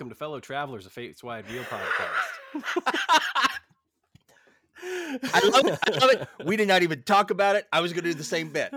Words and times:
welcome 0.00 0.08
to 0.08 0.16
fellow 0.16 0.40
travelers 0.40 0.86
of 0.86 0.92
Fates 0.92 1.22
Wide 1.22 1.46
Wheel 1.50 1.62
podcast. 1.64 2.62
I 4.82 5.46
love 5.46 5.66
it. 5.66 5.78
I 5.86 5.98
love 5.98 6.10
it. 6.12 6.26
We 6.46 6.56
did 6.56 6.68
not 6.68 6.82
even 6.82 7.02
talk 7.02 7.30
about 7.30 7.56
it. 7.56 7.66
I 7.70 7.82
was 7.82 7.92
going 7.92 8.04
to 8.04 8.10
do 8.10 8.14
the 8.14 8.24
same 8.24 8.48
bit. 8.48 8.72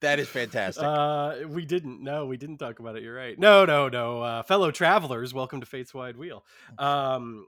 That 0.00 0.18
is 0.18 0.26
fantastic. 0.26 0.82
Uh, 0.82 1.46
we 1.46 1.64
didn't. 1.64 2.02
No, 2.02 2.26
we 2.26 2.36
didn't 2.36 2.58
talk 2.58 2.80
about 2.80 2.96
it. 2.96 3.04
You're 3.04 3.14
right. 3.14 3.38
No, 3.38 3.64
no, 3.64 3.88
no. 3.88 4.22
Uh, 4.22 4.42
fellow 4.42 4.72
travelers, 4.72 5.32
welcome 5.32 5.60
to 5.60 5.66
Fates 5.66 5.94
Wide 5.94 6.16
Wheel. 6.16 6.44
Um, 6.80 7.46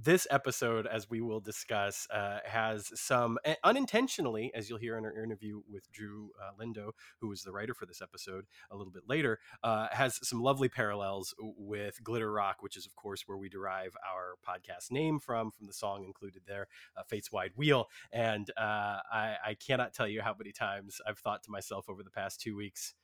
this 0.00 0.26
episode, 0.30 0.86
as 0.86 1.08
we 1.08 1.20
will 1.20 1.40
discuss, 1.40 2.06
uh, 2.12 2.38
has 2.44 2.90
some 2.98 3.38
uh, 3.44 3.54
unintentionally, 3.62 4.50
as 4.54 4.68
you'll 4.68 4.78
hear 4.78 4.98
in 4.98 5.04
our 5.04 5.22
interview 5.22 5.62
with 5.68 5.90
Drew 5.92 6.30
uh, 6.42 6.50
Lindo, 6.60 6.92
who 7.20 7.28
was 7.28 7.42
the 7.42 7.52
writer 7.52 7.74
for 7.74 7.86
this 7.86 8.02
episode 8.02 8.44
a 8.70 8.76
little 8.76 8.92
bit 8.92 9.04
later, 9.08 9.38
uh, 9.62 9.88
has 9.92 10.18
some 10.26 10.40
lovely 10.42 10.68
parallels 10.68 11.34
with 11.38 12.02
Glitter 12.02 12.32
Rock, 12.32 12.56
which 12.60 12.76
is, 12.76 12.86
of 12.86 12.96
course, 12.96 13.24
where 13.26 13.38
we 13.38 13.48
derive 13.48 13.94
our 14.12 14.34
podcast 14.46 14.90
name 14.90 15.18
from, 15.18 15.50
from 15.50 15.66
the 15.66 15.72
song 15.72 16.04
included 16.04 16.42
there, 16.46 16.66
uh, 16.96 17.02
Fate's 17.08 17.30
Wide 17.30 17.52
Wheel. 17.56 17.88
And 18.12 18.50
uh, 18.56 19.00
I, 19.12 19.36
I 19.44 19.56
cannot 19.64 19.94
tell 19.94 20.08
you 20.08 20.22
how 20.22 20.34
many 20.38 20.52
times 20.52 21.00
I've 21.06 21.18
thought 21.18 21.42
to 21.44 21.50
myself 21.50 21.88
over 21.88 22.02
the 22.02 22.10
past 22.10 22.40
two 22.40 22.56
weeks, 22.56 22.94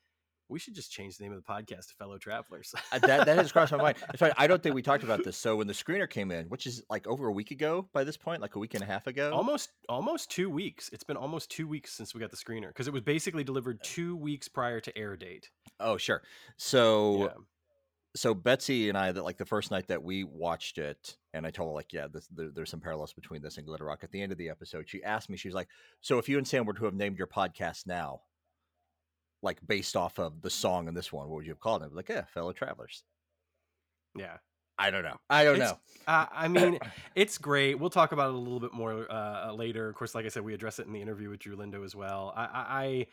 we 0.50 0.58
should 0.58 0.74
just 0.74 0.90
change 0.90 1.16
the 1.16 1.24
name 1.24 1.32
of 1.32 1.42
the 1.44 1.52
podcast 1.52 1.88
to 1.88 1.94
Fellow 1.94 2.18
Travelers. 2.18 2.74
Uh, 2.92 2.98
that 2.98 3.26
that 3.26 3.38
has 3.38 3.52
crossed 3.52 3.72
my 3.72 3.78
mind. 3.78 3.96
In 4.12 4.18
fact, 4.18 4.34
I 4.36 4.46
don't 4.46 4.62
think 4.62 4.74
we 4.74 4.82
talked 4.82 5.04
about 5.04 5.24
this. 5.24 5.30
So 5.50 5.56
when 5.56 5.68
the 5.68 5.72
screener 5.72 6.10
came 6.10 6.30
in, 6.32 6.46
which 6.46 6.66
is 6.66 6.82
like 6.90 7.06
over 7.06 7.26
a 7.26 7.32
week 7.32 7.50
ago 7.50 7.88
by 7.94 8.04
this 8.04 8.16
point, 8.16 8.42
like 8.42 8.56
a 8.56 8.58
week 8.58 8.74
and 8.74 8.82
a 8.82 8.86
half 8.86 9.06
ago, 9.06 9.30
almost 9.32 9.70
almost 9.88 10.30
two 10.30 10.50
weeks. 10.50 10.90
It's 10.92 11.04
been 11.04 11.16
almost 11.16 11.50
two 11.50 11.66
weeks 11.66 11.92
since 11.92 12.14
we 12.14 12.20
got 12.20 12.30
the 12.30 12.36
screener 12.36 12.68
because 12.68 12.86
it 12.86 12.92
was 12.92 13.00
basically 13.00 13.42
delivered 13.42 13.82
two 13.82 14.16
weeks 14.16 14.48
prior 14.48 14.80
to 14.80 14.98
air 14.98 15.16
date. 15.16 15.48
Oh 15.78 15.96
sure. 15.96 16.22
So. 16.56 17.18
Yeah. 17.18 17.28
So 18.16 18.34
Betsy 18.34 18.88
and 18.88 18.98
I, 18.98 19.12
that 19.12 19.22
like 19.22 19.38
the 19.38 19.46
first 19.46 19.70
night 19.70 19.86
that 19.86 20.02
we 20.02 20.24
watched 20.24 20.78
it, 20.78 21.16
and 21.32 21.46
I 21.46 21.52
told 21.52 21.68
her 21.68 21.74
like, 21.74 21.92
yeah, 21.92 22.08
this, 22.12 22.26
there, 22.26 22.48
there's 22.52 22.68
some 22.68 22.80
parallels 22.80 23.12
between 23.12 23.40
this 23.40 23.56
and 23.56 23.64
Glitter 23.64 23.84
Rock. 23.84 24.00
At 24.02 24.10
the 24.10 24.20
end 24.20 24.32
of 24.32 24.38
the 24.38 24.48
episode, 24.48 24.88
she 24.88 25.00
asked 25.04 25.30
me, 25.30 25.36
she 25.36 25.46
was 25.46 25.54
like, 25.54 25.68
"So 26.00 26.18
if 26.18 26.28
you 26.28 26.36
and 26.36 26.46
Sam 26.46 26.66
were 26.66 26.72
to 26.72 26.86
have 26.86 26.94
named 26.94 27.18
your 27.18 27.28
podcast 27.28 27.86
now, 27.86 28.22
like 29.42 29.58
based 29.66 29.96
off 29.96 30.18
of 30.18 30.42
the 30.42 30.50
song 30.50 30.88
in 30.88 30.94
this 30.94 31.12
one, 31.12 31.28
what 31.28 31.36
would 31.36 31.46
you 31.46 31.52
have 31.52 31.60
called 31.60 31.82
it? 31.82 31.94
Like, 31.94 32.08
yeah, 32.08 32.24
fellow 32.24 32.52
travelers. 32.52 33.04
Yeah. 34.16 34.36
I 34.78 34.90
don't 34.90 35.02
know. 35.02 35.18
I 35.28 35.44
don't 35.44 35.60
it's, 35.60 35.70
know. 35.70 35.78
Uh, 36.06 36.26
I 36.32 36.48
mean, 36.48 36.78
it's 37.14 37.36
great. 37.36 37.78
We'll 37.78 37.90
talk 37.90 38.12
about 38.12 38.30
it 38.30 38.34
a 38.34 38.38
little 38.38 38.60
bit 38.60 38.72
more 38.72 39.10
uh, 39.12 39.52
later. 39.52 39.88
Of 39.90 39.94
course, 39.94 40.14
like 40.14 40.24
I 40.24 40.28
said, 40.28 40.42
we 40.42 40.54
address 40.54 40.78
it 40.78 40.86
in 40.86 40.92
the 40.92 41.02
interview 41.02 41.28
with 41.28 41.40
Drew 41.40 41.56
Lindo 41.56 41.84
as 41.84 41.94
well. 41.94 42.32
I, 42.34 43.06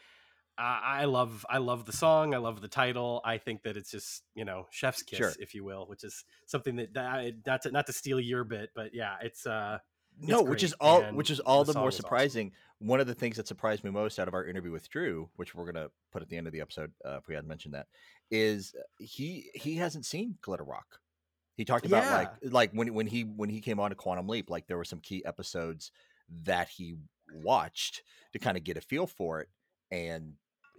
I, 0.58 1.00
I 1.02 1.06
love, 1.06 1.46
I 1.50 1.58
love 1.58 1.86
the 1.86 1.92
song. 1.92 2.34
I 2.34 2.38
love 2.38 2.62
the 2.62 2.70
title. 2.70 3.22
I 3.26 3.38
think 3.38 3.64
that 3.64 3.76
it's 3.76 3.92
just, 3.92 4.24
you 4.34 4.46
know, 4.46 4.68
chef's 4.72 5.04
kiss, 5.04 5.18
sure. 5.18 5.34
if 5.40 5.54
you 5.54 5.66
will, 5.66 5.86
which 5.88 6.06
is 6.06 6.24
something 6.46 6.78
that, 6.78 6.94
that 6.94 7.34
not 7.46 7.62
to, 7.64 7.72
not 7.72 7.86
to 7.88 7.94
steal 7.94 8.20
your 8.20 8.46
bit, 8.46 8.70
but 8.74 8.94
yeah, 8.94 9.16
it's, 9.22 9.46
uh, 9.46 9.80
no, 10.20 10.42
which 10.42 10.64
is 10.64 10.74
all 10.80 11.04
which 11.14 11.30
is 11.30 11.40
all 11.40 11.64
the, 11.64 11.74
the 11.74 11.80
more 11.80 11.92
surprising. 11.92 12.48
Awesome. 12.48 12.58
One 12.80 13.00
of 13.00 13.08
the 13.08 13.16
things 13.16 13.38
that 13.38 13.48
surprised 13.48 13.84
me 13.84 13.90
most 13.90 14.20
out 14.20 14.28
of 14.28 14.34
our 14.34 14.46
interview 14.46 14.72
with 14.72 14.90
Drew, 14.90 15.30
which 15.36 15.56
we're 15.56 15.66
gonna 15.66 15.90
put 16.12 16.22
at 16.22 16.30
the 16.30 16.38
end 16.38 16.48
of 16.48 16.54
the 16.54 16.62
episode, 16.62 16.92
uh, 17.06 17.18
if 17.18 17.28
we 17.28 17.34
hadn't 17.34 17.50
mentioned 17.50 17.74
that, 17.74 17.88
is 18.30 18.76
uh, 18.78 18.84
he 19.00 19.50
he 19.54 19.76
hasn't 19.76 20.06
seen 20.06 20.38
Glitter 20.42 20.64
Rock. 20.64 21.00
He 21.56 21.66
talked 21.66 21.88
about 21.88 22.04
yeah. 22.04 22.16
like 22.16 22.32
like 22.44 22.72
when 22.72 22.94
when 22.94 23.08
he 23.08 23.24
when 23.24 23.50
he 23.50 23.62
came 23.62 23.80
on 23.80 23.90
to 23.90 23.96
Quantum 23.96 24.28
Leap, 24.28 24.50
like 24.50 24.68
there 24.68 24.78
were 24.78 24.86
some 24.86 25.00
key 25.00 25.26
episodes 25.26 25.92
that 26.44 26.70
he 26.70 26.96
watched 27.34 28.04
to 28.34 28.40
kind 28.40 28.58
of 28.58 28.64
get 28.64 28.78
a 28.78 28.82
feel 28.82 29.08
for 29.08 29.42
it, 29.42 29.50
and 29.90 30.34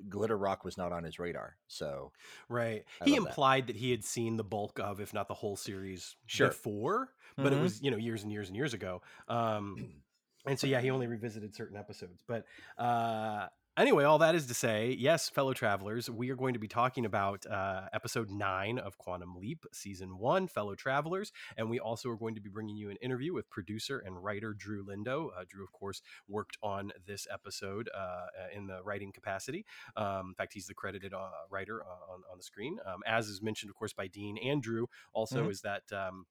Glitter 0.09 0.39
Rock 0.39 0.65
was 0.65 0.79
not 0.79 0.93
on 0.93 1.03
his 1.03 1.19
radar. 1.19 1.57
So, 1.67 2.13
right, 2.49 2.85
I 3.01 3.05
he 3.05 3.17
implied 3.17 3.67
that. 3.67 3.73
that. 3.73 3.79
he 3.79 3.91
had 3.91 4.05
seen 4.05 4.37
the 4.37 4.45
bulk 4.45 4.79
of, 4.79 5.01
if 5.01 5.13
not 5.13 5.29
the 5.29 5.35
whole 5.35 5.57
series, 5.57 6.17
sure. 6.27 6.49
before, 6.49 7.09
but 7.37 7.47
mm-hmm. 7.47 7.55
it 7.55 7.63
was 7.63 7.83
you 7.83 7.91
know 7.91 7.97
years 7.97 8.23
and 8.23 8.33
years 8.33 8.49
and 8.49 8.57
years 8.57 8.75
ago. 8.75 9.03
Um, 9.29 9.89
and 10.47 10.59
so 10.59 10.67
yeah, 10.67 10.81
he 10.81 10.91
only 10.91 11.07
revisited 11.07 11.55
certain 11.55 11.77
episodes. 11.77 12.23
But 12.27 12.45
uh, 12.79 13.49
Anyway, 13.79 14.03
all 14.03 14.19
that 14.19 14.35
is 14.35 14.47
to 14.47 14.55
say, 14.55 14.97
yes, 14.99 15.29
fellow 15.29 15.53
travelers, 15.53 16.11
we 16.11 16.31
are 16.31 16.35
going 16.35 16.55
to 16.55 16.59
be 16.59 16.67
talking 16.67 17.07
about 17.07 17.47
uh, 17.47 17.83
episode 17.93 18.29
nine 18.29 18.77
of 18.77 18.99
Quantum 18.99 19.37
Leap, 19.37 19.65
season 19.73 20.19
one, 20.19 20.49
fellow 20.49 20.75
travelers. 20.75 21.31
And 21.57 21.71
we 21.71 21.79
also 21.79 22.09
are 22.11 22.17
going 22.17 22.35
to 22.35 22.41
be 22.41 22.51
bringing 22.51 22.77
you 22.77 22.91
an 22.91 22.97
interview 23.01 23.33
with 23.33 23.49
producer 23.51 24.03
and 24.05 24.21
writer 24.21 24.53
Drew 24.53 24.85
Lindo. 24.85 25.29
Uh, 25.29 25.45
Drew, 25.49 25.63
of 25.63 25.71
course, 25.71 26.03
worked 26.27 26.59
on 26.61 26.91
this 27.07 27.29
episode 27.33 27.89
uh, 27.97 28.27
in 28.53 28.67
the 28.67 28.83
writing 28.83 29.13
capacity. 29.13 29.65
Um, 29.97 30.31
in 30.31 30.35
fact, 30.35 30.55
he's 30.55 30.67
the 30.67 30.75
credited 30.75 31.15
uh, 31.15 31.29
writer 31.49 31.81
uh, 31.81 32.13
on, 32.13 32.23
on 32.33 32.39
the 32.39 32.43
screen. 32.43 32.79
Um, 32.85 33.03
as 33.07 33.29
is 33.29 33.41
mentioned, 33.43 33.71
of 33.71 33.77
course, 33.77 33.93
by 33.93 34.09
Dean 34.09 34.39
and 34.39 34.61
Drew, 34.61 34.89
also 35.13 35.43
mm-hmm. 35.43 35.51
is 35.51 35.61
that. 35.61 35.85
Um, 35.93 36.27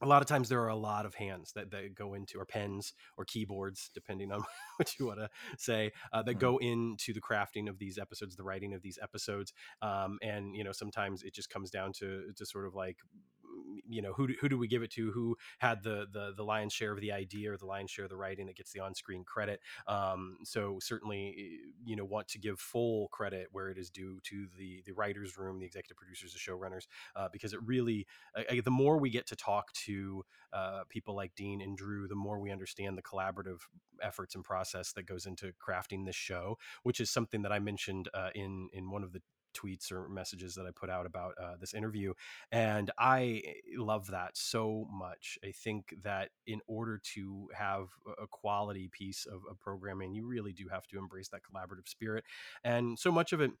a 0.00 0.06
lot 0.06 0.22
of 0.22 0.28
times 0.28 0.48
there 0.48 0.62
are 0.62 0.68
a 0.68 0.76
lot 0.76 1.06
of 1.06 1.14
hands 1.14 1.52
that, 1.54 1.70
that 1.70 1.94
go 1.94 2.14
into 2.14 2.38
or 2.38 2.44
pens 2.44 2.92
or 3.16 3.24
keyboards 3.24 3.90
depending 3.94 4.30
on 4.32 4.42
what 4.76 4.98
you 4.98 5.06
want 5.06 5.18
to 5.18 5.28
say 5.56 5.92
uh, 6.12 6.22
that 6.22 6.32
mm-hmm. 6.32 6.40
go 6.40 6.58
into 6.58 7.12
the 7.12 7.20
crafting 7.20 7.68
of 7.68 7.78
these 7.78 7.98
episodes 7.98 8.36
the 8.36 8.42
writing 8.42 8.74
of 8.74 8.82
these 8.82 8.98
episodes 9.02 9.52
um, 9.82 10.18
and 10.22 10.54
you 10.54 10.64
know 10.64 10.72
sometimes 10.72 11.22
it 11.22 11.34
just 11.34 11.50
comes 11.50 11.70
down 11.70 11.92
to 11.92 12.32
to 12.36 12.46
sort 12.46 12.66
of 12.66 12.74
like 12.74 12.98
you 13.88 14.02
know 14.02 14.12
who 14.12 14.28
do, 14.28 14.34
who 14.40 14.48
do 14.48 14.58
we 14.58 14.68
give 14.68 14.82
it 14.82 14.90
to? 14.92 15.10
Who 15.12 15.36
had 15.58 15.82
the 15.82 16.06
the 16.12 16.32
the 16.36 16.44
lion's 16.44 16.72
share 16.72 16.92
of 16.92 17.00
the 17.00 17.12
idea 17.12 17.52
or 17.52 17.56
the 17.56 17.66
lion's 17.66 17.90
share 17.90 18.04
of 18.04 18.10
the 18.10 18.16
writing 18.16 18.46
that 18.46 18.56
gets 18.56 18.72
the 18.72 18.80
on-screen 18.80 19.24
credit? 19.24 19.60
Um, 19.86 20.38
so 20.44 20.78
certainly 20.80 21.34
eh, 21.38 21.70
you 21.84 21.96
know 21.96 22.04
want 22.04 22.28
to 22.28 22.38
give 22.38 22.58
full 22.58 23.08
credit 23.08 23.48
where 23.52 23.70
it 23.70 23.78
is 23.78 23.90
due 23.90 24.18
to 24.24 24.46
the 24.56 24.82
the 24.86 24.92
writers 24.92 25.36
room 25.36 25.58
the 25.58 25.66
executive 25.66 25.96
producers 25.96 26.32
the 26.32 26.38
showrunners 26.38 26.86
uh, 27.16 27.28
because 27.32 27.52
it 27.52 27.60
really 27.64 28.06
uh, 28.36 28.42
the 28.64 28.70
more 28.70 28.98
we 28.98 29.10
get 29.10 29.26
to 29.26 29.36
talk 29.36 29.72
to 29.72 30.24
uh, 30.52 30.82
people 30.88 31.14
like 31.14 31.34
dean 31.34 31.60
and 31.60 31.76
drew 31.76 32.08
the 32.08 32.14
more 32.14 32.38
we 32.40 32.50
understand 32.50 32.96
the 32.96 33.02
collaborative 33.02 33.58
efforts 34.02 34.34
and 34.34 34.44
process 34.44 34.92
that 34.92 35.06
goes 35.06 35.26
into 35.26 35.52
crafting 35.66 36.04
this 36.04 36.16
show 36.16 36.56
which 36.82 37.00
is 37.00 37.10
something 37.10 37.42
that 37.42 37.52
i 37.52 37.58
mentioned 37.58 38.08
uh, 38.14 38.30
in 38.34 38.68
in 38.72 38.90
one 38.90 39.02
of 39.02 39.12
the 39.12 39.22
tweets 39.58 39.90
or 39.90 40.08
messages 40.08 40.54
that 40.54 40.66
I 40.66 40.70
put 40.70 40.90
out 40.90 41.06
about 41.06 41.34
uh, 41.42 41.54
this 41.60 41.74
interview. 41.74 42.14
And 42.52 42.90
I 42.98 43.42
eh, 43.44 43.52
love 43.76 44.08
that 44.08 44.36
so 44.36 44.86
much. 44.90 45.38
I 45.44 45.52
think 45.52 45.94
that 46.02 46.30
in 46.46 46.60
order 46.66 47.00
to 47.14 47.48
have 47.54 47.88
a 48.20 48.26
quality 48.26 48.88
piece 48.90 49.26
of, 49.26 49.42
of 49.50 49.58
programming, 49.58 50.14
you 50.14 50.26
really 50.26 50.52
do 50.52 50.68
have 50.70 50.86
to 50.88 50.98
embrace 50.98 51.28
that 51.28 51.40
collaborative 51.42 51.88
spirit. 51.88 52.24
And 52.64 52.98
so 52.98 53.10
much 53.10 53.32
of 53.32 53.40
it 53.40 53.52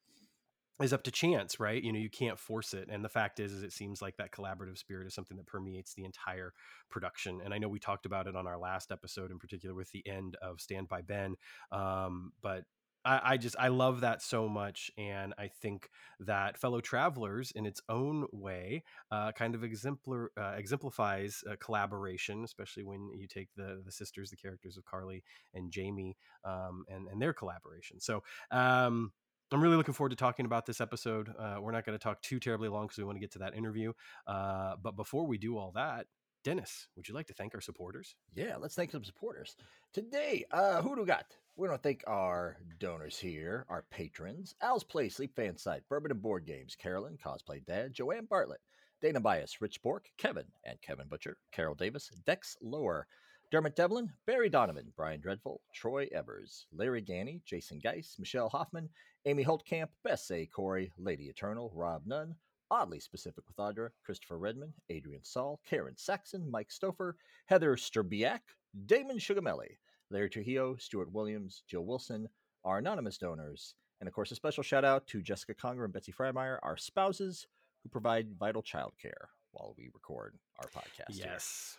is 0.82 0.92
up 0.92 1.02
to 1.02 1.10
chance, 1.10 1.58
right? 1.58 1.82
You 1.82 1.92
know, 1.92 1.98
you 1.98 2.10
can't 2.10 2.38
force 2.38 2.72
it. 2.72 2.88
And 2.90 3.04
the 3.04 3.08
fact 3.08 3.40
is, 3.40 3.52
is 3.52 3.62
it 3.62 3.72
seems 3.72 4.00
like 4.00 4.16
that 4.16 4.30
collaborative 4.30 4.78
spirit 4.78 5.08
is 5.08 5.14
something 5.14 5.36
that 5.36 5.46
permeates 5.46 5.94
the 5.94 6.04
entire 6.04 6.52
production. 6.88 7.40
And 7.44 7.52
I 7.52 7.58
know 7.58 7.68
we 7.68 7.80
talked 7.80 8.06
about 8.06 8.28
it 8.28 8.36
on 8.36 8.46
our 8.46 8.58
last 8.58 8.92
episode, 8.92 9.30
in 9.30 9.38
particular 9.38 9.74
with 9.74 9.90
the 9.90 10.06
end 10.06 10.36
of 10.40 10.60
Stand 10.60 10.88
by 10.88 11.02
Ben. 11.02 11.34
Um, 11.72 12.32
but 12.42 12.64
I, 13.08 13.20
I, 13.24 13.36
just 13.38 13.56
I 13.58 13.68
love 13.68 14.02
that 14.02 14.20
so 14.20 14.48
much, 14.48 14.90
and 14.98 15.32
I 15.38 15.48
think 15.48 15.88
that 16.20 16.58
fellow 16.58 16.80
travelers, 16.80 17.50
in 17.52 17.64
its 17.64 17.80
own 17.88 18.26
way, 18.32 18.84
uh, 19.10 19.32
kind 19.32 19.54
of 19.54 19.64
exemplar 19.64 20.30
uh, 20.36 20.54
exemplifies 20.58 21.42
uh, 21.50 21.56
collaboration, 21.58 22.44
especially 22.44 22.84
when 22.84 23.08
you 23.14 23.26
take 23.26 23.48
the 23.56 23.80
the 23.84 23.92
sisters, 23.92 24.28
the 24.28 24.36
characters 24.36 24.76
of 24.76 24.84
Carly 24.84 25.24
and 25.54 25.70
Jamie, 25.70 26.16
um, 26.44 26.84
and 26.88 27.08
and 27.08 27.20
their 27.20 27.32
collaboration. 27.32 28.00
So. 28.00 28.22
Um, 28.50 29.12
I'm 29.50 29.62
really 29.62 29.76
looking 29.76 29.94
forward 29.94 30.10
to 30.10 30.16
talking 30.16 30.44
about 30.44 30.66
this 30.66 30.78
episode. 30.78 31.32
Uh, 31.38 31.56
we're 31.58 31.72
not 31.72 31.86
going 31.86 31.96
to 31.96 32.02
talk 32.02 32.20
too 32.20 32.38
terribly 32.38 32.68
long 32.68 32.84
because 32.84 32.98
we 32.98 33.04
want 33.04 33.16
to 33.16 33.20
get 33.20 33.32
to 33.32 33.38
that 33.38 33.54
interview. 33.54 33.94
Uh, 34.26 34.74
but 34.82 34.94
before 34.94 35.26
we 35.26 35.38
do 35.38 35.56
all 35.56 35.72
that, 35.74 36.06
Dennis, 36.44 36.88
would 36.96 37.08
you 37.08 37.14
like 37.14 37.28
to 37.28 37.32
thank 37.32 37.54
our 37.54 37.62
supporters? 37.62 38.14
Yeah, 38.34 38.56
let's 38.58 38.74
thank 38.74 38.90
some 38.90 39.04
supporters. 39.04 39.56
Today, 39.94 40.44
uh, 40.50 40.82
who 40.82 40.94
do 40.94 41.00
we 41.00 41.06
got? 41.06 41.34
We 41.58 41.66
want 41.66 41.82
to 41.82 41.88
thank 41.88 42.04
our 42.06 42.56
donors 42.78 43.18
here, 43.18 43.66
our 43.68 43.84
patrons 43.90 44.54
Al's 44.62 44.84
Place 44.84 45.18
Leap 45.18 45.34
Fan 45.34 45.56
Site, 45.56 45.82
Bourbon 45.88 46.12
and 46.12 46.22
Board 46.22 46.46
Games, 46.46 46.76
Carolyn, 46.76 47.18
Cosplay 47.18 47.66
Dad, 47.66 47.92
Joanne 47.92 48.26
Bartlett, 48.30 48.60
Dana 49.02 49.20
Bius, 49.20 49.60
Rich 49.60 49.82
Bourque, 49.82 50.08
Kevin, 50.18 50.44
and 50.62 50.80
Kevin 50.82 51.08
Butcher, 51.08 51.36
Carol 51.50 51.74
Davis, 51.74 52.12
Deckslower, 52.28 53.02
Dermot 53.50 53.74
Devlin, 53.74 54.12
Barry 54.24 54.48
Donovan, 54.48 54.92
Brian 54.96 55.20
Dreadful, 55.20 55.60
Troy 55.74 56.06
Evers, 56.12 56.66
Larry 56.72 57.02
Ganni, 57.02 57.42
Jason 57.44 57.80
Geis, 57.80 58.14
Michelle 58.20 58.50
Hoffman, 58.50 58.88
Amy 59.26 59.44
Holtcamp, 59.44 59.88
Bess 60.04 60.30
A. 60.30 60.46
Korey, 60.46 60.92
Lady 60.96 61.24
Eternal, 61.24 61.72
Robb 61.74 62.02
Nunn, 62.06 62.36
Oddly 62.70 63.00
Specific 63.00 63.42
with 63.48 63.56
Audra, 63.56 63.88
Christopher 64.04 64.38
Redmon, 64.38 64.70
Adrian 64.90 65.24
Sal, 65.24 65.58
Karyn 65.68 65.98
Saxon, 65.98 66.48
Mike 66.48 66.68
Stoufer, 66.70 67.14
Heather 67.46 67.74
Strbiak, 67.74 68.42
Damon 68.86 69.18
Sugameli, 69.18 69.70
Larry 70.10 70.30
Trujillo, 70.30 70.76
Stuart 70.76 71.12
Williams, 71.12 71.62
Jill 71.66 71.84
Wilson, 71.84 72.28
our 72.64 72.78
anonymous 72.78 73.18
donors, 73.18 73.74
and 74.00 74.08
of 74.08 74.14
course, 74.14 74.30
a 74.30 74.36
special 74.36 74.62
shout 74.62 74.84
out 74.84 75.06
to 75.08 75.22
Jessica 75.22 75.54
Conger 75.54 75.84
and 75.84 75.92
Betsy 75.92 76.12
Freimeyer, 76.12 76.58
our 76.62 76.76
spouses 76.76 77.46
who 77.82 77.88
provide 77.88 78.36
vital 78.38 78.62
childcare 78.62 79.28
while 79.52 79.74
we 79.76 79.90
record 79.92 80.38
our 80.58 80.68
podcast. 80.68 81.16
Yes. 81.16 81.78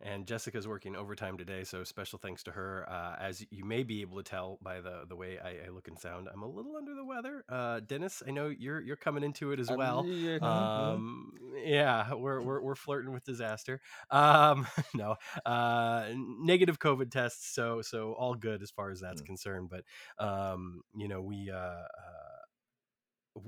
And 0.00 0.26
Jessica's 0.26 0.68
working 0.68 0.94
overtime 0.94 1.36
today, 1.38 1.64
so 1.64 1.84
special 1.84 2.18
thanks 2.18 2.42
to 2.44 2.52
her. 2.52 2.86
Uh, 2.88 3.16
as 3.20 3.44
you 3.50 3.64
may 3.64 3.82
be 3.82 4.00
able 4.00 4.16
to 4.16 4.22
tell 4.22 4.58
by 4.62 4.80
the 4.80 5.02
the 5.08 5.16
way 5.16 5.38
I, 5.42 5.66
I 5.66 5.70
look 5.70 5.88
and 5.88 5.98
sound, 5.98 6.28
I'm 6.32 6.42
a 6.42 6.48
little 6.48 6.76
under 6.76 6.94
the 6.94 7.04
weather. 7.04 7.44
Uh, 7.48 7.80
Dennis, 7.80 8.22
I 8.26 8.30
know 8.30 8.48
you're 8.48 8.80
you're 8.80 8.96
coming 8.96 9.24
into 9.24 9.52
it 9.52 9.60
as 9.60 9.70
well. 9.70 10.06
Um, 10.42 11.32
yeah, 11.64 12.14
we're, 12.14 12.40
we're 12.40 12.60
we're 12.62 12.74
flirting 12.74 13.12
with 13.12 13.24
disaster. 13.24 13.80
Um, 14.10 14.66
no, 14.94 15.16
uh, 15.44 16.08
negative 16.14 16.78
COVID 16.78 17.10
tests, 17.10 17.52
so 17.52 17.82
so 17.82 18.12
all 18.12 18.34
good 18.34 18.62
as 18.62 18.70
far 18.70 18.90
as 18.90 19.00
that's 19.00 19.22
mm. 19.22 19.26
concerned. 19.26 19.70
But 19.70 19.84
um, 20.24 20.82
you 20.96 21.08
know, 21.08 21.20
we 21.22 21.50
uh, 21.50 21.56
uh 21.56 22.27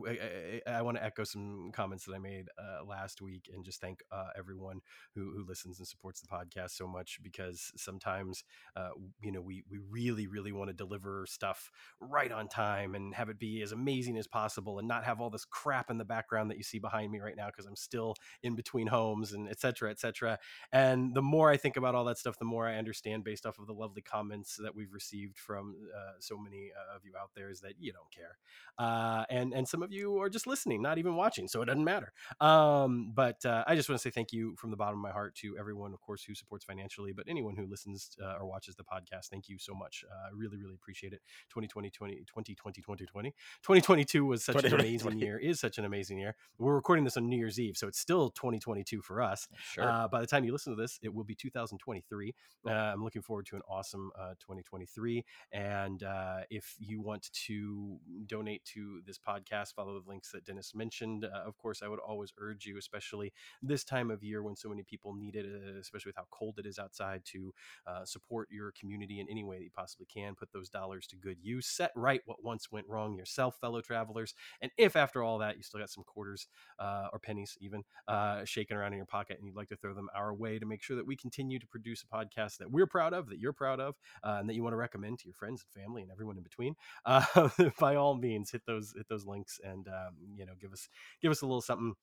I, 0.07 0.61
I, 0.67 0.79
I 0.79 0.83
want 0.83 0.97
to 0.97 1.05
echo 1.05 1.25
some 1.25 1.71
comments 1.73 2.05
that 2.05 2.15
I 2.15 2.19
made 2.19 2.47
uh, 2.59 2.85
last 2.85 3.21
week 3.23 3.51
and 3.55 3.65
just 3.65 3.81
thank 3.81 4.03
uh, 4.11 4.29
everyone 4.39 4.81
who, 5.15 5.33
who 5.33 5.45
listens 5.47 5.79
and 5.79 5.87
supports 5.89 6.21
the 6.21 6.29
podcast 6.29 6.71
so 6.71 6.87
much 6.87 7.21
because 7.23 7.73
sometimes, 7.77 8.45
uh, 8.77 8.91
you 9.23 9.33
know, 9.33 9.41
we, 9.41 9.63
we 9.71 9.79
really, 9.79 10.27
really 10.27 10.53
want 10.53 10.69
to 10.69 10.75
deliver 10.75 11.27
stuff 11.27 11.71
right 12.01 12.33
on 12.33 12.49
time 12.49 12.95
and 12.95 13.15
have 13.15 13.29
it 13.29 13.39
be 13.39 13.63
as 13.63 13.73
amazing 13.73 14.19
as 14.19 14.27
possible 14.27 14.79
and 14.79 14.89
not 14.89 15.05
have 15.05 15.21
all 15.21 15.31
this 15.31 15.45
crap 15.45 15.91
in 15.91 15.99
the 15.99 16.05
background 16.05 16.51
that 16.51 16.57
you 16.57 16.63
see 16.63 16.79
behind 16.79 17.11
me 17.11 17.21
right 17.21 17.37
now 17.37 17.47
because 17.47 17.67
I'm 17.67 17.77
still 17.77 18.15
in 18.43 18.55
between 18.55 18.87
homes 18.87 19.33
and 19.33 19.49
et 19.49 19.61
cetera, 19.61 19.91
et 19.91 20.01
cetera. 20.01 20.39
And 20.73 21.15
the 21.15 21.23
more 21.23 21.51
I 21.51 21.57
think 21.57 21.77
about 21.77 21.95
all 21.95 22.05
that 22.05 22.19
stuff, 22.19 22.39
the 22.39 22.45
more 22.45 22.67
I 22.67 22.77
understand 22.77 23.25
based 23.25 23.47
off 23.47 23.59
of 23.59 23.67
the 23.67 23.73
lovely 23.75 24.03
comments 24.03 24.57
that 24.63 24.75
we've 24.75 24.93
received 24.93 25.39
from 25.39 25.75
uh, 25.95 26.13
so 26.19 26.39
many 26.39 26.71
uh, 26.77 26.97
of 26.97 27.05
you 27.05 27.13
out 27.21 27.31
there 27.35 27.51
is 27.51 27.61
that 27.61 27.75
you 27.79 27.93
don't 27.93 28.11
care. 28.11 28.37
Uh, 28.79 29.25
and, 29.31 29.53
and 29.53 29.69
some 29.69 29.80
some 29.81 29.85
of 29.87 29.93
you 29.93 30.19
are 30.19 30.29
just 30.29 30.47
listening, 30.47 30.83
not 30.83 30.99
even 30.99 31.17
watching, 31.17 31.49
so 31.49 31.63
it 31.63 31.65
doesn't 31.65 31.85
matter. 31.85 32.13
Um, 32.39 33.13
but 33.15 33.43
uh, 33.47 33.65
I 33.67 33.75
just 33.77 33.89
want 33.89 33.99
to 33.99 34.03
say 34.03 34.11
thank 34.11 34.31
you 34.31 34.55
from 34.59 34.71
the 34.71 34.77
bottom 34.77 34.99
of 34.99 35.03
my 35.03 35.11
heart 35.11 35.35
to 35.37 35.57
everyone, 35.59 35.95
of 35.95 36.03
course, 36.03 36.23
who 36.23 36.35
supports 36.35 36.67
financially, 36.67 37.15
but 37.15 37.25
anyone 37.27 37.57
who 37.57 37.67
listens 37.67 38.11
uh, 38.23 38.35
or 38.39 38.45
watches 38.45 38.77
the 38.77 38.85
podcast. 38.85 39.29
Thank 39.31 39.49
you 39.49 39.59
so 39.59 39.73
much. 39.73 40.05
Uh, 40.07 40.27
I 40.27 40.37
really, 40.37 40.59
really 40.59 40.75
appreciate 40.75 41.15
it. 41.15 41.23
2020, 41.49 41.89
20, 41.89 42.15
2020, 42.27 42.83
2020, 42.83 43.31
2022 43.63 44.25
was 44.27 44.45
such 44.45 44.63
an 44.65 44.75
amazing 44.75 45.19
year, 45.19 45.39
is 45.39 45.59
such 45.59 45.79
an 45.79 45.87
amazing 45.87 46.19
year. 46.19 46.37
We're 46.59 46.75
recording 46.75 47.05
this 47.07 47.17
on 47.17 47.27
New 47.27 47.39
Year's 47.39 47.59
Eve, 47.59 47.79
so 47.79 47.89
it's 47.89 47.99
still 47.99 48.29
2022 48.31 49.01
for 49.01 49.23
us. 49.23 49.49
Sure. 49.71 49.85
Uh, 49.85 50.09
by 50.09 50.21
the 50.21 50.27
time 50.27 50.43
you 50.43 50.51
listen 50.51 50.75
to 50.75 50.81
this, 50.81 50.99
it 51.01 51.15
will 51.15 51.23
be 51.23 51.37
2023. 51.37 52.35
Uh, 52.67 52.71
I'm 52.71 53.05
looking 53.05 53.23
forward 53.23 53.47
to 53.47 53.57
an 53.57 53.63
awesome 53.71 54.11
uh, 54.19 54.31
2023. 54.41 55.25
And 55.53 56.03
if 56.51 56.75
you 56.81 57.01
want 57.01 57.31
to 57.47 57.99
donate 58.27 58.65
to 58.65 59.01
this 59.07 59.17
podcast, 59.17 59.70
podcast. 59.71 59.75
Follow 59.75 60.01
the 60.01 60.09
links 60.09 60.31
that 60.33 60.45
Dennis 60.45 60.75
mentioned. 60.75 61.25
Uh, 61.25 61.47
of 61.47 61.57
course, 61.59 61.83
I 61.83 61.89
would 61.89 61.99
always 62.01 62.33
urge 62.39 62.67
you, 62.67 62.79
especially 62.79 63.33
this 63.63 63.85
time 63.85 64.11
of 64.11 64.23
year 64.23 64.43
when 64.43 64.57
so 64.57 64.69
many 64.69 64.83
people 64.83 65.15
need 65.15 65.37
it, 65.37 65.47
uh, 65.47 65.79
especially 65.81 66.11
with 66.11 66.17
how 66.17 66.27
cold 66.31 66.59
it 66.59 66.67
is 66.67 66.79
outside, 66.79 67.23
to 67.27 67.53
uh, 67.87 68.05
support 68.05 68.49
your 68.51 68.73
community 68.79 69.21
in 69.21 69.27
any 69.31 69.45
way 69.45 69.59
that 69.59 69.65
you 69.65 69.71
possibly 69.75 70.07
can. 70.07 70.35
Put 70.35 70.53
those 70.53 70.69
dollars 70.69 71.07
to 71.09 71.17
good 71.17 71.39
use. 71.43 71.67
Set 71.67 71.93
right 71.97 72.21
what 72.27 72.43
once 72.43 72.71
went 72.71 72.89
wrong 72.89 73.17
yourself, 73.17 73.57
fellow 73.61 73.81
travelers. 73.81 74.35
And 74.61 74.71
if 74.77 74.97
after 74.97 75.23
all 75.23 75.39
that 75.39 75.57
you 75.57 75.63
still 75.63 75.81
got 75.81 75.91
some 75.91 76.05
quarters 76.05 76.47
uh, 76.79 77.09
or 77.13 77.19
pennies 77.19 77.57
even 77.61 77.83
uh, 78.09 78.45
shaking 78.45 78.77
around 78.77 78.93
in 78.93 78.99
your 78.99 79.07
pocket 79.07 79.37
and 79.39 79.47
you'd 79.47 79.57
like 79.57 79.69
to 79.69 79.77
throw 79.77 79.95
them 79.95 80.09
our 80.15 80.35
way 80.35 80.59
to 80.59 80.67
make 80.67 80.83
sure 80.83 80.97
that 80.97 81.07
we 81.07 81.17
continue 81.17 81.59
to 81.59 81.67
produce 81.67 82.03
a 82.03 82.07
podcast 82.07 82.59
that 82.59 82.71
we're 82.71 82.87
proud 82.87 83.13
of, 83.13 83.29
that 83.29 83.39
you're 83.39 83.53
proud 83.53 83.81
of, 83.81 83.97
uh, 84.25 84.37
and 84.41 84.49
that 84.49 84.55
you 84.55 84.63
want 84.63 84.73
to 84.73 84.77
recommend 84.77 85.19
to 85.19 85.27
your 85.27 85.35
friends 85.35 85.65
and 85.65 85.83
family 85.83 86.03
and 86.03 86.11
everyone 86.11 86.37
in 86.37 86.43
between, 86.43 86.75
by 87.79 87.97
all 87.97 88.17
means, 88.17 88.51
hit 88.51 88.63
those 88.67 88.93
hit 88.97 89.09
those 89.09 89.27
links 89.27 89.60
and 89.65 89.89
um, 89.89 90.15
you 90.37 90.47
know 90.47 90.53
give 90.61 90.73
us 90.73 90.89
give 91.21 91.31
us 91.31 91.43
a 91.43 91.47
little 91.47 91.61
something 91.61 91.95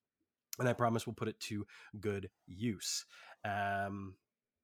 and 0.59 0.67
i 0.67 0.73
promise 0.73 1.05
we'll 1.05 1.13
put 1.13 1.27
it 1.27 1.39
to 1.39 1.65
good 1.99 2.29
use 2.47 3.05
um, 3.45 4.15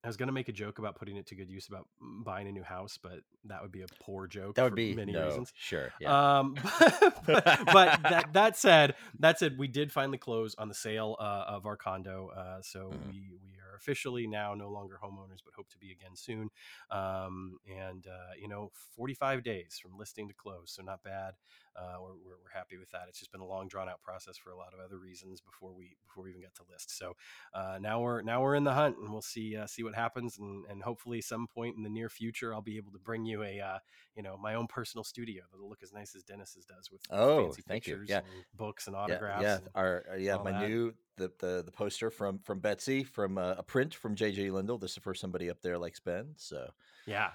I 0.03 0.09
was 0.09 0.17
gonna 0.17 0.33
make 0.33 0.49
a 0.49 0.53
joke 0.53 0.79
about 0.79 0.95
putting 0.95 1.15
it 1.15 1.27
to 1.27 1.35
good 1.35 1.49
use 1.49 1.69
about 1.69 1.87
buying 2.01 2.47
a 2.47 2.51
new 2.51 2.63
house, 2.63 2.99
but 3.01 3.19
that 3.45 3.61
would 3.61 3.71
be 3.71 3.83
a 3.83 3.87
poor 4.01 4.27
joke. 4.27 4.55
That 4.55 4.63
would 4.63 4.75
be 4.75 4.93
many 4.93 5.13
no, 5.13 5.27
reasons. 5.27 5.53
Sure. 5.55 5.93
Yeah. 6.01 6.39
Um, 6.39 6.55
but, 6.55 7.21
but, 7.25 7.65
but, 7.71 8.03
that 8.03 8.33
that 8.33 8.57
said, 8.57 8.95
that 9.19 9.39
said, 9.39 9.57
we 9.57 9.69
did 9.69 9.93
finally 9.93 10.17
close 10.17 10.55
on 10.55 10.67
the 10.67 10.73
sale 10.73 11.15
uh, 11.19 11.45
of 11.47 11.65
our 11.65 11.77
condo. 11.77 12.31
Uh, 12.35 12.61
so 12.61 12.79
mm-hmm. 12.79 13.09
we 13.09 13.31
we 13.41 13.51
are 13.59 13.77
officially 13.77 14.27
now 14.27 14.53
no 14.53 14.69
longer 14.69 14.99
homeowners, 15.01 15.39
but 15.43 15.53
hope 15.55 15.69
to 15.69 15.77
be 15.77 15.91
again 15.93 16.15
soon. 16.15 16.49
Um, 16.91 17.59
and 17.65 18.05
uh, 18.05 18.33
you 18.37 18.49
know, 18.49 18.71
45 18.97 19.41
days 19.41 19.79
from 19.81 19.97
listing 19.97 20.27
to 20.27 20.33
close, 20.33 20.73
so 20.75 20.83
not 20.83 21.01
bad 21.03 21.35
uh, 21.75 21.95
we're, 22.01 22.09
we're, 22.09 22.37
we're, 22.43 22.53
happy 22.53 22.77
with 22.77 22.91
that. 22.91 23.05
It's 23.09 23.17
just 23.17 23.31
been 23.31 23.41
a 23.41 23.45
long, 23.45 23.67
drawn 23.67 23.89
out 23.89 24.01
process 24.01 24.37
for 24.37 24.51
a 24.51 24.55
lot 24.55 24.73
of 24.73 24.79
other 24.79 24.97
reasons 24.97 25.41
before 25.41 25.73
we 25.73 25.95
before 26.05 26.23
we 26.23 26.29
even 26.29 26.41
got 26.43 26.53
to 26.55 26.63
list. 26.71 26.95
So 26.97 27.15
uh, 27.53 27.79
now 27.81 27.99
we're 27.99 28.21
now 28.21 28.41
we're 28.41 28.55
in 28.55 28.63
the 28.63 28.73
hunt, 28.73 28.97
and 28.97 29.11
we'll 29.11 29.21
see 29.21 29.57
uh, 29.57 29.65
see 29.65 29.83
what 29.83 29.95
happens, 29.95 30.37
and 30.37 30.65
and 30.69 30.83
hopefully 30.83 31.21
some 31.21 31.47
point 31.47 31.75
in 31.75 31.83
the 31.83 31.89
near 31.89 32.09
future, 32.09 32.53
I'll 32.53 32.61
be 32.61 32.77
able 32.77 32.91
to 32.91 32.99
bring 32.99 33.25
you 33.25 33.43
a 33.43 33.59
uh, 33.59 33.79
you 34.15 34.21
know 34.21 34.37
my 34.37 34.53
own 34.53 34.67
personal 34.67 35.03
studio 35.03 35.43
that'll 35.51 35.69
look 35.69 35.83
as 35.83 35.93
nice 35.93 36.15
as 36.15 36.23
Dennis's 36.23 36.65
does 36.65 36.91
with 36.91 37.01
oh 37.09 37.45
fancy 37.45 37.63
thank 37.67 37.83
pictures 37.85 38.09
you. 38.09 38.15
Yeah. 38.15 38.19
and 38.19 38.45
books 38.55 38.87
and 38.87 38.95
autographs. 38.95 39.41
Yeah, 39.41 39.47
yeah. 39.47 39.55
And 39.55 39.67
our 39.75 40.05
uh, 40.11 40.15
yeah 40.17 40.37
my 40.37 40.51
that. 40.51 40.67
new 40.67 40.93
the, 41.17 41.31
the 41.39 41.63
the 41.65 41.71
poster 41.71 42.09
from 42.09 42.39
from 42.39 42.59
Betsy 42.59 43.03
from 43.03 43.37
uh, 43.37 43.55
a 43.57 43.63
print 43.63 43.93
from 43.93 44.15
JJ 44.15 44.51
Lindell. 44.51 44.77
This 44.77 44.91
is 44.91 44.97
for 44.97 45.13
somebody 45.13 45.49
up 45.49 45.61
there 45.61 45.77
likes 45.77 45.99
Ben. 45.99 46.33
So 46.37 46.69
yeah, 47.05 47.31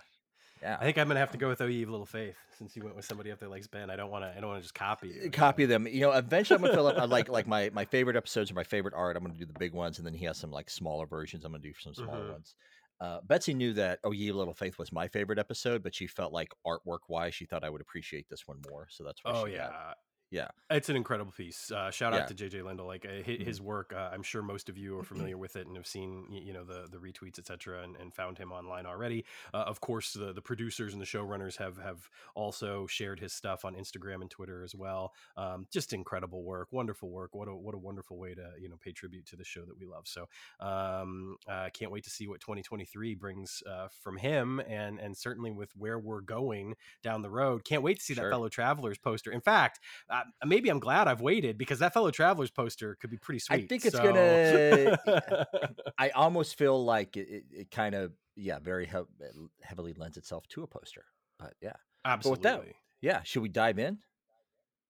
yeah, 0.63 0.77
I 0.81 0.85
think 0.85 0.99
I'm 0.99 1.09
gonna 1.09 1.21
have 1.21 1.31
to 1.33 1.39
go 1.39 1.49
with 1.49 1.61
OE 1.61 1.67
of 1.67 1.91
Little 1.91 2.07
Faith 2.07 2.37
since 2.57 2.77
you 2.77 2.83
went 2.83 2.97
with 2.97 3.05
somebody 3.05 3.31
up 3.31 3.39
there 3.39 3.49
like 3.49 3.71
Ben. 3.71 3.91
I 3.91 3.97
don't 3.97 4.11
want 4.11 4.25
to. 4.25 4.31
I 4.37 4.41
don't 4.41 4.49
want 4.49 4.59
to 4.59 4.63
just 4.63 4.75
copy 4.75 5.09
you. 5.09 5.31
Copy 5.31 5.65
them. 5.65 5.87
You 5.87 6.01
know, 6.01 6.13
eventually 6.13 6.57
I'm 6.57 6.63
gonna 6.63 6.75
fill 6.75 6.87
up. 6.87 6.99
I 6.99 7.05
like 7.05 7.29
like 7.29 7.47
my 7.47 7.71
my 7.73 7.85
favorite 7.85 8.17
episodes 8.17 8.51
or 8.51 8.55
my 8.55 8.65
favorite 8.65 8.95
art. 8.95 9.17
I'm 9.17 9.23
gonna 9.23 9.39
do 9.39 9.47
the 9.47 9.59
big 9.59 9.73
ones, 9.73 9.99
and 9.99 10.07
then 10.07 10.15
he 10.15 10.25
has 10.25 10.37
some 10.37 10.51
like 10.51 10.71
smaller 10.71 11.07
versions. 11.07 11.45
I'm 11.45 11.53
gonna 11.53 11.63
do 11.63 11.73
some 11.79 11.95
smaller 11.95 12.21
mm-hmm. 12.21 12.33
ones. 12.33 12.55
Uh, 13.01 13.21
Betsy 13.27 13.55
knew 13.55 13.73
that 13.75 14.01
"Oh 14.03 14.11
Ye 14.11 14.33
Little 14.33 14.55
Faith" 14.55 14.79
was 14.79 14.93
my 14.93 15.07
favorite 15.07 15.39
episode, 15.39 15.83
but 15.83 15.95
she 15.95 16.07
felt 16.07 16.33
like 16.33 16.53
artwork 16.67 17.01
wise, 17.09 17.35
she 17.35 17.45
thought 17.45 17.63
I 17.65 17.71
would 17.71 17.81
appreciate 17.81 18.29
this 18.29 18.49
one 18.49 18.59
more. 18.71 18.89
So 18.91 19.05
that's 19.05 19.23
why. 19.23 19.33
Oh 19.35 19.47
yeah, 19.47 19.69
got, 19.69 19.97
yeah, 20.31 20.49
it's 20.71 20.91
an 20.91 20.97
incredible 20.97 21.33
piece. 21.33 21.71
Uh, 21.71 21.91
shout 21.91 22.13
out 22.13 22.29
to 22.29 22.35
JJ 22.35 22.63
Lindell. 22.63 22.87
Like 22.87 23.07
uh, 23.07 23.23
his, 23.23 23.47
his, 23.47 23.59
mm-hmm. 23.59 23.69
work, 23.69 23.95
uh, 23.97 24.11
I'm 24.13 24.23
sure 24.23 24.43
most 24.43 24.69
of 24.69 24.77
you 24.77 24.99
are 24.99 25.03
familiar 25.03 25.39
with 25.39 25.57
it 25.57 25.67
and 25.67 25.75
have 25.77 25.87
seen 25.87 26.27
you 26.31 26.53
know 26.53 26.65
the 26.65 26.87
the 26.91 26.99
retweets, 26.99 27.39
etc., 27.39 27.83
and, 27.83 27.97
and, 27.97 28.13
found 28.13 28.37
him 28.37 28.53
online 28.53 28.85
already. 28.85 29.25
Uh, 29.55 29.65
of 29.67 29.81
course, 29.81 30.13
the 30.13 30.35
the 30.35 30.43
producers 30.43 30.93
and 30.93 31.01
the 31.01 31.07
showrunners 31.07 31.57
have 31.57 31.79
have 31.79 32.11
also 32.35 32.87
shared 32.87 33.21
his 33.21 33.33
stuff 33.33 33.65
on 33.65 33.75
Instagram 33.75 34.21
and 34.21 34.31
Twitter 34.31 34.63
as 34.63 34.75
well. 34.75 35.15
Um, 35.39 35.67
just 35.73 35.95
incredible 35.95 36.43
work, 36.43 36.69
wonderful 36.73 37.09
work. 37.09 37.35
What 37.35 37.49
a 37.49 37.57
what 37.57 37.75
a 37.75 37.79
wonderful 37.79 38.19
way 38.19 38.35
to 38.35 38.51
you 38.61 38.69
know 38.69 38.77
pay 38.85 38.93
tribute 38.93 39.25
to 39.29 39.37
the 39.37 39.45
show 39.45 39.65
that 39.65 39.79
we 39.79 39.87
love. 39.87 40.07
So 40.07 40.29
um, 40.61 41.37
I 41.49 41.71
can't 41.71 41.91
wait 41.91 42.05
to 42.05 42.11
see 42.11 42.29
what 42.29 42.41
2023 42.41 43.15
brings 43.15 43.63
uh, 43.67 43.89
from 44.03 44.19
him, 44.19 44.61
and 44.69 45.01
and 45.01 45.17
certainly 45.17 45.53
with 45.53 45.71
where 45.75 45.99
we're 45.99 46.21
going 46.21 46.75
down 47.03 47.23
the 47.23 47.31
road. 47.31 47.65
Can't 47.65 47.83
wait 47.83 48.01
to 48.01 48.05
see 48.05 48.15
sure. 48.15 48.25
that 48.25 48.31
fellow 48.31 48.51
travelers 48.51 48.99
poster. 48.99 49.33
In 49.33 49.41
fact 49.41 49.81
uh, 50.21 50.47
maybe 50.47 50.69
I'm 50.69 50.81
glad 50.81 51.09
I've 51.09 51.21
waited 51.21 51.59
because 51.59 51.79
that 51.81 51.93
fellow 51.93 52.11
travelers 52.11 52.51
poster 52.51 52.97
could 53.01 53.11
be 53.11 53.19
pretty 53.19 53.41
sweet. 53.41 53.65
I 53.65 53.67
think 53.67 53.85
it's 53.85 53.97
so. 53.97 54.03
gonna. 55.05 55.73
I 55.99 56.11
almost 56.11 56.57
feel 56.57 56.85
like 56.85 57.17
it, 57.17 57.29
it, 57.29 57.45
it 57.53 57.71
kind 57.71 57.95
of 57.95 58.13
yeah 58.37 58.59
very 58.59 58.87
he- 58.87 59.49
heavily 59.63 59.95
lends 59.95 60.17
itself 60.17 60.47
to 60.49 60.63
a 60.63 60.67
poster. 60.67 61.05
But 61.39 61.55
yeah, 61.61 61.75
absolutely. 62.05 62.43
But 62.43 62.63
that, 62.65 62.73
yeah, 63.01 63.23
should 63.23 63.43
we 63.43 63.49
dive 63.49 63.79
in? 63.79 63.99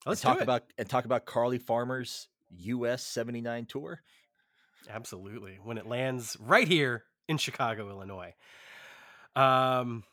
Let's 0.06 0.20
talk 0.20 0.40
about 0.40 0.64
and 0.78 0.88
talk 0.88 1.04
about 1.04 1.26
Carly 1.26 1.58
Farmer's 1.58 2.28
US 2.50 3.04
79 3.04 3.66
tour. 3.66 4.02
Absolutely. 4.88 5.58
When 5.62 5.76
it 5.76 5.86
lands 5.86 6.36
right 6.40 6.66
here 6.66 7.04
in 7.28 7.36
Chicago, 7.36 7.90
Illinois. 7.90 8.34
Um 9.36 10.04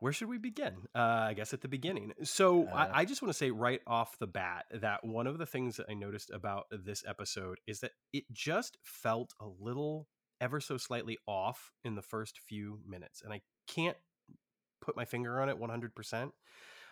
where 0.00 0.12
should 0.12 0.28
we 0.28 0.38
begin? 0.38 0.74
Uh, 0.94 1.26
I 1.28 1.34
guess 1.34 1.52
at 1.52 1.60
the 1.60 1.68
beginning. 1.68 2.12
So 2.22 2.66
uh, 2.68 2.88
I, 2.92 3.00
I, 3.00 3.04
just 3.04 3.20
want 3.20 3.32
to 3.32 3.38
say 3.38 3.50
right 3.50 3.80
off 3.86 4.18
the 4.18 4.26
bat 4.26 4.66
that 4.72 5.04
one 5.04 5.26
of 5.26 5.38
the 5.38 5.46
things 5.46 5.76
that 5.76 5.86
I 5.90 5.94
noticed 5.94 6.30
about 6.30 6.66
this 6.70 7.04
episode 7.06 7.58
is 7.66 7.80
that 7.80 7.92
it 8.12 8.24
just 8.32 8.78
felt 8.84 9.34
a 9.40 9.46
little 9.60 10.06
ever 10.40 10.60
so 10.60 10.76
slightly 10.76 11.18
off 11.26 11.72
in 11.84 11.96
the 11.96 12.02
first 12.02 12.38
few 12.38 12.80
minutes. 12.86 13.22
And 13.24 13.32
I 13.32 13.40
can't 13.66 13.96
put 14.80 14.96
my 14.96 15.04
finger 15.04 15.40
on 15.40 15.48
it 15.48 15.58
100%. 15.60 16.30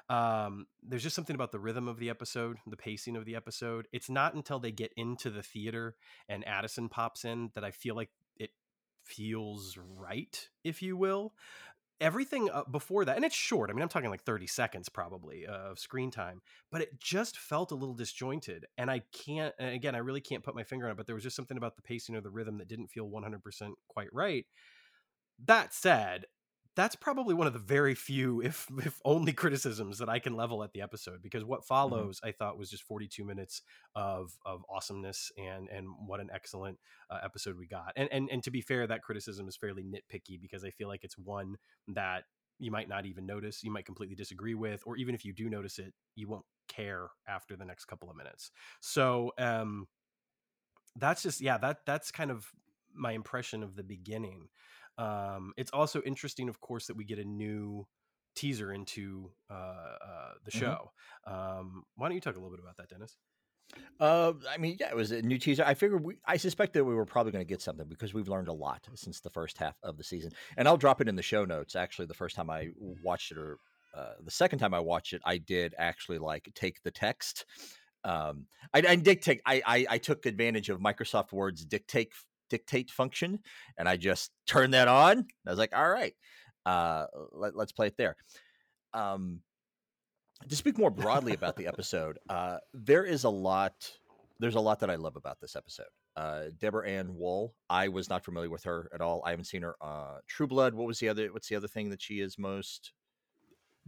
Um, 0.08 0.66
there's 0.82 1.02
just 1.02 1.16
something 1.16 1.34
about 1.34 1.52
the 1.52 1.58
rhythm 1.58 1.88
of 1.88 1.98
the 1.98 2.10
episode, 2.10 2.58
the 2.66 2.76
pacing 2.76 3.16
of 3.16 3.24
the 3.24 3.36
episode. 3.36 3.86
It's 3.92 4.10
not 4.10 4.34
until 4.34 4.58
they 4.58 4.70
get 4.72 4.92
into 4.96 5.30
the 5.30 5.42
theater 5.42 5.96
and 6.28 6.46
Addison 6.46 6.88
pops 6.88 7.24
in 7.24 7.50
that 7.54 7.64
I 7.64 7.70
feel 7.70 7.96
like 7.96 8.10
it 8.36 8.50
feels 9.04 9.78
right, 9.78 10.48
if 10.64 10.82
you 10.82 10.96
will 10.96 11.32
everything 12.00 12.50
uh, 12.50 12.62
before 12.70 13.04
that 13.04 13.16
and 13.16 13.24
it's 13.24 13.34
short 13.34 13.70
i 13.70 13.72
mean 13.72 13.82
i'm 13.82 13.88
talking 13.88 14.10
like 14.10 14.22
30 14.22 14.46
seconds 14.46 14.88
probably 14.88 15.46
of 15.46 15.78
screen 15.78 16.10
time 16.10 16.42
but 16.70 16.80
it 16.82 17.00
just 17.00 17.38
felt 17.38 17.70
a 17.72 17.74
little 17.74 17.94
disjointed 17.94 18.66
and 18.76 18.90
i 18.90 19.00
can't 19.12 19.54
and 19.58 19.74
again 19.74 19.94
i 19.94 19.98
really 19.98 20.20
can't 20.20 20.44
put 20.44 20.54
my 20.54 20.62
finger 20.62 20.84
on 20.86 20.92
it 20.92 20.96
but 20.96 21.06
there 21.06 21.14
was 21.14 21.24
just 21.24 21.36
something 21.36 21.56
about 21.56 21.74
the 21.76 21.82
pacing 21.82 22.14
or 22.14 22.20
the 22.20 22.30
rhythm 22.30 22.58
that 22.58 22.68
didn't 22.68 22.88
feel 22.88 23.08
100% 23.08 23.74
quite 23.88 24.08
right. 24.12 24.46
That 25.44 25.74
said 25.74 26.26
that's 26.76 26.94
probably 26.94 27.34
one 27.34 27.46
of 27.46 27.54
the 27.54 27.58
very 27.58 27.94
few, 27.94 28.40
if 28.42 28.68
if 28.78 29.00
only, 29.04 29.32
criticisms 29.32 29.98
that 29.98 30.08
I 30.08 30.18
can 30.18 30.36
level 30.36 30.62
at 30.62 30.72
the 30.72 30.82
episode 30.82 31.22
because 31.22 31.44
what 31.44 31.60
mm-hmm. 31.60 31.74
follows, 31.74 32.18
mm-hmm. 32.18 32.28
I 32.28 32.32
thought, 32.32 32.58
was 32.58 32.70
just 32.70 32.84
42 32.84 33.24
minutes 33.24 33.62
of 33.94 34.36
of 34.44 34.64
awesomeness 34.68 35.32
and 35.36 35.68
and 35.68 35.88
what 36.06 36.20
an 36.20 36.28
excellent 36.32 36.78
uh, 37.10 37.18
episode 37.24 37.58
we 37.58 37.66
got. 37.66 37.92
And 37.96 38.08
and 38.12 38.28
and 38.30 38.42
to 38.44 38.50
be 38.50 38.60
fair, 38.60 38.86
that 38.86 39.02
criticism 39.02 39.48
is 39.48 39.56
fairly 39.56 39.82
nitpicky 39.82 40.40
because 40.40 40.64
I 40.64 40.70
feel 40.70 40.88
like 40.88 41.02
it's 41.02 41.18
one 41.18 41.56
that 41.88 42.24
you 42.58 42.70
might 42.70 42.88
not 42.88 43.06
even 43.06 43.26
notice, 43.26 43.62
you 43.62 43.70
might 43.70 43.84
completely 43.84 44.16
disagree 44.16 44.54
with, 44.54 44.82
or 44.86 44.96
even 44.96 45.14
if 45.14 45.24
you 45.24 45.32
do 45.32 45.50
notice 45.50 45.78
it, 45.78 45.92
you 46.14 46.28
won't 46.28 46.44
care 46.68 47.08
after 47.28 47.56
the 47.56 47.64
next 47.64 47.84
couple 47.84 48.08
of 48.10 48.16
minutes. 48.16 48.50
So 48.80 49.32
um, 49.38 49.88
that's 50.96 51.22
just 51.22 51.40
yeah, 51.40 51.58
that 51.58 51.80
that's 51.86 52.10
kind 52.10 52.30
of 52.30 52.50
my 52.94 53.12
impression 53.12 53.62
of 53.62 53.76
the 53.76 53.82
beginning. 53.82 54.48
Um, 54.98 55.52
it's 55.56 55.70
also 55.72 56.00
interesting, 56.02 56.48
of 56.48 56.60
course, 56.60 56.86
that 56.86 56.96
we 56.96 57.04
get 57.04 57.18
a 57.18 57.24
new 57.24 57.86
teaser 58.34 58.72
into 58.72 59.30
uh, 59.50 59.54
uh, 59.54 60.32
the 60.44 60.50
mm-hmm. 60.50 60.60
show. 60.60 60.92
Mm-hmm. 61.28 61.58
Um, 61.58 61.82
why 61.96 62.08
don't 62.08 62.14
you 62.14 62.20
talk 62.20 62.36
a 62.36 62.38
little 62.38 62.50
bit 62.50 62.60
about 62.60 62.76
that, 62.76 62.88
Dennis? 62.88 63.16
Uh, 63.98 64.32
I 64.48 64.58
mean, 64.58 64.76
yeah, 64.78 64.90
it 64.90 64.96
was 64.96 65.10
a 65.10 65.22
new 65.22 65.38
teaser. 65.38 65.64
I 65.64 65.74
figured 65.74 66.04
we, 66.04 66.14
I 66.24 66.36
suspect 66.36 66.74
that 66.74 66.84
we 66.84 66.94
were 66.94 67.04
probably 67.04 67.32
going 67.32 67.44
to 67.44 67.48
get 67.48 67.60
something 67.62 67.86
because 67.88 68.14
we've 68.14 68.28
learned 68.28 68.48
a 68.48 68.52
lot 68.52 68.86
since 68.94 69.20
the 69.20 69.30
first 69.30 69.58
half 69.58 69.74
of 69.82 69.96
the 69.96 70.04
season. 70.04 70.30
And 70.56 70.68
I'll 70.68 70.76
drop 70.76 71.00
it 71.00 71.08
in 71.08 71.16
the 71.16 71.22
show 71.22 71.44
notes. 71.44 71.74
Actually, 71.74 72.06
the 72.06 72.14
first 72.14 72.36
time 72.36 72.48
I 72.48 72.68
watched 73.02 73.32
it, 73.32 73.38
or 73.38 73.58
uh, 73.96 74.12
the 74.24 74.30
second 74.30 74.60
time 74.60 74.74
I 74.74 74.80
watched 74.80 75.14
it, 75.14 75.22
I 75.24 75.38
did 75.38 75.74
actually 75.78 76.18
like 76.18 76.48
take 76.54 76.82
the 76.82 76.90
text. 76.90 77.44
Um, 78.04 78.46
I, 78.72 78.82
I 78.88 78.96
dictate. 78.96 79.40
I, 79.44 79.62
I 79.66 79.86
I 79.90 79.98
took 79.98 80.26
advantage 80.26 80.68
of 80.68 80.78
Microsoft 80.78 81.32
Word's 81.32 81.64
dictate 81.64 82.12
dictate 82.50 82.90
function, 82.90 83.40
and 83.78 83.88
I 83.88 83.96
just 83.96 84.30
turned 84.46 84.74
that 84.74 84.88
on. 84.88 85.26
I 85.46 85.50
was 85.50 85.58
like, 85.58 85.74
all 85.74 85.88
right, 85.88 86.14
uh, 86.64 87.06
let, 87.32 87.54
us 87.56 87.72
play 87.72 87.88
it 87.88 87.96
there. 87.96 88.16
Um, 88.92 89.40
to 90.48 90.56
speak 90.56 90.78
more 90.78 90.90
broadly 90.90 91.32
about 91.34 91.56
the 91.56 91.66
episode, 91.68 92.18
uh, 92.28 92.58
there 92.74 93.04
is 93.04 93.24
a 93.24 93.30
lot. 93.30 93.74
There's 94.38 94.54
a 94.54 94.60
lot 94.60 94.80
that 94.80 94.90
I 94.90 94.96
love 94.96 95.16
about 95.16 95.40
this 95.40 95.56
episode. 95.56 95.86
Uh, 96.14 96.44
Deborah 96.58 96.88
Ann 96.88 97.14
Woll. 97.14 97.54
I 97.68 97.88
was 97.88 98.08
not 98.08 98.24
familiar 98.24 98.50
with 98.50 98.64
her 98.64 98.90
at 98.94 99.00
all. 99.00 99.22
I 99.24 99.30
haven't 99.30 99.44
seen 99.46 99.62
her. 99.62 99.76
Uh, 99.80 100.18
True 100.26 100.46
Blood. 100.46 100.74
What 100.74 100.86
was 100.86 100.98
the 100.98 101.08
other? 101.08 101.28
What's 101.32 101.48
the 101.48 101.56
other 101.56 101.68
thing 101.68 101.90
that 101.90 102.02
she 102.02 102.20
is 102.20 102.38
most? 102.38 102.92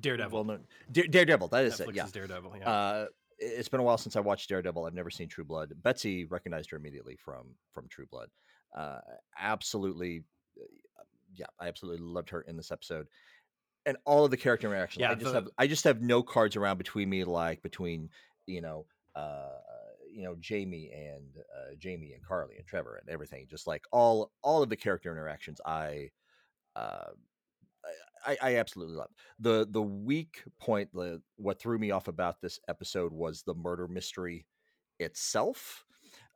Daredevil. 0.01 0.33
Well 0.33 0.45
known. 0.45 0.65
Daredevil. 0.93 1.49
That 1.49 1.65
is 1.65 1.75
Netflix 1.75 1.89
it. 1.89 1.95
Yeah. 1.97 2.05
Is 2.05 2.13
Daredevil. 2.13 2.53
Yeah. 2.61 2.71
Uh, 2.71 3.07
it's 3.39 3.69
been 3.69 3.81
a 3.81 3.85
while 3.85 3.99
since 3.99 4.17
I 4.17 4.21
watched 4.21 4.49
Daredevil. 4.49 4.85
I've 4.85 4.95
never 4.95 5.11
seen 5.11 5.29
True 5.29 5.45
Blood. 5.45 5.73
Betsy 5.83 6.25
recognized 6.25 6.71
her 6.71 6.77
immediately 6.77 7.17
from 7.17 7.55
from 7.73 7.89
True 7.89 8.07
Blood. 8.11 8.29
Uh, 8.77 9.01
absolutely, 9.39 10.25
uh, 10.59 11.03
yeah, 11.35 11.47
I 11.61 11.69
absolutely 11.69 12.05
loved 12.05 12.31
her 12.31 12.43
in 12.43 12.57
this 12.57 12.71
episode, 12.71 13.07
and 13.87 13.97
all 14.05 14.25
of 14.25 14.31
the 14.31 14.37
character 14.37 14.69
interactions. 14.69 15.01
Yeah, 15.01 15.13
I 15.13 15.15
just 15.15 15.27
the... 15.27 15.33
have 15.33 15.49
I 15.59 15.67
just 15.67 15.85
have 15.85 16.03
no 16.03 16.23
cards 16.23 16.57
around 16.57 16.79
between 16.79 17.09
me, 17.09 17.25
like 17.25 17.63
between 17.63 18.11
you 18.47 18.61
know. 18.61 18.87
Uh, 19.15 19.49
you 20.11 20.25
know 20.25 20.35
Jamie 20.41 20.91
and 20.93 21.37
uh, 21.37 21.75
Jamie 21.79 22.13
and 22.13 22.25
Carly 22.25 22.57
and 22.57 22.67
Trevor 22.67 22.97
and 22.97 23.09
everything. 23.09 23.47
Just 23.49 23.67
like 23.67 23.85
all 23.93 24.33
all 24.43 24.63
of 24.63 24.69
the 24.69 24.77
character 24.77 25.13
interactions, 25.13 25.61
I 25.65 26.11
uh, 26.75 27.11
I, 28.27 28.37
I, 28.43 28.57
absolutely 28.57 28.97
love 28.97 29.11
the 29.39 29.67
the 29.71 29.83
weak 29.83 30.43
point. 30.61 30.91
The 30.93 31.23
what 31.37 31.61
threw 31.61 31.79
me 31.79 31.91
off 31.91 32.09
about 32.09 32.41
this 32.41 32.59
episode 32.69 33.13
was 33.13 33.43
the 33.43 33.55
murder 33.55 33.89
mystery 33.89 34.47
itself. 34.99 35.85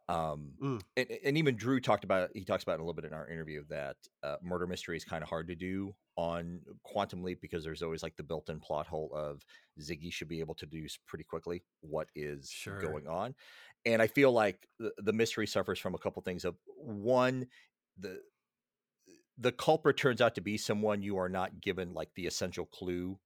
Um, 0.09 0.53
mm. 0.61 0.81
and, 0.97 1.07
and, 1.25 1.39
even 1.39 1.57
Drew 1.57 1.81
talked 1.81 2.05
about 2.05 2.31
he 2.35 2.45
talks 2.45 2.65
about 2.65 2.75
it 2.75 2.81
a 2.81 2.83
little 2.83 2.93
bit 2.93 3.05
in 3.05 3.13
our 3.13 3.29
interview 3.29 3.63
that 3.71 3.97
uh, 4.23 4.37
murder 4.43 4.67
mystery 4.67 4.97
is 4.97 5.05
kind 5.05 5.23
of 5.23 5.29
hard 5.29 5.47
to 5.49 5.55
do 5.55 5.95
on 6.17 6.61
Quantum 6.83 7.23
Leap 7.23 7.41
because 7.41 7.63
there's 7.63 7.83
always 7.83 8.03
like 8.03 8.17
the 8.17 8.23
built-in 8.23 8.59
plot 8.59 8.87
hole 8.87 9.11
of 9.15 9.45
Ziggy 9.81 10.13
should 10.13 10.29
be 10.29 10.41
able 10.41 10.55
to 10.57 10.67
deduce 10.67 10.99
pretty 11.07 11.25
quickly 11.25 11.63
what 11.81 12.09
is 12.17 12.51
sure. 12.51 12.81
going 12.81 13.07
on, 13.07 13.35
and 13.87 14.03
I 14.03 14.09
feel 14.09 14.33
like 14.33 14.67
the, 14.79 14.93
the 14.99 15.13
mystery 15.13 15.47
suffers 15.47 15.79
from 15.79 15.95
a 15.95 15.99
couple 15.99 16.21
things. 16.23 16.45
Of 16.45 16.57
one, 16.77 17.47
the 17.97 18.21
the 19.39 19.53
culprit 19.53 19.97
turns 19.97 20.21
out 20.21 20.35
to 20.35 20.41
be 20.41 20.59
someone 20.59 21.03
you 21.03 21.17
are 21.17 21.29
not 21.29 21.61
given 21.61 21.95
like 21.95 22.11
the 22.17 22.27
essential 22.27 22.67
clue 22.67 23.19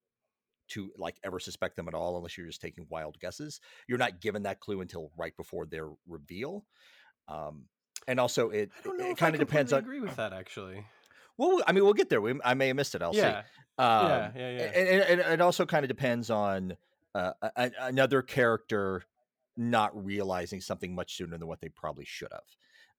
to 0.68 0.90
like 0.96 1.16
ever 1.25 1.38
suspect 1.38 1.76
them 1.76 1.88
at 1.88 1.94
all 1.94 2.16
unless 2.16 2.37
you're 2.37 2.46
just 2.46 2.61
taking 2.61 2.87
wild 2.90 3.18
guesses. 3.20 3.61
You're 3.88 3.99
not 3.99 4.20
given 4.20 4.42
that 4.44 4.61
clue 4.61 4.80
until 4.80 5.11
right 5.16 5.37
before 5.37 5.66
their 5.66 5.88
reveal 6.06 6.64
um 7.28 7.64
and 8.06 8.20
also 8.20 8.50
it, 8.50 8.70
it 8.85 9.16
kind 9.16 9.35
of 9.35 9.40
depends 9.40 9.73
on 9.73 9.80
agree 9.80 10.00
with 10.00 10.16
that 10.16 10.32
actually. 10.32 10.85
Well 11.38 11.62
i 11.66 11.73
mean 11.73 11.85
we'll 11.85 11.94
get 11.94 12.08
there. 12.08 12.20
We, 12.20 12.35
i 12.44 12.54
may 12.54 12.68
have 12.68 12.76
missed 12.76 12.94
it. 12.94 13.02
I'll 13.02 13.14
yeah. 13.14 13.42
see 13.42 13.46
um, 13.78 14.08
yeah 14.08 14.30
yeah 14.35 14.50
yeah. 14.50 14.62
and, 14.64 14.88
and, 14.88 15.20
and 15.20 15.32
it 15.35 15.40
also 15.40 15.66
kind 15.66 15.85
of 15.85 15.88
depends 15.88 16.30
on 16.30 16.76
uh, 17.14 17.32
a, 17.56 17.70
another 17.80 18.23
character 18.23 19.02
not 19.56 20.04
realizing 20.04 20.61
something 20.61 20.94
much 20.94 21.16
sooner 21.16 21.38
than 21.38 21.49
what 21.49 21.61
they 21.61 21.68
probably 21.68 22.04
should 22.04 22.28
have. 22.30 22.42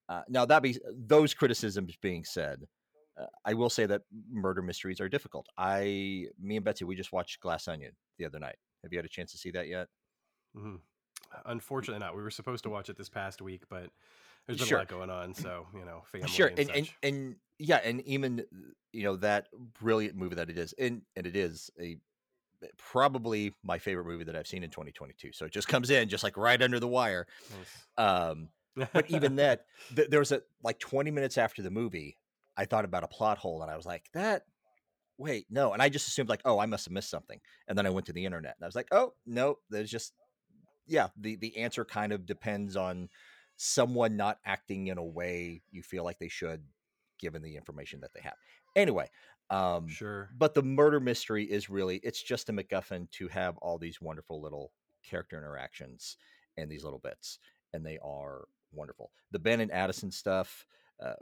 Uh, 0.10 0.22
now 0.30 0.46
that 0.46 0.64
be 0.64 0.78
those 0.92 1.34
criticisms 1.34 1.98
being 2.02 2.24
said 2.24 2.66
uh, 3.20 3.26
I 3.46 3.54
will 3.54 3.70
say 3.70 3.86
that 3.86 4.04
murder 4.30 4.62
mysteries 4.62 5.00
are 5.02 5.10
difficult. 5.10 5.48
I, 5.58 6.28
me 6.40 6.58
and 6.58 6.66
Betsy, 6.66 6.86
we 6.86 6.96
just 6.96 7.12
watched 7.12 7.40
Glass 7.40 7.68
Onion 7.68 7.92
the 8.18 8.26
other 8.26 8.40
night. 8.40 8.58
Have 8.84 8.92
you 8.92 8.98
had 8.98 9.06
a 9.06 9.10
chance 9.10 9.32
to 9.32 9.38
see 9.38 9.52
that 9.52 9.68
yet? 9.68 9.88
Mm-hmm. 10.56 10.76
Unfortunately, 11.46 12.00
not. 12.00 12.16
We 12.16 12.22
were 12.22 12.32
supposed 12.32 12.64
to 12.64 12.70
watch 12.70 12.90
it 12.90 12.98
this 12.98 13.10
past 13.10 13.42
week, 13.42 13.64
but 13.70 13.90
there's 14.46 14.60
been 14.60 14.68
sure. 14.68 14.78
a 14.78 14.82
lot 14.82 14.88
going 14.88 15.10
on. 15.10 15.34
So 15.34 15.68
you 15.74 15.84
know, 15.84 16.04
family 16.06 16.30
sure, 16.30 16.48
and 16.48 16.60
and, 16.60 16.70
and, 16.70 16.90
and 17.04 17.36
yeah, 17.60 17.82
and 17.84 18.02
even 18.02 18.46
you 18.94 19.04
know 19.04 19.18
that 19.18 19.48
brilliant 19.80 20.16
movie 20.16 20.36
that 20.36 20.50
it 20.50 20.58
is, 20.58 20.74
and 20.80 21.02
and 21.16 21.28
it 21.28 21.36
is 21.36 21.70
a 21.80 21.98
probably 22.78 23.54
my 23.64 23.78
favorite 23.78 24.06
movie 24.06 24.24
that 24.24 24.36
I've 24.36 24.48
seen 24.48 24.64
in 24.64 24.70
2022. 24.70 25.32
So 25.34 25.46
it 25.46 25.52
just 25.52 25.68
comes 25.68 25.90
in 25.90 26.10
just 26.10 26.24
like 26.24 26.38
right 26.38 26.62
under 26.62 26.80
the 26.80 26.88
wire. 26.88 27.28
Nice. 27.58 27.98
Um, 28.06 28.50
but 28.94 29.10
even 29.10 29.36
that, 29.38 29.66
th- 29.96 30.10
there 30.10 30.20
was 30.20 30.32
a 30.32 30.42
like 30.64 30.80
20 30.80 31.12
minutes 31.12 31.38
after 31.38 31.62
the 31.62 31.70
movie, 31.70 32.18
I 32.58 32.66
thought 32.66 32.86
about 32.86 33.04
a 33.04 33.08
plot 33.08 33.38
hole 33.38 33.62
and 33.62 33.72
I 33.72 33.78
was 33.78 33.86
like, 33.86 34.06
that 34.14 34.44
wait, 35.18 35.48
no. 35.50 35.74
And 35.74 35.82
I 35.82 35.90
just 35.90 36.08
assumed 36.08 36.30
like, 36.30 36.42
oh, 36.46 36.60
I 36.60 36.68
must 36.68 36.86
have 36.86 36.94
missed 36.94 37.10
something. 37.10 37.40
And 37.68 37.78
then 37.78 37.86
I 37.88 37.90
went 37.90 38.06
to 38.08 38.14
the 38.14 38.26
internet 38.26 38.56
and 38.56 38.64
I 38.64 38.68
was 38.68 38.76
like, 38.76 38.90
oh, 38.92 39.14
no, 39.26 39.58
there's 39.70 39.90
just 39.90 40.14
yeah, 40.88 41.08
the 41.18 41.36
the 41.36 41.58
answer 41.58 41.86
kind 41.86 42.12
of 42.12 42.26
depends 42.26 42.76
on 42.76 43.10
someone 43.58 44.16
not 44.16 44.40
acting 44.46 44.88
in 44.88 44.98
a 44.98 45.04
way 45.04 45.62
you 45.72 45.84
feel 45.84 46.04
like 46.04 46.20
they 46.20 46.28
should 46.28 46.64
given 47.20 47.42
the 47.42 47.56
information 47.56 48.00
that 48.02 48.14
they 48.14 48.22
have. 48.22 48.36
Anyway, 48.76 49.10
um 49.50 49.88
sure. 49.88 50.30
But 50.38 50.54
the 50.54 50.64
murder 50.64 51.00
mystery 51.00 51.44
is 51.44 51.70
really 51.70 51.98
it's 52.04 52.22
just 52.22 52.50
a 52.50 52.54
MacGuffin 52.54 53.10
to 53.12 53.28
have 53.28 53.58
all 53.58 53.78
these 53.78 54.02
wonderful 54.02 54.42
little 54.42 54.72
character 55.04 55.38
interactions 55.38 56.18
and 56.58 56.70
these 56.70 56.84
little 56.84 57.00
bits. 57.00 57.40
And 57.74 57.86
they 57.86 57.98
are 58.04 58.46
wonderful. 58.72 59.12
The 59.32 59.40
Ben 59.40 59.60
and 59.60 59.72
Addison 59.72 60.12
stuff, 60.12 60.66
uh, 61.00 61.14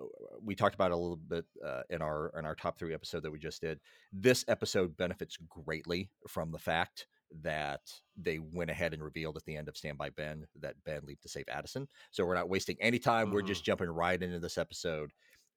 we 0.41 0.55
talked 0.55 0.75
about 0.75 0.91
a 0.91 0.95
little 0.95 1.17
bit 1.17 1.45
uh, 1.65 1.81
in 1.89 2.01
our 2.01 2.31
in 2.37 2.45
our 2.45 2.55
top 2.55 2.77
three 2.77 2.93
episode 2.93 3.23
that 3.23 3.31
we 3.31 3.39
just 3.39 3.61
did. 3.61 3.79
This 4.13 4.45
episode 4.47 4.95
benefits 4.95 5.37
greatly 5.49 6.09
from 6.27 6.51
the 6.51 6.59
fact 6.59 7.07
that 7.41 7.81
they 8.15 8.39
went 8.39 8.69
ahead 8.69 8.93
and 8.93 9.03
revealed 9.03 9.35
at 9.35 9.43
the 9.45 9.57
end 9.57 9.67
of 9.67 9.75
Stand 9.75 9.97
by 9.97 10.09
Ben 10.11 10.45
that 10.61 10.75
Ben 10.85 11.01
leaped 11.05 11.23
to 11.23 11.29
save 11.29 11.45
Addison. 11.49 11.87
So 12.11 12.25
we're 12.25 12.35
not 12.35 12.49
wasting 12.49 12.77
any 12.79 12.99
time. 12.99 13.27
Mm-hmm. 13.27 13.35
We're 13.35 13.41
just 13.41 13.61
mm-hmm. 13.61 13.65
jumping 13.65 13.89
right 13.89 14.21
into 14.21 14.39
this 14.39 14.57
episode, 14.57 15.11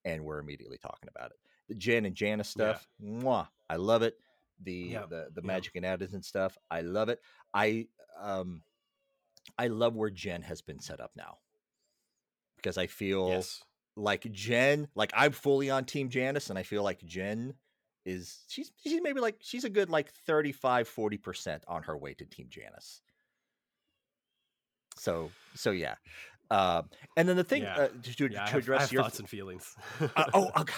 and 0.05 0.25
we're 0.25 0.41
immediately 0.41 0.79
talking 0.79 1.09
about 1.15 1.31
it. 1.31 1.37
The 1.69 1.75
Jen 1.75 2.07
and 2.07 2.15
Janice 2.15 2.49
stuff, 2.49 2.89
yeah. 2.99 3.11
mwah, 3.11 3.49
I 3.71 3.77
love 3.77 4.03
it. 4.03 4.15
The 4.63 4.73
yeah. 4.73 5.07
the 5.09 5.29
the 5.33 5.43
magic 5.43 5.75
yeah. 5.75 5.81
and 5.81 5.87
Addison 5.87 6.23
stuff, 6.23 6.59
I 6.71 6.81
love 6.81 7.09
it. 7.09 7.21
I 7.55 7.87
um 8.21 8.63
I 9.57 9.69
love 9.69 9.95
where 9.95 10.11
Jen 10.11 10.43
has 10.43 10.61
been 10.61 10.81
set 10.81 10.99
up 10.99 11.13
now 11.15 11.39
because 12.57 12.77
I 12.77 12.89
feel 12.89 13.29
yes 13.29 13.63
like 13.99 14.31
Jen, 14.33 14.89
like 14.95 15.11
I'm 15.15 15.33
fully 15.33 15.71
on 15.71 15.85
Team 15.85 16.09
Janice, 16.09 16.51
and 16.51 16.59
I 16.59 16.63
feel 16.63 16.83
like 16.83 17.05
Jen 17.05 17.55
is 18.05 18.39
she's 18.49 18.71
she's 18.83 19.01
maybe 19.03 19.21
like 19.21 19.37
she's 19.41 19.65
a 19.65 19.69
good 19.71 19.91
like 19.91 20.11
35 20.27 20.89
40% 20.89 21.61
on 21.69 21.83
her 21.83 21.97
way 21.97 22.15
to 22.15 22.25
Team 22.25 22.47
Janice. 22.49 23.03
So 24.97 25.31
so 25.55 25.71
yeah. 25.71 25.97
Uh, 26.51 26.83
and 27.17 27.29
then 27.29 27.37
the 27.37 27.45
thing 27.45 27.63
yeah. 27.63 27.77
uh, 27.77 27.89
to, 28.03 28.29
yeah, 28.33 28.47
to 28.47 28.57
address 28.57 28.81
have, 28.81 28.93
your 28.93 29.03
thoughts 29.03 29.19
and 29.19 29.29
feelings. 29.29 29.77
uh, 30.01 30.25
oh, 30.33 30.51
okay 30.61 30.73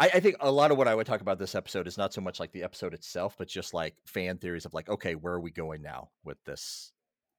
I, 0.00 0.06
I, 0.14 0.20
think 0.20 0.36
a 0.40 0.50
lot 0.50 0.70
of 0.70 0.78
what 0.78 0.88
I 0.88 0.94
would 0.94 1.06
talk 1.06 1.20
about 1.20 1.38
this 1.38 1.54
episode 1.54 1.86
is 1.86 1.98
not 1.98 2.14
so 2.14 2.20
much 2.20 2.38
like 2.38 2.52
the 2.52 2.62
episode 2.62 2.94
itself, 2.94 3.34
but 3.36 3.48
just 3.48 3.74
like 3.74 3.94
fan 4.06 4.38
theories 4.38 4.64
of 4.64 4.74
like, 4.74 4.88
okay, 4.88 5.14
where 5.14 5.34
are 5.34 5.40
we 5.40 5.50
going 5.50 5.82
now 5.82 6.10
with 6.24 6.42
this 6.44 6.92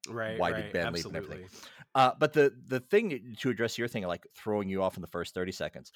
right 0.07 0.39
why 0.39 0.51
right, 0.51 0.63
did 0.63 0.73
ben 0.73 0.87
absolutely. 0.87 1.19
leave 1.19 1.29
and 1.29 1.33
everything? 1.33 1.59
uh, 1.95 2.11
but 2.19 2.33
the 2.33 2.53
the 2.67 2.79
thing 2.79 3.35
to 3.39 3.49
address 3.49 3.77
your 3.77 3.87
thing 3.87 4.03
like 4.03 4.25
throwing 4.35 4.69
you 4.69 4.81
off 4.81 4.95
in 4.95 5.01
the 5.01 5.07
first 5.07 5.33
30 5.33 5.51
seconds 5.51 5.91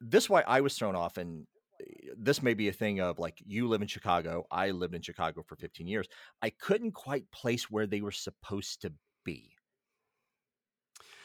this 0.00 0.28
why 0.28 0.42
i 0.46 0.60
was 0.60 0.76
thrown 0.76 0.96
off 0.96 1.16
and 1.16 1.46
eh, 1.80 2.10
this 2.18 2.42
may 2.42 2.54
be 2.54 2.68
a 2.68 2.72
thing 2.72 3.00
of 3.00 3.18
like 3.18 3.40
you 3.46 3.68
live 3.68 3.82
in 3.82 3.88
chicago 3.88 4.44
i 4.50 4.70
lived 4.70 4.94
in 4.94 5.02
chicago 5.02 5.42
for 5.46 5.56
15 5.56 5.86
years 5.86 6.08
i 6.42 6.50
couldn't 6.50 6.92
quite 6.92 7.30
place 7.30 7.70
where 7.70 7.86
they 7.86 8.00
were 8.00 8.12
supposed 8.12 8.82
to 8.82 8.92
be. 9.26 9.50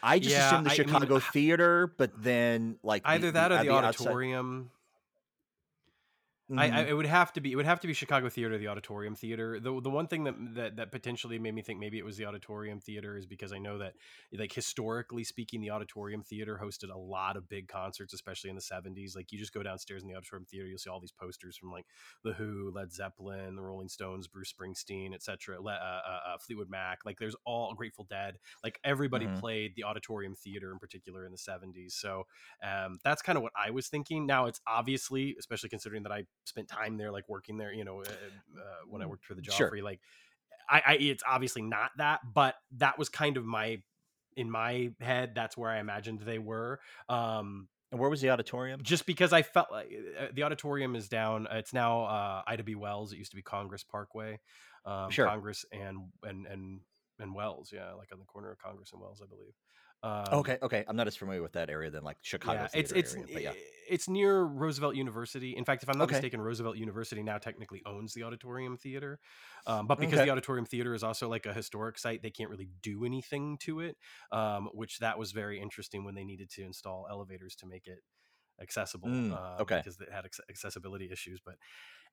I 0.04 0.18
just 0.18 0.32
yeah, 0.32 0.48
assumed 0.48 0.66
the 0.66 0.72
I, 0.72 0.74
chicago 0.74 1.16
I 1.16 1.20
mean, 1.20 1.28
theater 1.32 1.94
but 1.98 2.12
then 2.22 2.78
like 2.84 3.04
either 3.06 3.28
the, 3.28 3.34
that 3.34 3.51
or 3.51 3.58
the, 3.60 3.63
the 3.66 3.70
auditorium 3.70 4.72
outside... 4.72 4.81
Mm-hmm. 6.51 6.60
I, 6.60 6.79
I, 6.79 6.81
it 6.88 6.93
would 6.93 7.05
have 7.05 7.31
to 7.34 7.41
be 7.41 7.53
it 7.53 7.55
would 7.55 7.65
have 7.65 7.79
to 7.79 7.88
be 7.88 7.93
Chicago 7.93 8.27
Theater, 8.27 8.58
the 8.58 8.67
Auditorium 8.67 9.15
Theater. 9.15 9.58
The 9.60 9.79
the 9.79 9.89
one 9.89 10.08
thing 10.08 10.25
that, 10.25 10.36
that 10.55 10.75
that 10.75 10.91
potentially 10.91 11.39
made 11.39 11.55
me 11.55 11.62
think 11.62 11.79
maybe 11.79 11.98
it 11.98 12.03
was 12.03 12.17
the 12.17 12.25
Auditorium 12.25 12.81
Theater 12.81 13.17
is 13.17 13.25
because 13.25 13.53
I 13.53 13.58
know 13.58 13.77
that 13.77 13.93
like 14.38 14.51
historically 14.51 15.24
speaking, 15.24 15.62
the 15.62 15.70
Auditorium 15.70 16.24
Theater 16.24 16.60
hosted 16.62 16.93
a 16.93 16.98
lot 16.98 17.38
of 17.38 17.48
big 17.48 17.70
concerts, 17.70 18.13
especially 18.13 18.50
in 18.50 18.58
the 18.58 18.62
seventies. 18.62 19.15
Like 19.15 19.31
you 19.31 19.39
just 19.39 19.53
go 19.53 19.63
downstairs 19.63 20.03
in 20.03 20.10
the 20.10 20.15
Auditorium 20.15 20.46
Theater, 20.46 20.67
you'll 20.67 20.77
see 20.77 20.89
all 20.89 21.00
these 21.00 21.13
posters 21.13 21.55
from 21.55 21.72
like 21.72 21.86
the 22.25 22.34
Who, 22.34 22.74
Led 22.75 22.91
Zeppelin, 22.91 23.55
the 23.55 23.62
Rolling 23.62 23.88
Stones, 23.88 24.27
Bruce 24.27 24.53
Springsteen, 24.53 25.13
etc. 25.13 25.55
Uh, 25.63 25.70
uh, 25.70 25.74
uh, 25.74 26.38
Fleetwood 26.46 26.70
Mac. 26.70 27.00
Like 27.05 27.17
there's 27.17 27.36
all 27.46 27.74
Grateful 27.75 28.08
Dead. 28.10 28.36
Like 28.62 28.77
everybody 28.84 29.25
mm-hmm. 29.25 29.39
played 29.39 29.72
the 29.77 29.86
Auditorium 29.86 30.36
Theater 30.36 30.74
in 30.74 30.79
particular 30.79 31.25
in 31.25 31.31
the 31.31 31.38
seventies. 31.38 31.96
So 31.98 32.24
um, 32.62 32.98
that's 33.05 33.22
kind 33.22 33.38
of 33.38 33.41
what 33.41 33.53
I 33.55 33.72
was 33.72 33.88
thinking. 33.88 34.25
Now 34.25 34.48
it's 34.48 34.60
obviously, 34.67 35.38
especially 35.39 35.70
considering 35.70 36.03
that 36.03 36.12
I 36.12 36.25
spent 36.45 36.67
time 36.67 36.98
there, 36.98 37.12
like 37.12 37.27
working 37.29 37.57
there, 37.57 37.74
you 37.74 37.83
know, 37.83 38.00
uh, 38.00 38.03
uh, 38.03 38.62
when 38.89 39.01
I 39.01 39.05
mm, 39.05 39.10
worked 39.10 39.25
for 39.25 39.36
the 39.36 39.41
Joffrey, 39.41 39.77
sure. 39.77 39.83
like 39.83 40.00
I, 40.69 40.81
I, 40.86 40.93
it's 40.93 41.24
obviously 41.27 41.62
not 41.62 41.91
that, 41.98 42.21
but 42.33 42.55
that 42.77 42.98
was 42.98 43.10
kind 43.10 43.38
of 43.38 43.45
my, 43.45 43.81
in 44.36 44.50
my 44.50 44.91
head, 45.00 45.33
that's 45.36 45.57
where 45.57 45.69
I 45.69 45.79
imagined 45.79 46.21
they 46.21 46.39
were. 46.39 46.79
Um, 47.10 47.67
and 47.91 48.00
where 48.00 48.10
was 48.10 48.21
the 48.21 48.29
auditorium? 48.29 48.81
Just 48.83 49.05
because 49.05 49.33
I 49.33 49.41
felt 49.41 49.69
like 49.71 49.91
uh, 50.17 50.27
the 50.33 50.43
auditorium 50.43 50.95
is 50.95 51.10
down. 51.10 51.48
It's 51.51 51.74
now 51.74 52.03
uh, 52.03 52.41
Ida 52.48 52.63
B. 52.63 52.75
Wells. 52.75 53.12
It 53.12 53.17
used 53.17 53.31
to 53.31 53.36
be 53.36 53.41
Congress 53.41 53.83
Parkway, 53.83 54.39
um, 54.86 55.10
sure. 55.10 55.27
Congress 55.27 55.65
and 55.74 55.98
and 56.24 56.48
and 56.48 56.79
and 57.19 57.36
Wells. 57.36 57.71
Yeah, 57.74 57.91
like 57.93 58.10
on 58.13 58.19
the 58.19 58.25
corner 58.25 58.50
of 58.50 58.60
Congress 58.60 58.93
and 58.93 59.01
Wells, 59.01 59.21
I 59.21 59.27
believe. 59.27 59.53
Um, 60.03 60.25
okay, 60.34 60.58
okay. 60.63 60.84
I'm 60.88 60.96
not 60.96 61.08
as 61.08 61.15
familiar 61.15 61.43
with 61.43 61.53
that 61.53 61.70
area 61.70 61.91
than 61.91 62.03
like 62.03 62.17
Chicago. 62.22 62.62
Yeah, 62.62 62.79
it's 62.79 62.91
it's 62.91 63.15
area, 63.15 63.39
yeah. 63.39 63.51
it's 63.88 64.10
near 64.10 64.41
Roosevelt 64.41 64.96
University. 64.96 65.55
In 65.55 65.63
fact, 65.63 65.84
if 65.84 65.89
I'm 65.89 65.98
not 65.98 66.05
okay. 66.05 66.15
mistaken, 66.15 66.41
Roosevelt 66.41 66.77
University 66.77 67.22
now 67.22 67.38
technically 67.38 67.84
owns 67.86 68.13
the 68.13 68.24
Auditorium 68.24 68.77
Theater, 68.77 69.20
um, 69.67 69.86
but 69.86 70.00
because 70.00 70.15
okay. 70.15 70.25
the 70.25 70.31
Auditorium 70.31 70.65
Theater 70.65 70.96
is 70.96 71.03
also 71.03 71.29
like 71.29 71.46
a 71.46 71.53
historic 71.53 72.00
site, 72.00 72.24
they 72.24 72.31
can't 72.31 72.50
really 72.50 72.70
do 72.81 73.05
anything 73.05 73.58
to 73.60 73.81
it. 73.81 73.96
Um, 74.31 74.70
which 74.74 75.00
that 75.00 75.20
was 75.20 75.34
very 75.34 75.62
interesting 75.62 76.03
when 76.03 76.15
they 76.15 76.24
needed 76.24 76.50
to 76.51 76.63
install 76.63 77.05
elevators 77.10 77.55
to 77.58 77.67
make 77.67 77.86
it 77.86 78.00
accessible. 78.60 79.10
Mm, 79.10 79.34
uh, 79.34 79.62
okay, 79.62 79.77
because 79.77 80.00
it 80.00 80.12
had 80.12 80.25
accessibility 80.50 81.10
issues, 81.12 81.39
but 81.46 81.55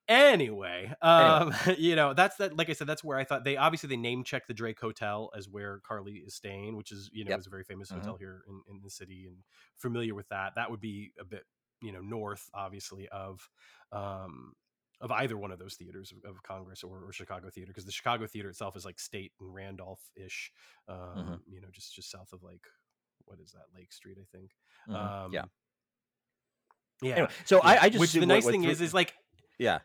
Anyway, 0.09 0.91
um, 1.03 1.53
anyway. 1.53 1.77
you 1.79 1.95
know, 1.95 2.15
that's 2.15 2.37
that. 2.37 2.57
Like 2.57 2.71
I 2.71 2.73
said, 2.73 2.87
that's 2.87 3.05
where 3.05 3.19
I 3.19 3.25
thought 3.25 3.45
they 3.45 3.59
obviously 3.59 3.89
they 3.89 3.97
name 3.97 4.25
check 4.25 4.47
the 4.47 4.55
Drake 4.55 4.81
Hotel 4.81 5.31
as 5.37 5.49
where 5.49 5.81
Carly 5.87 6.15
is 6.15 6.35
staying, 6.35 6.77
which 6.77 6.93
is 6.93 7.11
you 7.13 7.25
know 7.25 7.31
yep. 7.31 7.41
is 7.41 7.47
a 7.47 7.51
very 7.51 7.65
famous 7.65 7.91
mm-hmm. 7.91 8.01
hotel 8.01 8.17
here 8.17 8.43
in, 8.49 8.63
in 8.71 8.81
the 8.83 8.91
city, 8.91 9.27
and 9.27 9.37
familiar 9.77 10.15
with 10.15 10.29
that. 10.31 10.55
That 10.57 10.71
would 10.71 10.81
be 10.81 11.13
a 11.21 11.25
bit 11.25 11.45
you 11.83 11.93
know 11.93 12.01
north, 12.01 12.49
obviously 12.55 13.07
of 13.09 13.47
um, 13.93 14.55
of 15.01 15.13
either 15.13 15.37
one 15.37 15.53
of 15.53 15.59
those 15.59 15.75
theaters 15.75 16.13
of, 16.13 16.31
of 16.31 16.43
Congress 16.43 16.83
or, 16.83 17.05
or, 17.05 17.13
Chicago 17.13 17.49
Theater, 17.51 17.69
because 17.69 17.85
the 17.85 17.93
Chicago 17.93 18.27
Theater 18.27 18.49
itself 18.49 18.77
is 18.77 18.85
like 18.85 18.99
State 18.99 19.33
and 19.41 19.55
Randolph 19.55 20.01
ish, 20.17 20.51
um, 20.89 20.97
mm-hmm. 20.97 21.35
you 21.47 21.61
know, 21.61 21.69
just 21.71 21.95
just 21.95 22.11
south 22.11 22.33
of 22.33 22.43
like 22.43 22.65
what 23.27 23.39
is 23.41 23.53
that 23.53 23.67
Lake 23.77 23.93
Street, 23.93 24.17
I 24.21 24.27
think. 24.37 24.53
Mm-hmm. 24.89 25.25
Um, 25.25 25.33
yeah. 25.33 25.45
Yeah. 27.03 27.13
Anyway, 27.13 27.31
so 27.45 27.57
yeah. 27.57 27.69
I, 27.69 27.79
I 27.83 27.89
just 27.91 28.01
which 28.01 28.13
the 28.13 28.27
nice 28.27 28.47
thing 28.47 28.65
is 28.65 28.81
is 28.81 28.95
like 28.95 29.15
yeah 29.59 29.81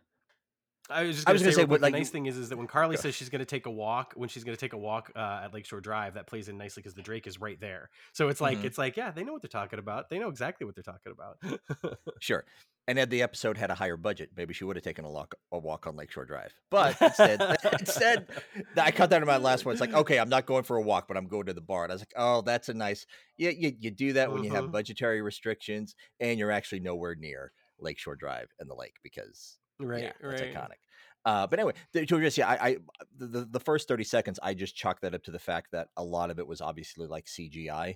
I 0.90 1.04
was 1.04 1.16
just 1.16 1.28
going 1.28 1.40
to 1.40 1.46
say, 1.46 1.52
say 1.52 1.66
what, 1.66 1.82
like, 1.82 1.94
the 1.94 2.00
nice 2.00 2.10
thing 2.10 2.26
is, 2.26 2.38
is 2.38 2.50
that 2.50 2.58
when 2.58 2.68
Carly 2.68 2.98
says 2.98 3.16
she's 3.16 3.30
going 3.30 3.40
to 3.40 3.46
take 3.46 3.66
a 3.68 3.72
walk, 3.72 4.14
when 4.16 4.28
she's 4.28 4.44
going 4.44 4.56
to 4.56 4.60
take 4.60 4.74
a 4.74 4.78
walk 4.78 5.12
uh, 5.16 5.42
at 5.44 5.54
Lakeshore 5.54 5.80
Drive, 5.80 6.16
that 6.16 6.28
plays 6.28 6.50
in 6.50 6.58
nicely 6.58 6.82
because 6.82 6.94
the 6.94 7.02
Drake 7.02 7.26
is 7.26 7.40
right 7.40 7.60
there. 7.60 7.90
So 8.12 8.28
it's 8.28 8.42
like, 8.42 8.58
mm-hmm. 8.58 8.68
it's 8.68 8.78
like, 8.78 8.98
yeah, 8.98 9.12
they 9.12 9.24
know 9.24 9.32
what 9.32 9.42
they're 9.42 9.50
talking 9.50 9.80
about. 9.80 10.10
They 10.10 10.20
know 10.20 10.28
exactly 10.28 10.66
what 10.66 10.76
they're 10.76 10.84
talking 10.84 11.14
about. 11.14 11.98
sure. 12.20 12.44
And 12.86 12.98
had 12.98 13.10
the 13.10 13.22
episode 13.22 13.58
had 13.58 13.72
a 13.72 13.76
higher 13.76 13.96
budget, 13.96 14.32
maybe 14.36 14.54
she 14.54 14.66
would 14.66 14.76
have 14.76 14.84
taken 14.84 15.06
a 15.06 15.10
walk, 15.10 15.36
a 15.54 15.58
walk 15.58 15.88
on 15.88 15.96
Lakeshore 15.96 16.26
Drive. 16.26 16.54
But 16.70 17.02
instead, 17.02 17.42
instead, 17.80 18.28
I 18.76 18.92
cut 18.92 19.10
that 19.12 19.22
in 19.22 19.28
my 19.28 19.38
last 19.38 19.64
one. 19.64 19.72
It's 19.72 19.82
like, 19.82 19.94
okay, 19.94 20.20
I'm 20.20 20.28
not 20.28 20.46
going 20.46 20.64
for 20.64 20.76
a 20.76 20.82
walk, 20.82 21.08
but 21.08 21.16
I'm 21.16 21.28
going 21.28 21.46
to 21.46 21.54
the 21.54 21.62
bar. 21.62 21.84
And 21.84 21.94
I 21.94 21.96
was 21.96 22.02
like, 22.02 22.14
oh, 22.18 22.42
that's 22.42 22.68
a 22.68 22.74
nice. 22.74 23.06
Yeah, 23.38 23.52
you, 23.52 23.72
you 23.80 23.90
do 23.90 24.14
that 24.14 24.32
when 24.32 24.40
mm-hmm. 24.40 24.46
you 24.48 24.52
have 24.56 24.66
mm-hmm. 24.66 24.74
budgetary 24.74 25.22
restrictions 25.22 25.96
and 26.20 26.38
you're 26.38 26.52
actually 26.52 26.82
nowhere 26.82 27.16
near 27.16 27.54
Lakeshore 27.80 28.18
Drive 28.18 28.50
and 28.60 28.70
the 28.70 28.76
lake 28.76 28.96
because 29.02 29.60
Right, 29.80 30.04
yeah, 30.04 30.12
that's 30.22 30.42
right. 30.42 30.54
iconic. 30.54 30.80
Uh, 31.26 31.48
but 31.48 31.60
anyway, 31.60 31.74
the, 31.94 32.06
just 32.06 32.38
yeah, 32.38 32.50
I, 32.50 32.68
I 32.68 32.78
the 33.18 33.48
the 33.50 33.60
first 33.60 33.88
thirty 33.88 34.04
seconds, 34.04 34.40
I 34.44 34.54
just 34.54 34.76
chalked 34.76 35.02
that 35.02 35.16
up 35.16 35.24
to 35.24 35.32
the 35.32 35.40
fact 35.40 35.72
that 35.72 35.88
a 35.96 36.04
lot 36.04 36.30
of 36.30 36.40
it 36.40 36.46
was 36.46 36.60
obviously 36.60 37.08
like 37.08 37.26
CGI, 37.26 37.96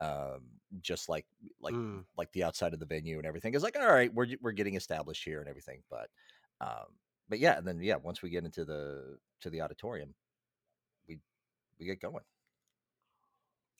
um, 0.00 0.42
just 0.80 1.08
like 1.08 1.24
like 1.60 1.74
mm. 1.74 2.02
like 2.16 2.32
the 2.32 2.42
outside 2.42 2.74
of 2.74 2.80
the 2.80 2.86
venue 2.86 3.18
and 3.18 3.26
everything 3.26 3.54
is 3.54 3.62
like 3.62 3.76
all 3.78 3.86
right, 3.86 4.12
we're 4.12 4.26
we're 4.40 4.52
getting 4.52 4.74
established 4.74 5.24
here 5.24 5.40
and 5.40 5.48
everything, 5.48 5.82
but 5.88 6.08
um, 6.60 6.86
but 7.28 7.38
yeah, 7.38 7.56
and 7.56 7.66
then 7.66 7.80
yeah, 7.80 7.96
once 7.96 8.22
we 8.22 8.30
get 8.30 8.44
into 8.44 8.64
the 8.64 9.18
to 9.40 9.50
the 9.50 9.60
auditorium, 9.60 10.12
we 11.08 11.20
we 11.78 11.86
get 11.86 12.00
going 12.00 12.24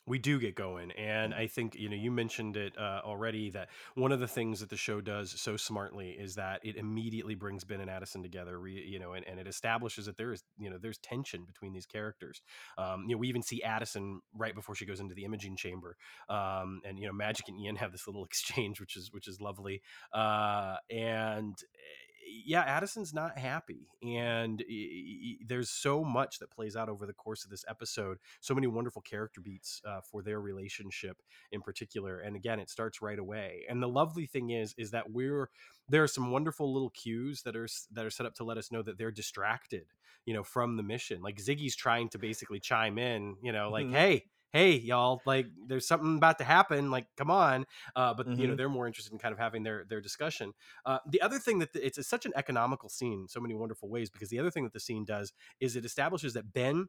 we 0.06 0.18
do 0.18 0.38
get 0.38 0.54
going 0.54 0.90
and 0.92 1.32
mm-hmm. 1.32 1.42
i 1.42 1.46
think 1.46 1.74
you 1.74 1.88
know 1.88 1.96
you 1.96 2.10
mentioned 2.10 2.56
it 2.56 2.76
uh, 2.78 3.00
already 3.04 3.50
that 3.50 3.68
one 3.94 4.12
of 4.12 4.20
the 4.20 4.28
things 4.28 4.60
that 4.60 4.68
the 4.70 4.76
show 4.76 5.00
does 5.00 5.38
so 5.40 5.56
smartly 5.56 6.10
is 6.10 6.34
that 6.34 6.60
it 6.62 6.76
immediately 6.76 7.34
brings 7.34 7.64
ben 7.64 7.80
and 7.80 7.90
addison 7.90 8.22
together 8.22 8.58
re, 8.58 8.72
you 8.72 8.98
know 8.98 9.12
and, 9.12 9.26
and 9.26 9.38
it 9.38 9.46
establishes 9.46 10.06
that 10.06 10.16
there 10.16 10.32
is 10.32 10.42
you 10.58 10.70
know 10.70 10.78
there's 10.80 10.98
tension 10.98 11.44
between 11.44 11.72
these 11.72 11.86
characters 11.86 12.42
um, 12.78 13.04
you 13.06 13.14
know 13.14 13.18
we 13.18 13.28
even 13.28 13.42
see 13.42 13.62
addison 13.62 14.20
right 14.34 14.54
before 14.54 14.74
she 14.74 14.86
goes 14.86 15.00
into 15.00 15.14
the 15.14 15.24
imaging 15.24 15.56
chamber 15.56 15.96
um, 16.28 16.80
and 16.84 16.98
you 16.98 17.06
know 17.06 17.12
magic 17.12 17.48
and 17.48 17.58
ian 17.58 17.76
have 17.76 17.92
this 17.92 18.06
little 18.06 18.24
exchange 18.34 18.80
which 18.80 18.96
is 18.96 19.10
which 19.12 19.28
is 19.28 19.40
lovely 19.40 19.82
uh, 20.12 20.76
and 20.90 21.56
yeah, 22.44 22.62
Addison's 22.62 23.14
not 23.14 23.38
happy. 23.38 23.88
And 24.02 24.62
there's 25.46 25.70
so 25.70 26.02
much 26.02 26.38
that 26.38 26.50
plays 26.50 26.76
out 26.76 26.88
over 26.88 27.06
the 27.06 27.12
course 27.12 27.44
of 27.44 27.50
this 27.50 27.64
episode. 27.68 28.18
So 28.40 28.54
many 28.54 28.66
wonderful 28.66 29.02
character 29.02 29.40
beats 29.40 29.80
uh, 29.86 30.00
for 30.00 30.22
their 30.22 30.40
relationship 30.40 31.22
in 31.52 31.60
particular. 31.60 32.20
And 32.20 32.36
again, 32.36 32.60
it 32.60 32.70
starts 32.70 33.00
right 33.02 33.18
away. 33.18 33.64
And 33.68 33.82
the 33.82 33.88
lovely 33.88 34.26
thing 34.26 34.50
is, 34.50 34.74
is 34.76 34.90
that 34.90 35.10
we're, 35.10 35.50
there 35.88 36.02
are 36.02 36.08
some 36.08 36.30
wonderful 36.30 36.72
little 36.72 36.90
cues 36.90 37.42
that 37.42 37.56
are, 37.56 37.68
that 37.92 38.04
are 38.04 38.10
set 38.10 38.26
up 38.26 38.34
to 38.36 38.44
let 38.44 38.58
us 38.58 38.72
know 38.72 38.82
that 38.82 38.98
they're 38.98 39.10
distracted, 39.10 39.86
you 40.24 40.34
know, 40.34 40.42
from 40.42 40.76
the 40.76 40.82
mission. 40.82 41.22
Like 41.22 41.36
Ziggy's 41.36 41.76
trying 41.76 42.08
to 42.10 42.18
basically 42.18 42.60
chime 42.60 42.98
in, 42.98 43.36
you 43.42 43.52
know, 43.52 43.70
like, 43.70 43.86
mm-hmm. 43.86 43.94
hey, 43.94 44.24
hey 44.54 44.76
y'all 44.76 45.20
like 45.26 45.46
there's 45.66 45.86
something 45.86 46.16
about 46.16 46.38
to 46.38 46.44
happen 46.44 46.90
like 46.90 47.06
come 47.16 47.30
on 47.30 47.66
uh, 47.96 48.14
but 48.14 48.26
mm-hmm. 48.26 48.40
you 48.40 48.46
know 48.46 48.52
mm-hmm. 48.52 48.56
they're 48.56 48.68
more 48.68 48.86
interested 48.86 49.12
in 49.12 49.18
kind 49.18 49.32
of 49.32 49.38
having 49.38 49.64
their 49.64 49.84
their 49.90 50.00
discussion 50.00 50.52
uh, 50.86 50.98
the 51.10 51.20
other 51.20 51.38
thing 51.38 51.58
that 51.58 51.72
the, 51.72 51.84
it's 51.84 52.06
such 52.06 52.24
an 52.24 52.32
economical 52.36 52.88
scene 52.88 53.26
so 53.28 53.40
many 53.40 53.52
wonderful 53.52 53.88
ways 53.88 54.08
because 54.08 54.30
the 54.30 54.38
other 54.38 54.50
thing 54.50 54.62
that 54.62 54.72
the 54.72 54.80
scene 54.80 55.04
does 55.04 55.32
is 55.60 55.76
it 55.76 55.84
establishes 55.84 56.32
that 56.32 56.52
ben 56.52 56.86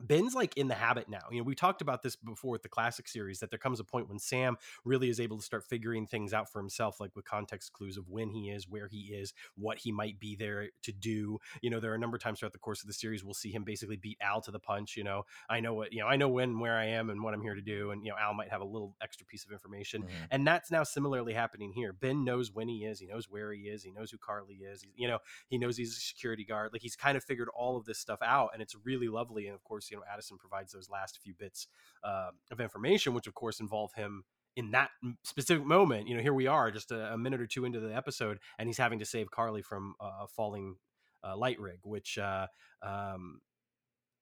Ben's 0.00 0.34
like 0.34 0.56
in 0.56 0.68
the 0.68 0.74
habit 0.74 1.08
now. 1.08 1.26
You 1.30 1.38
know, 1.38 1.44
we 1.44 1.54
talked 1.54 1.82
about 1.82 2.02
this 2.02 2.16
before 2.16 2.52
with 2.52 2.62
the 2.62 2.68
classic 2.68 3.08
series 3.08 3.40
that 3.40 3.50
there 3.50 3.58
comes 3.58 3.80
a 3.80 3.84
point 3.84 4.08
when 4.08 4.18
Sam 4.18 4.56
really 4.84 5.08
is 5.08 5.20
able 5.20 5.38
to 5.38 5.42
start 5.42 5.64
figuring 5.64 6.06
things 6.06 6.32
out 6.32 6.50
for 6.50 6.60
himself, 6.60 7.00
like 7.00 7.14
with 7.14 7.24
context 7.24 7.72
clues 7.72 7.96
of 7.96 8.08
when 8.08 8.30
he 8.30 8.50
is, 8.50 8.68
where 8.68 8.88
he 8.88 9.12
is, 9.12 9.32
what 9.56 9.78
he 9.78 9.92
might 9.92 10.18
be 10.18 10.36
there 10.36 10.68
to 10.82 10.92
do. 10.92 11.38
You 11.62 11.70
know, 11.70 11.80
there 11.80 11.92
are 11.92 11.96
a 11.96 11.98
number 11.98 12.16
of 12.16 12.22
times 12.22 12.38
throughout 12.38 12.52
the 12.52 12.58
course 12.58 12.80
of 12.82 12.86
the 12.86 12.92
series 12.92 13.24
we'll 13.24 13.34
see 13.34 13.50
him 13.50 13.64
basically 13.64 13.96
beat 13.96 14.18
Al 14.20 14.40
to 14.42 14.50
the 14.50 14.58
punch. 14.58 14.96
You 14.96 15.04
know, 15.04 15.24
I 15.48 15.60
know 15.60 15.74
what, 15.74 15.92
you 15.92 16.00
know, 16.00 16.06
I 16.06 16.16
know 16.16 16.28
when, 16.28 16.58
where 16.58 16.76
I 16.76 16.86
am 16.86 17.10
and 17.10 17.22
what 17.22 17.34
I'm 17.34 17.42
here 17.42 17.54
to 17.54 17.60
do. 17.60 17.90
And, 17.90 18.04
you 18.04 18.10
know, 18.10 18.16
Al 18.20 18.34
might 18.34 18.50
have 18.50 18.60
a 18.60 18.64
little 18.64 18.96
extra 19.02 19.26
piece 19.26 19.44
of 19.44 19.52
information. 19.52 20.02
Mm-hmm. 20.02 20.24
And 20.30 20.46
that's 20.46 20.70
now 20.70 20.82
similarly 20.82 21.32
happening 21.32 21.72
here. 21.72 21.92
Ben 21.92 22.24
knows 22.24 22.52
when 22.52 22.68
he 22.68 22.84
is, 22.84 23.00
he 23.00 23.06
knows 23.06 23.28
where 23.28 23.52
he 23.52 23.62
is, 23.62 23.82
he 23.82 23.90
knows 23.90 24.10
who 24.10 24.18
Carly 24.18 24.56
is, 24.56 24.82
he, 24.82 24.90
you 24.96 25.08
know, 25.08 25.18
he 25.48 25.58
knows 25.58 25.76
he's 25.76 25.96
a 25.96 26.00
security 26.00 26.44
guard. 26.44 26.70
Like 26.72 26.82
he's 26.82 26.96
kind 26.96 27.16
of 27.16 27.24
figured 27.24 27.48
all 27.54 27.76
of 27.76 27.84
this 27.84 27.98
stuff 27.98 28.20
out. 28.22 28.50
And 28.52 28.62
it's 28.62 28.76
really 28.84 29.08
lovely. 29.08 29.46
And 29.46 29.54
of 29.54 29.64
course, 29.64 29.89
you 29.90 29.96
know, 29.96 30.02
Addison 30.12 30.38
provides 30.38 30.72
those 30.72 30.88
last 30.88 31.18
few 31.22 31.34
bits 31.34 31.66
uh, 32.04 32.30
of 32.50 32.60
information, 32.60 33.14
which 33.14 33.26
of 33.26 33.34
course 33.34 33.60
involve 33.60 33.92
him 33.94 34.24
in 34.56 34.70
that 34.72 34.90
specific 35.24 35.64
moment. 35.64 36.08
You 36.08 36.16
know, 36.16 36.22
here 36.22 36.34
we 36.34 36.46
are, 36.46 36.70
just 36.70 36.90
a, 36.90 37.12
a, 37.12 37.18
minute 37.18 37.40
or 37.40 37.46
two 37.46 37.64
into 37.64 37.80
the 37.80 37.94
episode, 37.94 38.38
and 38.58 38.68
he's 38.68 38.78
having 38.78 38.98
to 38.98 39.04
save 39.04 39.30
Carly 39.30 39.62
from 39.62 39.94
a 40.00 40.26
falling 40.26 40.76
uh, 41.24 41.36
light 41.36 41.60
rig, 41.60 41.78
which 41.84 42.18
uh, 42.18 42.46
um, 42.82 43.40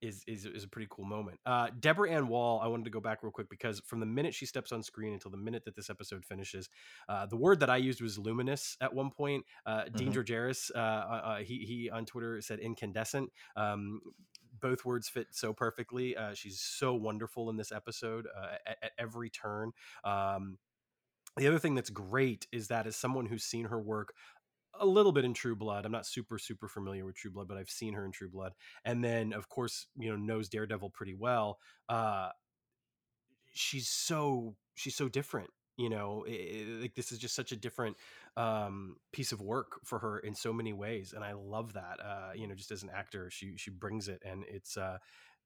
is, 0.00 0.22
is 0.26 0.46
is 0.46 0.64
a 0.64 0.68
pretty 0.68 0.88
cool 0.90 1.04
moment. 1.04 1.38
Uh, 1.44 1.68
Deborah 1.78 2.10
Ann 2.10 2.28
Woll, 2.28 2.60
I 2.62 2.68
wanted 2.68 2.84
to 2.84 2.90
go 2.90 3.00
back 3.00 3.22
real 3.22 3.32
quick 3.32 3.48
because 3.48 3.80
from 3.86 4.00
the 4.00 4.06
minute 4.06 4.34
she 4.34 4.46
steps 4.46 4.72
on 4.72 4.82
screen 4.82 5.12
until 5.12 5.30
the 5.30 5.36
minute 5.36 5.64
that 5.64 5.74
this 5.74 5.90
episode 5.90 6.24
finishes, 6.24 6.68
uh, 7.08 7.26
the 7.26 7.36
word 7.36 7.60
that 7.60 7.70
I 7.70 7.76
used 7.76 8.00
was 8.00 8.18
luminous 8.18 8.76
at 8.80 8.94
one 8.94 9.10
point. 9.10 9.44
Uh, 9.66 9.82
mm-hmm. 9.82 9.96
Dean 9.96 10.12
Georgaris, 10.12 10.70
uh, 10.74 10.78
uh, 10.78 11.20
uh, 11.24 11.36
he 11.38 11.58
he 11.58 11.90
on 11.90 12.06
Twitter 12.06 12.40
said 12.40 12.60
incandescent. 12.60 13.30
Um, 13.56 14.00
both 14.60 14.84
words 14.84 15.08
fit 15.08 15.28
so 15.30 15.52
perfectly. 15.52 16.16
Uh, 16.16 16.34
she's 16.34 16.60
so 16.60 16.94
wonderful 16.94 17.50
in 17.50 17.56
this 17.56 17.72
episode 17.72 18.26
uh, 18.36 18.56
at, 18.66 18.78
at, 18.82 18.92
every 18.98 19.30
turn. 19.30 19.72
Um, 20.04 20.58
the 21.36 21.46
other 21.46 21.58
thing 21.58 21.74
that's 21.74 21.90
great 21.90 22.46
is 22.52 22.68
that 22.68 22.86
as 22.86 22.96
someone 22.96 23.26
who's 23.26 23.44
seen 23.44 23.66
her 23.66 23.80
work 23.80 24.12
a 24.80 24.86
little 24.86 25.12
bit 25.12 25.24
in 25.24 25.34
True 25.34 25.56
Blood. 25.56 25.84
I'm 25.84 25.92
not 25.92 26.06
super 26.06 26.38
super 26.38 26.68
familiar 26.68 27.04
with 27.04 27.16
True 27.16 27.30
Blood, 27.30 27.48
but 27.48 27.56
I've 27.56 27.70
seen 27.70 27.94
her 27.94 28.04
in 28.04 28.12
True 28.12 28.30
Blood, 28.30 28.52
and 28.84 29.02
then 29.02 29.32
of 29.32 29.48
course 29.48 29.86
you 29.98 30.10
know 30.10 30.16
knows 30.16 30.48
Daredevil 30.48 30.90
pretty 30.90 31.14
well. 31.14 31.58
Uh, 31.88 32.28
she's 33.52 33.88
so 33.88 34.56
she's 34.74 34.94
so 34.94 35.08
different 35.08 35.50
you 35.78 35.88
know 35.88 36.24
it, 36.28 36.82
like 36.82 36.94
this 36.94 37.12
is 37.12 37.18
just 37.18 37.34
such 37.34 37.52
a 37.52 37.56
different 37.56 37.96
um, 38.36 38.96
piece 39.12 39.32
of 39.32 39.40
work 39.40 39.80
for 39.84 39.98
her 39.98 40.18
in 40.18 40.34
so 40.34 40.52
many 40.52 40.72
ways 40.74 41.14
and 41.14 41.24
i 41.24 41.32
love 41.32 41.72
that 41.72 41.98
uh, 42.04 42.32
you 42.34 42.46
know 42.46 42.54
just 42.54 42.70
as 42.72 42.82
an 42.82 42.90
actor 42.94 43.30
she 43.30 43.56
she 43.56 43.70
brings 43.70 44.08
it 44.08 44.22
and 44.24 44.44
it's 44.48 44.76
uh 44.76 44.98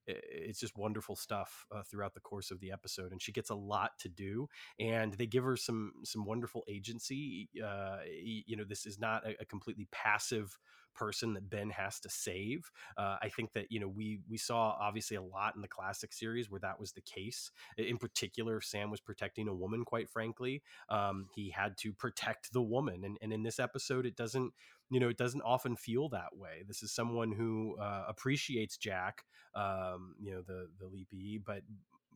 it's 0.06 0.58
just 0.58 0.76
wonderful 0.76 1.16
stuff 1.16 1.66
uh, 1.74 1.82
throughout 1.82 2.14
the 2.14 2.20
course 2.20 2.50
of 2.50 2.60
the 2.60 2.72
episode 2.72 3.12
and 3.12 3.22
she 3.22 3.32
gets 3.32 3.50
a 3.50 3.54
lot 3.54 3.92
to 3.98 4.08
do 4.08 4.48
and 4.78 5.14
they 5.14 5.26
give 5.26 5.44
her 5.44 5.56
some 5.56 5.92
some 6.04 6.24
wonderful 6.24 6.64
agency 6.68 7.48
uh, 7.64 7.98
you 8.06 8.56
know 8.56 8.64
this 8.64 8.86
is 8.86 8.98
not 8.98 9.26
a, 9.26 9.40
a 9.40 9.44
completely 9.44 9.86
passive 9.92 10.58
person 10.94 11.34
that 11.34 11.48
Ben 11.48 11.70
has 11.70 12.00
to 12.00 12.10
save. 12.10 12.70
Uh, 12.96 13.16
I 13.20 13.28
think 13.28 13.52
that 13.52 13.70
you 13.70 13.80
know 13.80 13.88
we 13.88 14.20
we 14.28 14.36
saw 14.36 14.76
obviously 14.80 15.16
a 15.16 15.22
lot 15.22 15.54
in 15.54 15.62
the 15.62 15.68
classic 15.68 16.12
series 16.12 16.50
where 16.50 16.60
that 16.60 16.78
was 16.78 16.92
the 16.92 17.00
case. 17.00 17.50
In 17.76 17.98
particular, 17.98 18.60
Sam 18.60 18.90
was 18.90 19.00
protecting 19.00 19.48
a 19.48 19.54
woman, 19.54 19.84
quite 19.84 20.08
frankly, 20.08 20.62
um, 20.88 21.26
he 21.34 21.50
had 21.50 21.76
to 21.78 21.92
protect 21.92 22.52
the 22.52 22.62
woman, 22.62 23.04
and, 23.04 23.18
and 23.20 23.32
in 23.32 23.42
this 23.42 23.58
episode, 23.58 24.06
it 24.06 24.16
doesn't 24.16 24.52
you 24.92 25.00
know 25.00 25.08
it 25.08 25.16
doesn't 25.16 25.40
often 25.40 25.74
feel 25.74 26.10
that 26.10 26.36
way. 26.36 26.62
This 26.68 26.82
is 26.82 26.92
someone 26.92 27.32
who 27.32 27.76
uh, 27.80 28.04
appreciates 28.06 28.76
Jack, 28.76 29.24
um, 29.54 30.14
you 30.20 30.30
know 30.32 30.42
the 30.42 30.68
the 30.78 30.86
leapy, 30.86 31.40
but 31.44 31.62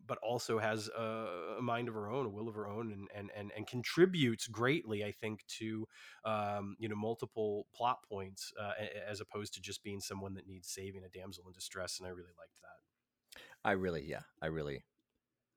but 0.07 0.19
also 0.19 0.59
has 0.59 0.89
a, 0.97 1.57
a, 1.59 1.62
mind 1.62 1.89
of 1.89 1.95
her 1.95 2.09
own, 2.09 2.27
a 2.27 2.29
will 2.29 2.49
of 2.49 2.55
her 2.55 2.69
own, 2.69 2.93
and 2.93 3.09
and 3.15 3.31
and, 3.35 3.51
and 3.57 3.67
contributes 3.67 4.47
greatly, 4.47 5.03
I 5.03 5.11
think, 5.11 5.47
to 5.59 5.89
um, 6.27 6.77
you 6.79 6.91
know 6.91 6.97
multiple 6.97 7.67
plot 7.75 8.01
points 8.07 8.53
uh, 8.61 8.73
as 9.09 9.23
opposed 9.23 9.55
to 9.55 9.62
just 9.62 9.83
being 9.83 10.01
someone 10.01 10.35
that 10.35 10.47
needs 10.47 10.69
saving, 10.69 11.03
a 11.03 11.09
damsel 11.09 11.45
in 11.47 11.55
distress. 11.55 11.99
And 11.99 12.07
I 12.07 12.11
really 12.11 12.35
liked 12.39 12.61
that. 12.61 13.41
I 13.65 13.73
really, 13.73 14.05
yeah, 14.05 14.21
I 14.43 14.47
really 14.49 14.85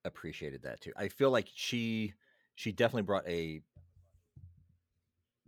appreciated 0.06 0.64
that 0.64 0.80
too. 0.80 0.94
I 0.96 1.10
feel 1.10 1.32
like 1.32 1.50
she 1.54 2.14
she 2.56 2.72
definitely 2.72 3.04
brought 3.04 3.28
a 3.28 3.62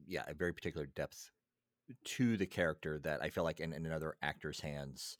yeah 0.06 0.24
a 0.28 0.34
very 0.34 0.54
particular 0.54 0.86
depth 0.86 1.32
to 2.04 2.38
the 2.38 2.45
character 2.45 2.99
that 3.04 3.21
I 3.21 3.30
feel 3.30 3.43
like 3.43 3.60
in, 3.60 3.73
in 3.73 3.86
another 3.86 4.15
actor's 4.21 4.60
hands 4.60 5.17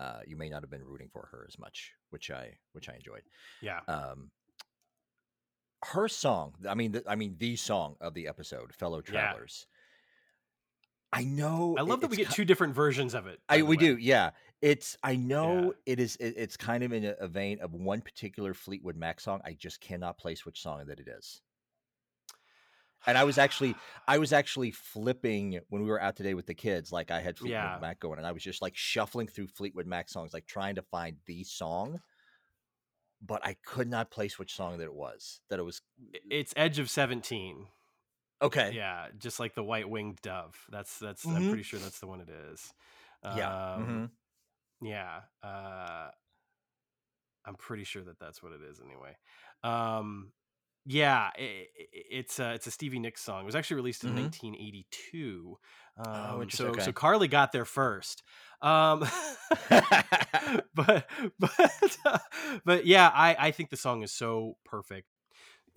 uh, 0.00 0.20
you 0.26 0.36
may 0.36 0.48
not 0.48 0.62
have 0.62 0.70
been 0.70 0.84
rooting 0.84 1.08
for 1.12 1.28
her 1.32 1.44
as 1.48 1.58
much, 1.58 1.92
which 2.10 2.30
I 2.30 2.58
which 2.72 2.88
I 2.88 2.94
enjoyed. 2.94 3.22
Yeah. 3.60 3.80
Um, 3.88 4.30
her 5.84 6.08
song, 6.08 6.54
I 6.68 6.74
mean, 6.74 6.92
the, 6.92 7.04
I 7.06 7.14
mean, 7.14 7.36
the 7.38 7.56
song 7.56 7.96
of 8.00 8.14
the 8.14 8.28
episode, 8.28 8.72
"Fellow 8.74 9.00
Travelers." 9.00 9.66
Yeah. 9.66 9.74
I 11.20 11.24
know. 11.24 11.74
I 11.78 11.82
love 11.82 12.02
that 12.02 12.10
we 12.10 12.18
get 12.18 12.30
two 12.30 12.44
different 12.44 12.74
versions 12.74 13.14
of 13.14 13.26
it. 13.26 13.40
I 13.48 13.62
we 13.62 13.76
way. 13.76 13.76
do, 13.76 13.96
yeah. 13.96 14.30
It's 14.60 14.98
I 15.02 15.16
know 15.16 15.62
yeah. 15.64 15.92
it 15.92 16.00
is. 16.00 16.16
It, 16.16 16.34
it's 16.36 16.56
kind 16.56 16.84
of 16.84 16.92
in 16.92 17.04
a, 17.04 17.14
a 17.18 17.28
vein 17.28 17.58
of 17.60 17.72
one 17.72 18.02
particular 18.02 18.54
Fleetwood 18.54 18.96
Mac 18.96 19.20
song. 19.20 19.40
I 19.44 19.54
just 19.54 19.80
cannot 19.80 20.18
place 20.18 20.44
which 20.44 20.60
song 20.60 20.84
that 20.86 21.00
it 21.00 21.08
is 21.08 21.40
and 23.06 23.16
I 23.16 23.24
was 23.24 23.38
actually 23.38 23.74
I 24.06 24.18
was 24.18 24.32
actually 24.32 24.70
flipping 24.70 25.60
when 25.68 25.82
we 25.82 25.88
were 25.88 26.00
out 26.00 26.16
today 26.16 26.34
with 26.34 26.46
the 26.46 26.54
kids. 26.54 26.92
Like 26.92 27.10
I 27.10 27.20
had 27.20 27.38
Fleetwood 27.38 27.60
yeah. 27.60 27.78
Mac 27.80 28.00
going, 28.00 28.18
and 28.18 28.26
I 28.26 28.32
was 28.32 28.42
just 28.42 28.62
like 28.62 28.76
shuffling 28.76 29.28
through 29.28 29.48
Fleetwood 29.48 29.86
Mac 29.86 30.08
songs, 30.08 30.34
like 30.34 30.46
trying 30.46 30.74
to 30.76 30.82
find 30.82 31.16
the 31.26 31.44
song. 31.44 32.00
But 33.20 33.44
I 33.44 33.56
could 33.64 33.88
not 33.88 34.10
place 34.10 34.38
which 34.38 34.54
song 34.54 34.78
that 34.78 34.84
it 34.84 34.94
was. 34.94 35.40
That 35.50 35.58
it 35.58 35.64
was. 35.64 35.82
It's 36.30 36.52
Edge 36.56 36.78
of 36.78 36.88
Seventeen. 36.88 37.66
Okay. 38.40 38.72
Yeah, 38.74 39.06
just 39.18 39.40
like 39.40 39.54
the 39.54 39.64
white 39.64 39.88
winged 39.88 40.20
dove. 40.22 40.54
That's 40.70 40.98
that's. 40.98 41.24
Mm-hmm. 41.24 41.36
I'm 41.36 41.48
pretty 41.48 41.64
sure 41.64 41.80
that's 41.80 41.98
the 41.98 42.06
one 42.06 42.20
it 42.20 42.28
is. 42.52 42.72
Yeah. 43.24 43.74
Um, 43.74 43.82
mm-hmm. 43.82 44.86
Yeah. 44.86 45.20
Uh, 45.42 46.10
I'm 47.44 47.56
pretty 47.56 47.84
sure 47.84 48.02
that 48.02 48.20
that's 48.20 48.42
what 48.42 48.52
it 48.52 48.60
is. 48.70 48.80
Anyway. 48.80 49.16
Um, 49.64 50.30
yeah, 50.90 51.28
it, 51.36 51.68
it's 51.92 52.38
a, 52.38 52.54
it's 52.54 52.66
a 52.66 52.70
Stevie 52.70 52.98
Nicks 52.98 53.22
song. 53.22 53.42
It 53.42 53.44
was 53.44 53.54
actually 53.54 53.76
released 53.76 54.04
in 54.04 54.10
mm-hmm. 54.10 54.22
1982. 54.22 55.58
Um, 55.98 56.04
oh, 56.06 56.44
so 56.48 56.68
okay. 56.68 56.82
so 56.82 56.92
Carly 56.92 57.28
got 57.28 57.52
there 57.52 57.66
first. 57.66 58.22
Um, 58.62 59.00
but 60.74 61.06
but 61.38 61.96
uh, 62.06 62.18
but 62.64 62.86
yeah, 62.86 63.10
I 63.12 63.36
I 63.38 63.50
think 63.50 63.68
the 63.68 63.76
song 63.76 64.02
is 64.02 64.12
so 64.12 64.56
perfect 64.64 65.08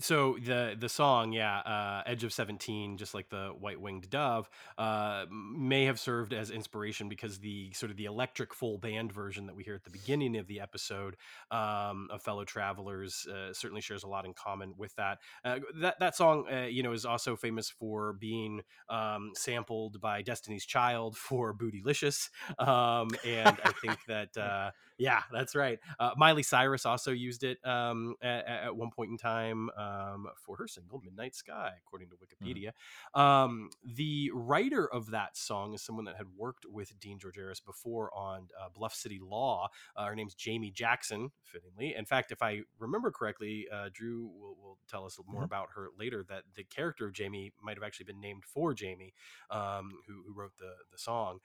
so 0.04 0.38
the 0.44 0.76
the 0.78 0.90
song 0.90 1.32
yeah 1.32 1.60
uh, 1.60 2.04
edge 2.06 2.24
of 2.24 2.34
17 2.34 2.98
just 2.98 3.14
like 3.14 3.30
the 3.30 3.54
white 3.60 3.80
winged 3.80 4.10
dove 4.10 4.50
uh, 4.78 5.26
may 5.30 5.86
have 5.86 6.00
served 6.00 6.34
as 6.34 6.50
inspiration 6.50 7.10
because 7.10 7.40
the 7.40 7.72
sort 7.74 7.92
of 7.92 7.98
the 7.98 8.06
electric 8.06 8.54
full 8.54 8.78
band 8.78 9.12
version 9.12 9.46
that 9.46 9.56
we 9.56 9.64
hear 9.64 9.76
at 9.76 9.84
the 9.84 9.90
beginning 9.90 10.38
of 10.38 10.48
the 10.48 10.60
episode 10.60 11.16
um, 11.52 12.08
of 12.12 12.22
fellow 12.22 12.44
travelers 12.46 13.28
uh, 13.28 13.54
certainly 13.54 13.82
shares 13.82 14.04
a 14.04 14.08
lot 14.08 14.26
in 14.26 14.34
common 14.34 14.74
with 14.78 14.96
that. 14.96 15.20
Uh, 15.44 15.60
that 15.76 16.00
that 16.00 16.16
song 16.16 16.46
uh, 16.52 16.62
you 16.62 16.84
know 16.84 16.92
is 16.92 17.06
also 17.06 17.36
famous 17.36 17.70
for 17.70 18.14
being 18.14 18.62
um, 18.90 19.32
sampled 19.36 20.02
by 20.02 20.22
destiny's 20.22 20.66
child 20.66 21.18
for 21.18 21.54
bootylicious 21.54 22.30
um, 22.60 23.10
and 23.26 23.58
i 23.64 23.72
think 23.82 23.98
that 24.08 24.36
uh, 24.38 24.72
yeah 25.02 25.22
that's 25.32 25.56
right 25.56 25.80
miley 26.18 26.44
cyrus 26.44 26.86
also 26.86 27.12
used 27.12 27.44
it 27.44 27.58
um, 27.66 28.16
at, 28.22 28.46
at, 28.48 28.76
one 28.76 28.90
point 28.92 29.12
in 29.12 29.18
time 29.18 29.70
um, 29.78 30.28
for 30.46 30.56
her 30.58 30.68
single 30.68 31.02
Midnight 31.04 31.36
Sky, 31.36 31.72
according 31.86 32.10
to 32.10 32.16
hmm. 32.16 32.24
Wikipedia. 32.24 32.72
Mm. 33.16 33.20
Um, 33.20 33.70
the 33.84 34.32
writer 34.34 34.92
of 34.92 35.12
that 35.12 35.38
song 35.38 35.74
is 35.74 35.82
someone 35.82 36.06
that 36.06 36.16
had 36.18 36.28
worked 36.36 36.66
with 36.70 36.98
Dean 37.00 37.20
Georgaris 37.20 37.64
before 37.64 38.14
on 38.14 38.48
uh, 38.60 38.70
Bluff 38.74 38.94
City 38.94 39.20
Law. 39.22 39.70
Uh, 39.96 40.06
her 40.06 40.16
name's 40.16 40.36
Jamie 40.36 40.72
Jackson, 40.72 41.32
fittingly. 41.44 41.96
In 41.96 42.06
fact, 42.06 42.32
if 42.32 42.42
I 42.42 42.62
remember 42.80 43.12
correctly, 43.12 43.68
uh, 43.72 43.90
Drew 43.94 44.32
will, 44.40 44.56
will, 44.62 44.78
tell 44.90 45.06
us 45.06 45.18
more 45.26 45.42
mm-hmm. 45.42 45.46
about 45.46 45.70
her 45.76 45.90
later, 45.98 46.26
that 46.28 46.44
the 46.56 46.64
character 46.64 47.06
of 47.06 47.14
Jamie 47.14 47.54
might 47.62 47.78
have 47.78 47.84
actually 47.84 48.06
been 48.06 48.20
named 48.20 48.44
for 48.44 48.74
Jamie, 48.74 49.14
um, 49.50 49.92
who, 50.08 50.24
who, 50.26 50.34
wrote 50.34 50.58
the, 50.58 50.74
the 50.92 50.98
song. 50.98 51.40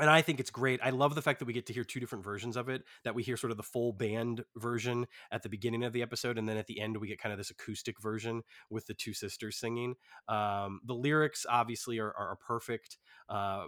And 0.00 0.08
I 0.08 0.22
think 0.22 0.38
it's 0.38 0.50
great. 0.50 0.80
I 0.82 0.90
love 0.90 1.14
the 1.14 1.22
fact 1.22 1.40
that 1.40 1.44
we 1.46 1.52
get 1.52 1.66
to 1.66 1.72
hear 1.72 1.84
two 1.84 1.98
different 1.98 2.24
versions 2.24 2.56
of 2.56 2.68
it. 2.68 2.84
That 3.04 3.14
we 3.14 3.22
hear 3.22 3.36
sort 3.36 3.50
of 3.50 3.56
the 3.56 3.62
full 3.62 3.92
band 3.92 4.44
version 4.56 5.06
at 5.32 5.42
the 5.42 5.48
beginning 5.48 5.82
of 5.82 5.92
the 5.92 6.02
episode, 6.02 6.38
and 6.38 6.48
then 6.48 6.56
at 6.56 6.66
the 6.66 6.80
end 6.80 6.96
we 6.96 7.08
get 7.08 7.18
kind 7.18 7.32
of 7.32 7.38
this 7.38 7.50
acoustic 7.50 8.00
version 8.00 8.42
with 8.70 8.86
the 8.86 8.94
two 8.94 9.12
sisters 9.12 9.56
singing. 9.56 9.94
Um, 10.28 10.80
the 10.84 10.94
lyrics 10.94 11.44
obviously 11.48 11.98
are, 11.98 12.12
are 12.16 12.36
perfect, 12.36 12.98
uh, 13.28 13.66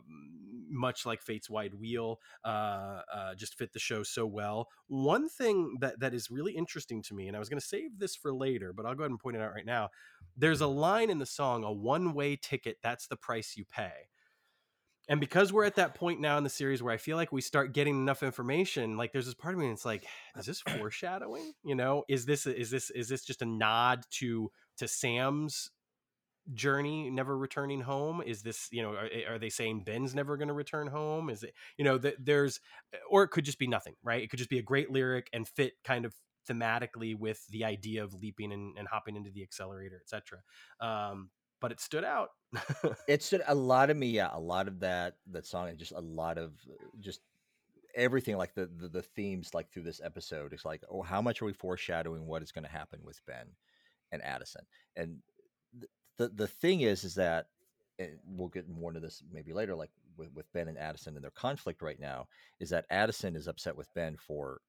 much 0.68 1.04
like 1.04 1.20
Fate's 1.20 1.50
Wide 1.50 1.74
Wheel. 1.74 2.20
Uh, 2.44 3.00
uh, 3.12 3.34
just 3.34 3.56
fit 3.56 3.72
the 3.72 3.78
show 3.80 4.02
so 4.02 4.24
well. 4.26 4.68
One 4.86 5.28
thing 5.28 5.78
that 5.80 6.00
that 6.00 6.14
is 6.14 6.30
really 6.30 6.52
interesting 6.52 7.02
to 7.02 7.14
me, 7.14 7.26
and 7.26 7.36
I 7.36 7.40
was 7.40 7.48
going 7.48 7.60
to 7.60 7.66
save 7.66 7.98
this 7.98 8.14
for 8.14 8.32
later, 8.32 8.72
but 8.72 8.86
I'll 8.86 8.94
go 8.94 9.02
ahead 9.02 9.10
and 9.10 9.20
point 9.20 9.36
it 9.36 9.42
out 9.42 9.52
right 9.52 9.66
now. 9.66 9.88
There's 10.36 10.60
a 10.60 10.66
line 10.68 11.10
in 11.10 11.18
the 11.18 11.26
song, 11.26 11.64
"A 11.64 11.72
one-way 11.72 12.36
ticket. 12.36 12.78
That's 12.82 13.06
the 13.08 13.16
price 13.16 13.56
you 13.56 13.64
pay." 13.64 14.10
And 15.10 15.18
because 15.18 15.52
we're 15.52 15.64
at 15.64 15.74
that 15.74 15.96
point 15.96 16.20
now 16.20 16.38
in 16.38 16.44
the 16.44 16.50
series 16.50 16.84
where 16.84 16.94
I 16.94 16.96
feel 16.96 17.16
like 17.16 17.32
we 17.32 17.40
start 17.40 17.74
getting 17.74 17.96
enough 17.96 18.22
information, 18.22 18.96
like 18.96 19.12
there's 19.12 19.26
this 19.26 19.34
part 19.34 19.54
of 19.54 19.60
me 19.60 19.68
that's 19.68 19.84
like, 19.84 20.04
is 20.38 20.46
this 20.46 20.60
foreshadowing? 20.78 21.52
You 21.64 21.74
know, 21.74 22.04
is 22.08 22.26
this 22.26 22.46
is 22.46 22.70
this 22.70 22.90
is 22.90 23.08
this 23.08 23.24
just 23.24 23.42
a 23.42 23.46
nod 23.46 24.04
to 24.12 24.52
to 24.78 24.86
Sam's 24.86 25.72
journey 26.54 27.10
never 27.10 27.36
returning 27.36 27.80
home? 27.80 28.22
Is 28.24 28.42
this 28.42 28.68
you 28.70 28.82
know 28.82 28.92
are, 28.92 29.34
are 29.34 29.38
they 29.40 29.50
saying 29.50 29.82
ben's 29.82 30.14
never 30.14 30.36
going 30.36 30.46
to 30.46 30.54
return 30.54 30.86
home? 30.86 31.28
Is 31.28 31.42
it 31.42 31.54
you 31.76 31.84
know 31.84 31.98
that 31.98 32.14
there's 32.24 32.60
or 33.10 33.24
it 33.24 33.30
could 33.30 33.44
just 33.44 33.58
be 33.58 33.66
nothing 33.66 33.94
right? 34.04 34.22
It 34.22 34.30
could 34.30 34.38
just 34.38 34.50
be 34.50 34.60
a 34.60 34.62
great 34.62 34.92
lyric 34.92 35.28
and 35.32 35.46
fit 35.46 35.72
kind 35.84 36.04
of 36.04 36.14
thematically 36.48 37.18
with 37.18 37.44
the 37.48 37.64
idea 37.64 38.02
of 38.04 38.14
leaping 38.14 38.52
and, 38.52 38.78
and 38.78 38.88
hopping 38.88 39.16
into 39.16 39.30
the 39.30 39.42
accelerator 39.42 40.00
etc 40.02 40.38
um, 40.80 41.30
but 41.60 41.72
it 41.72 41.80
stood 41.80 42.04
out. 42.04 42.30
it 43.08 43.22
stood 43.22 43.42
a 43.46 43.54
lot 43.54 43.90
of 43.90 43.96
me, 43.96 44.08
yeah, 44.08 44.30
a 44.32 44.40
lot 44.40 44.68
of 44.68 44.80
that 44.80 45.16
that 45.30 45.46
song, 45.46 45.68
and 45.68 45.78
just 45.78 45.92
a 45.92 46.00
lot 46.00 46.38
of 46.38 46.52
uh, 46.68 46.74
just 47.00 47.20
everything, 47.94 48.36
like 48.36 48.54
the 48.54 48.68
the, 48.78 48.88
the 48.88 49.02
themes, 49.02 49.54
like 49.54 49.70
through 49.70 49.84
this 49.84 50.00
episode. 50.02 50.52
It's 50.52 50.64
like, 50.64 50.82
oh, 50.90 51.02
how 51.02 51.22
much 51.22 51.42
are 51.42 51.46
we 51.46 51.52
foreshadowing 51.52 52.26
what 52.26 52.42
is 52.42 52.52
going 52.52 52.64
to 52.64 52.70
happen 52.70 53.00
with 53.04 53.20
Ben 53.26 53.46
and 54.12 54.22
Addison? 54.22 54.62
And 54.96 55.18
the, 56.18 56.28
the 56.28 56.48
thing 56.48 56.82
is, 56.82 57.04
is 57.04 57.14
that 57.14 57.46
we'll 58.26 58.48
get 58.48 58.68
more 58.68 58.90
into 58.90 59.00
this 59.00 59.22
maybe 59.32 59.52
later, 59.52 59.74
like 59.74 59.90
with, 60.16 60.32
with 60.34 60.52
Ben 60.52 60.68
and 60.68 60.78
Addison 60.78 61.14
and 61.14 61.24
their 61.24 61.30
conflict 61.30 61.82
right 61.82 62.00
now, 62.00 62.26
is 62.58 62.70
that 62.70 62.86
Addison 62.90 63.36
is 63.36 63.46
upset 63.46 63.76
with 63.76 63.92
Ben 63.94 64.16
for 64.16 64.60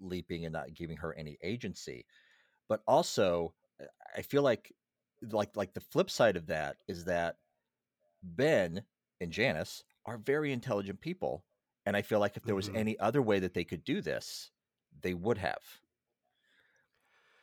leaping 0.00 0.44
and 0.44 0.52
not 0.52 0.74
giving 0.74 0.96
her 0.96 1.14
any 1.14 1.38
agency. 1.42 2.04
But 2.68 2.82
also, 2.86 3.54
uh, 3.80 3.86
I 4.16 4.22
feel 4.22 4.42
like 4.42 4.72
like 5.30 5.56
like 5.56 5.74
the 5.74 5.80
flip 5.80 6.10
side 6.10 6.36
of 6.36 6.46
that 6.46 6.76
is 6.88 7.04
that 7.04 7.36
Ben 8.22 8.82
and 9.20 9.30
Janice 9.30 9.84
are 10.06 10.18
very 10.18 10.52
intelligent 10.52 11.00
people, 11.00 11.44
and 11.86 11.96
I 11.96 12.02
feel 12.02 12.20
like 12.20 12.36
if 12.36 12.42
there 12.42 12.54
was 12.54 12.68
mm-hmm. 12.68 12.78
any 12.78 12.98
other 12.98 13.22
way 13.22 13.38
that 13.38 13.54
they 13.54 13.64
could 13.64 13.84
do 13.84 14.00
this, 14.00 14.50
they 15.00 15.14
would 15.14 15.38
have. 15.38 15.62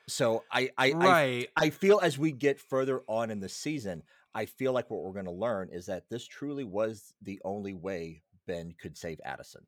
So 0.08 0.44
I 0.52 0.70
I, 0.78 0.92
right. 0.92 1.48
I 1.56 1.66
I 1.66 1.70
feel 1.70 2.00
as 2.02 2.18
we 2.18 2.32
get 2.32 2.60
further 2.60 3.02
on 3.08 3.30
in 3.30 3.40
the 3.40 3.50
season, 3.50 4.04
I 4.34 4.46
feel 4.46 4.74
like 4.74 4.90
what 4.90 5.04
we're 5.04 5.14
going 5.14 5.26
to 5.26 5.32
learn 5.32 5.70
is 5.72 5.86
that 5.88 6.10
this 6.10 6.26
truly 6.26 6.64
was 6.64 7.14
the 7.22 7.40
only 7.44 7.74
way 7.74 8.24
Ben 8.48 8.74
could 8.80 8.98
save 8.98 9.20
Addison. 9.24 9.66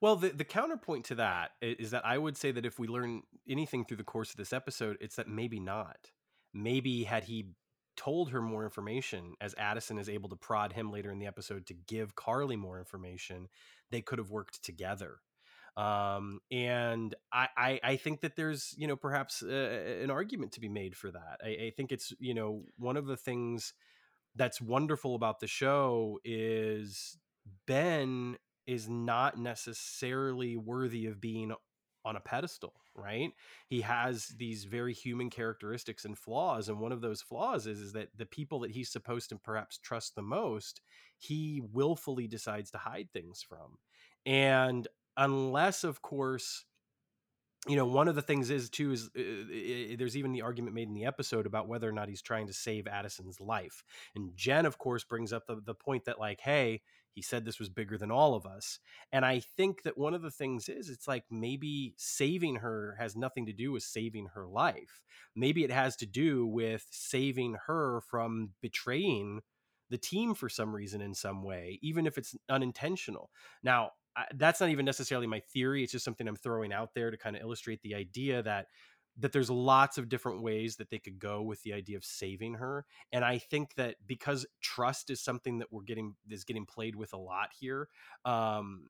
Well, 0.00 0.16
the, 0.16 0.28
the 0.28 0.44
counterpoint 0.44 1.06
to 1.06 1.16
that 1.16 1.52
is 1.60 1.90
that 1.90 2.06
I 2.06 2.18
would 2.18 2.36
say 2.36 2.52
that 2.52 2.64
if 2.64 2.78
we 2.78 2.86
learn 2.86 3.22
anything 3.48 3.84
through 3.84 3.96
the 3.96 4.04
course 4.04 4.30
of 4.30 4.36
this 4.36 4.52
episode, 4.52 4.96
it's 5.00 5.16
that 5.16 5.26
maybe 5.26 5.58
not. 5.58 6.12
Maybe 6.52 7.04
had 7.04 7.24
he 7.24 7.52
told 7.96 8.30
her 8.30 8.40
more 8.40 8.64
information, 8.64 9.34
as 9.40 9.54
Addison 9.58 9.98
is 9.98 10.08
able 10.08 10.28
to 10.28 10.36
prod 10.36 10.72
him 10.72 10.92
later 10.92 11.10
in 11.10 11.18
the 11.18 11.26
episode 11.26 11.66
to 11.66 11.74
give 11.74 12.14
Carly 12.14 12.56
more 12.56 12.78
information, 12.78 13.48
they 13.90 14.00
could 14.00 14.18
have 14.18 14.30
worked 14.30 14.62
together. 14.62 15.18
Um, 15.76 16.40
and 16.50 17.14
I, 17.32 17.48
I, 17.56 17.80
I, 17.84 17.96
think 17.96 18.22
that 18.22 18.34
there's, 18.34 18.74
you 18.76 18.88
know, 18.88 18.96
perhaps 18.96 19.44
uh, 19.44 20.00
an 20.02 20.10
argument 20.10 20.50
to 20.52 20.60
be 20.60 20.68
made 20.68 20.96
for 20.96 21.12
that. 21.12 21.38
I, 21.40 21.66
I 21.66 21.72
think 21.76 21.92
it's, 21.92 22.12
you 22.18 22.34
know, 22.34 22.64
one 22.78 22.96
of 22.96 23.06
the 23.06 23.16
things 23.16 23.74
that's 24.34 24.60
wonderful 24.60 25.14
about 25.14 25.38
the 25.38 25.46
show 25.46 26.18
is 26.24 27.16
Ben 27.68 28.38
is 28.66 28.88
not 28.88 29.38
necessarily 29.38 30.56
worthy 30.56 31.06
of 31.06 31.20
being 31.20 31.52
on 32.04 32.16
a 32.16 32.20
pedestal, 32.20 32.74
right? 32.98 33.30
He 33.68 33.80
has 33.82 34.28
these 34.36 34.64
very 34.64 34.92
human 34.92 35.30
characteristics 35.30 36.04
and 36.04 36.18
flaws, 36.18 36.68
and 36.68 36.80
one 36.80 36.92
of 36.92 37.00
those 37.00 37.22
flaws 37.22 37.66
is, 37.66 37.80
is 37.80 37.92
that 37.92 38.08
the 38.16 38.26
people 38.26 38.60
that 38.60 38.72
he's 38.72 38.90
supposed 38.90 39.30
to 39.30 39.36
perhaps 39.36 39.78
trust 39.78 40.14
the 40.14 40.22
most, 40.22 40.80
he 41.18 41.62
willfully 41.72 42.26
decides 42.26 42.70
to 42.72 42.78
hide 42.78 43.08
things 43.12 43.42
from. 43.42 43.78
And 44.26 44.86
unless, 45.16 45.84
of 45.84 46.02
course, 46.02 46.64
you 47.66 47.76
know 47.76 47.86
one 47.86 48.06
of 48.06 48.14
the 48.14 48.22
things 48.22 48.50
is 48.50 48.70
too 48.70 48.92
is 48.92 49.10
uh, 49.16 49.96
there's 49.98 50.16
even 50.16 50.32
the 50.32 50.42
argument 50.42 50.74
made 50.74 50.88
in 50.88 50.94
the 50.94 51.04
episode 51.04 51.44
about 51.44 51.66
whether 51.66 51.88
or 51.88 51.92
not 51.92 52.08
he's 52.08 52.22
trying 52.22 52.46
to 52.46 52.52
save 52.52 52.86
addison's 52.86 53.40
life 53.40 53.82
and 54.14 54.30
jen 54.36 54.64
of 54.64 54.78
course 54.78 55.02
brings 55.02 55.32
up 55.32 55.46
the, 55.46 55.60
the 55.64 55.74
point 55.74 56.04
that 56.04 56.20
like 56.20 56.40
hey 56.40 56.80
he 57.18 57.22
said 57.22 57.44
this 57.44 57.58
was 57.58 57.68
bigger 57.68 57.98
than 57.98 58.12
all 58.12 58.36
of 58.36 58.46
us 58.46 58.78
and 59.10 59.26
i 59.26 59.40
think 59.40 59.82
that 59.82 59.98
one 59.98 60.14
of 60.14 60.22
the 60.22 60.30
things 60.30 60.68
is 60.68 60.88
it's 60.88 61.08
like 61.08 61.24
maybe 61.32 61.92
saving 61.96 62.54
her 62.54 62.94
has 62.96 63.16
nothing 63.16 63.44
to 63.44 63.52
do 63.52 63.72
with 63.72 63.82
saving 63.82 64.28
her 64.34 64.46
life 64.46 65.02
maybe 65.34 65.64
it 65.64 65.72
has 65.72 65.96
to 65.96 66.06
do 66.06 66.46
with 66.46 66.86
saving 66.92 67.56
her 67.66 68.00
from 68.08 68.50
betraying 68.62 69.40
the 69.90 69.98
team 69.98 70.32
for 70.32 70.48
some 70.48 70.72
reason 70.72 71.00
in 71.00 71.12
some 71.12 71.42
way 71.42 71.80
even 71.82 72.06
if 72.06 72.16
it's 72.16 72.36
unintentional 72.48 73.30
now 73.64 73.90
I, 74.16 74.26
that's 74.36 74.60
not 74.60 74.70
even 74.70 74.84
necessarily 74.84 75.28
my 75.28 75.38
theory. 75.38 75.84
It's 75.84 75.92
just 75.92 76.04
something 76.04 76.26
I'm 76.26 76.34
throwing 76.34 76.72
out 76.72 76.92
there 76.92 77.12
to 77.12 77.16
kind 77.16 77.36
of 77.36 77.42
illustrate 77.42 77.82
the 77.82 77.94
idea 77.94 78.42
that 78.42 78.66
that 79.18 79.32
there's 79.32 79.50
lots 79.50 79.98
of 79.98 80.08
different 80.08 80.42
ways 80.42 80.76
that 80.76 80.90
they 80.90 80.98
could 80.98 81.18
go 81.18 81.42
with 81.42 81.62
the 81.62 81.72
idea 81.72 81.96
of 81.96 82.04
saving 82.04 82.54
her 82.54 82.84
and 83.12 83.24
i 83.24 83.38
think 83.38 83.74
that 83.74 83.96
because 84.06 84.46
trust 84.60 85.10
is 85.10 85.20
something 85.20 85.58
that 85.58 85.72
we're 85.72 85.82
getting 85.82 86.14
is 86.28 86.44
getting 86.44 86.66
played 86.66 86.96
with 86.96 87.12
a 87.12 87.18
lot 87.18 87.48
here 87.58 87.88
um 88.24 88.88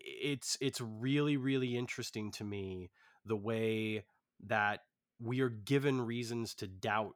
it's 0.00 0.56
it's 0.60 0.80
really 0.80 1.36
really 1.36 1.76
interesting 1.76 2.30
to 2.30 2.44
me 2.44 2.90
the 3.24 3.36
way 3.36 4.04
that 4.44 4.80
we 5.20 5.40
are 5.40 5.48
given 5.48 6.00
reasons 6.00 6.54
to 6.54 6.66
doubt 6.66 7.14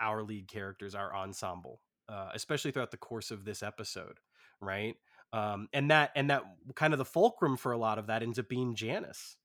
our 0.00 0.22
lead 0.22 0.48
characters 0.48 0.94
our 0.94 1.14
ensemble 1.14 1.80
uh, 2.08 2.30
especially 2.34 2.70
throughout 2.70 2.92
the 2.92 2.96
course 2.96 3.30
of 3.32 3.44
this 3.44 3.62
episode 3.62 4.18
right 4.60 4.96
um, 5.32 5.68
and 5.72 5.90
that 5.90 6.12
and 6.14 6.30
that 6.30 6.44
kind 6.74 6.94
of 6.94 6.98
the 6.98 7.04
fulcrum 7.04 7.56
for 7.56 7.72
a 7.72 7.78
lot 7.78 7.98
of 7.98 8.06
that 8.06 8.22
ends 8.22 8.38
up 8.38 8.48
being 8.48 8.74
Janice. 8.74 9.36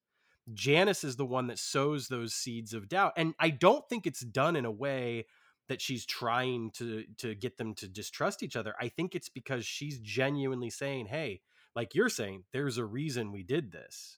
Janice 0.53 1.03
is 1.03 1.15
the 1.15 1.25
one 1.25 1.47
that 1.47 1.59
sows 1.59 2.07
those 2.07 2.33
seeds 2.33 2.73
of 2.73 2.89
doubt, 2.89 3.13
and 3.17 3.33
I 3.39 3.49
don't 3.49 3.87
think 3.87 4.07
it's 4.07 4.21
done 4.21 4.55
in 4.55 4.65
a 4.65 4.71
way 4.71 5.25
that 5.67 5.81
she's 5.81 6.05
trying 6.05 6.71
to 6.71 7.05
to 7.17 7.35
get 7.35 7.57
them 7.57 7.75
to 7.75 7.87
distrust 7.87 8.43
each 8.43 8.55
other. 8.55 8.75
I 8.79 8.89
think 8.89 9.15
it's 9.15 9.29
because 9.29 9.65
she's 9.65 9.99
genuinely 9.99 10.69
saying, 10.69 11.07
"Hey, 11.07 11.41
like 11.75 11.95
you're 11.95 12.09
saying, 12.09 12.45
there's 12.51 12.77
a 12.77 12.85
reason 12.85 13.31
we 13.31 13.43
did 13.43 13.71
this." 13.71 14.17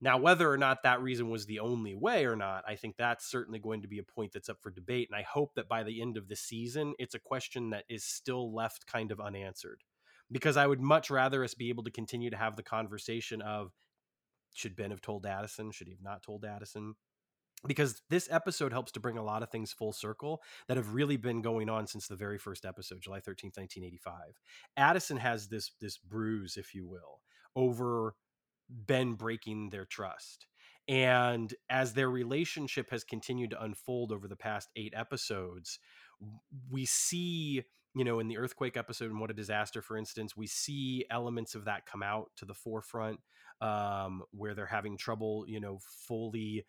Now, 0.00 0.18
whether 0.18 0.50
or 0.50 0.58
not 0.58 0.82
that 0.82 1.00
reason 1.00 1.30
was 1.30 1.46
the 1.46 1.60
only 1.60 1.94
way 1.94 2.26
or 2.26 2.36
not, 2.36 2.64
I 2.68 2.76
think 2.76 2.96
that's 2.96 3.24
certainly 3.26 3.58
going 3.58 3.80
to 3.82 3.88
be 3.88 3.98
a 3.98 4.02
point 4.02 4.32
that's 4.32 4.50
up 4.50 4.60
for 4.60 4.70
debate. 4.70 5.08
And 5.10 5.16
I 5.18 5.22
hope 5.22 5.54
that 5.54 5.68
by 5.68 5.82
the 5.82 6.02
end 6.02 6.18
of 6.18 6.28
the 6.28 6.36
season, 6.36 6.94
it's 6.98 7.14
a 7.14 7.18
question 7.18 7.70
that 7.70 7.84
is 7.88 8.04
still 8.04 8.54
left 8.54 8.86
kind 8.86 9.10
of 9.10 9.20
unanswered 9.20 9.82
because 10.30 10.56
I 10.56 10.66
would 10.66 10.80
much 10.80 11.10
rather 11.10 11.42
us 11.42 11.54
be 11.54 11.70
able 11.70 11.84
to 11.84 11.90
continue 11.90 12.28
to 12.30 12.36
have 12.36 12.56
the 12.56 12.62
conversation 12.62 13.40
of 13.40 13.72
should 14.54 14.76
Ben 14.76 14.90
have 14.90 15.02
told 15.02 15.26
Addison? 15.26 15.70
Should 15.70 15.88
he 15.88 15.92
have 15.92 16.02
not 16.02 16.22
told 16.22 16.44
Addison? 16.44 16.94
Because 17.66 18.02
this 18.10 18.28
episode 18.30 18.72
helps 18.72 18.92
to 18.92 19.00
bring 19.00 19.16
a 19.16 19.22
lot 19.22 19.42
of 19.42 19.50
things 19.50 19.72
full 19.72 19.92
circle 19.92 20.42
that 20.68 20.76
have 20.76 20.94
really 20.94 21.16
been 21.16 21.42
going 21.42 21.70
on 21.70 21.86
since 21.86 22.06
the 22.06 22.16
very 22.16 22.38
first 22.38 22.64
episode, 22.64 23.00
July 23.00 23.18
13th, 23.18 23.56
1985. 23.56 24.14
Addison 24.76 25.16
has 25.16 25.48
this 25.48 25.72
this 25.80 25.98
bruise, 25.98 26.56
if 26.56 26.74
you 26.74 26.86
will, 26.86 27.20
over 27.56 28.14
Ben 28.68 29.14
breaking 29.14 29.70
their 29.70 29.84
trust. 29.84 30.46
And 30.86 31.54
as 31.70 31.94
their 31.94 32.10
relationship 32.10 32.90
has 32.90 33.04
continued 33.04 33.50
to 33.50 33.62
unfold 33.62 34.12
over 34.12 34.28
the 34.28 34.36
past 34.36 34.68
eight 34.76 34.92
episodes, 34.94 35.78
we 36.70 36.84
see 36.84 37.62
you 37.94 38.04
know 38.04 38.18
in 38.18 38.28
the 38.28 38.38
earthquake 38.38 38.76
episode 38.76 39.10
and 39.10 39.20
what 39.20 39.30
a 39.30 39.34
disaster 39.34 39.80
for 39.80 39.96
instance 39.96 40.36
we 40.36 40.46
see 40.46 41.04
elements 41.10 41.54
of 41.54 41.64
that 41.64 41.86
come 41.86 42.02
out 42.02 42.30
to 42.36 42.44
the 42.44 42.54
forefront 42.54 43.20
um, 43.60 44.22
where 44.30 44.54
they're 44.54 44.66
having 44.66 44.96
trouble 44.96 45.44
you 45.46 45.60
know 45.60 45.78
fully 46.06 46.64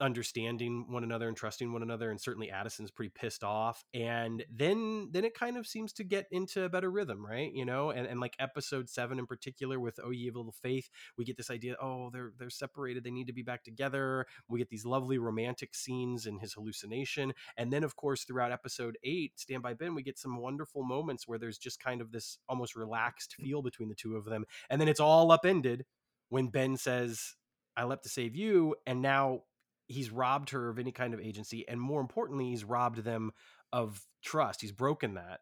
understanding 0.00 0.84
one 0.88 1.04
another 1.04 1.26
and 1.26 1.36
trusting 1.36 1.72
one 1.72 1.82
another 1.82 2.10
and 2.10 2.20
certainly 2.20 2.50
addison's 2.50 2.90
pretty 2.90 3.10
pissed 3.14 3.42
off 3.42 3.82
and 3.94 4.44
then 4.54 5.08
then 5.10 5.24
it 5.24 5.34
kind 5.34 5.56
of 5.56 5.66
seems 5.66 5.92
to 5.92 6.04
get 6.04 6.26
into 6.30 6.64
a 6.64 6.68
better 6.68 6.90
rhythm 6.90 7.24
right 7.24 7.52
you 7.54 7.64
know 7.64 7.90
and, 7.90 8.06
and 8.06 8.20
like 8.20 8.34
episode 8.38 8.90
seven 8.90 9.18
in 9.18 9.26
particular 9.26 9.80
with 9.80 9.98
oh 10.04 10.10
ye 10.10 10.28
of 10.28 10.36
little 10.36 10.52
faith 10.52 10.90
we 11.16 11.24
get 11.24 11.36
this 11.36 11.50
idea 11.50 11.76
oh 11.80 12.10
they're 12.12 12.32
they're 12.38 12.50
separated 12.50 13.04
they 13.04 13.10
need 13.10 13.26
to 13.26 13.32
be 13.32 13.42
back 13.42 13.64
together 13.64 14.26
we 14.48 14.58
get 14.58 14.68
these 14.68 14.84
lovely 14.84 15.16
romantic 15.16 15.74
scenes 15.74 16.26
in 16.26 16.38
his 16.38 16.52
hallucination 16.52 17.32
and 17.56 17.72
then 17.72 17.82
of 17.82 17.96
course 17.96 18.24
throughout 18.24 18.52
episode 18.52 18.98
eight 19.02 19.32
stand 19.36 19.62
by 19.62 19.72
ben 19.72 19.94
we 19.94 20.02
get 20.02 20.18
some 20.18 20.36
wonderful 20.36 20.84
moments 20.84 21.26
where 21.26 21.38
there's 21.38 21.58
just 21.58 21.80
kind 21.80 22.02
of 22.02 22.12
this 22.12 22.38
almost 22.50 22.76
relaxed 22.76 23.34
feel 23.34 23.62
between 23.62 23.88
the 23.88 23.94
two 23.94 24.14
of 24.14 24.26
them 24.26 24.44
and 24.68 24.78
then 24.78 24.88
it's 24.88 25.00
all 25.00 25.32
upended 25.32 25.86
when 26.28 26.48
ben 26.48 26.76
says 26.76 27.34
I 27.76 27.84
left 27.84 28.04
to 28.04 28.08
save 28.08 28.34
you, 28.34 28.74
and 28.86 29.02
now 29.02 29.42
he's 29.88 30.10
robbed 30.10 30.50
her 30.50 30.68
of 30.68 30.78
any 30.78 30.92
kind 30.92 31.14
of 31.14 31.20
agency 31.20 31.66
and 31.68 31.80
more 31.80 32.00
importantly 32.00 32.50
he's 32.50 32.64
robbed 32.64 32.98
them 33.04 33.32
of 33.72 34.02
trust. 34.22 34.60
He's 34.60 34.72
broken 34.72 35.14
that. 35.14 35.40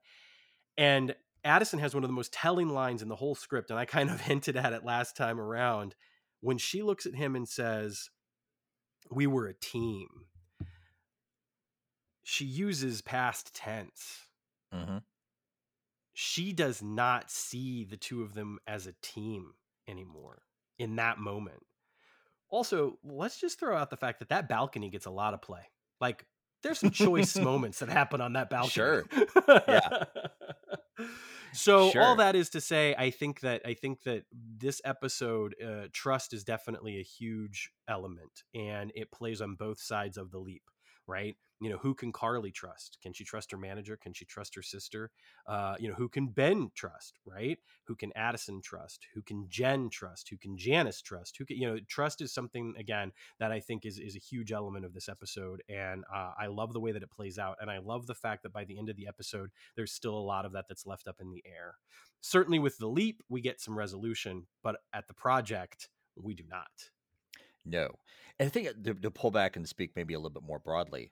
And 0.76 1.14
addison 1.44 1.78
has 1.78 1.94
one 1.94 2.04
of 2.04 2.08
the 2.08 2.14
most 2.14 2.32
telling 2.32 2.68
lines 2.68 3.02
in 3.02 3.08
the 3.08 3.16
whole 3.16 3.34
script 3.34 3.70
and 3.70 3.78
i 3.78 3.84
kind 3.84 4.10
of 4.10 4.20
hinted 4.22 4.56
at 4.56 4.72
it 4.72 4.84
last 4.84 5.16
time 5.16 5.40
around. 5.40 5.94
When 6.40 6.58
she 6.58 6.82
looks 6.82 7.06
at 7.06 7.14
him 7.14 7.34
and 7.36 7.48
says 7.48 8.10
we 9.10 9.26
were 9.26 9.46
a 9.46 9.54
team 9.54 10.08
she 12.26 12.46
uses 12.46 13.02
past 13.02 13.54
tense. 13.54 14.22
Mm-hmm. 14.74 14.98
she 16.14 16.52
does 16.52 16.82
not 16.82 17.30
see 17.30 17.84
the 17.84 17.96
two 17.96 18.22
of 18.22 18.34
them 18.34 18.58
as 18.66 18.88
a 18.88 18.94
team 19.02 19.52
anymore 19.86 20.43
in 20.78 20.96
that 20.96 21.18
moment 21.18 21.62
also, 22.54 22.98
let's 23.02 23.40
just 23.40 23.58
throw 23.58 23.76
out 23.76 23.90
the 23.90 23.96
fact 23.96 24.20
that 24.20 24.28
that 24.28 24.48
balcony 24.48 24.88
gets 24.88 25.06
a 25.06 25.10
lot 25.10 25.34
of 25.34 25.42
play. 25.42 25.62
Like, 26.00 26.24
there's 26.62 26.78
some 26.78 26.90
choice 26.90 27.36
moments 27.50 27.80
that 27.80 27.88
happen 27.88 28.20
on 28.20 28.34
that 28.34 28.48
balcony. 28.48 28.70
Sure. 28.70 29.04
Yeah. 29.48 30.04
so 31.52 31.90
sure. 31.90 32.00
all 32.00 32.16
that 32.16 32.36
is 32.36 32.50
to 32.50 32.60
say, 32.60 32.94
I 32.96 33.10
think 33.10 33.40
that 33.40 33.62
I 33.66 33.74
think 33.74 34.04
that 34.04 34.24
this 34.32 34.80
episode, 34.84 35.56
uh, 35.60 35.88
trust 35.92 36.32
is 36.32 36.44
definitely 36.44 37.00
a 37.00 37.02
huge 37.02 37.70
element, 37.88 38.44
and 38.54 38.92
it 38.94 39.10
plays 39.10 39.40
on 39.40 39.56
both 39.56 39.80
sides 39.80 40.16
of 40.16 40.30
the 40.30 40.38
leap. 40.38 40.62
Right? 41.06 41.36
you 41.60 41.70
know 41.70 41.78
who 41.78 41.94
can 41.94 42.12
carly 42.12 42.50
trust? 42.50 42.98
Can 43.02 43.12
she 43.12 43.24
trust 43.24 43.50
her 43.50 43.56
manager? 43.56 43.96
Can 43.96 44.12
she 44.12 44.24
trust 44.24 44.54
her 44.54 44.62
sister? 44.62 45.10
Uh, 45.46 45.76
you 45.78 45.88
know 45.88 45.94
who 45.94 46.08
can 46.08 46.28
ben 46.28 46.70
trust 46.74 47.18
right? 47.24 47.58
Who 47.86 47.94
can 47.94 48.12
addison 48.14 48.60
trust? 48.62 49.06
Who 49.14 49.22
can 49.22 49.46
jen 49.48 49.88
trust? 49.88 50.28
Who 50.28 50.36
can 50.36 50.58
janice 50.58 51.00
trust? 51.00 51.36
Who 51.38 51.46
can 51.46 51.56
you 51.56 51.66
know 51.66 51.78
trust 51.88 52.20
is 52.20 52.34
something 52.34 52.74
again 52.78 53.12
that 53.38 53.52
i 53.52 53.60
think 53.60 53.86
is 53.86 53.98
is 53.98 54.16
a 54.16 54.18
huge 54.18 54.52
element 54.52 54.84
of 54.84 54.92
this 54.92 55.08
episode 55.08 55.62
and 55.68 56.04
uh, 56.14 56.32
i 56.38 56.46
love 56.46 56.72
the 56.72 56.80
way 56.80 56.92
that 56.92 57.02
it 57.02 57.10
plays 57.10 57.38
out 57.38 57.56
and 57.60 57.70
i 57.70 57.78
love 57.78 58.06
the 58.06 58.14
fact 58.14 58.42
that 58.42 58.52
by 58.52 58.64
the 58.64 58.78
end 58.78 58.88
of 58.88 58.96
the 58.96 59.06
episode 59.06 59.50
there's 59.76 59.92
still 59.92 60.16
a 60.16 60.18
lot 60.18 60.44
of 60.44 60.52
that 60.52 60.66
that's 60.68 60.86
left 60.86 61.08
up 61.08 61.16
in 61.20 61.30
the 61.30 61.42
air. 61.46 61.76
Certainly 62.20 62.58
with 62.58 62.78
the 62.78 62.88
leap 62.88 63.22
we 63.28 63.40
get 63.40 63.60
some 63.60 63.78
resolution 63.78 64.46
but 64.62 64.76
at 64.92 65.08
the 65.08 65.14
project 65.14 65.88
we 66.16 66.34
do 66.34 66.44
not 66.48 66.90
no 67.64 67.88
and 68.38 68.46
i 68.46 68.50
think 68.50 68.68
uh, 68.68 68.72
to, 68.82 68.94
to 68.94 69.10
pull 69.10 69.30
back 69.30 69.56
and 69.56 69.68
speak 69.68 69.90
maybe 69.96 70.14
a 70.14 70.18
little 70.18 70.30
bit 70.30 70.42
more 70.42 70.58
broadly 70.58 71.10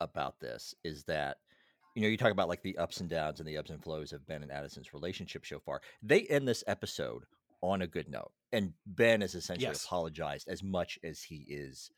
about 0.00 0.40
this 0.40 0.74
is 0.84 1.04
that 1.04 1.38
you 1.94 2.02
know 2.02 2.08
you 2.08 2.16
talk 2.16 2.32
about 2.32 2.48
like 2.48 2.62
the 2.62 2.76
ups 2.78 3.00
and 3.00 3.08
downs 3.08 3.40
and 3.40 3.48
the 3.48 3.56
ebbs 3.56 3.70
and 3.70 3.82
flows 3.82 4.12
of 4.12 4.26
Ben 4.26 4.42
and 4.42 4.50
Addison's 4.50 4.92
relationship 4.92 5.46
so 5.46 5.60
far. 5.60 5.80
They 6.02 6.22
end 6.22 6.46
this 6.46 6.64
episode 6.66 7.24
on 7.62 7.82
a 7.82 7.86
good 7.86 8.08
note, 8.08 8.32
and 8.52 8.72
Ben 8.86 9.20
has 9.20 9.34
essentially 9.34 9.68
yes. 9.68 9.84
apologized 9.84 10.48
as 10.48 10.62
much 10.62 10.98
as 11.02 11.22
he 11.22 11.46
is 11.48 11.90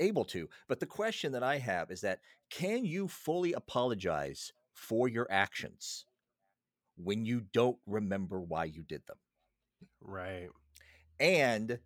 able 0.00 0.24
to. 0.26 0.48
But 0.68 0.80
the 0.80 0.86
question 0.86 1.32
that 1.32 1.42
I 1.42 1.58
have 1.58 1.90
is 1.90 2.00
that 2.02 2.20
can 2.50 2.84
you 2.84 3.08
fully 3.08 3.52
apologize 3.52 4.52
for 4.72 5.08
your 5.08 5.26
actions 5.30 6.04
when 6.96 7.24
you 7.24 7.42
don't 7.52 7.78
remember 7.86 8.40
why 8.40 8.64
you 8.64 8.82
did 8.82 9.06
them? 9.06 9.18
Right. 10.00 10.48
And 11.20 11.78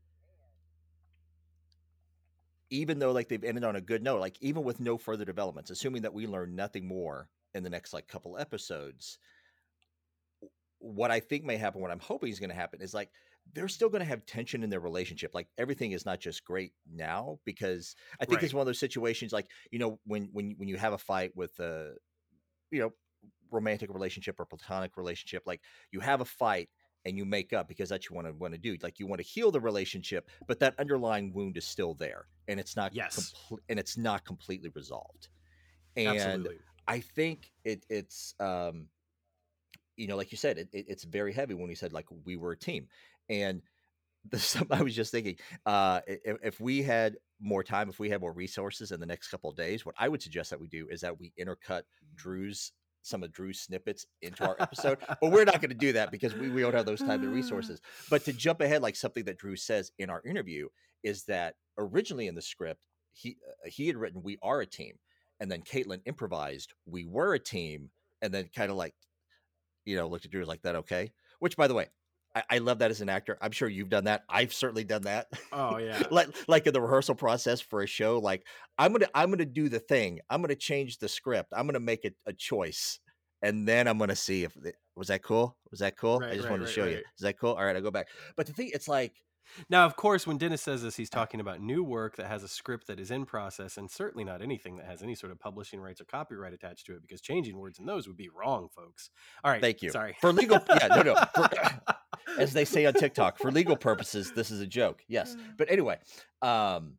even 2.71 2.99
though 2.99 3.13
like 3.13 3.29
they've 3.29 3.45
ended 3.45 3.65
on 3.65 3.77
a 3.77 3.81
good 3.81 4.03
note, 4.03 4.21
like 4.21 4.37
even 4.41 4.63
with 4.63 4.81
no 4.81 4.99
further 4.99 5.25
developments, 5.25 5.71
assuming 5.71 6.03
that 6.03 6.15
we 6.15 6.27
learn 6.27 6.55
nothing 6.55 6.87
more 6.87 7.29
in 7.55 7.63
the 7.63 7.71
next 7.71 7.93
like 7.93 8.09
couple 8.09 8.39
episodes, 8.39 9.19
what 10.79 11.11
I 11.11 11.21
think 11.21 11.45
may 11.45 11.57
happen, 11.57 11.81
what 11.81 11.91
I'm 11.91 11.99
hoping 11.99 12.31
is 12.31 12.39
going 12.39 12.51
to 12.51 12.57
happen 12.57 12.81
is 12.81 12.95
like 12.95 13.11
they're 13.55 13.69
still 13.69 13.89
going 13.89 14.03
to 14.03 14.09
have 14.09 14.27
tension 14.27 14.63
in 14.63 14.71
their 14.71 14.81
relationship. 14.81 15.35
Like 15.35 15.49
everything 15.57 15.93
is 15.93 16.05
not 16.05 16.21
just 16.21 16.45
great 16.45 16.73
now 16.93 17.39
because 17.45 17.97
I 18.21 18.25
think 18.25 18.37
right. 18.37 18.45
it's 18.45 18.55
one 18.55 18.61
of 18.61 18.67
those 18.67 18.79
situations 18.79 19.33
like 19.33 19.47
you 19.71 19.79
know 19.79 19.99
when 20.05 20.29
when 20.33 20.55
when 20.59 20.69
you 20.69 20.77
have 20.77 20.93
a 20.93 20.99
fight 20.99 21.33
with 21.35 21.59
a 21.61 21.95
you 22.71 22.81
know 22.81 22.93
romantic 23.51 23.93
relationship 23.93 24.39
or 24.39 24.45
platonic 24.45 24.97
relationship, 24.97 25.45
like 25.47 25.61
you 25.91 26.01
have 26.01 26.21
a 26.21 26.27
fight 26.27 26.69
and 27.05 27.17
you 27.17 27.25
make 27.25 27.53
up 27.53 27.69
because 27.69 27.89
that's 27.89 28.11
what 28.11 28.11
you 28.11 28.17
want 28.17 28.27
to 28.29 28.41
want 28.41 28.55
to 28.55 28.59
do. 28.59 28.77
Like 28.83 28.99
you 28.99 29.07
want 29.07 29.21
to 29.21 29.27
heal 29.27 29.51
the 29.51 29.61
relationship, 29.61 30.29
but 30.47 30.61
that 30.61 30.75
underlying 30.79 31.33
wound 31.33 31.57
is 31.57 31.65
still 31.65 31.95
there, 31.95 32.27
and 32.49 32.59
it's 32.59 32.75
not 32.75 32.95
yes, 32.95 33.35
compl- 33.51 33.59
and 33.69 33.79
it's 33.79 33.97
not 33.97 34.25
completely 34.25 34.71
resolved. 34.75 35.29
And 35.97 36.09
Absolutely. 36.09 36.57
I 36.87 37.01
think 37.01 37.53
it, 37.65 37.85
it's 37.89 38.35
um, 38.41 38.87
you 39.97 40.09
know, 40.09 40.17
like 40.17 40.33
you 40.33 40.39
said, 40.39 40.59
it, 40.59 40.69
it, 40.73 40.87
it's 40.89 41.05
very 41.05 41.33
heavy 41.33 41.55
when 41.55 41.69
he 41.69 41.75
said 41.75 41.93
like 41.93 42.07
we 42.25 42.37
were 42.37 42.53
a 42.53 42.59
team, 42.59 42.89
and 43.29 43.63
the 44.31 44.67
I 44.71 44.83
was 44.83 44.97
just 44.97 45.13
thinking, 45.13 45.37
uh, 45.67 46.01
if, 46.07 46.37
if, 46.43 46.61
we 46.61 46.83
had 46.83 47.17
more 47.41 47.63
time, 47.63 47.89
if 47.89 48.01
we 48.01 48.11
had 48.11 48.21
more 48.21 48.33
resources 48.33 48.91
in 48.91 49.01
the 49.01 49.07
next 49.07 49.29
couple 49.29 49.51
of 49.51 49.57
days, 49.57 49.87
what 49.87 49.95
I 49.99 50.09
would 50.09 50.23
suggest 50.23 50.51
that 50.51 50.61
we 50.61 50.69
do 50.69 50.89
is 50.91 51.01
that 51.03 51.19
we 51.19 51.33
intercut 51.39 51.83
Drew's 52.17 52.73
some 53.09 53.23
of 53.23 53.33
Drew's 53.33 53.61
snippets 53.61 54.07
into 54.23 54.47
our 54.47 54.57
episode, 54.61 54.99
but 55.21 55.31
we're 55.31 55.45
not 55.45 55.61
going 55.61 55.71
to 55.71 55.77
do 55.77 55.93
that 55.93 56.11
because 56.11 56.35
we, 56.35 56.49
we 56.51 56.63
don't 56.63 56.75
have 56.75 56.87
those 56.87 57.01
time 57.01 57.23
and 57.23 57.33
resources. 57.33 57.81
But 58.11 58.25
to 58.27 58.33
jump 58.33 58.61
ahead, 58.61 58.83
like 58.83 58.97
something 58.97 59.25
that 59.25 59.39
Drew 59.39 59.57
says 59.57 59.93
in 59.99 60.11
our 60.11 60.23
interview 60.25 60.69
is 61.03 61.25
that 61.25 61.55
originally 61.79 62.27
in 62.27 62.35
the 62.35 62.43
script 62.43 62.85
he 63.13 63.37
uh, 63.49 63.69
he 63.69 63.87
had 63.87 63.97
written 63.97 64.23
"We 64.23 64.39
are 64.43 64.61
a 64.61 64.67
team," 64.67 64.97
and 65.41 65.51
then 65.51 65.63
Caitlin 65.63 66.01
improvised 66.07 66.75
"We 66.87 67.05
were 67.05 67.35
a 67.35 67.39
team," 67.39 67.91
and 68.23 68.33
then 68.33 68.49
kind 68.55 68.71
of 68.71 68.77
like 68.77 68.95
you 69.85 69.97
know 69.97 70.09
looked 70.09 70.25
at 70.25 70.31
Drew 70.31 70.45
like 70.45 70.63
that 70.63 70.77
okay. 70.77 71.13
Which, 71.41 71.57
by 71.57 71.69
the 71.69 71.75
way, 71.75 71.89
I, 72.39 72.57
I, 72.57 72.59
love 72.59 72.79
that 72.79 72.91
as 72.91 73.01
an 73.01 73.09
actor. 73.09 73.37
I'm 73.41 73.51
sure 73.51 73.69
you've 73.69 73.89
done 73.89 74.05
that. 74.05 74.23
I've 74.29 74.53
certainly 74.53 74.85
done 74.85 75.03
that. 75.03 75.27
Oh 75.53 75.79
yeah. 75.79 76.03
like 76.11 76.29
like 76.47 76.67
in 76.67 76.73
the 76.73 76.81
rehearsal 76.81 77.15
process 77.15 77.61
for 77.61 77.83
a 77.83 77.87
show, 77.87 78.19
like 78.19 78.47
I'm 78.79 78.93
gonna 78.93 79.09
I'm 79.15 79.31
gonna 79.31 79.45
do 79.45 79.69
the 79.69 79.81
thing. 79.81 80.21
I'm 80.31 80.41
gonna 80.41 80.55
change 80.55 80.99
the 80.99 81.09
script. 81.09 81.53
I'm 81.53 81.67
gonna 81.67 81.81
make 81.81 82.05
it 82.05 82.15
a 82.27 82.33
choice, 82.33 83.01
and 83.43 83.67
then 83.67 83.89
I'm 83.89 83.99
gonna 83.99 84.17
see 84.17 84.45
if 84.45 84.55
it, 84.57 84.77
was 84.97 85.09
that 85.09 85.23
cool. 85.23 85.57
Was 85.71 85.81
that 85.81 85.97
cool? 85.97 86.21
Right, 86.21 86.31
I 86.31 86.35
just 86.35 86.45
right, 86.45 86.51
wanted 86.53 86.67
to 86.67 86.73
show 86.73 86.83
right, 86.83 86.93
you. 86.93 86.99
Is 86.99 87.23
that 87.23 87.39
cool? 87.39 87.55
All 87.55 87.65
right, 87.65 87.75
I'll 87.75 87.83
go 87.83 87.91
back. 87.91 88.09
But 88.37 88.47
the 88.47 88.53
thing, 88.53 88.71
it's 88.73 88.89
like 88.89 89.15
now, 89.69 89.85
of 89.85 89.97
course, 89.97 90.27
when 90.27 90.39
Dennis 90.39 90.63
says 90.63 90.83
this, 90.83 90.97
he's 90.97 91.11
talking 91.11 91.41
about 91.41 91.61
new 91.61 91.83
work 91.83 92.17
that 92.17 92.27
has 92.27 92.43
a 92.43 92.49
script 92.49 92.87
that 92.87 93.01
is 93.01 93.11
in 93.11 93.25
process, 93.25 93.77
and 93.77 93.91
certainly 93.91 94.25
not 94.25 94.43
anything 94.43 94.77
that 94.77 94.87
has 94.87 95.03
any 95.03 95.15
sort 95.15 95.33
of 95.33 95.41
publishing 95.41 95.81
rights 95.81 96.01
or 96.01 96.05
copyright 96.05 96.53
attached 96.53 96.87
to 96.87 96.95
it, 96.95 97.03
because 97.03 97.21
changing 97.21 97.59
words 97.59 97.79
in 97.79 97.87
those 97.87 98.07
would 98.07 98.17
be 98.17 98.29
wrong, 98.29 98.69
folks. 98.75 99.11
All 99.45 99.51
right, 99.51 99.61
thank 99.61 99.83
you. 99.83 99.91
Sorry 99.91 100.17
for 100.21 100.33
legal. 100.33 100.63
Yeah, 100.69 100.89
no, 100.89 101.03
no. 101.03 101.15
For, 101.35 101.49
as 102.39 102.53
they 102.53 102.65
say 102.65 102.87
on 102.87 102.95
TikTok, 102.95 103.39
for 103.39 103.51
legal 103.51 103.77
purposes, 103.77 104.33
this 104.33 104.51
is 104.51 104.61
a 104.61 104.67
joke. 104.67 105.03
Yes, 105.09 105.37
but 105.57 105.71
anyway, 105.71 105.99
um, 106.43 106.95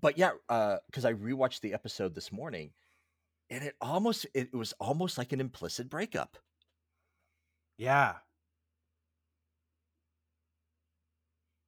but 0.00 0.18
yeah, 0.18 0.30
uh 0.48 0.78
because 0.86 1.04
uh, 1.04 1.08
I 1.08 1.12
rewatched 1.14 1.60
the 1.60 1.74
episode 1.74 2.14
this 2.14 2.32
morning, 2.32 2.70
and 3.50 3.64
it 3.64 3.74
almost 3.80 4.26
it 4.34 4.54
was 4.54 4.74
almost 4.80 5.18
like 5.18 5.32
an 5.32 5.40
implicit 5.40 5.88
breakup. 5.88 6.38
Yeah, 7.76 8.14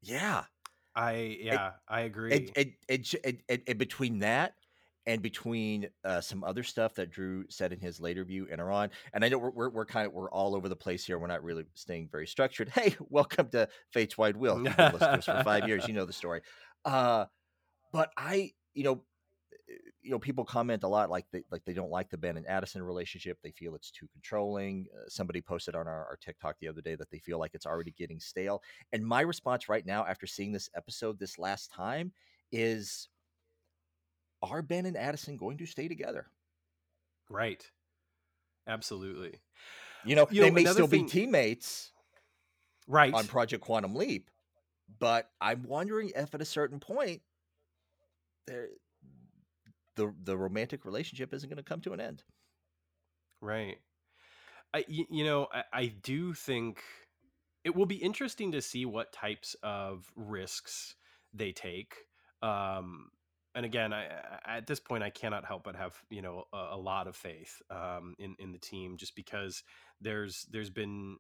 Yeah. 0.02 0.44
I 0.94 1.38
yeah, 1.40 1.68
it, 1.68 1.72
I 1.88 2.00
agree. 2.00 2.32
It, 2.32 2.76
and, 3.48 3.62
and, 3.68 3.78
between 3.78 4.18
that 4.20 4.54
and 5.06 5.22
between 5.22 5.88
uh, 6.04 6.20
some 6.20 6.42
other 6.42 6.62
stuff 6.64 6.94
that 6.94 7.10
Drew 7.10 7.44
said 7.48 7.72
in 7.72 7.78
his 7.78 8.00
later 8.00 8.24
view 8.24 8.48
and 8.50 8.60
on, 8.60 8.90
and 9.14 9.24
I 9.24 9.28
know 9.28 9.38
we're, 9.38 9.50
we're, 9.50 9.70
we're 9.70 9.86
kind 9.86 10.06
of 10.06 10.12
we're 10.12 10.30
all 10.30 10.56
over 10.56 10.68
the 10.68 10.76
place 10.76 11.04
here. 11.04 11.18
We're 11.18 11.28
not 11.28 11.44
really 11.44 11.64
staying 11.74 12.08
very 12.10 12.26
structured. 12.26 12.70
Hey, 12.74 12.96
welcome 13.08 13.48
to 13.50 13.68
Fate's 13.92 14.18
Wide 14.18 14.36
Wheel. 14.36 14.62
You've 14.64 14.76
been 14.76 14.92
listeners 14.92 15.26
for 15.26 15.42
five 15.44 15.68
years. 15.68 15.86
You 15.86 15.94
know 15.94 16.04
the 16.04 16.12
story. 16.12 16.40
Uh, 16.82 17.26
but 17.92 18.10
I, 18.16 18.52
you 18.72 18.84
know, 18.84 19.02
you 20.02 20.10
know 20.10 20.18
people 20.18 20.44
comment 20.44 20.82
a 20.82 20.88
lot 20.88 21.10
like 21.10 21.26
they 21.32 21.42
like 21.50 21.64
they 21.64 21.72
don't 21.72 21.90
like 21.90 22.10
the 22.10 22.16
Ben 22.16 22.36
and 22.36 22.46
Addison 22.46 22.82
relationship. 22.82 23.38
They 23.42 23.50
feel 23.50 23.74
it's 23.74 23.90
too 23.90 24.08
controlling. 24.12 24.86
Uh, 24.94 25.08
somebody 25.08 25.40
posted 25.40 25.74
on 25.74 25.86
our, 25.86 26.06
our 26.06 26.18
TikTok 26.20 26.56
the 26.60 26.68
other 26.68 26.80
day 26.80 26.94
that 26.94 27.10
they 27.10 27.18
feel 27.18 27.38
like 27.38 27.52
it's 27.54 27.66
already 27.66 27.92
getting 27.92 28.20
stale. 28.20 28.62
And 28.92 29.04
my 29.04 29.20
response 29.20 29.68
right 29.68 29.84
now, 29.84 30.04
after 30.06 30.26
seeing 30.26 30.52
this 30.52 30.68
episode 30.74 31.18
this 31.18 31.38
last 31.38 31.72
time, 31.72 32.12
is: 32.52 33.08
Are 34.42 34.62
Ben 34.62 34.86
and 34.86 34.96
Addison 34.96 35.36
going 35.36 35.58
to 35.58 35.66
stay 35.66 35.88
together? 35.88 36.26
Right. 37.28 37.64
Absolutely. 38.66 39.40
You 40.04 40.16
know, 40.16 40.26
you 40.30 40.42
they 40.42 40.50
know, 40.50 40.54
may 40.54 40.64
still 40.64 40.86
thing... 40.86 41.04
be 41.04 41.10
teammates, 41.10 41.92
right, 42.86 43.12
on 43.12 43.26
Project 43.26 43.62
Quantum 43.62 43.94
Leap, 43.94 44.30
but 44.98 45.30
I'm 45.40 45.64
wondering 45.64 46.12
if 46.16 46.34
at 46.34 46.40
a 46.40 46.46
certain 46.46 46.80
point 46.80 47.22
there 48.46 48.68
the 50.00 50.14
the 50.22 50.38
romantic 50.38 50.84
relationship 50.84 51.34
isn't 51.34 51.48
going 51.48 51.58
to 51.58 51.62
come 51.62 51.80
to 51.82 51.92
an 51.92 52.00
end. 52.00 52.22
Right. 53.40 53.78
I 54.72 54.84
you 54.88 55.24
know 55.24 55.48
I, 55.52 55.64
I 55.72 55.86
do 55.86 56.32
think 56.32 56.82
it 57.64 57.76
will 57.76 57.86
be 57.86 57.96
interesting 57.96 58.52
to 58.52 58.62
see 58.62 58.86
what 58.86 59.12
types 59.12 59.54
of 59.62 60.10
risks 60.16 60.94
they 61.34 61.52
take. 61.52 61.94
Um, 62.42 63.10
and 63.54 63.66
again, 63.66 63.92
I, 63.92 64.06
at 64.46 64.66
this 64.66 64.80
point, 64.80 65.02
I 65.02 65.10
cannot 65.10 65.44
help 65.44 65.64
but 65.64 65.76
have 65.76 65.94
you 66.08 66.22
know 66.22 66.44
a, 66.52 66.68
a 66.72 66.78
lot 66.78 67.06
of 67.06 67.16
faith 67.16 67.60
um, 67.70 68.14
in 68.18 68.36
in 68.38 68.52
the 68.52 68.58
team, 68.58 68.96
just 68.96 69.14
because 69.14 69.62
there's 70.00 70.46
there's 70.50 70.70
been 70.70 71.16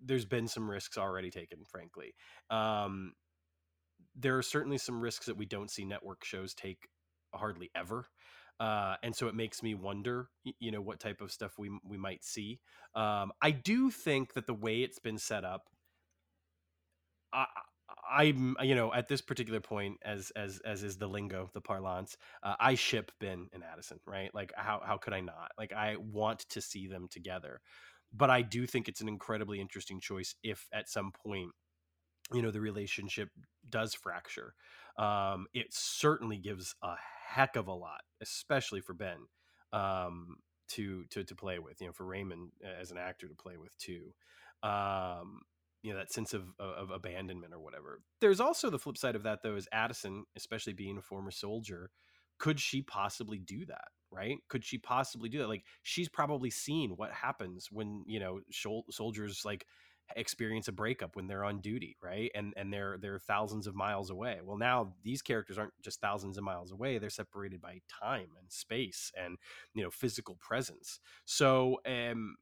there's 0.00 0.24
been 0.24 0.48
some 0.48 0.70
risks 0.70 0.96
already 0.96 1.30
taken, 1.30 1.64
frankly. 1.64 2.14
Um, 2.50 3.12
there 4.14 4.36
are 4.36 4.42
certainly 4.42 4.78
some 4.78 5.00
risks 5.00 5.26
that 5.26 5.36
we 5.36 5.46
don't 5.46 5.70
see 5.70 5.84
network 5.84 6.24
shows 6.24 6.54
take 6.54 6.88
hardly 7.34 7.70
ever. 7.74 8.06
Uh, 8.60 8.96
and 9.02 9.14
so 9.16 9.26
it 9.28 9.34
makes 9.34 9.62
me 9.62 9.74
wonder, 9.74 10.28
you 10.60 10.70
know, 10.70 10.80
what 10.80 11.00
type 11.00 11.20
of 11.20 11.32
stuff 11.32 11.58
we 11.58 11.70
we 11.84 11.96
might 11.96 12.24
see. 12.24 12.60
Um, 12.94 13.32
I 13.42 13.50
do 13.50 13.90
think 13.90 14.34
that 14.34 14.46
the 14.46 14.54
way 14.54 14.82
it's 14.82 14.98
been 14.98 15.18
set 15.18 15.44
up, 15.44 15.68
I, 17.32 17.46
I'm, 18.10 18.56
you 18.62 18.74
know, 18.74 18.92
at 18.92 19.08
this 19.08 19.20
particular 19.20 19.60
point, 19.60 19.98
as 20.04 20.30
as 20.36 20.60
as 20.64 20.82
is 20.82 20.96
the 20.96 21.08
lingo, 21.08 21.50
the 21.54 21.60
parlance, 21.60 22.16
uh, 22.42 22.54
I 22.60 22.74
ship 22.74 23.10
Ben 23.20 23.48
and 23.52 23.62
Addison, 23.64 24.00
right? 24.06 24.30
Like, 24.34 24.52
how 24.56 24.80
how 24.84 24.98
could 24.98 25.12
I 25.14 25.20
not? 25.20 25.52
Like, 25.58 25.72
I 25.72 25.96
want 25.96 26.40
to 26.50 26.60
see 26.60 26.86
them 26.86 27.08
together, 27.10 27.60
but 28.12 28.30
I 28.30 28.42
do 28.42 28.66
think 28.66 28.88
it's 28.88 29.00
an 29.00 29.08
incredibly 29.08 29.60
interesting 29.60 30.00
choice 30.00 30.34
if 30.42 30.66
at 30.72 30.88
some 30.88 31.12
point 31.12 31.50
you 32.32 32.42
know 32.42 32.50
the 32.50 32.60
relationship 32.60 33.28
does 33.68 33.94
fracture 33.94 34.54
um, 34.96 35.46
it 35.54 35.66
certainly 35.70 36.36
gives 36.36 36.74
a 36.82 36.94
heck 37.26 37.56
of 37.56 37.66
a 37.66 37.72
lot, 37.72 38.02
especially 38.20 38.80
for 38.80 38.94
Ben 38.94 39.18
um, 39.72 40.36
to 40.68 41.04
to 41.10 41.24
to 41.24 41.34
play 41.34 41.58
with. 41.58 41.80
You 41.80 41.88
know, 41.88 41.92
for 41.92 42.04
Raymond 42.04 42.50
as 42.80 42.90
an 42.90 42.98
actor 42.98 43.28
to 43.28 43.34
play 43.34 43.56
with 43.56 43.76
too. 43.78 44.14
Um, 44.62 45.40
you 45.82 45.92
know 45.92 45.98
that 45.98 46.12
sense 46.12 46.32
of, 46.32 46.44
of 46.60 46.90
abandonment 46.90 47.52
or 47.52 47.58
whatever. 47.58 48.00
There's 48.20 48.40
also 48.40 48.70
the 48.70 48.78
flip 48.78 48.96
side 48.96 49.16
of 49.16 49.24
that 49.24 49.42
though, 49.42 49.56
is 49.56 49.68
Addison, 49.72 50.24
especially 50.36 50.72
being 50.74 50.96
a 50.96 51.02
former 51.02 51.32
soldier, 51.32 51.90
could 52.38 52.60
she 52.60 52.82
possibly 52.82 53.38
do 53.38 53.66
that? 53.66 53.88
Right? 54.10 54.38
Could 54.48 54.64
she 54.64 54.78
possibly 54.78 55.28
do 55.28 55.38
that? 55.38 55.48
Like 55.48 55.64
she's 55.82 56.08
probably 56.08 56.50
seen 56.50 56.90
what 56.90 57.12
happens 57.12 57.68
when 57.70 58.04
you 58.06 58.20
know 58.20 58.40
soldiers 58.90 59.42
like 59.44 59.66
experience 60.16 60.68
a 60.68 60.72
breakup 60.72 61.16
when 61.16 61.26
they're 61.26 61.44
on 61.44 61.60
duty 61.60 61.96
right? 62.02 62.30
And 62.34 62.54
and 62.56 62.72
they're 62.72 62.98
they're 63.00 63.18
thousands 63.18 63.66
of 63.66 63.74
miles 63.74 64.10
away. 64.10 64.38
Well 64.44 64.58
now 64.58 64.94
these 65.02 65.22
characters 65.22 65.58
aren't 65.58 65.72
just 65.82 66.00
thousands 66.00 66.38
of 66.38 66.44
miles 66.44 66.72
away 66.72 66.98
they're 66.98 67.10
separated 67.10 67.60
by 67.60 67.80
time 68.00 68.28
and 68.38 68.50
space 68.50 69.12
and 69.16 69.38
you 69.74 69.82
know 69.82 69.90
physical 69.90 70.36
presence. 70.40 71.00
So 71.24 71.80
um 71.86 72.36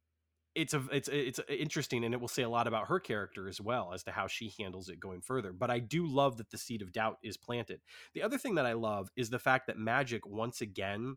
it's 0.55 0.75
a 0.75 0.83
it's 0.91 1.09
it's 1.09 1.41
interesting 1.49 2.05
and 2.05 2.13
it 2.13 2.21
will 2.21 2.29
say 2.29 2.43
a 2.43 2.49
lot 2.49 2.67
about 2.67 2.89
her 2.89 2.99
character 2.99 3.49
as 3.49 3.61
well 3.61 3.93
as 3.93 4.03
to 4.03 4.11
how 4.11 4.27
she 4.27 4.53
handles 4.59 4.89
it 4.89 4.99
going 4.99 5.21
further. 5.21 5.53
But 5.53 5.71
i 5.71 5.79
do 5.79 6.07
love 6.07 6.39
that 6.39 6.51
the 6.51 6.59
seed 6.59 6.83
of 6.83 6.93
doubt 6.93 7.19
is 7.23 7.37
planted. 7.37 7.81
The 8.15 8.23
other 8.23 8.39
thing 8.39 8.57
that 8.57 8.67
i 8.67 8.73
love 8.73 9.09
is 9.17 9.31
the 9.31 9.39
fact 9.39 9.67
that 9.69 9.79
magic 9.79 10.27
once 10.27 10.61
again 10.61 11.17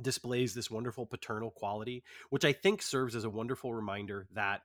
displays 0.00 0.54
this 0.54 0.70
wonderful 0.70 1.04
paternal 1.04 1.50
quality 1.50 2.02
which 2.30 2.46
i 2.46 2.52
think 2.52 2.80
serves 2.80 3.14
as 3.14 3.24
a 3.24 3.30
wonderful 3.30 3.74
reminder 3.74 4.26
that 4.32 4.62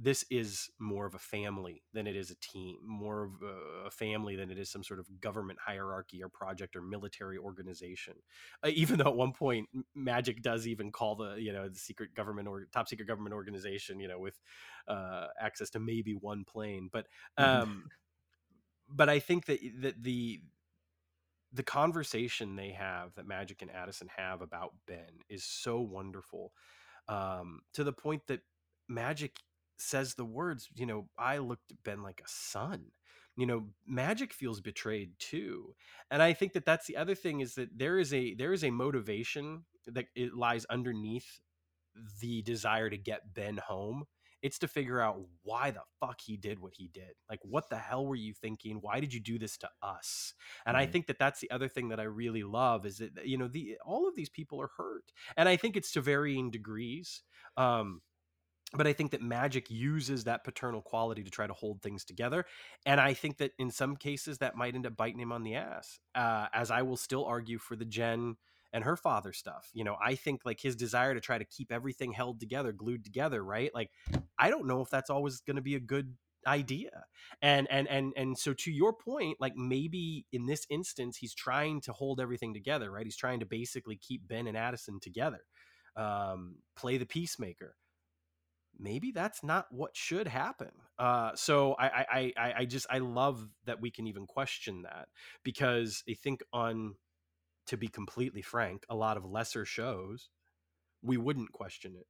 this 0.00 0.24
is 0.30 0.70
more 0.78 1.06
of 1.06 1.14
a 1.14 1.18
family 1.18 1.82
than 1.92 2.06
it 2.06 2.14
is 2.14 2.30
a 2.30 2.36
team, 2.36 2.76
more 2.86 3.24
of 3.24 3.32
a 3.84 3.90
family 3.90 4.36
than 4.36 4.48
it 4.48 4.58
is 4.58 4.70
some 4.70 4.84
sort 4.84 5.00
of 5.00 5.20
government 5.20 5.58
hierarchy 5.64 6.22
or 6.22 6.28
project 6.28 6.76
or 6.76 6.82
military 6.82 7.36
organization. 7.36 8.14
Uh, 8.64 8.70
even 8.74 8.98
though 8.98 9.08
at 9.08 9.16
one 9.16 9.32
point 9.32 9.68
Magic 9.96 10.40
does 10.40 10.68
even 10.68 10.92
call 10.92 11.16
the 11.16 11.34
you 11.34 11.52
know 11.52 11.68
the 11.68 11.78
secret 11.78 12.14
government 12.14 12.46
or 12.46 12.68
top 12.72 12.88
secret 12.88 13.08
government 13.08 13.34
organization, 13.34 13.98
you 13.98 14.06
know, 14.06 14.20
with 14.20 14.38
uh, 14.86 15.26
access 15.40 15.70
to 15.70 15.80
maybe 15.80 16.12
one 16.12 16.44
plane, 16.44 16.88
but 16.92 17.06
mm-hmm. 17.38 17.62
um, 17.62 17.88
but 18.88 19.08
I 19.08 19.18
think 19.18 19.46
that 19.46 19.58
that 19.80 20.02
the 20.02 20.40
the 21.52 21.62
conversation 21.64 22.54
they 22.54 22.70
have 22.70 23.14
that 23.16 23.26
Magic 23.26 23.62
and 23.62 23.70
Addison 23.70 24.08
have 24.16 24.42
about 24.42 24.74
Ben 24.86 25.24
is 25.28 25.42
so 25.42 25.80
wonderful 25.80 26.52
um, 27.08 27.62
to 27.72 27.82
the 27.82 27.92
point 27.92 28.22
that 28.28 28.40
Magic 28.88 29.32
says 29.78 30.14
the 30.14 30.24
words, 30.24 30.68
you 30.74 30.86
know, 30.86 31.08
I 31.18 31.38
looked 31.38 31.70
at 31.70 31.82
Ben 31.84 32.02
like 32.02 32.20
a 32.20 32.28
son. 32.28 32.86
You 33.36 33.46
know, 33.46 33.68
Magic 33.86 34.32
feels 34.32 34.60
betrayed 34.60 35.12
too. 35.18 35.74
And 36.10 36.20
I 36.20 36.32
think 36.32 36.54
that 36.54 36.64
that's 36.64 36.86
the 36.86 36.96
other 36.96 37.14
thing 37.14 37.40
is 37.40 37.54
that 37.54 37.78
there 37.78 37.98
is 37.98 38.12
a 38.12 38.34
there 38.34 38.52
is 38.52 38.64
a 38.64 38.70
motivation 38.70 39.64
that 39.86 40.06
it 40.16 40.34
lies 40.34 40.64
underneath 40.66 41.38
the 42.20 42.42
desire 42.42 42.90
to 42.90 42.96
get 42.96 43.34
Ben 43.34 43.58
home. 43.58 44.04
It's 44.40 44.58
to 44.60 44.68
figure 44.68 45.00
out 45.00 45.20
why 45.42 45.72
the 45.72 45.82
fuck 45.98 46.20
he 46.20 46.36
did 46.36 46.60
what 46.60 46.74
he 46.76 46.88
did. 46.92 47.10
Like, 47.28 47.40
what 47.42 47.70
the 47.70 47.76
hell 47.76 48.06
were 48.06 48.14
you 48.14 48.32
thinking? 48.32 48.78
Why 48.80 49.00
did 49.00 49.12
you 49.12 49.20
do 49.20 49.36
this 49.36 49.56
to 49.58 49.68
us? 49.82 50.34
And 50.64 50.76
mm-hmm. 50.76 50.82
I 50.82 50.86
think 50.86 51.06
that 51.08 51.18
that's 51.18 51.40
the 51.40 51.50
other 51.50 51.66
thing 51.66 51.88
that 51.88 51.98
I 51.98 52.04
really 52.04 52.44
love 52.44 52.86
is 52.86 52.98
that 52.98 53.26
you 53.26 53.36
know 53.36 53.48
the 53.48 53.78
all 53.84 54.08
of 54.08 54.14
these 54.14 54.28
people 54.28 54.60
are 54.60 54.70
hurt, 54.76 55.12
and 55.36 55.48
I 55.48 55.56
think 55.56 55.76
it's 55.76 55.92
to 55.92 56.00
varying 56.00 56.50
degrees. 56.50 57.22
Um, 57.56 58.00
but 58.74 58.86
I 58.86 58.92
think 58.92 59.12
that 59.12 59.22
magic 59.22 59.70
uses 59.70 60.24
that 60.24 60.44
paternal 60.44 60.82
quality 60.82 61.22
to 61.22 61.30
try 61.30 61.46
to 61.46 61.54
hold 61.54 61.80
things 61.80 62.04
together. 62.04 62.44
And 62.84 63.00
I 63.00 63.14
think 63.14 63.38
that 63.38 63.52
in 63.58 63.70
some 63.70 63.96
cases 63.96 64.38
that 64.38 64.56
might 64.56 64.74
end 64.74 64.86
up 64.86 64.96
biting 64.96 65.20
him 65.20 65.32
on 65.32 65.42
the 65.42 65.54
ass, 65.54 66.00
uh, 66.14 66.46
as 66.52 66.70
I 66.70 66.82
will 66.82 66.98
still 66.98 67.24
argue 67.24 67.58
for 67.58 67.76
the 67.76 67.86
Jen 67.86 68.36
and 68.72 68.84
her 68.84 68.96
father 68.96 69.32
stuff. 69.32 69.70
You 69.72 69.84
know, 69.84 69.96
I 70.04 70.14
think 70.14 70.42
like 70.44 70.60
his 70.60 70.76
desire 70.76 71.14
to 71.14 71.20
try 71.20 71.38
to 71.38 71.44
keep 71.44 71.72
everything 71.72 72.12
held 72.12 72.40
together, 72.40 72.72
glued 72.72 73.04
together, 73.04 73.42
right? 73.42 73.70
Like, 73.74 73.90
I 74.38 74.50
don't 74.50 74.66
know 74.66 74.82
if 74.82 74.90
that's 74.90 75.10
always 75.10 75.40
going 75.40 75.56
to 75.56 75.62
be 75.62 75.74
a 75.74 75.80
good 75.80 76.14
idea 76.46 77.04
and 77.42 77.66
and 77.68 77.88
and 77.88 78.12
and 78.16 78.38
so 78.38 78.54
to 78.54 78.70
your 78.70 78.92
point 78.92 79.36
like 79.40 79.56
maybe 79.56 80.24
in 80.32 80.46
this 80.46 80.64
instance 80.70 81.16
he's 81.16 81.34
trying 81.34 81.80
to 81.80 81.92
hold 81.92 82.20
everything 82.20 82.54
together 82.54 82.92
right 82.92 83.04
he's 83.04 83.16
trying 83.16 83.40
to 83.40 83.44
basically 83.44 83.96
keep 83.96 84.26
ben 84.26 84.46
and 84.46 84.56
addison 84.56 85.00
together 85.00 85.40
um, 85.96 86.54
play 86.76 86.96
the 86.96 87.04
peacemaker 87.04 87.74
maybe 88.78 89.10
that's 89.10 89.42
not 89.42 89.66
what 89.70 89.96
should 89.96 90.28
happen. 90.28 90.70
Uh, 90.98 91.32
so 91.34 91.74
I, 91.78 91.86
I, 91.86 92.32
I, 92.36 92.54
I 92.58 92.64
just 92.64 92.86
I 92.90 92.98
love 92.98 93.48
that 93.66 93.80
we 93.80 93.90
can 93.90 94.06
even 94.06 94.26
question 94.26 94.82
that 94.82 95.08
because 95.44 96.02
I 96.08 96.14
think 96.14 96.42
on 96.52 96.94
to 97.66 97.76
be 97.76 97.88
completely 97.88 98.42
frank, 98.42 98.84
a 98.88 98.96
lot 98.96 99.16
of 99.16 99.24
lesser 99.24 99.64
shows 99.64 100.30
we 101.02 101.16
wouldn't 101.16 101.52
question 101.52 101.94
it. 101.96 102.06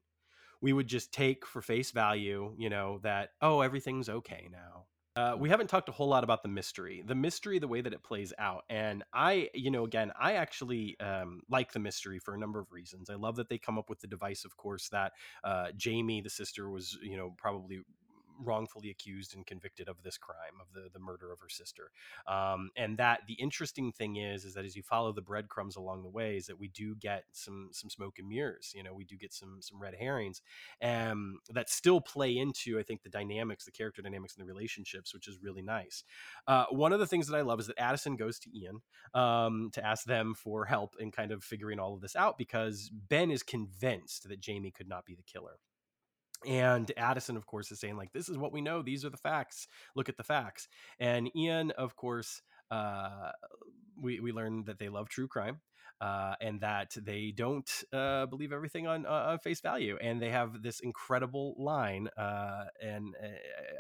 We 0.61 0.73
would 0.73 0.89
just 0.89 1.13
take 1.13 1.47
for 1.47 1.63
face 1.63 1.91
value, 1.91 2.55
you 2.59 2.71
know, 2.71 3.01
that 3.03 3.31
oh 3.41 3.61
everything's 3.61 4.09
okay 4.09 4.49
now. 4.51 4.87
Uh, 5.19 5.35
we 5.37 5.49
haven't 5.49 5.67
talked 5.67 5.89
a 5.89 5.93
whole 5.93 6.07
lot 6.07 6.23
about 6.23 6.45
the 6.45 6.49
mystery, 6.49 7.03
the 7.05 7.15
mystery, 7.15 7.59
the 7.59 7.67
way 7.67 7.81
that 7.81 7.93
it 7.93 8.05
plays 8.05 8.33
out. 8.39 8.63
And 8.71 9.03
I, 9.13 9.51
you 9.53 9.69
know, 9.69 9.83
again, 9.85 10.13
I 10.17 10.35
actually 10.35 10.97
um, 11.01 11.43
like 11.51 11.73
the 11.73 11.81
mystery 11.81 12.21
for 12.21 12.35
a 12.35 12.39
number 12.39 12.61
of 12.61 12.71
reasons. 12.71 13.11
I 13.11 13.15
love 13.15 13.35
that 13.35 13.49
they 13.49 13.59
come 13.59 13.79
up 13.79 13.91
with 13.91 13.99
the 13.99 14.07
device, 14.07 14.45
of 14.45 14.57
course, 14.57 14.89
that 14.91 15.15
uh, 15.43 15.73
Jamie, 15.77 16.21
the 16.21 16.31
sister, 16.31 16.71
was, 16.71 16.97
you 17.03 17.17
know, 17.17 17.35
probably 17.37 17.81
wrongfully 18.39 18.91
accused 18.91 19.35
and 19.35 19.47
convicted 19.47 19.89
of 19.89 20.03
this 20.03 20.19
crime 20.19 20.61
of 20.61 20.73
the 20.73 20.89
the 20.93 20.99
murder 20.99 21.33
of 21.33 21.41
her 21.41 21.49
sister. 21.49 21.91
Um, 22.27 22.71
and 22.77 22.99
that 22.99 23.21
the 23.27 23.35
interesting 23.35 23.93
thing 23.93 24.17
is 24.17 24.45
is 24.45 24.55
that 24.55 24.65
as 24.65 24.77
you 24.77 24.83
follow 24.83 25.13
the 25.13 25.23
breadcrumbs 25.23 25.77
along 25.77 26.03
the 26.03 26.09
way, 26.09 26.37
is 26.37 26.47
that 26.47 26.59
we 26.59 26.69
do 26.69 26.95
get 26.95 27.25
some 27.33 27.71
some 27.73 27.91
smoke 27.91 28.19
and 28.19 28.29
mirrors. 28.29 28.73
You 28.75 28.83
know, 28.83 28.95
we 28.95 29.05
do 29.05 29.17
get 29.17 29.33
some 29.33 29.59
some 29.61 29.81
red 29.81 29.95
herrings, 29.95 30.43
um, 30.83 31.39
that 31.51 31.71
still 31.71 32.01
play 32.01 32.37
into 32.37 32.79
I 32.79 32.83
think 32.83 33.03
the 33.03 33.09
dynamics, 33.09 33.65
the 33.65 33.73
character 33.73 34.03
dynamics, 34.03 34.37
and 34.37 34.47
the 34.47 34.53
relationships, 34.53 35.15
which 35.15 35.29
is 35.29 35.39
really 35.43 35.63
nice. 35.63 36.05
Uh, 36.47 36.67
one 36.71 36.93
of 36.93 37.01
the 37.01 37.07
things 37.07 37.27
that 37.29 37.37
I 37.37 37.43
love 37.43 37.61
is 37.61 37.67
that 37.67 37.79
Addison 37.79 38.17
goes 38.17 38.39
to 38.41 38.51
Ian 38.57 38.81
um, 39.15 39.71
to 39.73 39.85
ask 39.85 40.05
them 40.05 40.35
for 40.35 40.65
help 40.65 40.95
in 40.99 41.11
kind 41.11 41.33
of 41.33 41.43
figuring 41.43 41.79
all 41.79 41.95
of 41.95 42.01
this 42.01 42.17
out 42.17 42.39
because 42.39 42.91
Ben 43.09 43.31
is 43.31 43.43
convinced 43.43 44.29
that 44.29 44.41
Jamie 44.41 44.71
could 44.71 44.89
not 44.89 45.05
be 45.05 45.15
the 45.15 45.23
killer 45.23 45.59
and 46.47 46.93
addison 46.97 47.37
of 47.37 47.47
course 47.47 47.71
is 47.73 47.81
saying 47.81 47.97
like 47.97 48.13
this 48.13 48.29
is 48.29 48.39
what 48.39 48.53
we 48.53 48.61
know 48.61 48.83
these 48.83 49.05
are 49.05 49.11
the 49.11 49.17
facts 49.17 49.67
look 49.97 50.09
at 50.09 50.17
the 50.17 50.23
facts 50.23 50.69
and 51.01 51.35
ian 51.37 51.71
of 51.73 51.97
course 51.97 52.43
uh, 52.71 53.31
we, 54.01 54.21
we 54.21 54.33
learn 54.33 54.65
that 54.65 54.79
they 54.79 54.89
love 54.89 55.09
true 55.09 55.27
crime 55.27 55.61
uh, 56.01 56.35
and 56.41 56.61
that 56.61 56.95
they 56.97 57.33
don't 57.35 57.69
uh, 57.93 58.27
believe 58.27 58.53
everything 58.53 58.87
on, 58.87 59.05
uh, 59.07 59.37
face 59.39 59.61
value. 59.61 59.99
And 60.01 60.23
they 60.23 60.31
have 60.31 60.63
this 60.63 60.81
incredible 60.81 61.55
line, 61.59 62.09
uh, 62.17 62.65
and 62.81 63.15
uh, 63.23 63.29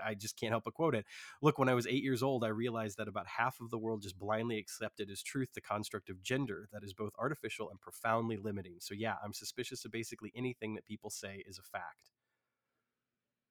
I 0.04 0.14
just 0.14 0.38
can't 0.38 0.50
help 0.50 0.64
but 0.64 0.74
quote 0.74 0.94
it. 0.94 1.06
Look, 1.42 1.58
when 1.58 1.68
I 1.68 1.74
was 1.74 1.86
eight 1.86 2.02
years 2.02 2.22
old, 2.22 2.44
I 2.44 2.48
realized 2.48 2.98
that 2.98 3.08
about 3.08 3.26
half 3.26 3.60
of 3.60 3.70
the 3.70 3.78
world 3.78 4.02
just 4.02 4.18
blindly 4.18 4.58
accepted 4.58 5.10
as 5.10 5.22
truth 5.22 5.50
the 5.54 5.60
construct 5.60 6.10
of 6.10 6.22
gender 6.22 6.68
that 6.72 6.82
is 6.82 6.92
both 6.92 7.12
artificial 7.18 7.70
and 7.70 7.80
profoundly 7.80 8.36
limiting. 8.36 8.76
So, 8.80 8.94
yeah, 8.94 9.14
I'm 9.24 9.32
suspicious 9.32 9.84
of 9.84 9.92
basically 9.92 10.32
anything 10.34 10.74
that 10.74 10.86
people 10.86 11.10
say 11.10 11.44
is 11.46 11.58
a 11.58 11.62
fact. 11.62 12.10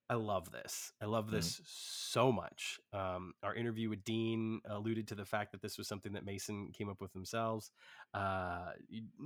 I 0.10 0.16
love 0.16 0.52
this. 0.52 0.94
I 1.02 1.06
love 1.06 1.26
mm-hmm. 1.26 1.36
this 1.36 1.56
mm-hmm. 1.56 1.64
so 1.66 2.32
much. 2.32 2.80
Um, 2.94 3.34
our 3.44 3.54
interview 3.54 3.90
with 3.90 4.04
Dean 4.06 4.62
alluded 4.66 5.10
to 5.10 5.16
the 5.16 5.26
fact 5.26 5.52
that 5.52 5.62
this 5.62 5.78
was 5.78 5.88
something 5.88 6.14
that 6.14 6.24
Mason 6.24 6.72
came 6.72 6.90
up 6.90 7.02
with 7.02 7.12
themselves. 7.12 7.72
Uh, 8.14 8.72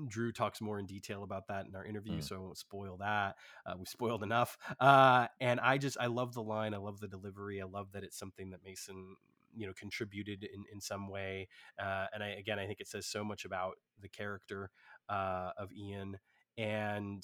Drew 0.08 0.32
talks 0.32 0.60
more 0.60 0.80
in 0.80 0.88
detail 0.88 1.24
about 1.24 1.48
that 1.50 1.68
in 1.68 1.76
our 1.76 1.86
interview, 1.86 2.14
mm-hmm. 2.14 2.22
so 2.22 2.36
I 2.36 2.40
won't 2.40 2.58
spoil 2.58 2.98
that. 2.98 3.36
Uh, 3.66 3.76
we 3.78 3.86
spoiled 3.86 4.24
enough. 4.24 4.58
Uh, 4.80 5.28
and 5.40 5.60
I 5.60 5.78
just, 5.78 5.98
I 6.00 6.08
love 6.08 6.34
the 6.34 6.44
line. 6.44 6.74
I 6.74 6.78
love 6.78 7.00
the 7.00 7.08
delivery. 7.08 7.62
I 7.62 7.66
love 7.66 7.92
that 7.92 8.04
it's 8.04 8.18
something 8.18 8.50
that 8.50 8.64
Mason, 8.66 9.16
you 9.56 9.68
know, 9.68 9.74
contributed 9.74 10.44
in, 10.44 10.64
in 10.74 10.82
some 10.82 11.10
way. 11.10 11.48
Uh, 11.80 12.08
and 12.14 12.24
I, 12.24 12.30
again, 12.30 12.58
I 12.58 12.66
think 12.66 12.80
it 12.80 12.88
says 12.88 13.06
so 13.06 13.24
much 13.24 13.46
about 13.46 13.76
the 14.02 14.10
character 14.10 14.72
uh, 15.10 15.52
of 15.58 15.72
Ian 15.72 16.18
and 16.58 17.24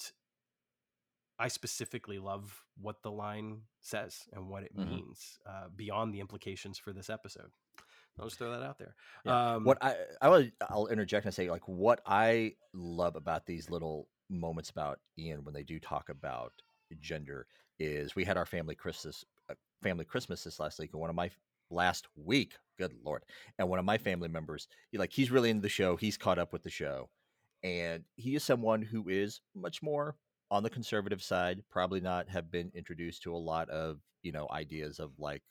I 1.38 1.48
specifically 1.48 2.18
love 2.18 2.64
what 2.80 3.02
the 3.02 3.10
line 3.10 3.62
says 3.80 4.26
and 4.32 4.48
what 4.48 4.64
it 4.64 4.76
mm-hmm. 4.76 4.88
means 4.88 5.38
uh, 5.46 5.68
beyond 5.74 6.12
the 6.12 6.20
implications 6.20 6.78
for 6.78 6.92
this 6.92 7.08
episode. 7.10 7.50
I'll 8.18 8.26
just 8.26 8.38
throw 8.38 8.50
that 8.50 8.64
out 8.64 8.78
there. 8.78 8.94
Yeah. 9.24 9.54
Um, 9.54 9.64
what 9.64 9.78
I 9.80 9.94
I 10.20 10.28
will 10.28 10.44
I'll 10.68 10.88
interject 10.88 11.24
and 11.26 11.34
say 11.34 11.50
like 11.50 11.66
what 11.68 12.00
I 12.04 12.54
love 12.74 13.14
about 13.14 13.46
these 13.46 13.70
little 13.70 14.08
moments 14.28 14.70
about 14.70 14.98
Ian 15.18 15.44
when 15.44 15.54
they 15.54 15.62
do 15.62 15.78
talk 15.78 16.08
about 16.08 16.52
gender 17.00 17.46
is 17.78 18.16
we 18.16 18.24
had 18.24 18.36
our 18.36 18.46
family 18.46 18.74
Christmas 18.74 19.24
uh, 19.50 19.54
family 19.82 20.04
Christmas 20.04 20.44
this 20.44 20.58
last 20.58 20.78
week 20.78 20.90
and 20.92 21.00
one 21.00 21.10
of 21.10 21.16
my 21.16 21.30
last 21.70 22.06
week 22.16 22.54
good 22.78 22.94
lord 23.04 23.22
and 23.58 23.68
one 23.68 23.78
of 23.78 23.84
my 23.84 23.98
family 23.98 24.28
members 24.28 24.68
he, 24.90 24.96
like 24.96 25.12
he's 25.12 25.30
really 25.30 25.50
into 25.50 25.60
the 25.60 25.68
show 25.68 25.96
he's 25.96 26.16
caught 26.16 26.38
up 26.38 26.50
with 26.50 26.62
the 26.62 26.70
show 26.70 27.10
and 27.62 28.04
he 28.16 28.34
is 28.34 28.42
someone 28.42 28.80
who 28.80 29.06
is 29.08 29.42
much 29.54 29.82
more 29.82 30.16
on 30.50 30.62
the 30.62 30.70
conservative 30.70 31.22
side, 31.22 31.62
probably 31.70 32.00
not 32.00 32.28
have 32.28 32.50
been 32.50 32.70
introduced 32.74 33.22
to 33.22 33.34
a 33.34 33.36
lot 33.36 33.68
of, 33.70 34.00
you 34.22 34.32
know, 34.32 34.48
ideas 34.52 34.98
of 34.98 35.12
like 35.18 35.42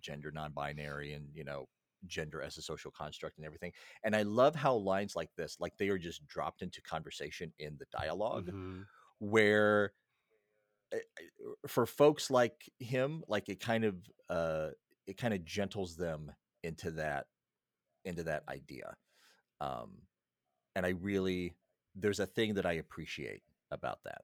gender 0.00 0.30
non-binary 0.30 1.12
and, 1.12 1.26
you 1.34 1.44
know, 1.44 1.66
gender 2.06 2.42
as 2.42 2.56
a 2.56 2.62
social 2.62 2.90
construct 2.90 3.38
and 3.38 3.46
everything. 3.46 3.72
And 4.02 4.14
I 4.14 4.22
love 4.22 4.54
how 4.54 4.74
lines 4.74 5.16
like 5.16 5.30
this, 5.36 5.56
like 5.60 5.76
they 5.78 5.88
are 5.88 5.98
just 5.98 6.26
dropped 6.26 6.62
into 6.62 6.82
conversation 6.82 7.52
in 7.58 7.76
the 7.78 7.86
dialog 7.96 8.46
mm-hmm. 8.46 8.82
where 9.18 9.92
eh, 10.92 10.98
eh, 10.98 11.22
for 11.66 11.86
folks 11.86 12.30
like 12.30 12.70
him, 12.78 13.22
like 13.28 13.48
it 13.48 13.60
kind 13.60 13.84
of 13.84 13.96
uh 14.28 14.68
it 15.06 15.18
kind 15.18 15.34
of 15.34 15.44
gentles 15.44 15.96
them 15.96 16.32
into 16.62 16.90
that 16.92 17.26
into 18.04 18.22
that 18.24 18.42
idea. 18.48 18.94
Um 19.60 20.02
and 20.76 20.84
I 20.86 20.90
really 20.90 21.54
there's 21.94 22.20
a 22.20 22.26
thing 22.26 22.54
that 22.54 22.66
I 22.66 22.74
appreciate 22.74 23.42
about 23.70 24.00
that. 24.04 24.22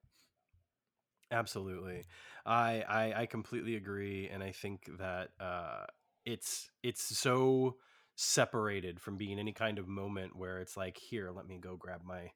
Absolutely, 1.30 2.04
I, 2.44 2.84
I 2.88 3.22
I 3.22 3.26
completely 3.26 3.76
agree, 3.76 4.28
and 4.28 4.42
I 4.42 4.52
think 4.52 4.88
that 4.98 5.30
uh, 5.38 5.84
it's 6.24 6.70
it's 6.82 7.16
so 7.16 7.76
separated 8.16 9.00
from 9.00 9.16
being 9.16 9.38
any 9.38 9.52
kind 9.52 9.78
of 9.78 9.88
moment 9.88 10.36
where 10.36 10.58
it's 10.58 10.76
like, 10.76 10.98
here, 10.98 11.30
let 11.30 11.46
me 11.46 11.58
go 11.58 11.76
grab 11.76 12.02
my 12.04 12.30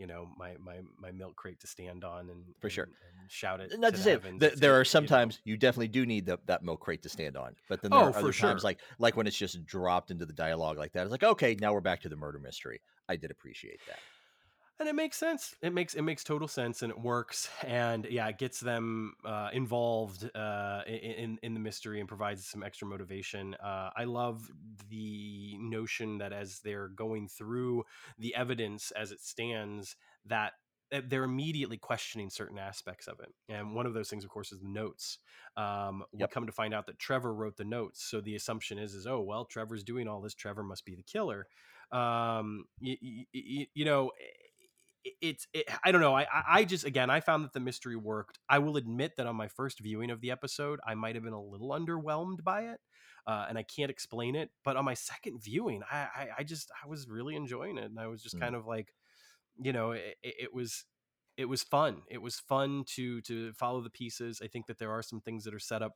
you 0.00 0.06
know 0.06 0.26
my 0.36 0.56
my 0.58 0.80
my 0.98 1.12
milk 1.12 1.36
crate 1.36 1.60
to 1.60 1.66
stand 1.66 2.04
on 2.04 2.30
and 2.30 2.42
for 2.58 2.70
sure 2.70 2.84
and, 2.84 2.94
and 3.20 3.30
shout 3.30 3.60
it. 3.60 3.70
Not 3.78 3.90
to, 3.90 3.96
to 3.98 4.02
say 4.02 4.16
th- 4.40 4.54
there 4.54 4.80
are 4.80 4.84
sometimes 4.84 5.38
you, 5.44 5.52
know. 5.52 5.54
you, 5.54 5.56
definitely 5.58 5.88
do 5.88 6.06
need 6.06 6.26
the, 6.26 6.38
that 6.46 6.64
milk 6.64 6.80
crate 6.80 7.02
to 7.02 7.08
stand 7.08 7.36
on, 7.36 7.54
but 7.68 7.82
then 7.82 7.90
there 7.90 8.00
oh, 8.00 8.06
are 8.06 8.16
other 8.16 8.32
times 8.32 8.64
like 8.64 8.80
like 8.98 9.16
when 9.16 9.26
it's 9.26 9.36
just 9.36 9.64
dropped 9.66 10.10
into 10.10 10.26
the 10.26 10.32
dialogue 10.32 10.78
like 10.78 10.92
that. 10.92 11.02
It's 11.02 11.12
like 11.12 11.22
okay, 11.22 11.54
now 11.60 11.72
we're 11.72 11.82
back 11.82 12.00
to 12.00 12.08
the 12.08 12.16
murder 12.16 12.38
mystery. 12.38 12.80
I 13.08 13.16
did 13.16 13.30
appreciate 13.30 13.80
that. 13.86 13.98
And 14.80 14.88
it 14.88 14.94
makes 14.94 15.18
sense. 15.18 15.54
It 15.60 15.74
makes 15.74 15.94
it 15.94 16.02
makes 16.02 16.24
total 16.24 16.48
sense 16.48 16.80
and 16.82 16.90
it 16.90 16.98
works 16.98 17.50
and 17.64 18.06
yeah 18.10 18.26
it 18.28 18.38
gets 18.38 18.58
them 18.60 19.12
uh, 19.26 19.50
involved 19.52 20.28
uh, 20.34 20.80
in 20.86 21.38
in 21.42 21.52
the 21.52 21.60
mystery 21.60 22.00
and 22.00 22.08
provides 22.08 22.46
some 22.46 22.62
extra 22.62 22.88
motivation. 22.88 23.54
Uh, 23.62 23.90
i 23.94 24.04
love 24.04 24.50
the 24.88 25.54
notion 25.60 26.18
that 26.18 26.32
as 26.32 26.60
they're 26.60 26.88
going 26.88 27.28
through 27.28 27.84
the 28.18 28.34
evidence 28.34 28.90
as 28.92 29.12
it 29.12 29.20
stands 29.20 29.96
that 30.24 30.54
they're 31.08 31.24
immediately 31.24 31.76
questioning 31.76 32.30
certain 32.30 32.58
aspects 32.58 33.06
of 33.06 33.20
it 33.20 33.32
and 33.48 33.74
one 33.74 33.86
of 33.86 33.94
those 33.94 34.08
things 34.08 34.24
of 34.24 34.30
course 34.30 34.50
is 34.50 34.60
the 34.60 34.68
notes. 34.68 35.18
Um, 35.58 36.04
we 36.12 36.26
come 36.28 36.46
to 36.46 36.52
find 36.52 36.72
out 36.72 36.86
that 36.86 36.98
trevor 36.98 37.34
wrote 37.34 37.58
the 37.58 37.64
notes 37.64 38.02
so 38.02 38.22
the 38.22 38.34
assumption 38.34 38.78
is 38.78 38.94
is 38.94 39.06
oh 39.06 39.20
well 39.20 39.44
trevor's 39.44 39.84
doing 39.84 40.08
all 40.08 40.22
this 40.22 40.34
trevor 40.34 40.62
must 40.62 40.86
be 40.86 40.94
the 40.94 41.02
killer. 41.02 41.46
Um, 41.92 42.66
you, 42.80 43.26
you, 43.32 43.66
you 43.74 43.84
know 43.84 44.12
it's 45.20 45.46
it, 45.52 45.66
I 45.84 45.92
don't 45.92 46.00
know. 46.00 46.14
I 46.14 46.26
I 46.48 46.64
just 46.64 46.84
again 46.84 47.10
I 47.10 47.20
found 47.20 47.44
that 47.44 47.52
the 47.52 47.60
mystery 47.60 47.96
worked. 47.96 48.38
I 48.48 48.58
will 48.58 48.76
admit 48.76 49.12
that 49.16 49.26
on 49.26 49.36
my 49.36 49.48
first 49.48 49.80
viewing 49.80 50.10
of 50.10 50.20
the 50.20 50.30
episode, 50.30 50.80
I 50.86 50.94
might 50.94 51.14
have 51.14 51.24
been 51.24 51.32
a 51.32 51.42
little 51.42 51.70
underwhelmed 51.70 52.44
by 52.44 52.62
it, 52.62 52.80
uh, 53.26 53.46
and 53.48 53.56
I 53.56 53.62
can't 53.62 53.90
explain 53.90 54.36
it. 54.36 54.50
But 54.64 54.76
on 54.76 54.84
my 54.84 54.94
second 54.94 55.42
viewing, 55.42 55.82
I 55.90 55.96
I, 55.96 56.28
I 56.38 56.42
just 56.44 56.70
I 56.84 56.88
was 56.88 57.08
really 57.08 57.36
enjoying 57.36 57.78
it, 57.78 57.84
and 57.84 57.98
I 57.98 58.06
was 58.06 58.22
just 58.22 58.36
mm. 58.36 58.40
kind 58.40 58.54
of 58.54 58.66
like, 58.66 58.92
you 59.58 59.72
know, 59.72 59.92
it, 59.92 60.16
it 60.22 60.54
was 60.54 60.84
it 61.36 61.48
was 61.48 61.62
fun. 61.62 62.02
It 62.10 62.20
was 62.20 62.38
fun 62.38 62.84
to 62.96 63.20
to 63.22 63.52
follow 63.54 63.80
the 63.80 63.90
pieces. 63.90 64.40
I 64.42 64.48
think 64.48 64.66
that 64.66 64.78
there 64.78 64.92
are 64.92 65.02
some 65.02 65.20
things 65.20 65.44
that 65.44 65.54
are 65.54 65.60
set 65.60 65.82
up 65.82 65.94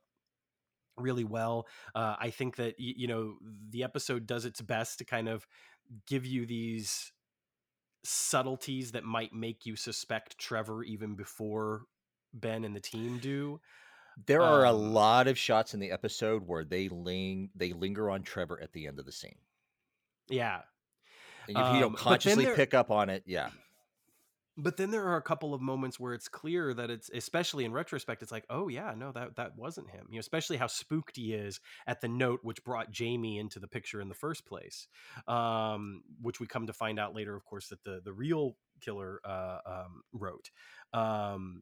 really 0.97 1.23
well. 1.23 1.67
Uh, 1.93 2.15
I 2.19 2.29
think 2.29 2.55
that 2.55 2.75
you 2.79 3.07
know 3.07 3.35
the 3.69 3.83
episode 3.83 4.25
does 4.25 4.45
its 4.45 4.61
best 4.61 4.97
to 4.99 5.05
kind 5.05 5.27
of 5.29 5.45
give 6.07 6.25
you 6.25 6.45
these 6.45 7.11
subtleties 8.05 8.91
that 8.91 9.03
might 9.03 9.33
make 9.33 9.65
you 9.65 9.75
suspect 9.75 10.37
Trevor 10.37 10.83
even 10.83 11.15
before 11.15 11.83
Ben 12.33 12.63
and 12.63 12.75
the 12.75 12.79
team 12.79 13.19
do. 13.19 13.59
There 14.25 14.41
are 14.41 14.65
um, 14.65 14.73
a 14.73 14.77
lot 14.77 15.27
of 15.27 15.37
shots 15.37 15.73
in 15.73 15.79
the 15.79 15.91
episode 15.91 16.47
where 16.47 16.63
they 16.63 16.87
ling 16.87 17.49
they 17.55 17.73
linger 17.73 18.09
on 18.09 18.23
Trevor 18.23 18.59
at 18.61 18.71
the 18.71 18.87
end 18.87 18.99
of 18.99 19.05
the 19.05 19.11
scene. 19.11 19.35
Yeah. 20.29 20.61
And 21.47 21.57
if 21.57 21.73
you 21.73 21.79
don't 21.79 21.91
um, 21.91 21.95
consciously 21.95 22.47
pick 22.55 22.73
up 22.73 22.89
on 22.89 23.09
it, 23.09 23.23
yeah. 23.25 23.49
But 24.57 24.77
then 24.77 24.91
there 24.91 25.05
are 25.05 25.17
a 25.17 25.21
couple 25.21 25.53
of 25.53 25.61
moments 25.61 25.99
where 25.99 26.13
it's 26.13 26.29
clear 26.29 26.73
that 26.73 26.89
it's 26.89 27.09
especially 27.13 27.65
in 27.65 27.73
retrospect, 27.73 28.21
it's 28.21 28.31
like, 28.31 28.45
oh 28.49 28.67
yeah, 28.69 28.93
no, 28.95 29.11
that 29.11 29.35
that 29.35 29.57
wasn't 29.57 29.89
him. 29.89 30.05
You 30.09 30.15
know, 30.15 30.21
especially 30.21 30.57
how 30.57 30.67
spooked 30.67 31.17
he 31.17 31.33
is 31.33 31.59
at 31.87 31.99
the 32.01 32.07
note 32.07 32.39
which 32.43 32.63
brought 32.63 32.91
Jamie 32.91 33.37
into 33.37 33.59
the 33.59 33.67
picture 33.67 33.99
in 33.99 34.07
the 34.07 34.15
first 34.15 34.45
place. 34.45 34.87
Um, 35.27 36.03
which 36.21 36.39
we 36.39 36.47
come 36.47 36.67
to 36.67 36.73
find 36.73 36.99
out 36.99 37.13
later, 37.13 37.35
of 37.35 37.43
course, 37.45 37.67
that 37.67 37.83
the 37.83 38.01
the 38.03 38.13
real 38.13 38.55
killer 38.81 39.19
uh, 39.25 39.59
um, 39.65 40.03
wrote. 40.13 40.51
Um, 40.93 41.61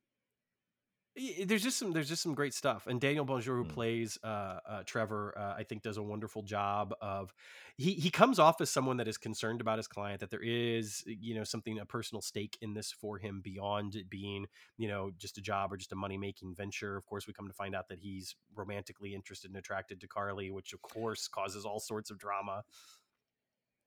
there's 1.45 1.61
just 1.61 1.77
some 1.77 1.91
there's 1.91 2.09
just 2.09 2.23
some 2.23 2.33
great 2.33 2.53
stuff 2.53 2.87
and 2.87 2.99
daniel 2.99 3.23
bonjour 3.23 3.57
who 3.57 3.63
mm. 3.63 3.69
plays 3.69 4.17
uh, 4.23 4.59
uh, 4.67 4.83
trevor 4.85 5.33
uh, 5.37 5.53
i 5.55 5.63
think 5.63 5.83
does 5.83 5.97
a 5.97 6.03
wonderful 6.03 6.41
job 6.41 6.93
of 7.01 7.33
he 7.77 7.93
he 7.93 8.11
comes 8.11 8.37
off 8.37 8.61
as 8.61 8.69
someone 8.69 8.97
that 8.97 9.07
is 9.07 9.17
concerned 9.17 9.59
about 9.59 9.77
his 9.77 9.87
client 9.87 10.19
that 10.19 10.29
there 10.29 10.43
is 10.43 11.03
you 11.07 11.33
know 11.33 11.43
something 11.43 11.79
a 11.79 11.85
personal 11.85 12.21
stake 12.21 12.57
in 12.61 12.73
this 12.73 12.91
for 12.91 13.17
him 13.17 13.41
beyond 13.43 13.95
it 13.95 14.09
being 14.09 14.45
you 14.77 14.87
know 14.87 15.11
just 15.17 15.37
a 15.37 15.41
job 15.41 15.73
or 15.73 15.77
just 15.77 15.91
a 15.91 15.95
money 15.95 16.17
making 16.17 16.53
venture. 16.55 16.95
Of 16.95 17.05
course 17.05 17.25
we 17.25 17.33
come 17.33 17.47
to 17.47 17.53
find 17.53 17.75
out 17.75 17.87
that 17.89 17.99
he's 17.99 18.35
romantically 18.55 19.15
interested 19.15 19.49
and 19.49 19.57
attracted 19.57 20.01
to 20.01 20.07
carly 20.07 20.51
which 20.51 20.73
of 20.73 20.81
course 20.81 21.27
causes 21.27 21.65
all 21.65 21.79
sorts 21.79 22.11
of 22.11 22.19
drama. 22.19 22.63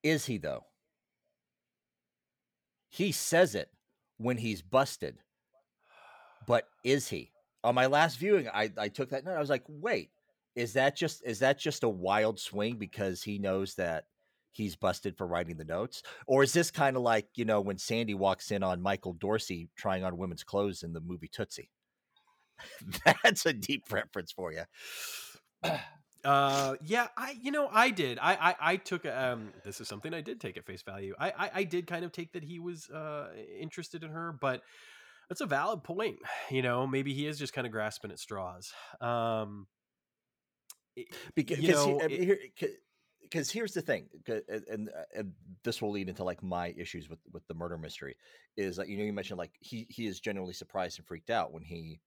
Is 0.03 0.27
he 0.27 0.39
though? 0.39 0.65
He 2.89 3.13
says 3.13 3.55
it 3.55 3.71
when 4.17 4.39
he's 4.39 4.63
busted 4.63 5.19
but 6.47 6.69
is 6.85 7.09
he? 7.09 7.33
On 7.65 7.75
my 7.75 7.87
last 7.87 8.19
viewing, 8.19 8.49
I, 8.49 8.71
I 8.79 8.89
took 8.89 9.11
that 9.11 9.25
note. 9.25 9.37
I 9.37 9.41
was 9.41 9.51
like, 9.51 9.65
wait, 9.69 10.11
is 10.55 10.73
that 10.75 10.97
just 10.97 11.23
is 11.27 11.41
that 11.41 11.59
just 11.59 11.83
a 11.83 11.89
wild 11.89 12.39
swing 12.39 12.77
because 12.77 13.23
he 13.23 13.39
knows 13.39 13.75
that 13.75 14.05
he's 14.53 14.77
busted 14.77 15.17
for 15.17 15.27
writing 15.27 15.57
the 15.57 15.65
notes? 15.65 16.03
Or 16.27 16.43
is 16.43 16.53
this 16.53 16.71
kind 16.71 16.97
of 16.97 17.03
like, 17.03 17.29
you 17.35 17.45
know, 17.45 17.61
when 17.61 17.79
Sandy 17.79 18.15
walks 18.15 18.51
in 18.51 18.63
on 18.63 18.81
Michael 18.81 19.13
Dorsey 19.13 19.69
trying 19.77 20.05
on 20.05 20.17
women's 20.17 20.45
clothes 20.45 20.83
in 20.83 20.93
the 20.93 21.01
movie 21.01 21.29
Tootsie? 21.29 21.71
That's 23.23 23.45
a 23.47 23.53
deep 23.53 23.93
reference 23.93 24.33
for 24.33 24.53
you. 24.53 24.63
uh 26.25 26.75
yeah 26.85 27.07
i 27.17 27.37
you 27.41 27.53
know 27.53 27.69
i 27.73 27.89
did 27.89 28.19
i 28.19 28.35
i, 28.35 28.73
I 28.73 28.77
took 28.77 29.07
um 29.07 29.53
this 29.65 29.81
is 29.81 29.87
something 29.87 30.13
i 30.13 30.21
did 30.21 30.41
take 30.41 30.57
at 30.57 30.67
face 30.67 30.83
value 30.83 31.15
I, 31.21 31.29
I 31.29 31.51
i 31.55 31.63
did 31.63 31.87
kind 31.87 32.05
of 32.05 32.11
take 32.11 32.33
that 32.33 32.43
he 32.43 32.59
was 32.59 32.91
uh 32.91 33.29
interested 33.61 34.03
in 34.03 34.11
her 34.11 34.33
but 34.33 34.63
that's 35.29 35.41
a 35.41 35.47
valid 35.47 35.83
point. 35.83 36.19
You 36.51 36.63
know, 36.63 36.87
maybe 36.87 37.13
he 37.13 37.27
is 37.27 37.39
just 37.39 37.53
kind 37.53 37.67
of 37.67 37.73
grasping 37.73 38.11
at 38.11 38.19
straws. 38.19 38.73
Um, 39.01 39.67
because 41.35 41.59
you 41.59 41.73
know, 41.73 42.01
he, 42.09 42.25
here, 42.25 42.39
because 43.23 43.51
here's 43.51 43.73
the 43.73 43.83
thing, 43.83 44.09
and, 44.49 44.89
and, 45.15 45.33
this 45.65 45.83
will 45.83 45.91
lead 45.91 46.09
into 46.09 46.25
like 46.25 46.43
my 46.43 46.75
issues 46.79 47.09
with 47.11 47.19
with 47.33 47.47
the 47.49 47.55
murder 47.55 47.77
mystery 47.77 48.17
is 48.57 48.77
that 48.77 48.89
you 48.89 48.97
know 48.97 49.05
you 49.05 49.13
mentioned 49.13 49.39
like 49.39 49.53
he 49.61 49.87
he 49.91 50.07
is 50.07 50.21
genuinely 50.21 50.55
surprised 50.55 50.99
and 50.99 51.07
freaked 51.07 51.31
out 51.31 51.53
when 51.53 51.63
he 51.63 52.01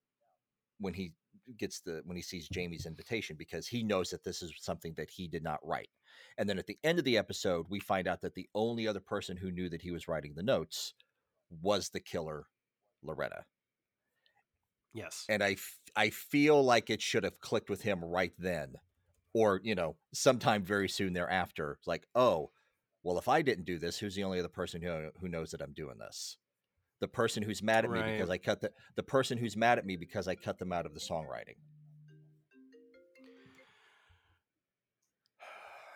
when 0.79 0.93
he 0.93 1.11
gets 1.57 1.81
the 1.81 2.01
when 2.05 2.15
he 2.15 2.23
sees 2.23 2.47
Jamie's 2.47 2.85
invitation 2.85 3.35
because 3.37 3.67
he 3.67 3.83
knows 3.83 4.09
that 4.09 4.23
this 4.23 4.41
is 4.41 4.53
something 4.59 4.93
that 4.97 5.09
he 5.09 5.27
did 5.27 5.43
not 5.43 5.59
write. 5.63 5.89
And 6.37 6.49
then 6.49 6.57
at 6.57 6.67
the 6.67 6.79
end 6.83 6.99
of 6.99 7.05
the 7.05 7.17
episode, 7.17 7.65
we 7.69 7.79
find 7.79 8.07
out 8.07 8.21
that 8.21 8.35
the 8.35 8.47
only 8.55 8.87
other 8.87 8.99
person 8.99 9.35
who 9.37 9.51
knew 9.51 9.69
that 9.69 9.81
he 9.81 9.91
was 9.91 10.07
writing 10.07 10.33
the 10.35 10.43
notes 10.43 10.93
was 11.61 11.89
the 11.89 11.99
killer 11.99 12.45
Loretta. 13.03 13.45
Yes. 14.93 15.25
And 15.29 15.43
I, 15.43 15.55
I 15.95 16.09
feel 16.09 16.63
like 16.63 16.89
it 16.89 17.01
should 17.01 17.23
have 17.23 17.39
clicked 17.39 17.69
with 17.69 17.81
him 17.81 18.03
right 18.03 18.33
then 18.37 18.75
or, 19.33 19.61
you 19.63 19.75
know, 19.75 19.95
sometime 20.13 20.63
very 20.63 20.89
soon 20.89 21.13
thereafter. 21.13 21.75
It's 21.77 21.87
like, 21.87 22.07
oh, 22.15 22.51
well, 23.03 23.17
if 23.17 23.27
I 23.27 23.41
didn't 23.41 23.65
do 23.65 23.79
this, 23.79 23.97
who's 23.97 24.15
the 24.15 24.23
only 24.23 24.39
other 24.39 24.49
person 24.49 24.81
who, 24.81 25.09
who 25.19 25.27
knows 25.27 25.51
that 25.51 25.61
I'm 25.61 25.73
doing 25.73 25.97
this? 25.99 26.37
The 26.99 27.07
person 27.07 27.43
who's 27.43 27.63
mad 27.63 27.85
at 27.85 27.91
right. 27.91 28.05
me 28.05 28.11
because 28.13 28.29
I 28.29 28.37
cut 28.37 28.61
the, 28.61 28.71
the 28.95 29.03
person 29.03 29.37
who's 29.37 29.55
mad 29.55 29.77
at 29.77 29.85
me 29.85 29.95
because 29.95 30.27
I 30.27 30.35
cut 30.35 30.59
them 30.59 30.73
out 30.73 30.85
of 30.85 30.93
the 30.93 30.99
songwriting. 30.99 31.55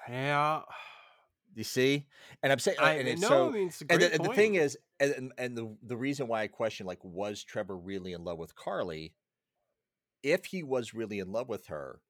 Yeah. 0.09 0.63
You 1.55 1.63
see, 1.63 2.07
and 2.41 2.51
I'm 2.51 2.59
saying, 2.59 2.77
uh, 2.79 2.83
I, 2.83 2.93
and 2.93 3.21
no, 3.21 3.27
so, 3.27 3.47
I 3.49 3.51
mean, 3.51 3.71
and 3.89 4.01
the, 4.01 4.13
and 4.13 4.25
the, 4.25 4.33
thing 4.33 4.55
is, 4.55 4.77
and 4.99 5.31
and 5.37 5.55
the 5.55 5.75
the 5.83 5.95
reason 5.95 6.27
why 6.27 6.41
I 6.41 6.47
question, 6.47 6.87
like, 6.87 7.03
was 7.03 7.43
Trevor 7.43 7.77
really 7.77 8.13
in 8.13 8.23
love 8.23 8.39
with 8.39 8.55
Carly? 8.55 9.13
If 10.23 10.45
he 10.45 10.63
was 10.63 10.93
really 10.93 11.19
in 11.19 11.31
love 11.31 11.49
with 11.49 11.67
her, 11.67 12.01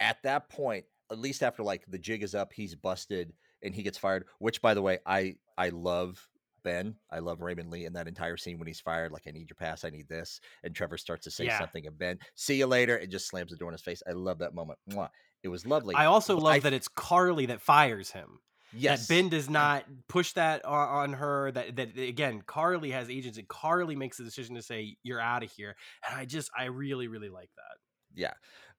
at 0.00 0.22
that 0.22 0.48
point, 0.48 0.86
at 1.10 1.18
least 1.18 1.42
after 1.42 1.62
like 1.62 1.84
the 1.88 1.98
jig 1.98 2.22
is 2.22 2.34
up, 2.34 2.52
he's 2.52 2.74
busted 2.74 3.32
and 3.62 3.74
he 3.74 3.82
gets 3.82 3.98
fired. 3.98 4.24
Which, 4.38 4.62
by 4.62 4.72
the 4.72 4.82
way, 4.82 4.98
I 5.04 5.36
I 5.58 5.68
love 5.68 6.26
Ben. 6.62 6.94
I 7.10 7.18
love 7.18 7.42
Raymond 7.42 7.70
Lee 7.70 7.84
in 7.84 7.92
that 7.92 8.08
entire 8.08 8.36
scene 8.36 8.58
when 8.58 8.66
he's 8.66 8.80
fired. 8.80 9.12
Like, 9.12 9.24
I 9.28 9.30
need 9.30 9.50
your 9.50 9.56
pass. 9.56 9.84
I 9.84 9.90
need 9.90 10.08
this. 10.08 10.40
And 10.62 10.74
Trevor 10.74 10.96
starts 10.96 11.24
to 11.24 11.30
say 11.30 11.44
yeah. 11.44 11.58
something, 11.58 11.86
and 11.86 11.98
Ben, 11.98 12.18
see 12.34 12.56
you 12.56 12.66
later, 12.66 12.96
and 12.96 13.10
just 13.10 13.28
slams 13.28 13.50
the 13.50 13.58
door 13.58 13.68
in 13.68 13.74
his 13.74 13.82
face. 13.82 14.02
I 14.08 14.12
love 14.12 14.38
that 14.38 14.54
moment. 14.54 14.78
Mwah. 14.90 15.10
It 15.44 15.48
was 15.48 15.66
lovely. 15.66 15.94
I 15.94 16.06
also 16.06 16.36
love 16.36 16.54
I, 16.54 16.58
that 16.60 16.72
it's 16.72 16.88
Carly 16.88 17.46
that 17.46 17.60
fires 17.60 18.10
him. 18.10 18.40
Yes. 18.76 19.06
That 19.06 19.14
Ben 19.14 19.28
does 19.28 19.48
not 19.48 19.84
push 20.08 20.32
that 20.32 20.64
on 20.64 21.12
her. 21.12 21.52
That 21.52 21.76
that 21.76 21.96
again, 21.96 22.42
Carly 22.44 22.90
has 22.90 23.08
agency. 23.08 23.44
Carly 23.46 23.94
makes 23.94 24.16
the 24.16 24.24
decision 24.24 24.56
to 24.56 24.62
say 24.62 24.96
you're 25.02 25.20
out 25.20 25.44
of 25.44 25.52
here, 25.52 25.76
and 26.08 26.18
I 26.18 26.24
just 26.24 26.50
I 26.58 26.64
really 26.64 27.06
really 27.06 27.28
like 27.28 27.50
that. 27.56 27.76
Yeah, 28.14 28.32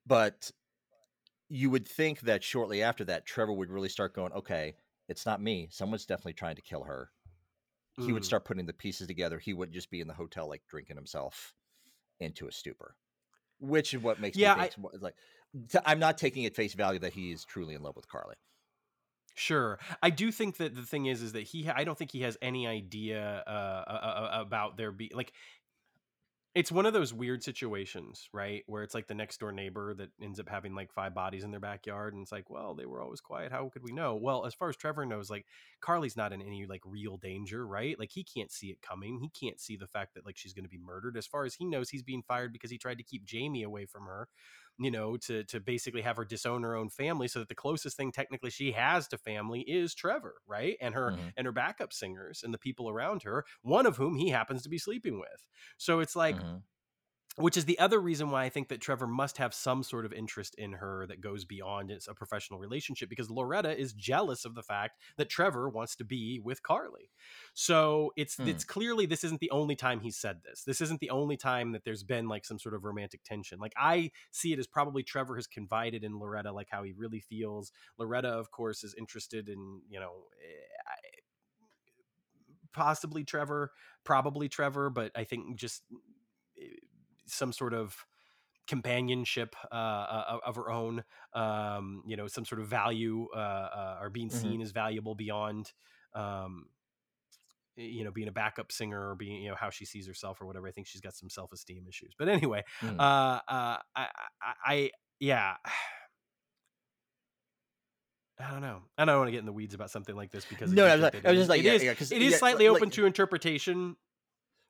but 0.05 0.51
you 1.49 1.70
would 1.70 1.88
think 1.88 2.22
that 2.22 2.43
shortly 2.43 2.82
after 2.82 3.05
that, 3.05 3.26
Trevor 3.26 3.53
would 3.53 3.70
really 3.70 3.89
start 3.89 4.16
going, 4.16 4.34
okay, 4.34 4.76
it's 5.07 5.26
not 5.26 5.41
me. 5.41 5.68
Someone's 5.72 6.05
definitely 6.05 6.34
trying 6.34 6.55
to 6.55 6.61
kill 6.61 6.84
her. 6.84 7.11
He 7.97 8.11
would 8.11 8.24
mm. 8.24 8.26
start 8.26 8.43
putting 8.43 8.66
the 8.66 8.74
pieces 8.74 9.07
together. 9.07 9.39
He 9.39 9.53
wouldn't 9.53 9.74
just 9.74 9.89
be 9.89 10.01
in 10.01 10.07
the 10.07 10.13
hotel 10.13 10.49
like 10.49 10.63
drinking 10.68 10.97
himself 10.97 11.53
into 12.20 12.47
a 12.47 12.51
stupor, 12.51 12.95
which 13.59 13.93
is 13.93 14.01
what 14.01 14.20
makes 14.20 14.36
yeah, 14.36 14.55
me 14.55 14.61
think 14.63 14.74
I, 14.78 14.97
like 14.99 15.16
I'm 15.86 15.99
not 15.99 16.18
taking 16.18 16.45
at 16.45 16.56
face 16.56 16.74
value 16.74 16.99
that 16.99 17.14
he 17.14 17.32
is 17.32 17.45
truly 17.45 17.76
in 17.76 17.82
love 17.82 17.95
with 17.95 18.08
Carly. 18.08 18.36
Sure, 19.38 19.80
I 20.01 20.12
do 20.12 20.32
think 20.32 20.58
that 20.58 20.76
the 20.76 20.84
thing 20.84 21.08
is, 21.08 21.22
is 21.22 21.34
that 21.34 21.43
he. 21.43 21.70
I 21.70 21.84
don't 21.84 21.97
think 21.97 22.12
he 22.12 22.22
has 22.22 22.38
any 22.41 22.68
idea 22.68 23.43
uh, 23.45 24.30
about 24.34 24.78
there 24.78 24.91
be 24.91 25.12
like. 25.14 25.34
It's 26.53 26.72
one 26.72 26.86
of 26.86 26.93
those 26.93 27.14
weird 27.14 27.43
situations, 27.43 28.30
right, 28.32 28.64
where 28.66 28.82
it's 28.82 28.95
like 28.95 29.08
the 29.08 29.14
next 29.14 29.41
door 29.41 29.51
neighbor 29.51 29.93
that 29.95 30.12
ends 30.22 30.39
up 30.39 30.47
having 30.47 30.74
like 30.74 30.89
five 30.93 31.14
bodies 31.14 31.43
in 31.43 31.51
their 31.51 31.60
backyard, 31.60 32.14
and 32.14 32.24
it's 32.24 32.32
like, 32.32 32.49
well, 32.49 32.74
they 32.76 32.86
were 32.86 33.01
always 33.01 33.20
quiet. 33.20 33.51
How 33.51 33.68
could 33.68 33.84
we 33.84 33.91
know? 33.91 34.16
Well, 34.16 34.45
as 34.45 34.53
far 34.53 34.70
as 34.70 34.78
Trevor 34.78 35.06
knows, 35.06 35.30
like 35.30 35.45
Carly's 35.82 36.16
not 36.16 36.32
in 36.32 36.41
any 36.41 36.66
like 36.66 36.82
real 36.86 37.18
danger, 37.18 37.68
right? 37.68 37.99
Like 37.99 38.12
he 38.12 38.24
can't 38.24 38.53
see 38.53 38.68
it 38.68 38.82
coming. 38.82 39.20
He 39.20 39.28
can't 39.28 39.60
see 39.60 39.76
the 39.76 39.86
fact 39.86 40.14
that 40.14 40.26
like 40.26 40.38
she's 40.38 40.53
going 40.53 40.64
to 40.64 40.70
be 40.70 40.78
murdered. 40.78 41.18
As 41.18 41.28
far 41.28 41.43
as 41.43 41.56
he 41.56 41.66
knows, 41.66 41.89
he's 41.89 42.03
being 42.03 42.24
fired 42.26 42.53
because 42.53 42.72
he 42.72 42.78
tried 42.78 42.99
to 42.99 43.03
keep 43.03 43.26
Jamie 43.26 43.64
away 43.64 43.86
from 43.86 44.06
her 44.06 44.30
you 44.78 44.91
know, 44.91 45.17
to 45.17 45.43
to 45.45 45.59
basically 45.59 46.01
have 46.01 46.17
her 46.17 46.26
disown 46.26 46.63
her 46.63 46.76
own 46.76 46.89
family, 46.89 47.28
so 47.28 47.39
that 47.39 47.49
the 47.49 47.55
closest 47.55 47.97
thing 47.97 48.11
technically 48.11 48.49
she 48.49 48.71
has 48.73 49.07
to 49.09 49.17
family 49.17 49.61
is 49.61 49.93
Trevor, 49.93 50.36
right, 50.47 50.78
and 50.82 50.93
her 50.93 51.11
mm-hmm. 51.11 51.28
and 51.38 51.45
her 51.45 51.51
backup 51.51 51.93
singers 51.93 52.41
and 52.43 52.53
the 52.53 52.57
people 52.57 52.89
around 52.89 53.23
her, 53.23 53.45
one 53.61 53.86
of 53.86 53.97
whom 53.97 54.15
he 54.15 54.30
happens 54.30 54.63
to 54.63 54.69
be 54.69 54.78
sleeping 54.78 55.19
with. 55.19 55.45
So 55.78 55.99
it's 55.99 56.15
like. 56.15 56.36
Mm-hmm 56.36 56.57
which 57.38 57.57
is 57.57 57.65
the 57.65 57.77
other 57.79 57.99
reason 57.99 58.31
why 58.31 58.45
I 58.45 58.49
think 58.49 58.69
that 58.69 58.79
Trevor 58.79 59.07
must 59.07 59.38
have 59.38 59.53
some 59.53 59.83
sort 59.83 60.05
of 60.05 60.13
interest 60.13 60.55
in 60.55 60.73
her 60.73 61.05
that 61.07 61.19
goes 61.19 61.43
beyond 61.43 61.91
it's 61.91 62.07
a 62.07 62.13
professional 62.13 62.59
relationship 62.59 63.09
because 63.09 63.29
Loretta 63.29 63.77
is 63.77 63.91
jealous 63.91 64.45
of 64.45 64.55
the 64.55 64.63
fact 64.63 64.99
that 65.17 65.29
Trevor 65.29 65.67
wants 65.67 65.95
to 65.97 66.05
be 66.05 66.39
with 66.41 66.63
Carly. 66.63 67.11
So 67.53 68.13
it's 68.15 68.38
hmm. 68.38 68.47
it's 68.47 68.63
clearly 68.63 69.05
this 69.05 69.23
isn't 69.25 69.41
the 69.41 69.51
only 69.51 69.75
time 69.75 69.99
he 69.99 70.11
said 70.11 70.41
this. 70.45 70.63
This 70.63 70.79
isn't 70.79 71.01
the 71.01 71.09
only 71.09 71.36
time 71.36 71.73
that 71.73 71.83
there's 71.83 72.03
been 72.03 72.29
like 72.29 72.45
some 72.45 72.59
sort 72.59 72.73
of 72.73 72.86
romantic 72.86 73.23
tension. 73.25 73.59
Like 73.59 73.73
I 73.77 74.11
see 74.31 74.53
it 74.53 74.59
as 74.59 74.67
probably 74.67 75.03
Trevor 75.03 75.36
has 75.36 75.47
confided 75.47 76.03
in 76.05 76.19
Loretta 76.19 76.53
like 76.53 76.67
how 76.71 76.83
he 76.83 76.93
really 76.93 77.19
feels. 77.19 77.71
Loretta 77.97 78.29
of 78.29 78.51
course 78.51 78.83
is 78.83 78.95
interested 78.97 79.49
in, 79.49 79.81
you 79.89 79.99
know, 79.99 80.13
eh, 80.41 81.21
possibly 82.75 83.23
Trevor, 83.23 83.71
probably 84.03 84.49
Trevor, 84.49 84.89
but 84.89 85.11
I 85.15 85.23
think 85.23 85.57
just 85.57 85.81
some 87.28 87.51
sort 87.51 87.73
of 87.73 88.05
companionship 88.67 89.55
uh, 89.71 89.76
uh 89.76 90.39
of 90.43 90.55
her 90.55 90.71
own 90.71 91.03
um 91.34 92.01
you 92.07 92.15
know 92.15 92.28
some 92.28 92.45
sort 92.45 92.59
of 92.59 92.67
value 92.67 93.28
uh, 93.36 93.39
uh 93.39 93.97
or 94.01 94.09
being 94.09 94.30
mm-hmm. 94.30 94.39
seen 94.39 94.61
as 94.61 94.71
valuable 94.71 95.13
beyond 95.13 95.71
um 96.15 96.65
you 97.76 98.03
know 98.03 98.11
being 98.11 98.28
a 98.28 98.32
backup 98.32 98.71
singer 98.71 99.09
or 99.09 99.15
being 99.15 99.41
you 99.41 99.49
know 99.49 99.55
how 99.55 99.69
she 99.69 99.86
sees 99.86 100.07
herself 100.07 100.41
or 100.41 100.45
whatever 100.45 100.67
i 100.67 100.71
think 100.71 100.88
she's 100.88 101.01
got 101.01 101.13
some 101.13 101.30
self-esteem 101.30 101.86
issues 101.88 102.13
but 102.17 102.28
anyway 102.28 102.63
mm. 102.82 102.99
uh 102.99 103.39
uh 103.47 103.78
I, 103.95 104.07
I 104.41 104.53
i 104.65 104.91
yeah 105.19 105.55
I 108.38 108.51
don't 108.51 108.61
know. 108.61 108.82
I 108.97 109.05
don't 109.05 109.17
want 109.17 109.30
to 109.30 109.32
get 109.32 109.39
in 109.39 109.45
the 109.45 109.53
weeds 109.53 109.73
about 109.73 109.91
something 109.91 110.13
like 110.13 110.30
this 110.30 110.43
because 110.43 110.69
no, 110.69 110.86
I 110.86 110.97
was, 110.97 111.05
I 111.23 111.34
just 111.36 111.49
like, 111.49 111.61
it 111.61 111.65
yeah, 111.67 111.71
is, 111.71 111.84
yeah, 111.84 111.91
it 111.91 112.21
is 112.21 112.32
yeah, 112.34 112.38
slightly 112.38 112.67
like, 112.67 112.76
open 112.76 112.89
to 112.89 113.05
interpretation 113.05 113.95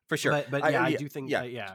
for 0.08 0.18
sure. 0.18 0.34
But, 0.34 0.52
but 0.52 0.72
yeah, 0.72 0.84
I, 0.84 0.86
I, 0.86 0.94
do 0.94 1.10
think, 1.10 1.32
yeah, 1.32 1.42
yeah 1.42 1.72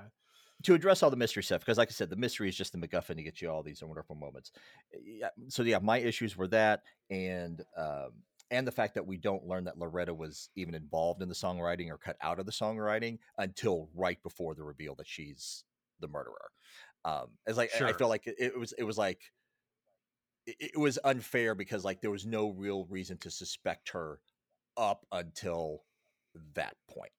to 0.65 0.75
address 0.75 1.03
all 1.03 1.11
the 1.11 1.17
mystery 1.17 1.43
stuff 1.43 1.61
because 1.61 1.79
like 1.79 1.89
i 1.89 1.93
said 1.93 2.11
the 2.11 2.17
mystery 2.17 2.49
is 2.49 2.57
just 2.57 2.73
the 2.73 2.79
macguffin 2.79 3.17
to 3.17 3.23
get 3.23 3.41
you 3.41 3.51
all 3.51 3.63
these 3.63 3.83
wonderful 3.83 4.17
moments. 4.17 4.53
Yeah, 5.05 5.29
so 5.49 5.63
yeah 5.63 5.79
my 5.81 5.99
issues 5.99 6.37
were 6.37 6.49
that 6.49 6.83
and 7.11 7.63
um, 7.77 8.11
and 8.51 8.67
the 8.67 8.73
fact 8.73 8.95
that 8.95 9.07
we 9.07 9.17
don't 9.17 9.47
learn 9.47 9.65
that 9.65 9.79
loretta 9.79 10.13
was 10.13 10.51
even 10.57 10.75
involved 10.75 11.23
in 11.23 11.29
the 11.29 11.35
songwriting 11.35 11.91
or 11.91 11.99
cut 11.99 12.17
out 12.23 12.39
of 12.39 12.47
the 12.47 12.53
songwriting 12.53 13.19
until 13.39 13.89
right 13.95 14.23
before 14.23 14.55
the 14.55 14.65
reveal 14.65 14.95
that 14.97 15.09
she's 15.09 15.65
the 16.01 16.09
murderer. 16.09 16.51
Um 17.05 17.29
as 17.47 17.57
like 17.57 17.71
sure. 17.71 17.87
i 17.87 17.93
feel 17.93 18.09
like 18.09 18.27
it, 18.27 18.37
it, 18.39 18.59
was 18.59 18.75
it 18.77 18.85
was 18.85 18.99
like 18.99 19.21
it, 20.47 20.57
it 20.75 20.79
was 20.79 20.99
unfair 21.05 21.55
because 21.55 21.85
like 21.85 22.01
there 22.01 22.11
was 22.11 22.27
no 22.27 22.51
real 22.51 22.87
reason 22.87 23.17
to 23.19 23.31
suspect 23.31 23.91
her 23.91 24.21
up 24.77 25.07
until 25.13 25.83
that 26.55 26.75
point 26.89 27.13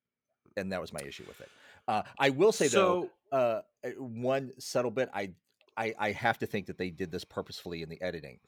and 0.57 0.71
that 0.71 0.81
was 0.81 0.93
my 0.93 0.99
issue 1.05 1.23
with 1.27 1.39
it. 1.41 1.49
Uh, 1.87 2.03
I 2.19 2.29
will 2.29 2.51
say 2.51 2.67
so, 2.67 2.77
though, 2.77 3.09
uh, 3.31 3.61
eh, 3.83 3.91
one 3.97 4.51
subtle 4.59 4.91
bit, 4.91 5.09
I, 5.13 5.31
I, 5.77 5.93
I 5.97 6.11
have 6.11 6.39
to 6.39 6.45
think 6.45 6.67
that 6.67 6.77
they 6.77 6.89
did 6.89 7.11
this 7.11 7.23
purposefully 7.23 7.81
in 7.81 7.89
the 7.89 8.01
editing. 8.01 8.39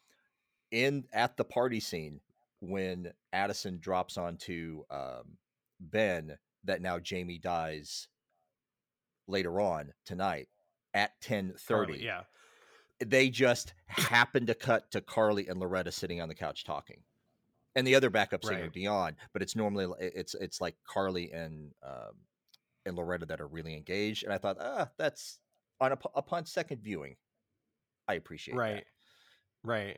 In 0.72 1.06
at 1.14 1.38
the 1.38 1.44
party 1.44 1.80
scene, 1.80 2.20
when 2.60 3.12
Addison 3.32 3.80
drops 3.80 4.18
onto 4.18 4.84
um, 4.90 5.38
Ben 5.80 6.38
that 6.64 6.82
now 6.82 6.98
Jamie 7.00 7.38
dies 7.38 8.08
later 9.28 9.60
on 9.60 9.94
tonight 10.06 10.48
at 10.94 11.20
ten 11.22 11.54
thirty. 11.58 12.00
Yeah, 12.00 12.22
they 13.06 13.30
just 13.30 13.74
happen 13.88 14.46
to 14.48 14.56
cut 14.56 14.90
to 14.92 15.02
Carly 15.02 15.48
and 15.48 15.60
Loretta 15.60 15.92
sitting 15.92 16.22
on 16.22 16.30
the 16.30 16.36
couch 16.36 16.64
talking, 16.64 17.02
and 17.76 17.86
the 17.86 17.96
other 17.96 18.10
backup 18.10 18.44
singer 18.44 18.62
right. 18.62 18.74
Dion. 18.74 19.16
But 19.34 19.42
it's 19.42 19.56
normally 19.56 19.88
it's 20.00 20.34
it's 20.36 20.62
like 20.62 20.76
Carly 20.88 21.32
and 21.32 21.72
um, 21.86 22.16
and 22.86 22.96
Loretta 22.96 23.26
that 23.28 23.42
are 23.42 23.48
really 23.48 23.76
engaged. 23.76 24.24
And 24.24 24.34
I 24.34 24.38
thought, 24.38 24.58
ah, 24.60 24.90
that's 24.98 25.40
on 25.80 25.92
a, 25.94 25.98
upon 26.16 26.46
second 26.46 26.82
viewing, 26.82 27.16
I 28.08 28.16
appreciate 28.16 28.56
right. 28.56 28.76
That. 28.76 28.86
Right. 29.66 29.98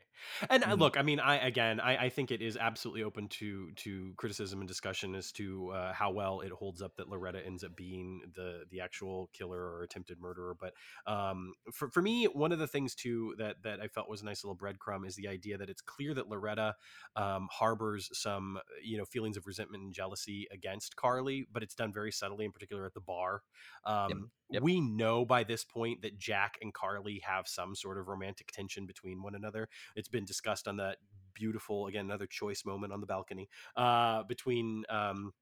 And 0.49 0.63
mm-hmm. 0.63 0.80
look, 0.80 0.95
I 0.95 1.01
mean, 1.01 1.20
I 1.20 1.38
again, 1.38 1.80
I, 1.80 2.05
I 2.05 2.09
think 2.09 2.30
it 2.30 2.41
is 2.41 2.55
absolutely 2.55 3.01
open 3.01 3.28
to 3.30 3.72
to 3.78 4.13
criticism 4.16 4.59
and 4.59 4.68
discussion 4.68 5.16
as 5.16 5.32
to 5.34 5.72
uh, 5.72 5.93
how 5.93 6.11
well 6.11 6.41
it 6.41 6.51
holds 6.51 6.84
up 6.84 6.95
that 6.97 7.09
Loretta 7.09 7.43
ends 7.43 7.63
up 7.63 7.76
being 7.76 8.22
the 8.36 8.66
the 8.70 8.82
actual 8.82 9.30
killer 9.34 9.59
or 9.59 9.82
attempted 9.82 10.20
murderer. 10.20 10.55
But 10.59 10.74
um, 11.11 11.53
for 11.74 11.89
for 11.89 12.01
me, 12.01 12.26
one 12.26 12.51
of 12.51 12.59
the 12.59 12.68
things 12.68 12.93
too 12.93 13.34
that 13.39 13.63
that 13.63 13.80
I 13.82 13.88
felt 13.88 14.07
was 14.07 14.22
a 14.22 14.26
nice 14.26 14.43
little 14.43 14.55
breadcrumb 14.55 15.05
is 15.05 15.16
the 15.16 15.28
idea 15.28 15.57
that 15.57 15.70
it's 15.70 15.82
clear 15.82 16.13
that 16.13 16.30
Loretta 16.30 16.76
um, 17.16 17.47
harbors 17.51 18.09
some 18.13 18.59
you 18.84 18.99
know 18.99 19.05
feelings 19.05 19.36
of 19.36 19.47
resentment 19.47 19.84
and 19.84 19.93
jealousy 19.93 20.47
against 20.51 20.95
Carly, 20.95 21.47
but 21.51 21.63
it's 21.63 21.76
done 21.76 21.91
very 21.91 22.11
subtly, 22.11 22.45
in 22.45 22.51
particular 22.51 22.86
at 22.86 22.93
the 22.93 23.01
bar. 23.01 23.41
Um, 23.84 24.09
yep. 24.09 24.18
Yep. 24.52 24.62
We 24.62 24.80
know 24.80 25.26
by 25.26 25.43
this 25.43 25.64
point 25.64 26.04
that 26.04 26.18
Jack 26.18 26.58
and 26.62 26.74
Carly 26.74 27.22
have 27.26 27.48
some 27.48 27.76
sort 27.76 27.98
of 27.98 28.08
romantic 28.08 28.52
tension 28.52 28.86
between 28.86 29.22
one 29.24 29.36
another. 29.36 29.68
It's 29.96 30.08
been 30.08 30.26
discussed 30.26 30.68
on 30.68 30.78
that 30.78 30.98
beautiful, 31.34 31.88
again, 31.88 32.06
another 32.06 32.28
choice 32.28 32.64
moment 32.66 32.93
on 32.93 33.02
the 33.02 33.08
balcony 33.08 33.50
uh, 33.76 34.24
between. 34.24 34.84
Um, 34.89 35.34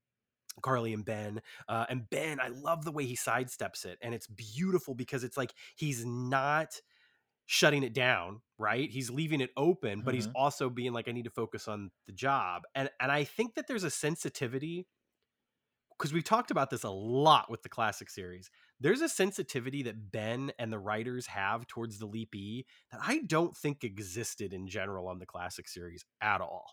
Carly 0.62 0.93
and 0.93 1.04
Ben. 1.04 1.41
Uh, 1.68 1.88
and 1.89 2.08
Ben, 2.12 2.39
I 2.39 2.49
love 2.49 2.86
the 2.86 2.91
way 2.91 3.06
he 3.06 3.16
sidesteps 3.16 3.86
it. 3.86 3.97
And 4.04 4.14
it's 4.14 4.28
beautiful 4.28 4.93
because 4.93 5.24
it's 5.24 5.36
like 5.36 5.51
he's 5.76 6.06
not 6.06 6.80
shutting 7.45 7.84
it 7.84 7.93
down, 7.93 8.41
right? 8.58 8.89
He's 8.89 9.10
leaving 9.10 9.41
it 9.41 9.49
open, 9.58 10.01
but 10.01 10.12
mm-hmm. 10.12 10.16
he's 10.16 10.30
also 10.36 10.70
being 10.70 10.93
like, 10.93 11.08
I 11.08 11.12
need 11.12 11.26
to 11.26 11.32
focus 11.32 11.68
on 11.68 11.91
the 12.06 12.12
job. 12.12 12.64
And 12.76 12.89
and 12.99 13.12
I 13.12 13.24
think 13.24 13.56
that 13.56 13.68
there's 13.68 13.84
a 13.84 13.89
sensitivity 13.89 14.88
because 15.97 16.14
we've 16.14 16.24
talked 16.24 16.51
about 16.51 16.70
this 16.70 16.84
a 16.84 16.89
lot 16.89 17.49
with 17.49 17.64
the 17.64 17.70
classic 17.70 18.10
series. 18.10 18.49
There's 18.84 19.01
a 19.01 19.07
sensitivity 19.07 19.81
that 19.84 20.11
Ben 20.11 20.51
and 20.59 20.71
the 20.71 20.77
writers 20.77 21.27
have 21.27 21.65
towards 21.67 21.97
the 21.97 22.05
Leap 22.05 22.36
E 22.36 22.65
that 22.91 22.99
I 23.01 23.19
don't 23.19 23.55
think 23.55 23.84
existed 23.84 24.51
in 24.51 24.67
general 24.67 25.07
on 25.07 25.19
the 25.19 25.25
classic 25.25 25.69
series 25.69 26.03
at 26.21 26.41
all. 26.41 26.65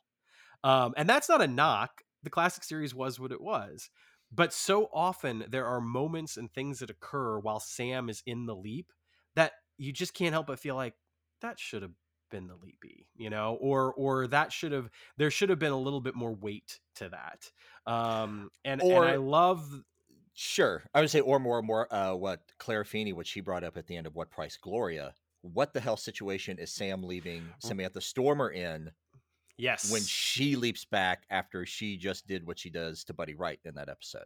Um, 0.65 0.93
and 0.97 1.09
that's 1.09 1.29
not 1.29 1.41
a 1.41 1.47
knock. 1.47 2.03
The 2.25 2.31
classic 2.31 2.65
series 2.65 2.95
was 2.95 3.21
what 3.21 3.31
it 3.31 3.41
was. 3.41 3.91
But 4.33 4.53
so 4.53 4.89
often 4.93 5.45
there 5.49 5.67
are 5.67 5.81
moments 5.81 6.37
and 6.37 6.53
things 6.53 6.81
that 6.81 6.91
occur 6.91 7.39
while 7.39 7.61
Sam 7.61 8.09
is 8.09 8.25
in 8.27 8.47
the 8.47 8.57
leap 8.57 8.93
that 9.37 9.53
you 9.79 9.93
just 9.93 10.13
can't 10.13 10.33
help 10.33 10.49
but 10.49 10.59
feel 10.59 10.75
like 10.75 10.95
that 11.43 11.61
should 11.61 11.83
have 11.83 11.93
been 12.31 12.49
the 12.49 12.55
leapy, 12.55 13.07
you 13.17 13.31
know, 13.31 13.57
or 13.61 13.95
or 13.95 14.27
that 14.29 14.53
should 14.53 14.73
have 14.73 14.91
there 15.17 15.31
should 15.31 15.49
have 15.49 15.59
been 15.59 15.73
a 15.73 15.79
little 15.79 16.01
bit 16.01 16.15
more 16.15 16.35
weight 16.35 16.81
to 16.97 17.09
that. 17.09 17.51
Um, 17.87 18.51
and 18.65 18.83
or, 18.83 19.05
and 19.05 19.13
I 19.13 19.17
love. 19.17 19.83
Sure, 20.43 20.83
I 20.95 21.03
would 21.03 21.11
say 21.11 21.21
or 21.21 21.39
more 21.39 21.61
more 21.61 21.93
uh, 21.93 22.15
what 22.15 22.41
Claire 22.59 22.85
Feeney, 22.85 23.13
what 23.13 23.27
she 23.27 23.43
brought 23.43 23.63
up 23.63 23.77
at 23.77 23.87
the 23.87 23.95
end 23.95 24.07
of 24.07 24.17
What 24.17 24.31
Price 24.31 24.57
Gloria. 24.57 25.13
What 25.43 25.75
the 25.75 25.81
hell 25.81 25.99
situation 25.99 26.59
is 26.59 26.73
Sam 26.73 27.03
leaving 27.03 27.43
Samantha 27.59 28.01
Stormer 28.01 28.49
in? 28.49 28.91
Yes, 29.59 29.93
when 29.93 30.01
she 30.01 30.57
leaps 30.57 30.87
back 30.87 31.25
after 31.29 31.67
she 31.67 31.99
just 31.99 32.27
did 32.27 32.47
what 32.47 32.59
she 32.59 32.71
does 32.71 33.05
to 33.05 33.13
Buddy 33.13 33.35
Wright 33.35 33.61
in 33.67 33.75
that 33.75 33.91
episode. 33.91 34.25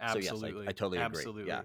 Absolutely, 0.00 0.50
so 0.50 0.58
yes, 0.58 0.66
I, 0.66 0.70
I 0.70 0.72
totally 0.72 0.98
agree. 0.98 1.18
Absolutely. 1.20 1.46
Yeah. 1.46 1.62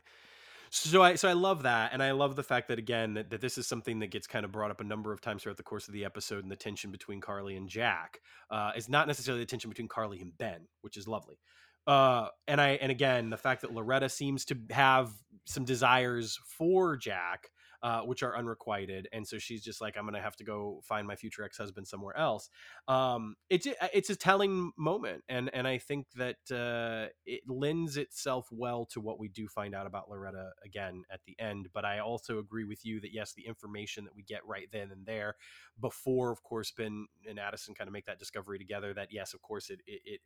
So 0.69 1.01
I 1.01 1.15
so 1.15 1.27
I 1.27 1.33
love 1.33 1.63
that, 1.63 1.91
and 1.91 2.03
I 2.03 2.11
love 2.11 2.35
the 2.35 2.43
fact 2.43 2.67
that 2.67 2.77
again 2.77 3.15
that, 3.15 3.31
that 3.31 3.41
this 3.41 3.57
is 3.57 3.65
something 3.65 3.97
that 3.97 4.11
gets 4.11 4.27
kind 4.27 4.45
of 4.45 4.51
brought 4.51 4.69
up 4.69 4.79
a 4.79 4.83
number 4.83 5.11
of 5.11 5.21
times 5.21 5.41
throughout 5.41 5.57
the 5.57 5.63
course 5.63 5.87
of 5.87 5.93
the 5.95 6.05
episode, 6.05 6.43
and 6.43 6.51
the 6.51 6.55
tension 6.55 6.91
between 6.91 7.19
Carly 7.19 7.55
and 7.55 7.67
Jack 7.67 8.19
uh, 8.51 8.73
is 8.75 8.89
not 8.89 9.07
necessarily 9.07 9.41
the 9.41 9.47
tension 9.47 9.71
between 9.71 9.87
Carly 9.87 10.21
and 10.21 10.37
Ben, 10.37 10.67
which 10.81 10.97
is 10.97 11.07
lovely. 11.07 11.39
Uh, 11.87 12.27
and 12.47 12.59
I 12.59 12.69
and 12.81 12.91
again 12.91 13.29
the 13.29 13.37
fact 13.37 13.61
that 13.61 13.73
Loretta 13.73 14.09
seems 14.09 14.45
to 14.45 14.57
have 14.71 15.11
some 15.45 15.65
desires 15.65 16.39
for 16.57 16.97
Jack 16.97 17.49
uh, 17.85 18.01
which 18.01 18.23
are 18.23 18.35
unrequited, 18.35 19.07
and 19.13 19.27
so 19.27 19.37
she's 19.37 19.63
just 19.63 19.79
like, 19.79 19.95
I'm 19.95 20.05
gonna 20.05 20.19
have 20.19 20.35
to 20.37 20.43
go 20.43 20.81
find 20.83 21.05
my 21.05 21.15
future 21.15 21.43
ex 21.43 21.55
husband 21.55 21.87
somewhere 21.87 22.17
else. 22.17 22.49
Um, 22.87 23.35
it's 23.47 23.67
it's 23.93 24.09
a 24.09 24.15
telling 24.15 24.71
moment, 24.75 25.23
and 25.29 25.51
and 25.53 25.67
I 25.67 25.77
think 25.77 26.07
that 26.15 26.37
uh, 26.51 27.11
it 27.27 27.41
lends 27.47 27.97
itself 27.97 28.47
well 28.51 28.87
to 28.87 28.99
what 28.99 29.19
we 29.19 29.27
do 29.27 29.47
find 29.47 29.75
out 29.75 29.85
about 29.85 30.09
Loretta 30.09 30.49
again 30.65 31.03
at 31.11 31.19
the 31.27 31.35
end. 31.39 31.69
But 31.75 31.85
I 31.85 31.99
also 31.99 32.39
agree 32.39 32.63
with 32.63 32.83
you 32.83 32.99
that 33.01 33.13
yes, 33.13 33.33
the 33.33 33.45
information 33.45 34.03
that 34.05 34.15
we 34.15 34.23
get 34.23 34.43
right 34.47 34.67
then 34.71 34.89
and 34.91 35.05
there, 35.05 35.35
before 35.79 36.31
of 36.31 36.41
course 36.41 36.71
Ben 36.71 37.05
and 37.29 37.39
Addison 37.39 37.75
kind 37.75 37.87
of 37.87 37.93
make 37.93 38.05
that 38.05 38.17
discovery 38.17 38.57
together, 38.57 38.95
that 38.95 39.09
yes, 39.11 39.35
of 39.35 39.43
course 39.43 39.69
it, 39.69 39.81
it, 39.85 40.01
it 40.05 40.21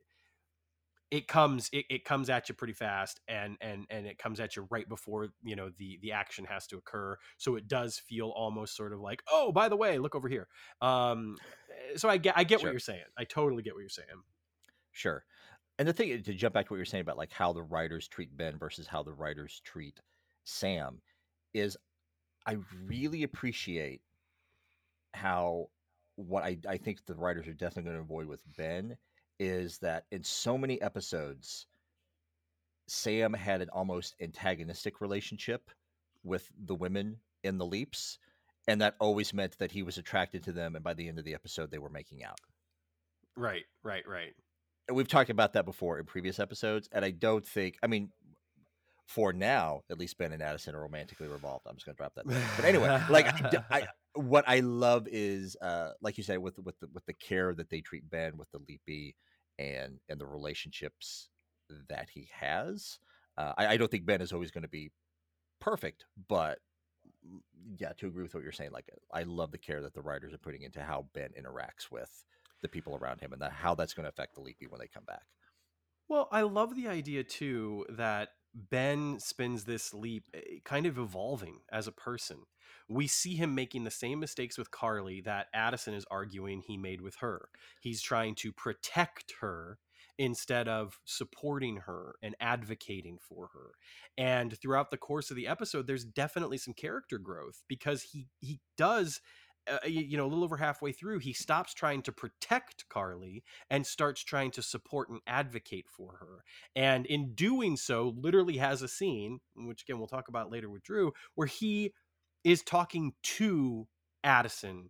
it 1.11 1.27
comes 1.27 1.69
it, 1.73 1.85
it 1.89 2.05
comes 2.05 2.29
at 2.29 2.49
you 2.49 2.55
pretty 2.55 2.73
fast 2.73 3.19
and 3.27 3.57
and 3.61 3.85
and 3.89 4.05
it 4.05 4.17
comes 4.17 4.39
at 4.39 4.55
you 4.55 4.67
right 4.69 4.87
before 4.87 5.29
you 5.43 5.55
know 5.55 5.69
the 5.77 5.97
the 6.01 6.11
action 6.11 6.45
has 6.45 6.67
to 6.67 6.77
occur. 6.77 7.17
So 7.37 7.55
it 7.55 7.67
does 7.67 7.97
feel 7.97 8.29
almost 8.29 8.75
sort 8.75 8.93
of 8.93 8.99
like 8.99 9.23
oh 9.31 9.51
by 9.51 9.69
the 9.69 9.75
way 9.75 9.97
look 9.97 10.15
over 10.15 10.27
here. 10.27 10.47
Um 10.81 11.37
eh, 11.69 11.97
so 11.97 12.09
i 12.09 12.17
get 12.17 12.37
i 12.37 12.43
get 12.43 12.59
sure. 12.59 12.69
what 12.69 12.73
you're 12.73 12.79
saying. 12.79 13.03
I 13.17 13.23
totally 13.23 13.63
get 13.63 13.73
what 13.73 13.81
you're 13.81 13.89
saying. 13.89 14.07
Sure. 14.91 15.23
And 15.77 15.87
the 15.87 15.93
thing 15.93 16.21
to 16.21 16.33
jump 16.33 16.53
back 16.53 16.67
to 16.67 16.73
what 16.73 16.77
you're 16.77 16.85
saying 16.85 17.01
about 17.01 17.17
like 17.17 17.31
how 17.31 17.53
the 17.53 17.63
writers 17.63 18.07
treat 18.07 18.35
ben 18.35 18.57
versus 18.57 18.87
how 18.87 19.01
the 19.03 19.13
writers 19.13 19.61
treat 19.63 19.99
sam 20.43 21.01
is 21.53 21.77
I 22.45 22.57
really 22.85 23.23
appreciate 23.23 24.01
how 25.13 25.69
what 26.15 26.43
I, 26.43 26.57
I 26.67 26.77
think 26.77 27.05
the 27.05 27.15
writers 27.15 27.47
are 27.47 27.53
definitely 27.53 27.91
going 27.91 27.97
to 27.97 28.03
avoid 28.03 28.27
with 28.27 28.41
Ben 28.57 28.97
is 29.39 29.77
that 29.79 30.05
in 30.11 30.23
so 30.23 30.57
many 30.57 30.81
episodes, 30.81 31.67
Sam 32.87 33.33
had 33.33 33.61
an 33.61 33.69
almost 33.69 34.15
antagonistic 34.21 35.01
relationship 35.01 35.71
with 36.23 36.49
the 36.65 36.75
women 36.75 37.17
in 37.43 37.57
the 37.57 37.65
leaps, 37.65 38.19
and 38.67 38.81
that 38.81 38.95
always 38.99 39.33
meant 39.33 39.57
that 39.59 39.71
he 39.71 39.83
was 39.83 39.97
attracted 39.97 40.43
to 40.43 40.51
them, 40.51 40.75
and 40.75 40.83
by 40.83 40.93
the 40.93 41.07
end 41.07 41.19
of 41.19 41.25
the 41.25 41.33
episode, 41.33 41.71
they 41.71 41.77
were 41.77 41.89
making 41.89 42.23
out. 42.23 42.39
Right, 43.35 43.65
right, 43.83 44.05
right. 44.07 44.33
And 44.87 44.97
we've 44.97 45.07
talked 45.07 45.29
about 45.29 45.53
that 45.53 45.65
before 45.65 45.99
in 45.99 46.05
previous 46.05 46.39
episodes, 46.39 46.89
and 46.91 47.05
I 47.05 47.11
don't 47.11 47.45
think. 47.45 47.77
I 47.81 47.87
mean, 47.87 48.09
for 49.05 49.33
now, 49.33 49.81
at 49.89 49.97
least 49.97 50.17
Ben 50.17 50.33
and 50.33 50.41
Addison 50.41 50.75
are 50.75 50.81
romantically 50.81 51.27
revolved. 51.27 51.65
I'm 51.67 51.75
just 51.75 51.85
going 51.85 51.95
to 51.95 51.97
drop 51.97 52.13
that. 52.15 52.27
There. 52.27 52.43
But 52.55 52.65
anyway, 52.65 53.01
like 53.09 53.27
I, 53.27 53.63
I, 53.71 53.87
what 54.19 54.43
I 54.47 54.59
love 54.59 55.07
is, 55.09 55.55
uh, 55.61 55.91
like 56.01 56.17
you 56.17 56.23
said, 56.23 56.39
with 56.39 56.59
with 56.59 56.79
the, 56.79 56.89
with 56.93 57.05
the 57.05 57.13
care 57.13 57.53
that 57.53 57.69
they 57.69 57.81
treat 57.81 58.09
Ben 58.09 58.37
with 58.37 58.51
the 58.51 58.59
Leapy 58.59 59.15
and 59.59 59.99
and 60.07 60.19
the 60.19 60.25
relationships 60.25 61.29
that 61.89 62.09
he 62.13 62.29
has. 62.33 62.97
Uh, 63.37 63.53
I, 63.57 63.67
I 63.67 63.77
don't 63.77 63.91
think 63.91 64.05
Ben 64.05 64.21
is 64.21 64.31
always 64.31 64.51
going 64.51 64.63
to 64.63 64.69
be 64.69 64.91
perfect, 65.61 66.05
but 66.27 66.59
yeah, 67.77 67.93
to 67.97 68.07
agree 68.07 68.23
with 68.23 68.33
what 68.33 68.43
you're 68.43 68.51
saying, 68.51 68.71
like 68.71 68.89
I 69.13 69.23
love 69.23 69.51
the 69.51 69.57
care 69.57 69.81
that 69.81 69.93
the 69.93 70.01
writers 70.01 70.33
are 70.33 70.39
putting 70.39 70.63
into 70.63 70.81
how 70.81 71.05
Ben 71.13 71.29
interacts 71.39 71.91
with 71.91 72.23
the 72.61 72.67
people 72.69 72.95
around 72.95 73.21
him 73.21 73.33
and 73.33 73.41
that 73.41 73.51
how 73.51 73.75
that's 73.75 73.93
going 73.93 74.05
to 74.05 74.09
affect 74.09 74.35
the 74.35 74.41
Leapy 74.41 74.67
when 74.69 74.79
they 74.79 74.87
come 74.87 75.05
back. 75.05 75.23
Well, 76.07 76.27
I 76.31 76.41
love 76.41 76.75
the 76.75 76.87
idea 76.87 77.23
too 77.23 77.85
that 77.89 78.29
Ben 78.53 79.19
spends 79.19 79.63
this 79.63 79.93
leap 79.93 80.25
eh, 80.33 80.59
kind 80.65 80.85
of 80.85 80.97
evolving 80.97 81.59
as 81.71 81.87
a 81.87 81.91
person. 81.91 82.39
We 82.87 83.07
see 83.07 83.35
him 83.35 83.53
making 83.55 83.83
the 83.83 83.91
same 83.91 84.19
mistakes 84.19 84.57
with 84.57 84.71
Carly 84.71 85.21
that 85.21 85.47
Addison 85.53 85.93
is 85.93 86.05
arguing 86.09 86.61
he 86.61 86.77
made 86.77 87.01
with 87.01 87.15
her. 87.17 87.49
He's 87.79 88.01
trying 88.01 88.35
to 88.35 88.51
protect 88.51 89.33
her 89.41 89.79
instead 90.17 90.67
of 90.67 90.99
supporting 91.05 91.77
her 91.77 92.15
and 92.21 92.35
advocating 92.41 93.17
for 93.17 93.49
her. 93.53 93.71
And 94.17 94.59
throughout 94.59 94.91
the 94.91 94.97
course 94.97 95.29
of 95.29 95.37
the 95.37 95.47
episode 95.47 95.87
there's 95.87 96.03
definitely 96.03 96.57
some 96.57 96.73
character 96.73 97.17
growth 97.17 97.63
because 97.67 98.03
he 98.03 98.27
he 98.41 98.59
does 98.77 99.21
uh, 99.71 99.87
you 99.87 100.17
know 100.17 100.25
a 100.25 100.27
little 100.27 100.43
over 100.43 100.57
halfway 100.57 100.91
through 100.91 101.19
he 101.19 101.33
stops 101.33 101.73
trying 101.73 102.01
to 102.03 102.11
protect 102.11 102.87
Carly 102.89 103.43
and 103.69 103.85
starts 103.85 104.23
trying 104.23 104.51
to 104.51 104.61
support 104.61 105.09
and 105.09 105.19
advocate 105.27 105.85
for 105.89 106.17
her. 106.19 106.43
And 106.75 107.05
in 107.05 107.33
doing 107.33 107.77
so 107.77 108.13
literally 108.17 108.57
has 108.57 108.81
a 108.81 108.87
scene 108.87 109.39
which 109.55 109.83
again 109.83 109.99
we'll 109.99 110.07
talk 110.07 110.27
about 110.27 110.51
later 110.51 110.69
with 110.69 110.83
Drew 110.83 111.13
where 111.35 111.47
he 111.47 111.93
is 112.43 112.61
talking 112.61 113.13
to 113.21 113.87
Addison 114.23 114.89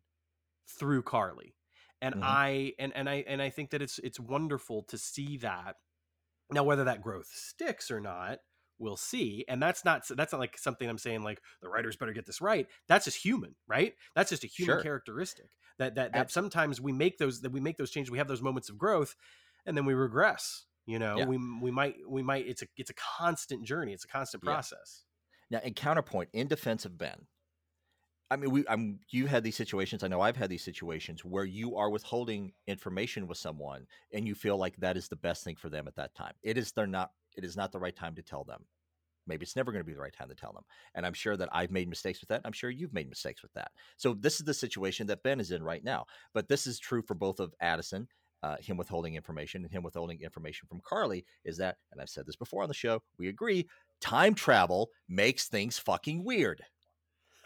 through 0.67 1.03
Carly 1.03 1.55
and 2.01 2.15
mm-hmm. 2.15 2.23
i 2.25 2.73
and 2.79 2.93
and 2.95 3.09
i 3.09 3.23
and 3.27 3.41
i 3.41 3.49
think 3.49 3.71
that 3.71 3.81
it's 3.81 3.99
it's 3.99 4.19
wonderful 4.19 4.83
to 4.83 4.97
see 4.97 5.37
that 5.37 5.75
now 6.51 6.63
whether 6.63 6.83
that 6.83 7.01
growth 7.01 7.29
sticks 7.31 7.91
or 7.91 7.99
not 7.99 8.39
we'll 8.79 8.97
see 8.97 9.45
and 9.47 9.61
that's 9.61 9.85
not 9.85 10.03
that's 10.15 10.31
not 10.31 10.39
like 10.39 10.57
something 10.57 10.89
i'm 10.89 10.97
saying 10.97 11.23
like 11.23 11.41
the 11.61 11.69
writers 11.69 11.95
better 11.95 12.13
get 12.13 12.25
this 12.25 12.41
right 12.41 12.67
that's 12.87 13.05
just 13.05 13.17
human 13.17 13.55
right 13.67 13.93
that's 14.15 14.29
just 14.29 14.43
a 14.43 14.47
human 14.47 14.75
sure. 14.75 14.81
characteristic 14.81 15.49
that 15.77 15.95
that 15.95 16.13
that 16.13 16.31
sometimes 16.31 16.79
we 16.79 16.91
make 16.91 17.17
those 17.17 17.41
that 17.41 17.51
we 17.51 17.59
make 17.59 17.77
those 17.77 17.91
changes 17.91 18.09
we 18.09 18.17
have 18.17 18.27
those 18.27 18.41
moments 18.41 18.69
of 18.69 18.77
growth 18.77 19.15
and 19.65 19.75
then 19.75 19.85
we 19.85 19.93
regress 19.93 20.65
you 20.85 20.99
know 20.99 21.17
yeah. 21.17 21.25
we 21.25 21.37
we 21.61 21.71
might 21.71 21.95
we 22.07 22.23
might 22.23 22.47
it's 22.47 22.61
a 22.61 22.67
it's 22.77 22.89
a 22.89 22.95
constant 23.17 23.63
journey 23.65 23.93
it's 23.93 24.05
a 24.05 24.07
constant 24.07 24.43
process 24.43 25.03
yeah. 25.49 25.59
now 25.59 25.65
in 25.65 25.73
counterpoint 25.73 26.29
in 26.33 26.47
defense 26.47 26.85
of 26.85 26.97
ben 26.97 27.27
I 28.31 28.35
mean, 28.35 28.51
we, 28.51 28.63
I'm, 28.69 28.99
you 29.09 29.25
had 29.25 29.43
these 29.43 29.55
situations. 29.55 30.03
I 30.03 30.07
know 30.07 30.21
I've 30.21 30.35
had 30.35 30.49
these 30.49 30.63
situations 30.63 31.25
where 31.25 31.45
you 31.45 31.77
are 31.77 31.89
withholding 31.89 32.53
information 32.67 33.27
with 33.27 33.39
someone, 33.39 33.87
and 34.13 34.27
you 34.27 34.35
feel 34.35 34.57
like 34.57 34.77
that 34.77 34.97
is 34.97 35.07
the 35.07 35.15
best 35.15 35.43
thing 35.43 35.55
for 35.55 35.69
them 35.69 35.87
at 35.87 35.95
that 35.95 36.13
time. 36.13 36.33
It 36.43 36.57
is 36.57 36.71
they're 36.71 36.85
not. 36.85 37.11
It 37.39 37.45
is 37.45 37.55
not 37.55 37.71
the 37.71 37.79
right 37.79 37.95
time 37.95 38.15
to 38.15 38.21
tell 38.21 38.43
them. 38.43 38.65
Maybe 39.25 39.43
it's 39.43 39.55
never 39.55 39.71
going 39.71 39.81
to 39.81 39.87
be 39.87 39.93
the 39.93 40.01
right 40.01 40.13
time 40.13 40.27
to 40.27 40.35
tell 40.35 40.51
them. 40.51 40.63
And 40.95 41.05
I'm 41.05 41.13
sure 41.13 41.37
that 41.37 41.47
I've 41.53 41.71
made 41.71 41.87
mistakes 41.87 42.19
with 42.19 42.27
that. 42.29 42.41
I'm 42.43 42.51
sure 42.51 42.69
you've 42.69 42.93
made 42.93 43.07
mistakes 43.07 43.41
with 43.41 43.53
that. 43.53 43.71
So 43.95 44.13
this 44.13 44.39
is 44.39 44.45
the 44.45 44.53
situation 44.53 45.07
that 45.07 45.23
Ben 45.23 45.39
is 45.39 45.51
in 45.51 45.63
right 45.63 45.83
now. 45.83 46.05
But 46.33 46.49
this 46.49 46.67
is 46.67 46.79
true 46.79 47.01
for 47.01 47.13
both 47.13 47.39
of 47.39 47.53
Addison, 47.61 48.07
uh, 48.43 48.57
him 48.59 48.75
withholding 48.75 49.15
information, 49.15 49.63
and 49.63 49.71
him 49.71 49.83
withholding 49.83 50.19
information 50.21 50.67
from 50.67 50.81
Carly. 50.83 51.25
Is 51.45 51.57
that, 51.57 51.77
and 51.91 52.01
I've 52.01 52.09
said 52.09 52.25
this 52.25 52.35
before 52.35 52.63
on 52.63 52.67
the 52.67 52.73
show, 52.73 53.01
we 53.17 53.29
agree. 53.29 53.67
Time 54.01 54.33
travel 54.33 54.89
makes 55.07 55.47
things 55.47 55.77
fucking 55.77 56.25
weird. 56.25 56.61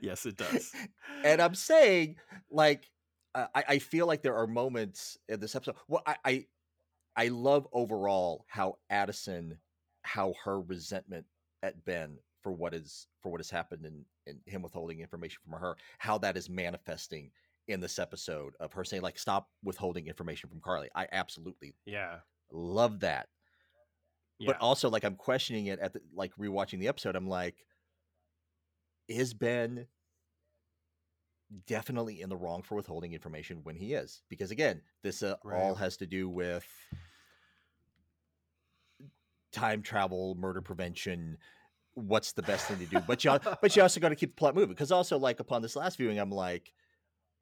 yes, 0.00 0.26
it 0.26 0.36
does. 0.36 0.72
and 1.24 1.40
I'm 1.40 1.54
saying, 1.54 2.16
like, 2.50 2.90
I, 3.34 3.64
I 3.68 3.78
feel 3.78 4.06
like 4.06 4.22
there 4.22 4.36
are 4.36 4.46
moments 4.46 5.18
in 5.28 5.40
this 5.40 5.54
episode. 5.54 5.76
Well, 5.88 6.02
I, 6.06 6.16
I, 6.24 6.46
I 7.16 7.28
love 7.28 7.66
overall 7.72 8.44
how 8.48 8.76
Addison, 8.90 9.58
how 10.02 10.34
her 10.44 10.60
resentment 10.60 11.26
at 11.62 11.84
Ben 11.84 12.18
for 12.42 12.52
what 12.52 12.74
is 12.74 13.08
for 13.22 13.30
what 13.30 13.40
has 13.40 13.50
happened 13.50 13.86
and 13.86 14.04
in 14.26 14.40
him 14.46 14.62
withholding 14.62 15.00
information 15.00 15.38
from 15.44 15.58
her, 15.58 15.76
how 15.98 16.18
that 16.18 16.36
is 16.36 16.48
manifesting 16.48 17.30
in 17.68 17.80
this 17.80 17.98
episode 17.98 18.54
of 18.60 18.72
her 18.72 18.84
saying 18.84 19.02
like, 19.02 19.18
"Stop 19.18 19.48
withholding 19.64 20.06
information 20.06 20.48
from 20.48 20.60
Carly." 20.60 20.88
I 20.94 21.06
absolutely, 21.12 21.74
yeah, 21.86 22.18
love 22.52 23.00
that. 23.00 23.28
Yeah. 24.38 24.48
But 24.48 24.60
also, 24.60 24.90
like, 24.90 25.04
I'm 25.04 25.16
questioning 25.16 25.66
it 25.66 25.78
at 25.78 25.94
the 25.94 26.00
like 26.14 26.36
rewatching 26.36 26.78
the 26.78 26.88
episode. 26.88 27.16
I'm 27.16 27.28
like 27.28 27.56
is 29.08 29.34
Ben 29.34 29.86
definitely 31.66 32.20
in 32.20 32.28
the 32.28 32.36
wrong 32.36 32.62
for 32.62 32.74
withholding 32.74 33.12
information 33.12 33.60
when 33.62 33.76
he 33.76 33.94
is? 33.94 34.22
Because 34.28 34.50
again, 34.50 34.82
this 35.02 35.22
uh, 35.22 35.36
right. 35.44 35.62
all 35.62 35.74
has 35.74 35.96
to 35.98 36.06
do 36.06 36.28
with 36.28 36.66
time 39.56 39.82
travel, 39.82 40.36
murder 40.38 40.60
prevention. 40.60 41.38
What's 41.94 42.32
the 42.32 42.42
best 42.42 42.66
thing 42.66 42.78
to 42.78 42.86
do? 42.86 43.00
But 43.00 43.24
you, 43.24 43.38
but 43.62 43.74
you 43.74 43.82
also 43.82 44.00
got 44.00 44.10
to 44.10 44.16
keep 44.16 44.36
the 44.36 44.38
plot 44.38 44.54
moving. 44.54 44.70
Because 44.70 44.92
also, 44.92 45.18
like 45.18 45.40
upon 45.40 45.62
this 45.62 45.76
last 45.76 45.96
viewing, 45.96 46.18
I'm 46.18 46.30
like, 46.30 46.72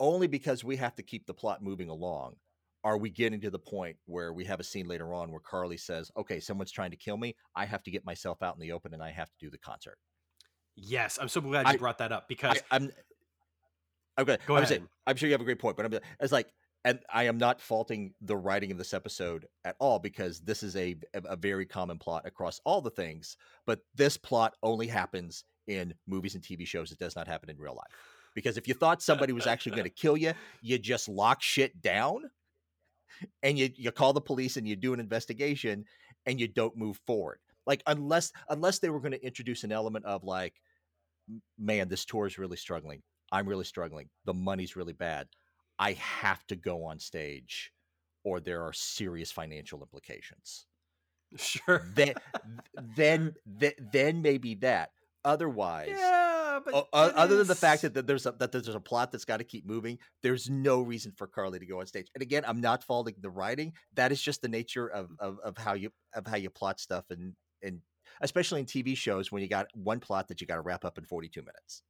only 0.00 0.26
because 0.26 0.64
we 0.64 0.76
have 0.76 0.94
to 0.96 1.02
keep 1.02 1.26
the 1.26 1.34
plot 1.34 1.62
moving 1.62 1.88
along 1.88 2.36
are 2.84 2.98
we 2.98 3.08
getting 3.08 3.40
to 3.40 3.50
the 3.50 3.58
point 3.58 3.96
where 4.04 4.32
we 4.32 4.44
have 4.44 4.60
a 4.60 4.64
scene 4.64 4.86
later 4.86 5.14
on 5.14 5.30
where 5.30 5.40
Carly 5.40 5.78
says, 5.78 6.10
"Okay, 6.16 6.38
someone's 6.38 6.70
trying 6.70 6.90
to 6.90 6.96
kill 6.96 7.16
me. 7.16 7.34
I 7.56 7.64
have 7.64 7.82
to 7.84 7.90
get 7.90 8.04
myself 8.04 8.42
out 8.42 8.54
in 8.54 8.60
the 8.60 8.72
open 8.72 8.92
and 8.92 9.02
I 9.02 9.10
have 9.10 9.30
to 9.30 9.36
do 9.40 9.50
the 9.50 9.58
concert." 9.58 9.98
Yes, 10.76 11.18
I'm 11.20 11.28
so 11.28 11.40
glad 11.40 11.66
you 11.66 11.74
I, 11.74 11.76
brought 11.76 11.98
that 11.98 12.12
up 12.12 12.28
because 12.28 12.60
I, 12.70 12.76
am 12.76 12.90
okay. 14.18 14.36
Go 14.46 14.54
I'm 14.54 14.58
ahead. 14.58 14.68
Saying, 14.68 14.88
I'm 15.06 15.16
sure 15.16 15.28
you 15.28 15.32
have 15.32 15.40
a 15.40 15.44
great 15.44 15.58
point, 15.58 15.76
but 15.76 15.86
I'm 15.86 16.00
it's 16.20 16.32
like, 16.32 16.48
and 16.84 16.98
I 17.12 17.24
am 17.24 17.38
not 17.38 17.60
faulting 17.60 18.14
the 18.20 18.36
writing 18.36 18.70
of 18.70 18.78
this 18.78 18.94
episode 18.94 19.46
at 19.64 19.76
all 19.78 19.98
because 19.98 20.40
this 20.40 20.62
is 20.62 20.76
a 20.76 20.96
a 21.14 21.36
very 21.36 21.66
common 21.66 21.98
plot 21.98 22.26
across 22.26 22.60
all 22.64 22.80
the 22.80 22.90
things. 22.90 23.36
But 23.66 23.80
this 23.94 24.16
plot 24.16 24.56
only 24.62 24.86
happens 24.86 25.44
in 25.66 25.94
movies 26.06 26.34
and 26.34 26.44
TV 26.44 26.66
shows. 26.66 26.92
It 26.92 26.98
does 26.98 27.16
not 27.16 27.26
happen 27.26 27.50
in 27.50 27.58
real 27.58 27.74
life. 27.74 27.92
Because 28.34 28.56
if 28.56 28.68
you 28.68 28.74
thought 28.74 29.00
somebody 29.00 29.32
was 29.32 29.46
actually 29.46 29.72
going 29.72 29.84
to 29.90 29.90
kill 29.90 30.16
you, 30.16 30.32
you 30.60 30.78
just 30.78 31.08
lock 31.08 31.40
shit 31.40 31.80
down, 31.80 32.30
and 33.42 33.58
you 33.58 33.70
you 33.76 33.90
call 33.90 34.12
the 34.12 34.20
police 34.20 34.56
and 34.56 34.68
you 34.68 34.76
do 34.76 34.92
an 34.92 35.00
investigation, 35.00 35.84
and 36.26 36.38
you 36.38 36.48
don't 36.48 36.76
move 36.76 37.00
forward 37.06 37.38
like 37.66 37.82
unless 37.86 38.32
unless 38.48 38.78
they 38.78 38.90
were 38.90 39.00
going 39.00 39.12
to 39.12 39.24
introduce 39.24 39.64
an 39.64 39.72
element 39.72 40.04
of 40.04 40.24
like 40.24 40.60
man 41.58 41.88
this 41.88 42.04
tour 42.04 42.26
is 42.26 42.38
really 42.38 42.56
struggling 42.56 43.02
i'm 43.32 43.48
really 43.48 43.64
struggling 43.64 44.08
the 44.24 44.34
money's 44.34 44.76
really 44.76 44.92
bad 44.92 45.26
i 45.78 45.92
have 45.92 46.46
to 46.46 46.56
go 46.56 46.84
on 46.84 46.98
stage 46.98 47.72
or 48.24 48.40
there 48.40 48.62
are 48.62 48.72
serious 48.72 49.30
financial 49.30 49.80
implications. 49.80 50.66
Sure. 51.36 51.86
Then 51.94 52.14
then 52.96 53.34
then 53.92 54.22
maybe 54.22 54.54
that. 54.56 54.90
Otherwise 55.24 55.88
yeah 55.90 56.60
but 56.64 56.86
other 56.92 57.32
is... 57.34 57.38
than 57.38 57.46
the 57.48 57.54
fact 57.54 57.82
that, 57.82 57.94
that 57.94 58.06
there's 58.06 58.26
a 58.26 58.32
that 58.32 58.52
there's 58.52 58.68
a 58.68 58.78
plot 58.78 59.10
that's 59.10 59.24
got 59.24 59.38
to 59.38 59.44
keep 59.44 59.66
moving 59.66 59.98
there's 60.22 60.48
no 60.48 60.82
reason 60.82 61.12
for 61.16 61.26
carly 61.26 61.58
to 61.58 61.66
go 61.66 61.80
on 61.80 61.86
stage. 61.86 62.08
And 62.14 62.22
again 62.22 62.44
i'm 62.46 62.60
not 62.60 62.84
faulting 62.84 63.14
the 63.20 63.30
writing. 63.30 63.72
That 63.94 64.12
is 64.12 64.20
just 64.20 64.42
the 64.42 64.48
nature 64.48 64.86
of 64.86 65.08
mm. 65.08 65.16
of, 65.20 65.38
of 65.44 65.58
how 65.58 65.74
you 65.74 65.90
of 66.14 66.26
how 66.26 66.36
you 66.36 66.50
plot 66.50 66.78
stuff 66.78 67.04
and 67.10 67.34
and 67.62 67.80
especially 68.20 68.60
in 68.60 68.66
TV 68.66 68.96
shows 68.96 69.32
when 69.32 69.42
you 69.42 69.48
got 69.48 69.66
one 69.74 69.98
plot 69.98 70.28
that 70.28 70.40
you 70.40 70.46
got 70.46 70.56
to 70.56 70.60
wrap 70.60 70.84
up 70.84 70.98
in 70.98 71.04
42 71.04 71.40
minutes. 71.40 71.82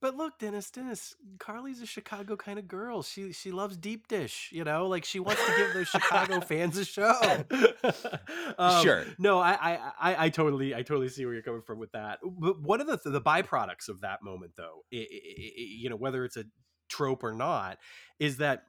But 0.00 0.16
look, 0.16 0.38
Dennis, 0.38 0.70
Dennis, 0.70 1.16
Carly's 1.40 1.82
a 1.82 1.86
Chicago 1.86 2.36
kind 2.36 2.58
of 2.58 2.68
girl. 2.68 3.02
She 3.02 3.32
she 3.32 3.50
loves 3.50 3.76
deep 3.76 4.06
dish, 4.06 4.50
you 4.52 4.62
know, 4.62 4.86
like 4.86 5.04
she 5.04 5.18
wants 5.18 5.44
to 5.44 5.52
give 5.56 5.74
those 5.74 5.88
Chicago 5.88 6.40
fans 6.46 6.76
a 6.76 6.84
show. 6.84 7.12
um, 8.58 8.82
sure. 8.82 9.04
No, 9.18 9.40
I, 9.40 9.78
I 10.00 10.24
I 10.26 10.28
totally 10.28 10.72
I 10.74 10.82
totally 10.82 11.08
see 11.08 11.24
where 11.24 11.34
you're 11.34 11.42
coming 11.42 11.62
from 11.62 11.80
with 11.80 11.90
that. 11.92 12.20
But 12.22 12.62
one 12.62 12.80
of 12.80 12.86
the 12.86 13.10
the 13.10 13.20
byproducts 13.20 13.88
of 13.88 14.02
that 14.02 14.22
moment, 14.22 14.52
though, 14.56 14.84
it, 14.92 15.08
it, 15.10 15.22
it, 15.22 15.60
you 15.60 15.90
know, 15.90 15.96
whether 15.96 16.24
it's 16.24 16.36
a 16.36 16.44
trope 16.88 17.24
or 17.24 17.32
not, 17.32 17.78
is 18.20 18.36
that 18.36 18.64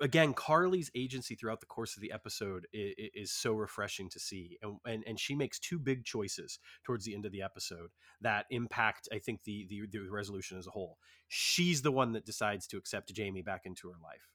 again 0.00 0.32
carly's 0.32 0.90
agency 0.96 1.34
throughout 1.34 1.60
the 1.60 1.66
course 1.66 1.96
of 1.96 2.02
the 2.02 2.10
episode 2.10 2.66
is, 2.72 2.94
is, 3.14 3.32
so 3.32 3.52
refreshing 3.52 4.08
to 4.08 4.18
see 4.18 4.58
and, 4.62 4.78
and 4.86 5.04
and 5.06 5.20
she 5.20 5.34
makes 5.34 5.58
two 5.58 5.78
big 5.78 6.04
choices 6.04 6.58
towards 6.84 7.04
the 7.04 7.14
end 7.14 7.26
of 7.26 7.32
the 7.32 7.42
episode 7.42 7.90
that 8.20 8.46
impact 8.50 9.08
i 9.12 9.18
think 9.18 9.42
the 9.44 9.66
the, 9.68 9.82
the 9.90 10.08
resolution 10.10 10.58
as 10.58 10.66
a 10.66 10.70
whole. 10.70 10.98
She's 11.28 11.82
the 11.82 11.92
one 11.92 12.12
that 12.12 12.24
decides 12.24 12.66
to 12.68 12.76
accept 12.76 13.12
jamie 13.14 13.42
back 13.42 13.62
into 13.64 13.88
her 13.88 13.96
life. 14.02 14.28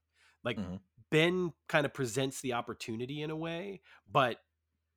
Like 0.44 0.58
mm-hmm. 0.58 0.76
ben 1.10 1.54
kind 1.68 1.86
of 1.86 1.94
presents 1.94 2.42
the 2.42 2.54
opportunity 2.54 3.22
in 3.22 3.32
a 3.32 3.36
way 3.36 3.82
but 4.12 4.38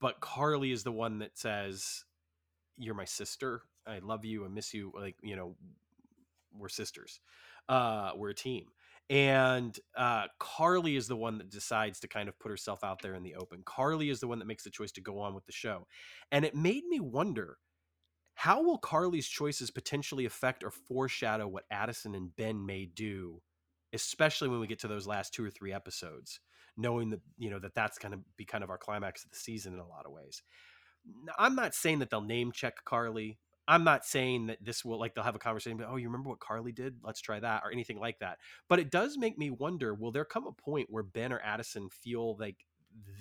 but 0.01 0.21
carly 0.21 0.73
is 0.73 0.85
the 0.85 0.93
one 0.93 1.21
that 1.21 1.39
says 1.39 2.05
you're 2.77 2.95
my 2.95 3.07
sister. 3.07 3.63
I 3.87 4.01
love 4.01 4.27
you. 4.27 4.45
I 4.45 4.49
miss 4.49 4.75
you. 4.75 4.93
Like 4.95 5.17
you 5.23 5.37
know 5.37 5.57
we're 6.53 6.69
sisters. 6.69 7.21
Uh 7.69 8.13
we're 8.17 8.31
a 8.31 8.35
team 8.35 8.67
and 9.09 9.79
uh, 9.97 10.27
Carly 10.39 10.97
is 10.97 11.07
the 11.09 11.17
one 11.17 11.39
that 11.39 11.51
decides 11.51 12.01
to 12.01 12.09
kind 12.09 12.29
of 12.29 12.39
put 12.39 12.51
herself 12.51 12.83
out 12.83 13.03
there 13.03 13.15
in 13.15 13.23
the 13.23 13.37
open. 13.37 13.63
Carly 13.65 14.11
is 14.11 14.21
the 14.21 14.29
one 14.29 14.39
that 14.41 14.47
makes 14.47 14.65
the 14.65 14.71
choice 14.71 14.93
to 14.93 15.01
go 15.01 15.19
on 15.19 15.35
with 15.35 15.47
the 15.47 15.53
show, 15.53 15.87
and 16.33 16.45
it 16.45 16.55
made 16.55 16.85
me 16.87 17.01
wonder 17.01 17.59
how 18.35 18.63
will 18.63 18.79
Carly's 18.79 19.29
choices 19.29 19.71
potentially 19.71 20.27
affect 20.27 20.63
or 20.63 20.71
foreshadow 20.71 21.49
what 21.49 21.65
Addison 21.71 22.15
and 22.15 22.37
Ben 22.37 22.67
may 22.67 22.85
do, 22.85 23.41
especially 23.95 24.49
when 24.49 24.61
we 24.61 24.67
get 24.67 24.81
to 24.81 24.89
those 24.89 25.07
last 25.07 25.33
two 25.33 25.45
or 25.45 25.51
three 25.51 25.73
episodes, 25.73 26.41
knowing 26.77 27.09
that 27.11 27.21
you 27.39 27.49
know 27.49 27.59
that 27.59 27.75
that's 27.75 27.99
going 27.99 28.13
to 28.13 28.21
be 28.37 28.45
kind 28.45 28.63
of 28.63 28.71
our 28.71 28.79
climax 28.79 29.25
of 29.25 29.31
the 29.31 29.39
season 29.39 29.73
in 29.73 29.79
a 29.79 29.89
lot 29.89 30.05
of 30.05 30.13
ways. 30.13 30.43
I'm 31.39 31.55
not 31.55 31.75
saying 31.75 32.01
that 32.01 32.11
they'll 32.11 32.21
name 32.21 32.53
check 32.53 32.85
Carly. 32.85 33.39
I'm 33.69 33.85
not 33.85 34.05
saying 34.05 34.47
that 34.47 34.65
this 34.65 34.85
will 34.85 34.99
like 34.99 35.15
they'll 35.15 35.25
have 35.25 35.35
a 35.35 35.41
conversation. 35.41 35.77
But, 35.77 35.89
oh, 35.91 35.97
you 35.97 36.09
remember 36.09 36.29
what 36.31 36.41
Carly 36.41 36.73
did? 36.73 36.97
Let's 37.03 37.21
try 37.21 37.41
that 37.41 37.63
or 37.65 37.73
anything 37.73 37.99
like 37.99 38.19
that. 38.21 38.39
But 38.69 38.79
it 38.79 38.91
does 38.91 39.19
make 39.19 39.39
me 39.39 39.51
wonder: 39.51 39.95
Will 39.95 40.13
there 40.13 40.25
come 40.25 40.47
a 40.47 40.53
point 40.53 40.89
where 40.91 41.03
Ben 41.03 41.33
or 41.33 41.41
Addison 41.41 41.89
feel 41.91 42.37
like 42.39 42.65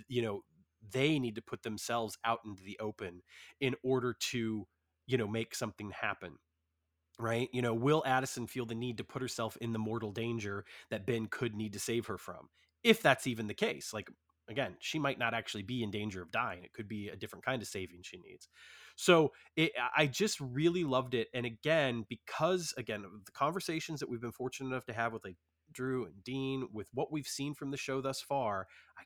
you 0.08 0.22
know 0.22 0.44
they 0.92 1.20
need 1.20 1.36
to 1.36 1.42
put 1.42 1.64
themselves 1.64 2.18
out 2.24 2.40
into 2.46 2.64
the 2.64 2.78
open 2.80 3.22
in 3.60 3.76
order 3.84 4.16
to 4.32 4.68
you 5.08 5.18
know 5.18 5.28
make 5.28 5.56
something 5.56 5.92
happen? 5.92 6.34
Right? 7.18 7.50
You 7.54 7.62
know, 7.62 7.74
will 7.74 8.04
Addison 8.06 8.46
feel 8.46 8.66
the 8.66 8.76
need 8.76 8.98
to 8.98 9.04
put 9.06 9.22
herself 9.22 9.58
in 9.62 9.72
the 9.74 9.80
mortal 9.80 10.12
danger 10.12 10.66
that 10.90 11.06
Ben 11.06 11.28
could 11.28 11.56
need 11.56 11.74
to 11.74 11.80
save 11.80 12.08
her 12.08 12.18
from? 12.18 12.50
If 12.84 13.02
that's 13.02 13.26
even 13.26 13.48
the 13.48 13.54
case, 13.54 13.94
like 13.94 14.10
again, 14.50 14.76
she 14.80 15.00
might 15.00 15.20
not 15.20 15.34
actually 15.34 15.64
be 15.64 15.84
in 15.84 15.92
danger 15.92 16.22
of 16.22 16.32
dying. 16.32 16.64
It 16.64 16.74
could 16.74 16.88
be 16.88 17.10
a 17.10 17.16
different 17.16 17.46
kind 17.46 17.62
of 17.62 17.68
saving 17.68 18.02
she 18.04 18.18
needs. 18.18 18.48
So 18.96 19.34
it, 19.56 19.72
I 19.96 20.08
just 20.08 20.40
really 20.40 20.84
loved 20.84 21.14
it. 21.14 21.28
And 21.34 21.46
again, 21.46 22.06
because 22.08 22.74
again, 22.78 23.04
the 23.26 23.32
conversations 23.32 24.00
that 24.00 24.10
we've 24.10 24.22
been 24.22 24.32
fortunate 24.32 24.70
enough 24.70 24.86
to 24.86 24.94
have 24.94 25.14
with 25.14 25.24
like 25.24 25.38
Drew 25.72 26.06
and 26.06 26.24
Dean, 26.24 26.68
with 26.72 26.90
what 26.94 27.12
we've 27.12 27.28
seen 27.28 27.54
from 27.54 27.72
the 27.72 27.78
show 27.78 28.02
thus 28.02 28.22
far, 28.22 28.68
I 28.98 29.04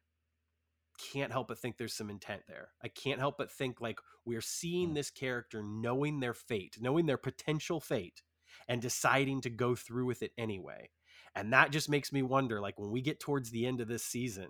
can't 1.14 1.32
help 1.32 1.48
but 1.48 1.58
think 1.58 1.78
there's 1.78 1.94
some 1.94 2.10
intent 2.10 2.44
there. 2.48 2.70
I 2.84 2.90
can't 2.90 3.20
help 3.20 3.38
but 3.38 3.52
think 3.52 3.82
like 3.82 4.00
we're 4.26 4.42
seeing 4.42 4.92
mm. 4.92 4.96
this 4.96 5.10
character 5.10 5.64
knowing 5.64 6.20
their 6.20 6.34
fate, 6.34 6.78
knowing 6.80 7.06
their 7.06 7.18
potential 7.18 7.80
fate, 7.80 8.22
and 8.68 8.82
deciding 8.82 9.42
to 9.42 9.50
go 9.50 9.76
through 9.76 10.06
with 10.06 10.22
it 10.22 10.32
anyway. 10.38 10.90
And 11.36 11.54
that 11.54 11.72
just 11.72 11.90
makes 11.90 12.12
me 12.12 12.22
wonder 12.22 12.60
like 12.60 12.80
when 12.80 12.92
we 12.92 13.02
get 13.02 13.20
towards 13.20 13.52
the 13.52 13.66
end 13.66 13.82
of 13.82 13.88
this 13.88 14.04
season, 14.04 14.50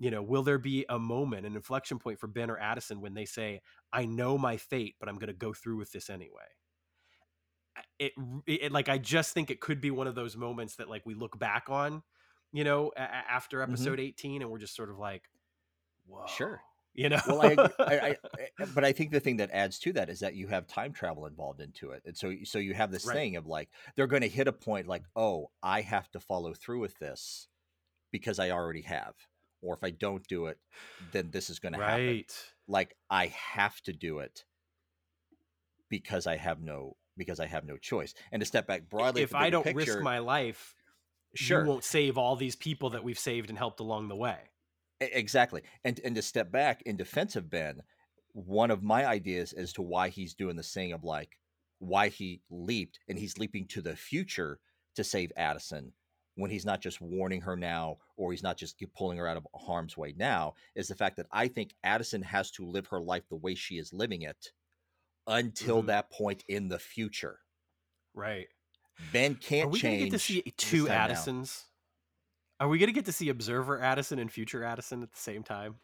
you 0.00 0.10
know, 0.10 0.22
will 0.22 0.42
there 0.42 0.58
be 0.58 0.86
a 0.88 0.98
moment, 0.98 1.44
an 1.44 1.54
inflection 1.54 1.98
point 1.98 2.18
for 2.18 2.26
Ben 2.26 2.50
or 2.50 2.58
Addison 2.58 3.02
when 3.02 3.12
they 3.12 3.26
say, 3.26 3.60
I 3.92 4.06
know 4.06 4.38
my 4.38 4.56
fate, 4.56 4.94
but 4.98 5.10
I'm 5.10 5.16
going 5.16 5.28
to 5.28 5.34
go 5.34 5.52
through 5.52 5.76
with 5.76 5.92
this 5.92 6.08
anyway? 6.08 6.48
It, 7.98 8.12
it, 8.46 8.72
like, 8.72 8.88
I 8.88 8.96
just 8.96 9.34
think 9.34 9.50
it 9.50 9.60
could 9.60 9.82
be 9.82 9.90
one 9.90 10.06
of 10.06 10.14
those 10.14 10.38
moments 10.38 10.76
that, 10.76 10.88
like, 10.88 11.04
we 11.04 11.12
look 11.12 11.38
back 11.38 11.68
on, 11.68 12.02
you 12.50 12.64
know, 12.64 12.92
a- 12.96 13.00
after 13.00 13.58
mm-hmm. 13.58 13.72
episode 13.72 13.98
mm-hmm. 13.98 14.08
18 14.08 14.42
and 14.42 14.50
we're 14.50 14.58
just 14.58 14.74
sort 14.74 14.88
of 14.88 14.98
like, 14.98 15.24
whoa. 16.06 16.24
Sure. 16.26 16.62
You 16.94 17.10
know, 17.10 17.20
well, 17.28 17.42
I, 17.42 17.68
I, 17.78 17.94
I, 17.94 18.16
eh, 18.38 18.66
but 18.74 18.84
I 18.84 18.92
think 18.92 19.10
the 19.10 19.20
thing 19.20 19.36
that 19.36 19.50
adds 19.52 19.78
to 19.80 19.92
that 19.92 20.08
is 20.08 20.20
that 20.20 20.34
you 20.34 20.46
have 20.48 20.66
time 20.66 20.94
travel 20.94 21.26
involved 21.26 21.60
into 21.60 21.90
it, 21.90 22.02
and 22.04 22.16
so 22.16 22.34
so 22.42 22.58
you 22.58 22.74
have 22.74 22.90
this 22.90 23.06
right. 23.06 23.14
thing 23.14 23.36
of 23.36 23.46
like 23.46 23.68
they're 23.94 24.08
going 24.08 24.22
to 24.22 24.28
hit 24.28 24.48
a 24.48 24.52
point 24.52 24.88
like, 24.88 25.04
oh, 25.14 25.50
I 25.62 25.82
have 25.82 26.10
to 26.10 26.20
follow 26.20 26.52
through 26.52 26.80
with 26.80 26.98
this 26.98 27.46
because 28.10 28.40
I 28.40 28.50
already 28.50 28.82
have 28.82 29.14
or 29.62 29.74
if 29.74 29.84
I 29.84 29.90
don't 29.90 30.26
do 30.26 30.46
it, 30.46 30.58
then 31.12 31.30
this 31.30 31.50
is 31.50 31.58
going 31.58 31.74
right. 31.74 31.80
to 31.80 32.02
happen. 32.02 32.24
Like 32.68 32.96
I 33.08 33.26
have 33.26 33.80
to 33.82 33.92
do 33.92 34.20
it 34.20 34.44
because 35.88 36.26
I 36.26 36.36
have 36.36 36.60
no 36.62 36.96
because 37.16 37.40
I 37.40 37.46
have 37.46 37.66
no 37.66 37.76
choice. 37.76 38.14
And 38.32 38.40
to 38.40 38.46
step 38.46 38.66
back 38.66 38.88
broadly, 38.88 39.22
if 39.22 39.34
I 39.34 39.50
don't 39.50 39.64
picture, 39.64 39.78
risk 39.78 40.00
my 40.00 40.18
life, 40.18 40.74
sure, 41.34 41.62
you 41.62 41.68
won't 41.68 41.84
save 41.84 42.16
all 42.16 42.36
these 42.36 42.56
people 42.56 42.90
that 42.90 43.04
we've 43.04 43.18
saved 43.18 43.50
and 43.50 43.58
helped 43.58 43.80
along 43.80 44.08
the 44.08 44.16
way. 44.16 44.38
Exactly. 45.00 45.62
And 45.84 46.00
and 46.04 46.14
to 46.14 46.22
step 46.22 46.50
back 46.50 46.82
in 46.82 46.96
defense 46.96 47.36
of 47.36 47.50
Ben, 47.50 47.82
one 48.32 48.70
of 48.70 48.82
my 48.82 49.06
ideas 49.06 49.52
as 49.52 49.72
to 49.74 49.82
why 49.82 50.08
he's 50.08 50.34
doing 50.34 50.56
this 50.56 50.72
thing 50.72 50.92
of 50.92 51.04
like 51.04 51.38
why 51.78 52.08
he 52.08 52.42
leaped 52.50 53.00
and 53.08 53.18
he's 53.18 53.38
leaping 53.38 53.66
to 53.66 53.80
the 53.80 53.96
future 53.96 54.60
to 54.94 55.04
save 55.04 55.32
Addison 55.36 55.92
when 56.40 56.50
he's 56.50 56.64
not 56.64 56.80
just 56.80 57.00
warning 57.00 57.40
her 57.42 57.56
now 57.56 57.98
or 58.16 58.32
he's 58.32 58.42
not 58.42 58.56
just 58.56 58.82
pulling 58.96 59.18
her 59.18 59.26
out 59.26 59.36
of 59.36 59.46
harm's 59.54 59.96
way 59.96 60.14
now 60.16 60.54
is 60.74 60.88
the 60.88 60.94
fact 60.94 61.16
that 61.16 61.26
I 61.30 61.48
think 61.48 61.74
Addison 61.84 62.22
has 62.22 62.50
to 62.52 62.64
live 62.64 62.88
her 62.88 63.00
life 63.00 63.28
the 63.28 63.36
way 63.36 63.54
she 63.54 63.78
is 63.78 63.92
living 63.92 64.22
it 64.22 64.50
until 65.26 65.78
mm-hmm. 65.78 65.88
that 65.88 66.10
point 66.10 66.44
in 66.48 66.68
the 66.68 66.78
future. 66.78 67.40
Right. 68.14 68.48
Ben 69.12 69.34
can't 69.34 69.66
Are 69.66 69.70
we 69.70 69.78
change. 69.78 70.04
Get 70.04 70.12
to 70.12 70.18
see 70.18 70.42
two 70.56 70.88
Addisons? 70.88 71.64
Now. 72.58 72.66
Are 72.66 72.68
we 72.68 72.78
going 72.78 72.88
to 72.88 72.94
get 72.94 73.06
to 73.06 73.12
see 73.12 73.28
Observer 73.28 73.80
Addison 73.80 74.18
and 74.18 74.30
Future 74.30 74.62
Addison 74.64 75.02
at 75.02 75.12
the 75.12 75.18
same 75.18 75.42
time? 75.42 75.76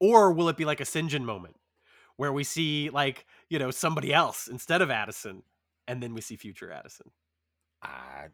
Or 0.00 0.32
will 0.32 0.48
it 0.48 0.56
be 0.56 0.64
like 0.64 0.80
a 0.80 0.84
Sinjin 0.84 1.22
moment 1.22 1.56
where 2.16 2.32
we 2.32 2.44
see 2.44 2.90
like, 2.90 3.24
you 3.48 3.58
know, 3.58 3.70
somebody 3.70 4.12
else 4.12 4.46
instead 4.46 4.82
of 4.82 4.90
Addison 4.90 5.42
and 5.86 6.02
then 6.02 6.14
we 6.14 6.20
see 6.20 6.36
Future 6.36 6.70
Addison? 6.70 7.10
I 7.82 8.26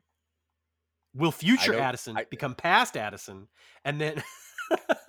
will 1.14 1.32
future 1.32 1.74
Addison 1.74 2.16
I, 2.16 2.24
become 2.24 2.54
past 2.54 2.96
Addison, 2.96 3.48
and 3.84 4.00
then, 4.00 4.22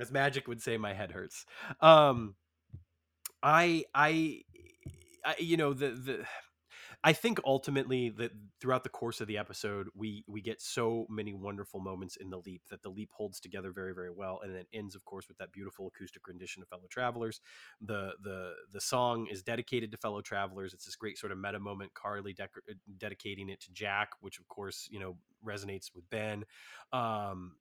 as 0.00 0.10
Magic 0.10 0.48
would 0.48 0.60
say, 0.62 0.76
my 0.76 0.92
head 0.92 1.10
hurts. 1.12 1.46
Um, 1.80 2.34
I, 3.42 3.84
I, 3.94 4.42
I, 5.24 5.34
you 5.38 5.56
know, 5.56 5.72
the 5.72 5.90
the 5.90 6.24
I 7.06 7.12
think 7.12 7.38
ultimately 7.44 8.08
that 8.16 8.30
throughout 8.62 8.82
the 8.82 8.88
course 8.88 9.20
of 9.20 9.28
the 9.28 9.36
episode, 9.36 9.88
we 9.94 10.24
we 10.26 10.40
get 10.40 10.62
so 10.62 11.06
many 11.10 11.34
wonderful 11.34 11.78
moments 11.78 12.16
in 12.16 12.30
the 12.30 12.38
leap 12.38 12.62
that 12.70 12.82
the 12.82 12.88
leap 12.88 13.10
holds 13.12 13.40
together 13.40 13.72
very 13.72 13.94
very 13.94 14.10
well, 14.10 14.40
and 14.42 14.54
then 14.54 14.64
ends, 14.72 14.94
of 14.94 15.04
course, 15.04 15.28
with 15.28 15.36
that 15.36 15.52
beautiful 15.52 15.86
acoustic 15.86 16.26
rendition 16.26 16.62
of 16.62 16.68
"Fellow 16.68 16.86
Travelers." 16.90 17.42
the 17.82 18.14
the 18.22 18.54
The 18.72 18.80
song 18.80 19.26
is 19.30 19.42
dedicated 19.42 19.92
to 19.92 19.98
fellow 19.98 20.22
travelers. 20.22 20.72
It's 20.72 20.86
this 20.86 20.96
great 20.96 21.18
sort 21.18 21.30
of 21.30 21.38
meta 21.38 21.60
moment. 21.60 21.92
Carly 21.92 22.32
dec- 22.32 22.56
uh, 22.70 22.74
dedicating 22.96 23.50
it 23.50 23.60
to 23.60 23.72
Jack, 23.72 24.08
which 24.22 24.38
of 24.38 24.48
course 24.48 24.88
you 24.90 24.98
know 24.98 25.18
resonates 25.46 25.94
with 25.94 26.08
Ben. 26.08 26.44
Um, 26.90 27.56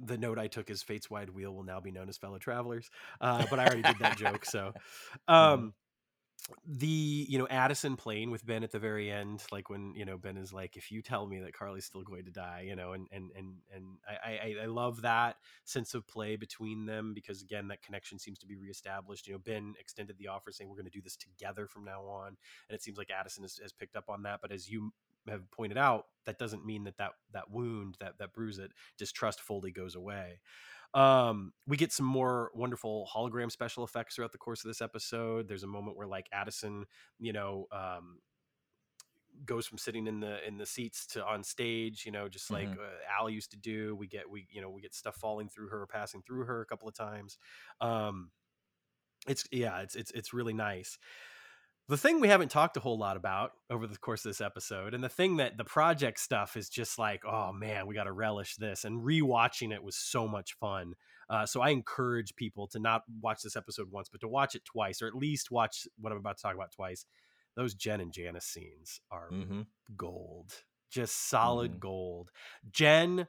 the 0.00 0.16
note 0.16 0.38
I 0.38 0.46
took 0.46 0.70
is 0.70 0.82
Fate's 0.82 1.10
Wide 1.10 1.28
Wheel 1.28 1.54
will 1.54 1.64
now 1.64 1.80
be 1.80 1.92
known 1.92 2.08
as 2.08 2.16
Fellow 2.16 2.38
Travelers. 2.38 2.90
Uh, 3.20 3.44
but 3.50 3.58
I 3.58 3.66
already 3.66 3.82
did 3.82 3.98
that 4.00 4.16
joke. 4.16 4.44
So, 4.44 4.72
mm-hmm. 5.28 5.34
um, 5.34 5.74
the 6.66 7.26
you 7.28 7.38
know 7.38 7.46
Addison 7.48 7.96
playing 7.96 8.30
with 8.30 8.44
Ben 8.44 8.64
at 8.64 8.70
the 8.70 8.78
very 8.78 9.10
end, 9.10 9.42
like 9.50 9.70
when 9.70 9.94
you 9.94 10.04
know 10.04 10.16
Ben 10.16 10.36
is 10.36 10.52
like, 10.52 10.76
"If 10.76 10.90
you 10.90 11.02
tell 11.02 11.26
me 11.26 11.40
that 11.40 11.52
Carly's 11.52 11.84
still 11.84 12.02
going 12.02 12.24
to 12.24 12.30
die," 12.30 12.64
you 12.66 12.76
know, 12.76 12.92
and 12.92 13.06
and 13.12 13.30
and 13.36 13.54
and 13.74 13.84
I 14.08 14.30
I, 14.32 14.56
I 14.62 14.66
love 14.66 15.02
that 15.02 15.36
sense 15.64 15.94
of 15.94 16.06
play 16.06 16.36
between 16.36 16.86
them 16.86 17.14
because 17.14 17.42
again 17.42 17.68
that 17.68 17.82
connection 17.82 18.18
seems 18.18 18.38
to 18.40 18.46
be 18.46 18.56
reestablished. 18.56 19.26
You 19.26 19.34
know, 19.34 19.38
Ben 19.38 19.74
extended 19.78 20.18
the 20.18 20.28
offer 20.28 20.52
saying 20.52 20.68
we're 20.68 20.76
going 20.76 20.84
to 20.86 20.90
do 20.90 21.02
this 21.02 21.16
together 21.16 21.66
from 21.66 21.84
now 21.84 22.02
on, 22.02 22.36
and 22.68 22.74
it 22.74 22.82
seems 22.82 22.98
like 22.98 23.10
Addison 23.10 23.44
has, 23.44 23.58
has 23.62 23.72
picked 23.72 23.96
up 23.96 24.08
on 24.08 24.22
that. 24.24 24.40
But 24.40 24.52
as 24.52 24.70
you 24.70 24.92
have 25.28 25.50
pointed 25.50 25.78
out, 25.78 26.06
that 26.24 26.38
doesn't 26.38 26.66
mean 26.66 26.84
that 26.84 26.96
that 26.98 27.12
that 27.32 27.50
wound 27.50 27.96
that 28.00 28.18
that 28.18 28.32
bruise 28.32 28.58
it 28.58 28.72
distrust 28.98 29.40
fully 29.40 29.70
goes 29.70 29.94
away. 29.94 30.40
Um, 30.94 31.52
we 31.66 31.76
get 31.76 31.92
some 31.92 32.06
more 32.06 32.50
wonderful 32.54 33.08
hologram 33.14 33.50
special 33.50 33.84
effects 33.84 34.14
throughout 34.14 34.32
the 34.32 34.38
course 34.38 34.62
of 34.64 34.68
this 34.68 34.82
episode. 34.82 35.48
There's 35.48 35.62
a 35.62 35.68
moment 35.68 35.96
where 35.96 36.06
like 36.06 36.28
Addison, 36.32 36.84
you 37.18 37.32
know, 37.32 37.66
um, 37.72 38.18
goes 39.44 39.66
from 39.66 39.78
sitting 39.78 40.06
in 40.06 40.20
the 40.20 40.46
in 40.46 40.58
the 40.58 40.66
seats 40.66 41.06
to 41.06 41.24
on 41.24 41.42
stage 41.42 42.04
you 42.06 42.12
know 42.12 42.28
just 42.28 42.50
like 42.50 42.68
mm-hmm. 42.68 42.80
uh, 42.80 43.18
al 43.20 43.28
used 43.28 43.50
to 43.50 43.56
do 43.56 43.96
we 43.96 44.06
get 44.06 44.28
we 44.28 44.46
you 44.50 44.60
know 44.60 44.70
we 44.70 44.80
get 44.80 44.94
stuff 44.94 45.16
falling 45.16 45.48
through 45.48 45.68
her 45.68 45.86
passing 45.86 46.22
through 46.22 46.44
her 46.44 46.60
a 46.60 46.66
couple 46.66 46.88
of 46.88 46.94
times 46.94 47.38
um 47.80 48.30
it's 49.26 49.44
yeah 49.50 49.80
it's 49.80 49.96
it's 49.96 50.10
it's 50.12 50.32
really 50.32 50.54
nice 50.54 50.98
the 51.92 51.98
thing 51.98 52.20
we 52.20 52.28
haven't 52.28 52.50
talked 52.50 52.76
a 52.78 52.80
whole 52.80 52.96
lot 52.98 53.18
about 53.18 53.52
over 53.68 53.86
the 53.86 53.98
course 53.98 54.24
of 54.24 54.30
this 54.30 54.40
episode, 54.40 54.94
and 54.94 55.04
the 55.04 55.10
thing 55.10 55.36
that 55.36 55.58
the 55.58 55.64
project 55.64 56.18
stuff 56.18 56.56
is 56.56 56.70
just 56.70 56.98
like, 56.98 57.22
oh 57.26 57.52
man, 57.52 57.86
we 57.86 57.94
got 57.94 58.04
to 58.04 58.12
relish 58.12 58.56
this. 58.56 58.84
And 58.84 59.02
rewatching 59.02 59.72
it 59.74 59.82
was 59.84 59.94
so 59.94 60.26
much 60.26 60.54
fun. 60.54 60.94
Uh, 61.28 61.44
so 61.44 61.60
I 61.60 61.68
encourage 61.68 62.34
people 62.34 62.66
to 62.68 62.78
not 62.78 63.02
watch 63.20 63.42
this 63.42 63.56
episode 63.56 63.90
once, 63.90 64.08
but 64.08 64.22
to 64.22 64.28
watch 64.28 64.54
it 64.54 64.64
twice, 64.64 65.02
or 65.02 65.06
at 65.06 65.14
least 65.14 65.50
watch 65.50 65.86
what 66.00 66.12
I'm 66.12 66.18
about 66.18 66.38
to 66.38 66.42
talk 66.42 66.54
about 66.54 66.72
twice. 66.72 67.04
those 67.54 67.74
Jen 67.74 68.00
and 68.00 68.14
Janis 68.14 68.46
scenes 68.46 69.02
are 69.10 69.28
Mm-hmm. 69.30 69.60
gold, 69.94 70.64
just 70.90 71.28
solid 71.28 71.72
Mhm. 71.72 71.80
gold. 71.80 72.30
Jen 72.70 73.28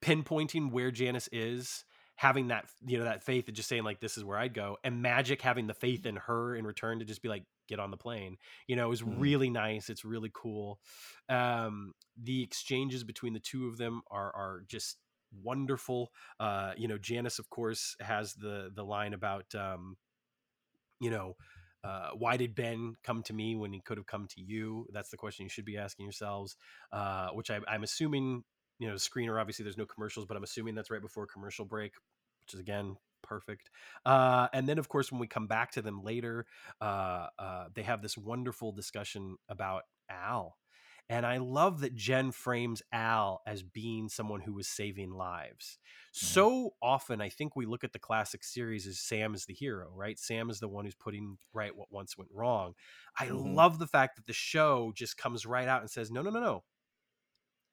pinpointing 0.00 0.70
where 0.70 0.92
Janis 0.92 1.28
is, 1.32 1.84
having 2.20 2.48
that 2.48 2.66
you 2.84 2.98
know 2.98 3.04
that 3.04 3.22
faith 3.22 3.48
and 3.48 3.56
just 3.56 3.66
saying 3.66 3.82
like 3.82 3.98
this 3.98 4.18
is 4.18 4.24
where 4.26 4.36
I'd 4.36 4.52
go, 4.52 4.76
and 4.84 5.00
Magic 5.00 5.40
having 5.40 5.66
the 5.66 5.72
faith 5.72 6.04
in 6.04 6.16
her 6.16 6.54
in 6.54 6.66
return 6.66 6.98
to 6.98 7.06
just 7.06 7.22
be 7.22 7.30
like 7.30 7.44
get 7.66 7.80
on 7.80 7.90
the 7.90 7.96
plane. 7.96 8.36
You 8.66 8.76
know, 8.76 8.84
it 8.84 8.90
was 8.90 9.00
Mhm. 9.00 9.18
really 9.18 9.48
nice. 9.48 9.88
It's 9.88 10.04
really 10.04 10.30
cool. 10.34 10.80
Um, 11.30 11.94
the 12.22 12.42
exchanges 12.42 13.04
between 13.04 13.32
the 13.32 13.40
two 13.40 13.68
of 13.68 13.78
them 13.78 14.02
are 14.10 14.36
are 14.36 14.64
just 14.68 14.98
wonderful. 15.32 16.12
Uh, 16.38 16.74
you 16.76 16.88
know, 16.88 16.98
Janis 16.98 17.38
of 17.38 17.48
course 17.48 17.96
has 18.00 18.34
the 18.34 18.70
the 18.74 18.84
line 18.84 19.14
about 19.14 19.54
um, 19.54 19.96
you 21.00 21.10
know. 21.10 21.36
Uh, 21.82 22.10
why 22.10 22.36
did 22.36 22.54
Ben 22.54 22.94
come 23.02 23.22
to 23.22 23.32
me 23.32 23.56
when 23.56 23.72
he 23.72 23.80
could 23.80 23.96
have 23.96 24.06
come 24.06 24.26
to 24.28 24.42
you? 24.42 24.86
That's 24.92 25.08
the 25.08 25.16
question 25.16 25.44
you 25.44 25.48
should 25.48 25.64
be 25.64 25.78
asking 25.78 26.04
yourselves. 26.04 26.54
Uh, 26.92 27.30
which 27.30 27.50
I, 27.50 27.60
I'm 27.66 27.84
assuming 27.84 28.44
you 28.80 28.88
know, 28.88 28.94
screener. 28.94 29.38
Obviously, 29.40 29.62
there's 29.62 29.76
no 29.78 29.86
commercials, 29.86 30.26
but 30.26 30.36
I'm 30.36 30.42
assuming 30.42 30.74
that's 30.74 30.90
right 30.90 31.02
before 31.02 31.26
commercial 31.26 31.66
break, 31.66 31.92
which 32.50 32.54
is 32.54 32.60
again 32.60 32.96
perfect. 33.22 33.70
Uh, 34.04 34.48
and 34.52 34.68
then, 34.68 34.78
of 34.78 34.88
course, 34.88 35.12
when 35.12 35.20
we 35.20 35.26
come 35.28 35.46
back 35.46 35.70
to 35.72 35.82
them 35.82 36.02
later, 36.02 36.46
uh, 36.80 37.28
uh, 37.38 37.68
they 37.74 37.82
have 37.82 38.02
this 38.02 38.16
wonderful 38.18 38.72
discussion 38.72 39.36
about 39.48 39.82
Al. 40.08 40.56
And 41.08 41.26
I 41.26 41.38
love 41.38 41.80
that 41.80 41.94
Jen 41.96 42.30
frames 42.30 42.82
Al 42.92 43.40
as 43.46 43.62
being 43.64 44.08
someone 44.08 44.40
who 44.40 44.52
was 44.54 44.68
saving 44.68 45.10
lives. 45.10 45.78
So 46.12 46.70
often, 46.80 47.20
I 47.20 47.28
think 47.28 47.56
we 47.56 47.66
look 47.66 47.82
at 47.82 47.92
the 47.92 47.98
classic 47.98 48.44
series 48.44 48.86
as 48.86 49.00
Sam 49.00 49.34
is 49.34 49.44
the 49.44 49.54
hero, 49.54 49.90
right? 49.92 50.18
Sam 50.18 50.50
is 50.50 50.60
the 50.60 50.68
one 50.68 50.84
who's 50.84 50.94
putting 50.94 51.36
right 51.52 51.74
what 51.76 51.90
once 51.92 52.16
went 52.16 52.30
wrong. 52.32 52.74
I 53.18 53.26
Mhm. 53.26 53.54
love 53.54 53.78
the 53.80 53.88
fact 53.88 54.16
that 54.16 54.26
the 54.26 54.32
show 54.32 54.92
just 54.94 55.16
comes 55.16 55.44
right 55.46 55.66
out 55.68 55.80
and 55.82 55.90
says, 55.90 56.12
no, 56.12 56.22
no, 56.22 56.30
no, 56.30 56.40
no. 56.40 56.64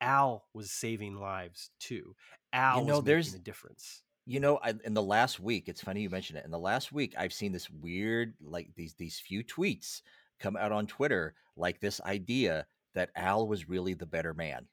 Al 0.02 0.48
was 0.54 0.72
saving 0.72 1.16
lives 1.16 1.72
too. 1.80 2.16
Al 2.54 2.86
know, 2.86 2.96
was 2.98 3.06
there's- 3.06 3.26
making 3.28 3.42
a 3.42 3.44
difference. 3.44 4.04
You 4.30 4.42
know, 4.42 4.60
I, 4.62 4.74
in 4.84 4.94
the 4.94 5.02
last 5.02 5.40
week, 5.40 5.70
it's 5.70 5.82
funny 5.82 6.02
you 6.02 6.10
mentioned 6.10 6.40
it. 6.40 6.44
In 6.44 6.52
the 6.52 6.60
last 6.60 6.92
week, 6.92 7.16
I've 7.18 7.32
seen 7.32 7.54
this 7.54 7.70
weird, 7.70 8.34
like 8.44 8.68
these 8.76 8.94
these 8.96 9.20
few 9.20 9.42
tweets 9.42 10.02
come 10.38 10.58
out 10.58 10.74
on 10.74 10.86
Twitter, 10.86 11.34
like 11.56 11.80
this 11.80 12.02
idea 12.02 12.66
that 12.94 13.10
Al 13.16 13.48
was 13.48 13.70
really 13.70 13.94
the 13.94 14.06
better 14.06 14.34
man. 14.34 14.68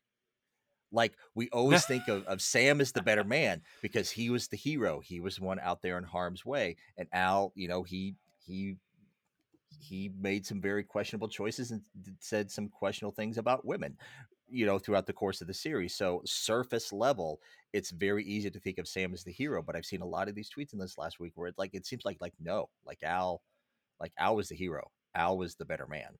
Like 0.91 1.13
we 1.37 1.49
always 1.51 1.85
think 1.87 2.09
of, 2.09 2.25
of 2.27 2.43
Sam 2.43 2.81
as 2.81 2.91
the 2.91 3.03
better 3.03 3.23
man 3.23 3.63
because 3.81 4.11
he 4.11 4.29
was 4.29 4.49
the 4.49 4.57
hero. 4.57 4.99
He 4.99 5.21
was 5.21 5.37
the 5.37 5.45
one 5.45 5.61
out 5.61 5.83
there 5.83 5.99
in 5.99 6.05
harm's 6.05 6.45
way, 6.45 6.77
and 6.99 7.07
Al, 7.13 7.53
you 7.55 7.69
know, 7.69 7.85
he 7.85 8.17
he 8.45 8.75
he 9.81 10.11
made 10.21 10.45
some 10.45 10.61
very 10.61 10.83
questionable 10.83 11.29
choices 11.29 11.71
and 11.71 11.83
said 12.19 12.51
some 12.51 12.69
questionable 12.69 13.15
things 13.15 13.39
about 13.39 13.65
women 13.65 13.97
you 14.49 14.67
know 14.67 14.79
throughout 14.79 15.07
the 15.07 15.13
course 15.13 15.41
of 15.41 15.47
the 15.47 15.55
series 15.55 15.95
so 15.95 16.21
surface 16.25 16.93
level 16.93 17.41
it's 17.73 17.91
very 17.91 18.25
easy 18.25 18.51
to 18.51 18.61
think 18.61 18.79
of 18.79 18.87
sam 18.87 19.13
as 19.15 19.25
the 19.25 19.33
hero 19.33 19.63
but 19.63 19.75
i've 19.75 19.87
seen 19.87 20.03
a 20.03 20.07
lot 20.07 20.29
of 20.29 20.35
these 20.35 20.51
tweets 20.51 20.73
in 20.73 20.79
this 20.79 20.99
last 20.99 21.19
week 21.19 21.33
where 21.35 21.49
it 21.49 21.55
like 21.57 21.71
it 21.75 21.87
seems 21.87 22.05
like 22.05 22.19
like 22.21 22.35
no 22.41 22.69
like 22.85 23.03
al 23.03 23.41
like 24.01 24.13
al 24.19 24.37
was 24.37 24.49
the 24.49 24.55
hero. 24.55 24.91
Al 25.15 25.39
was 25.39 25.55
the 25.55 25.65
better 25.65 25.87
man 25.87 26.19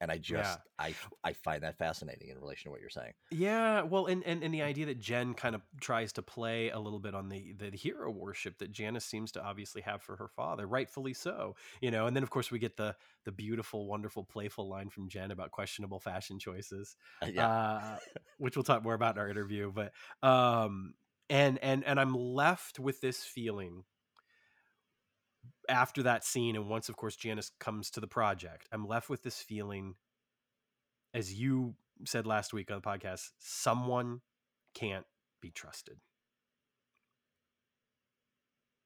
and 0.00 0.10
i 0.10 0.16
just 0.18 0.60
i 0.78 0.94
i 1.24 1.32
find 1.32 1.62
that 1.62 1.76
fascinating 1.76 2.28
in 2.28 2.38
relation 2.38 2.64
to 2.64 2.70
what 2.70 2.80
you're 2.80 2.90
saying 2.90 3.12
Yeah, 3.30 3.82
well, 3.82 4.06
and, 4.06 4.24
and 4.24 4.42
and 4.42 4.54
the 4.54 4.62
idea 4.62 4.86
that 4.86 4.98
Jen 4.98 5.34
kind 5.34 5.54
of 5.54 5.62
tries 5.80 6.12
to 6.14 6.22
play 6.22 6.70
a 6.70 6.78
little 6.78 6.98
bit 6.98 7.14
on 7.14 7.28
the 7.28 7.52
the 7.52 7.76
hero 7.76 8.10
worship 8.10 8.58
that 8.58 8.72
Janis 8.72 9.04
seems 9.04 9.32
to 9.32 9.42
obviously 9.42 9.82
have 9.82 10.02
for 10.02 10.16
her 10.16 10.28
father, 10.28 10.66
rightfully 10.66 11.14
so, 11.14 11.56
you 11.80 11.90
know. 11.90 12.06
And 12.06 12.16
then 12.16 12.22
of 12.22 12.30
course 12.30 12.50
we 12.50 12.58
get 12.58 12.76
the 12.76 12.96
the 13.24 13.32
beautiful, 13.32 13.86
wonderful, 13.86 14.24
playful 14.24 14.68
line 14.68 14.88
from 14.88 15.08
Jen 15.08 15.30
about 15.30 15.50
questionable 15.50 16.00
fashion 16.00 16.38
choices. 16.38 16.96
yeah 17.26 17.48
uh, 17.48 17.96
which 18.38 18.56
we'll 18.56 18.64
talk 18.64 18.82
more 18.82 18.94
about 18.94 19.16
in 19.16 19.20
our 19.20 19.28
interview. 19.28 19.72
But 19.72 19.92
um, 20.26 20.94
and 21.28 21.58
and 21.62 21.84
and 21.84 22.00
I'm 22.00 22.14
left 22.14 22.78
with 22.78 23.00
this 23.00 23.22
feeling 23.22 23.84
after 25.68 26.02
that 26.04 26.24
scene, 26.24 26.56
and 26.56 26.68
once, 26.68 26.88
of 26.88 26.96
course, 26.96 27.16
Janis 27.16 27.50
comes 27.58 27.90
to 27.90 28.00
the 28.00 28.06
project, 28.06 28.68
I'm 28.72 28.86
left 28.86 29.08
with 29.08 29.22
this 29.22 29.40
feeling, 29.40 29.94
as 31.14 31.32
you 31.34 31.74
said 32.04 32.26
last 32.26 32.52
week 32.52 32.70
on 32.70 32.80
the 32.80 32.88
podcast, 32.88 33.30
someone 33.38 34.20
can't 34.74 35.06
be 35.40 35.50
trusted. 35.50 35.98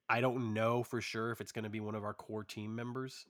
I 0.09 0.21
don't 0.21 0.53
know 0.53 0.83
for 0.83 1.01
sure 1.01 1.31
if 1.31 1.41
it's 1.41 1.53
going 1.53 1.65
to 1.65 1.71
be 1.71 1.81
one 1.81 1.95
of 1.95 2.05
our 2.05 2.15
core 2.15 2.45
team 2.45 2.75
members 2.75 3.27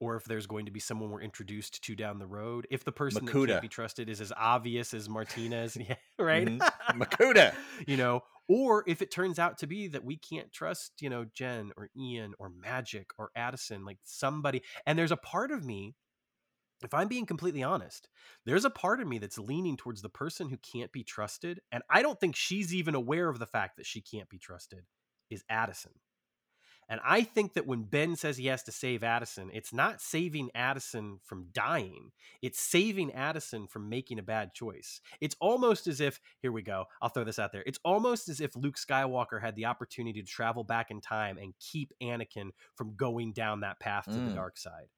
or 0.00 0.16
if 0.16 0.24
there's 0.24 0.46
going 0.46 0.64
to 0.66 0.72
be 0.72 0.80
someone 0.80 1.10
we're 1.10 1.20
introduced 1.20 1.82
to 1.84 1.94
down 1.94 2.18
the 2.18 2.26
road. 2.26 2.66
If 2.70 2.84
the 2.84 2.92
person 2.92 3.24
that 3.26 3.32
can't 3.32 3.62
be 3.62 3.68
trusted 3.68 4.08
is 4.08 4.20
as 4.20 4.32
obvious 4.36 4.94
as 4.94 5.08
Martinez, 5.08 5.76
yeah, 5.88 5.94
right? 6.18 6.46
Mhm. 6.46 6.58
Makuta. 6.94 7.54
you 7.86 7.96
know, 7.96 8.22
or 8.48 8.82
if 8.86 9.02
it 9.02 9.12
turns 9.12 9.38
out 9.38 9.58
to 9.58 9.66
be 9.66 9.88
that 9.88 10.04
we 10.04 10.16
can't 10.16 10.52
trust, 10.52 10.92
you 11.00 11.10
know, 11.10 11.26
Jen 11.34 11.70
or 11.76 11.88
Ian 11.96 12.34
or 12.38 12.50
Magic 12.50 13.10
or 13.18 13.30
Addison, 13.36 13.84
like 13.84 13.98
somebody. 14.04 14.62
And 14.86 14.98
there's 14.98 15.12
a 15.12 15.16
part 15.16 15.52
of 15.52 15.64
me, 15.64 15.94
if 16.82 16.94
I'm 16.94 17.08
being 17.08 17.26
completely 17.26 17.62
honest, 17.62 18.08
there's 18.46 18.64
a 18.64 18.70
part 18.70 19.00
of 19.00 19.06
me 19.06 19.18
that's 19.18 19.38
leaning 19.38 19.76
towards 19.76 20.02
the 20.02 20.08
person 20.08 20.48
who 20.48 20.56
can't 20.56 20.90
be 20.90 21.04
trusted. 21.04 21.60
And 21.70 21.82
I 21.90 22.02
don't 22.02 22.18
think 22.18 22.34
she's 22.34 22.74
even 22.74 22.94
aware 22.94 23.28
of 23.28 23.38
the 23.38 23.46
fact 23.46 23.76
that 23.76 23.86
she 23.86 24.00
can't 24.00 24.28
be 24.30 24.38
trusted, 24.38 24.84
is 25.30 25.44
Addison. 25.48 25.92
And 26.90 27.00
I 27.04 27.22
think 27.22 27.54
that 27.54 27.66
when 27.66 27.84
Ben 27.84 28.16
says 28.16 28.36
he 28.36 28.48
has 28.48 28.62
to 28.64 28.72
save 28.72 29.02
Addison, 29.04 29.50
it's 29.54 29.72
not 29.72 30.02
saving 30.02 30.50
Addison 30.54 31.20
from 31.24 31.48
dying. 31.52 32.10
It's 32.42 32.60
saving 32.60 33.12
Addison 33.14 33.68
from 33.68 33.88
making 33.88 34.18
a 34.18 34.22
bad 34.24 34.52
choice. 34.52 35.00
It's 35.20 35.36
almost 35.40 35.86
as 35.86 36.00
if, 36.00 36.20
here 36.42 36.52
we 36.52 36.62
go, 36.62 36.86
I'll 37.00 37.08
throw 37.08 37.24
this 37.24 37.38
out 37.38 37.52
there. 37.52 37.62
It's 37.64 37.78
almost 37.84 38.28
as 38.28 38.40
if 38.40 38.56
Luke 38.56 38.76
Skywalker 38.76 39.40
had 39.40 39.54
the 39.56 39.66
opportunity 39.66 40.20
to 40.20 40.28
travel 40.28 40.64
back 40.64 40.90
in 40.90 41.00
time 41.00 41.38
and 41.38 41.54
keep 41.60 41.92
Anakin 42.02 42.50
from 42.74 42.96
going 42.96 43.32
down 43.32 43.60
that 43.60 43.80
path 43.80 44.08
to 44.14 44.20
the 44.20 44.30
Mm. 44.30 44.34
dark 44.34 44.58
side. 44.58 44.88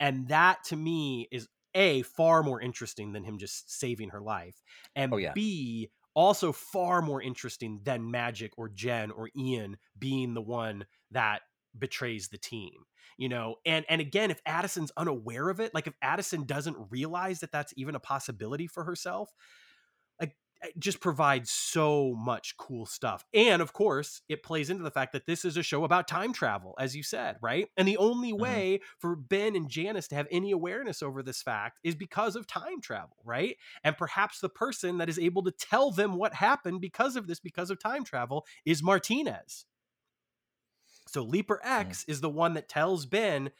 And 0.00 0.28
that 0.28 0.64
to 0.64 0.76
me 0.76 1.28
is 1.32 1.48
A, 1.74 2.02
far 2.02 2.42
more 2.42 2.60
interesting 2.60 3.12
than 3.12 3.24
him 3.24 3.38
just 3.38 3.70
saving 3.70 4.10
her 4.10 4.20
life. 4.20 4.62
And 4.94 5.12
Oh, 5.12 5.16
yeah. 5.16 5.32
B, 5.34 5.90
also 6.14 6.52
far 6.52 7.00
more 7.02 7.22
interesting 7.22 7.80
than 7.84 8.10
Magic 8.10 8.52
or 8.58 8.68
Jen 8.68 9.10
or 9.10 9.30
Ian 9.36 9.78
being 9.98 10.34
the 10.34 10.42
one 10.42 10.86
that 11.10 11.42
betrays 11.78 12.28
the 12.28 12.38
team 12.38 12.84
you 13.18 13.28
know 13.28 13.56
and 13.66 13.84
and 13.88 14.00
again 14.00 14.30
if 14.30 14.40
addison's 14.46 14.90
unaware 14.96 15.48
of 15.48 15.60
it 15.60 15.72
like 15.74 15.86
if 15.86 15.94
addison 16.02 16.44
doesn't 16.44 16.76
realize 16.90 17.40
that 17.40 17.52
that's 17.52 17.74
even 17.76 17.94
a 17.94 18.00
possibility 18.00 18.66
for 18.66 18.84
herself 18.84 19.32
like 20.20 20.36
it 20.62 20.78
just 20.78 21.00
provides 21.00 21.50
so 21.50 22.14
much 22.16 22.56
cool 22.56 22.84
stuff. 22.84 23.24
And 23.32 23.62
of 23.62 23.72
course 23.72 24.22
it 24.28 24.42
plays 24.42 24.70
into 24.70 24.82
the 24.82 24.90
fact 24.90 25.12
that 25.12 25.26
this 25.26 25.44
is 25.44 25.56
a 25.56 25.62
show 25.62 25.84
about 25.84 26.08
time 26.08 26.32
travel 26.32 26.74
as 26.80 26.96
you 26.96 27.02
said 27.02 27.36
right? 27.40 27.68
And 27.76 27.86
the 27.86 27.96
only 27.96 28.32
Mhm. 28.36 28.62
way 28.62 28.80
for 28.98 29.14
ben 29.14 29.54
and 29.54 29.68
janis 29.70 30.08
to 30.08 30.14
have 30.16 30.26
any 30.30 30.50
awareness 30.50 31.02
over 31.02 31.22
this 31.22 31.42
fact 31.42 31.78
is 31.84 31.94
because 31.94 32.34
of 32.36 32.46
time 32.46 32.80
travel 32.80 33.16
right? 33.24 33.56
And 33.84 33.96
perhaps 33.96 34.40
the 34.40 34.48
person 34.48 34.98
that 34.98 35.08
is 35.08 35.18
able 35.18 35.42
to 35.44 35.52
tell 35.52 35.90
them 35.90 36.14
what 36.16 36.34
happened 36.34 36.80
because 36.80 37.16
of 37.16 37.26
this 37.26 37.40
because 37.40 37.70
of 37.70 37.78
time 37.78 38.04
travel 38.04 38.44
is 38.64 38.82
martinez 38.82 39.66
so 41.08 41.22
Leaper 41.22 41.60
mm. 41.64 41.80
X 41.80 42.04
is 42.08 42.20
the 42.20 42.30
one 42.30 42.54
that 42.54 42.68
tells 42.68 43.06
Ben, 43.06 43.50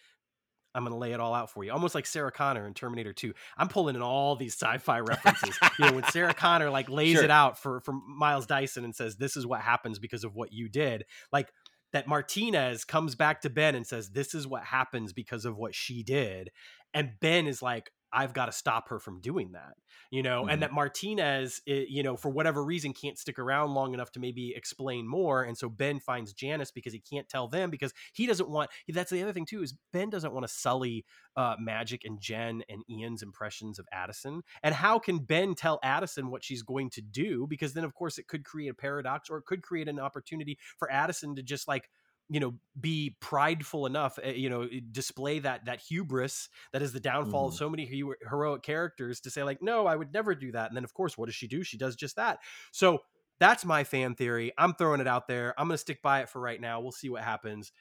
I'm 0.74 0.84
going 0.84 0.92
to 0.92 0.98
lay 0.98 1.12
it 1.12 1.20
all 1.20 1.34
out 1.34 1.50
for 1.50 1.64
you. 1.64 1.72
Almost 1.72 1.94
like 1.94 2.06
Sarah 2.06 2.30
Connor 2.30 2.66
in 2.66 2.74
Terminator 2.74 3.12
2. 3.12 3.32
I'm 3.56 3.68
pulling 3.68 3.96
in 3.96 4.02
all 4.02 4.36
these 4.36 4.54
sci-fi 4.54 5.00
references. 5.00 5.58
you 5.78 5.86
know, 5.86 5.92
when 5.92 6.04
Sarah 6.04 6.34
Connor 6.36 6.70
like 6.70 6.88
lays 6.88 7.14
Sure. 7.16 7.24
it 7.24 7.30
out 7.30 7.58
for 7.58 7.80
for 7.80 7.92
Miles 7.92 8.46
Dyson 8.46 8.84
and 8.84 8.94
says 8.94 9.16
this 9.16 9.36
is 9.36 9.46
what 9.46 9.60
happens 9.60 9.98
because 9.98 10.24
of 10.24 10.34
what 10.34 10.52
you 10.52 10.68
did. 10.68 11.04
Like 11.32 11.50
that 11.92 12.06
Martinez 12.06 12.84
comes 12.84 13.14
back 13.14 13.40
to 13.40 13.50
Ben 13.50 13.74
and 13.74 13.86
says 13.86 14.10
this 14.10 14.34
is 14.34 14.46
what 14.46 14.62
happens 14.62 15.12
because 15.12 15.44
of 15.44 15.56
what 15.56 15.74
she 15.74 16.02
did. 16.02 16.50
And 16.92 17.12
Ben 17.20 17.46
is 17.46 17.62
like 17.62 17.90
I've 18.12 18.32
got 18.32 18.46
to 18.46 18.52
stop 18.52 18.88
her 18.88 18.98
from 18.98 19.20
doing 19.20 19.52
that, 19.52 19.74
you 20.10 20.22
know, 20.22 20.44
Mhm. 20.44 20.52
and 20.52 20.62
that 20.62 20.72
Martinez, 20.72 21.60
i- 21.68 21.86
you 21.88 22.02
know, 22.02 22.16
for 22.16 22.30
whatever 22.30 22.64
reason, 22.64 22.92
can't 22.92 23.18
stick 23.18 23.38
around 23.38 23.74
long 23.74 23.94
enough 23.94 24.10
to 24.12 24.20
maybe 24.20 24.54
explain 24.54 25.06
more. 25.06 25.42
And 25.42 25.56
so 25.58 25.68
Ben 25.68 26.00
finds 26.00 26.32
Janis 26.32 26.70
because 26.70 26.92
he 26.92 27.00
can't 27.00 27.28
tell 27.28 27.48
them 27.48 27.70
because 27.70 27.92
he 28.14 28.26
doesn't 28.26 28.48
want. 28.48 28.70
That's 28.88 29.10
the 29.10 29.22
other 29.22 29.32
thing 29.32 29.46
too 29.46 29.62
is 29.62 29.74
Ben 29.92 30.10
doesn't 30.10 30.32
want 30.32 30.44
to 30.44 30.48
sully 30.52 31.04
uh, 31.36 31.54
Magic 31.60 32.04
and 32.04 32.20
Jen 32.20 32.64
and 32.68 32.82
Ian's 32.90 33.22
impressions 33.22 33.78
of 33.78 33.86
Addison. 33.92 34.42
And 34.64 34.74
how 34.74 34.98
can 34.98 35.20
Ben 35.20 35.54
tell 35.54 35.78
Addison 35.84 36.30
what 36.30 36.42
she's 36.42 36.62
going 36.62 36.90
to 36.90 37.00
do? 37.00 37.46
Because 37.46 37.74
then, 37.74 37.84
of 37.84 37.94
course, 37.94 38.18
it 38.18 38.26
could 38.26 38.44
create 38.44 38.68
a 38.70 38.74
paradox 38.74 39.30
or 39.30 39.38
it 39.38 39.44
could 39.44 39.62
create 39.62 39.86
an 39.86 40.00
opportunity 40.00 40.58
for 40.78 40.90
Addison 40.90 41.36
to 41.36 41.42
just 41.44 41.68
like 41.68 41.90
you 42.30 42.40
know 42.40 42.54
be 42.78 43.16
prideful 43.20 43.86
enough 43.86 44.18
uh, 44.24 44.28
you 44.28 44.50
know 44.50 44.68
display 44.92 45.38
that 45.38 45.64
that 45.64 45.80
hubris 45.80 46.48
that 46.72 46.82
is 46.82 46.92
the 46.92 47.00
downfall 47.00 47.48
of 47.48 47.54
Mhm. 47.54 47.56
so 47.56 47.70
many 47.70 47.86
hero- 47.86 48.14
heroic 48.28 48.62
characters 48.62 49.20
to 49.20 49.30
say 49.30 49.42
like 49.42 49.62
no 49.62 49.86
i 49.86 49.96
would 49.96 50.12
never 50.12 50.34
do 50.34 50.52
that. 50.52 50.68
And 50.68 50.76
then 50.76 50.84
of 50.84 50.92
course 50.94 51.16
what 51.16 51.26
does 51.26 51.34
she 51.34 51.48
do? 51.48 51.62
She 51.64 51.78
does 51.78 51.96
just 51.96 52.16
that. 52.16 52.40
So 52.72 53.00
that's 53.40 53.64
my 53.64 53.84
fan 53.84 54.14
theory. 54.16 54.52
I'm 54.58 54.74
throwing 54.74 55.00
it 55.00 55.06
out 55.06 55.28
there. 55.28 55.54
I'm 55.58 55.68
gonna 55.68 55.78
stick 55.78 56.02
by 56.02 56.22
it 56.22 56.28
for 56.28 56.40
right 56.40 56.60
now. 56.60 56.80
We'll 56.80 56.92
see 56.92 57.08
what 57.08 57.22
happens. 57.24 57.72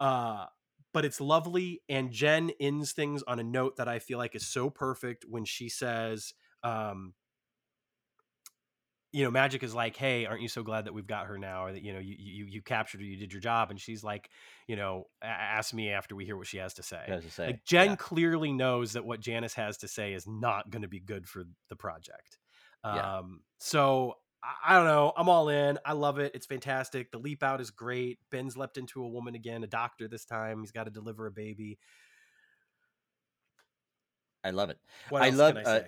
Uh 0.00 0.46
but 0.92 1.04
it's 1.04 1.20
lovely. 1.20 1.82
And 1.88 2.10
Jen 2.10 2.50
ends 2.60 2.92
things 2.92 3.22
on 3.24 3.38
a 3.38 3.44
note 3.44 3.76
that 3.76 3.88
I 3.88 4.00
feel 4.00 4.18
like 4.18 4.34
is 4.34 4.46
so 4.48 4.70
perfect 4.70 5.24
when 5.28 5.44
she 5.44 5.68
says, 5.68 6.34
um, 6.64 7.14
you 9.12 9.24
know, 9.24 9.30
Magic 9.30 9.62
is 9.62 9.74
like, 9.74 9.96
"Hey, 9.96 10.24
aren't 10.24 10.42
you 10.42 10.48
so 10.48 10.62
glad 10.62 10.84
that 10.84 10.94
we've 10.94 11.06
got 11.06 11.26
her 11.26 11.36
now, 11.36 11.64
or 11.64 11.72
that 11.72 11.82
you 11.82 11.92
know 11.92 11.98
you 11.98 12.14
you 12.18 12.44
you 12.46 12.62
captured 12.62 13.00
her, 13.00 13.06
you 13.06 13.16
did 13.16 13.32
your 13.32 13.40
job?" 13.40 13.70
And 13.70 13.80
she's 13.80 14.04
like, 14.04 14.30
you 14.68 14.76
know, 14.76 15.06
ask 15.22 15.74
me 15.74 15.90
after 15.90 16.14
we 16.14 16.24
hear 16.24 16.36
what 16.36 16.46
she 16.46 16.58
has 16.58 16.74
to 16.74 16.82
say. 16.82 17.02
Has 17.06 17.24
to 17.24 17.30
say. 17.30 17.46
Like 17.46 17.64
Jen 17.64 17.90
yeah. 17.90 17.96
clearly 17.96 18.52
knows 18.52 18.92
that 18.92 19.04
what 19.04 19.20
Janis 19.20 19.54
has 19.54 19.78
to 19.78 19.88
say 19.88 20.12
is 20.12 20.26
not 20.26 20.70
going 20.70 20.82
to 20.82 20.88
be 20.88 21.00
good 21.00 21.28
for 21.28 21.44
the 21.68 21.76
project. 21.76 22.38
Yeah. 22.84 23.18
Um, 23.18 23.40
so 23.58 24.14
I, 24.42 24.72
I 24.72 24.76
don't 24.76 24.86
know. 24.86 25.12
I'm 25.16 25.28
all 25.28 25.48
in. 25.48 25.78
I 25.84 25.92
love 25.92 26.18
it. 26.18 26.32
It's 26.34 26.46
fantastic. 26.46 27.10
The 27.10 27.18
leap 27.18 27.42
out 27.42 27.60
is 27.60 27.70
great. 27.70 28.18
Ben's 28.30 28.56
leapt 28.56 28.78
into 28.78 29.02
a 29.02 29.08
woman 29.08 29.34
again, 29.34 29.64
a 29.64 29.66
doctor 29.66 30.08
this 30.08 30.24
time. 30.24 30.60
He's 30.60 30.72
got 30.72 30.84
to 30.84 30.90
deliver 30.90 31.26
a 31.26 31.32
baby. 31.32 31.78
I 34.42 34.50
love 34.50 34.70
it. 34.70 34.78
What 35.10 35.22
I 35.22 35.28
else 35.28 35.36
love 35.36 35.54
can 35.56 35.66
I 35.66 35.70
uh, 35.70 35.78
say? 35.80 35.86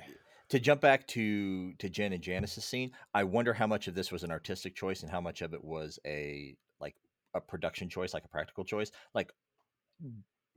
To 0.52 0.60
jump 0.60 0.80
back 0.82 1.06
to 1.08 1.72
to 1.74 1.88
Jen 1.88 2.12
and 2.12 2.22
Janis's 2.22 2.64
scene. 2.64 2.92
I 3.14 3.24
wonder 3.24 3.52
how 3.54 3.66
much 3.66 3.88
of 3.88 3.94
this 3.94 4.12
was 4.12 4.22
an 4.22 4.30
artistic 4.30 4.74
choice 4.74 5.02
and 5.02 5.10
how 5.10 5.20
much 5.20 5.40
of 5.40 5.54
it 5.54 5.64
was 5.64 5.98
a 6.06 6.54
like 6.78 6.94
a 7.34 7.40
production 7.40 7.88
choice, 7.88 8.12
like 8.12 8.24
a 8.26 8.28
practical 8.28 8.62
choice. 8.64 8.90
Like 9.14 9.32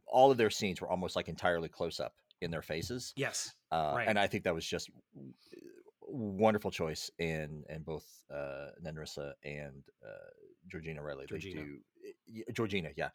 all 0.06 0.32
of 0.32 0.38
their 0.38 0.50
scenes 0.50 0.82
were 0.82 0.90
almost 0.90 1.16
like 1.16 1.30
entirely 1.30 1.70
close 1.70 2.02
up 2.02 2.14
in 2.42 2.52
their 2.52 2.62
faces, 2.62 3.14
yes. 3.16 3.54
uh, 3.72 3.94
Right. 3.96 4.08
and 4.10 4.20
I 4.20 4.28
think 4.28 4.44
that 4.44 4.54
was 4.54 4.66
just 4.66 4.90
wonderful 6.02 6.72
choice 6.72 7.10
in 7.18 7.64
in 7.70 7.84
both 7.84 8.06
uh, 8.30 8.72
Nanrisa 8.86 9.32
and 9.46 9.82
uh, 10.06 10.30
Georgina 10.70 11.02
Reilly. 11.02 11.26
Georgina. 11.26 11.62
do 11.64 11.78
y- 12.28 12.44
Georgina, 12.54 12.90
yeah. 12.98 13.10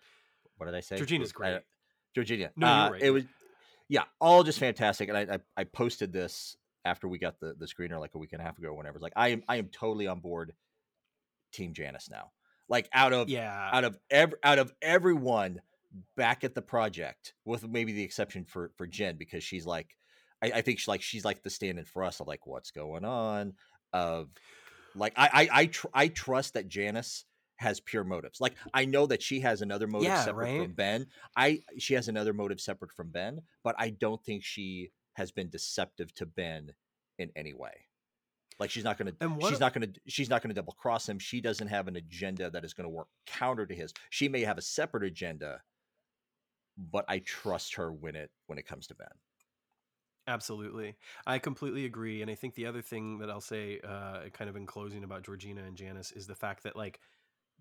What 0.56 0.64
did 0.66 0.74
I 0.74 0.80
say? 0.80 0.96
Georgina's 0.96 1.32
Geor- 1.32 1.44
I- 1.44 1.50
great. 1.52 1.62
Georgina. 2.14 2.50
No, 2.56 2.66
uh, 2.66 2.90
right, 2.92 3.02
It 3.02 3.10
was, 3.10 3.24
yeah, 3.88 4.04
all 4.20 4.42
just 4.44 4.58
fantastic. 4.58 5.10
And 5.10 5.18
I, 5.18 5.34
I, 5.34 5.38
I 5.58 5.64
posted 5.64 6.12
this 6.12 6.56
after 6.84 7.08
we 7.08 7.18
got 7.18 7.38
the, 7.40 7.54
the 7.58 7.66
screener 7.66 7.98
like 8.00 8.14
a 8.14 8.18
week 8.18 8.32
and 8.32 8.40
a 8.40 8.44
half 8.44 8.58
ago. 8.58 8.68
or 8.68 8.74
Whenever 8.74 8.96
it's 8.96 9.02
like 9.02 9.12
I 9.16 9.28
am 9.28 9.42
I 9.48 9.56
am 9.56 9.68
totally 9.68 10.06
on 10.06 10.20
board 10.20 10.54
Team 11.52 11.72
Janis 11.74 12.08
now. 12.10 12.30
Like 12.68 12.88
out 12.92 13.12
of 13.12 13.28
Yeah. 13.28 13.70
out 13.72 13.84
of 13.84 13.98
every 14.10 14.38
out 14.42 14.58
of 14.58 14.72
everyone 14.80 15.60
back 16.16 16.44
at 16.44 16.54
the 16.54 16.62
project, 16.62 17.34
with 17.44 17.66
maybe 17.68 17.92
the 17.92 18.04
exception 18.04 18.44
for 18.44 18.70
for 18.76 18.86
Jen 18.86 19.16
because 19.16 19.42
she's 19.42 19.66
like, 19.66 19.96
I, 20.42 20.52
I 20.56 20.60
think 20.62 20.78
she's 20.78 20.88
like 20.88 21.02
she's 21.02 21.24
like 21.24 21.42
the 21.42 21.50
stand-in 21.50 21.84
for 21.84 22.04
us 22.04 22.20
of 22.20 22.28
like 22.28 22.46
what's 22.46 22.70
going 22.70 23.04
on. 23.04 23.54
Of 23.92 24.28
like 24.94 25.12
I 25.16 25.28
I 25.32 25.48
I, 25.60 25.66
tr- 25.66 25.86
I 25.92 26.08
trust 26.08 26.54
that 26.54 26.68
Janis 26.68 27.24
has 27.56 27.80
pure 27.80 28.04
motives. 28.04 28.40
Like 28.40 28.54
I 28.72 28.84
know 28.84 29.06
that 29.06 29.22
she 29.22 29.40
has 29.40 29.62
another 29.62 29.86
motive 29.86 30.08
Yeah, 30.08 30.24
separate 30.24 30.48
right? 30.48 30.56
from 30.62 30.72
Ben. 30.72 31.06
I 31.36 31.62
she 31.78 31.94
has 31.94 32.08
another 32.08 32.32
motive 32.32 32.60
separate 32.60 32.92
from 32.92 33.10
Ben, 33.10 33.40
but 33.64 33.74
I 33.78 33.90
don't 33.90 34.22
think 34.24 34.44
she 34.44 34.92
has 35.20 35.30
been 35.30 35.50
deceptive 35.50 36.14
to 36.14 36.26
Ben 36.26 36.74
in 37.18 37.30
any 37.36 37.52
way. 37.54 37.86
Like 38.58 38.70
she's 38.70 38.84
not 38.84 38.98
gonna 38.98 39.12
she's 39.40 39.58
a- 39.58 39.60
not 39.60 39.72
gonna 39.74 39.88
she's 40.06 40.30
not 40.30 40.42
gonna 40.42 40.54
double 40.54 40.72
cross 40.74 41.08
him. 41.08 41.18
She 41.18 41.40
doesn't 41.40 41.68
have 41.68 41.88
an 41.88 41.96
agenda 41.96 42.50
that 42.50 42.64
is 42.64 42.74
gonna 42.74 42.88
work 42.90 43.08
counter 43.26 43.66
to 43.66 43.74
his. 43.74 43.92
She 44.10 44.28
may 44.28 44.40
have 44.42 44.58
a 44.58 44.62
separate 44.62 45.04
agenda, 45.04 45.62
but 46.76 47.04
I 47.08 47.20
trust 47.20 47.74
her 47.76 47.92
when 47.92 48.16
it 48.16 48.30
when 48.46 48.58
it 48.58 48.66
comes 48.66 48.86
to 48.88 48.94
Ben. 48.94 49.08
Absolutely. 50.26 50.96
I 51.26 51.38
completely 51.38 51.84
agree. 51.86 52.22
And 52.22 52.30
I 52.30 52.34
think 52.34 52.54
the 52.54 52.66
other 52.66 52.82
thing 52.82 53.18
that 53.18 53.30
I'll 53.30 53.40
say, 53.40 53.80
uh, 53.82 54.28
kind 54.32 54.48
of 54.48 54.56
in 54.56 54.66
closing 54.66 55.02
about 55.02 55.22
Georgina 55.24 55.64
and 55.64 55.76
Janis, 55.76 56.12
is 56.12 56.26
the 56.26 56.34
fact 56.34 56.62
that, 56.64 56.76
like, 56.76 57.00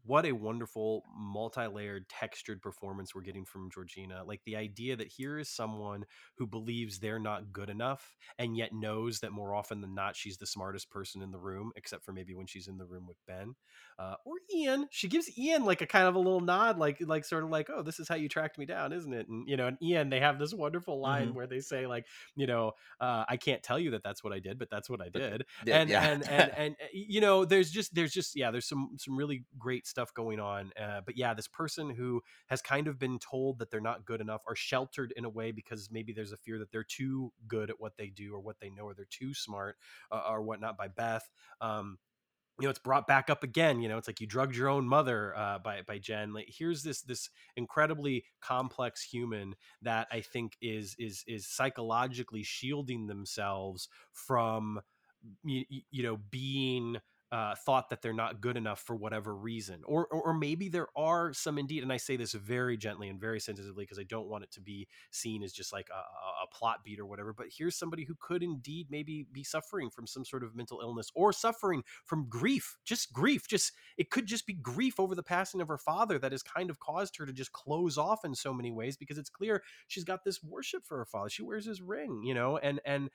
what 0.10 0.26
a 0.26 0.32
wonderful 0.32 1.04
multi-layered 1.16 2.10
textured 2.10 2.62
performance 2.62 3.14
we're 3.14 3.22
getting 3.22 3.46
from 3.46 3.70
Georgina 3.72 4.24
like 4.26 4.42
the 4.46 4.56
idea 4.56 4.96
that 4.96 5.08
here 5.08 5.38
is 5.40 5.50
someone 5.50 6.06
who 6.38 6.48
believes 6.48 7.00
they're 7.00 7.20
not 7.20 7.52
good 7.52 7.70
enough 7.70 8.18
and 8.38 8.58
yet 8.58 8.74
knows 8.74 9.20
that 9.20 9.32
more 9.32 9.54
often 9.54 9.82
than 9.82 9.94
not 9.94 10.16
she's 10.16 10.38
the 10.38 10.46
smartest 10.48 10.90
person 10.90 11.22
in 11.22 11.32
the 11.32 11.40
room 11.40 11.72
except 11.76 12.04
for 12.04 12.12
maybe 12.14 12.34
when 12.34 12.48
she's 12.48 12.68
in 12.68 12.78
the 12.78 12.86
room 12.86 13.06
with 13.08 13.18
Ben 13.28 13.56
uh, 13.98 14.16
or 14.26 14.36
Ian 14.54 14.88
she 14.92 15.08
gives 15.08 15.36
Ian 15.38 15.66
like 15.66 15.82
a 15.82 15.86
kind 15.88 16.08
of 16.08 16.16
a 16.16 16.20
little 16.20 16.40
nod 16.42 16.78
like 16.78 16.98
like 17.02 17.26
sort 17.26 17.44
of 17.44 17.50
like 17.50 17.70
oh 17.70 17.82
this 17.82 18.00
is 18.00 18.08
how 18.08 18.16
you 18.16 18.30
tracked 18.30 18.58
me 18.58 18.66
down 18.66 18.94
isn't 18.94 19.14
it 19.14 19.28
and 19.28 19.48
you 19.48 19.58
know 19.58 19.68
and 19.68 19.78
Ian 19.82 20.10
they 20.10 20.20
have 20.20 20.40
this 20.40 20.54
wonderful 20.54 21.00
line 21.00 21.34
Mhm. 21.34 21.34
where 21.34 21.48
they 21.48 21.60
say 21.60 21.88
like 21.88 22.06
you 22.36 22.48
know 22.48 22.72
uh, 23.00 23.26
I 23.28 23.38
can't 23.38 23.62
tell 23.64 23.80
you 23.80 23.92
that 23.92 24.04
that's 24.04 24.24
what 24.24 24.34
I 24.34 24.40
did 24.40 24.58
but 24.60 24.70
that's 24.70 24.90
what 24.90 25.02
I 25.02 25.10
did 25.10 25.46
Yeah, 25.62 25.80
and, 25.82 25.90
yeah. 25.90 26.04
and 26.04 26.24
and 26.30 26.50
and 26.52 26.76
uh, 26.82 26.88
you 26.94 27.22
know 27.22 27.46
there's 27.46 27.72
just 27.72 27.94
there's 27.94 28.12
just 28.14 28.36
yeah 28.36 28.52
there's 28.52 28.68
some 28.68 28.96
some 28.98 29.16
really 29.18 29.46
great 29.58 29.88
stuff 29.88 29.99
going 30.14 30.40
on 30.40 30.72
uh, 30.82 31.02
but 31.06 31.18
yeah 31.18 31.34
this 31.34 31.48
person 31.48 31.90
who 31.90 32.22
has 32.48 32.62
kind 32.62 32.88
of 32.88 32.98
been 32.98 33.20
told 33.20 33.60
that 33.60 33.70
they're 33.72 33.82
not 33.82 34.06
good 34.06 34.22
enough 34.22 34.42
are 34.48 34.56
sheltered 34.56 35.14
in 35.16 35.26
a 35.26 35.30
way 35.30 35.52
because 35.52 35.90
maybe 35.92 36.14
there's 36.14 36.32
a 36.32 36.38
fear 36.38 36.58
that 36.58 36.72
they're 36.72 36.84
too 36.84 37.32
good 37.48 37.70
at 37.70 37.80
what 37.80 37.98
they 37.98 38.08
do 38.08 38.34
or 38.34 38.40
what 38.40 38.60
they 38.60 38.70
know 38.70 38.84
or 38.84 38.94
they're 38.94 39.06
too 39.10 39.34
smart 39.34 39.76
uh, 40.12 40.22
or 40.30 40.42
whatnot 40.42 40.78
by 40.78 40.88
beth 40.88 41.30
um 41.62 41.98
you 42.60 42.66
know 42.66 42.70
it's 42.70 42.80
brought 42.80 43.08
back 43.08 43.30
up 43.30 43.44
again 43.44 43.82
you 43.82 43.88
know 43.88 43.98
it's 43.98 44.08
like 44.08 44.20
you 44.20 44.28
drugged 44.28 44.56
your 44.56 44.70
own 44.70 44.86
mother 44.86 45.36
uh, 45.36 45.60
by 45.60 45.82
by 45.88 45.98
jen 45.98 46.34
like 46.34 46.50
here's 46.50 46.84
this 46.84 47.02
this 47.02 47.30
incredibly 47.56 48.24
complex 48.42 49.02
human 49.02 49.56
that 49.82 50.08
i 50.12 50.22
think 50.22 50.58
is 50.62 50.96
is 51.00 51.24
is 51.28 51.48
psychologically 51.48 52.44
shielding 52.44 53.08
themselves 53.08 53.88
from 54.12 54.82
you, 55.44 55.64
you 55.92 56.04
know 56.04 56.18
being 56.30 56.98
uh, 57.32 57.54
thought 57.66 57.90
that 57.90 58.02
they're 58.02 58.14
not 58.14 58.42
good 58.42 58.58
enough 58.58 58.80
for 58.80 58.96
whatever 58.96 59.36
reason 59.36 59.82
or, 59.86 60.08
or 60.08 60.22
or 60.30 60.34
maybe 60.34 60.68
there 60.68 60.88
are 60.96 61.32
some 61.32 61.60
indeed 61.60 61.84
and 61.84 61.94
i 61.94 61.98
say 61.98 62.16
this 62.16 62.34
very 62.34 62.76
gently 62.76 63.08
and 63.08 63.20
very 63.22 63.40
sensitively 63.40 63.84
because 63.84 64.00
i 64.00 64.04
don't 64.04 64.28
want 64.28 64.44
it 64.44 64.52
to 64.52 64.60
be 64.62 64.88
seen 65.12 65.44
as 65.44 65.54
just 65.54 65.72
like 65.72 65.88
a, 65.92 65.94
a- 65.94 66.44
a 66.44 66.48
plot 66.52 66.80
beat 66.84 67.00
or 67.00 67.06
whatever 67.06 67.32
but 67.34 67.46
here's 67.56 67.76
somebody 67.76 68.04
who 68.04 68.16
could 68.20 68.42
indeed 68.42 68.88
maybe 68.90 69.28
be 69.32 69.44
suffering 69.44 69.90
from 69.90 70.08
some 70.08 70.26
sort 70.26 70.44
of 70.44 70.56
mental 70.56 70.80
illness 70.82 71.12
or 71.14 71.32
suffering 71.32 71.84
from 72.06 72.28
grief 72.30 72.78
just 72.86 73.14
grief 73.14 73.48
just 73.48 73.74
it 73.98 74.10
could 74.10 74.26
just 74.26 74.48
be 74.48 74.54
grief 74.54 75.00
over 75.00 75.14
the 75.14 75.22
passing 75.24 75.62
of 75.62 75.68
her 75.68 75.78
father 75.78 76.18
that 76.18 76.32
has 76.32 76.42
kind 76.42 76.70
of 76.70 76.80
caused 76.80 77.18
her 77.18 77.26
to 77.26 77.34
just 77.34 77.52
close 77.52 77.98
off 77.98 78.26
in 78.26 78.34
so 78.34 78.54
many 78.54 78.72
ways 78.72 78.98
because 78.98 79.18
it's 79.18 79.30
clear 79.30 79.62
she's 79.88 80.04
got 80.04 80.24
this 80.24 80.44
worship 80.44 80.84
for 80.86 80.98
her 80.98 81.06
father 81.06 81.30
she 81.30 81.44
wears 81.44 81.66
his 81.66 81.82
ring 81.82 82.22
you 82.24 82.34
know 82.34 82.58
and 82.58 82.80
and 82.86 83.10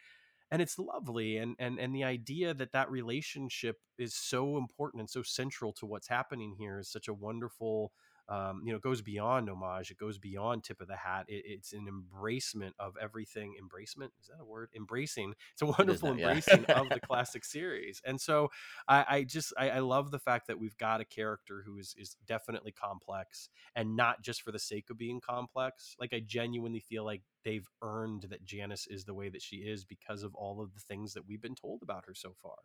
and 0.51 0.62
it's 0.62 0.78
lovely 0.78 1.38
and 1.38 1.57
and 1.59 1.78
and 1.78 1.95
the 1.95 2.05
idea 2.05 2.55
that 2.55 2.72
that 2.72 2.90
relationship 2.90 3.76
is 3.99 4.14
so 4.14 4.57
important 4.57 5.01
and 5.01 5.11
so 5.11 5.22
central 5.22 5.72
to 5.72 5.86
what's 5.86 6.09
happening 6.09 6.55
here 6.59 6.78
is 6.78 6.90
such 6.90 7.09
a 7.09 7.14
wonderful 7.14 7.92
um, 8.29 8.62
you 8.64 8.72
know, 8.72 8.77
it 8.77 8.83
goes 8.83 9.03
beyond 9.03 9.51
homage. 9.51 9.91
It 9.91 9.99
goes 9.99 10.18
beyond 10.18 10.64
tip 10.64 10.81
of 10.81 10.89
the 10.89 10.97
hat. 10.97 11.27
It, 11.29 11.45
it's 11.47 11.72
an 11.72 11.87
embracement 11.87 12.72
of 12.79 12.95
everything. 13.01 13.55
Embracement 13.61 14.11
is 14.20 14.29
that 14.29 14.41
a 14.41 14.45
word? 14.45 14.70
Embracing. 14.75 15.35
It's 15.53 15.62
a 15.62 15.66
wonderful 15.66 16.16
yeah. 16.16 16.29
embracing 16.29 16.64
of 16.66 16.89
the 16.89 17.01
classic 17.07 17.45
series. 17.45 18.01
And 18.05 18.20
so 18.20 18.49
I, 18.89 19.05
I 19.09 19.25
just 19.25 19.53
I, 19.59 19.70
I 19.70 19.79
love 19.81 20.11
the 20.11 20.18
fact 20.18 20.47
that 20.47 20.59
we've 20.59 20.77
got 20.79 21.01
a 21.01 21.05
character 21.05 21.62
who 21.66 21.77
is 21.79 21.95
is 21.99 22.16
definitely 22.27 22.72
complex 22.72 23.51
and 23.77 23.95
not 23.97 24.22
just 24.22 24.43
for 24.43 24.53
the 24.53 24.59
sake 24.59 24.89
of 24.91 24.97
being 24.97 25.20
complex. 25.20 25.95
Like 26.01 26.14
I 26.14 26.20
genuinely 26.20 26.81
feel 26.81 27.05
like 27.05 27.22
they've 27.45 27.68
earned 27.83 28.27
that 28.31 28.45
Janis 28.45 28.87
is 28.87 29.05
the 29.05 29.14
way 29.14 29.29
that 29.29 29.43
she 29.43 29.57
is 29.57 29.85
because 29.85 30.22
of 30.22 30.35
all 30.35 30.62
of 30.62 30.72
the 30.72 30.81
things 30.81 31.12
that 31.12 31.27
we've 31.27 31.43
been 31.43 31.55
told 31.55 31.83
about 31.83 32.05
her 32.07 32.14
so 32.14 32.35
far. 32.43 32.57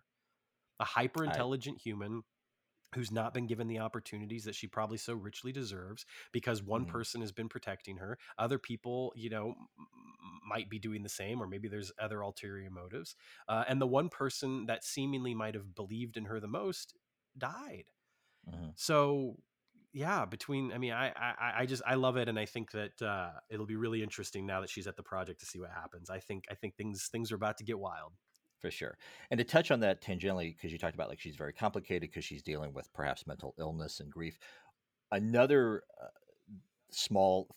A 0.80 0.86
hyper 0.86 1.26
intelligent 1.26 1.82
human 1.82 2.24
who's 2.96 3.12
not 3.12 3.34
been 3.34 3.48
given 3.48 3.68
the 3.68 3.80
opportunities 3.80 4.44
that 4.46 4.56
she 4.56 4.68
probably 4.68 4.98
so 4.98 5.14
richly 5.14 5.52
deserves 5.52 6.06
because 6.32 6.64
one 6.64 6.86
Mhm. 6.86 6.86
person 6.86 7.22
has 7.22 7.32
been 7.32 7.50
protecting 7.50 7.98
her 7.98 8.18
other 8.38 8.60
people 8.60 9.14
you 9.16 9.30
know 9.30 9.56
might 10.46 10.70
be 10.70 10.80
doing 10.80 11.04
the 11.04 11.10
same 11.10 11.42
or 11.42 11.48
maybe 11.48 11.68
there's 11.68 11.92
other 12.00 12.22
ulterior 12.22 12.70
motives 12.70 13.16
uh, 13.48 13.64
and 13.68 13.82
the 13.82 13.88
one 13.88 14.10
person 14.10 14.66
that 14.66 14.84
seemingly 14.84 15.34
might 15.34 15.56
have 15.56 15.76
believed 15.76 16.18
in 16.18 16.26
her 16.26 16.40
the 16.40 16.48
most 16.48 16.96
died 17.38 17.86
Mhm. 18.48 18.72
so 18.76 19.38
yeah 19.94 20.26
between 20.26 20.72
i 20.74 20.78
mean 20.78 20.94
I, 20.94 21.10
I 21.10 21.54
i 21.62 21.66
just 21.66 21.84
i 21.86 21.96
love 21.96 22.18
it 22.18 22.30
and 22.30 22.40
i 22.40 22.46
think 22.46 22.72
that 22.72 23.02
uh 23.02 23.32
it'll 23.50 23.66
be 23.66 23.76
really 23.76 24.04
interesting 24.04 24.46
now 24.46 24.62
that 24.62 24.70
she's 24.70 24.88
at 24.88 24.96
the 24.98 25.04
project 25.04 25.40
to 25.42 25.46
see 25.46 25.60
what 25.60 25.72
happens 25.72 26.10
i 26.10 26.20
think 26.20 26.46
i 26.52 26.56
think 26.56 26.76
things 26.76 27.08
things 27.08 27.32
are 27.32 27.36
about 27.36 27.58
to 27.60 27.64
get 27.64 27.80
wild 27.80 28.14
for 28.60 28.72
sure. 28.72 28.98
And 29.32 29.38
to 29.38 29.44
touch 29.44 29.72
on 29.72 29.80
that 29.82 30.02
tangentially, 30.02 30.56
because 30.56 30.72
you 30.72 30.78
talked 30.78 30.96
about 30.96 31.10
like 31.10 31.20
she's 31.20 31.36
very 31.36 31.54
complicated 31.54 32.10
because 32.10 32.26
she's 32.26 32.44
dealing 32.44 32.74
with 32.74 32.92
perhaps 32.94 33.28
mental 33.28 33.54
illness 33.58 34.00
and 34.00 34.12
grief. 34.12 34.38
Another 35.12 35.84
uh, 36.02 36.08
small 36.92 37.56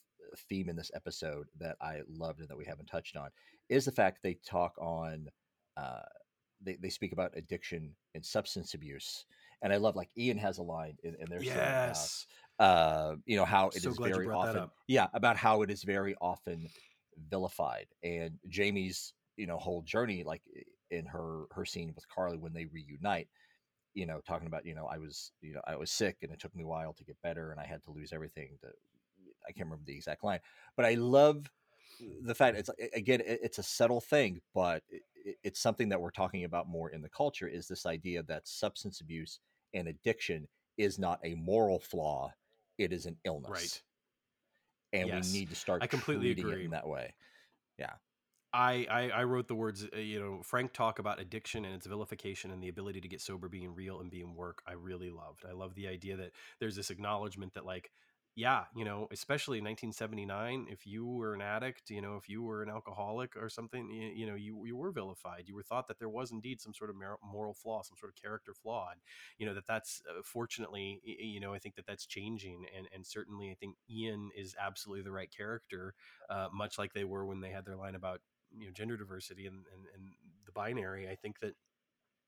theme 0.49 0.69
in 0.69 0.77
this 0.77 0.91
episode 0.95 1.47
that 1.59 1.77
I 1.81 2.01
loved 2.09 2.41
and 2.41 2.49
that 2.49 2.57
we 2.57 2.65
haven't 2.65 2.87
touched 2.87 3.17
on 3.17 3.29
is 3.69 3.85
the 3.85 3.93
fact 3.93 4.23
they 4.23 4.39
talk 4.47 4.75
on, 4.79 5.29
uh, 5.77 6.01
they, 6.63 6.77
they 6.81 6.89
speak 6.89 7.13
about 7.13 7.37
addiction 7.37 7.95
and 8.15 8.25
substance 8.25 8.75
abuse. 8.75 9.27
And 9.63 9.73
I 9.73 9.77
love 9.77 9.97
like 9.97 10.11
Ian 10.17 10.39
has 10.39 10.59
a 10.59 10.63
line 10.63 10.97
in, 11.03 11.17
in 11.21 11.27
their 11.29 11.43
yes 11.43 12.27
uh, 12.59 13.17
you 13.27 13.37
know 13.37 13.45
how 13.45 13.69
it 13.69 13.77
is 13.77 13.83
So 13.83 13.91
you 13.91 14.15
very 14.15 14.29
often 14.29 14.71
yeah 14.87 15.09
about 15.15 15.37
how 15.37 15.63
it 15.63 15.71
is 15.71 15.83
very 15.83 16.15
often 16.21 16.69
vilified 17.29 17.87
and 18.03 18.39
jamie's 18.49 19.15
you 19.37 19.47
know 19.47 19.57
whole 19.57 19.83
journey 19.83 20.23
like 20.25 20.43
in 20.93 21.07
her 21.07 21.47
her 21.51 21.65
scene 21.65 21.93
with 21.95 22.09
carly 22.09 22.39
when 22.39 22.53
they 22.53 22.67
reunite 22.67 23.29
you 23.95 24.07
know 24.07 24.21
talking 24.27 24.47
about 24.47 24.65
you 24.65 24.75
know 24.75 24.87
i 24.87 24.99
was 24.99 25.33
you 25.41 25.53
know 25.55 25.61
i 25.67 25.75
was 25.75 25.91
sick 25.91 26.19
and 26.23 26.33
it 26.33 26.39
took 26.39 26.55
me 26.55 26.63
a 26.63 26.67
while 26.67 26.93
to 26.93 27.05
get 27.05 27.21
better 27.23 27.51
and 27.51 27.61
i 27.61 27.67
had 27.67 27.83
to 27.83 27.91
lose 27.91 28.13
everything 28.13 28.57
to 28.61 28.69
I 29.49 29.53
can't 29.53 29.67
remember 29.67 29.85
the 29.87 29.95
exact 29.95 30.25
line, 30.25 30.41
but 30.77 30.87
I 30.87 30.95
love 30.95 31.51
the 32.23 32.35
fact 32.35 32.57
it's 32.57 32.71
again 32.95 33.23
it's 33.25 33.59
a 33.59 33.63
subtle 33.63 34.01
thing, 34.01 34.41
but 34.55 34.83
it's 35.43 35.61
something 35.61 35.89
that 35.91 36.01
we're 36.01 36.11
talking 36.11 36.45
about 36.45 36.69
more 36.69 36.91
in 36.91 37.03
the 37.03 37.09
culture 37.09 37.47
is 37.47 37.69
this 37.69 37.87
idea 37.87 38.23
that 38.25 38.47
substance 38.47 39.01
abuse 39.01 39.41
and 39.75 39.89
addiction 39.89 40.49
is 40.79 40.99
not 40.99 41.21
a 41.25 41.35
moral 41.35 41.79
flaw; 41.79 42.33
it 42.79 42.93
is 42.93 43.07
an 43.07 43.17
illness. 43.25 43.51
Right. 43.51 43.83
And 44.95 45.09
yes. 45.09 45.33
we 45.33 45.41
need 45.41 45.49
to 45.51 45.57
start 45.57 45.83
I 45.83 45.87
completely 45.87 46.35
treating 46.35 46.51
agree. 46.51 46.63
it 46.63 46.65
in 46.67 46.71
that 46.73 46.87
way. 46.87 47.15
Yeah. 47.79 47.93
I, 48.55 48.87
I, 48.91 49.09
I 49.11 49.25
wrote 49.25 49.49
the 49.49 49.55
words, 49.55 49.87
uh, 49.95 49.99
you 49.99 50.21
know, 50.21 50.43
Frank 50.43 50.73
talk 50.75 50.99
about 50.99 51.19
addiction 51.21 51.65
and 51.65 51.75
its 51.75 51.87
vilification 51.87 52.51
and 52.51 52.63
the 52.63 52.69
ability 52.69 53.01
to 53.01 53.09
get 53.09 53.23
sober 53.23 53.49
being 53.49 53.75
real 53.75 54.01
and 54.01 54.11
being 54.11 54.35
work. 54.35 54.63
I 54.67 54.73
really 54.73 55.09
loved. 55.11 55.45
I 55.49 55.53
love 55.53 55.75
the 55.75 55.89
idea 55.89 56.17
that 56.19 56.33
there's 56.61 56.77
this 56.77 56.91
acknowledgement 56.91 57.55
that 57.55 57.65
like 57.65 57.91
yeah, 58.35 58.65
you 58.75 58.87
know, 58.87 59.09
especially 59.13 59.59
in 59.59 59.65
1979, 59.65 60.67
if 60.71 60.87
you 60.87 61.05
were 61.07 61.35
an 61.35 61.43
addict, 61.43 61.91
you 61.91 62.01
know, 62.01 62.17
if 62.17 62.31
you 62.31 62.43
were 62.43 62.63
an 62.63 62.71
alcoholic 62.71 63.37
or 63.37 63.51
something, 63.51 63.91
you, 63.91 64.09
you 64.09 64.27
know, 64.27 64.35
you, 64.35 64.63
you 64.65 64.75
were 64.75 64.91
vilified. 64.91 65.45
You 65.49 65.55
were 65.55 65.63
thought 65.63 65.87
that 65.89 65.99
there 65.99 66.09
was 66.09 66.31
indeed 66.33 66.59
some 66.59 66.73
sort 66.73 66.89
of 66.89 66.97
moral 67.23 67.53
flaw, 67.53 67.83
some 67.83 67.99
sort 68.01 68.11
of 68.11 68.23
character 68.23 68.55
flaw. 68.55 68.89
And, 68.91 69.03
you 69.37 69.45
know, 69.45 69.53
that 69.53 69.67
that's 69.67 70.01
uh, 70.09 70.23
fortunately, 70.25 71.03
you 71.05 71.41
know, 71.41 71.53
I 71.53 71.59
think 71.59 71.75
that 71.75 71.85
that's 71.87 72.07
changing. 72.07 72.65
And, 72.75 72.89
and 72.95 73.07
certainly 73.07 73.51
I 73.51 73.55
think 73.55 73.77
Ian 73.91 74.31
is 74.35 74.57
absolutely 74.59 75.03
the 75.03 75.13
right 75.13 75.31
character, 75.31 75.93
uh, 76.31 76.49
much 76.55 76.79
like 76.79 76.95
they 76.95 77.05
were 77.05 77.27
when 77.27 77.41
they 77.43 77.51
had 77.51 77.67
their 77.67 77.77
line 77.77 77.95
about, 77.95 78.21
you 78.59 78.67
know, 78.67 78.73
gender 78.73 78.97
diversity 78.97 79.47
and, 79.47 79.65
and, 79.73 79.87
and 79.95 80.05
the 80.47 80.53
binary. 80.53 81.09
I 81.09 81.15
think 81.15 81.41
that 81.41 81.55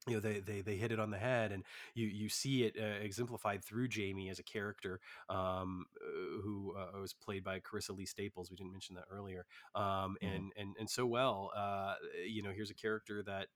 you 0.07 0.13
know 0.13 0.19
they, 0.19 0.39
they 0.39 0.61
they 0.61 0.75
hit 0.75 0.91
it 0.91 0.99
on 0.99 1.09
the 1.09 1.17
head 1.17 1.51
and 1.51 1.63
you 1.93 2.07
you 2.07 2.29
see 2.29 2.63
it 2.63 2.75
uh, 2.79 3.03
exemplified 3.03 3.63
through 3.63 3.87
jamie 3.87 4.29
as 4.29 4.39
a 4.39 4.43
character 4.43 4.99
um, 5.29 5.85
uh, 5.99 6.41
who 6.43 6.75
uh, 6.77 6.99
was 6.99 7.13
played 7.13 7.43
by 7.43 7.59
carissa 7.59 7.95
lee 7.95 8.05
staples 8.05 8.51
we 8.51 8.55
didn't 8.55 8.71
mention 8.71 8.95
that 8.95 9.05
earlier 9.11 9.45
um, 9.73 9.83
mm-hmm. 9.83 10.27
and 10.27 10.51
and 10.57 10.75
and 10.79 10.89
so 10.89 11.05
well 11.05 11.51
uh, 11.55 11.95
you 12.27 12.43
know 12.43 12.51
here's 12.51 12.69
a 12.69 12.75
character 12.75 13.23
that 13.23 13.47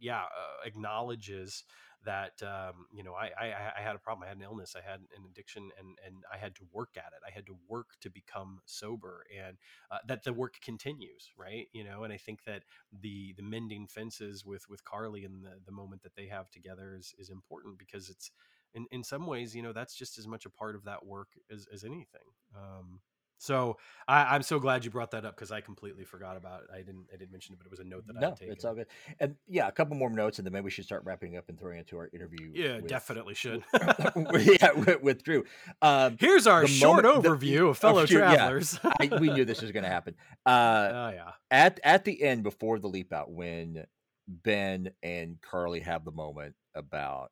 yeah 0.00 0.22
uh, 0.22 0.64
acknowledges 0.64 1.64
that 2.04 2.40
um, 2.42 2.86
you 2.92 3.02
know 3.02 3.14
I, 3.14 3.30
I, 3.38 3.46
I 3.78 3.82
had 3.82 3.96
a 3.96 3.98
problem 3.98 4.24
i 4.24 4.28
had 4.28 4.36
an 4.36 4.42
illness 4.42 4.74
i 4.76 4.88
had 4.88 5.00
an 5.00 5.24
addiction 5.28 5.70
and 5.78 5.98
and 6.06 6.16
i 6.32 6.36
had 6.38 6.54
to 6.56 6.62
work 6.72 6.90
at 6.96 7.12
it. 7.12 7.22
I 7.26 7.30
had 7.30 7.46
to 7.46 7.56
work 7.68 7.88
to 8.02 8.10
become 8.10 8.60
sober 8.66 9.24
and 9.36 9.56
uh, 9.90 9.98
that 10.06 10.22
the 10.24 10.32
work 10.32 10.54
continues 10.62 11.30
right? 11.36 11.66
You 11.72 11.84
know 11.84 12.04
and 12.04 12.12
i 12.12 12.16
think 12.16 12.44
that 12.44 12.62
the 13.02 13.34
the 13.36 13.42
mending 13.42 13.86
fences 13.86 14.44
with 14.44 14.68
with 14.68 14.84
carly 14.84 15.24
and 15.24 15.44
the 15.44 15.58
the 15.66 15.72
moment 15.72 16.02
that 16.02 16.14
they 16.16 16.26
have 16.26 16.50
together 16.50 16.94
is 16.98 17.14
is 17.18 17.30
important 17.30 17.78
because 17.78 18.08
it's 18.08 18.30
in 18.74 18.86
in 18.90 19.02
some 19.02 19.26
ways 19.26 19.54
you 19.54 19.62
know 19.62 19.72
that's 19.72 19.94
just 19.94 20.18
as 20.18 20.26
much 20.26 20.46
a 20.46 20.50
part 20.50 20.74
of 20.74 20.84
that 20.84 21.04
work 21.06 21.28
as 21.50 21.66
as 21.72 21.84
anything. 21.84 22.28
Um 22.56 23.00
so 23.38 23.76
I, 24.08 24.34
am 24.34 24.42
so 24.42 24.58
glad 24.58 24.84
you 24.84 24.90
brought 24.90 25.12
that 25.12 25.24
up 25.24 25.36
because 25.36 25.52
I 25.52 25.60
completely 25.60 26.04
forgot 26.04 26.36
about 26.36 26.62
it. 26.62 26.68
I 26.74 26.78
didn't 26.78 27.06
I 27.12 27.16
didn't 27.16 27.30
mention 27.30 27.54
it, 27.54 27.58
but 27.58 27.66
it 27.66 27.70
was 27.70 27.80
a 27.80 27.84
note 27.84 28.06
that 28.08 28.16
no, 28.16 28.26
I 28.26 28.30
had 28.30 28.36
taken. 28.36 28.52
it's 28.52 28.64
all 28.64 28.74
good. 28.74 28.86
And 29.20 29.36
yeah, 29.46 29.68
a 29.68 29.72
couple 29.72 29.96
more 29.96 30.10
notes, 30.10 30.38
and 30.38 30.46
then 30.46 30.52
maybe 30.52 30.64
we 30.64 30.70
should 30.70 30.84
start 30.84 31.02
wrapping 31.04 31.36
up 31.36 31.48
and 31.48 31.58
throwing 31.58 31.78
into 31.78 31.96
our 31.96 32.08
interview. 32.12 32.50
Yeah, 32.52 32.76
with, 32.76 32.88
definitely 32.88 33.34
should. 33.34 33.62
yeah, 33.80 34.72
with, 34.72 35.02
with 35.02 35.22
Drew. 35.22 35.44
Um, 35.80 36.16
Here's 36.18 36.46
our 36.46 36.66
short 36.66 37.04
moment, 37.04 37.24
overview 37.24 37.58
the, 37.58 37.66
of 37.66 37.78
fellow 37.78 38.02
of, 38.02 38.08
travelers. 38.08 38.78
Yeah, 38.82 38.92
I, 39.00 39.18
we 39.18 39.30
knew 39.30 39.44
this 39.44 39.62
was 39.62 39.72
going 39.72 39.84
to 39.84 39.90
happen. 39.90 40.14
Uh, 40.44 40.90
oh 40.92 41.10
yeah. 41.14 41.30
At 41.50 41.80
at 41.84 42.04
the 42.04 42.22
end, 42.22 42.42
before 42.42 42.78
the 42.78 42.88
leap 42.88 43.12
out, 43.12 43.30
when 43.30 43.84
Ben 44.26 44.90
and 45.02 45.40
Carly 45.40 45.80
have 45.80 46.04
the 46.04 46.12
moment 46.12 46.54
about 46.74 47.30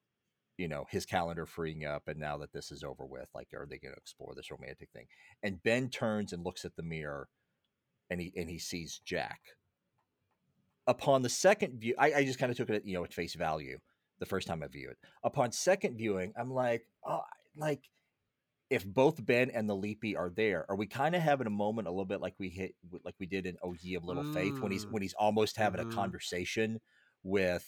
you 0.58 0.68
know 0.68 0.84
his 0.90 1.06
calendar 1.06 1.46
freeing 1.46 1.84
up 1.84 2.08
and 2.08 2.18
now 2.18 2.36
that 2.36 2.52
this 2.52 2.70
is 2.70 2.82
over 2.82 3.04
with 3.04 3.28
like 3.34 3.48
are 3.54 3.66
they 3.68 3.78
going 3.78 3.92
to 3.92 4.00
explore 4.00 4.34
this 4.34 4.50
romantic 4.50 4.88
thing 4.92 5.06
and 5.42 5.62
ben 5.62 5.88
turns 5.88 6.32
and 6.32 6.44
looks 6.44 6.64
at 6.64 6.74
the 6.76 6.82
mirror 6.82 7.28
and 8.10 8.20
he 8.20 8.32
and 8.36 8.48
he 8.48 8.58
sees 8.58 9.00
jack 9.04 9.40
upon 10.86 11.22
the 11.22 11.28
second 11.28 11.80
view 11.80 11.94
i, 11.98 12.12
I 12.14 12.24
just 12.24 12.38
kind 12.38 12.50
of 12.50 12.56
took 12.56 12.70
it 12.70 12.76
at 12.76 12.86
you 12.86 12.94
know 12.94 13.04
at 13.04 13.12
face 13.12 13.34
value 13.34 13.78
the 14.18 14.26
first 14.26 14.46
time 14.46 14.62
i 14.62 14.66
view 14.66 14.90
it 14.90 14.98
upon 15.22 15.52
second 15.52 15.96
viewing 15.96 16.32
i'm 16.38 16.50
like 16.50 16.86
oh 17.06 17.22
like 17.56 17.82
if 18.68 18.84
both 18.84 19.24
ben 19.24 19.50
and 19.50 19.68
the 19.68 19.76
leapy 19.76 20.16
are 20.16 20.30
there 20.30 20.66
are 20.68 20.76
we 20.76 20.86
kind 20.86 21.14
of 21.14 21.22
having 21.22 21.46
a 21.46 21.50
moment 21.50 21.86
a 21.86 21.90
little 21.90 22.04
bit 22.04 22.20
like 22.20 22.34
we 22.38 22.48
hit 22.48 22.74
like 23.04 23.14
we 23.20 23.26
did 23.26 23.46
in 23.46 23.56
oh 23.62 23.74
ye 23.80 23.94
of 23.94 24.04
little 24.04 24.24
mm. 24.24 24.34
faith 24.34 24.58
when 24.60 24.72
he's 24.72 24.86
when 24.86 25.02
he's 25.02 25.14
almost 25.14 25.56
having 25.56 25.80
mm. 25.80 25.90
a 25.90 25.94
conversation 25.94 26.80
with 27.22 27.66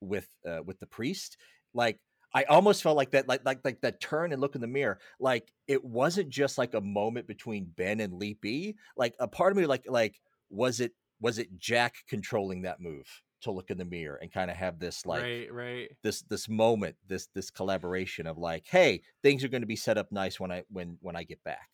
with 0.00 0.28
uh, 0.46 0.62
with 0.64 0.78
the 0.80 0.86
priest 0.86 1.36
like 1.74 1.98
I 2.34 2.42
almost 2.44 2.82
felt 2.82 2.96
like 2.96 3.12
that, 3.12 3.28
like 3.28 3.44
like 3.44 3.60
like 3.64 3.80
that 3.82 4.00
turn 4.00 4.32
and 4.32 4.40
look 4.40 4.56
in 4.56 4.60
the 4.60 4.66
mirror. 4.66 4.98
Like 5.20 5.52
it 5.68 5.84
wasn't 5.84 6.30
just 6.30 6.58
like 6.58 6.74
a 6.74 6.80
moment 6.80 7.28
between 7.28 7.72
Ben 7.76 8.00
and 8.00 8.18
B. 8.18 8.74
Like 8.96 9.14
a 9.20 9.28
part 9.28 9.52
of 9.52 9.56
me, 9.56 9.66
like 9.66 9.84
like 9.88 10.20
was 10.50 10.80
it 10.80 10.92
was 11.20 11.38
it 11.38 11.56
Jack 11.58 11.94
controlling 12.08 12.62
that 12.62 12.80
move 12.80 13.06
to 13.42 13.52
look 13.52 13.70
in 13.70 13.78
the 13.78 13.84
mirror 13.84 14.18
and 14.20 14.32
kind 14.32 14.50
of 14.50 14.56
have 14.56 14.78
this 14.78 15.06
like 15.06 15.22
right, 15.22 15.52
right. 15.52 15.90
this 16.02 16.22
this 16.22 16.48
moment, 16.48 16.96
this 17.06 17.28
this 17.34 17.50
collaboration 17.50 18.26
of 18.26 18.36
like, 18.36 18.64
hey, 18.66 19.02
things 19.22 19.44
are 19.44 19.48
going 19.48 19.62
to 19.62 19.66
be 19.66 19.76
set 19.76 19.96
up 19.96 20.10
nice 20.10 20.40
when 20.40 20.50
I 20.50 20.64
when 20.70 20.98
when 21.00 21.14
I 21.14 21.22
get 21.22 21.42
back. 21.44 21.68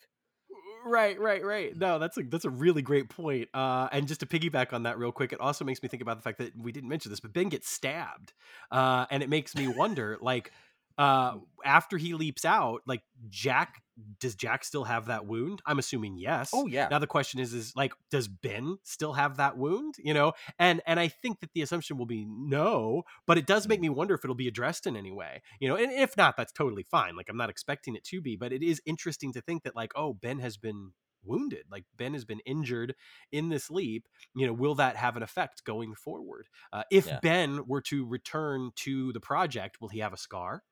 Right, 0.85 1.21
right, 1.21 1.45
right. 1.45 1.77
No, 1.77 1.99
that's 1.99 2.17
a 2.17 2.23
that's 2.23 2.45
a 2.45 2.51
really 2.51 2.81
great 2.83 3.11
point. 3.11 3.49
Uh, 3.53 3.89
and 3.93 4.09
just 4.09 4.21
to 4.21 4.27
piggyback 4.27 4.73
on 4.73 4.85
that 4.85 4.99
real 4.99 5.13
quick, 5.13 5.33
it 5.33 5.41
also 5.41 5.65
makes 5.65 5.83
me 5.83 5.89
think 5.89 6.03
about 6.03 6.17
the 6.17 6.23
fact 6.23 6.39
that 6.39 6.57
we 6.57 6.73
didn't 6.73 6.89
mention 6.89 7.11
this, 7.11 7.21
but 7.21 7.33
Ben 7.33 7.49
gets 7.49 7.69
stabbed, 7.69 8.33
uh, 8.71 9.07
and 9.11 9.23
it 9.23 9.29
makes 9.29 9.55
me 9.55 9.69
wonder, 9.69 10.17
like, 10.21 10.53
uh, 10.97 11.37
after 11.65 11.99
he 11.99 12.15
leaps 12.15 12.45
out, 12.45 12.81
like 12.87 13.03
Jack, 13.29 13.83
does 14.19 14.35
Jack 14.35 14.65
still 14.65 14.85
have 14.85 15.07
that 15.07 15.27
wound? 15.27 15.63
I'm 15.67 15.79
assuming 15.79 16.17
yes. 16.19 16.51
Oh 16.53 16.67
yeah. 16.67 16.89
Now 16.91 16.99
the 16.99 17.07
question 17.07 17.41
is, 17.41 17.55
is 17.55 17.73
like, 17.77 17.93
does 18.11 18.29
Ben 18.29 18.79
still 18.85 19.15
have 19.15 19.37
that 19.37 19.57
wound? 19.57 19.95
You 19.99 20.15
know, 20.15 20.33
and 20.59 20.81
and 20.87 21.01
I 21.01 21.09
think 21.09 21.41
that 21.41 21.51
the 21.55 21.63
assumption 21.63 21.99
will 21.99 22.07
be 22.07 22.27
no, 22.29 23.03
but 23.27 23.39
it 23.39 23.47
does 23.47 23.69
make 23.69 23.81
me 23.81 23.89
wonder 23.89 24.15
if 24.15 24.25
it'll 24.25 24.35
be 24.35 24.49
addressed 24.49 24.87
in 24.87 24.97
any 24.97 25.13
way. 25.13 25.43
You 25.61 25.69
know, 25.69 25.77
and 25.77 25.93
if 25.93 26.17
not, 26.17 26.37
that's 26.37 26.53
totally 26.53 26.85
fine. 26.91 27.17
Like 27.17 27.29
I'm 27.29 27.37
not 27.37 27.51
expecting 27.51 27.97
it 27.97 28.05
to 28.05 28.21
be, 28.21 28.37
but 28.37 28.53
it 28.53 28.63
is 28.63 28.81
interesting 28.87 29.33
to 29.35 29.41
think 29.41 29.65
that 29.65 29.77
like, 29.77 29.93
oh, 29.97 30.15
Ben 30.15 30.39
has 30.39 30.57
been 30.57 30.93
wounded 31.23 31.65
like 31.71 31.85
ben 31.97 32.15
has 32.15 32.25
been 32.25 32.41
injured 32.47 32.95
in 33.31 33.49
this 33.49 33.71
leap 33.71 34.07
you 34.35 34.47
know 34.47 34.53
will 34.53 34.75
that 34.75 34.97
have 34.97 35.17
an 35.17 35.23
effect 35.23 35.65
going 35.65 35.95
forward 35.95 36.49
uh, 36.73 36.83
if 36.91 37.07
yeah. 37.07 37.19
ben 37.23 37.61
were 37.67 37.81
to 37.81 38.07
return 38.07 38.71
to 38.75 39.13
the 39.13 39.21
project 39.21 39.81
will 39.81 39.89
he 39.89 39.99
have 39.99 40.13
a 40.13 40.19
scar 40.19 40.63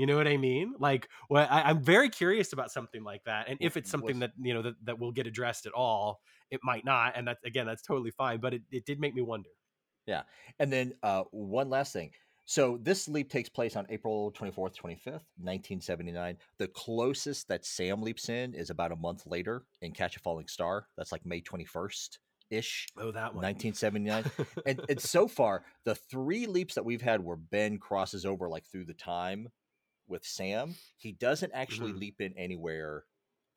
you 0.00 0.06
know 0.06 0.16
what 0.16 0.26
I 0.26 0.38
mean? 0.38 0.72
Like, 0.78 1.10
well, 1.28 1.46
I, 1.50 1.70
am 1.70 1.82
very 1.82 2.08
curious 2.08 2.54
about 2.54 2.72
something 2.72 3.04
like 3.04 3.22
that, 3.24 3.50
and 3.50 3.58
if 3.60 3.76
it's 3.76 3.90
something 3.90 4.20
that 4.20 4.30
you 4.40 4.54
know 4.54 4.62
that, 4.62 4.74
that 4.84 4.98
will 4.98 5.12
get 5.12 5.26
addressed 5.26 5.66
at 5.66 5.72
all, 5.72 6.22
it 6.50 6.58
might 6.64 6.86
not, 6.86 7.18
and 7.18 7.28
that 7.28 7.36
again, 7.44 7.66
that's 7.66 7.82
totally 7.82 8.10
fine. 8.10 8.40
But 8.40 8.54
it, 8.54 8.62
it 8.70 8.86
did 8.86 8.98
make 8.98 9.14
me 9.14 9.20
wonder. 9.20 9.50
Yeah, 10.06 10.22
and 10.58 10.72
then 10.72 10.94
uh, 11.02 11.24
one 11.32 11.68
last 11.68 11.92
thing. 11.92 12.12
So 12.46 12.78
this 12.80 13.08
leap 13.08 13.30
takes 13.30 13.50
place 13.50 13.76
on 13.76 13.86
April 13.90 14.32
24th, 14.32 14.74
25th, 14.74 15.26
1979. 15.36 16.38
The 16.58 16.68
closest 16.68 17.46
that 17.48 17.66
Sam 17.66 18.00
leaps 18.00 18.30
in 18.30 18.54
is 18.54 18.70
about 18.70 18.90
a 18.90 18.96
month 18.96 19.26
later 19.26 19.64
in 19.82 19.92
Catch 19.92 20.16
a 20.16 20.20
Falling 20.20 20.48
Star. 20.48 20.86
That's 20.96 21.12
like 21.12 21.26
May 21.26 21.42
21st 21.42 22.16
ish. 22.50 22.86
Oh, 22.96 23.10
that 23.12 23.34
one. 23.34 23.44
1979. 23.44 24.24
and, 24.66 24.80
and 24.88 25.00
so 25.00 25.28
far, 25.28 25.62
the 25.84 25.94
three 25.94 26.46
leaps 26.46 26.74
that 26.74 26.84
we've 26.84 27.02
had 27.02 27.22
where 27.22 27.36
Ben 27.36 27.78
crosses 27.78 28.24
over 28.26 28.48
like 28.48 28.64
through 28.64 28.86
the 28.86 28.94
time 28.94 29.48
with 30.10 30.24
Sam, 30.24 30.74
he 30.96 31.12
doesn't 31.12 31.52
actually 31.54 31.90
mm-hmm. 31.90 32.00
leap 32.00 32.20
in 32.20 32.34
anywhere 32.36 33.04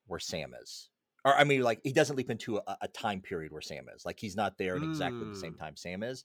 where 0.08 0.20
Sam 0.20 0.54
is. 0.62 0.90
Or 1.26 1.34
I 1.34 1.44
mean, 1.44 1.62
like 1.62 1.80
he 1.84 1.94
doesn't 1.94 2.16
leap 2.16 2.30
into 2.30 2.58
a, 2.58 2.78
a 2.82 2.88
time 2.88 3.22
period 3.22 3.52
where 3.52 3.62
Sam 3.62 3.86
is. 3.96 4.06
Like 4.06 4.20
he's 4.20 4.36
not 4.36 4.58
there 4.58 4.76
at 4.76 4.82
mm. 4.82 4.90
exactly 4.90 5.24
the 5.28 5.36
same 5.36 5.54
mm. 5.54 5.60
time 5.60 5.76
Sam 5.76 6.04
is. 6.04 6.24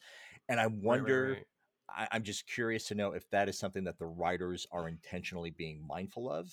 And 0.48 0.60
I 0.60 0.66
wonder. 0.66 1.22
Right, 1.22 1.28
right, 1.28 1.36
right. 1.36 1.46
I, 1.90 2.09
I'm 2.12 2.22
just 2.22 2.46
curious 2.46 2.84
to 2.88 2.94
know 2.94 3.12
if 3.12 3.28
that 3.30 3.48
is 3.48 3.59
something 3.59 3.84
that 3.84 3.98
the 3.98 4.05
writers 4.05 4.66
are 4.70 4.88
intentionally 4.88 5.48
being 5.48 5.82
mindful 5.86 6.30
of, 6.30 6.52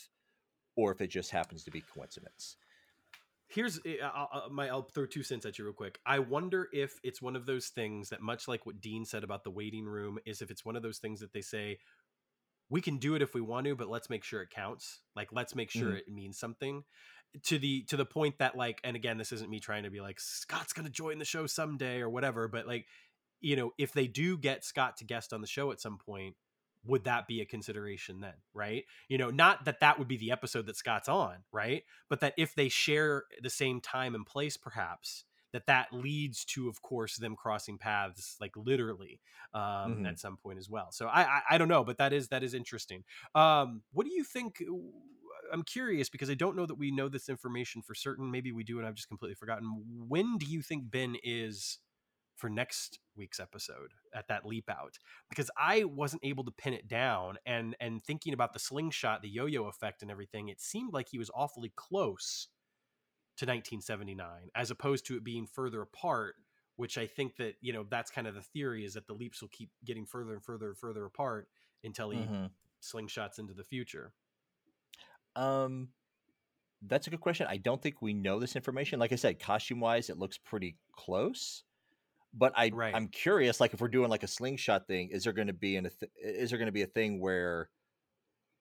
or 0.78 0.94
if 0.94 1.02
it 1.02 1.10
just 1.10 1.30
happens 1.30 1.66
to 1.66 1.72
be 1.72 1.84
coincidence 1.94 2.56
here's 3.48 3.80
eh, 3.86 3.98
I'll, 4.04 4.30
I'll, 4.32 4.50
my 4.50 4.70
I'll 4.70 4.84
throw 4.84 5.06
two 5.06 5.24
cents 5.24 5.46
at 5.46 5.58
you 5.58 5.66
real 5.66 5.74
quick. 5.74 6.00
I 6.06 6.20
wonder 6.20 6.68
if 6.72 7.00
it's 7.04 7.22
one 7.22 7.36
of 7.36 7.46
those 7.46 7.68
things 7.68 8.10
that 8.10 8.22
much 8.22 8.48
like 8.48 8.66
what 8.66 8.82
Dean 8.82 9.06
said 9.06 9.24
about 9.24 9.44
the 9.44 9.52
waiting 9.52 9.86
room 9.86 10.20
is 10.26 10.42
if 10.42 10.52
it's 10.52 10.66
one 10.66 10.76
of 10.76 10.84
those 10.84 11.00
things 11.00 11.20
that 11.20 11.34
they 11.34 11.42
say 11.42 11.78
we 12.70 12.82
can 12.82 12.98
do 12.98 13.16
it 13.16 13.22
if 13.22 13.34
we 13.34 13.42
want 13.42 13.66
to 13.68 13.76
but 13.76 13.90
let's 13.90 14.10
make 14.10 14.24
sure 14.24 14.42
it 14.42 14.50
counts. 14.50 15.02
Like 15.16 15.30
let's 15.32 15.56
make 15.56 15.72
sure 15.72 15.90
mm-hmm. 15.90 15.98
it 15.98 16.12
means 16.12 16.38
something. 16.38 16.84
To 17.44 17.60
the 17.60 17.84
to 17.90 17.98
the 17.98 18.06
point 18.06 18.38
that 18.40 18.56
like 18.56 18.80
and 18.84 18.96
again 18.96 19.18
this 19.18 19.34
isn't 19.34 19.50
me 19.50 19.60
trying 19.60 19.84
to 19.84 19.90
be 19.90 20.00
like 20.00 20.20
scott's 20.22 20.72
gonna 20.72 20.90
join 20.90 21.20
the 21.20 21.26
show 21.26 21.48
someday 21.48 22.00
or 22.00 22.10
whatever 22.10 22.48
but 22.48 22.66
like 22.66 22.86
you 23.42 23.58
know 23.58 23.72
if 23.78 23.92
they 23.92 24.08
do 24.08 24.38
get 24.38 24.64
scott 24.64 24.96
to 24.98 25.06
guest 25.06 25.34
on 25.34 25.42
the 25.42 25.48
show 25.48 25.70
at 25.72 25.82
some 25.82 25.98
point 25.98 26.36
would 26.86 27.04
that 27.04 27.28
be 27.28 27.42
a 27.42 27.46
consideration 27.46 28.22
then 28.22 28.36
right? 28.54 28.86
You 29.10 29.18
know 29.18 29.32
not 29.32 29.66
that 29.66 29.82
that 29.82 30.00
would 30.00 30.08
be 30.08 30.16
the 30.16 30.32
episode 30.32 30.66
that 30.68 30.78
scott's 30.78 31.10
on 31.10 31.40
right? 31.52 31.84
But 32.10 32.22
that 32.22 32.36
if 32.38 32.56
they 32.56 32.70
share 32.70 33.24
the 33.42 33.50
same 33.50 33.82
time 33.82 34.16
and 34.16 34.26
place 34.26 34.56
perhaps 34.56 35.26
that 35.56 35.68
that 35.68 35.88
leads 35.94 36.44
to 36.44 36.68
of 36.68 36.82
course 36.82 37.16
them 37.16 37.36
crossing 37.36 37.78
paths 37.78 38.36
like 38.42 38.52
literally 38.58 39.22
um, 39.54 39.62
mm-hmm. 39.62 40.06
at 40.06 40.20
some 40.20 40.36
point 40.36 40.60
as 40.60 40.70
well 40.70 40.92
so 40.92 41.08
I, 41.08 41.22
I, 41.22 41.42
I 41.52 41.58
don't 41.58 41.70
know 41.70 41.86
but 41.86 41.98
that 41.98 42.12
is 42.12 42.28
that 42.28 42.44
is 42.44 42.54
interesting 42.54 43.06
um, 43.34 43.82
what 43.94 44.06
do 44.06 44.12
you 44.12 44.26
think 44.26 44.62
I'm 45.52 45.64
curious 45.64 46.10
because 46.10 46.30
I 46.30 46.34
don't 46.34 46.56
know 46.56 46.66
that 46.66 46.78
we 46.78 46.92
know 46.92 47.08
this 47.08 47.30
information 47.30 47.82
for 47.82 47.94
certain. 47.94 48.32
Maybe 48.32 48.52
we 48.52 48.64
do, 48.64 48.80
and 48.80 48.88
I've 48.88 48.96
just 48.96 49.08
completely 49.08 49.36
forgotten. 49.36 49.84
When 50.08 50.38
do 50.38 50.46
you 50.46 50.62
think 50.62 50.90
Ben 50.90 51.16
is 51.24 51.80
for 52.36 52.50
next 52.50 53.00
week's 53.16 53.40
episode 53.40 53.92
at 54.14 54.28
that 54.28 54.46
leap 54.46 54.70
out? 54.70 54.98
Because 55.30 55.50
I 55.58 55.84
wasn't 55.84 56.26
able 56.26 56.44
to 56.46 56.52
pin 56.52 56.74
it 56.74 56.88
down, 56.88 57.38
and 57.46 57.76
and 57.80 58.04
thinking 58.04 58.34
about 58.34 58.54
the 58.54 58.60
slingshot, 58.60 59.22
the 59.22 59.30
yo-yo 59.30 59.66
effect, 59.66 60.02
and 60.02 60.12
everything, 60.12 60.50
it 60.50 60.62
seemed 60.62 60.94
like 60.94 61.08
he 61.10 61.20
was 61.20 61.32
awfully 61.36 61.72
close 61.76 62.48
to 63.38 63.46
1979, 63.46 64.28
as 64.56 64.72
opposed 64.72 65.06
to 65.08 65.18
it 65.18 65.24
being 65.24 65.46
further 65.46 65.82
apart. 65.82 66.36
Which 66.78 66.98
I 66.98 67.08
think 67.08 67.38
that 67.38 67.56
you 67.62 67.72
know 67.72 67.86
that's 67.90 68.12
kind 68.12 68.28
of 68.28 68.36
the 68.36 68.42
theory 68.42 68.84
is 68.84 68.96
that 68.96 69.08
the 69.08 69.14
leaps 69.14 69.42
will 69.42 69.50
keep 69.50 69.70
getting 69.86 70.06
further 70.06 70.34
and 70.34 70.44
further 70.44 70.68
and 70.68 70.78
further 70.78 71.06
apart 71.06 71.48
until 71.86 72.10
he 72.10 72.20
mm-hmm. 72.20 72.48
slingshots 72.82 73.40
into 73.40 73.54
the 73.54 73.64
future. 73.64 74.12
Um, 75.38 75.90
that's 76.82 77.08
a 77.08 77.10
good 77.10 77.22
question. 77.22 77.48
I 77.50 77.58
don't 77.58 77.82
think 77.82 78.02
we 78.02 78.14
know 78.14 78.40
this 78.40 78.56
information. 78.56 79.00
Like 79.00 79.12
I 79.12 79.16
said, 79.16 79.40
costume 79.40 79.80
wise, 79.80 80.10
it 80.10 80.18
looks 80.18 80.38
pretty 80.38 80.76
close. 80.92 81.64
But 82.34 82.54
I, 82.56 82.70
right. 82.74 82.94
I'm 82.94 83.08
curious. 83.08 83.62
Like, 83.62 83.74
if 83.74 83.80
we're 83.80 83.88
doing 83.88 84.10
like 84.10 84.24
a 84.24 84.28
slingshot 84.28 84.88
thing, 84.88 85.10
is 85.12 85.24
there 85.24 85.34
going 85.34 85.48
to 85.48 85.54
be 85.54 85.78
an 85.78 85.90
is 86.22 86.50
there 86.50 86.60
going 86.60 86.68
to 86.68 86.74
be 86.74 86.82
a 86.82 86.88
thing 86.88 87.22
where 87.22 87.70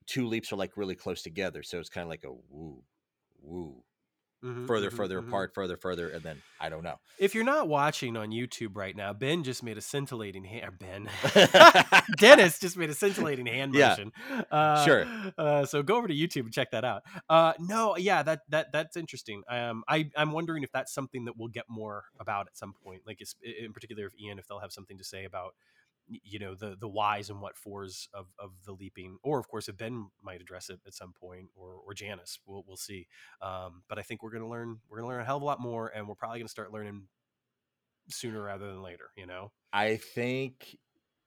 two 0.06 0.28
leaps 0.28 0.52
are 0.52 0.56
like 0.56 0.76
really 0.76 0.94
close 0.94 1.22
together? 1.22 1.62
So 1.62 1.80
it's 1.80 1.88
kind 1.88 2.05
of 2.05 2.09
like 2.09 2.24
a 2.24 2.30
woo, 2.30 2.82
woo, 3.42 3.82
mm-hmm, 4.44 4.66
further, 4.66 4.88
mm-hmm, 4.88 4.96
further 4.96 5.18
mm-hmm. 5.18 5.28
apart, 5.28 5.54
further, 5.54 5.76
further, 5.76 6.08
and 6.08 6.22
then 6.22 6.42
I 6.60 6.68
don't 6.68 6.82
know. 6.82 6.96
If 7.18 7.34
you're 7.34 7.44
not 7.44 7.68
watching 7.68 8.16
on 8.16 8.30
YouTube 8.30 8.76
right 8.76 8.94
now, 8.96 9.12
Ben 9.12 9.42
just 9.44 9.62
made 9.62 9.78
a 9.78 9.80
scintillating 9.80 10.44
hand. 10.44 10.78
Ben, 10.78 11.08
Dennis 12.18 12.58
just 12.58 12.76
made 12.76 12.90
a 12.90 12.94
scintillating 12.94 13.46
hand 13.46 13.72
motion. 13.72 14.12
Yeah, 14.28 14.42
uh, 14.50 14.84
sure. 14.84 15.06
Uh, 15.38 15.66
so 15.66 15.82
go 15.82 15.96
over 15.96 16.08
to 16.08 16.14
YouTube 16.14 16.42
and 16.42 16.52
check 16.52 16.70
that 16.72 16.84
out. 16.84 17.02
Uh, 17.28 17.54
no, 17.58 17.96
yeah, 17.96 18.22
that 18.22 18.40
that 18.50 18.72
that's 18.72 18.96
interesting. 18.96 19.42
Um, 19.48 19.84
I 19.88 20.10
I'm 20.16 20.32
wondering 20.32 20.62
if 20.62 20.72
that's 20.72 20.92
something 20.92 21.24
that 21.24 21.36
we'll 21.36 21.48
get 21.48 21.64
more 21.68 22.04
about 22.20 22.46
at 22.46 22.56
some 22.56 22.74
point. 22.84 23.02
Like, 23.06 23.22
in 23.42 23.72
particular, 23.72 24.06
if 24.06 24.12
Ian, 24.20 24.38
if 24.38 24.46
they'll 24.46 24.60
have 24.60 24.72
something 24.72 24.98
to 24.98 25.04
say 25.04 25.24
about 25.24 25.54
you 26.06 26.39
know 26.39 26.55
the 26.55 26.76
the 26.78 26.89
whys 26.89 27.31
and 27.31 27.40
what 27.40 27.56
fors 27.56 28.09
of 28.12 28.26
of 28.39 28.51
the 28.64 28.72
leaping 28.72 29.16
or 29.22 29.39
of 29.39 29.48
course 29.48 29.68
if 29.68 29.76
ben 29.76 30.06
might 30.22 30.40
address 30.40 30.68
it 30.68 30.81
at 30.86 30.94
some 30.94 31.12
point 31.12 31.48
or 31.55 31.76
or 31.86 31.94
janis 31.94 32.39
we'll 32.47 32.64
we'll 32.66 32.76
see. 32.76 33.06
Um, 33.40 33.82
but 33.89 33.98
i 33.98 34.02
think 34.02 34.22
we're 34.22 34.32
gonna 34.32 34.48
learn 34.48 34.78
we're 34.89 34.98
gonna 34.98 35.09
learn 35.09 35.20
a 35.20 35.24
hell 35.24 35.36
of 35.36 35.43
a 35.43 35.47
lot 35.47 35.60
more 35.60 35.89
and 35.94 36.06
we're 36.06 36.14
probably 36.14 36.39
gonna 36.39 36.48
start 36.48 36.72
learning 36.72 37.09
sooner 38.09 38.43
rather 38.43 38.66
than 38.66 38.82
later 38.82 39.10
you 39.16 39.26
know? 39.26 39.51
I 39.72 39.97
think 39.97 40.76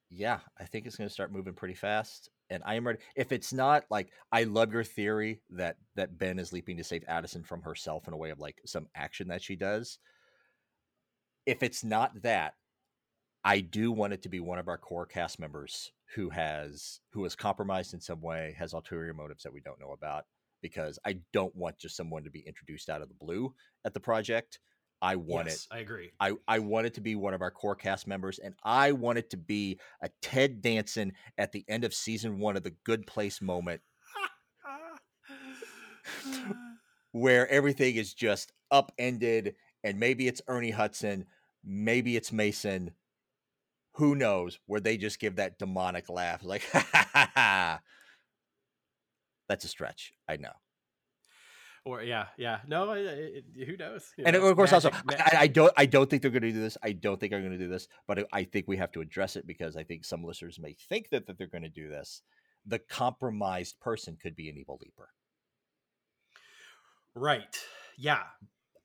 yeah 0.10 0.40
i 0.58 0.64
think 0.64 0.86
it's 0.86 0.95
gonna 0.95 1.10
start 1.10 1.34
moving 1.34 1.54
pretty 1.54 1.74
fast 1.74 2.30
and 2.49 2.64
i 2.66 2.76
am 2.76 2.88
ready 2.88 2.99
if 3.18 3.34
it's 3.34 3.52
not 3.52 3.84
like 3.90 4.10
i 4.32 4.44
love 4.44 4.72
your 4.72 4.84
theory 4.84 5.41
that 5.49 5.76
that 5.95 6.18
ben 6.18 6.40
is 6.40 6.54
leaping 6.54 6.78
to 6.78 6.84
save 6.84 7.04
addison 7.10 7.44
from 7.44 7.62
herself 7.62 8.08
in 8.08 8.14
a 8.14 8.18
way 8.18 8.30
of 8.30 8.40
like 8.40 8.62
some 8.66 8.88
action 8.95 9.28
that 9.28 9.41
she 9.41 9.56
does. 9.58 9.99
If 11.45 11.64
it's 11.64 11.84
not 11.84 12.22
that 12.22 12.54
I 13.48 13.61
do 13.61 13.94
want 13.94 14.11
it 14.11 14.24
to 14.24 14.30
be 14.30 14.41
one 14.41 14.60
of 14.60 14.68
our 14.68 14.78
core 14.78 15.06
cast 15.06 15.40
members 15.40 15.94
who 16.15 16.30
has 16.30 16.99
who 17.14 17.24
is 17.24 17.34
compromised 17.34 17.94
in 17.94 18.02
some 18.02 18.22
way, 18.22 18.53
has 18.60 18.74
ulterior 18.74 19.14
motives 19.14 19.44
that 19.44 19.53
we 19.53 19.61
don't 19.61 19.80
know 19.80 19.94
about. 19.94 20.26
Because 20.61 20.99
I 21.06 21.19
don't 21.32 21.56
want 21.56 21.78
just 21.78 21.95
someone 21.95 22.26
to 22.26 22.30
be 22.30 22.41
introduced 22.45 22.90
out 22.90 23.02
of 23.02 23.07
the 23.07 23.15
blue 23.15 23.53
at 23.86 23.94
the 23.94 24.02
project. 24.02 24.60
I 25.02 25.15
want 25.15 25.48
yes, 25.48 25.65
it. 25.72 25.76
I 25.76 25.80
agree. 25.80 26.11
I, 26.19 26.34
I 26.45 26.60
want 26.60 26.88
it 26.88 26.95
to 26.95 27.02
be 27.02 27.15
one 27.15 27.34
of 27.34 27.41
our 27.41 27.52
core 27.52 27.76
cast 27.76 28.06
members, 28.06 28.38
and 28.38 28.53
I 28.65 28.91
want 28.91 29.18
it 29.18 29.30
to 29.30 29.38
be 29.38 29.80
a 30.02 30.10
Ted 30.22 30.61
Danson 30.61 31.14
at 31.38 31.53
the 31.53 31.64
end 31.69 31.86
of 31.86 31.94
season 31.94 32.40
one 32.40 32.57
of 32.57 32.64
the 32.64 32.74
Good 32.84 33.07
Place 33.07 33.41
moment, 33.41 33.80
where 37.14 37.48
everything 37.48 37.95
is 37.95 38.14
just 38.14 38.52
upended, 38.72 39.56
and 39.86 39.99
maybe 39.99 40.28
it's 40.28 40.41
Ernie 40.49 40.72
Hudson, 40.72 41.28
maybe 41.64 42.18
it's 42.18 42.34
Mason, 42.34 42.91
who 43.98 44.15
knows 44.15 44.60
where 44.65 44.80
they 44.80 44.98
just 44.98 45.19
give 45.19 45.36
that 45.36 45.60
demonic 45.60 46.10
laugh 46.10 46.44
like 46.44 46.64
ha, 46.72 46.88
ha, 46.91 47.32
ha, 47.34 47.80
that's 49.48 49.65
a 49.65 49.68
stretch 49.68 50.14
i 50.28 50.38
know. 50.38 50.52
Or 51.86 52.03
yeah 52.03 52.26
yeah 52.38 52.60
no 52.68 52.91
it, 52.91 53.45
it, 53.56 53.68
who 53.68 53.78
knows 53.78 54.11
you 54.18 54.26
and 54.26 54.36
know, 54.36 54.45
of 54.45 54.56
course 54.56 54.72
magic, 54.72 54.94
also 54.94 55.06
I, 55.10 55.38
I, 55.44 55.48
don't 55.48 55.72
i 55.78 55.86
don't 55.86 56.10
think 56.10 56.22
they're 56.22 56.32
going 56.32 56.41
to 56.41 56.52
do 56.52 56.60
this 56.60 56.78
i 56.84 56.91
don't 56.91 57.19
think 57.19 57.34
i'm 57.34 57.40
going 57.40 57.57
to 57.57 57.57
do 57.57 57.69
this 57.69 57.88
but 58.07 58.28
i 58.34 58.44
think 58.44 58.68
we 58.68 58.78
have 58.78 58.91
to 58.91 59.02
address 59.02 59.36
it 59.38 59.48
because 59.48 59.78
i 59.78 59.84
think 59.84 60.03
some 60.03 60.24
listeners 60.24 60.60
may 60.60 60.74
think 60.74 61.10
that, 61.11 61.28
that 61.28 61.38
they're 61.38 61.48
going 61.48 61.64
to 61.64 61.69
do 61.69 61.88
this. 61.90 62.22
The 62.65 62.80
compromised 62.80 63.80
person 63.80 64.18
could 64.22 64.36
be 64.36 64.49
an 64.49 64.57
evil 64.57 64.78
leaper. 64.82 65.07
Right 67.15 67.57
yeah. 67.98 68.24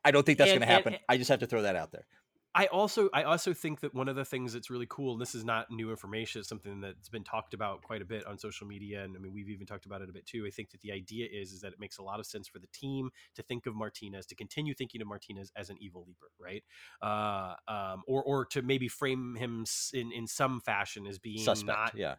I 0.04 0.10
don't 0.10 0.24
think 0.24 0.38
that's 0.38 0.50
going 0.50 0.60
to 0.60 0.66
happen 0.66 0.94
and, 0.94 1.02
i 1.08 1.16
just 1.16 1.30
have 1.30 1.40
to 1.40 1.46
throw 1.46 1.62
that 1.62 1.76
out 1.76 1.92
there 1.92 2.06
I 2.54 2.66
also 2.66 3.08
I 3.14 3.22
also 3.22 3.54
think 3.54 3.80
that 3.80 3.94
one 3.94 4.08
of 4.08 4.16
the 4.16 4.24
things 4.24 4.52
that's 4.52 4.68
really 4.68 4.86
cool, 4.88 5.12
and 5.12 5.20
this 5.20 5.34
is 5.34 5.44
not 5.44 5.70
new 5.70 5.90
information, 5.90 6.40
it's 6.40 6.48
something 6.48 6.80
that's 6.80 7.08
been 7.08 7.24
talked 7.24 7.54
about 7.54 7.82
quite 7.82 8.02
a 8.02 8.04
bit 8.04 8.26
on 8.26 8.38
social 8.38 8.66
media, 8.66 9.04
and 9.04 9.16
I 9.16 9.20
mean 9.20 9.32
we've 9.32 9.48
even 9.48 9.66
talked 9.66 9.86
about 9.86 10.02
it 10.02 10.10
a 10.10 10.12
bit 10.12 10.26
too. 10.26 10.44
I 10.46 10.50
think 10.50 10.70
that 10.70 10.80
the 10.82 10.92
idea 10.92 11.28
is 11.32 11.52
is 11.52 11.62
that 11.62 11.72
it 11.72 11.80
makes 11.80 11.98
a 11.98 12.02
lot 12.02 12.20
of 12.20 12.26
sense 12.26 12.48
for 12.48 12.58
the 12.58 12.66
team 12.72 13.10
to 13.36 13.42
think 13.42 13.66
of 13.66 13.74
Martinez, 13.74 14.26
to 14.26 14.34
continue 14.34 14.74
thinking 14.74 15.00
of 15.00 15.08
Martinez 15.08 15.50
as 15.56 15.70
an 15.70 15.76
evil 15.80 16.04
leaper, 16.06 16.28
right? 16.38 16.62
Uh, 17.00 17.54
um, 17.68 18.02
or 18.06 18.22
or 18.22 18.44
to 18.46 18.60
maybe 18.60 18.88
frame 18.88 19.34
him 19.36 19.64
in 19.94 20.12
in 20.12 20.26
some 20.26 20.60
fashion 20.60 21.06
as 21.06 21.18
being 21.18 21.42
Suspect, 21.42 21.66
not 21.66 21.96
yeah 21.96 22.16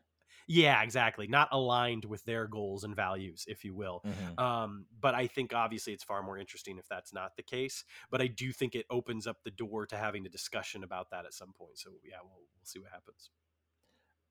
yeah 0.48 0.82
exactly 0.82 1.28
not 1.28 1.48
aligned 1.52 2.06
with 2.06 2.24
their 2.26 2.48
goals 2.48 2.84
and 2.84 2.96
values 2.96 3.46
if 3.48 3.64
you 3.64 3.74
will 3.74 4.02
mm-hmm. 4.06 4.44
um, 4.44 4.86
but 5.00 5.16
i 5.16 5.28
think 5.28 5.54
obviously 5.54 5.94
it's 5.94 6.04
far 6.04 6.24
more 6.24 6.38
interesting 6.38 6.78
if 6.78 6.88
that's 6.88 7.14
not 7.14 7.36
the 7.36 7.44
case 7.44 7.84
but 8.10 8.22
i 8.22 8.28
do 8.28 8.52
think 8.52 8.76
it 8.76 8.86
opens 8.90 9.28
up 9.28 9.38
the 9.44 9.52
door 9.52 9.86
to 9.86 9.98
having 9.98 10.26
a 10.26 10.30
discussion 10.30 10.84
about 10.84 11.10
that 11.12 11.26
at 11.26 11.34
some 11.34 11.54
point 11.54 11.78
so 11.78 11.92
yeah 12.04 12.18
we'll, 12.24 12.32
we'll 12.56 12.66
see 12.66 12.80
what 12.80 12.92
happens 12.92 13.30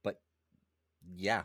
but 0.02 0.20
yeah 1.14 1.42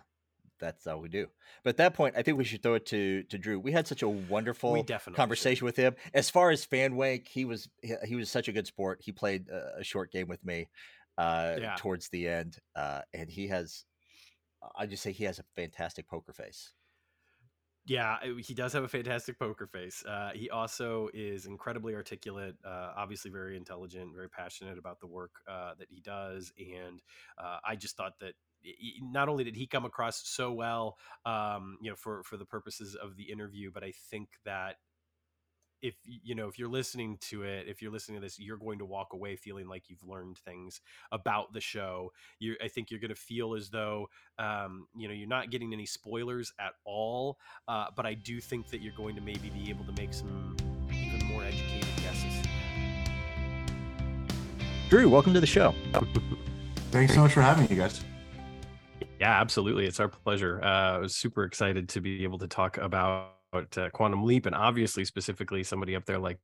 that's 0.59 0.85
how 0.85 0.97
we 0.97 1.09
do. 1.09 1.27
But 1.63 1.71
at 1.71 1.77
that 1.77 1.93
point, 1.93 2.15
I 2.17 2.21
think 2.21 2.37
we 2.37 2.43
should 2.43 2.63
throw 2.63 2.75
it 2.75 2.85
to 2.87 3.23
to 3.23 3.37
Drew. 3.37 3.59
We 3.59 3.71
had 3.71 3.87
such 3.87 4.01
a 4.01 4.09
wonderful 4.09 4.83
conversation 5.13 5.59
should. 5.59 5.65
with 5.65 5.75
him. 5.75 5.95
As 6.13 6.29
far 6.29 6.49
as 6.51 6.65
Fanwake, 6.65 7.27
he 7.27 7.45
was 7.45 7.69
he, 7.81 8.15
was 8.15 8.29
such 8.29 8.47
a 8.47 8.51
good 8.51 8.67
sport. 8.67 8.99
He 9.01 9.11
played 9.11 9.49
a, 9.49 9.79
a 9.79 9.83
short 9.83 10.11
game 10.11 10.27
with 10.27 10.43
me 10.43 10.69
uh, 11.17 11.55
yeah. 11.59 11.75
towards 11.77 12.09
the 12.09 12.27
end, 12.27 12.57
uh, 12.75 13.01
and 13.13 13.29
he 13.29 13.47
has 13.47 13.85
I 14.75 14.85
just 14.85 15.03
say 15.03 15.11
he 15.11 15.25
has 15.25 15.39
a 15.39 15.43
fantastic 15.55 16.07
poker 16.07 16.33
face. 16.33 16.73
Yeah, 17.85 18.17
he 18.43 18.53
does 18.53 18.73
have 18.73 18.83
a 18.83 18.87
fantastic 18.89 19.39
poker 19.39 19.65
face. 19.65 20.03
Uh, 20.05 20.31
he 20.33 20.49
also 20.49 21.07
is 21.13 21.45
incredibly 21.45 21.95
articulate, 21.95 22.55
uh, 22.65 22.91
obviously 22.97 23.31
very 23.31 23.55
intelligent, 23.55 24.13
very 24.13 24.29
passionate 24.29 24.77
about 24.77 24.99
the 24.99 25.07
work 25.07 25.31
uh, 25.47 25.73
that 25.79 25.87
he 25.89 26.01
does. 26.01 26.51
And 26.57 27.01
uh, 27.37 27.59
I 27.65 27.77
just 27.77 27.95
thought 27.95 28.19
that 28.19 28.33
not 29.01 29.29
only 29.29 29.45
did 29.45 29.55
he 29.55 29.67
come 29.67 29.85
across 29.85 30.21
so 30.27 30.51
well, 30.51 30.97
um, 31.25 31.77
you 31.81 31.89
know, 31.89 31.95
for 31.95 32.23
for 32.23 32.35
the 32.35 32.45
purposes 32.45 32.95
of 32.95 33.15
the 33.15 33.31
interview, 33.31 33.71
but 33.73 33.85
I 33.85 33.93
think 34.09 34.29
that 34.43 34.75
if 35.81 35.95
you 36.03 36.33
know 36.33 36.47
if 36.47 36.57
you're 36.57 36.67
listening 36.67 37.17
to 37.21 37.43
it 37.43 37.67
if 37.67 37.81
you're 37.81 37.91
listening 37.91 38.19
to 38.19 38.25
this 38.25 38.39
you're 38.39 38.57
going 38.57 38.79
to 38.79 38.85
walk 38.85 39.13
away 39.13 39.35
feeling 39.35 39.67
like 39.67 39.89
you've 39.89 40.03
learned 40.03 40.37
things 40.39 40.81
about 41.11 41.53
the 41.53 41.61
show. 41.61 42.11
You 42.39 42.55
i 42.63 42.67
think 42.67 42.89
you're 42.89 42.99
going 42.99 43.09
to 43.09 43.15
feel 43.15 43.53
as 43.53 43.69
though 43.69 44.09
um, 44.39 44.87
you 44.95 45.07
know 45.07 45.13
you're 45.13 45.27
not 45.27 45.51
getting 45.51 45.73
any 45.73 45.85
spoilers 45.85 46.51
at 46.59 46.73
all 46.85 47.37
uh, 47.67 47.85
but 47.95 48.05
i 48.05 48.13
do 48.13 48.39
think 48.39 48.69
that 48.69 48.81
you're 48.81 48.95
going 48.95 49.15
to 49.15 49.21
maybe 49.21 49.49
be 49.49 49.69
able 49.69 49.85
to 49.85 50.01
make 50.01 50.13
some 50.13 50.55
even 50.91 51.25
more 51.27 51.43
educated 51.43 51.87
guesses. 51.97 52.33
Drew 54.89 55.09
welcome 55.09 55.33
to 55.33 55.39
the 55.39 55.47
show. 55.47 55.75
Thanks 56.91 57.13
so 57.13 57.21
much 57.21 57.33
for 57.33 57.41
having 57.41 57.67
me 57.69 57.75
guys. 57.75 58.03
Yeah 59.19 59.39
absolutely. 59.39 59.85
It's 59.85 59.99
our 59.99 60.07
pleasure. 60.07 60.59
Uh, 60.63 60.95
i 60.95 60.97
was 60.97 61.15
super 61.15 61.43
excited 61.43 61.89
to 61.89 62.01
be 62.01 62.23
able 62.23 62.37
to 62.39 62.47
talk 62.47 62.77
about 62.77 63.36
uh, 63.77 63.89
Quantum 63.89 64.23
Leap, 64.23 64.45
and 64.45 64.55
obviously 64.55 65.05
specifically 65.05 65.63
somebody 65.63 65.95
up 65.95 66.05
there 66.05 66.19
like 66.19 66.39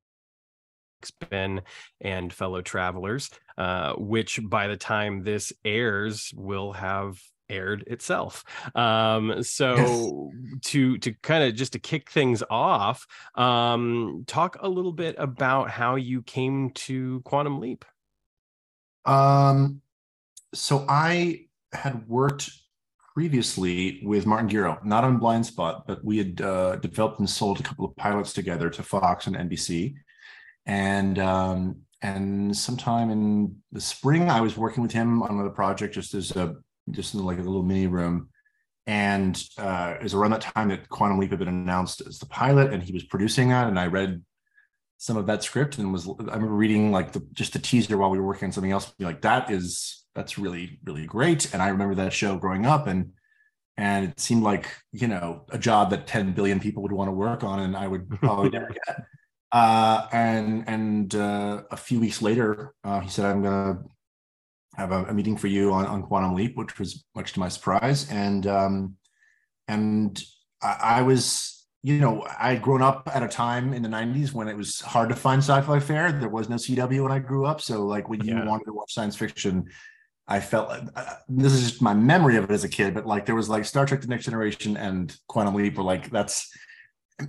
Ben 1.29 1.61
and 2.01 2.31
fellow 2.31 2.61
travelers, 2.61 3.29
uh, 3.57 3.93
which 3.93 4.39
by 4.43 4.67
the 4.67 4.77
time 4.77 5.23
this 5.23 5.51
airs 5.65 6.31
will 6.35 6.71
have 6.73 7.21
aired 7.49 7.83
itself. 7.87 8.43
Um, 8.75 9.43
so 9.43 10.31
to 10.63 10.97
to 10.97 11.13
kind 11.21 11.43
of 11.43 11.55
just 11.55 11.73
to 11.73 11.79
kick 11.79 12.09
things 12.09 12.43
off, 12.49 13.05
um, 13.35 14.23
talk 14.27 14.57
a 14.61 14.69
little 14.69 14.93
bit 14.93 15.15
about 15.17 15.69
how 15.69 15.95
you 15.95 16.21
came 16.21 16.71
to 16.71 17.21
Quantum 17.21 17.59
Leap. 17.59 17.85
Um, 19.05 19.81
so 20.53 20.85
I 20.87 21.47
had 21.71 22.07
worked 22.07 22.49
previously 23.13 24.01
with 24.03 24.25
Martin 24.25 24.49
Gero, 24.49 24.79
not 24.83 25.03
on 25.03 25.19
Blindspot, 25.19 25.83
but 25.85 26.03
we 26.03 26.17
had 26.17 26.41
uh, 26.41 26.77
developed 26.77 27.19
and 27.19 27.29
sold 27.29 27.59
a 27.59 27.63
couple 27.63 27.85
of 27.85 27.95
pilots 27.95 28.33
together 28.33 28.69
to 28.71 28.83
Fox 28.83 29.27
and 29.27 29.35
NBC. 29.35 29.95
And 30.65 31.19
um, 31.19 31.81
and 32.01 32.55
sometime 32.55 33.09
in 33.11 33.57
the 33.71 33.81
spring, 33.81 34.29
I 34.29 34.41
was 34.41 34.57
working 34.57 34.83
with 34.83 34.91
him 34.91 35.21
on 35.23 35.31
another 35.31 35.49
project, 35.49 35.93
just 35.93 36.13
as 36.13 36.35
a 36.35 36.55
just 36.91 37.13
in 37.13 37.23
like 37.23 37.37
a 37.37 37.41
little 37.41 37.63
mini 37.63 37.87
room. 37.87 38.29
and 38.85 39.41
uh, 39.57 39.95
it 39.97 40.03
was 40.03 40.13
around 40.13 40.31
that 40.31 40.41
time 40.41 40.69
that 40.69 40.89
Quantum 40.89 41.19
Leap 41.19 41.29
had 41.29 41.39
been 41.39 41.47
announced 41.47 42.01
as 42.05 42.19
the 42.19 42.25
pilot, 42.25 42.73
and 42.73 42.83
he 42.83 42.91
was 42.93 43.03
producing 43.03 43.49
that. 43.49 43.67
And 43.67 43.79
I 43.79 43.87
read 43.87 44.21
some 44.97 45.17
of 45.17 45.25
that 45.27 45.43
script 45.43 45.77
and 45.77 45.91
was 45.91 46.07
I 46.07 46.35
remember 46.35 46.55
reading 46.55 46.91
like 46.91 47.11
the 47.11 47.21
just 47.33 47.53
the 47.53 47.59
teaser 47.59 47.97
while 47.97 48.09
we 48.09 48.17
were 48.17 48.25
working 48.25 48.47
on 48.47 48.51
something 48.51 48.71
else. 48.71 48.93
Like, 48.99 49.21
that 49.21 49.51
is 49.51 50.02
that's 50.15 50.37
really 50.37 50.79
really 50.83 51.05
great. 51.05 51.53
And 51.53 51.61
I 51.61 51.69
remember 51.69 51.95
that 51.95 52.13
show 52.13 52.37
growing 52.37 52.65
up, 52.65 52.87
and 52.87 53.11
and 53.77 54.09
it 54.09 54.19
seemed 54.19 54.43
like 54.43 54.67
you 54.91 55.07
know 55.07 55.45
a 55.49 55.57
job 55.57 55.89
that 55.91 56.07
10 56.07 56.33
billion 56.33 56.59
people 56.59 56.83
would 56.83 56.91
want 56.91 57.07
to 57.07 57.13
work 57.13 57.43
on, 57.43 57.59
and 57.59 57.75
I 57.75 57.87
would 57.87 58.09
probably 58.09 58.49
never 58.49 58.69
get. 58.87 59.05
Uh, 59.51 60.07
and 60.11 60.63
and 60.67 61.15
uh, 61.15 61.63
a 61.71 61.77
few 61.77 61.99
weeks 61.99 62.21
later, 62.21 62.73
uh, 62.83 62.99
he 63.01 63.09
said, 63.09 63.25
"I'm 63.25 63.43
gonna 63.43 63.83
have 64.75 64.91
a, 64.91 65.05
a, 65.05 65.13
meeting 65.13 65.37
for 65.37 65.47
you 65.47 65.71
on, 65.71 65.85
on 65.85 66.01
Quantum 66.01 66.33
Leap," 66.33 66.57
which 66.57 66.79
was 66.79 67.05
much 67.15 67.33
to 67.33 67.39
my 67.39 67.49
surprise. 67.49 68.09
And 68.09 68.47
um, 68.47 68.95
and 69.67 70.21
I, 70.61 70.77
I 70.81 71.01
was 71.03 71.63
you 71.83 71.99
know, 71.99 72.25
I'd 72.39 72.61
grown 72.61 72.81
up 72.81 73.09
at 73.13 73.23
a 73.23 73.27
time 73.27 73.73
in 73.73 73.81
the 73.81 73.89
90s 73.89 74.31
when 74.31 74.47
it 74.47 74.55
was 74.55 74.79
hard 74.79 75.09
to 75.09 75.15
find 75.15 75.39
sci-fi 75.39 75.79
fare. 75.81 76.13
There 76.13 76.29
was 76.29 76.47
no 76.47 76.55
CW 76.55 77.03
when 77.03 77.11
I 77.11 77.19
grew 77.19 77.45
up. 77.45 77.59
So 77.59 77.85
like 77.85 78.07
when 78.07 78.23
you 78.23 78.35
yeah. 78.35 78.45
wanted 78.45 78.63
to 78.65 78.73
watch 78.73 78.93
science 78.93 79.17
fiction, 79.17 79.65
I 80.27 80.39
felt 80.39 80.69
uh, 80.69 81.15
this 81.27 81.53
is 81.53 81.69
just 81.69 81.81
my 81.81 81.93
memory 81.93 82.37
of 82.37 82.45
it 82.45 82.51
as 82.51 82.63
a 82.63 82.69
kid, 82.69 82.93
but 82.93 83.05
like 83.05 83.25
there 83.25 83.35
was 83.35 83.49
like 83.49 83.65
Star 83.65 83.85
Trek 83.85 84.01
The 84.01 84.07
Next 84.07 84.25
Generation 84.25 84.77
and 84.77 85.15
Quantum 85.27 85.55
Leap 85.55 85.77
were 85.77 85.83
like 85.83 86.09
that's 86.09 86.49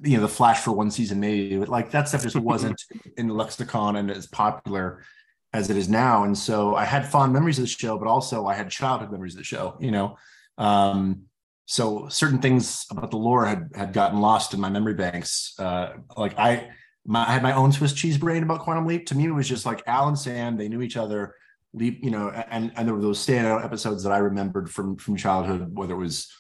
you 0.03 0.17
know 0.17 0.23
the 0.23 0.29
Flash 0.29 0.61
for 0.61 0.73
one 0.73 0.91
season 0.91 1.21
maybe, 1.21 1.57
but 1.59 1.69
like 1.69 1.91
that 1.91 2.09
stuff 2.09 2.23
just 2.23 2.37
wasn't 2.37 2.81
in 3.17 3.29
the 3.29 3.35
lexicon 3.35 3.97
and 3.97 4.11
as 4.11 4.27
popular 4.27 5.05
as 5.53 5.71
it 5.71 5.77
is 5.77 5.89
now. 5.89 6.25
And 6.25 6.37
so 6.37 6.75
I 6.75 6.85
had 6.85 7.07
fond 7.07 7.33
memories 7.33 7.59
of 7.59 7.65
the 7.65 7.69
show, 7.69 7.99
but 7.99 8.09
also 8.09 8.47
I 8.47 8.55
had 8.55 8.71
childhood 8.71 9.11
memories 9.11 9.35
of 9.35 9.39
the 9.39 9.45
show, 9.45 9.77
you 9.81 9.91
know. 9.91 10.17
Um, 10.59 11.23
so 11.67 12.09
certain 12.09 12.41
things 12.41 12.87
about 12.91 13.11
the 13.11 13.17
lore 13.17 13.47
had 13.47 13.71
had 13.75 13.93
gotten 13.93 14.21
lost 14.21 14.53
in 14.55 14.61
my 14.61 14.69
memory 14.69 14.95
banks. 14.95 15.55
Uh, 15.59 15.95
like 16.17 16.39
I, 16.39 16.71
my, 17.07 17.27
I 17.27 17.33
had 17.33 17.43
my 17.43 17.53
own 17.53 17.73
Swiss 17.73 17.93
cheese 17.93 18.19
brain 18.19 18.43
about 18.43 18.61
Quantum 18.61 18.87
Leap. 18.87 19.07
To 19.07 19.15
me, 19.15 19.27
it 19.27 19.31
was 19.31 19.49
just 19.49 19.65
like 19.65 19.83
Al 19.87 20.09
and 20.09 20.19
Sam. 20.19 20.57
They 20.57 20.69
knew 20.69 20.83
each 20.83 20.97
other. 20.97 21.35
Leap, 21.75 22.05
you 22.05 22.11
know, 22.11 22.31
and 22.31 22.73
and 22.77 22.87
there 22.87 22.95
were 22.95 23.03
those 23.03 23.25
standout 23.25 23.65
episodes 23.65 24.05
that 24.05 24.13
I 24.13 24.19
remembered 24.19 24.71
from 24.71 24.97
from 24.97 25.17
childhood, 25.17 25.77
whether 25.77 25.95
it 25.95 25.99
was 25.99 26.33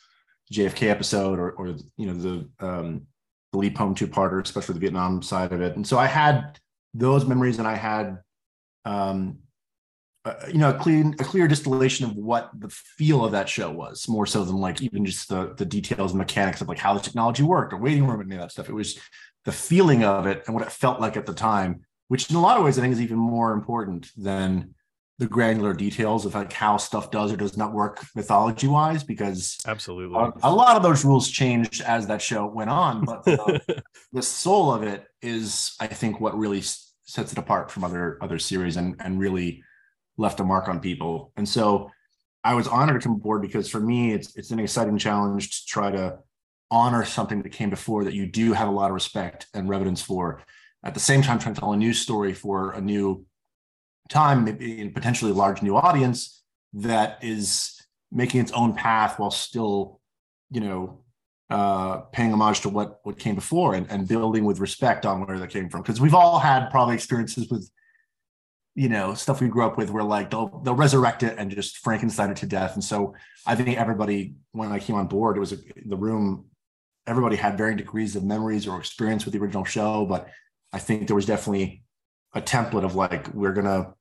JFK 0.52 0.88
episode 0.88 1.38
or 1.38 1.50
or 1.52 1.76
you 1.96 2.06
know 2.06 2.14
the 2.14 2.48
um, 2.60 3.06
the 3.52 3.58
Leap 3.58 3.76
Home 3.78 3.94
two 3.94 4.06
parter, 4.06 4.40
especially 4.40 4.74
the 4.74 4.80
Vietnam 4.80 5.22
side 5.22 5.52
of 5.52 5.60
it. 5.60 5.76
And 5.76 5.86
so 5.86 5.98
I 5.98 6.06
had 6.06 6.58
those 6.94 7.26
memories, 7.26 7.58
and 7.58 7.66
I 7.66 7.74
had 7.74 8.18
um, 8.84 9.38
uh, 10.24 10.34
you 10.48 10.58
know 10.58 10.70
a 10.70 10.74
clean 10.74 11.14
a 11.18 11.24
clear 11.24 11.46
distillation 11.46 12.06
of 12.06 12.16
what 12.16 12.50
the 12.58 12.68
feel 12.68 13.24
of 13.24 13.32
that 13.32 13.48
show 13.48 13.70
was 13.70 14.08
more 14.08 14.26
so 14.26 14.44
than 14.44 14.56
like 14.56 14.80
even 14.80 15.04
just 15.04 15.28
the 15.28 15.52
the 15.56 15.66
details 15.66 16.12
and 16.12 16.18
mechanics 16.18 16.60
of 16.60 16.68
like 16.68 16.78
how 16.78 16.94
the 16.94 17.00
technology 17.00 17.42
worked 17.42 17.72
or 17.72 17.76
waiting 17.76 18.06
room 18.06 18.20
and 18.20 18.32
any 18.32 18.36
of 18.36 18.42
that 18.42 18.50
stuff 18.50 18.70
it 18.70 18.74
was 18.74 18.98
the 19.44 19.52
feeling 19.52 20.02
of 20.02 20.26
it 20.26 20.42
and 20.46 20.54
what 20.54 20.64
it 20.64 20.72
felt 20.72 20.98
like 20.98 21.18
at 21.18 21.26
the 21.26 21.34
time 21.34 21.82
which 22.08 22.30
in 22.30 22.36
a 22.36 22.40
lot 22.40 22.56
of 22.56 22.64
ways 22.64 22.78
i 22.78 22.80
think 22.80 22.92
is 22.92 23.02
even 23.02 23.18
more 23.18 23.52
important 23.52 24.10
than 24.16 24.74
the 25.18 25.26
granular 25.26 25.72
details 25.72 26.26
of 26.26 26.34
like 26.34 26.52
how 26.52 26.76
stuff 26.76 27.10
does 27.10 27.32
or 27.32 27.36
does 27.36 27.56
not 27.56 27.72
work 27.72 28.04
mythology 28.16 28.66
wise 28.66 29.04
because 29.04 29.58
absolutely 29.66 30.16
a, 30.18 30.32
a, 30.42 30.52
lot 30.52 30.76
of 30.76 30.82
those 30.82 31.04
rules 31.04 31.30
changed 31.30 31.80
as 31.82 32.08
that 32.08 32.20
show 32.20 32.46
went 32.46 32.68
on 32.68 33.04
but 33.04 33.24
the, 33.24 33.40
uh, 33.40 33.80
the 34.12 34.22
soul 34.22 34.72
of 34.74 34.82
it 34.82 35.06
is 35.22 35.76
i 35.80 35.86
think 35.86 36.20
what 36.20 36.36
really 36.36 36.60
sets 37.04 37.30
it 37.30 37.38
apart 37.38 37.70
from 37.70 37.84
other 37.84 38.18
other 38.20 38.38
series 38.38 38.76
and 38.76 38.96
and 38.98 39.20
really 39.20 39.62
left 40.16 40.40
a 40.40 40.44
mark 40.44 40.68
on 40.68 40.80
people. 40.80 41.32
And 41.36 41.48
so 41.48 41.90
I 42.42 42.54
was 42.54 42.68
honored 42.68 43.00
to 43.00 43.08
come 43.08 43.16
aboard 43.16 43.42
because 43.42 43.68
for 43.68 43.80
me, 43.80 44.12
it's 44.12 44.36
it's 44.36 44.50
an 44.50 44.58
exciting 44.58 44.98
challenge 44.98 45.50
to 45.50 45.66
try 45.66 45.90
to 45.90 46.18
honor 46.70 47.04
something 47.04 47.42
that 47.42 47.50
came 47.50 47.70
before 47.70 48.04
that 48.04 48.14
you 48.14 48.26
do 48.26 48.52
have 48.52 48.68
a 48.68 48.72
lot 48.72 48.90
of 48.90 48.94
respect 48.94 49.46
and 49.54 49.68
reverence 49.68 50.02
for. 50.02 50.42
At 50.82 50.94
the 50.94 51.00
same 51.00 51.22
time, 51.22 51.38
trying 51.38 51.54
to 51.54 51.60
tell 51.60 51.72
a 51.72 51.76
new 51.76 51.94
story 51.94 52.34
for 52.34 52.72
a 52.72 52.80
new 52.80 53.24
time, 54.08 54.44
maybe 54.44 54.80
in 54.80 54.92
potentially 54.92 55.30
a 55.30 55.34
large 55.34 55.62
new 55.62 55.76
audience 55.76 56.42
that 56.74 57.18
is 57.22 57.80
making 58.10 58.40
its 58.40 58.52
own 58.52 58.74
path 58.74 59.18
while 59.18 59.30
still, 59.30 60.00
you 60.50 60.60
know, 60.60 61.00
uh, 61.50 61.98
paying 62.12 62.32
homage 62.32 62.60
to 62.60 62.68
what 62.68 63.00
what 63.04 63.18
came 63.18 63.34
before 63.34 63.74
and, 63.74 63.86
and 63.90 64.08
building 64.08 64.44
with 64.44 64.60
respect 64.60 65.04
on 65.04 65.26
where 65.26 65.38
that 65.38 65.50
came 65.50 65.68
from. 65.68 65.82
Because 65.82 66.00
we've 66.00 66.14
all 66.14 66.38
had 66.38 66.70
probably 66.70 66.94
experiences 66.94 67.48
with 67.50 67.70
you 68.74 68.88
know 68.88 69.14
stuff 69.14 69.40
we 69.40 69.48
grew 69.48 69.64
up 69.64 69.76
with 69.76 69.90
where 69.90 70.02
like 70.02 70.30
they'll 70.30 70.60
they'll 70.64 70.74
resurrect 70.74 71.22
it 71.22 71.38
and 71.38 71.50
just 71.50 71.78
frankenstein 71.78 72.30
it 72.30 72.36
to 72.36 72.46
death 72.46 72.74
and 72.74 72.82
so 72.82 73.14
i 73.46 73.54
think 73.54 73.78
everybody 73.78 74.34
when 74.52 74.72
i 74.72 74.78
came 74.78 74.96
on 74.96 75.06
board 75.06 75.36
it 75.36 75.40
was 75.40 75.52
a, 75.52 75.56
the 75.86 75.96
room 75.96 76.46
everybody 77.06 77.36
had 77.36 77.56
varying 77.56 77.76
degrees 77.76 78.16
of 78.16 78.24
memories 78.24 78.66
or 78.66 78.78
experience 78.78 79.24
with 79.24 79.32
the 79.32 79.40
original 79.40 79.64
show 79.64 80.04
but 80.04 80.28
i 80.72 80.78
think 80.78 81.06
there 81.06 81.16
was 81.16 81.26
definitely 81.26 81.83
a 82.34 82.40
template 82.40 82.84
of 82.84 82.94
like 82.94 83.32
we're 83.34 83.52
gonna 83.52 83.94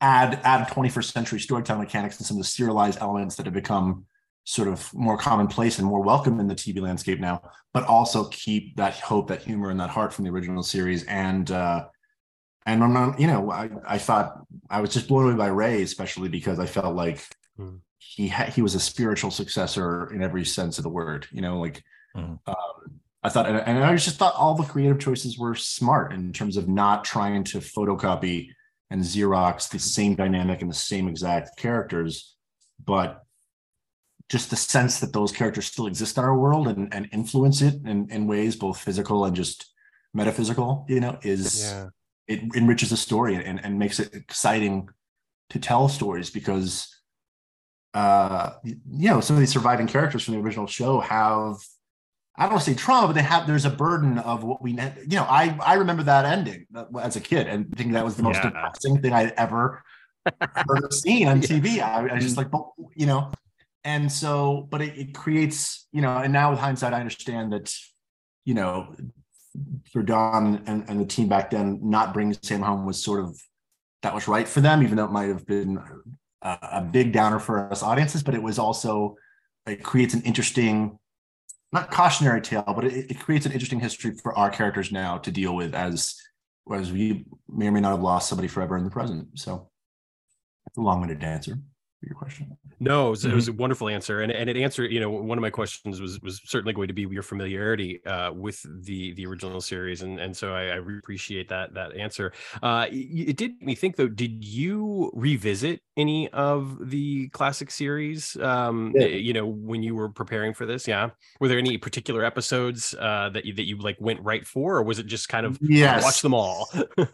add 0.00 0.40
add 0.44 0.68
21st 0.68 1.12
century 1.12 1.40
storytelling 1.40 1.82
mechanics 1.82 2.18
and 2.18 2.26
some 2.26 2.36
of 2.36 2.42
the 2.42 2.48
serialized 2.48 2.98
elements 3.00 3.36
that 3.36 3.46
have 3.46 3.54
become 3.54 4.04
sort 4.44 4.66
of 4.66 4.92
more 4.92 5.16
commonplace 5.16 5.78
and 5.78 5.86
more 5.86 6.02
welcome 6.02 6.40
in 6.40 6.48
the 6.48 6.54
tv 6.54 6.80
landscape 6.80 7.20
now 7.20 7.40
but 7.72 7.84
also 7.84 8.24
keep 8.28 8.74
that 8.74 8.94
hope 8.94 9.28
that 9.28 9.40
humor 9.40 9.70
and 9.70 9.78
that 9.78 9.88
heart 9.88 10.12
from 10.12 10.24
the 10.24 10.30
original 10.30 10.64
series 10.64 11.04
and 11.04 11.52
uh 11.52 11.84
and 12.66 12.82
I'm 12.82 12.92
not, 12.92 13.18
you 13.18 13.26
know, 13.26 13.50
I, 13.50 13.70
I 13.86 13.98
thought 13.98 14.44
I 14.70 14.80
was 14.80 14.92
just 14.92 15.08
blown 15.08 15.24
away 15.24 15.36
by 15.36 15.48
Ray, 15.48 15.82
especially 15.82 16.28
because 16.28 16.58
I 16.58 16.66
felt 16.66 16.94
like 16.94 17.26
mm. 17.58 17.78
he 17.98 18.28
had 18.28 18.50
he 18.50 18.62
was 18.62 18.74
a 18.74 18.80
spiritual 18.80 19.30
successor 19.30 20.12
in 20.12 20.22
every 20.22 20.44
sense 20.44 20.78
of 20.78 20.84
the 20.84 20.90
word. 20.90 21.26
You 21.32 21.40
know, 21.40 21.58
like 21.58 21.82
mm. 22.16 22.38
um, 22.46 23.00
I 23.22 23.28
thought, 23.28 23.46
and, 23.46 23.78
I 23.78 23.94
just 23.96 24.16
thought 24.16 24.34
all 24.34 24.54
the 24.54 24.64
creative 24.64 24.98
choices 24.98 25.38
were 25.38 25.54
smart 25.54 26.12
in 26.12 26.32
terms 26.32 26.56
of 26.56 26.68
not 26.68 27.04
trying 27.04 27.44
to 27.44 27.58
photocopy 27.58 28.48
and 28.90 29.02
Xerox 29.02 29.70
the 29.70 29.78
same 29.78 30.16
dynamic 30.16 30.60
and 30.60 30.70
the 30.70 30.74
same 30.74 31.08
exact 31.08 31.56
characters, 31.56 32.34
but 32.84 33.22
just 34.28 34.50
the 34.50 34.56
sense 34.56 34.98
that 35.00 35.12
those 35.12 35.30
characters 35.30 35.66
still 35.66 35.86
exist 35.86 36.18
in 36.18 36.24
our 36.24 36.36
world 36.36 36.66
and, 36.66 36.92
and 36.92 37.08
influence 37.12 37.62
it 37.62 37.74
in, 37.84 38.10
in 38.10 38.26
ways 38.26 38.56
both 38.56 38.78
physical 38.78 39.24
and 39.24 39.36
just 39.36 39.72
metaphysical, 40.14 40.84
you 40.88 41.00
know, 41.00 41.18
is 41.22 41.70
yeah. 41.70 41.88
it 42.26 42.40
enriches 42.56 42.90
the 42.90 42.96
story 42.96 43.36
and, 43.36 43.64
and 43.64 43.78
makes 43.78 44.00
it 44.00 44.14
exciting 44.14 44.88
to 45.50 45.58
tell 45.58 45.88
stories 45.88 46.30
because 46.30 46.88
uh 47.94 48.52
you 48.64 49.10
know 49.10 49.20
some 49.20 49.36
of 49.36 49.40
these 49.40 49.52
surviving 49.52 49.86
characters 49.86 50.24
from 50.24 50.32
the 50.32 50.40
original 50.40 50.66
show 50.66 50.98
have 50.98 51.56
I 52.36 52.44
don't 52.44 52.52
want 52.52 52.64
to 52.64 52.70
say 52.70 52.76
trauma, 52.76 53.08
but 53.08 53.12
they 53.12 53.22
have 53.22 53.46
there's 53.46 53.66
a 53.66 53.70
burden 53.70 54.18
of 54.18 54.42
what 54.42 54.62
we 54.62 54.72
you 54.72 55.16
know 55.16 55.26
I 55.28 55.56
I 55.62 55.74
remember 55.74 56.02
that 56.04 56.24
ending 56.24 56.66
uh, 56.74 56.86
as 57.00 57.16
a 57.16 57.20
kid 57.20 57.46
and 57.46 57.70
think 57.76 57.92
that 57.92 58.04
was 58.04 58.16
the 58.16 58.22
most 58.22 58.36
yeah. 58.36 58.50
depressing 58.50 59.02
thing 59.02 59.12
I'd 59.12 59.32
ever 59.36 59.82
heard 60.40 60.92
seen 60.92 61.28
on 61.28 61.40
TV. 61.40 61.80
I, 61.80 62.14
I 62.14 62.18
just 62.18 62.36
mm-hmm. 62.36 62.54
like 62.54 62.64
you 62.94 63.06
know, 63.06 63.30
and 63.84 64.10
so 64.10 64.66
but 64.70 64.80
it, 64.80 64.98
it 64.98 65.14
creates 65.14 65.86
you 65.92 66.00
know, 66.00 66.16
and 66.16 66.32
now 66.32 66.50
with 66.50 66.58
hindsight, 66.58 66.94
I 66.94 67.00
understand 67.00 67.52
that 67.52 67.74
you 68.44 68.54
know 68.54 68.94
for 69.92 70.02
Don 70.02 70.62
and, 70.66 70.84
and 70.88 71.00
the 71.00 71.04
team 71.04 71.28
back 71.28 71.50
then, 71.50 71.80
not 71.82 72.14
bringing 72.14 72.36
Sam 72.42 72.62
home 72.62 72.86
was 72.86 73.02
sort 73.02 73.20
of 73.20 73.38
that 74.02 74.14
was 74.14 74.28
right 74.28 74.48
for 74.48 74.60
them, 74.60 74.82
even 74.82 74.96
though 74.96 75.04
it 75.04 75.12
might 75.12 75.28
have 75.28 75.46
been 75.46 75.78
a, 76.42 76.58
a 76.62 76.80
big 76.80 77.12
downer 77.12 77.38
for 77.38 77.70
us 77.70 77.82
audiences. 77.82 78.22
But 78.22 78.34
it 78.34 78.42
was 78.42 78.58
also 78.58 79.16
it 79.66 79.82
creates 79.82 80.14
an 80.14 80.22
interesting, 80.22 80.98
not 81.72 81.90
cautionary 81.90 82.40
tale, 82.40 82.64
but 82.66 82.84
it, 82.84 83.10
it 83.10 83.20
creates 83.20 83.46
an 83.46 83.52
interesting 83.52 83.80
history 83.80 84.14
for 84.22 84.36
our 84.36 84.50
characters 84.50 84.92
now 84.92 85.18
to 85.18 85.30
deal 85.30 85.54
with 85.54 85.74
as 85.74 86.16
as 86.72 86.92
we 86.92 87.24
may 87.48 87.66
or 87.66 87.72
may 87.72 87.80
not 87.80 87.90
have 87.90 88.02
lost 88.02 88.28
somebody 88.28 88.46
forever 88.46 88.76
in 88.76 88.84
the 88.84 88.90
present. 88.90 89.26
So, 89.34 89.68
it's 90.66 90.78
a 90.78 90.80
long-winded 90.80 91.24
answer 91.24 91.58
your 92.06 92.16
question. 92.16 92.56
No, 92.80 93.08
it 93.08 93.10
was, 93.10 93.20
mm-hmm. 93.22 93.32
it 93.32 93.34
was, 93.34 93.48
a 93.48 93.52
wonderful 93.52 93.88
answer, 93.88 94.22
and 94.22 94.32
and 94.32 94.50
it 94.50 94.56
answered. 94.56 94.90
You 94.90 95.00
know, 95.00 95.10
one 95.10 95.38
of 95.38 95.42
my 95.42 95.50
questions 95.50 96.00
was 96.00 96.20
was 96.20 96.40
certainly 96.44 96.72
going 96.72 96.88
to 96.88 96.94
be 96.94 97.02
your 97.02 97.22
familiarity 97.22 98.04
uh, 98.06 98.32
with 98.32 98.64
the 98.84 99.12
the 99.14 99.26
original 99.26 99.60
series, 99.60 100.02
and 100.02 100.18
and 100.18 100.36
so 100.36 100.52
I, 100.52 100.62
I 100.62 100.76
appreciate 100.76 101.48
that 101.50 101.74
that 101.74 101.96
answer. 101.96 102.32
Uh, 102.62 102.86
it 102.90 103.36
did 103.36 103.62
me 103.62 103.74
think 103.74 103.96
though. 103.96 104.08
Did 104.08 104.44
you 104.44 105.10
revisit 105.14 105.82
any 105.96 106.28
of 106.30 106.90
the 106.90 107.28
classic 107.28 107.70
series? 107.70 108.36
Um, 108.36 108.92
yeah. 108.96 109.06
You 109.06 109.32
know, 109.32 109.46
when 109.46 109.82
you 109.82 109.94
were 109.94 110.08
preparing 110.08 110.54
for 110.54 110.66
this, 110.66 110.88
yeah. 110.88 111.10
Were 111.40 111.48
there 111.48 111.58
any 111.58 111.78
particular 111.78 112.24
episodes 112.24 112.94
uh, 112.98 113.30
that 113.30 113.44
you 113.44 113.54
that 113.54 113.64
you 113.64 113.76
like 113.78 113.96
went 114.00 114.20
right 114.22 114.46
for, 114.46 114.76
or 114.76 114.82
was 114.82 114.98
it 114.98 115.06
just 115.06 115.28
kind 115.28 115.46
of 115.46 115.58
yes. 115.60 116.02
watch 116.02 116.22
them 116.22 116.34
all? 116.34 116.68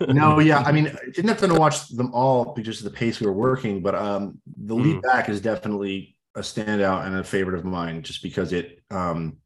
no, 0.09 0.39
yeah. 0.39 0.61
I 0.61 0.73
mean, 0.73 0.89
I 0.89 1.11
didn't 1.11 1.29
have 1.29 1.39
to 1.41 1.55
watch 1.55 1.89
them 1.89 2.13
all 2.15 2.55
because 2.55 2.79
of 2.79 2.85
the 2.85 2.91
pace 2.91 3.21
we 3.21 3.27
were 3.27 3.33
working, 3.33 3.83
but 3.83 3.95
um, 3.95 4.41
the 4.57 4.78
lead 4.79 4.97
mm. 4.97 5.03
back 5.03 5.29
is 5.29 5.41
definitely 5.41 6.17
a 6.35 6.41
standout 6.41 7.07
and 7.07 7.17
a 7.17 7.25
favorite 7.25 7.59
of 7.59 7.65
mine, 7.65 8.03
just 8.03 8.23
because 8.23 8.53
it 8.53 8.81
um, 8.91 9.39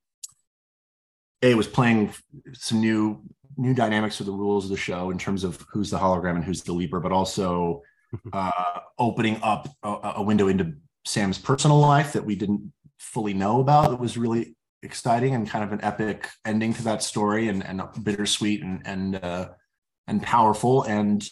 a 1.43 1.55
was 1.55 1.67
playing 1.67 2.13
some 2.53 2.81
new 2.81 3.23
new 3.57 3.75
dynamics 3.75 4.19
of 4.21 4.27
the 4.27 4.33
rules 4.33 4.65
of 4.65 4.71
the 4.71 4.77
show 4.77 5.11
in 5.11 5.19
terms 5.19 5.45
of 5.45 5.65
who's 5.71 5.91
the 5.91 5.99
hologram 5.99 6.37
and 6.37 6.45
who's 6.45 6.63
the 6.63 6.73
leaper, 6.73 7.01
but 7.01 7.13
also 7.13 7.83
uh, 8.33 8.81
opening 8.99 9.39
up 9.43 9.69
a, 9.83 10.13
a, 10.17 10.23
window 10.23 10.49
into 10.49 10.73
Sam's 11.05 11.39
personal 11.39 11.79
life 11.79 12.13
that 12.13 12.25
we 12.25 12.35
didn't 12.35 12.73
fully 12.99 13.35
know 13.35 13.61
about 13.61 13.91
that 13.91 14.01
was 14.01 14.17
really 14.17 14.57
exciting 14.83 15.35
and 15.35 15.49
kind 15.49 15.65
of 15.65 15.73
an 15.73 15.83
epic 15.83 16.29
ending 16.45 16.73
to 16.75 16.83
that 16.83 17.03
story 17.03 17.49
and, 17.49 17.65
and 17.65 17.83
bittersweet 18.03 18.63
and 18.63 18.83
and 18.87 19.17
uh, 19.17 19.49
and 20.07 20.23
powerful 20.23 20.83
and 20.85 21.29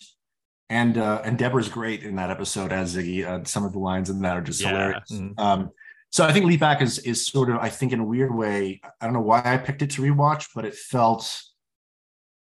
and 0.70 0.96
uh, 0.96 1.20
and 1.24 1.36
Deborah's 1.36 1.68
great 1.68 2.04
in 2.04 2.16
that 2.16 2.30
episode 2.30 2.72
as 2.72 2.94
Ziggy. 2.94 3.26
Uh, 3.26 3.44
some 3.44 3.64
of 3.64 3.72
the 3.72 3.78
lines 3.78 4.08
in 4.08 4.22
that 4.22 4.36
are 4.36 4.40
just 4.40 4.62
yeah. 4.62 4.68
hilarious. 4.68 5.10
Mm-hmm. 5.12 5.38
Um, 5.38 5.70
so 6.10 6.24
I 6.24 6.32
think 6.32 6.46
Leap 6.46 6.60
Back 6.60 6.80
is 6.80 7.00
is 7.00 7.26
sort 7.26 7.50
of 7.50 7.56
I 7.56 7.68
think 7.68 7.92
in 7.92 8.00
a 8.00 8.04
weird 8.04 8.34
way. 8.34 8.80
I 9.00 9.04
don't 9.04 9.12
know 9.12 9.20
why 9.20 9.42
I 9.44 9.58
picked 9.58 9.82
it 9.82 9.90
to 9.90 10.02
rewatch, 10.02 10.48
but 10.54 10.64
it 10.64 10.74
felt 10.74 11.42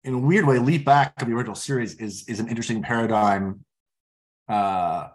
in 0.03 0.15
a 0.15 0.19
weird 0.19 0.47
way. 0.47 0.59
Leap 0.59 0.85
Back 0.85 1.23
of 1.23 1.29
the 1.29 1.35
original 1.35 1.55
series 1.55 1.95
is 1.95 2.29
is 2.29 2.41
an 2.41 2.49
interesting 2.49 2.83
paradigm 2.83 3.65
uh, 4.49 5.09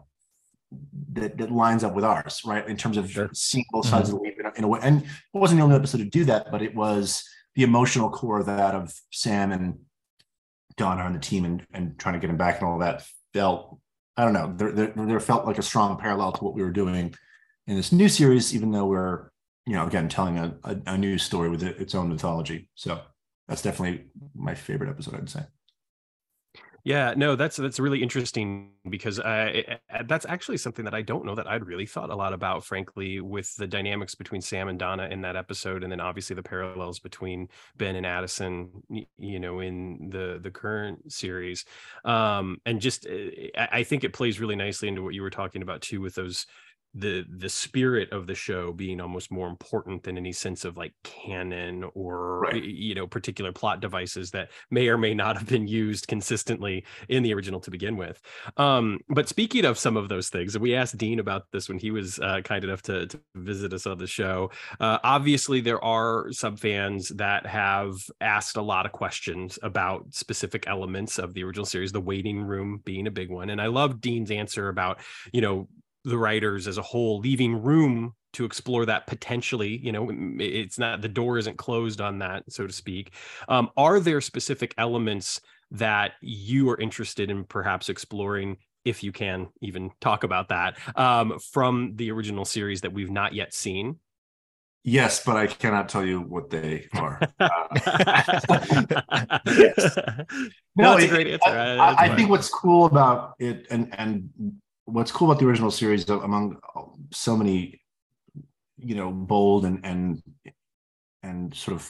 that 1.11 1.37
that 1.37 1.51
lines 1.51 1.83
up 1.83 1.93
with 1.93 2.05
ours, 2.05 2.41
right? 2.45 2.65
In 2.67 2.77
terms 2.77 2.95
of 2.95 3.11
sure. 3.11 3.29
seeing 3.33 3.65
both 3.71 3.85
sides 3.85 4.09
mm-hmm. 4.09 4.15
of 4.15 4.23
the 4.23 4.29
leap 4.29 4.39
in 4.39 4.45
a, 4.45 4.51
in 4.59 4.63
a, 4.63 4.67
way. 4.67 4.79
And 4.81 5.03
it 5.03 5.09
wasn't 5.33 5.59
the 5.59 5.63
only 5.65 5.75
episode 5.75 5.97
to 5.97 6.05
do 6.05 6.23
that, 6.25 6.51
but 6.51 6.61
it 6.61 6.73
was 6.73 7.27
the 7.55 7.63
emotional 7.63 8.09
core 8.09 8.39
of 8.39 8.45
that 8.45 8.75
of 8.75 8.93
Sam 9.11 9.51
and 9.51 9.79
Donna 10.77 11.03
on 11.03 11.13
the 11.13 11.19
team 11.19 11.45
and, 11.45 11.65
and 11.73 11.97
trying 11.99 12.13
to 12.13 12.19
get 12.19 12.29
him 12.29 12.37
back 12.37 12.59
and 12.59 12.67
all 12.67 12.79
that 12.79 13.05
felt. 13.33 13.79
I 14.15 14.23
don't 14.23 14.33
know. 14.33 14.53
There, 14.55 14.71
there, 14.71 14.93
there 14.95 15.19
felt 15.19 15.45
like 15.45 15.57
a 15.57 15.63
strong 15.63 15.97
parallel 15.97 16.33
to 16.33 16.43
what 16.43 16.53
we 16.53 16.61
were 16.61 16.71
doing 16.71 17.15
in 17.67 17.75
this 17.75 17.91
new 17.91 18.09
series, 18.09 18.53
even 18.55 18.71
though 18.71 18.85
we're, 18.85 19.29
you 19.65 19.73
know, 19.73 19.87
again 19.87 20.09
telling 20.09 20.37
a, 20.37 20.55
a, 20.63 20.77
a 20.87 20.97
new 20.97 21.17
story 21.17 21.49
with 21.49 21.63
its 21.63 21.95
own 21.95 22.09
mythology. 22.09 22.69
So 22.75 23.01
that's 23.47 23.61
definitely 23.61 24.05
my 24.35 24.53
favorite 24.53 24.89
episode, 24.89 25.15
I'd 25.15 25.29
say. 25.29 25.41
Yeah, 26.85 27.13
no, 27.15 27.37
that's 27.37 27.55
that's 27.55 27.79
really 27.79 28.03
interesting 28.03 28.71
because 28.89 29.17
I, 29.17 29.79
that's 30.05 30.25
actually 30.25 30.57
something 30.57 30.83
that 30.83 30.93
I 30.93 31.01
don't 31.01 31.23
know 31.25 31.33
that 31.33 31.47
I'd 31.47 31.65
really 31.65 31.85
thought 31.85 32.09
a 32.09 32.15
lot 32.15 32.33
about, 32.33 32.65
frankly, 32.65 33.21
with 33.21 33.55
the 33.55 33.67
dynamics 33.67 34.15
between 34.15 34.41
Sam 34.41 34.67
and 34.67 34.77
Donna 34.77 35.07
in 35.07 35.21
that 35.21 35.37
episode, 35.37 35.83
and 35.83 35.91
then 35.91 36.01
obviously 36.01 36.35
the 36.35 36.43
parallels 36.43 36.99
between 36.99 37.47
Ben 37.77 37.95
and 37.95 38.05
Addison, 38.05 38.69
you 39.17 39.39
know, 39.39 39.61
in 39.61 40.09
the 40.09 40.39
the 40.43 40.51
current 40.51 41.09
series, 41.09 41.63
um, 42.03 42.59
and 42.65 42.81
just 42.81 43.07
eh, 43.09 43.47
I 43.55 43.83
think 43.83 44.03
it 44.03 44.11
plays 44.11 44.41
really 44.41 44.57
nicely 44.57 44.89
into 44.89 45.03
what 45.03 45.13
you 45.13 45.21
were 45.21 45.29
talking 45.29 45.61
about 45.61 45.81
too, 45.81 46.01
with 46.01 46.15
those 46.15 46.45
the 46.95 47.25
the 47.37 47.49
spirit 47.49 48.11
of 48.11 48.27
the 48.27 48.35
show 48.35 48.71
being 48.71 49.01
almost 49.01 49.31
more 49.31 49.47
important 49.47 50.03
than 50.03 50.17
any 50.17 50.31
sense 50.31 50.63
of 50.63 50.77
like 50.77 50.93
canon 51.03 51.83
or 51.95 52.41
right. 52.41 52.63
you 52.63 52.93
know 52.93 53.07
particular 53.07 53.51
plot 53.51 53.79
devices 53.79 54.29
that 54.31 54.49
may 54.69 54.87
or 54.87 54.97
may 54.97 55.13
not 55.13 55.37
have 55.37 55.47
been 55.47 55.67
used 55.67 56.07
consistently 56.07 56.85
in 57.09 57.23
the 57.23 57.33
original 57.33 57.59
to 57.59 57.71
begin 57.71 57.97
with 57.97 58.21
um, 58.57 58.99
but 59.09 59.27
speaking 59.27 59.65
of 59.65 59.77
some 59.77 59.97
of 59.97 60.07
those 60.07 60.29
things 60.29 60.57
we 60.57 60.75
asked 60.75 60.97
dean 60.97 61.19
about 61.19 61.45
this 61.51 61.67
when 61.67 61.79
he 61.79 61.89
was 61.89 62.19
uh, 62.19 62.41
kind 62.43 62.63
enough 62.63 62.81
to, 62.81 63.07
to, 63.07 63.19
visit 63.35 63.73
us 63.73 63.87
on 63.87 63.97
the 63.97 64.07
show 64.07 64.51
uh, 64.79 64.99
obviously 65.03 65.59
there 65.59 65.83
are 65.83 66.31
some 66.31 66.55
fans 66.55 67.09
that 67.09 67.45
have 67.45 67.95
asked 68.21 68.57
a 68.57 68.61
lot 68.61 68.85
of 68.85 68.91
questions 68.91 69.57
about 69.63 70.05
specific 70.13 70.65
elements 70.67 71.17
of 71.17 71.33
the 71.33 71.43
original 71.43 71.65
series 71.65 71.91
the 71.91 71.99
waiting 71.99 72.41
room 72.41 72.81
being 72.85 73.07
a 73.07 73.11
big 73.11 73.29
one 73.29 73.49
and 73.49 73.59
i 73.59 73.65
love 73.65 73.99
dean's 73.99 74.29
answer 74.29 74.69
about 74.69 74.99
you 75.31 75.41
know 75.41 75.67
the 76.03 76.17
writers 76.17 76.67
as 76.67 76.77
a 76.77 76.81
whole 76.81 77.19
leaving 77.19 77.61
room 77.61 78.13
to 78.33 78.45
explore 78.45 78.85
that 78.85 79.07
potentially 79.07 79.77
you 79.77 79.91
know 79.91 80.11
it's 80.39 80.79
not 80.79 81.01
the 81.01 81.07
door 81.07 81.37
isn't 81.37 81.57
closed 81.57 82.01
on 82.01 82.19
that 82.19 82.43
so 82.49 82.67
to 82.67 82.73
speak 82.73 83.13
um, 83.47 83.69
are 83.77 83.99
there 83.99 84.21
specific 84.21 84.73
elements 84.77 85.39
that 85.71 86.13
you 86.21 86.69
are 86.69 86.79
interested 86.79 87.29
in 87.29 87.43
perhaps 87.43 87.89
exploring 87.89 88.57
if 88.85 89.03
you 89.03 89.11
can 89.11 89.47
even 89.61 89.91
talk 90.01 90.23
about 90.23 90.49
that 90.49 90.77
um, 90.97 91.39
from 91.39 91.93
the 91.95 92.11
original 92.11 92.45
series 92.45 92.81
that 92.81 92.91
we've 92.91 93.11
not 93.11 93.33
yet 93.33 93.53
seen 93.53 93.97
Yes, 94.85 95.23
but 95.23 95.37
I 95.37 95.47
cannot 95.47 95.87
tell 95.87 96.03
you 96.03 96.19
what 96.19 96.49
they 96.49 96.89
are. 96.95 97.17
Uh, 97.39 97.49
yes. 99.55 99.97
No, 100.75 100.83
no 100.83 100.97
it's 100.97 101.05
a 101.05 101.07
great 101.07 101.27
answer. 101.27 101.49
I, 101.49 101.75
I, 101.75 101.95
I 101.99 102.15
think 102.17 102.29
what's 102.29 102.49
cool 102.49 102.85
about 102.87 103.35
it, 103.39 103.65
and 103.69 103.93
and 103.97 104.29
what's 104.85 105.11
cool 105.11 105.29
about 105.29 105.39
the 105.39 105.47
original 105.47 105.71
series 105.71 106.07
among 106.09 106.57
so 107.11 107.37
many 107.37 107.81
you 108.77 108.95
know 108.95 109.11
bold 109.11 109.65
and 109.65 109.79
and 109.85 110.21
and 111.21 111.55
sort 111.55 111.75
of 111.75 111.89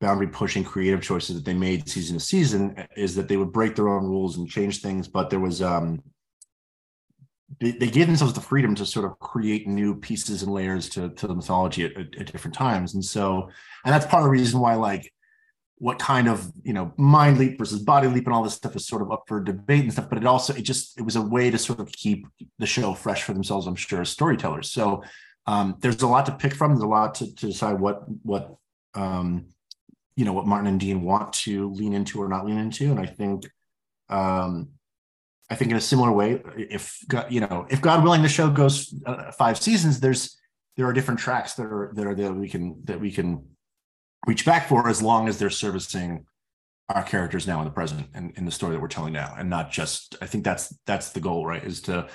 boundary 0.00 0.28
pushing 0.28 0.64
creative 0.64 1.00
choices 1.00 1.36
that 1.36 1.44
they 1.44 1.54
made 1.54 1.88
season 1.88 2.18
to 2.18 2.24
season 2.24 2.86
is 2.96 3.14
that 3.14 3.28
they 3.28 3.36
would 3.36 3.52
break 3.52 3.74
their 3.74 3.88
own 3.88 4.04
rules 4.04 4.36
and 4.36 4.48
change 4.48 4.80
things 4.80 5.08
but 5.08 5.30
there 5.30 5.40
was 5.40 5.62
um 5.62 6.02
they, 7.60 7.72
gave 7.72 8.06
themselves 8.06 8.32
the 8.34 8.40
freedom 8.40 8.74
to 8.74 8.86
sort 8.86 9.04
of 9.04 9.18
create 9.18 9.66
new 9.66 9.94
pieces 9.94 10.42
and 10.42 10.52
layers 10.52 10.88
to, 10.90 11.10
to 11.10 11.26
the 11.26 11.34
mythology 11.34 11.84
at, 11.84 11.92
at, 11.96 12.16
at 12.18 12.32
different 12.32 12.54
times. 12.54 12.94
And 12.94 13.04
so 13.04 13.48
and 13.84 13.92
that's 13.92 14.06
part 14.06 14.22
of 14.22 14.24
the 14.24 14.30
reason 14.30 14.60
why 14.60 14.74
like 14.74 15.12
what 15.82 15.98
kind 15.98 16.28
of 16.28 16.52
you 16.62 16.72
know 16.72 16.92
mind 16.96 17.38
leap 17.38 17.58
versus 17.58 17.80
body 17.80 18.06
leap 18.06 18.24
and 18.26 18.32
all 18.32 18.44
this 18.44 18.54
stuff 18.54 18.76
is 18.76 18.86
sort 18.86 19.02
of 19.02 19.10
up 19.10 19.24
for 19.26 19.42
debate 19.42 19.82
and 19.82 19.92
stuff 19.92 20.08
but 20.08 20.16
it 20.16 20.24
also 20.24 20.54
it 20.54 20.62
just 20.62 20.96
it 20.96 21.02
was 21.02 21.16
a 21.16 21.20
way 21.20 21.50
to 21.50 21.58
sort 21.58 21.80
of 21.80 21.90
keep 21.90 22.24
the 22.60 22.66
show 22.66 22.94
fresh 22.94 23.24
for 23.24 23.32
themselves 23.32 23.66
i'm 23.66 23.74
sure 23.74 24.00
as 24.00 24.08
storytellers. 24.08 24.70
So 24.70 25.02
um, 25.46 25.74
there's 25.80 26.00
a 26.02 26.06
lot 26.06 26.26
to 26.26 26.32
pick 26.32 26.54
from 26.54 26.70
there's 26.70 26.84
a 26.84 26.86
lot 26.86 27.16
to, 27.16 27.34
to 27.34 27.46
decide 27.46 27.80
what 27.80 28.04
what 28.22 28.54
um, 28.94 29.46
you 30.14 30.24
know 30.24 30.32
what 30.32 30.46
martin 30.46 30.68
and 30.68 30.78
dean 30.78 31.02
want 31.02 31.32
to 31.32 31.72
lean 31.72 31.94
into 31.94 32.22
or 32.22 32.28
not 32.28 32.46
lean 32.46 32.58
into. 32.58 32.88
And 32.92 33.00
i 33.00 33.06
think 33.06 33.50
um, 34.08 34.68
i 35.50 35.56
think 35.56 35.72
in 35.72 35.76
a 35.76 35.80
similar 35.80 36.12
way 36.12 36.40
if 36.56 36.96
god 37.08 37.26
you 37.28 37.40
know 37.40 37.66
if 37.70 37.80
god 37.80 38.04
willing 38.04 38.22
the 38.22 38.28
show 38.28 38.48
goes 38.48 38.94
uh, 39.04 39.32
five 39.32 39.58
seasons 39.58 39.98
there's 39.98 40.38
there 40.76 40.86
are 40.86 40.92
different 40.92 41.18
tracks 41.18 41.54
that 41.54 41.66
are 41.66 41.90
that 41.96 42.06
are 42.06 42.14
that 42.14 42.32
we 42.32 42.48
can 42.48 42.76
that 42.84 43.00
we 43.00 43.10
can 43.10 43.44
reach 44.26 44.44
back 44.44 44.68
for 44.68 44.88
as 44.88 45.02
long 45.02 45.28
as 45.28 45.38
they're 45.38 45.50
servicing 45.50 46.26
our 46.88 47.02
characters 47.02 47.46
now 47.46 47.58
in 47.60 47.64
the 47.64 47.70
present 47.70 48.06
and 48.14 48.36
in 48.36 48.44
the 48.44 48.50
story 48.50 48.72
that 48.72 48.80
we're 48.80 48.88
telling 48.88 49.12
now. 49.12 49.34
And 49.36 49.48
not 49.48 49.70
just 49.70 50.16
i 50.20 50.26
think 50.26 50.44
that's 50.44 50.74
that's 50.86 51.10
the 51.10 51.20
goal 51.20 51.46
right? 51.46 51.62
Is 51.62 51.80
to 51.82 52.08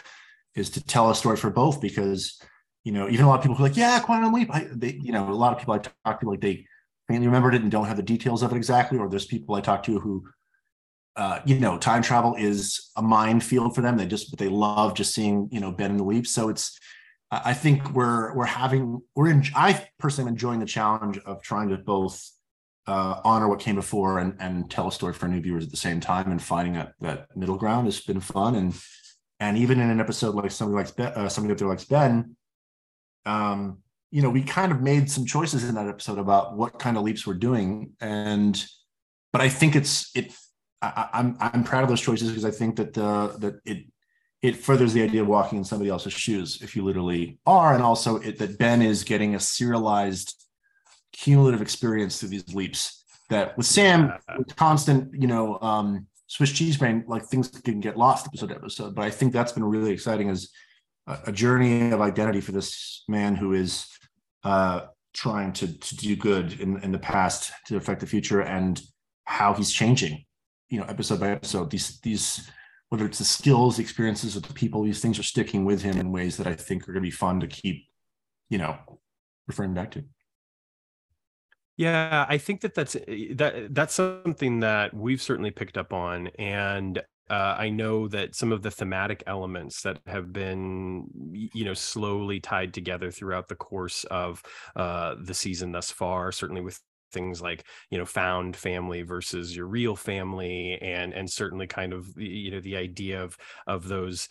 is 0.55 0.69
to 0.71 0.83
tell 0.83 1.09
a 1.09 1.15
story 1.15 1.37
for 1.37 1.49
both 1.49 1.81
because 1.81 2.41
you 2.83 2.91
know 2.91 3.09
even 3.09 3.25
a 3.25 3.27
lot 3.27 3.35
of 3.35 3.41
people 3.41 3.55
who 3.55 3.63
are 3.63 3.67
like 3.67 3.77
yeah 3.77 3.99
quantum 3.99 4.33
leap 4.33 4.53
I, 4.53 4.67
they 4.71 4.99
you 5.01 5.11
know 5.11 5.29
a 5.29 5.31
lot 5.31 5.53
of 5.53 5.59
people 5.59 5.73
i 5.73 5.79
talk 5.79 6.19
to 6.21 6.29
like 6.29 6.41
they 6.41 6.65
faintly 7.07 7.27
remembered 7.27 7.53
it 7.53 7.61
and 7.61 7.71
don't 7.71 7.85
have 7.85 7.97
the 7.97 8.03
details 8.03 8.43
of 8.43 8.51
it 8.51 8.55
exactly 8.55 8.97
or 8.97 9.09
there's 9.09 9.25
people 9.25 9.55
i 9.55 9.61
talk 9.61 9.83
to 9.83 9.99
who 9.99 10.25
uh, 11.17 11.39
you 11.45 11.59
know 11.59 11.77
time 11.77 12.03
travel 12.03 12.35
is 12.35 12.91
a 12.95 13.01
minefield 13.01 13.73
for 13.73 13.81
them. 13.81 13.97
They 13.97 14.05
just 14.05 14.29
but 14.29 14.39
they 14.39 14.49
love 14.49 14.93
just 14.93 15.13
seeing 15.13 15.49
you 15.51 15.59
know 15.59 15.71
ben 15.71 15.91
and 15.91 15.99
the 15.99 16.03
leap. 16.03 16.27
So 16.27 16.47
it's 16.47 16.79
I 17.29 17.53
think 17.53 17.91
we're 17.91 18.33
we're 18.35 18.45
having 18.45 19.01
we're 19.15 19.29
in. 19.29 19.43
I 19.55 19.87
personally 19.99 20.29
am 20.29 20.33
enjoying 20.33 20.59
the 20.59 20.65
challenge 20.65 21.17
of 21.19 21.41
trying 21.41 21.69
to 21.69 21.77
both 21.77 22.31
uh, 22.87 23.19
honor 23.25 23.49
what 23.49 23.59
came 23.59 23.75
before 23.75 24.19
and 24.19 24.35
and 24.39 24.71
tell 24.71 24.87
a 24.87 24.91
story 24.91 25.13
for 25.13 25.27
new 25.27 25.41
viewers 25.41 25.65
at 25.65 25.71
the 25.71 25.77
same 25.77 25.99
time, 25.99 26.31
and 26.31 26.41
finding 26.41 26.73
that 26.73 26.93
that 27.01 27.27
middle 27.35 27.57
ground 27.57 27.85
has 27.85 27.99
been 27.99 28.21
fun. 28.21 28.55
And 28.55 28.73
and 29.41 29.57
even 29.57 29.79
in 29.79 29.89
an 29.89 29.99
episode 29.99 30.35
like 30.35 30.51
somebody 30.51 30.85
like 30.85 30.95
ben, 30.95 31.11
uh, 31.13 31.27
somebody 31.27 31.51
up 31.51 31.57
there 31.57 31.67
likes 31.67 31.83
Ben, 31.83 32.37
um, 33.25 33.79
you 34.09 34.21
know, 34.21 34.29
we 34.29 34.41
kind 34.41 34.71
of 34.71 34.81
made 34.81 35.11
some 35.11 35.25
choices 35.25 35.67
in 35.67 35.75
that 35.75 35.87
episode 35.87 36.17
about 36.17 36.55
what 36.55 36.79
kind 36.79 36.95
of 36.95 37.03
leaps 37.03 37.27
we're 37.27 37.33
doing, 37.33 37.91
and 37.99 38.65
but 39.33 39.41
I 39.41 39.49
think 39.49 39.75
it's 39.75 40.15
it. 40.15 40.33
I, 40.81 41.09
I'm 41.11 41.37
I'm 41.41 41.63
proud 41.65 41.83
of 41.83 41.89
those 41.89 42.01
choices 42.01 42.29
because 42.29 42.45
I 42.45 42.51
think 42.51 42.77
that 42.77 42.93
the 42.93 43.35
that 43.39 43.59
it 43.65 43.85
it 44.41 44.55
furthers 44.55 44.93
the 44.93 45.01
idea 45.01 45.21
of 45.21 45.27
walking 45.27 45.57
in 45.57 45.63
somebody 45.63 45.89
else's 45.89 46.13
shoes 46.13 46.61
if 46.61 46.75
you 46.75 46.83
literally 46.83 47.39
are 47.45 47.73
and 47.73 47.83
also 47.83 48.17
it, 48.17 48.37
that 48.37 48.57
ben 48.57 48.81
is 48.81 49.03
getting 49.03 49.35
a 49.35 49.39
serialized 49.39 50.45
cumulative 51.11 51.61
experience 51.61 52.19
through 52.19 52.29
these 52.29 52.53
leaps 52.53 53.03
that 53.29 53.57
with 53.57 53.65
sam 53.65 54.13
with 54.37 54.55
constant 54.55 55.13
you 55.13 55.27
know 55.27 55.59
um 55.61 56.05
swiss 56.27 56.51
cheese 56.51 56.77
brain 56.77 57.03
like 57.07 57.25
things 57.25 57.47
can 57.47 57.79
get 57.79 57.97
lost 57.97 58.27
episode 58.27 58.49
to 58.49 58.55
episode 58.55 58.95
but 58.95 59.03
i 59.03 59.09
think 59.09 59.33
that's 59.33 59.51
been 59.51 59.63
really 59.63 59.91
exciting 59.91 60.29
as 60.29 60.49
a, 61.07 61.17
a 61.27 61.31
journey 61.31 61.91
of 61.91 62.01
identity 62.01 62.41
for 62.41 62.51
this 62.51 63.03
man 63.07 63.35
who 63.35 63.53
is 63.53 63.87
uh 64.43 64.81
trying 65.13 65.51
to 65.51 65.67
to 65.79 65.95
do 65.95 66.15
good 66.15 66.59
in 66.59 66.77
in 66.83 66.91
the 66.91 66.99
past 66.99 67.51
to 67.65 67.75
affect 67.75 68.01
the 68.01 68.07
future 68.07 68.41
and 68.41 68.81
how 69.25 69.53
he's 69.53 69.71
changing 69.71 70.23
you 70.69 70.79
know 70.79 70.85
episode 70.85 71.19
by 71.19 71.29
episode. 71.29 71.69
These 71.69 71.99
these 72.01 72.49
whether 72.89 73.05
it's 73.05 73.19
the 73.19 73.25
skills, 73.25 73.77
the 73.77 73.83
experiences 73.83 74.35
of 74.35 74.43
the 74.47 74.53
people, 74.53 74.83
these 74.83 75.01
things 75.01 75.19
are 75.19 75.23
sticking 75.23 75.65
with 75.65 75.81
him 75.81 75.97
in 75.97 76.11
ways 76.11 76.37
that 76.37 76.47
I 76.47 76.55
think 76.55 76.83
are 76.83 76.93
going 76.93 77.03
to 77.03 77.07
be 77.07 77.11
fun 77.11 77.39
to 77.41 77.47
keep, 77.47 77.85
you 78.49 78.57
know, 78.57 78.77
referring 79.47 79.73
back 79.73 79.91
to. 79.91 80.03
Yeah, 81.75 82.25
I 82.27 82.39
think 82.39 82.61
that 82.61 82.73
that's 82.73 82.95
eh, 82.95 83.33
that 83.35 83.75
that's 83.75 83.93
something 83.93 84.61
that 84.61 84.93
we've 84.95 85.21
certainly 85.21 85.51
picked 85.51 85.77
up 85.77 85.93
on, 85.93 86.27
and 86.39 86.97
uh, 87.29 87.55
I 87.57 87.69
know 87.69 88.07
that 88.07 88.35
some 88.35 88.51
of 88.51 88.61
the 88.61 88.71
thematic 88.71 89.21
elements 89.27 89.81
that 89.81 89.99
have 90.07 90.31
been, 90.31 91.07
you 91.53 91.65
know, 91.65 91.73
slowly 91.73 92.39
tied 92.39 92.73
together 92.73 93.11
throughout 93.11 93.47
the 93.47 93.55
course 93.55 94.05
of 94.05 94.41
uh, 94.75 95.15
the 95.21 95.33
season 95.33 95.71
thus 95.71 95.91
far, 95.91 96.31
certainly 96.31 96.61
with 96.61 96.79
things 97.11 97.41
like 97.41 97.63
you 97.89 97.97
know 97.97 98.05
found 98.05 98.55
family 98.55 99.01
versus 99.01 99.55
your 99.55 99.67
real 99.67 99.95
family 99.95 100.77
and 100.81 101.13
and 101.13 101.29
certainly 101.29 101.67
kind 101.67 101.93
of 101.93 102.07
you 102.17 102.51
know 102.51 102.59
the 102.59 102.75
idea 102.77 103.23
of 103.23 103.37
of 103.65 103.87
those 103.87 104.27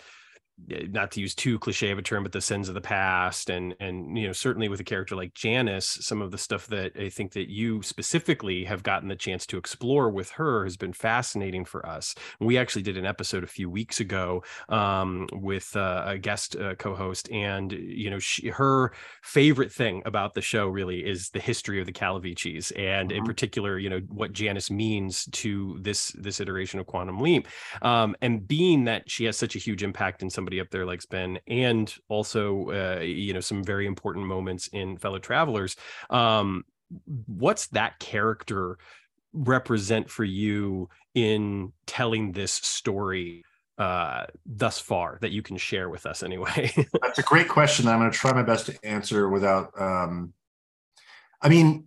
not 0.69 1.11
to 1.12 1.20
use 1.20 1.35
too 1.35 1.59
cliche 1.59 1.91
of 1.91 1.99
a 1.99 2.03
term, 2.03 2.23
but 2.23 2.33
the 2.33 2.41
sins 2.41 2.69
of 2.69 2.74
the 2.74 2.81
past, 2.81 3.51
and 3.51 3.74
and 3.78 4.16
you 4.16 4.27
know 4.27 4.33
certainly 4.33 4.69
with 4.69 4.81
a 4.81 4.85
character 4.85 5.15
like 5.15 5.35
Janis, 5.35 5.87
some 6.01 6.23
of 6.23 6.31
the 6.31 6.39
stuff 6.39 6.66
that 6.69 6.93
I 6.99 7.09
think 7.11 7.33
that 7.33 7.51
you 7.51 7.83
specifically 7.83 8.65
have 8.65 8.83
gotten 8.83 9.09
the 9.09 9.16
chance 9.16 9.47
to 9.47 9.59
explore 9.59 10.11
with 10.11 10.31
her 10.31 10.65
has 10.65 10.77
been 10.77 10.93
fascinating 10.93 11.65
for 11.65 11.87
us. 11.87 12.15
We 12.41 12.57
actually 12.57 12.83
did 12.83 12.97
an 12.97 13.07
episode 13.07 13.45
a 13.45 13.49
few 13.49 13.69
weeks 13.69 14.01
ago 14.01 14.43
um, 14.69 15.28
with 15.33 15.77
uh, 15.77 16.05
a 16.07 16.19
guest 16.19 16.57
uh, 16.57 16.74
co-host, 16.77 17.31
and 17.31 17.70
you 17.73 18.11
know 18.11 18.19
she, 18.19 18.49
her 18.49 18.93
favorite 19.23 19.73
thing 19.73 20.03
about 20.07 20.35
the 20.35 20.41
show 20.41 20.66
really 20.66 21.05
is 21.05 21.28
the 21.31 21.41
history 21.41 21.81
of 21.81 21.87
the 21.87 21.93
Calaviccis, 21.93 22.73
and 22.77 23.11
mm-hmm. 23.11 23.19
in 23.19 23.24
particular, 23.24 23.78
you 23.78 23.91
know 23.91 24.01
what 24.09 24.33
Janice 24.33 24.70
means 24.70 25.27
to 25.33 25.78
this 25.83 26.12
this 26.19 26.41
iteration 26.41 26.81
of 26.81 26.87
Quantum 26.87 27.20
Leap, 27.20 27.47
um, 27.83 28.16
and 28.23 28.49
being 28.49 28.85
that 28.85 29.11
she 29.11 29.27
has 29.27 29.37
such 29.37 29.55
a 29.55 29.59
huge 29.59 29.83
impact 29.83 30.23
in 30.23 30.31
somebody 30.47 30.60
up 30.60 30.70
there 30.70 30.86
like 30.86 31.02
Ben, 31.10 31.40
and 31.48 31.93
also 32.09 32.70
uh, 32.70 33.01
you 33.01 33.35
know 33.35 33.40
some 33.40 33.64
very 33.64 33.85
important 33.85 34.27
moments 34.27 34.68
in 34.73 34.97
Fellow 34.97 35.18
Travelers. 35.18 35.74
Um, 36.09 36.64
what's 37.27 37.66
that 37.68 37.98
character 37.98 38.78
represent 39.32 40.09
for 40.09 40.23
you 40.23 40.89
in 41.14 41.73
telling 41.86 42.31
this 42.31 42.52
story 42.52 43.43
uh, 43.77 44.27
thus 44.47 44.78
far 44.78 45.18
that 45.20 45.32
you 45.32 45.43
can 45.43 45.56
share 45.56 45.90
with 45.90 46.06
us 46.06 46.23
anyway? 46.23 46.73
That's 47.02 47.18
a 47.18 47.23
great 47.23 47.48
question. 47.48 47.89
I'm 47.89 47.98
going 47.98 48.12
to 48.12 48.16
try 48.16 48.32
my 48.32 48.44
best 48.44 48.66
to 48.66 48.78
answer 48.85 49.28
without. 49.28 49.73
Um, 49.81 50.32
I 51.43 51.48
mean, 51.48 51.86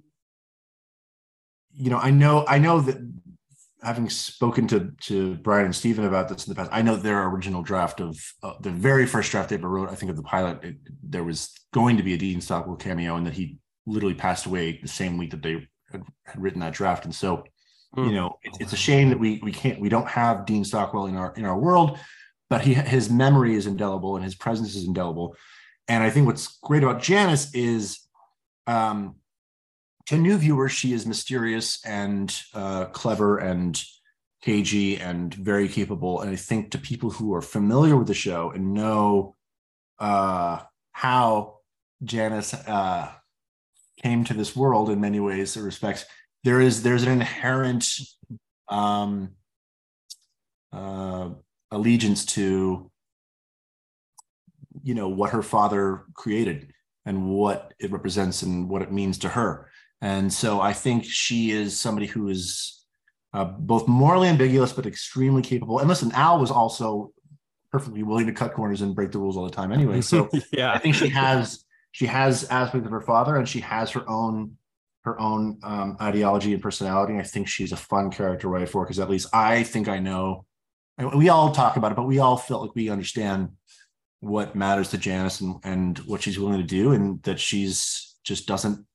you 1.74 1.90
know, 1.90 1.98
I 1.98 2.12
know, 2.12 2.46
I 2.46 2.58
know 2.60 2.82
that 2.82 2.98
having 3.82 4.10
spoken 4.10 4.68
to 4.68 4.92
to 5.02 5.36
Bryan 5.36 5.66
and 5.66 5.76
Steven 5.76 6.06
about 6.06 6.30
this 6.30 6.48
in 6.48 6.52
the 6.52 6.56
past, 6.56 6.70
I 6.74 6.82
know 6.82 6.96
their 6.96 7.28
original 7.28 7.62
draft 7.62 8.02
of 8.02 8.20
uh, 8.44 8.54
the 8.60 8.72
very 8.72 9.06
first 9.06 9.32
draft 9.32 9.50
they 9.50 9.56
ever 9.56 9.70
wrote. 9.70 9.90
I 9.90 9.96
think 9.96 10.10
of 10.10 10.18
the 10.18 10.24
pilot, 10.24 10.64
it, 10.64 10.76
there 11.04 11.24
was 11.24 11.54
going 11.74 11.98
to 11.98 12.04
be 12.04 12.14
a 12.14 12.18
Dean 12.18 12.42
Stockwell 12.42 12.76
cameo, 12.76 13.16
and 13.16 13.26
that 13.26 13.34
he 13.34 13.58
literally 13.86 14.16
passed 14.16 14.46
away 14.46 14.80
the 14.82 14.88
same 14.88 15.18
week 15.18 15.32
that 15.32 15.42
they 15.42 15.68
had, 15.92 16.04
had 16.26 16.42
written 16.42 16.60
that 16.62 16.74
draft. 16.74 17.06
And 17.06 17.16
so, 17.16 17.44
mm. 17.96 18.08
you 18.08 18.14
know, 18.14 18.38
it, 18.44 18.58
it's 18.60 18.74
a 18.74 18.78
shame 18.78 19.10
that 19.10 19.20
we 19.20 19.40
we 19.44 19.52
can't 19.52 19.80
we 19.80 19.90
don't 19.90 20.08
have 20.08 20.46
Dean 20.46 20.64
Stockwell 20.64 21.08
in 21.08 21.16
our 21.16 21.34
in 21.36 21.46
our 21.46 21.58
world, 21.58 21.98
but 22.50 22.62
he 22.62 22.74
his 22.74 23.10
memory 23.10 23.56
is 23.56 23.68
indelible 23.68 24.16
and 24.16 24.24
his 24.24 24.36
presence 24.36 24.76
is 24.76 24.86
indelible. 24.86 25.36
And 25.88 26.04
I 26.04 26.10
think 26.10 26.28
what's 26.28 26.60
great 26.60 26.84
about 26.84 27.02
Janis 27.02 27.54
is. 27.54 28.00
Um, 28.68 29.16
to 30.10 30.18
new 30.18 30.40
viewers, 30.40 30.72
she 30.72 30.92
is 30.94 31.06
mysterious 31.06 31.86
and 31.86 32.36
uh, 32.56 32.86
clever 32.86 33.38
and 33.38 33.80
cagey 34.42 34.98
and 34.98 35.32
very 35.36 35.70
capable. 35.70 36.22
And 36.22 36.32
I 36.32 36.36
think 36.36 36.72
to 36.72 36.80
people 36.80 37.12
who 37.12 37.36
are 37.36 37.44
familiar 37.44 37.96
with 37.96 38.08
the 38.08 38.16
show 38.16 38.50
and 38.50 38.74
know 38.74 39.36
uh, 40.00 40.62
how 40.94 41.58
Janis 42.04 42.56
uh, 42.56 43.12
came 44.02 44.24
to 44.24 44.34
this 44.34 44.56
world 44.56 44.90
in 44.90 45.00
many 45.00 45.20
ways 45.20 45.56
respects, 45.56 46.06
there 46.44 46.60
is 46.60 46.82
there's 46.82 47.04
an 47.04 47.12
inherent 47.12 47.88
um, 48.68 49.34
uh, 50.74 51.30
allegiance 51.70 52.26
to 52.26 52.90
you 54.82 54.96
know 54.96 55.10
what 55.10 55.30
her 55.30 55.44
father 55.44 56.06
created 56.16 56.74
and 57.10 57.30
what 57.30 57.74
it 57.80 57.92
represents 57.92 58.44
and 58.44 58.70
what 58.70 58.82
it 58.82 58.92
means 58.92 59.18
to 59.18 59.30
her 59.30 59.70
and 60.02 60.32
so 60.32 60.62
I 60.62 60.74
think 60.74 61.04
she 61.04 61.52
is 61.52 61.78
somebody 61.78 62.08
who 62.08 62.30
is 62.30 62.86
uh, 63.34 63.46
both 63.46 63.88
morally 63.88 64.28
ambiguous, 64.28 64.72
but 64.72 64.86
extremely 64.86 65.42
capable. 65.42 65.80
And 65.80 65.90
listen, 65.90 66.12
Al 66.14 66.40
was 66.40 66.52
also 66.52 67.12
perfectly 67.72 68.04
willing 68.04 68.26
to 68.28 68.34
cut 68.34 68.54
corners 68.54 68.82
and 68.82 68.96
break 68.96 69.12
the 69.12 69.20
rules 69.20 69.38
all 69.38 69.44
the 69.44 69.52
time 69.52 69.72
anyway. 69.72 70.02
So 70.02 70.30
yeah, 70.52 70.72
I 70.72 70.80
think 70.80 70.96
she 70.96 71.10
has 71.10 71.66
she 71.92 72.06
has 72.06 72.46
aspects 72.46 72.86
of 72.86 72.92
her 72.92 73.02
father 73.02 73.36
and 73.36 73.48
she 73.48 73.60
has 73.60 73.92
her 73.92 74.08
own 74.10 74.56
her 75.04 75.20
own 75.20 75.60
um, 75.64 75.98
ideology 76.02 76.54
and 76.54 76.62
personality. 76.62 77.18
I 77.18 77.24
think 77.24 77.48
she's 77.48 77.72
a 77.72 77.78
fun 77.78 78.10
character 78.10 78.44
to 78.44 78.48
write 78.50 78.70
for 78.70 78.86
because 78.86 79.00
at 79.00 79.10
least 79.10 79.28
I 79.34 79.64
think 79.64 79.88
I 79.88 80.00
know. 80.00 80.46
We 81.16 81.30
all 81.30 81.54
talk 81.54 81.78
about 81.78 81.94
it, 81.94 81.96
but 81.96 82.08
we 82.08 82.20
all 82.20 82.36
feel 82.36 82.62
like 82.62 82.76
we 82.76 82.90
understand 82.90 83.52
what 84.20 84.56
matters 84.56 84.90
to 84.90 84.98
Janis 84.98 85.42
and, 85.42 85.56
and 85.64 85.98
what 86.00 86.22
she's 86.22 86.40
willing 86.40 86.58
to 86.58 86.64
do, 86.64 86.92
and 86.92 87.22
that 87.24 87.40
she's 87.40 88.16
just 88.24 88.48
doesn't 88.48 88.86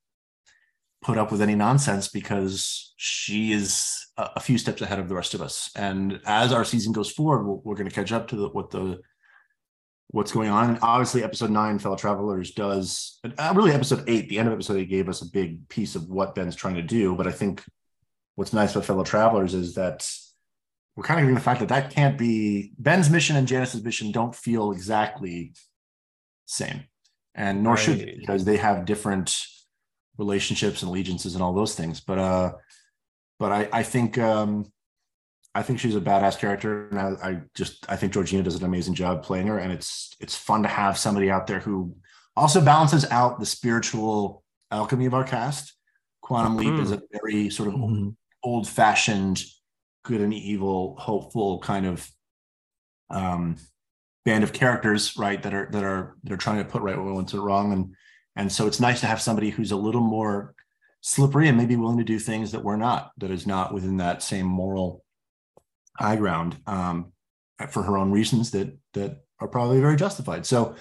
put 1.01 1.17
up 1.17 1.31
with 1.31 1.41
any 1.41 1.55
nonsense 1.55 2.07
because 2.07 2.93
she 2.97 3.51
is 3.51 4.07
a, 4.17 4.39
few 4.39 4.57
steps 4.57 4.81
ahead 4.81 4.99
of 4.99 5.07
the 5.07 5.15
rest 5.15 5.33
of 5.33 5.41
us. 5.41 5.69
And 5.75 6.19
as 6.25 6.51
our 6.51 6.65
season 6.65 6.93
goes 6.93 7.11
forward, 7.11 7.43
we're, 7.43 7.55
we're 7.63 7.75
going 7.75 7.89
to 7.89 7.93
catch 7.93 8.11
up 8.11 8.27
to 8.29 8.35
the, 8.35 8.49
what 8.49 8.71
the 8.71 9.01
what's 10.07 10.31
going 10.31 10.49
on. 10.49 10.69
And 10.69 10.79
obviously, 10.81 11.23
episode 11.23 11.51
nine, 11.51 11.77
fellow 11.77 11.95
travelers, 11.95 12.51
does 12.51 13.19
uh, 13.37 13.53
really 13.55 13.71
episode 13.71 14.03
eight. 14.07 14.29
The 14.29 14.39
end 14.39 14.47
of 14.47 14.53
episode 14.53 14.77
eight 14.77 14.89
gave 14.89 15.09
us 15.09 15.21
a 15.21 15.29
big 15.29 15.67
piece 15.69 15.95
of 15.95 16.09
what 16.09 16.35
Ben's 16.35 16.55
trying 16.55 16.75
to 16.75 16.81
do. 16.81 17.15
But 17.15 17.27
I 17.27 17.31
think 17.31 17.63
what's 18.35 18.53
nice 18.53 18.73
about 18.73 18.85
fellow 18.85 19.03
travelers 19.03 19.53
is 19.53 19.75
that 19.75 20.07
we're 20.95 21.03
kind 21.03 21.19
of 21.19 21.23
getting 21.23 21.35
the 21.35 21.41
fact 21.41 21.59
that 21.59 21.69
that 21.69 21.91
can't 21.91 22.17
be 22.17 22.71
Ben's 22.77 23.09
mission 23.09 23.35
and 23.35 23.47
Janis's 23.47 23.83
mission 23.83 24.11
don't 24.11 24.35
feel 24.35 24.71
exactly 24.71 25.53
same, 26.45 26.85
and 27.33 27.63
nor 27.63 27.73
right. 27.73 27.83
should 27.83 27.99
they, 27.99 28.17
because 28.19 28.45
they 28.45 28.57
have 28.57 28.85
different 28.85 29.37
relationships 30.17 30.81
and 30.81 30.89
allegiances 30.89 31.33
and 31.33 31.43
all 31.43 31.53
those 31.53 31.75
things. 31.75 31.99
But 31.99 32.19
uh, 32.19 32.53
but 33.39 33.51
I 33.51 33.69
I 33.71 33.83
think 33.83 34.17
um, 34.17 34.71
I 35.53 35.63
think 35.63 35.79
she's 35.79 35.95
a 35.95 36.01
badass 36.01 36.37
character, 36.37 36.89
and 36.89 36.99
I, 36.99 37.29
I 37.29 37.41
just 37.55 37.85
I 37.89 37.95
think 37.95 38.13
Georgina 38.13 38.43
does 38.43 38.55
an 38.55 38.65
amazing 38.65 38.93
job 38.93 39.23
playing 39.23 39.47
her, 39.47 39.57
and 39.57 39.71
it's 39.71 40.15
it's 40.19 40.35
fun 40.35 40.63
to 40.63 40.69
have 40.69 40.97
somebody 40.97 41.31
out 41.31 41.47
there 41.47 41.59
who 41.59 41.95
also 42.35 42.61
balances 42.61 43.05
out 43.11 43.39
the 43.39 43.45
spiritual 43.45 44.43
alchemy 44.71 45.05
of 45.05 45.13
our 45.13 45.23
cast. 45.23 45.73
Quantum 46.21 46.57
Leap 46.57 46.73
mm. 46.73 46.81
is 46.81 46.91
a 46.91 47.01
very 47.11 47.49
sort 47.49 47.69
of 47.69 47.75
mm-hmm. 47.75 48.09
old 48.43 48.67
fashioned, 48.67 49.43
good 50.05 50.21
and 50.21 50.33
evil, 50.33 50.95
hopeful 50.97 51.59
kind 51.59 51.85
of 51.85 52.09
um, 53.09 53.57
band 54.23 54.43
of 54.43 54.53
characters, 54.53 55.17
right? 55.17 55.41
That 55.43 55.53
are 55.53 55.67
that 55.71 55.83
are 55.83 56.15
they're 56.23 56.37
trying 56.37 56.63
to 56.63 56.69
put 56.69 56.81
right 56.81 56.97
what 56.97 57.13
went 57.13 57.33
wrong, 57.33 57.73
and 57.73 57.95
and 58.37 58.51
so 58.51 58.67
it's 58.67 58.79
nice 58.79 59.01
to 59.01 59.07
have 59.07 59.21
somebody 59.21 59.49
who's 59.49 59.71
a 59.71 59.75
little 59.75 60.01
more 60.01 60.53
slippery 61.01 61.47
and 61.47 61.57
maybe 61.57 61.75
willing 61.75 61.97
to 61.97 62.03
do 62.03 62.17
things 62.17 62.51
that 62.51 62.63
we're 62.63 62.77
not, 62.77 63.11
that 63.17 63.29
is 63.29 63.45
not 63.45 63.73
within 63.73 63.97
that 63.97 64.23
same 64.23 64.45
moral 64.45 65.03
high 65.97 66.15
ground 66.15 66.57
um, 66.65 67.13
for 67.69 67.83
her 67.83 67.97
own 67.97 68.11
reasons 68.11 68.51
that 68.51 68.77
that 68.93 69.23
are 69.39 69.47
probably 69.47 69.79
very 69.79 69.95
justified. 69.95 70.45
So 70.45 70.75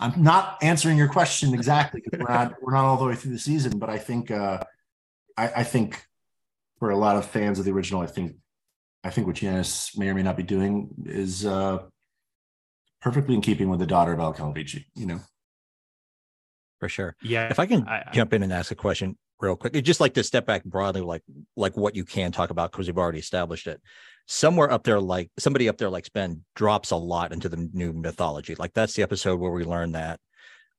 I'm 0.00 0.22
not 0.22 0.58
answering 0.62 0.96
your 0.96 1.08
question 1.08 1.54
exactly 1.54 2.02
because 2.04 2.20
we're 2.20 2.34
not 2.34 2.54
we're 2.62 2.74
not 2.74 2.84
all 2.84 2.96
the 2.96 3.04
way 3.04 3.14
through 3.14 3.32
the 3.32 3.38
season, 3.38 3.78
but 3.78 3.90
I 3.90 3.98
think 3.98 4.30
uh, 4.30 4.62
I, 5.36 5.52
I, 5.56 5.64
think 5.64 6.02
for 6.78 6.90
a 6.90 6.96
lot 6.96 7.16
of 7.16 7.26
fans 7.26 7.58
of 7.58 7.64
the 7.64 7.72
original, 7.72 8.00
I 8.00 8.06
think 8.06 8.36
I 9.02 9.10
think 9.10 9.26
what 9.26 9.36
Janis 9.36 9.96
may 9.96 10.08
or 10.08 10.14
may 10.14 10.22
not 10.22 10.36
be 10.36 10.42
doing 10.42 10.90
is 11.06 11.46
uh, 11.46 11.78
perfectly 13.00 13.34
in 13.34 13.40
keeping 13.40 13.70
with 13.70 13.80
the 13.80 13.86
daughter 13.86 14.12
of 14.12 14.20
Al 14.20 14.34
Calavicci. 14.34 14.84
You 14.94 15.06
know 15.06 15.20
for 16.80 16.88
sure. 16.88 17.14
Yeah. 17.22 17.48
If 17.50 17.60
I 17.60 17.66
can 17.66 17.86
I, 17.86 18.08
jump 18.12 18.32
in 18.32 18.42
and 18.42 18.52
ask 18.52 18.72
a 18.72 18.74
question 18.74 19.16
real 19.38 19.54
quick, 19.54 19.76
I'd 19.76 19.84
just 19.84 20.00
like 20.00 20.14
to 20.14 20.24
step 20.24 20.46
back 20.46 20.64
broadly, 20.64 21.02
like 21.02 21.22
like 21.56 21.76
what 21.76 21.94
you 21.94 22.04
can 22.04 22.32
talk 22.32 22.50
about 22.50 22.72
because 22.72 22.88
we've 22.88 22.98
already 22.98 23.20
established 23.20 23.66
it. 23.66 23.80
Somewhere 24.26 24.72
up 24.72 24.82
there, 24.82 24.98
like 24.98 25.30
somebody 25.38 25.68
up 25.68 25.76
there 25.76 25.90
like 25.90 26.10
Ben 26.12 26.42
drops 26.56 26.90
a 26.90 26.96
lot 26.96 27.32
into 27.32 27.48
the 27.48 27.68
new 27.72 27.92
mythology. 27.92 28.54
Like 28.54 28.72
that's 28.72 28.94
the 28.94 29.02
episode 29.02 29.38
where 29.38 29.52
we 29.52 29.64
learn 29.64 29.92
that 29.92 30.18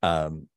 um 0.04 0.48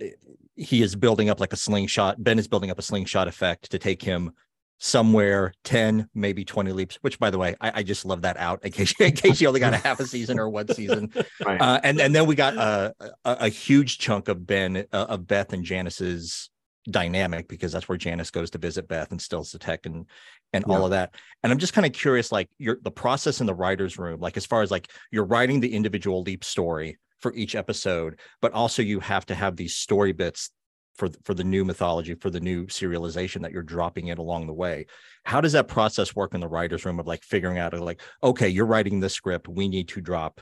eh, 0.00 0.10
he 0.56 0.82
is 0.82 0.94
building 0.94 1.30
up 1.30 1.40
like 1.40 1.52
a 1.52 1.56
slingshot. 1.56 2.22
Ben 2.22 2.38
is 2.38 2.46
building 2.46 2.70
up 2.70 2.78
a 2.78 2.82
slingshot 2.82 3.26
effect 3.26 3.70
to 3.72 3.78
take 3.78 4.02
him 4.02 4.32
somewhere 4.78 5.52
10 5.64 6.08
maybe 6.14 6.44
20 6.44 6.72
leaps 6.72 6.98
which 7.00 7.18
by 7.18 7.30
the 7.30 7.38
way 7.38 7.54
i, 7.60 7.72
I 7.76 7.82
just 7.82 8.04
love 8.04 8.22
that 8.22 8.36
out 8.36 8.64
in 8.64 8.72
case, 8.72 8.92
in 9.00 9.12
case 9.12 9.40
you 9.40 9.48
only 9.48 9.60
got 9.60 9.72
a 9.72 9.78
half 9.78 10.00
a 10.00 10.06
season 10.06 10.38
or 10.38 10.48
one 10.48 10.68
season 10.68 11.12
right. 11.44 11.60
uh, 11.60 11.80
and, 11.82 12.00
and 12.00 12.14
then 12.14 12.26
we 12.26 12.34
got 12.34 12.56
a, 12.56 12.94
a, 13.00 13.14
a 13.24 13.48
huge 13.48 13.98
chunk 13.98 14.28
of 14.28 14.46
ben 14.46 14.84
uh, 14.92 15.06
of 15.08 15.26
beth 15.26 15.52
and 15.52 15.64
janis's 15.64 16.50
dynamic 16.90 17.48
because 17.48 17.72
that's 17.72 17.88
where 17.88 17.96
janis 17.96 18.30
goes 18.30 18.50
to 18.50 18.58
visit 18.58 18.88
beth 18.88 19.10
and 19.10 19.22
stills 19.22 19.52
the 19.52 19.58
tech 19.58 19.86
and 19.86 20.06
and 20.52 20.64
yeah. 20.66 20.74
all 20.74 20.84
of 20.84 20.90
that 20.90 21.14
and 21.42 21.50
i'm 21.50 21.58
just 21.58 21.72
kind 21.72 21.86
of 21.86 21.92
curious 21.92 22.30
like 22.30 22.50
your 22.58 22.78
the 22.82 22.90
process 22.90 23.40
in 23.40 23.46
the 23.46 23.54
writers 23.54 23.96
room 23.96 24.20
like 24.20 24.36
as 24.36 24.44
far 24.44 24.60
as 24.60 24.70
like 24.70 24.90
you're 25.10 25.24
writing 25.24 25.60
the 25.60 25.72
individual 25.72 26.22
leap 26.22 26.44
story 26.44 26.98
for 27.20 27.32
each 27.34 27.54
episode 27.54 28.18
but 28.42 28.52
also 28.52 28.82
you 28.82 29.00
have 29.00 29.24
to 29.24 29.34
have 29.34 29.56
these 29.56 29.76
story 29.76 30.12
bits 30.12 30.50
for 30.94 31.08
for 31.24 31.34
the 31.34 31.44
new 31.44 31.64
mythology 31.64 32.14
for 32.14 32.30
the 32.30 32.40
new 32.40 32.66
serialization 32.66 33.42
that 33.42 33.52
you're 33.52 33.62
dropping 33.62 34.08
in 34.08 34.18
along 34.18 34.46
the 34.46 34.52
way 34.52 34.86
how 35.24 35.40
does 35.40 35.52
that 35.52 35.68
process 35.68 36.14
work 36.14 36.34
in 36.34 36.40
the 36.40 36.48
writers 36.48 36.84
room 36.84 37.00
of 37.00 37.06
like 37.06 37.22
figuring 37.22 37.58
out 37.58 37.78
like 37.78 38.00
okay 38.22 38.48
you're 38.48 38.66
writing 38.66 39.00
this 39.00 39.14
script 39.14 39.48
we 39.48 39.68
need 39.68 39.88
to 39.88 40.00
drop 40.00 40.40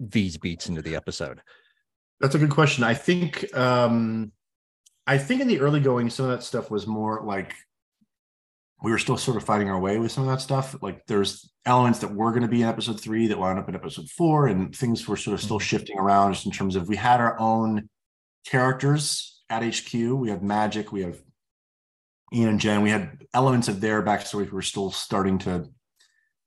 these 0.00 0.36
beats 0.36 0.68
into 0.68 0.82
the 0.82 0.96
episode 0.96 1.40
that's 2.20 2.34
a 2.34 2.38
good 2.38 2.50
question 2.50 2.84
i 2.84 2.94
think 2.94 3.54
um 3.56 4.32
i 5.06 5.18
think 5.18 5.40
in 5.40 5.48
the 5.48 5.60
early 5.60 5.80
going 5.80 6.08
some 6.08 6.26
of 6.26 6.30
that 6.30 6.42
stuff 6.42 6.70
was 6.70 6.86
more 6.86 7.22
like 7.24 7.54
we 8.82 8.90
were 8.90 8.98
still 8.98 9.16
sort 9.16 9.36
of 9.36 9.44
fighting 9.44 9.68
our 9.68 9.80
way 9.80 9.98
with 9.98 10.12
some 10.12 10.22
of 10.22 10.30
that 10.30 10.40
stuff. 10.40 10.76
Like 10.80 11.04
there's 11.06 11.50
elements 11.66 11.98
that 12.00 12.14
were 12.14 12.30
going 12.30 12.42
to 12.42 12.48
be 12.48 12.62
in 12.62 12.68
episode 12.68 13.00
three 13.00 13.26
that 13.26 13.38
wound 13.38 13.58
up 13.58 13.68
in 13.68 13.74
episode 13.74 14.08
four, 14.10 14.46
and 14.46 14.74
things 14.74 15.08
were 15.08 15.16
sort 15.16 15.34
of 15.34 15.40
still 15.40 15.58
mm-hmm. 15.58 15.64
shifting 15.64 15.98
around 15.98 16.34
just 16.34 16.46
in 16.46 16.52
terms 16.52 16.76
of 16.76 16.88
we 16.88 16.96
had 16.96 17.20
our 17.20 17.38
own 17.40 17.88
characters 18.46 19.37
at 19.50 19.62
HQ. 19.62 19.92
We 19.92 20.30
have 20.30 20.42
Magic. 20.42 20.92
we 20.92 21.02
have 21.02 21.18
Ian 22.32 22.48
and 22.50 22.60
Jen. 22.60 22.82
We 22.82 22.90
had 22.90 23.24
elements 23.32 23.68
of 23.68 23.80
their 23.80 24.02
backstory 24.02 24.50
we're 24.50 24.62
still 24.62 24.90
starting 24.90 25.38
to 25.38 25.68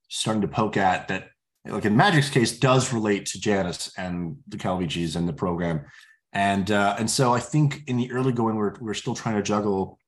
starting 0.09 0.41
to 0.41 0.47
poke 0.47 0.77
at 0.77 1.07
that, 1.07 1.29
like 1.65 1.85
in 1.85 1.95
Magic's 1.95 2.29
case, 2.29 2.59
does 2.59 2.91
relate 2.91 3.25
to 3.27 3.39
Janis 3.39 3.91
and 3.97 4.37
the 4.47 4.57
Calaviccis 4.57 5.15
and 5.15 5.27
the 5.27 5.33
program. 5.33 5.85
And 6.33 6.69
uh, 6.69 6.95
and 6.99 7.09
so 7.09 7.33
I 7.33 7.39
think 7.39 7.83
in 7.87 7.97
the 7.97 8.11
early 8.11 8.31
going, 8.31 8.55
we're 8.55 8.75
we're 8.79 8.93
still 8.93 9.15
trying 9.15 9.35
to 9.35 9.43
juggle 9.43 9.99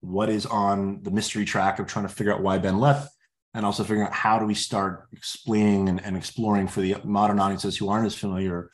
what 0.00 0.28
is 0.28 0.46
on 0.46 1.02
the 1.02 1.10
mystery 1.10 1.44
track 1.44 1.78
of 1.78 1.86
trying 1.86 2.06
to 2.06 2.12
figure 2.12 2.32
out 2.32 2.42
why 2.42 2.58
Ben 2.58 2.78
left, 2.78 3.12
and 3.54 3.66
also 3.66 3.82
figuring 3.82 4.06
out 4.06 4.12
how 4.12 4.38
do 4.38 4.46
we 4.46 4.54
start 4.54 5.08
explaining 5.12 5.88
and, 5.88 6.02
and 6.04 6.16
exploring 6.16 6.68
for 6.68 6.80
the 6.80 6.96
modern 7.04 7.38
audiences 7.38 7.76
who 7.76 7.88
aren't 7.88 8.06
as 8.06 8.14
familiar, 8.14 8.70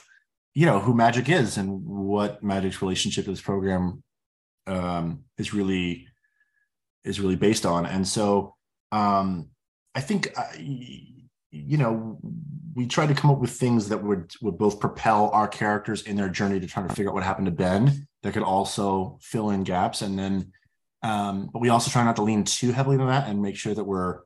you 0.55 0.67
know, 0.67 0.81
who 0.81 0.95
magic 0.95 1.29
is 1.29 1.57
and 1.57 1.85
what 1.85 2.43
magic's 2.43 2.83
relationship 2.83 3.25
to 3.25 3.31
this 3.31 3.41
program 3.41 4.03
um, 4.67 5.25
is 5.39 5.55
really 5.55 6.07
is 7.05 7.21
really 7.21 7.37
based 7.37 7.67
on. 7.67 7.87
And 7.87 8.07
so 8.07 8.55
um, 8.93 9.49
I 9.95 10.01
think 10.01 10.29
uh, 10.37 10.53
you 10.59 11.77
know 11.77 12.19
we 12.75 12.87
tried 12.87 13.09
to 13.09 13.15
come 13.15 13.31
up 13.31 13.39
with 13.39 13.51
things 13.51 13.89
that 13.89 14.03
would 14.03 14.33
would 14.41 14.59
both 14.59 14.81
propel 14.81 15.31
our 15.31 15.49
characters 15.49 16.03
in 16.03 16.17
their 16.17 16.29
journey 16.29 16.61
to 16.61 16.67
try 16.67 16.87
to 16.87 16.95
figure 16.95 17.11
out 17.11 17.15
what 17.15 17.25
happened 17.25 17.47
to 17.47 17.53
Ben 17.53 18.07
that 18.23 18.33
could 18.33 18.43
also 18.43 19.19
fill 19.21 19.51
in 19.51 19.65
gaps 19.65 20.01
and 20.01 20.19
then 20.19 20.53
um, 21.03 21.51
but 21.53 21.59
we 21.59 21.69
also 21.69 21.91
try 21.91 22.05
not 22.05 22.17
to 22.17 22.23
lean 22.23 22.45
too 22.45 22.73
heavily 22.73 22.97
on 22.97 23.09
that 23.09 23.29
and 23.29 23.43
make 23.43 23.57
sure 23.57 23.75
that 23.75 23.85
we're 23.85 24.21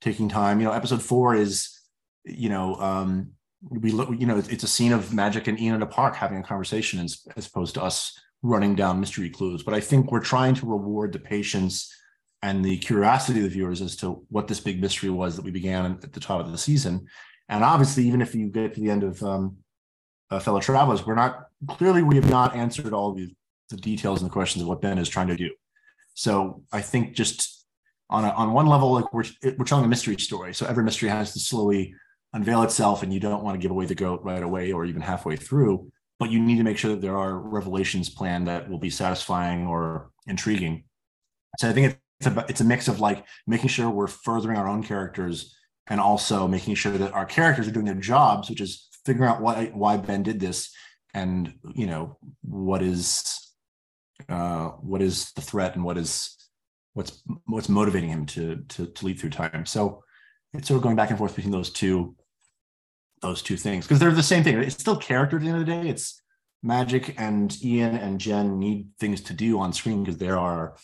taking 0.00 0.28
time. 0.28 0.60
You 0.60 0.66
know, 0.66 0.72
episode 0.72 1.02
four 1.02 1.34
is, 1.34 1.80
you 2.24 2.48
know, 2.48 2.74
um, 2.76 3.32
we 3.62 3.90
look, 3.90 4.08
you 4.18 4.26
know, 4.26 4.38
it's 4.38 4.64
a 4.64 4.68
scene 4.68 4.92
of 4.92 5.12
magic 5.12 5.48
and 5.48 5.58
Ian 5.58 5.76
in 5.76 5.82
a 5.82 5.86
park 5.86 6.14
having 6.14 6.38
a 6.38 6.42
conversation 6.42 7.00
as, 7.00 7.26
as 7.36 7.46
opposed 7.46 7.74
to 7.74 7.82
us 7.82 8.18
running 8.42 8.74
down 8.74 9.00
mystery 9.00 9.30
clues. 9.30 9.62
But 9.62 9.74
I 9.74 9.80
think 9.80 10.12
we're 10.12 10.20
trying 10.20 10.54
to 10.56 10.66
reward 10.66 11.12
the 11.12 11.18
patience 11.18 11.92
and 12.42 12.64
the 12.64 12.78
curiosity 12.78 13.40
of 13.40 13.44
the 13.44 13.50
viewers 13.50 13.80
as 13.80 13.96
to 13.96 14.24
what 14.30 14.46
this 14.46 14.60
big 14.60 14.80
mystery 14.80 15.10
was 15.10 15.34
that 15.34 15.44
we 15.44 15.50
began 15.50 15.98
at 16.02 16.12
the 16.12 16.20
top 16.20 16.40
of 16.40 16.52
the 16.52 16.58
season. 16.58 17.06
And 17.48 17.64
obviously, 17.64 18.04
even 18.06 18.22
if 18.22 18.34
you 18.34 18.48
get 18.48 18.74
to 18.74 18.80
the 18.80 18.90
end 18.90 19.02
of 19.02 19.22
um, 19.22 19.56
uh, 20.30 20.38
fellow 20.38 20.60
travelers, 20.60 21.04
we're 21.04 21.16
not 21.16 21.46
clearly 21.66 22.02
we 22.02 22.14
have 22.14 22.30
not 22.30 22.54
answered 22.54 22.92
all 22.92 23.12
the, 23.12 23.34
the 23.70 23.76
details 23.76 24.22
and 24.22 24.30
the 24.30 24.32
questions 24.32 24.62
of 24.62 24.68
what 24.68 24.80
Ben 24.80 24.98
is 24.98 25.08
trying 25.08 25.28
to 25.28 25.36
do. 25.36 25.50
So 26.14 26.62
I 26.72 26.80
think 26.80 27.14
just 27.14 27.66
on 28.10 28.24
a, 28.24 28.28
on 28.30 28.52
one 28.52 28.66
level, 28.66 28.92
like 28.92 29.12
we're 29.12 29.24
we're 29.56 29.64
telling 29.64 29.84
a 29.84 29.88
mystery 29.88 30.16
story. 30.18 30.54
So 30.54 30.66
every 30.66 30.84
mystery 30.84 31.08
has 31.08 31.32
to 31.32 31.40
slowly 31.40 31.94
unveil 32.32 32.62
itself, 32.62 33.02
and 33.02 33.12
you 33.12 33.20
don't 33.20 33.42
want 33.42 33.54
to 33.54 33.62
give 33.62 33.70
away 33.70 33.86
the 33.86 33.94
goat 33.94 34.20
right 34.22 34.42
away 34.42 34.72
or 34.72 34.84
even 34.84 35.02
halfway 35.02 35.36
through. 35.36 35.90
But 36.18 36.30
you 36.30 36.40
need 36.40 36.56
to 36.56 36.64
make 36.64 36.78
sure 36.78 36.90
that 36.90 37.00
there 37.00 37.16
are 37.16 37.38
revelations 37.38 38.10
planned 38.10 38.48
that 38.48 38.68
will 38.68 38.78
be 38.78 38.90
satisfying 38.90 39.66
or 39.66 40.10
intriguing. 40.26 40.84
So 41.58 41.68
I 41.68 41.72
think 41.72 41.98
it's 42.20 42.26
a, 42.26 42.46
it's 42.48 42.60
a 42.60 42.64
mix 42.64 42.88
of 42.88 43.00
like 43.00 43.24
making 43.46 43.68
sure 43.68 43.88
we're 43.88 44.08
furthering 44.08 44.58
our 44.58 44.68
own 44.68 44.82
characters 44.82 45.56
and 45.86 46.00
also 46.00 46.46
making 46.46 46.74
sure 46.74 46.92
that 46.92 47.12
our 47.12 47.24
characters 47.24 47.68
are 47.68 47.72
doing 47.72 47.86
their 47.86 47.94
jobs, 47.94 48.50
which 48.50 48.60
is 48.60 48.88
figuring 49.04 49.30
out 49.30 49.40
why 49.40 49.70
why 49.72 49.96
Ben 49.96 50.22
did 50.22 50.40
this 50.40 50.70
and 51.14 51.54
you 51.74 51.86
know 51.86 52.18
what 52.42 52.82
is 52.82 53.54
uh, 54.28 54.68
what 54.80 55.00
is 55.00 55.32
the 55.32 55.40
threat 55.40 55.74
and 55.74 55.84
what 55.84 55.96
is 55.96 56.36
what's 56.94 57.22
what's 57.46 57.68
motivating 57.68 58.10
him 58.10 58.26
to 58.26 58.56
to 58.68 58.86
to 58.86 59.06
lead 59.06 59.18
through 59.18 59.30
time. 59.30 59.64
So 59.64 60.02
it's 60.52 60.68
sort 60.68 60.76
of 60.76 60.82
going 60.82 60.96
back 60.96 61.10
and 61.10 61.18
forth 61.18 61.36
between 61.36 61.52
those 61.52 61.70
two 61.70 62.16
those 63.20 63.42
two 63.42 63.56
things 63.56 63.84
because 63.86 63.98
they're 63.98 64.10
the 64.10 64.22
same 64.22 64.44
thing. 64.44 64.58
It's 64.58 64.78
still 64.78 64.96
character 64.96 65.36
at 65.36 65.42
the 65.42 65.48
end 65.48 65.60
of 65.60 65.66
the 65.66 65.72
day. 65.72 65.88
It's 65.88 66.20
Magic 66.62 67.14
and 67.18 67.56
Ian 67.64 67.96
and 67.96 68.20
Jen 68.20 68.58
need 68.58 68.88
things 68.98 69.20
to 69.22 69.32
do 69.32 69.60
on 69.60 69.72
screen 69.72 70.02
because 70.02 70.18
they're 70.18 70.38
our 70.38 70.76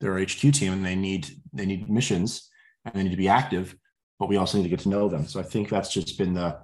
they're 0.00 0.18
HQ 0.18 0.52
team 0.52 0.72
and 0.72 0.84
they 0.84 0.96
need 0.96 1.28
they 1.52 1.66
need 1.66 1.90
missions 1.90 2.48
and 2.84 2.94
they 2.94 3.02
need 3.02 3.10
to 3.10 3.16
be 3.16 3.28
active, 3.28 3.76
but 4.18 4.28
we 4.28 4.36
also 4.36 4.58
need 4.58 4.64
to 4.64 4.70
get 4.70 4.80
to 4.80 4.88
know 4.88 5.08
them. 5.08 5.26
So 5.26 5.40
I 5.40 5.42
think 5.42 5.68
that's 5.68 5.92
just 5.92 6.16
been 6.18 6.34
the 6.34 6.58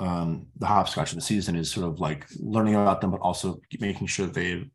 um 0.00 0.46
the 0.56 0.66
hopscotch 0.66 1.12
of 1.12 1.16
the 1.16 1.22
season 1.22 1.56
is 1.56 1.70
sort 1.70 1.86
of 1.86 2.00
like 2.00 2.26
learning 2.38 2.74
about 2.74 3.00
them, 3.00 3.10
but 3.10 3.20
also 3.20 3.60
making 3.80 4.06
sure 4.06 4.26
they 4.26 4.70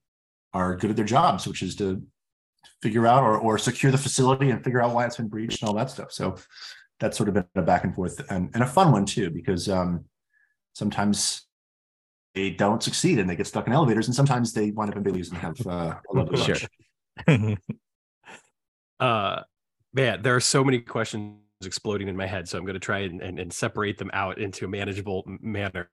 are 0.54 0.76
good 0.76 0.90
at 0.90 0.96
their 0.96 1.06
jobs, 1.06 1.48
which 1.48 1.62
is 1.62 1.76
to 1.78 2.04
figure 2.82 3.08
out 3.08 3.24
or, 3.24 3.38
or 3.38 3.58
secure 3.58 3.92
the 3.92 3.98
facility 3.98 4.50
and 4.50 4.64
figure 4.64 4.82
out 4.82 4.94
why 4.94 5.06
it's 5.06 5.18
been 5.18 5.28
breached 5.28 5.62
and 5.62 5.70
all 5.70 5.76
that 5.76 5.90
stuff. 5.90 6.12
So 6.12 6.36
that's 7.04 7.18
sort 7.18 7.28
of 7.28 7.36
been 7.36 7.46
a 7.56 7.62
back 7.62 7.84
and 7.84 7.94
forth 7.94 8.22
and, 8.32 8.50
and 8.54 8.64
a 8.64 8.66
fun 8.66 8.94
one 8.94 9.06
too, 9.06 9.30
because 9.30 9.68
um, 9.68 10.06
sometimes 10.72 11.48
they 12.34 12.50
don't 12.50 12.82
succeed 12.82 13.20
and 13.20 13.30
they 13.30 13.36
get 13.36 13.46
stuck 13.46 13.68
in 13.68 13.74
elevators, 13.74 14.08
and 14.08 14.16
sometimes 14.16 14.54
they 14.54 14.72
wind 14.72 14.90
up 14.90 14.96
in 14.96 15.04
Bailey's 15.04 15.30
and 15.30 15.38
have 15.38 15.68
uh, 15.68 15.96
a 15.96 16.02
lovely 16.14 16.38
sure. 16.42 16.56
uh, 19.02 19.42
man, 19.94 20.22
there 20.22 20.34
are 20.34 20.40
so 20.40 20.64
many 20.64 20.80
questions 20.80 21.40
exploding 21.66 22.10
in 22.10 22.18
my 22.18 22.26
head 22.26 22.46
so 22.46 22.58
i'm 22.58 22.66
going 22.66 22.74
to 22.74 22.80
try 22.80 23.00
and, 23.00 23.22
and, 23.22 23.40
and, 23.40 23.54
separate 23.54 23.98
them 23.98 24.12
out 24.12 24.38
into 24.38 24.66
a 24.66 24.68
manageable 24.68 25.24
manner 25.40 25.90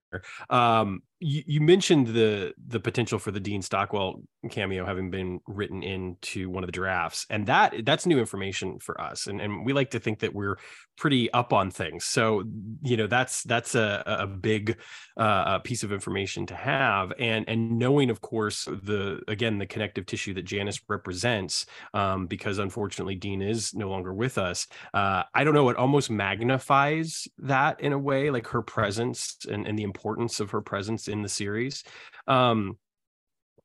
um, 0.49 1.01
you, 1.21 1.43
you, 1.47 1.61
mentioned 1.61 2.09
the 2.09 2.53
the 2.67 2.81
potential 2.81 3.19
for 3.19 3.31
the 3.31 3.41
dean 3.41 3.63
stockwell 3.63 4.23
cameo 4.51 4.87
having 4.87 5.11
been 5.11 5.41
written 5.47 5.83
into 5.83 6.49
one 6.49 6.65
of 6.65 6.69
the 6.69 6.73
drafts 6.73 7.27
and 7.29 7.47
that 7.47 7.85
that's 7.85 8.07
new 8.07 8.19
information 8.19 8.79
for 8.79 8.99
us 9.01 9.27
and, 9.27 9.41
and 9.41 9.65
we 9.65 9.73
like 9.73 9.91
to 9.91 10.01
think 10.01 10.21
that 10.21 10.35
we're 10.35 10.57
pretty 10.97 11.31
up 11.33 11.53
on 11.53 11.71
things. 11.71 12.05
So 12.05 12.45
you 12.83 12.97
know 12.97 13.07
that's 13.07 13.43
that's 13.45 13.75
a, 13.75 14.03
a 14.07 14.27
big 14.27 14.77
uh, 15.17 15.59
piece 15.61 15.83
of 15.83 15.93
information 15.93 16.47
to 16.47 16.55
have 16.55 17.13
and 17.19 17.45
and 17.49 17.79
knowing 17.79 18.11
of 18.11 18.21
course 18.21 18.65
the 18.65 19.21
again 19.29 19.59
the 19.59 19.67
connective 19.67 20.07
tissue 20.07 20.33
that 20.35 20.45
janis 20.45 20.81
represents 20.89 21.67
um, 21.95 22.27
because 22.27 22.59
unfortunately 22.59 23.15
dean 23.15 23.43
is 23.43 23.75
no 23.75 23.89
longer 23.89 24.15
with 24.15 24.39
us 24.39 24.67
uh, 24.95 25.23
i 25.35 25.45
don't 25.45 25.55
know 25.55 25.69
it 25.69 25.77
almost 25.77 26.11
magnifies 26.11 27.29
that 27.39 27.81
in 27.81 27.93
a 27.93 27.99
way 27.99 28.31
like 28.31 28.47
her 28.47 28.63
presence 28.63 29.37
and, 29.51 29.67
and 29.67 29.79
the 29.79 29.83
importance 29.83 30.41
of 30.41 30.51
her 30.51 30.63
presence 30.63 31.09
in 31.11 31.23
the 31.23 31.29
series 31.29 31.85
um, 32.27 32.79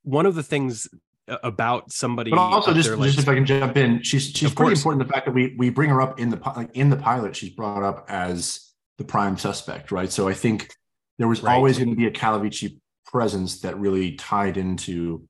one 0.04 0.26
of 0.26 0.36
the 0.36 0.44
things 0.44 0.88
about 1.28 1.92
somebody. 1.92 2.32
But 2.32 2.40
also, 2.40 2.74
just, 2.74 2.90
there, 2.90 2.98
like, 2.98 3.08
just 3.08 3.20
if 3.20 3.30
I 3.30 3.36
can 3.36 3.46
jump 3.46 3.78
in, 3.78 4.02
she's 4.04 4.28
she's 4.28 4.54
pretty 4.54 4.56
course. 4.56 4.80
important. 4.80 5.08
The 5.08 5.14
fact 5.14 5.26
that 5.26 5.34
we 5.34 5.56
we 5.58 5.70
bring 5.70 5.90
her 5.90 6.02
up 6.02 6.20
in 6.20 6.30
the 6.30 6.40
like 6.56 6.76
in 6.76 6.90
the 6.90 6.98
pilot, 6.98 7.36
she's 7.36 7.50
brought 7.50 7.84
up 7.84 8.06
as 8.10 8.74
the 8.98 9.04
prime 9.04 9.38
suspect, 9.38 9.92
right? 9.92 10.12
So 10.12 10.28
I 10.28 10.34
think 10.34 10.74
there 11.18 11.28
was 11.28 11.42
right. 11.42 11.54
always 11.54 11.78
going 11.78 11.90
to 11.90 11.96
be 11.96 12.06
a 12.06 12.12
Calavicci 12.12 12.80
presence 13.06 13.62
that 13.62 13.78
really 13.78 14.14
tied 14.14 14.58
into. 14.58 15.28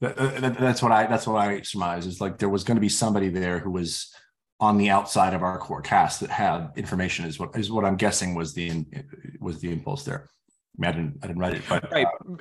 That, 0.00 0.16
that, 0.16 0.58
that's 0.58 0.82
what 0.82 0.90
I 0.90 1.06
that's 1.06 1.26
what 1.26 1.36
I 1.36 1.60
surmise 1.62 2.06
is 2.06 2.20
like 2.20 2.38
there 2.38 2.48
was 2.48 2.64
going 2.64 2.76
to 2.76 2.80
be 2.80 2.88
somebody 2.88 3.28
there 3.28 3.60
who 3.60 3.70
was 3.70 4.12
on 4.58 4.76
the 4.76 4.90
outside 4.90 5.32
of 5.32 5.44
our 5.44 5.58
core 5.58 5.80
cast 5.80 6.20
that 6.20 6.30
had 6.30 6.70
information 6.76 7.24
is 7.24 7.38
what 7.38 7.56
is 7.56 7.70
what 7.70 7.84
I'm 7.84 7.96
guessing 7.96 8.34
was 8.34 8.52
the 8.52 8.84
was 9.40 9.60
the 9.60 9.70
impulse 9.70 10.04
there. 10.04 10.28
I, 10.78 10.80
mean, 10.80 10.88
I 10.88 10.92
didn't 10.92 11.18
I 11.22 11.26
didn't 11.26 11.38
write 11.38 11.54
it, 11.54 11.62
but 11.68 11.90
right. 11.92 12.06
Uh, 12.06 12.36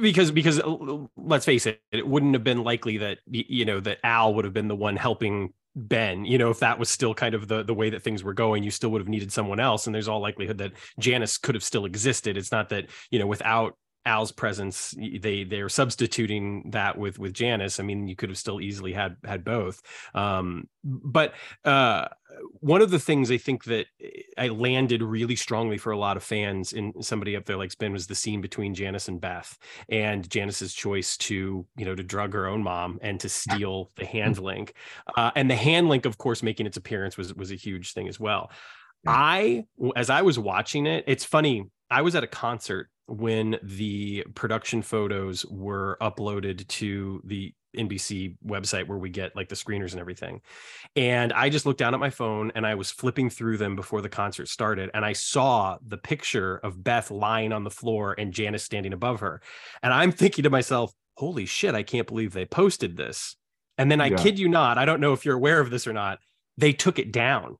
because 0.00 0.30
because 0.30 0.60
uh, 0.60 0.98
let's 1.16 1.44
face 1.44 1.66
it 1.66 1.82
it 1.92 2.06
wouldn't 2.06 2.34
have 2.34 2.44
been 2.44 2.62
likely 2.62 2.98
that 2.98 3.18
you 3.26 3.64
know 3.64 3.80
that 3.80 3.98
al 4.02 4.34
would 4.34 4.44
have 4.44 4.54
been 4.54 4.68
the 4.68 4.76
one 4.76 4.96
helping 4.96 5.52
ben 5.76 6.24
you 6.24 6.38
know 6.38 6.50
if 6.50 6.60
that 6.60 6.78
was 6.78 6.88
still 6.88 7.12
kind 7.12 7.34
of 7.34 7.48
the 7.48 7.62
the 7.64 7.74
way 7.74 7.90
that 7.90 8.02
things 8.02 8.22
were 8.22 8.32
going 8.32 8.62
you 8.62 8.70
still 8.70 8.90
would 8.90 9.00
have 9.00 9.08
needed 9.08 9.32
someone 9.32 9.60
else 9.60 9.86
and 9.86 9.94
there's 9.94 10.08
all 10.08 10.20
likelihood 10.20 10.58
that 10.58 10.72
janis 10.98 11.36
could 11.36 11.54
have 11.54 11.64
still 11.64 11.84
existed 11.84 12.36
it's 12.36 12.52
not 12.52 12.68
that 12.68 12.86
you 13.10 13.18
know 13.18 13.26
without 13.26 13.76
Al's 14.06 14.32
presence, 14.32 14.94
they 14.98 15.44
they're 15.44 15.68
substituting 15.68 16.70
that 16.72 16.98
with 16.98 17.18
with 17.18 17.32
Janis. 17.32 17.80
I 17.80 17.82
mean, 17.82 18.06
you 18.06 18.14
could 18.14 18.28
have 18.28 18.38
still 18.38 18.60
easily 18.60 18.92
had 18.92 19.16
had 19.24 19.44
both. 19.44 19.80
Um, 20.14 20.68
but 20.84 21.34
uh, 21.64 22.08
one 22.60 22.82
of 22.82 22.90
the 22.90 22.98
things 22.98 23.30
I 23.30 23.38
think 23.38 23.64
that 23.64 23.86
I 24.36 24.48
landed 24.48 25.02
really 25.02 25.36
strongly 25.36 25.78
for 25.78 25.90
a 25.90 25.98
lot 25.98 26.16
of 26.16 26.22
fans 26.22 26.72
in 26.72 27.02
somebody 27.02 27.34
up 27.34 27.46
there 27.46 27.56
likes 27.56 27.74
Ben 27.74 27.92
was 27.92 28.06
the 28.06 28.14
scene 28.14 28.40
between 28.40 28.74
Janis 28.74 29.08
and 29.08 29.20
Beth, 29.20 29.58
and 29.88 30.28
Janis's 30.28 30.74
choice 30.74 31.16
to 31.18 31.66
you 31.76 31.84
know 31.84 31.94
to 31.94 32.02
drug 32.02 32.34
her 32.34 32.46
own 32.46 32.62
mom 32.62 32.98
and 33.00 33.18
to 33.20 33.28
steal 33.28 33.90
the 33.96 34.04
hand 34.04 34.38
link, 34.38 34.74
uh, 35.16 35.30
and 35.34 35.50
the 35.50 35.56
hand 35.56 35.88
link, 35.88 36.04
of 36.04 36.18
course, 36.18 36.42
making 36.42 36.66
its 36.66 36.76
appearance 36.76 37.16
was 37.16 37.32
was 37.34 37.50
a 37.50 37.56
huge 37.56 37.92
thing 37.94 38.08
as 38.08 38.20
well. 38.20 38.50
I, 39.06 39.66
as 39.96 40.10
I 40.10 40.22
was 40.22 40.38
watching 40.38 40.86
it, 40.86 41.04
it's 41.06 41.24
funny. 41.24 41.70
I 41.94 42.02
was 42.02 42.14
at 42.16 42.24
a 42.24 42.26
concert 42.26 42.90
when 43.06 43.56
the 43.62 44.24
production 44.34 44.82
photos 44.82 45.46
were 45.46 45.96
uploaded 46.00 46.66
to 46.66 47.20
the 47.24 47.52
NBC 47.76 48.36
website 48.44 48.86
where 48.88 48.98
we 48.98 49.10
get 49.10 49.36
like 49.36 49.48
the 49.48 49.54
screeners 49.54 49.92
and 49.92 50.00
everything. 50.00 50.40
And 50.96 51.32
I 51.32 51.50
just 51.50 51.66
looked 51.66 51.78
down 51.78 51.94
at 51.94 52.00
my 52.00 52.10
phone 52.10 52.50
and 52.54 52.66
I 52.66 52.74
was 52.74 52.90
flipping 52.90 53.30
through 53.30 53.58
them 53.58 53.76
before 53.76 54.00
the 54.00 54.08
concert 54.08 54.48
started. 54.48 54.90
And 54.94 55.04
I 55.04 55.12
saw 55.12 55.78
the 55.86 55.98
picture 55.98 56.56
of 56.58 56.82
Beth 56.82 57.10
lying 57.10 57.52
on 57.52 57.62
the 57.62 57.70
floor 57.70 58.14
and 58.18 58.32
Janis 58.32 58.64
standing 58.64 58.92
above 58.92 59.20
her. 59.20 59.40
And 59.82 59.92
I'm 59.92 60.10
thinking 60.12 60.44
to 60.44 60.50
myself, 60.50 60.92
holy 61.16 61.46
shit, 61.46 61.74
I 61.74 61.82
can't 61.84 62.08
believe 62.08 62.32
they 62.32 62.46
posted 62.46 62.96
this. 62.96 63.36
and 63.76 63.90
then 63.90 64.00
I 64.00 64.06
Yeah. 64.06 64.16
kid 64.16 64.38
you 64.38 64.48
not, 64.48 64.78
I 64.78 64.84
don't 64.84 65.00
know 65.00 65.12
if 65.14 65.24
you're 65.24 65.34
aware 65.34 65.58
of 65.60 65.70
this 65.70 65.86
or 65.88 65.92
not. 65.92 66.20
They 66.56 66.72
took 66.72 67.00
it 67.00 67.10
down, 67.10 67.56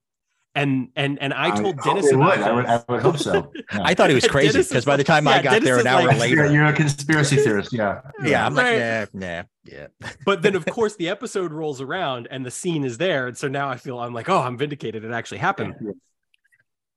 and 0.55 0.89
and 0.95 1.21
and 1.21 1.35
I 1.35 1.51
told 1.51 1.77
hope 1.77 1.85
Dennis 1.85 2.09
they 2.09 2.15
about 2.15 2.39
would. 2.39 2.47
I 2.47 2.53
would, 2.53 2.67
I 2.67 2.85
would 2.89 3.03
hope 3.03 3.19
so. 3.19 3.53
Yeah. 3.73 3.81
I 3.83 3.95
thought 3.95 4.09
he 4.09 4.15
was 4.15 4.27
crazy 4.27 4.59
because 4.59 4.85
by 4.85 4.97
the 4.97 5.01
like- 5.01 5.07
time 5.07 5.27
I 5.27 5.43
got 5.43 5.53
Dennis 5.55 5.65
there 5.65 5.79
an 5.79 5.87
hour 5.87 6.07
like- 6.07 6.19
later, 6.19 6.45
You're, 6.45 6.53
you're 6.53 6.67
a 6.67 6.73
conspiracy 6.73 7.37
theorist. 7.37 7.73
Yeah. 7.73 8.03
yeah, 8.25 8.47
I'm 8.47 8.55
like, 8.55 9.13
nah, 9.15 9.27
nah, 9.27 9.43
yeah. 9.65 9.87
but 10.25 10.43
then 10.43 10.55
of 10.55 10.65
course 10.67 10.95
the 10.97 11.09
episode 11.09 11.53
rolls 11.53 11.81
around 11.81 12.29
and 12.31 12.47
the 12.47 12.51
scene 12.51 12.85
is 12.85 12.99
there, 12.99 13.27
and 13.27 13.37
so 13.37 13.49
now 13.49 13.69
I 13.69 13.77
feel 13.77 13.99
I'm 13.99 14.15
like, 14.15 14.29
oh, 14.29 14.39
I'm 14.39 14.57
vindicated. 14.57 15.05
It 15.05 15.11
actually 15.11 15.39
happened. 15.39 15.75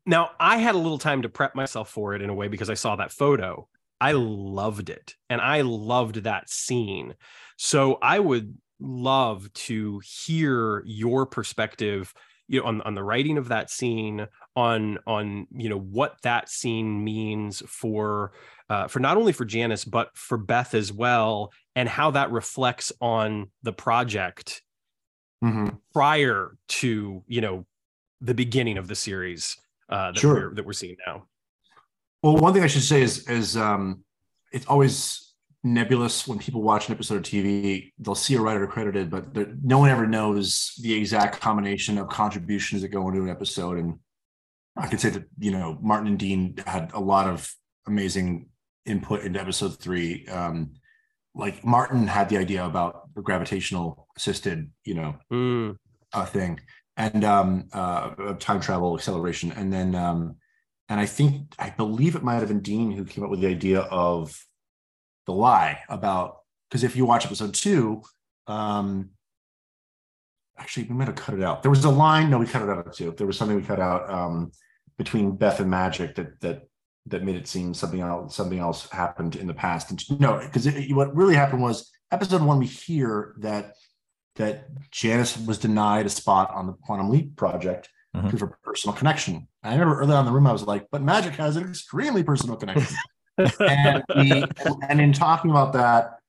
Now, 0.05 0.31
I 0.39 0.57
had 0.57 0.73
a 0.73 0.77
little 0.77 0.99
time 0.99 1.23
to 1.23 1.29
prep 1.29 1.53
myself 1.53 1.89
for 1.89 2.15
it 2.15 2.21
in 2.21 2.29
a 2.29 2.34
way 2.34 2.47
because 2.47 2.69
I 2.69 2.75
saw 2.75 2.95
that 2.95 3.11
photo. 3.11 3.67
I 3.99 4.13
loved 4.13 4.89
it 4.89 5.15
and 5.29 5.41
I 5.41 5.61
loved 5.61 6.23
that 6.23 6.49
scene. 6.49 7.15
So 7.57 7.95
I 8.01 8.19
would 8.19 8.55
love 8.79 9.51
to 9.53 9.99
hear 10.05 10.84
your 10.85 11.25
perspective 11.25 12.13
you 12.48 12.60
know 12.61 12.65
on, 12.68 12.82
on 12.82 12.94
the 12.95 13.03
writing 13.03 13.38
of 13.38 13.49
that 13.49 13.69
scene 13.69 14.28
on 14.56 14.98
on 15.06 15.48
you 15.52 15.69
know 15.69 15.80
what 15.80 16.15
that 16.24 16.49
scene 16.49 17.03
means 17.03 17.61
for 17.68 18.32
uh, 18.69 18.88
for 18.88 18.99
not 18.99 19.18
only 19.18 19.34
for 19.34 19.45
Janis 19.45 19.86
but 19.86 20.10
for 20.15 20.38
Beth 20.38 20.74
as 20.74 20.91
well 20.91 21.52
and 21.76 21.88
how 21.90 22.11
that 22.11 22.32
reflects 22.32 22.91
on 23.02 23.52
the 23.64 23.74
project 23.74 24.61
Mhm. 25.44 25.80
prior 25.94 26.57
to 26.69 27.24
you 27.28 27.41
know 27.41 27.65
the 28.22 28.34
beginning 28.34 28.80
of 28.80 28.88
the 28.88 28.95
series 28.95 29.56
uh, 29.90 30.11
that 30.11 30.19
Sure. 30.19 30.49
we're 30.49 30.56
that 30.56 30.65
we're 30.65 30.74
seeing 30.74 30.98
now. 31.06 31.28
Well, 32.24 32.38
one 32.38 32.53
thing 32.53 32.64
I 32.64 32.68
should 32.68 32.82
say 32.84 33.03
is 33.03 33.28
is 33.30 33.56
um, 33.56 34.03
it's 34.52 34.65
always 34.65 35.26
nebulous 35.73 36.27
when 36.27 36.39
people 36.39 36.61
watch 36.61 36.88
an 36.88 36.95
episode 36.95 37.18
of 37.18 37.23
TV. 37.23 37.91
They'll 37.99 38.15
see 38.15 38.35
a 38.35 38.41
writer 38.41 38.65
credited, 38.68 39.10
but 39.10 39.34
there- 39.34 39.53
no 39.64 39.80
one 39.80 39.89
ever 39.89 40.07
knows 40.07 40.73
the 40.81 40.94
exact 40.94 41.39
combination 41.41 41.98
of 41.98 42.07
contributions 42.10 42.81
that 42.81 42.89
go 42.89 43.07
into 43.10 43.22
an 43.23 43.30
episode. 43.30 43.77
And 43.77 43.99
I 44.76 44.88
can 44.88 44.99
say 44.99 45.10
that 45.10 45.26
you 45.39 45.52
know 45.52 45.77
Martin 45.81 46.07
and 46.07 46.19
Dean 46.19 46.56
had 46.65 46.91
a 46.94 46.99
lot 46.99 47.27
of 47.27 47.52
amazing 47.88 48.48
input 48.85 49.22
into 49.23 49.39
episode 49.41 49.80
three. 49.80 50.27
Um, 50.27 50.73
like 51.35 51.64
Martin 51.64 52.07
had 52.07 52.30
the 52.30 52.38
idea 52.38 52.65
about 52.65 53.14
the 53.14 53.22
gravitational 53.22 54.07
assisted, 54.15 54.72
you 54.85 54.95
know, 54.95 55.15
Mm, 55.31 55.77
uh, 56.14 56.26
thing 56.26 56.60
and 56.99 57.23
um 57.23 57.68
uh 57.73 58.34
time 58.39 58.60
travel 58.60 58.95
acceleration 58.95 59.52
and 59.52 59.72
then 59.72 59.94
um 59.94 60.35
and 60.89 60.99
i 60.99 61.06
think 61.06 61.53
i 61.60 61.69
believe 61.69 62.15
it 62.15 62.23
might 62.23 62.39
have 62.39 62.48
been 62.48 62.60
dean 62.61 62.89
who 62.91 63.06
came 63.06 63.23
up 63.23 63.30
with 63.30 63.39
the 63.39 63.45
idea 63.48 63.81
of 63.81 64.35
the 65.27 65.33
lie 65.33 65.79
about 65.89 66.37
because 66.69 66.83
if 66.83 66.95
you 66.95 67.05
watch 67.05 67.25
episode 67.25 67.53
two 67.53 68.01
um 68.47 69.09
actually 70.57 70.83
we 70.87 70.95
might 70.95 71.07
have 71.07 71.15
cut 71.15 71.35
it 71.35 71.43
out 71.43 71.61
there 71.61 71.69
was 71.69 71.83
a 71.85 71.89
line 71.89 72.29
no 72.29 72.37
we 72.39 72.45
cut 72.47 72.61
it 72.63 72.69
out 72.69 72.93
too 72.93 73.13
there 73.17 73.27
was 73.27 73.37
something 73.37 73.55
we 73.57 73.61
cut 73.63 73.79
out 73.79 74.09
um 74.09 74.51
between 74.97 75.35
beth 75.35 75.59
and 75.59 75.69
magic 75.69 76.15
that 76.15 76.39
that 76.39 76.63
that 77.05 77.23
made 77.23 77.35
it 77.35 77.47
seem 77.47 77.73
something 77.73 78.01
else 78.01 78.35
something 78.35 78.59
else 78.59 78.89
happened 78.89 79.35
in 79.35 79.47
the 79.47 79.53
past 79.53 79.91
and 79.91 80.19
no 80.19 80.39
because 80.39 80.65
what 80.91 81.15
really 81.15 81.35
happened 81.35 81.61
was 81.61 81.91
episode 82.11 82.41
one 82.41 82.57
we 82.59 82.65
hear 82.65 83.35
that 83.39 83.73
that 84.35 84.67
Janis 84.91 85.35
was 85.37 85.57
denied 85.57 86.05
a 86.05 86.09
spot 86.09 86.51
on 86.53 86.67
the 86.67 86.73
Quantum 86.73 87.09
Leap 87.09 87.35
project 87.35 87.89
Mhm. 88.15 88.23
because 88.25 88.41
of 88.41 88.49
her 88.49 88.57
personal 88.63 88.95
connection. 88.95 89.47
I 89.63 89.73
remember 89.73 89.99
early 89.99 90.13
on 90.13 90.19
in 90.19 90.25
the 90.27 90.31
room, 90.31 90.47
I 90.47 90.51
was 90.53 90.63
like, 90.63 90.87
but 90.91 91.01
Magic 91.01 91.33
has 91.35 91.55
an 91.57 91.67
extremely 91.67 92.23
personal 92.23 92.55
connection. 92.55 92.95
and, 93.38 94.03
we, 94.15 94.43
and 94.89 95.01
in 95.01 95.14
talking 95.14 95.51
about 95.51 95.73
that, 95.73 96.19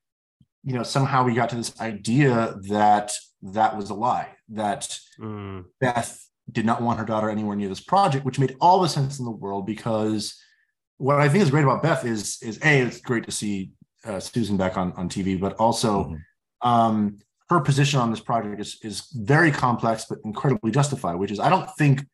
you 0.63 0.73
know, 0.73 0.83
somehow 0.83 1.23
we 1.23 1.33
got 1.33 1.49
to 1.49 1.55
this 1.55 1.79
idea 1.79 2.55
that 2.69 3.11
that 3.41 3.75
was 3.77 3.89
a 3.89 3.93
lie, 3.93 4.27
that 4.49 4.99
mm, 5.19 5.65
Beth 5.79 6.25
did 6.51 6.65
not 6.65 6.81
want 6.81 6.99
her 6.99 7.05
daughter 7.05 7.29
anywhere 7.29 7.55
near 7.55 7.69
this 7.69 7.79
project, 7.79 8.25
which 8.25 8.39
made 8.39 8.55
all 8.59 8.81
the 8.81 8.89
sense 8.89 9.19
in 9.19 9.25
the 9.25 9.31
world 9.31 9.65
because 9.65 10.37
what 10.97 11.19
I 11.19 11.29
think 11.29 11.43
is 11.43 11.49
great 11.51 11.63
about 11.63 11.81
Beth 11.81 12.05
is 12.05 12.37
is 12.41 12.59
a 12.63 12.81
it's 12.81 12.99
great 12.99 13.23
to 13.25 13.31
see 13.31 13.71
uh, 14.05 14.19
Susan 14.19 14.57
back 14.57 14.77
on 14.77 14.91
on 14.93 15.07
TV, 15.09 15.39
but 15.39 15.53
also 15.55 16.05
Mhm. 16.05 16.19
um, 16.61 17.17
her 17.49 17.59
position 17.61 17.99
on 17.99 18.11
this 18.11 18.19
project 18.19 18.59
is 18.59 18.77
is 18.83 19.07
very 19.13 19.51
complex 19.51 20.05
but 20.09 20.19
incredibly 20.25 20.71
justified. 20.71 21.15
Which 21.15 21.31
is 21.31 21.39
I 21.39 21.49
don't 21.49 21.69
think 21.77 22.05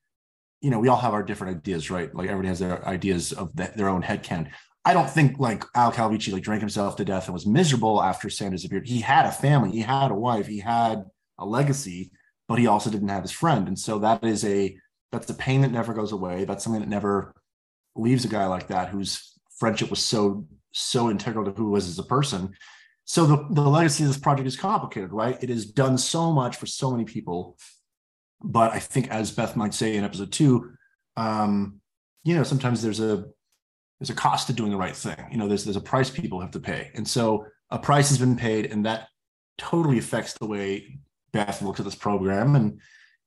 you 0.62 0.70
know 0.70 0.80
we 0.80 0.88
all 0.88 0.98
have 0.98 1.14
our 1.14 1.24
different 1.24 1.58
ideas, 1.58 1.90
right? 1.90 2.14
Like 2.14 2.28
everybody 2.28 2.50
has 2.50 2.60
their 2.60 2.88
ideas 2.88 3.34
of 3.34 3.56
the, 3.56 3.72
their 3.76 3.90
own 3.90 4.04
headcanon. 4.04 4.52
I 4.86 4.94
don't 4.94 5.10
think 5.10 5.40
like 5.40 5.64
Al 5.74 5.92
Calavicci 5.92 6.32
like 6.32 6.44
drank 6.44 6.62
himself 6.62 6.96
to 6.98 7.06
death 7.06 7.26
and 7.26 7.34
was 7.34 7.48
miserable 7.48 8.04
after 8.04 8.30
Sam 8.30 8.52
disappeared. 8.52 8.88
He 8.88 9.02
had 9.02 9.26
a 9.26 9.32
family, 9.32 9.72
he 9.72 9.82
had 9.82 10.12
a 10.12 10.16
wife, 10.16 10.46
he 10.46 10.60
had 10.60 11.06
a 11.40 11.46
legacy, 11.46 12.12
but 12.48 12.60
he 12.60 12.68
also 12.68 12.92
didn't 12.92 13.10
have 13.10 13.24
his 13.24 13.32
friend. 13.32 13.68
And 13.68 13.78
so 13.78 13.98
that 14.00 14.24
is 14.24 14.46
a 14.46 14.78
that's 15.12 15.30
a 15.30 15.34
pain 15.34 15.62
that 15.62 15.72
never 15.72 15.94
goes 15.94 16.12
away. 16.12 16.46
That's 16.46 16.64
something 16.64 16.82
that 16.82 16.90
never 16.90 17.34
leaves 17.96 18.26
a 18.26 18.28
guy 18.28 18.46
like 18.46 18.68
that 18.68 18.90
whose 18.90 19.34
friendship 19.58 19.90
was 19.90 20.04
so 20.04 20.46
so 20.72 21.10
integral 21.10 21.46
to 21.46 21.52
who 21.52 21.72
was 21.72 21.88
as 21.88 21.98
a 21.98 22.04
person. 22.04 22.54
So 23.06 23.26
the, 23.26 23.48
the 23.52 23.62
legacy 23.62 24.04
of 24.04 24.10
this 24.10 24.18
project 24.18 24.48
is 24.48 24.58
complicated, 24.58 25.14
right? 25.14 25.42
It 25.42 25.50
has 25.50 25.66
done 25.66 25.98
so 25.98 26.32
much 26.32 26.58
for 26.58 26.66
so 26.66 26.92
many 26.92 27.06
people. 27.06 27.58
But 28.44 28.74
I 28.74 28.80
think 28.80 29.10
as 29.10 29.32
Beth 29.32 29.56
might 29.56 29.74
say 29.74 29.96
in 29.96 30.04
episode 30.04 30.32
two, 30.32 30.72
um, 31.16 31.80
you 32.24 32.36
know, 32.36 32.44
sometimes 32.44 32.82
there's 32.82 33.00
a 33.00 33.26
there's 34.00 34.10
a 34.10 34.16
cost 34.16 34.48
to 34.48 34.54
doing 34.54 34.72
the 34.72 34.78
right 34.78 34.96
thing. 34.96 35.18
You 35.32 35.38
know, 35.38 35.48
there's 35.48 35.64
there's 35.64 35.76
a 35.76 35.82
price 35.82 36.10
people 36.10 36.42
have 36.42 36.52
to 36.52 36.60
pay. 36.60 36.92
And 36.96 37.08
so 37.08 37.46
a 37.70 37.80
price 37.80 38.10
has 38.10 38.18
been 38.18 38.36
paid, 38.36 38.72
and 38.72 38.86
that 38.86 39.08
totally 39.58 39.98
affects 39.98 40.34
the 40.34 40.46
way 40.46 41.00
Beth 41.32 41.62
looks 41.62 41.80
at 41.80 41.86
this 41.86 41.96
program. 41.96 42.56
And 42.56 42.80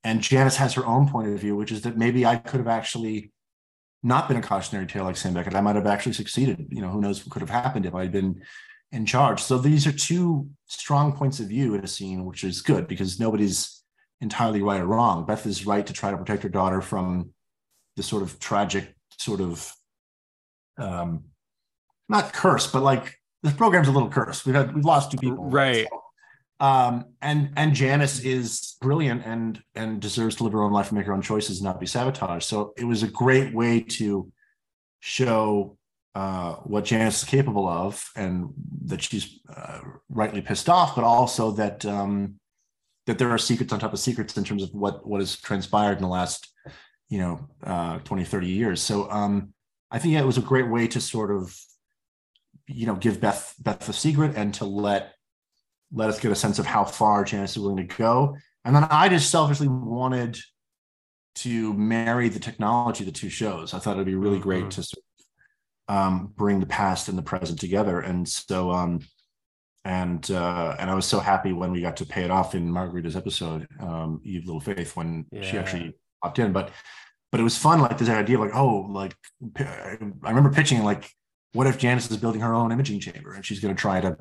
and 0.05 0.21
Janis 0.23 0.57
has 0.57 0.75
her 0.75 0.87
own 0.87 1.09
point 1.09 1.29
of 1.29 1.41
view, 1.41 1.57
which 1.57 1.73
is 1.73 1.83
that 1.83 1.97
maybe 1.97 2.25
I 2.25 2.37
could 2.37 2.61
have 2.61 2.69
actually 2.69 3.33
not 4.03 4.29
been 4.29 4.37
a 4.37 4.43
cautionary 4.43 4.87
tale 4.87 5.05
like 5.05 5.17
Sam 5.17 5.35
Beckett. 5.35 5.55
I 5.55 5.61
might 5.61 5.77
have 5.77 5.87
actually 5.87 6.13
succeeded. 6.13 6.69
You 6.71 6.83
know, 6.83 6.89
who 6.89 7.01
knows 7.01 7.25
what 7.25 7.33
could 7.33 7.43
have 7.43 7.51
happened 7.51 7.87
if 7.87 7.95
I'd 7.95 8.13
been 8.13 8.41
in 8.93 9.07
charge. 9.07 9.43
So 9.43 9.59
these 9.59 9.87
are 9.87 9.93
two 9.93 10.49
strong 10.67 11.13
points 11.13 11.41
of 11.41 11.49
view 11.49 11.75
in 11.75 11.85
a 11.85 11.89
scene, 11.89 12.25
which 12.25 12.45
is 12.45 12.63
good 12.63 12.87
because 12.87 13.21
nobody's 13.21 13.83
entirely 14.21 14.63
right 14.63 14.81
or 14.81 14.87
wrong. 14.87 15.27
Beth 15.27 15.47
is 15.47 15.67
right 15.67 15.87
to 15.87 15.93
try 15.93 16.11
to 16.11 16.17
protect 16.17 16.43
her 16.43 16.49
daughter 16.49 16.81
from 16.81 17.31
the 17.97 18.03
sort 18.03 18.23
of 18.23 18.39
tragic 18.39 18.95
sort 19.19 19.41
of 19.41 19.73
um 20.79 21.25
not 22.09 22.33
curse, 22.33 22.71
but 22.71 22.83
like 22.83 23.17
this 23.43 23.53
program's 23.53 23.89
a 23.89 23.93
little 23.93 24.09
cursed. 24.09 24.47
We've 24.47 24.55
had 24.55 24.75
we've 24.75 24.85
lost 24.85 25.11
two 25.11 25.19
people. 25.19 25.45
Right. 25.45 25.87
So, 25.91 26.67
um 26.67 27.05
and 27.23 27.53
and 27.57 27.75
Janis 27.75 28.21
is 28.21 28.77
brilliant 28.81 29.25
and 29.25 29.63
and 29.75 30.01
deserves 30.01 30.37
to 30.37 30.45
live 30.45 30.53
her 30.53 30.63
own 30.63 30.73
life 30.73 30.89
and 30.89 30.99
make 30.99 31.07
her 31.07 31.13
own 31.13 31.23
choices 31.23 31.59
and 31.59 31.65
not 31.65 31.81
be 31.81 31.87
sabotaged. 31.87 32.45
So 32.45 32.73
it 32.77 32.85
was 32.85 33.03
a 33.03 33.09
great 33.09 33.55
way 33.55 33.81
to 33.81 34.31
show 35.01 35.79
uh, 36.15 36.55
what 36.65 36.85
Janis 36.85 37.23
is 37.23 37.29
capable 37.29 37.69
of, 37.69 38.05
and 38.17 38.53
that 38.87 39.03
she's 39.03 39.39
uh, 39.55 39.81
rightly 40.09 40.41
pissed 40.41 40.69
off, 40.69 40.97
but 40.97 41.05
also 41.05 41.53
that 41.53 41.85
um, 41.85 42.41
that 43.07 43.19
there 43.19 43.31
are 43.31 43.39
secrets 43.39 43.73
on 43.73 43.79
top 43.79 43.93
of 43.93 44.01
secrets 44.01 44.37
in 44.37 44.43
terms 44.43 44.65
of 44.65 44.71
what 44.71 45.07
what 45.07 45.21
has 45.21 45.37
transpired 45.37 45.99
in 45.99 46.03
the 46.03 46.09
last, 46.09 46.53
you 47.09 47.19
know, 47.19 47.49
uh, 47.63 47.99
20, 48.01 48.25
30 48.25 48.49
years. 48.49 48.83
So 48.83 49.09
um, 49.11 49.55
I 49.91 49.99
think 49.99 50.15
it 50.15 50.25
was 50.27 50.39
a 50.39 50.43
great 50.43 50.69
way 50.69 50.87
to 50.89 51.01
sort 51.01 51.31
of, 51.31 51.57
you 52.67 52.87
know, 52.87 52.97
give 52.97 53.21
Beth 53.21 53.55
Beth 53.59 53.81
the 53.81 53.93
secret 53.93 54.37
and 54.37 54.53
to 54.55 54.65
let 54.65 55.15
let 55.93 56.11
us 56.11 56.21
get 56.21 56.33
a 56.33 56.35
sense 56.37 56.59
of 56.59 56.67
how 56.67 56.85
far 56.85 57.25
Janis 57.25 57.53
is 57.53 57.59
willing 57.59 57.79
to 57.89 57.97
go. 57.97 58.37
And 58.65 58.77
then 58.77 58.85
I 58.85 59.09
just 59.09 59.31
selfishly 59.31 59.69
wanted 59.69 60.39
to 61.37 61.73
marry 61.73 62.29
the 62.29 62.41
technology 62.41 63.05
of 63.05 63.07
the 63.07 63.19
two 63.19 63.31
shows. 63.31 63.73
I 63.73 63.79
thought 63.79 63.95
it'd 63.95 64.07
be 64.07 64.15
really 64.15 64.39
great 64.41 64.65
Mhm. 64.65 64.71
to 64.71 64.83
sort 64.83 65.05
of, 65.89 65.97
um, 65.97 66.27
bring 66.37 66.61
the 66.61 66.67
past 66.67 67.09
and 67.09 67.17
the 67.17 67.23
present 67.23 67.59
together. 67.61 68.01
And 68.01 68.29
so, 68.29 68.71
um, 68.73 69.01
and 69.85 70.31
uh, 70.31 70.77
and 70.79 70.91
I 70.91 70.95
was 70.95 71.07
so 71.07 71.21
happy 71.21 71.53
when 71.55 71.71
we 71.73 71.81
got 71.81 71.97
to 71.99 72.05
pay 72.07 72.25
it 72.25 72.31
off 72.31 72.55
in 72.55 72.71
Margarita's 72.71 73.17
episode, 73.17 73.67
um, 73.81 74.21
Eve 74.25 74.45
Little 74.45 74.61
Faith, 74.61 74.95
when 74.97 75.25
she 75.41 75.57
actually 75.57 75.95
popped 76.23 76.39
in. 76.39 76.53
But 76.53 76.73
but 77.31 77.41
it 77.41 77.45
was 77.45 77.59
fun, 77.59 77.81
like 77.81 77.99
this 77.99 78.09
idea, 78.09 78.37
of 78.37 78.43
like 78.43 78.55
oh, 78.55 78.87
like 78.91 79.15
i 79.59 79.97
remember 80.23 80.51
pitching 80.51 80.83
like, 80.83 81.11
what 81.53 81.67
if 81.67 81.79
Janis 81.79 82.11
is 82.11 82.17
building 82.17 82.41
her 82.41 82.55
own 82.55 82.73
imaging 82.73 83.01
chamber 83.01 83.33
and 83.33 83.45
she's 83.45 83.61
going 83.61 83.75
to 83.75 83.81
try 83.81 84.01
to 84.01 84.17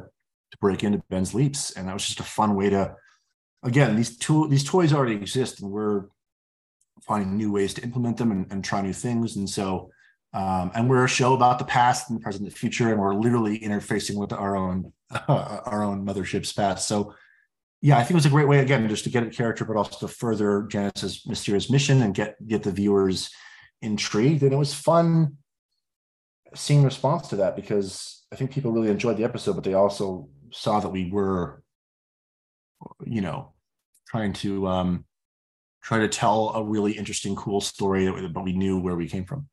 to 0.52 0.58
break 0.60 0.84
into 0.84 1.04
Ben's 1.10 1.34
leaps, 1.34 1.72
and 1.72 1.88
that 1.88 1.94
was 1.94 2.06
just 2.06 2.20
a 2.20 2.24
fun 2.24 2.56
way 2.56 2.70
to. 2.70 2.96
Again, 3.64 3.96
these 3.96 4.18
two 4.18 4.48
these 4.48 4.64
toys 4.64 4.94
already 4.94 5.16
exist, 5.16 5.62
and 5.62 5.72
we're 5.72 6.06
finding 7.06 7.36
new 7.36 7.52
ways 7.52 7.74
to 7.76 7.82
implement 7.82 8.18
them 8.18 8.32
and, 8.32 8.52
and 8.52 8.64
try 8.64 8.82
new 8.82 8.94
things. 8.94 9.36
And 9.36 9.50
so, 9.50 9.90
um, 10.34 10.72
and 10.76 10.90
we're 10.90 11.06
a 11.06 11.10
show 11.10 11.34
about 11.34 11.60
the 11.60 11.66
past 11.66 12.10
and 12.10 12.20
the 12.20 12.24
present 12.24 12.44
and 12.44 12.52
the 12.52 12.56
future, 12.56 12.92
and 12.92 13.00
we're 13.00 13.16
literally 13.16 13.60
interfacing 13.60 14.16
with 14.16 14.32
our 14.32 14.56
own 14.56 14.94
our 15.28 15.84
own 15.84 16.06
mothership's 16.06 16.54
past. 16.54 16.88
So, 16.88 17.14
yeah, 17.82 17.98
I 17.98 18.02
think 18.02 18.12
it 18.12 18.16
was 18.16 18.26
a 18.26 18.30
great 18.30 18.48
way 18.48 18.60
again 18.60 18.88
just 18.90 19.04
to 19.04 19.10
get 19.10 19.24
a 19.24 19.30
character, 19.30 19.66
but 19.66 19.78
also 19.78 20.08
to 20.08 20.14
further 20.14 20.64
Janis's 20.64 21.26
mysterious 21.28 21.70
mission 21.70 22.02
and 22.02 22.14
get 22.14 22.36
get 22.48 22.64
the 22.64 22.72
viewers 22.72 23.30
intrigued. 23.82 24.44
And 24.44 24.54
it 24.54 24.58
was 24.58 24.74
fun 24.74 25.38
seeing 26.56 26.84
response 26.84 27.28
to 27.30 27.36
that 27.38 27.56
because 27.56 28.26
I 28.32 28.36
think 28.36 28.52
people 28.52 28.72
really 28.72 28.90
enjoyed 28.90 29.18
the 29.18 29.24
episode, 29.24 29.54
but 29.54 29.64
they 29.64 29.74
also 29.74 30.30
saw 30.52 30.80
that 30.80 30.90
we 30.90 31.12
were 31.12 31.62
you 33.06 33.22
know, 33.22 33.54
trying 34.08 34.34
to 34.34 34.68
um, 34.68 35.06
try 35.84 36.00
to 36.00 36.08
tell 36.08 36.50
a 36.50 36.64
really 36.64 36.94
interesting, 36.94 37.36
cool 37.36 37.62
story, 37.62 38.10
but 38.30 38.44
we 38.44 38.54
knew 38.54 38.80
where 38.80 38.96
we 38.96 39.08
came 39.08 39.26
from. 39.26 39.48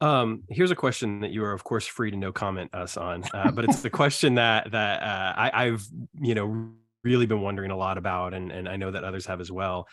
Um, 0.00 0.42
here's 0.48 0.70
a 0.70 0.76
question 0.76 1.20
that 1.20 1.30
you 1.30 1.44
are, 1.44 1.52
of 1.52 1.64
course, 1.64 1.86
free 1.86 2.10
to 2.10 2.16
no 2.16 2.32
comment 2.32 2.74
us 2.74 2.96
on, 2.96 3.24
uh, 3.32 3.50
but 3.50 3.64
it's 3.64 3.80
the 3.80 3.90
question 4.02 4.34
that 4.34 4.70
that 4.72 5.02
uh, 5.02 5.34
I, 5.36 5.66
I've 5.66 5.86
you 6.20 6.34
know 6.34 6.72
really 7.04 7.26
been 7.26 7.42
wondering 7.42 7.70
a 7.70 7.76
lot 7.76 7.98
about, 7.98 8.34
and 8.34 8.50
and 8.50 8.68
I 8.68 8.76
know 8.76 8.90
that 8.90 9.04
others 9.04 9.26
have 9.26 9.40
as 9.40 9.52
well. 9.52 9.86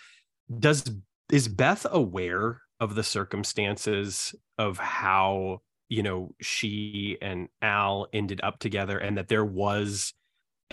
Does 0.60 0.92
is 1.32 1.48
Beth 1.48 1.86
aware 1.90 2.62
of 2.80 2.96
the 2.96 3.04
circumstances 3.04 4.34
of 4.58 4.78
how 4.78 5.62
you 5.88 6.04
know 6.04 6.34
she 6.42 7.18
and 7.22 7.48
Al 7.62 8.08
ended 8.12 8.42
up 8.44 8.60
together, 8.60 8.98
and 8.98 9.18
that 9.18 9.28
there 9.28 9.46
was 9.46 10.14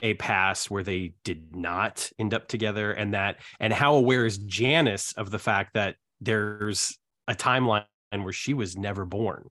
a 0.02 0.14
past 0.14 0.70
where 0.70 0.84
they 0.84 1.14
did 1.24 1.54
not 1.54 2.10
end 2.18 2.32
up 2.32 2.48
together, 2.48 2.92
and 2.92 3.14
that 3.14 3.36
and 3.60 3.72
how 3.72 3.94
aware 3.94 4.24
is 4.24 4.38
Janis 4.38 5.12
of 5.12 5.30
the 5.30 5.38
fact 5.38 5.74
that 5.74 5.96
there's 6.20 6.98
a 7.28 7.34
timeline 7.34 7.84
where 8.24 8.32
she 8.32 8.54
was 8.54 8.76
never 8.76 9.04
born, 9.04 9.48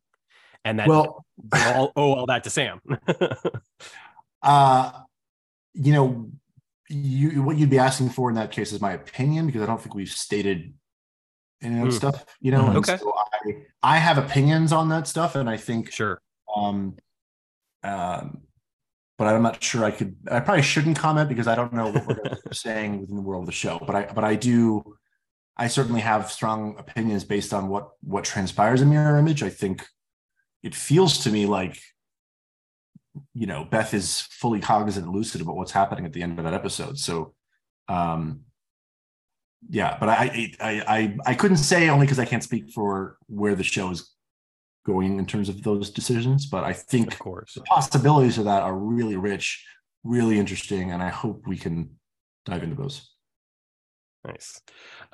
and 0.63 0.79
that 0.79 0.87
well, 0.87 1.25
all 1.53 1.91
owe 1.95 2.13
all 2.13 2.25
that 2.27 2.43
to 2.43 2.49
Sam. 2.49 2.81
uh, 4.41 4.91
you 5.73 5.93
know, 5.93 6.31
you 6.89 7.43
what 7.43 7.57
you'd 7.57 7.69
be 7.69 7.79
asking 7.79 8.09
for 8.09 8.29
in 8.29 8.35
that 8.35 8.51
case 8.51 8.71
is 8.71 8.81
my 8.81 8.93
opinion 8.93 9.45
because 9.45 9.61
I 9.61 9.65
don't 9.65 9.81
think 9.81 9.95
we've 9.95 10.09
stated 10.09 10.73
any 11.61 11.81
of 11.81 11.87
mm. 11.87 11.93
stuff. 11.93 12.25
You 12.39 12.51
know, 12.51 12.63
mm-hmm. 12.63 12.77
okay. 12.77 12.97
So 12.97 13.13
I 13.43 13.53
I 13.83 13.97
have 13.97 14.17
opinions 14.17 14.71
on 14.71 14.89
that 14.89 15.07
stuff, 15.07 15.35
and 15.35 15.49
I 15.49 15.57
think 15.57 15.91
sure. 15.91 16.21
Um, 16.55 16.97
um, 17.83 18.41
but 19.17 19.27
I'm 19.27 19.41
not 19.41 19.63
sure 19.63 19.83
I 19.83 19.91
could. 19.91 20.15
I 20.29 20.39
probably 20.39 20.63
shouldn't 20.63 20.97
comment 20.97 21.29
because 21.29 21.47
I 21.47 21.55
don't 21.55 21.73
know 21.73 21.89
what 21.89 22.07
we're 22.07 22.37
saying 22.51 23.01
within 23.01 23.15
the 23.15 23.21
world 23.21 23.43
of 23.43 23.47
the 23.47 23.51
show. 23.51 23.79
But 23.85 23.95
I 23.95 24.03
but 24.13 24.23
I 24.23 24.35
do 24.35 24.97
I 25.57 25.67
certainly 25.67 26.01
have 26.01 26.31
strong 26.31 26.75
opinions 26.77 27.23
based 27.23 27.53
on 27.53 27.67
what 27.67 27.89
what 28.01 28.23
transpires 28.23 28.81
in 28.81 28.89
mirror 28.89 29.17
image. 29.17 29.41
I 29.41 29.49
think 29.49 29.85
it 30.63 30.75
feels 30.75 31.17
to 31.19 31.31
me 31.31 31.45
like 31.45 31.79
you 33.33 33.47
know 33.47 33.65
Beth 33.65 33.93
is 33.93 34.21
fully 34.21 34.59
cognizant 34.59 35.07
and 35.07 35.15
lucid 35.15 35.41
about 35.41 35.55
what's 35.55 35.71
happening 35.71 36.05
at 36.05 36.13
the 36.13 36.21
end 36.21 36.37
of 36.37 36.45
that 36.45 36.53
episode. 36.53 36.99
So 36.99 37.33
um 37.87 38.41
yeah, 39.69 39.97
but 39.99 40.09
I 40.09 40.53
I 40.59 40.83
I 40.87 41.17
I 41.25 41.33
couldn't 41.33 41.57
say 41.57 41.89
only 41.89 42.05
because 42.05 42.19
I 42.19 42.25
can't 42.25 42.43
speak 42.43 42.69
for 42.71 43.17
where 43.25 43.55
the 43.55 43.63
show 43.63 43.89
is 43.89 44.13
going 44.85 45.17
in 45.17 45.25
terms 45.25 45.49
of 45.49 45.63
those 45.63 45.89
decisions. 45.89 46.45
But 46.45 46.63
I 46.63 46.73
think 46.73 47.13
of 47.13 47.19
course 47.19 47.55
the 47.55 47.61
possibilities 47.61 48.37
of 48.37 48.45
that 48.45 48.61
are 48.61 48.77
really 48.77 49.17
rich, 49.17 49.65
really 50.03 50.37
interesting, 50.37 50.91
and 50.91 51.01
I 51.01 51.09
hope 51.09 51.47
we 51.47 51.57
can 51.57 51.97
dive 52.45 52.61
into 52.61 52.75
those. 52.75 53.09
Nice. 54.27 54.61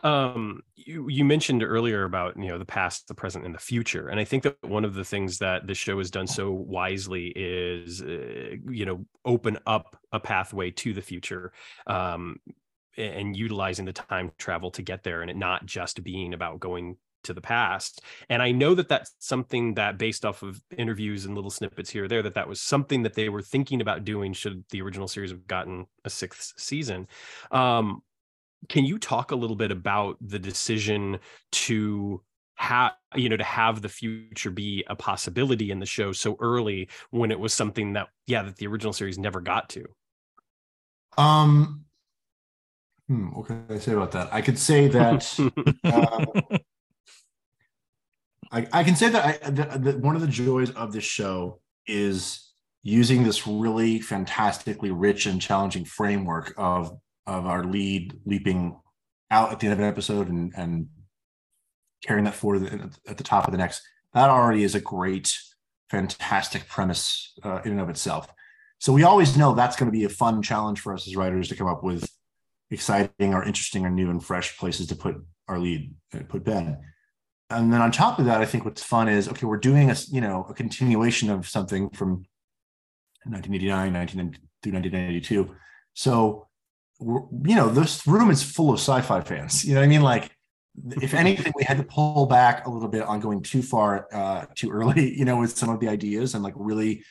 Um, 0.01 0.63
you, 0.75 1.07
you 1.07 1.23
mentioned 1.23 1.63
earlier 1.63 2.03
about 2.03 2.35
you 2.35 2.47
know 2.47 2.57
the 2.57 2.65
past, 2.65 3.07
the 3.07 3.13
present, 3.13 3.45
and 3.45 3.53
the 3.53 3.59
future, 3.59 4.07
and 4.07 4.19
I 4.19 4.25
think 4.25 4.41
that 4.43 4.57
one 4.63 4.83
of 4.83 4.95
the 4.95 5.03
things 5.03 5.37
that 5.37 5.67
this 5.67 5.77
show 5.77 5.99
has 5.99 6.09
done 6.09 6.25
so 6.25 6.51
wisely 6.51 7.31
is 7.35 8.01
uh, 8.01 8.55
you 8.67 8.85
know 8.85 9.05
open 9.23 9.59
up 9.67 9.95
a 10.11 10.19
pathway 10.19 10.71
to 10.71 10.93
the 10.93 11.01
future, 11.01 11.53
um, 11.85 12.37
and 12.97 13.37
utilizing 13.37 13.85
the 13.85 13.93
time 13.93 14.31
travel 14.39 14.71
to 14.71 14.81
get 14.81 15.03
there, 15.03 15.21
and 15.21 15.29
it 15.29 15.37
not 15.37 15.63
just 15.65 16.03
being 16.03 16.33
about 16.33 16.59
going 16.59 16.97
to 17.23 17.33
the 17.33 17.41
past. 17.41 18.01
And 18.29 18.41
I 18.41 18.51
know 18.51 18.73
that 18.73 18.89
that's 18.89 19.13
something 19.19 19.75
that, 19.75 19.97
based 19.99 20.25
off 20.25 20.41
of 20.41 20.59
interviews 20.75 21.25
and 21.25 21.35
little 21.35 21.51
snippets 21.51 21.89
here 21.89 22.05
or 22.05 22.07
there, 22.07 22.23
that 22.23 22.33
that 22.33 22.49
was 22.49 22.61
something 22.61 23.03
that 23.03 23.13
they 23.13 23.29
were 23.29 23.43
thinking 23.43 23.79
about 23.79 24.05
doing 24.05 24.33
should 24.33 24.63
the 24.71 24.81
original 24.81 25.07
series 25.07 25.31
have 25.31 25.47
gotten 25.47 25.85
a 26.03 26.09
sixth 26.09 26.53
season. 26.57 27.07
Um, 27.51 28.01
can 28.69 28.85
you 28.85 28.97
talk 28.97 29.31
a 29.31 29.35
little 29.35 29.55
bit 29.55 29.71
about 29.71 30.17
the 30.21 30.39
decision 30.39 31.19
to 31.51 32.21
have 32.55 32.93
you 33.15 33.29
know 33.29 33.37
to 33.37 33.43
have 33.43 33.81
the 33.81 33.89
future 33.89 34.51
be 34.51 34.83
a 34.87 34.95
possibility 34.95 35.71
in 35.71 35.79
the 35.79 35.85
show 35.85 36.11
so 36.11 36.37
early 36.39 36.87
when 37.09 37.31
it 37.31 37.39
was 37.39 37.53
something 37.53 37.93
that 37.93 38.07
yeah 38.27 38.43
that 38.43 38.55
the 38.57 38.67
original 38.67 38.93
series 38.93 39.17
never 39.17 39.41
got 39.41 39.69
to? 39.69 39.85
Um 41.17 41.85
hmm, 43.07 43.27
what 43.29 43.47
can 43.47 43.65
i 43.69 43.77
say 43.77 43.93
about 43.93 44.11
that? 44.11 44.33
I 44.33 44.41
could 44.41 44.59
say 44.59 44.87
that 44.87 45.39
uh, 45.83 46.57
I, 48.51 48.67
I 48.71 48.83
can 48.83 48.95
say 48.95 49.09
that 49.09 49.25
I, 49.25 49.49
the, 49.49 49.79
the, 49.79 49.97
one 49.97 50.15
of 50.15 50.21
the 50.21 50.27
joys 50.27 50.69
of 50.71 50.93
this 50.93 51.03
show 51.03 51.59
is 51.87 52.51
using 52.83 53.23
this 53.23 53.47
really 53.47 53.99
fantastically 53.99 54.91
rich 54.91 55.25
and 55.25 55.41
challenging 55.41 55.85
framework 55.85 56.53
of 56.55 56.95
of 57.25 57.45
our 57.45 57.63
lead 57.63 58.19
leaping 58.25 58.77
out 59.31 59.51
at 59.51 59.59
the 59.59 59.67
end 59.67 59.73
of 59.73 59.79
an 59.79 59.85
episode 59.85 60.29
and 60.29 60.53
and 60.55 60.87
carrying 62.03 62.25
that 62.25 62.35
forward 62.35 62.91
at 63.07 63.17
the 63.17 63.23
top 63.23 63.45
of 63.45 63.51
the 63.51 63.57
next. 63.57 63.81
That 64.13 64.29
already 64.29 64.63
is 64.63 64.75
a 64.75 64.81
great 64.81 65.35
fantastic 65.89 66.67
premise 66.67 67.33
uh, 67.43 67.61
in 67.65 67.71
and 67.71 67.81
of 67.81 67.89
itself. 67.89 68.27
So 68.79 68.91
we 68.91 69.03
always 69.03 69.37
know 69.37 69.53
that's 69.53 69.75
going 69.75 69.91
to 69.91 69.97
be 69.97 70.03
a 70.03 70.09
fun 70.09 70.41
challenge 70.41 70.81
for 70.81 70.93
us 70.93 71.07
as 71.07 71.15
writers 71.15 71.47
to 71.49 71.55
come 71.55 71.67
up 71.67 71.83
with 71.83 72.09
exciting 72.69 73.33
or 73.33 73.43
interesting 73.43 73.85
or 73.85 73.89
new 73.89 74.09
and 74.09 74.23
fresh 74.23 74.57
places 74.57 74.87
to 74.87 74.95
put 74.95 75.15
our 75.47 75.59
lead 75.59 75.93
uh, 76.13 76.19
put 76.27 76.43
ben. 76.43 76.77
And 77.49 77.71
then 77.71 77.81
on 77.81 77.91
top 77.91 78.17
of 78.17 78.25
that 78.25 78.41
i 78.41 78.45
think 78.45 78.65
what's 78.65 78.81
fun 78.81 79.07
is 79.07 79.29
okay 79.29 79.45
we're 79.45 79.57
doing 79.57 79.91
a 79.91 79.95
you 80.09 80.21
know 80.21 80.47
a 80.49 80.53
continuation 80.55 81.29
of 81.29 81.47
something 81.47 81.91
from 81.91 82.25
1989 83.25 83.93
19 83.93 84.17
through 84.63 84.73
1992 84.73 85.55
so 85.93 86.47
you 87.05 87.55
know, 87.55 87.69
this 87.69 88.05
room 88.07 88.29
is 88.29 88.43
full 88.43 88.71
of 88.71 88.79
sci-fi 88.79 89.21
fans. 89.21 89.65
You 89.65 89.73
know 89.73 89.81
what 89.81 89.85
I 89.85 89.89
mean? 89.89 90.01
Like, 90.01 90.31
if 91.01 91.13
anything, 91.13 91.53
we 91.55 91.63
had 91.63 91.77
to 91.77 91.83
pull 91.83 92.25
back 92.25 92.65
a 92.65 92.69
little 92.69 92.89
bit 92.89 93.03
on 93.03 93.19
going 93.19 93.41
too 93.41 93.61
far, 93.61 94.07
uh, 94.11 94.45
too 94.55 94.71
early. 94.71 95.15
You 95.17 95.25
know, 95.25 95.37
with 95.37 95.57
some 95.57 95.69
of 95.69 95.79
the 95.79 95.87
ideas 95.89 96.33
and 96.33 96.43
like 96.43 96.53
really 96.57 97.03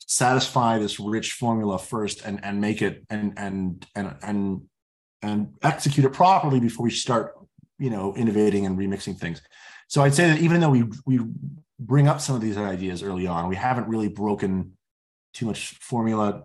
satisfy 0.00 0.78
this 0.78 1.00
rich 1.00 1.32
formula 1.32 1.78
first, 1.78 2.24
and 2.24 2.44
and 2.44 2.60
make 2.60 2.82
it 2.82 3.04
and 3.10 3.32
and 3.36 3.86
and 3.94 4.14
and 4.22 4.62
and 5.22 5.54
execute 5.62 6.06
it 6.06 6.12
properly 6.12 6.60
before 6.60 6.84
we 6.84 6.90
start, 6.90 7.34
you 7.78 7.90
know, 7.90 8.14
innovating 8.14 8.66
and 8.66 8.78
remixing 8.78 9.18
things. 9.18 9.42
So 9.88 10.02
I'd 10.02 10.14
say 10.14 10.28
that 10.28 10.40
even 10.40 10.60
though 10.60 10.70
we 10.70 10.84
we 11.06 11.20
bring 11.78 12.08
up 12.08 12.20
some 12.20 12.36
of 12.36 12.42
these 12.42 12.56
ideas 12.56 13.02
early 13.02 13.26
on, 13.26 13.48
we 13.48 13.56
haven't 13.56 13.88
really 13.88 14.08
broken 14.08 14.72
too 15.32 15.46
much 15.46 15.76
formula 15.80 16.44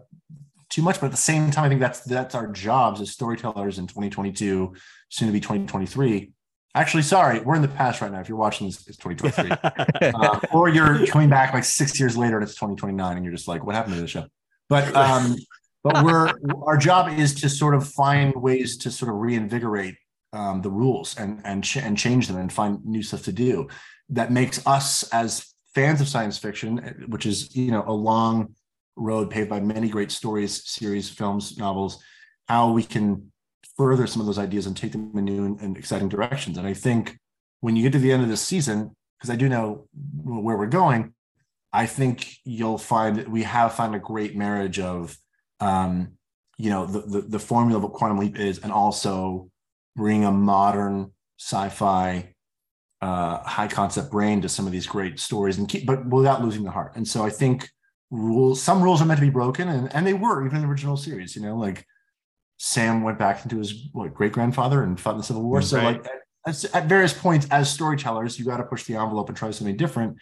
too 0.72 0.82
much, 0.82 1.00
but 1.00 1.08
at 1.08 1.12
the 1.12 1.18
same 1.18 1.52
time, 1.52 1.66
I 1.66 1.70
think 1.70 1.82
that's 1.82 2.00
that's 2.02 2.34
our 2.34 2.48
jobs 2.48 3.02
as 3.02 3.12
storytellers 3.12 3.78
in 3.78 3.88
2022, 3.88 4.74
soon 5.10 5.28
to 5.28 5.32
be 5.32 5.40
2023. 5.40 6.32
Actually, 6.74 7.04
sorry, 7.04 7.42
we're 7.42 7.56
in 7.56 7.62
the 7.62 7.68
past 7.68 8.02
right 8.02 8.12
now. 8.12 8.22
If 8.22 8.30
you're 8.30 8.38
watching 8.38 8.68
this, 8.68 8.88
it's 8.88 8.98
2023, 8.98 10.12
uh, 10.16 10.40
or 10.54 10.70
you're 10.70 11.06
coming 11.08 11.30
back 11.30 11.54
like 11.54 11.66
six 11.66 12.00
years 12.00 12.18
later 12.18 12.38
and 12.38 12.44
it's 12.44 12.56
2029, 12.56 13.18
and 13.18 13.26
you're 13.26 13.34
just 13.34 13.48
like, 13.48 13.66
what 13.66 13.76
happened 13.76 13.96
to 13.96 14.02
the 14.02 14.08
show? 14.08 14.26
But 14.70 14.96
um, 14.96 15.36
but 15.84 16.04
we're 16.04 16.34
our 16.64 16.78
job 16.78 17.12
is 17.20 17.36
to 17.36 17.50
sort 17.50 17.76
of 17.76 17.88
find 17.88 18.34
ways 18.36 18.78
to 18.78 18.92
sort 18.92 19.12
of 19.12 19.18
reinvigorate 19.18 19.96
um, 20.32 20.62
the 20.62 20.70
rules 20.70 21.18
and 21.18 21.42
and 21.44 21.64
ch- 21.64 21.78
and 21.78 21.98
change 21.98 22.28
them 22.28 22.38
and 22.38 22.52
find 22.52 22.84
new 22.86 23.04
stuff 23.04 23.24
to 23.24 23.34
do 23.34 23.68
that 24.10 24.32
makes 24.32 24.66
us 24.66 25.04
as 25.12 25.54
fans 25.76 26.00
of 26.00 26.08
science 26.08 26.38
fiction, 26.38 27.06
which 27.10 27.26
is 27.26 27.54
you 27.56 27.72
know 27.72 27.84
a 27.86 27.94
long 27.94 28.56
road 28.96 29.30
paved 29.30 29.50
by 29.50 29.60
many 29.60 29.90
great 29.90 30.12
stories, 30.12 30.70
series, 30.70 31.10
films, 31.10 31.58
novels, 31.58 32.04
how 32.48 32.72
we 32.72 32.84
can 32.84 33.32
further 33.78 34.08
some 34.08 34.20
of 34.20 34.26
those 34.26 34.38
ideas 34.38 34.66
and 34.68 34.76
take 34.76 34.92
them 34.92 35.12
in 35.18 35.26
new 35.26 35.46
and, 35.46 35.60
and 35.62 35.78
exciting 35.78 36.10
directions. 36.10 36.58
And 36.58 36.68
I 36.68 36.74
think 36.74 37.18
when 37.62 37.76
you 37.76 37.84
get 37.84 37.94
to 37.94 38.00
the 38.00 38.12
end 38.12 38.24
of 38.24 38.30
this 38.30 38.42
season, 38.42 38.96
because 39.18 39.30
I 39.30 39.36
do 39.36 39.48
know 39.48 39.88
where 40.24 40.58
we're 40.58 40.68
going, 40.68 41.14
I 41.72 41.86
think 41.86 42.28
you'll 42.44 42.78
find 42.78 43.16
that 43.18 43.30
we 43.30 43.44
have 43.44 43.76
found 43.76 43.96
a 43.96 44.00
great 44.00 44.36
marriage 44.36 44.80
of, 44.80 45.18
um, 45.60 46.14
you 46.58 46.70
know, 46.70 46.86
the, 46.86 47.02
the, 47.02 47.22
the 47.22 47.40
formula 47.40 47.78
of 47.78 47.84
what 47.84 47.94
Quantum 47.94 48.18
Leap 48.18 48.38
is, 48.38 48.60
and 48.60 48.72
also 48.72 49.50
bring 49.96 50.26
a 50.26 50.32
modern 50.32 51.12
sci-fi, 51.40 52.34
uh, 53.02 53.38
high 53.44 53.68
concept 53.68 54.12
brain 54.12 54.42
to 54.42 54.50
some 54.50 54.66
of 54.66 54.72
these 54.72 54.86
great 54.86 55.20
stories, 55.20 55.58
and 55.58 55.70
keep, 55.70 55.86
but 55.86 56.06
without 56.08 56.44
losing 56.44 56.64
the 56.64 56.72
heart. 56.72 56.96
And 56.96 57.08
so 57.08 57.24
I 57.24 57.30
think 57.30 57.70
rules 58.12 58.62
some 58.62 58.82
rules 58.82 59.02
are 59.02 59.06
meant 59.06 59.20
to 59.20 59.26
be 59.26 59.32
broken 59.32 59.68
and, 59.68 59.94
and 59.96 60.06
they 60.06 60.14
were 60.14 60.46
even 60.46 60.58
in 60.58 60.64
the 60.64 60.70
original 60.70 60.98
series 60.98 61.36
you 61.36 61.42
know 61.42 61.56
like 61.56 61.86
sam 62.58 63.02
went 63.02 63.18
back 63.18 63.44
into 63.44 63.58
his 63.58 63.90
what 63.94 64.14
great 64.14 64.32
grandfather 64.32 64.84
and 64.84 65.00
fought 65.00 65.12
in 65.12 65.18
the 65.18 65.24
civil 65.24 65.42
war. 65.42 65.58
Right. 65.58 65.66
so 65.66 65.82
like 65.82 66.06
at, 66.46 66.76
at, 66.76 66.86
various 66.86 67.14
points 67.14 67.48
as 67.50 67.72
storytellers 67.72 68.38
you 68.38 68.46
got 68.46 68.58
to 68.58 68.64
push 68.64 68.84
the 68.84 68.96
envelope 68.96 69.30
and 69.30 69.38
try 69.38 69.50
something 69.52 69.78
different 69.78 70.18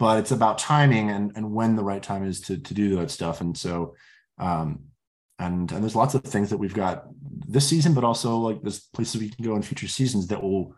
but 0.00 0.18
it's 0.18 0.30
about 0.30 0.58
timing 0.58 1.10
and 1.10 1.30
and 1.36 1.52
when 1.52 1.76
the 1.76 1.84
right 1.84 2.02
time 2.02 2.26
is 2.26 2.40
to 2.40 2.58
to 2.58 2.74
do 2.74 2.96
that 2.96 3.10
stuff. 3.10 3.40
And 3.42 3.56
so 3.56 3.94
um 4.38 4.80
and 5.38 5.70
and 5.70 5.82
there's 5.82 5.94
lots 5.94 6.14
of 6.14 6.24
things 6.24 6.50
that 6.50 6.56
we've 6.56 6.74
got 6.74 7.04
this 7.46 7.68
season 7.68 7.94
but 7.94 8.02
also 8.02 8.38
like 8.38 8.60
there's 8.62 8.80
places 8.80 9.20
we 9.20 9.28
can 9.28 9.44
go 9.44 9.54
in 9.54 9.62
future 9.62 9.86
seasons 9.86 10.26
that 10.28 10.42
will 10.42 10.74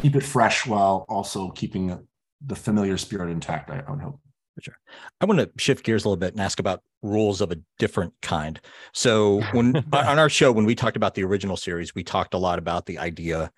keep 0.00 0.16
it 0.16 0.22
fresh 0.22 0.66
while 0.66 1.04
also 1.08 1.50
keeping 1.50 2.06
the 2.44 2.56
familiar 2.56 2.96
spirit 2.98 3.30
intact 3.30 3.70
i, 3.70 3.82
I 3.86 3.90
would 3.90 4.00
hope 4.00 4.20
sure. 4.60 4.78
I 5.20 5.26
want 5.26 5.40
to 5.40 5.50
shift 5.58 5.84
gears 5.84 6.04
a 6.04 6.08
little 6.08 6.18
bit 6.18 6.32
and 6.32 6.40
ask 6.40 6.58
about 6.58 6.82
rules 7.02 7.40
of 7.40 7.52
a 7.52 7.56
different 7.78 8.14
kind. 8.22 8.60
So, 8.92 9.42
when 9.52 9.76
on 9.92 10.18
our 10.18 10.28
show, 10.28 10.52
when 10.52 10.64
we 10.64 10.74
talked 10.74 10.96
about 10.96 11.14
the 11.14 11.24
original 11.24 11.56
series, 11.56 11.94
we 11.94 12.04
talked 12.04 12.34
a 12.34 12.38
lot 12.38 12.58
about 12.58 12.86
the 12.86 12.98
idea 12.98 13.50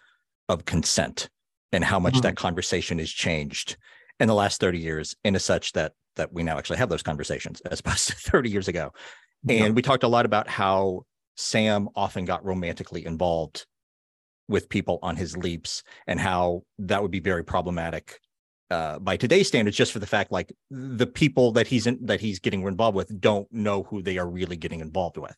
of 0.49 0.65
consent 0.65 1.29
and 1.73 1.85
how 1.85 1.99
much 1.99 2.15
mm-hmm. 2.15 2.23
that 2.23 2.37
conversation 2.37 2.99
has 2.99 3.11
changed 3.11 3.77
in 4.21 4.29
the 4.29 4.35
last 4.35 4.61
30 4.61 4.79
years 4.79 5.15
in 5.25 5.39
such 5.39 5.73
that 5.73 5.93
that 6.17 6.33
we 6.33 6.43
now 6.43 6.59
actually 6.59 6.79
have 6.79 6.89
those 6.89 7.03
conversations 7.03 7.61
as 7.63 7.81
opposed 7.81 8.09
to 8.09 8.15
30 8.31 8.51
years 8.51 8.69
ago. 8.69 8.93
And 9.49 9.59
yeah. 9.59 9.71
we 9.71 9.83
talked 9.83 10.03
a 10.03 10.09
lot 10.09 10.27
about 10.27 10.49
how 10.49 11.05
Sam 11.37 11.89
often 11.95 12.25
got 12.25 12.45
romantically 12.45 13.07
involved 13.07 13.67
with 14.49 14.69
people 14.69 14.99
on 15.03 15.15
his 15.15 15.37
leaps 15.37 15.85
and 16.07 16.19
how 16.19 16.63
that 16.81 17.03
would 17.03 17.11
be 17.11 17.21
very 17.21 17.45
problematic 17.45 18.19
uh, 18.71 18.99
by 18.99 19.17
today's 19.17 19.49
standards, 19.49 19.77
just 19.77 19.93
for 19.93 19.99
the 19.99 20.07
fact 20.07 20.31
like 20.31 20.53
the 20.71 21.07
people 21.07 21.53
that 21.53 21.67
he's 21.67 21.87
in 21.87 21.99
that 22.07 22.21
he's 22.21 22.39
getting 22.39 22.63
involved 22.63 22.97
with 22.97 23.21
don't 23.21 23.51
know 23.53 23.85
who 23.85 24.03
they 24.03 24.19
are 24.19 24.29
really 24.29 24.57
getting 24.57 24.81
involved 24.81 25.17
with. 25.17 25.37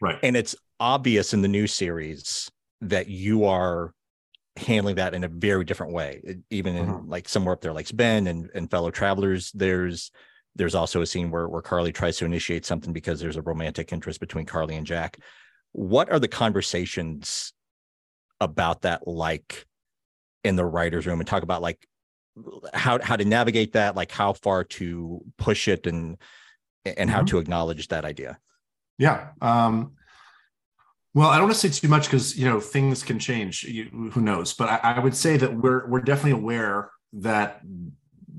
Right. 0.00 0.18
And 0.22 0.36
it's 0.36 0.56
obvious 0.80 1.32
in 1.32 1.42
the 1.42 1.48
new 1.48 1.66
series 1.66 2.50
that 2.80 3.08
you 3.08 3.44
are 3.44 3.94
handling 4.56 4.96
that 4.96 5.14
in 5.14 5.24
a 5.24 5.28
very 5.28 5.64
different 5.64 5.92
way. 5.92 6.22
Even 6.50 6.76
in 6.76 6.86
mm-hmm. 6.86 7.08
like 7.08 7.28
somewhere 7.28 7.54
up 7.54 7.60
there 7.60 7.72
like 7.72 7.94
Ben 7.96 8.26
and, 8.26 8.50
and 8.54 8.70
fellow 8.70 8.90
travelers, 8.90 9.52
there's 9.52 10.10
there's 10.56 10.74
also 10.74 11.00
a 11.00 11.06
scene 11.06 11.30
where 11.30 11.48
where 11.48 11.62
Carly 11.62 11.92
tries 11.92 12.16
to 12.18 12.24
initiate 12.24 12.64
something 12.64 12.92
because 12.92 13.20
there's 13.20 13.36
a 13.36 13.42
romantic 13.42 13.92
interest 13.92 14.20
between 14.20 14.46
Carly 14.46 14.76
and 14.76 14.86
Jack. 14.86 15.18
What 15.72 16.10
are 16.10 16.18
the 16.18 16.28
conversations 16.28 17.52
about 18.40 18.82
that 18.82 19.06
like 19.06 19.66
in 20.42 20.56
the 20.56 20.64
writers' 20.64 21.06
room 21.06 21.20
and 21.20 21.26
talk 21.26 21.42
about 21.42 21.62
like 21.62 21.86
how 22.72 22.98
how 23.02 23.16
to 23.16 23.24
navigate 23.24 23.72
that, 23.72 23.96
like 23.96 24.10
how 24.10 24.32
far 24.32 24.64
to 24.64 25.20
push 25.38 25.68
it 25.68 25.86
and 25.86 26.16
and 26.84 26.96
mm-hmm. 26.96 27.08
how 27.08 27.22
to 27.22 27.38
acknowledge 27.38 27.88
that 27.88 28.04
idea. 28.04 28.38
Yeah. 28.98 29.28
Um, 29.40 29.92
well, 31.14 31.28
I 31.28 31.36
don't 31.36 31.44
want 31.44 31.54
to 31.54 31.70
say 31.70 31.80
too 31.80 31.88
much 31.88 32.06
because 32.06 32.36
you 32.36 32.48
know 32.48 32.60
things 32.60 33.02
can 33.02 33.18
change. 33.18 33.62
You, 33.64 34.10
who 34.12 34.20
knows? 34.20 34.52
But 34.54 34.68
I, 34.68 34.94
I, 34.96 34.98
would 34.98 35.14
say 35.14 35.36
that 35.36 35.56
we're 35.56 35.86
we're 35.86 36.00
definitely 36.00 36.32
aware 36.32 36.90
that 37.14 37.60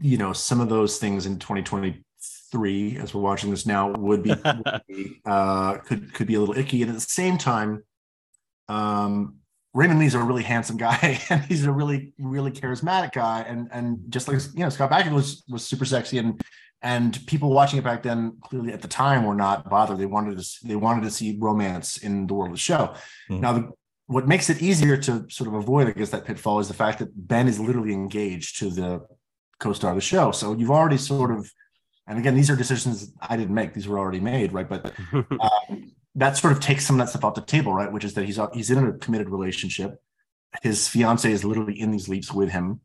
you 0.01 0.17
know 0.17 0.33
some 0.33 0.59
of 0.59 0.67
those 0.67 0.97
things 0.97 1.25
in 1.25 1.39
2023, 1.39 2.97
as 2.97 3.13
we're 3.13 3.21
watching 3.21 3.49
this 3.49 3.65
now, 3.65 3.91
would 3.91 4.23
be, 4.23 4.29
would 4.45 4.81
be 4.89 5.21
uh, 5.25 5.77
could 5.77 6.13
could 6.13 6.27
be 6.27 6.35
a 6.35 6.39
little 6.39 6.57
icky, 6.57 6.81
and 6.81 6.91
at 6.91 6.95
the 6.95 7.01
same 7.01 7.37
time, 7.37 7.81
um, 8.67 9.37
Raymond 9.75 9.99
Lee's 9.99 10.15
a 10.15 10.23
really 10.23 10.41
handsome 10.41 10.77
guy 10.77 11.19
and 11.29 11.43
he's 11.43 11.65
a 11.65 11.71
really, 11.71 12.13
really 12.17 12.51
charismatic 12.51 13.11
guy. 13.11 13.41
And 13.41 13.67
and 13.71 13.99
just 14.09 14.27
like 14.27 14.39
you 14.53 14.61
know, 14.61 14.69
Scott 14.69 14.89
Bakula 14.89 15.13
was 15.13 15.43
was 15.49 15.67
super 15.67 15.85
sexy 15.85 16.17
and 16.17 16.41
and 16.81 17.19
people 17.27 17.49
watching 17.49 17.77
it 17.77 17.83
back 17.83 18.01
then 18.01 18.37
clearly 18.41 18.71
at 18.71 18.81
the 18.81 18.87
time 18.87 19.25
were 19.25 19.35
not 19.35 19.69
bothered. 19.69 19.97
They 19.97 20.05
wanted 20.05 20.39
to 20.39 20.67
they 20.67 20.77
wanted 20.77 21.03
to 21.03 21.11
see 21.11 21.37
romance 21.37 21.97
in 21.97 22.25
the 22.25 22.33
world 22.33 22.51
of 22.51 22.55
the 22.55 22.59
show. 22.59 22.95
Mm-hmm. 23.29 23.41
Now 23.41 23.53
the, 23.53 23.69
what 24.07 24.27
makes 24.27 24.49
it 24.49 24.61
easier 24.61 24.95
to 24.97 25.25
sort 25.29 25.47
of 25.47 25.55
avoid, 25.55 25.87
I 25.87 25.91
guess, 25.91 26.11
that 26.11 26.25
pitfall 26.25 26.59
is 26.59 26.67
the 26.67 26.73
fact 26.73 26.99
that 26.99 27.09
Ben 27.27 27.47
is 27.47 27.59
literally 27.59 27.91
engaged 27.91 28.59
to 28.59 28.69
the 28.69 29.05
co-star 29.59 29.91
of 29.91 29.97
the 29.97 30.01
show. 30.01 30.31
So 30.31 30.53
you've 30.53 30.69
already 30.69 30.97
sort 30.97 31.31
of, 31.31 31.51
and 32.05 32.19
again, 32.19 32.35
these 32.35 32.51
are 32.51 32.55
decisions 32.55 33.11
I 33.19 33.35
didn't 33.35 33.55
make; 33.55 33.73
these 33.73 33.87
were 33.87 33.97
already 33.97 34.19
made, 34.19 34.53
right? 34.53 34.69
But 34.69 34.93
um, 35.11 35.91
that 36.15 36.37
sort 36.37 36.53
of 36.53 36.59
takes 36.59 36.85
some 36.85 36.99
of 36.99 37.05
that 37.05 37.09
stuff 37.09 37.25
off 37.25 37.35
the 37.35 37.41
table, 37.41 37.73
right? 37.73 37.91
Which 37.91 38.03
is 38.03 38.13
that 38.13 38.25
he's 38.25 38.39
he's 38.53 38.71
in 38.71 38.85
a 38.85 38.93
committed 38.93 39.29
relationship. 39.29 40.01
His 40.63 40.87
fiance 40.87 41.29
is 41.29 41.43
literally 41.43 41.79
in 41.79 41.91
these 41.91 42.07
leaps 42.07 42.31
with 42.31 42.49
him, 42.49 42.79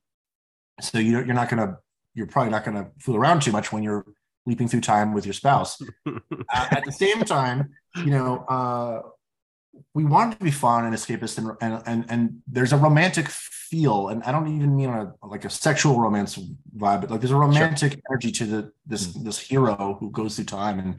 so 0.81 0.98
you 0.98 1.12
you're 1.12 1.35
not 1.35 1.48
gonna 1.48 1.78
you're 2.15 2.27
probably 2.27 2.51
not 2.51 2.65
gonna 2.65 2.90
fool 2.98 3.16
around 3.16 3.43
too 3.43 3.52
much 3.52 3.73
when 3.73 3.82
you're 3.82 4.05
leaping 4.47 4.66
through 4.66 4.81
time 4.81 5.15
with 5.15 5.24
your 5.24 5.32
spouse. 5.32 5.81
uh, 6.07 6.19
at 6.51 6.85
the 6.85 6.93
same 6.93 7.23
time, 7.23 7.70
you 7.97 8.11
know, 8.11 8.39
uh, 8.48 9.02
we 9.94 10.05
want 10.05 10.36
to 10.36 10.44
be 10.44 10.51
fun 10.51 10.85
and 10.85 10.94
escapist, 10.94 11.39
and, 11.39 11.57
and 11.61 11.82
and 11.86 12.05
and 12.09 12.43
there's 12.48 12.73
a 12.73 12.77
romantic 12.77 13.28
feel, 13.28 14.09
and 14.09 14.24
I 14.24 14.32
don't 14.32 14.48
even 14.48 14.74
mean 14.74 14.89
a 14.89 15.12
like 15.23 15.44
a 15.44 15.51
sexual 15.51 16.01
romance 16.01 16.36
vibe, 16.77 17.02
but 17.02 17.11
like 17.11 17.20
there's 17.20 17.31
a 17.31 17.36
romantic 17.36 17.93
sure. 17.93 18.01
energy 18.11 18.32
to 18.32 18.47
the 18.47 18.73
this 18.86 19.07
mm-hmm. 19.07 19.24
this 19.24 19.39
hero 19.39 19.97
who 20.01 20.11
goes 20.11 20.35
through 20.35 20.47
time 20.47 20.81
and 20.81 20.97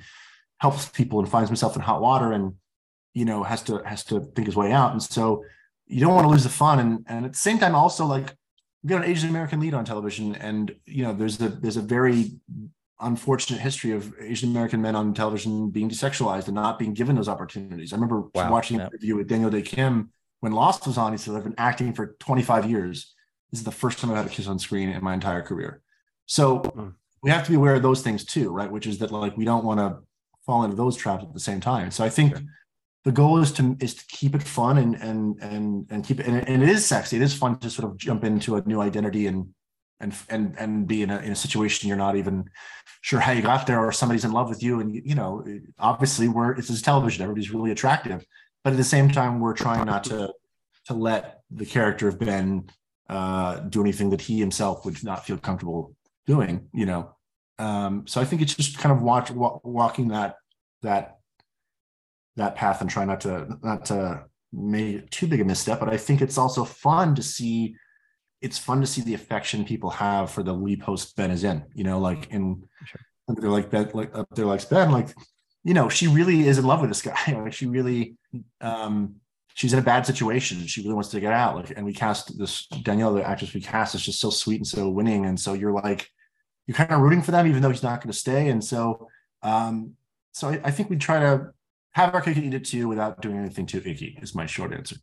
helps 0.62 0.88
people 0.90 1.20
and 1.20 1.28
finds 1.28 1.50
himself 1.50 1.76
in 1.76 1.82
hot 1.82 2.02
water 2.02 2.32
and 2.32 2.54
you 3.16 3.26
know 3.26 3.44
has 3.44 3.64
to 3.64 3.82
has 3.84 4.04
to 4.06 4.20
think 4.36 4.46
his 4.46 4.56
way 4.56 4.72
out. 4.72 4.92
And 4.92 5.02
so 5.02 5.44
you 5.88 6.00
don't 6.00 6.14
want 6.14 6.26
to 6.26 6.30
lose 6.30 6.44
the 6.44 6.50
fun. 6.50 6.80
And 6.80 7.06
and 7.08 7.26
at 7.26 7.34
the 7.34 7.38
same 7.38 7.58
time 7.58 7.74
also 7.74 8.06
like 8.06 8.36
we 8.84 8.90
got 8.90 9.04
an 9.04 9.10
asian 9.10 9.30
american 9.30 9.60
lead 9.60 9.74
on 9.76 9.86
television 9.86 10.36
and 10.36 10.74
you 10.86 11.04
know 11.04 11.14
there's 11.14 11.40
a 11.40 11.50
there's 11.50 11.78
a 11.78 11.82
very 11.82 12.32
unfortunate 13.00 13.60
history 13.60 13.92
of 13.92 14.12
asian 14.20 14.50
american 14.50 14.82
men 14.82 14.96
on 14.96 15.14
television 15.14 15.70
being 15.70 15.88
desexualized 15.88 16.46
and 16.46 16.56
not 16.56 16.80
being 16.80 16.94
given 16.94 17.16
those 17.16 17.30
opportunities. 17.30 17.92
I 17.92 17.96
remember 17.96 18.22
wow. 18.34 18.52
watching 18.52 18.80
an 18.80 18.88
interview 18.88 19.16
with 19.16 19.28
daniel 19.28 19.50
dae 19.50 19.62
kim 19.62 20.12
when 20.40 20.52
lost 20.54 20.86
was 20.88 20.98
on. 20.98 21.12
He 21.12 21.18
said 21.18 21.36
i've 21.36 21.44
been 21.44 21.56
acting 21.58 21.94
for 21.94 22.16
25 22.20 22.70
years. 22.70 23.14
This 23.52 23.60
is 23.60 23.66
the 23.66 23.72
first 23.72 23.98
time 23.98 24.12
i've 24.12 24.18
had 24.18 24.28
a 24.28 24.30
kiss 24.30 24.48
on 24.48 24.60
screen 24.60 24.90
in 24.90 25.04
my 25.04 25.14
entire 25.16 25.42
career. 25.42 25.82
So 26.28 26.60
mm. 26.60 26.94
we 27.24 27.32
have 27.32 27.44
to 27.46 27.52
be 27.52 27.58
aware 27.58 27.76
of 27.76 27.82
those 27.82 28.02
things 28.02 28.24
too 28.26 28.52
right? 28.52 28.72
Which 28.72 28.88
is 28.88 29.00
that 29.00 29.12
like 29.12 29.36
we 29.38 29.46
don't 29.46 29.66
want 29.66 29.80
to 29.80 29.98
fall 30.46 30.64
into 30.64 30.76
those 30.76 30.96
traps 30.96 31.24
at 31.24 31.34
the 31.34 31.40
same 31.40 31.60
time. 31.60 31.92
So 31.92 32.04
I 32.04 32.10
think 32.10 32.36
sure. 32.36 32.46
the 33.06 33.12
goal 33.12 33.40
is 33.40 33.52
to 33.54 33.76
is 33.80 33.96
to 33.96 34.06
keep 34.08 34.36
it 34.36 34.44
fun 34.44 34.78
and 34.78 34.96
and 34.96 35.38
and 35.42 35.88
and 35.90 36.06
keep 36.06 36.20
it 36.20 36.28
and, 36.28 36.48
and, 36.48 36.64
it 36.64 36.70
is 36.70 36.86
sexy. 36.86 37.18
It 37.18 37.22
is 37.22 37.34
fun 37.34 37.60
to 37.60 37.70
sort 37.70 37.90
of 37.90 37.98
jump 37.98 38.24
into 38.24 38.56
a 38.56 38.64
new 38.66 38.82
identity 38.82 39.28
and 39.28 39.54
and 40.02 40.14
and 40.30 40.56
and 40.58 40.88
be 40.88 41.04
in 41.04 41.10
a, 41.10 41.20
in 41.20 41.32
a 41.32 41.36
situation 41.36 41.88
you're 41.88 41.98
not 41.98 42.16
even 42.16 42.46
sure 43.02 43.20
how 43.20 43.32
you 43.32 43.42
got 43.42 43.66
there 43.68 43.80
or 43.80 43.92
somebody's 43.92 44.26
in 44.26 44.32
love 44.32 44.50
with 44.50 44.62
you 44.62 44.80
and 44.80 44.94
you 44.94 45.16
know 45.16 45.46
obviously 45.80 46.28
we're 46.28 46.52
it's 46.54 46.68
just 46.68 46.84
television 46.84 47.22
everybody's 47.22 47.52
really 47.52 47.72
attractive 47.72 48.26
but 48.64 48.74
at 48.74 48.78
the 48.78 48.84
same 48.84 49.10
time 49.10 49.40
we're 49.40 49.54
trying 49.54 49.86
not 49.86 50.04
to 50.04 50.34
to 50.86 50.94
let 50.94 51.42
the 51.52 51.66
character 51.66 52.08
of 52.08 52.20
ben 52.20 52.68
uh, 53.10 53.60
do 53.60 53.82
anything 53.82 54.10
that 54.10 54.22
he 54.22 54.40
himself 54.40 54.84
would 54.86 55.04
not 55.04 55.26
feel 55.26 55.38
comfortable 55.38 55.96
doing 56.26 56.68
you 56.74 56.86
know 56.86 57.16
um, 57.62 58.08
so 58.08 58.20
I 58.20 58.26
think 58.26 58.42
it's 58.42 58.56
just 58.56 58.80
kind 58.80 58.96
of 58.96 59.04
watch, 59.04 59.30
walking 59.32 60.08
that 60.08 60.36
that 60.82 61.18
that 62.38 62.56
path 62.56 62.82
and 62.82 62.90
try 62.90 63.06
not 63.06 63.22
to 63.22 63.48
not 63.62 63.86
to 63.86 64.26
make 64.52 65.08
too 65.12 65.28
big 65.28 65.42
a 65.42 65.46
misstep. 65.46 65.80
But 65.80 65.90
I 65.90 65.98
think 65.98 66.22
it's 66.22 66.40
also 66.40 66.66
fun 66.66 67.14
to 67.16 67.24
see. 67.24 67.76
It's 68.42 68.58
fun 68.58 68.82
to 68.82 68.88
see 68.88 69.02
the 69.02 69.14
affection 69.14 69.64
people 69.64 69.92
have 69.92 70.32
for 70.32 70.42
the 70.42 70.54
lead 70.54 70.82
host 70.82 71.16
Ben 71.16 71.30
is 71.30 71.44
in. 71.44 71.64
You 71.76 71.84
know, 71.84 72.00
like 72.00 72.32
in 72.32 72.64
sure. 72.86 73.02
they're 73.28 73.52
like 73.52 73.70
Ben, 73.70 73.92
like 73.94 74.18
up 74.18 74.28
there 74.32 74.48
like 74.48 74.68
Ben, 74.68 74.92
like 74.92 75.10
you 75.64 75.76
know, 75.76 75.88
she 75.88 76.08
really 76.08 76.48
is 76.48 76.58
in 76.58 76.66
love 76.66 76.82
with 76.82 76.90
this 76.90 77.04
guy. 77.04 77.16
like 77.44 77.54
she 77.54 77.68
really, 77.68 78.16
um, 78.60 79.18
she's 79.54 79.74
in 79.74 79.78
a 79.78 79.84
bad 79.84 80.08
situation. 80.08 80.66
She 80.66 80.82
really 80.82 80.96
wants 80.96 81.10
to 81.10 81.20
get 81.20 81.32
out. 81.32 81.58
Like, 81.58 81.74
and 81.78 81.86
we 81.86 81.94
cast 81.94 82.40
this 82.40 82.66
Danielle, 82.82 83.14
the 83.14 83.24
actress 83.24 83.54
we 83.54 83.62
cast, 83.62 83.94
is 83.94 84.02
just 84.02 84.20
so 84.20 84.32
sweet 84.32 84.56
and 84.56 84.68
so 84.68 84.90
winning. 84.90 85.28
And 85.28 85.40
so 85.40 85.54
you're 85.54 85.72
like, 85.72 86.10
you're 86.72 86.88
kind 86.88 86.92
of 86.92 87.02
rooting 87.02 87.22
for 87.22 87.32
them, 87.32 87.48
even 87.48 87.62
though 87.62 87.70
he's 87.70 87.84
not 87.84 88.02
going 88.02 88.12
to 88.12 88.18
stay. 88.18 88.48
And 88.48 88.64
so, 88.64 89.08
um, 89.44 89.94
so 90.32 90.50
I, 90.50 90.62
I 90.64 90.72
think 90.72 90.90
we 90.90 90.96
try 90.96 91.20
to 91.20 91.52
have 91.92 92.16
our 92.16 92.22
cake 92.22 92.38
and 92.38 92.46
eat 92.46 92.54
it 92.54 92.66
too 92.66 92.88
without 92.88 93.22
doing 93.22 93.38
anything 93.38 93.66
too 93.66 93.82
icky. 93.86 94.18
Is 94.22 94.34
my 94.34 94.46
short 94.46 94.74
answer. 94.74 94.96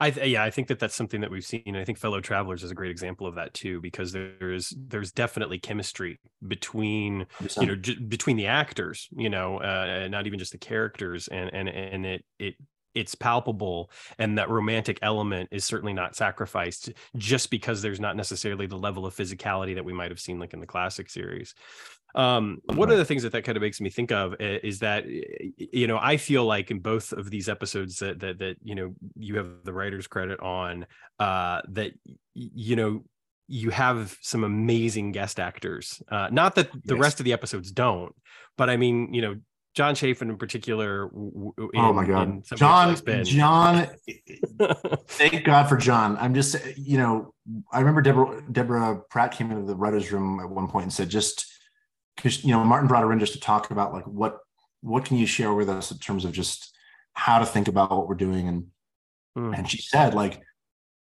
I 0.00 0.10
th- 0.10 0.28
yeah, 0.28 0.42
I 0.42 0.50
think 0.50 0.68
that 0.68 0.78
that's 0.78 0.94
something 0.94 1.20
that 1.20 1.30
we've 1.30 1.44
seen. 1.44 1.76
I 1.76 1.84
think 1.84 1.98
fellow 1.98 2.20
travelers 2.20 2.62
is 2.62 2.70
a 2.70 2.74
great 2.74 2.90
example 2.90 3.26
of 3.26 3.34
that 3.36 3.54
too, 3.54 3.80
because 3.80 4.12
there's 4.12 4.74
there's 4.76 5.12
definitely 5.12 5.58
chemistry 5.58 6.18
between 6.46 7.26
100%. 7.40 7.60
you 7.60 7.66
know 7.66 7.76
j- 7.76 7.98
between 7.98 8.36
the 8.36 8.46
actors, 8.46 9.08
you 9.16 9.30
know, 9.30 9.58
uh, 9.58 10.08
not 10.10 10.26
even 10.26 10.38
just 10.38 10.52
the 10.52 10.58
characters, 10.58 11.28
and 11.28 11.52
and 11.52 11.68
and 11.68 12.06
it 12.06 12.24
it 12.38 12.54
it's 12.96 13.14
palpable 13.14 13.90
and 14.18 14.38
that 14.38 14.48
romantic 14.48 14.98
element 15.02 15.48
is 15.52 15.64
certainly 15.64 15.92
not 15.92 16.16
sacrificed 16.16 16.90
just 17.16 17.50
because 17.50 17.82
there's 17.82 18.00
not 18.00 18.16
necessarily 18.16 18.66
the 18.66 18.78
level 18.78 19.06
of 19.06 19.14
physicality 19.14 19.74
that 19.74 19.84
we 19.84 19.92
might 19.92 20.10
have 20.10 20.18
seen 20.18 20.40
like 20.40 20.54
in 20.54 20.60
the 20.60 20.66
classic 20.66 21.10
series. 21.10 21.54
Um, 22.14 22.62
one 22.64 22.90
of 22.90 22.96
the 22.96 23.04
things 23.04 23.22
that 23.24 23.32
that 23.32 23.44
kind 23.44 23.56
of 23.56 23.62
makes 23.62 23.78
me 23.78 23.90
think 23.90 24.10
of 24.10 24.34
is 24.40 24.78
that 24.78 25.04
you 25.06 25.86
know 25.86 25.98
i 26.00 26.16
feel 26.16 26.46
like 26.46 26.70
in 26.70 26.78
both 26.78 27.12
of 27.12 27.28
these 27.28 27.46
episodes 27.46 27.98
that 27.98 28.20
that, 28.20 28.38
that 28.38 28.56
you 28.62 28.74
know 28.74 28.94
you 29.16 29.36
have 29.36 29.50
the 29.64 29.72
writer's 29.72 30.06
credit 30.06 30.40
on 30.40 30.86
uh, 31.18 31.60
that 31.68 31.92
you 32.32 32.74
know 32.74 33.04
you 33.48 33.68
have 33.68 34.16
some 34.22 34.42
amazing 34.42 35.12
guest 35.12 35.38
actors. 35.38 36.02
Uh, 36.10 36.28
not 36.32 36.54
that 36.54 36.72
the 36.84 36.94
yes. 36.94 37.02
rest 37.02 37.20
of 37.20 37.24
the 37.24 37.34
episodes 37.34 37.70
don't 37.70 38.14
but 38.56 38.70
i 38.70 38.76
mean 38.78 39.12
you 39.12 39.20
know 39.20 39.36
John 39.76 39.94
Chafin 39.94 40.30
in 40.30 40.38
particular. 40.38 41.04
In, 41.04 41.52
oh 41.76 41.92
my 41.92 42.06
God, 42.06 42.42
John! 42.56 42.96
John, 43.26 43.86
thank 45.06 45.44
God 45.44 45.68
for 45.68 45.76
John. 45.76 46.16
I'm 46.18 46.34
just, 46.34 46.56
you 46.78 46.96
know, 46.96 47.34
I 47.70 47.80
remember 47.80 48.00
Deborah 48.00 48.42
Deborah 48.50 49.02
Pratt 49.10 49.32
came 49.32 49.50
into 49.50 49.66
the 49.66 49.76
writers' 49.76 50.10
room 50.10 50.40
at 50.40 50.48
one 50.48 50.68
point 50.68 50.84
and 50.84 50.92
said, 50.92 51.10
just 51.10 51.46
because 52.16 52.42
you 52.42 52.52
know 52.52 52.64
Martin 52.64 52.88
brought 52.88 53.02
her 53.02 53.12
in 53.12 53.20
just 53.20 53.34
to 53.34 53.40
talk 53.40 53.70
about 53.70 53.92
like 53.92 54.06
what 54.06 54.38
what 54.80 55.04
can 55.04 55.18
you 55.18 55.26
share 55.26 55.52
with 55.52 55.68
us 55.68 55.90
in 55.90 55.98
terms 55.98 56.24
of 56.24 56.32
just 56.32 56.74
how 57.12 57.38
to 57.38 57.46
think 57.46 57.68
about 57.68 57.90
what 57.90 58.08
we're 58.08 58.14
doing 58.14 58.48
and 58.48 58.66
mm. 59.36 59.56
and 59.56 59.70
she 59.70 59.78
said 59.78 60.14
like 60.14 60.40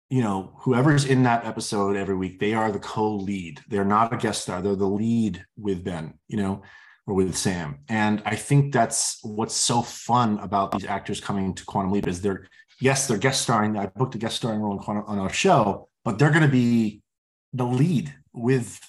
you 0.09 0.21
know, 0.21 0.53
whoever's 0.59 1.05
in 1.05 1.23
that 1.23 1.45
episode 1.45 1.95
every 1.95 2.15
week, 2.15 2.39
they 2.39 2.53
are 2.53 2.71
the 2.71 2.79
co-lead. 2.79 3.59
They're 3.67 3.83
not 3.83 4.13
a 4.13 4.17
guest 4.17 4.43
star. 4.43 4.61
They're 4.61 4.75
the 4.75 4.85
lead 4.85 5.43
with 5.57 5.83
Ben, 5.83 6.13
you 6.27 6.37
know, 6.37 6.61
or 7.07 7.13
with 7.13 7.35
Sam. 7.35 7.79
And 7.89 8.21
I 8.25 8.35
think 8.35 8.73
that's 8.73 9.19
what's 9.23 9.55
so 9.55 9.81
fun 9.81 10.39
about 10.39 10.71
these 10.71 10.85
actors 10.85 11.19
coming 11.19 11.53
to 11.53 11.65
Quantum 11.65 11.91
Leap 11.91 12.07
is 12.07 12.21
they're 12.21 12.47
yes, 12.79 13.07
they're 13.07 13.17
guest 13.17 13.41
starring. 13.41 13.77
I 13.77 13.87
booked 13.87 14.15
a 14.15 14.17
guest 14.17 14.35
starring 14.35 14.59
role 14.59 14.77
Quantum, 14.79 15.05
on 15.07 15.19
our 15.19 15.29
show, 15.29 15.87
but 16.03 16.19
they're 16.19 16.31
going 16.31 16.41
to 16.41 16.47
be 16.47 17.01
the 17.53 17.65
lead 17.65 18.13
with 18.33 18.79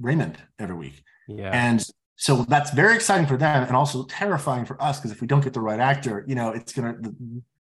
Raymond 0.00 0.38
every 0.58 0.76
week. 0.76 1.02
Yeah. 1.26 1.50
And 1.52 1.84
so 2.16 2.44
that's 2.48 2.70
very 2.70 2.94
exciting 2.94 3.26
for 3.26 3.36
them 3.36 3.64
and 3.64 3.76
also 3.76 4.04
terrifying 4.04 4.64
for 4.64 4.80
us 4.82 4.98
because 4.98 5.12
if 5.12 5.20
we 5.20 5.26
don't 5.26 5.42
get 5.42 5.52
the 5.52 5.60
right 5.60 5.78
actor, 5.78 6.24
you 6.26 6.34
know, 6.34 6.50
it's 6.50 6.72
gonna, 6.72 6.96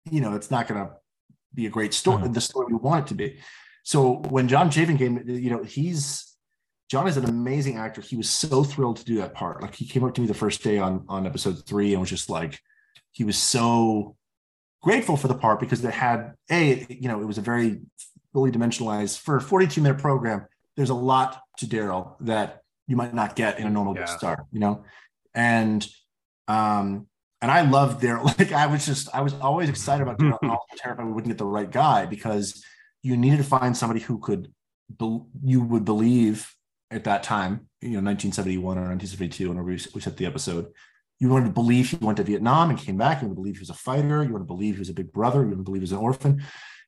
you 0.10 0.22
know, 0.22 0.36
it's 0.36 0.50
not 0.50 0.68
gonna 0.68 0.92
be 1.54 1.66
a 1.66 1.70
great 1.70 1.94
story, 1.94 2.24
mm-hmm. 2.24 2.34
the 2.34 2.42
story 2.42 2.68
we 2.70 2.78
want 2.78 3.06
it 3.06 3.08
to 3.10 3.16
be. 3.16 3.38
So 3.84 4.22
when 4.30 4.48
John 4.48 4.72
Chafin 4.72 4.98
came, 4.98 5.22
you 5.28 5.50
know, 5.50 5.64
he's 5.64 6.36
John 6.90 7.08
is 7.08 7.18
an 7.18 7.26
amazing 7.26 7.78
actor. 7.78 8.02
He 8.02 8.16
was 8.16 8.30
so 8.30 8.64
thrilled 8.64 8.98
to 8.98 9.06
do 9.06 9.18
that 9.18 9.34
part. 9.34 9.62
Like 9.62 9.76
he 9.76 9.86
came 9.86 10.04
up 10.04 10.14
to 10.16 10.22
me 10.22 10.28
the 10.28 10.34
first 10.34 10.64
day 10.64 10.78
on 10.78 11.06
on 11.10 11.26
episode 11.26 11.66
three 11.66 11.92
and 11.92 12.00
was 12.00 12.10
just 12.10 12.30
like, 12.30 12.62
he 13.12 13.24
was 13.24 13.38
so 13.38 14.16
grateful 14.82 15.18
for 15.18 15.28
the 15.28 15.36
part 15.36 15.60
because 15.60 15.82
they 15.82 15.92
had 15.92 16.34
a, 16.50 16.86
you 16.90 17.08
know, 17.10 17.22
it 17.22 17.26
was 17.26 17.38
a 17.38 17.42
very 17.42 17.82
fully 18.32 18.52
dimensionalized 18.52 19.20
for 19.20 19.38
a 19.38 19.42
42 19.42 19.82
minute 19.82 19.98
program. 19.98 20.46
There's 20.76 20.90
a 20.90 20.96
lot 20.96 21.42
to 21.58 21.66
Daryl 21.66 22.16
that 22.22 22.62
you 22.88 22.96
might 22.96 23.14
not 23.14 23.36
get 23.36 23.60
in 23.60 23.68
a 23.68 23.70
normal 23.70 23.96
yeah. 23.96 24.06
star, 24.06 24.46
you 24.52 24.60
know? 24.60 24.86
And 25.34 25.86
um, 26.48 27.08
and 27.42 27.52
I 27.52 27.62
loved 27.62 28.02
their 28.02 28.22
like 28.24 28.54
I 28.54 28.68
was 28.68 28.86
just 28.86 29.14
I 29.14 29.22
was 29.22 29.34
always 29.34 29.68
excited 29.68 30.04
about 30.04 30.20
Daryl 30.20 30.38
also 30.42 30.66
terrified 30.78 31.06
we 31.06 31.12
wouldn't 31.12 31.32
get 31.32 31.38
the 31.38 31.46
right 31.46 31.70
guy 31.70 32.06
because 32.06 32.64
you 33.04 33.18
needed 33.18 33.38
to 33.38 33.44
find 33.44 33.76
somebody 33.76 34.00
who 34.00 34.20
could 34.20 34.54
be, 34.98 35.20
you 35.44 35.62
would 35.62 35.84
believe 35.84 36.54
at 36.92 37.04
that 37.04 37.24
time, 37.24 37.68
you 37.82 37.90
know, 37.90 38.04
1971 38.04 38.78
or 38.78 38.88
1972, 38.90 39.50
whenever 39.50 39.66
we, 39.66 39.80
we 39.94 40.02
set 40.02 40.18
the 40.18 40.26
episode, 40.26 40.68
you 41.20 41.30
wanted 41.30 41.46
to 41.46 41.52
believe 41.52 41.90
he 41.90 41.98
went 41.98 42.18
to 42.18 42.24
Vietnam 42.24 42.70
and 42.70 42.80
came 42.80 42.98
back. 42.98 43.22
You 43.22 43.28
want 43.28 43.38
to 43.38 43.42
believe 43.42 43.56
he 43.56 43.62
was 43.62 43.70
a 43.70 43.74
fighter. 43.74 44.24
You 44.24 44.32
want 44.32 44.44
to 44.44 44.54
believe 44.54 44.76
he 44.76 44.80
was 44.80 44.90
a 44.90 44.94
big 44.94 45.12
brother. 45.12 45.40
You 45.40 45.48
want 45.48 45.60
to 45.60 45.64
believe 45.64 45.82
he 45.82 45.86
was 45.86 45.92
an 45.92 45.98
orphan. 45.98 46.44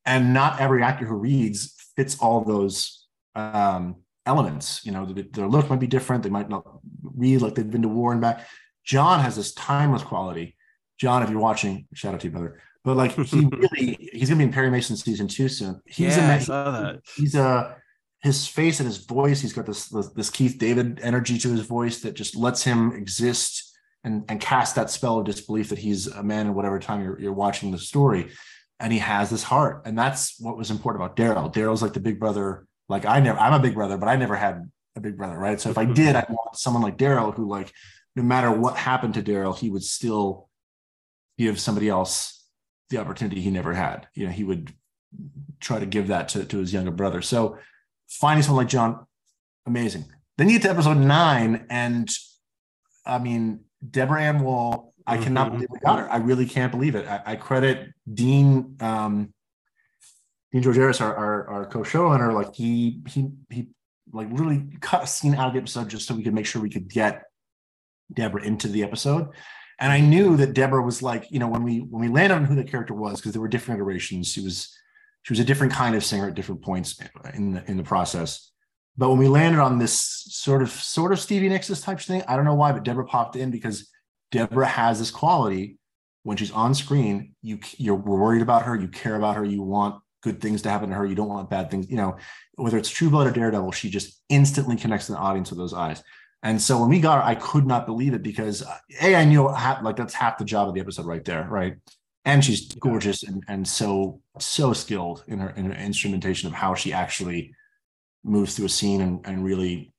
And 0.05 0.33
not 0.33 0.59
every 0.59 0.83
actor 0.83 1.05
who 1.05 1.15
reads 1.15 1.75
fits 1.95 2.19
all 2.19 2.43
those 2.43 3.07
um, 3.35 3.97
elements. 4.25 4.85
You 4.85 4.91
know, 4.91 5.05
their 5.05 5.47
look 5.47 5.69
might 5.69 5.79
be 5.79 5.87
different. 5.87 6.23
They 6.23 6.29
might 6.29 6.49
not 6.49 6.63
read 7.03 7.41
like 7.41 7.55
they've 7.55 7.69
been 7.69 7.81
to 7.81 7.87
war 7.87 8.11
and 8.11 8.21
back. 8.21 8.47
John 8.85 9.19
has 9.19 9.35
this 9.35 9.53
timeless 9.53 10.03
quality. 10.03 10.55
John, 10.99 11.23
if 11.23 11.29
you're 11.29 11.39
watching, 11.39 11.87
shout 11.93 12.13
out 12.13 12.21
to 12.21 12.27
you, 12.27 12.31
brother. 12.31 12.61
But 12.83 12.97
like 12.97 13.11
he 13.13 13.45
really, 13.51 14.09
he's 14.13 14.29
gonna 14.29 14.39
be 14.39 14.45
in 14.45 14.53
Perry 14.53 14.69
Mason 14.69 14.95
season 14.95 15.27
two 15.27 15.49
soon. 15.49 15.81
He's 15.85 16.17
yeah, 16.17 16.31
a, 16.31 16.35
I 16.35 16.39
saw 16.39 16.71
that. 16.71 16.99
He's 17.15 17.35
a 17.35 17.77
his 18.21 18.47
face 18.47 18.79
and 18.79 18.87
his 18.87 18.97
voice. 18.97 19.41
He's 19.41 19.53
got 19.53 19.65
this, 19.65 19.87
this 19.87 20.29
Keith 20.29 20.57
David 20.57 20.99
energy 21.01 21.37
to 21.39 21.49
his 21.49 21.61
voice 21.61 22.01
that 22.01 22.15
just 22.15 22.35
lets 22.35 22.63
him 22.63 22.91
exist 22.93 23.65
and 24.03 24.23
and 24.29 24.39
cast 24.39 24.75
that 24.75 24.89
spell 24.89 25.19
of 25.19 25.25
disbelief 25.25 25.69
that 25.69 25.79
he's 25.79 26.07
a 26.07 26.23
man 26.23 26.47
in 26.47 26.53
whatever 26.53 26.79
time 26.79 27.03
you're 27.03 27.19
you're 27.19 27.33
watching 27.33 27.71
the 27.71 27.77
story. 27.77 28.29
And 28.81 28.93
he 28.93 28.99
has 28.99 29.29
this 29.29 29.43
heart, 29.43 29.81
and 29.85 29.97
that's 29.97 30.39
what 30.39 30.57
was 30.57 30.71
important 30.71 31.03
about 31.03 31.17
Daryl. 31.17 31.53
Daryl's 31.53 31.81
like 31.81 31.91
the 31.91 31.99
big 31.99 32.17
brother 32.17 32.65
like 32.89 33.05
I 33.05 33.19
never, 33.19 33.39
I'm 33.39 33.53
a 33.53 33.59
big 33.59 33.75
brother, 33.75 33.97
but 33.97 34.09
I 34.09 34.15
never 34.15 34.35
had 34.35 34.69
a 34.95 34.99
big 34.99 35.15
brother, 35.15 35.37
right? 35.37 35.61
So 35.61 35.69
if 35.69 35.77
I 35.77 35.85
mm-hmm. 35.85 35.93
did, 35.93 36.15
I'd 36.15 36.29
want 36.29 36.57
someone 36.57 36.81
like 36.81 36.97
Daryl 36.97 37.33
who, 37.33 37.47
like, 37.47 37.71
no 38.15 38.23
matter 38.23 38.51
what 38.51 38.75
happened 38.75 39.13
to 39.13 39.21
Daryl, 39.21 39.57
he 39.57 39.69
would 39.69 39.83
still 39.83 40.49
give 41.37 41.59
somebody 41.59 41.87
else 41.87 42.43
the 42.89 42.97
opportunity 42.97 43.39
he 43.39 43.51
never 43.51 43.73
had. 43.73 44.07
You 44.15 44.25
know, 44.25 44.31
he 44.31 44.43
would 44.43 44.73
try 45.59 45.79
to 45.79 45.85
give 45.85 46.07
that 46.07 46.29
to, 46.29 46.43
to 46.43 46.57
his 46.57 46.73
younger 46.73 46.91
brother. 46.91 47.21
So 47.21 47.59
finding 48.09 48.43
someone 48.43 48.65
like 48.65 48.71
John, 48.71 49.05
amazing. 49.65 50.05
Then 50.37 50.49
you 50.49 50.59
get 50.59 50.63
to 50.63 50.71
episode 50.71 50.97
nine, 50.97 51.65
and 51.69 52.09
I 53.05 53.19
mean, 53.19 53.61
Deborah 53.87 54.21
Ann 54.21 54.41
Woll, 54.41 54.93
I 55.05 55.17
cannot 55.17 55.47
mm-hmm. 55.47 55.55
believe 55.55 55.69
we 55.71 55.79
got 55.79 55.99
her. 55.99 56.11
I 56.11 56.17
really 56.17 56.45
can't 56.45 56.71
believe 56.71 56.95
it. 56.95 57.07
I, 57.07 57.21
I 57.25 57.35
credit 57.35 57.89
Dean 58.11 58.75
um, 58.79 59.33
Dean 60.51 60.63
Georgaris, 60.63 61.01
our, 61.01 61.15
our, 61.15 61.47
our 61.49 61.65
co-showrunner, 61.65 62.33
like 62.33 62.55
he 62.55 63.01
he 63.07 63.29
he 63.49 63.67
like 64.11 64.29
literally 64.31 64.65
cut 64.81 65.03
a 65.03 65.07
scene 65.07 65.35
out 65.35 65.47
of 65.47 65.53
the 65.53 65.59
episode 65.59 65.89
just 65.89 66.07
so 66.07 66.15
we 66.15 66.23
could 66.23 66.33
make 66.33 66.45
sure 66.45 66.61
we 66.61 66.69
could 66.69 66.89
get 66.89 67.23
Deborah 68.13 68.43
into 68.43 68.67
the 68.67 68.83
episode. 68.83 69.29
And 69.79 69.91
I 69.91 69.99
knew 69.99 70.35
that 70.37 70.53
Deborah 70.53 70.81
was 70.81 71.01
like, 71.01 71.31
you 71.31 71.39
know, 71.39 71.47
when 71.47 71.63
we 71.63 71.79
when 71.79 72.01
we 72.01 72.07
landed 72.07 72.35
on 72.35 72.45
who 72.45 72.55
the 72.55 72.63
character 72.63 72.93
was, 72.93 73.19
because 73.19 73.31
there 73.31 73.41
were 73.41 73.47
different 73.47 73.79
iterations. 73.79 74.27
She 74.31 74.41
was 74.41 74.75
she 75.23 75.33
was 75.33 75.39
a 75.39 75.45
different 75.45 75.73
kind 75.73 75.95
of 75.95 76.03
singer 76.03 76.27
at 76.27 76.35
different 76.35 76.61
points 76.61 76.99
in 77.33 77.53
the 77.53 77.69
in 77.69 77.77
the 77.77 77.83
process. 77.83 78.51
But 78.97 79.09
when 79.09 79.17
we 79.17 79.27
landed 79.27 79.61
on 79.61 79.79
this 79.79 79.93
sort 80.29 80.61
of 80.61 80.69
sort 80.71 81.11
of 81.11 81.19
Stevie 81.19 81.49
Nicks 81.49 81.67
type 81.81 81.99
thing, 81.99 82.23
I 82.27 82.35
don't 82.35 82.45
know 82.45 82.55
why, 82.55 82.71
but 82.71 82.83
Deborah 82.83 83.05
popped 83.05 83.35
in 83.35 83.51
because 83.51 83.89
Deborah 84.31 84.67
has 84.67 84.99
this 84.99 85.11
quality 85.11 85.77
when 86.23 86.37
she's 86.37 86.51
on 86.51 86.73
screen. 86.73 87.33
You 87.41 87.59
you're 87.77 87.95
worried 87.95 88.41
about 88.41 88.63
her, 88.63 88.75
you 88.75 88.87
care 88.87 89.15
about 89.15 89.35
her, 89.35 89.45
you 89.45 89.61
want 89.61 90.01
good 90.21 90.41
things 90.41 90.61
to 90.63 90.69
happen 90.69 90.89
to 90.89 90.95
her. 90.95 91.05
You 91.05 91.15
don't 91.15 91.29
want 91.29 91.49
bad 91.49 91.71
things, 91.71 91.89
you 91.89 91.95
know, 91.95 92.17
whether 92.55 92.77
it's 92.77 92.89
True 92.89 93.09
Blood 93.09 93.27
or 93.27 93.31
Daredevil, 93.31 93.71
she 93.71 93.89
just 93.89 94.21
instantly 94.29 94.75
connects 94.75 95.05
to 95.05 95.13
the 95.13 95.17
audience 95.17 95.49
with 95.49 95.59
those 95.59 95.73
eyes. 95.73 96.03
And 96.43 96.61
so 96.61 96.79
when 96.79 96.89
we 96.89 96.99
got 96.99 97.17
her, 97.17 97.23
I 97.23 97.35
could 97.35 97.65
not 97.65 97.85
believe 97.85 98.13
it 98.13 98.23
because 98.23 98.63
a 99.01 99.15
I 99.15 99.25
knew 99.25 99.47
half, 99.49 99.83
like 99.83 99.97
that's 99.97 100.13
half 100.13 100.37
the 100.37 100.45
job 100.45 100.67
of 100.67 100.73
the 100.73 100.79
episode 100.79 101.05
right 101.05 101.23
there, 101.23 101.47
right? 101.49 101.75
And 102.25 102.43
she's 102.43 102.67
gorgeous 102.75 103.23
and, 103.23 103.43
and 103.47 103.67
so 103.67 104.21
so 104.39 104.73
skilled 104.73 105.23
in 105.27 105.39
her 105.39 105.49
in 105.51 105.65
her 105.65 105.73
instrumentation 105.73 106.47
of 106.47 106.53
how 106.53 106.75
she 106.75 106.93
actually 106.93 107.53
moves 108.23 108.55
through 108.55 108.65
a 108.65 108.69
scene 108.69 109.01
and, 109.01 109.25
and 109.25 109.43
really 109.43 109.93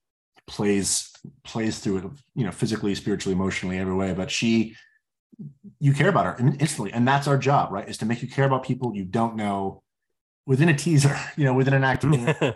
plays 0.46 1.10
plays 1.44 1.78
through 1.78 1.98
it, 1.98 2.04
you 2.34 2.44
know, 2.44 2.50
physically, 2.50 2.94
spiritually, 2.94 3.34
emotionally, 3.34 3.78
every 3.78 3.94
way. 3.94 4.12
But 4.12 4.30
she, 4.30 4.76
you 5.78 5.92
care 5.92 6.08
about 6.08 6.26
her 6.26 6.36
instantly, 6.38 6.92
and 6.92 7.06
that's 7.06 7.26
our 7.26 7.38
job, 7.38 7.72
right? 7.72 7.88
Is 7.88 7.98
to 7.98 8.06
make 8.06 8.22
you 8.22 8.28
care 8.28 8.44
about 8.44 8.64
people 8.64 8.94
you 8.94 9.04
don't 9.04 9.36
know 9.36 9.82
within 10.46 10.68
a 10.68 10.74
teaser, 10.74 11.16
you 11.36 11.44
know, 11.44 11.54
within 11.54 11.74
an 11.74 11.84
act, 11.84 12.04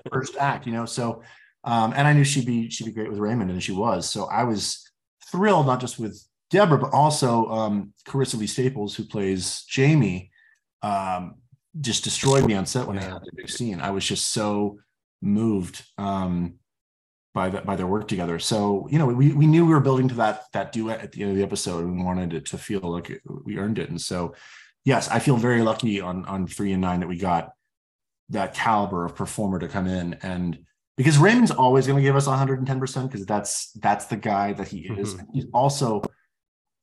first 0.13 0.37
act, 0.37 0.67
you 0.67 0.73
know. 0.73 0.87
So, 0.87 1.23
um, 1.63 1.93
and 1.97 2.07
I 2.07 2.13
knew 2.13 2.25
she'd 2.25 2.47
be 2.47 2.69
she'd 2.71 2.85
be 2.85 2.93
great 2.93 3.11
with 3.11 3.19
Raymond, 3.19 3.51
and 3.51 3.63
she 3.63 3.73
was. 3.73 4.09
So 4.09 4.27
I 4.27 4.45
was 4.45 4.91
thrilled 5.31 5.67
not 5.67 5.81
just 5.81 5.99
with 5.99 6.23
Deborah, 6.55 6.79
but 6.79 6.93
also 6.93 7.47
um, 7.47 7.93
Karissa 8.07 8.39
Lee 8.39 8.47
Staples, 8.47 8.95
who 8.95 9.05
plays 9.05 9.65
Jamie, 9.69 10.31
um, 10.83 11.35
just 11.81 12.05
destroyed 12.05 12.47
me 12.47 12.55
on 12.55 12.65
set 12.65 12.87
when 12.87 12.97
yeah. 12.97 13.09
I 13.09 13.13
had 13.15 13.23
the 13.25 13.33
big 13.35 13.51
scene. 13.51 13.81
I 13.81 13.91
was 13.91 14.05
just 14.07 14.29
so 14.29 14.79
moved 15.21 15.85
um, 15.99 16.55
by 17.35 17.49
that 17.49 17.67
by 17.67 17.75
their 17.75 17.89
work 17.89 18.07
together. 18.07 18.39
So 18.39 18.87
you 18.89 18.99
know, 19.01 19.07
we 19.07 19.33
we 19.33 19.47
knew 19.47 19.67
we 19.67 19.75
were 19.75 19.81
building 19.81 20.07
to 20.09 20.15
that 20.15 20.45
that 20.53 20.71
duet 20.71 21.01
at 21.01 21.11
the 21.11 21.23
end 21.23 21.33
of 21.33 21.37
the 21.37 21.43
episode, 21.43 21.85
and 21.85 21.97
we 21.97 22.05
wanted 22.05 22.33
it 22.33 22.47
to 22.47 22.59
feel 22.59 22.83
like 22.83 23.11
it, 23.11 23.21
we 23.45 23.59
earned 23.59 23.81
it. 23.81 23.91
And 23.91 24.01
so, 24.01 24.35
yes, 24.85 25.09
I 25.09 25.19
feel 25.19 25.37
very 25.37 25.63
lucky 25.63 26.01
on 26.01 26.25
on 26.27 26.47
three 26.47 26.73
and 26.73 26.81
nine 26.81 27.01
that 27.01 27.09
we 27.09 27.19
got 27.19 27.51
that 28.29 28.55
caliber 28.55 29.05
of 29.05 29.17
performer 29.17 29.59
to 29.59 29.69
come 29.69 29.87
in 29.87 30.15
and 30.23 30.59
because 30.97 31.19
Raymond's 31.19 31.51
always 31.51 31.87
going 31.87 31.99
to 31.99 32.03
give 32.03 32.17
us 32.17 32.27
110% 32.27 33.11
because 33.11 33.27
that's 33.27 33.73
that's 33.73 34.07
the 34.07 34.17
guy 34.17 34.53
that 34.53 34.69
he 34.69 34.87
is. 34.87 35.15
Mm-hmm. 35.15 35.33
He's 35.35 35.47
also 35.53 36.03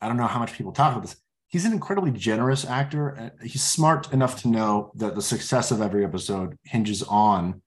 I 0.02 0.07
don't 0.07 0.18
know 0.18 0.28
how 0.28 0.40
much 0.40 0.53
people 0.53 0.72
talk 0.72 0.91
about 0.91 1.03
this. 1.03 1.15
He's 1.48 1.65
an 1.65 1.73
incredibly 1.73 2.11
generous 2.11 2.65
actor. 2.65 3.18
Uh, 3.18 3.45
he's 3.45 3.64
smart 3.64 4.11
enough 4.14 4.41
to 4.41 4.48
know 4.48 4.91
that 4.95 5.15
the 5.15 5.22
success 5.22 5.69
of 5.72 5.82
every 5.82 6.03
episode 6.03 6.57
hinges 6.64 7.03
on 7.03 7.61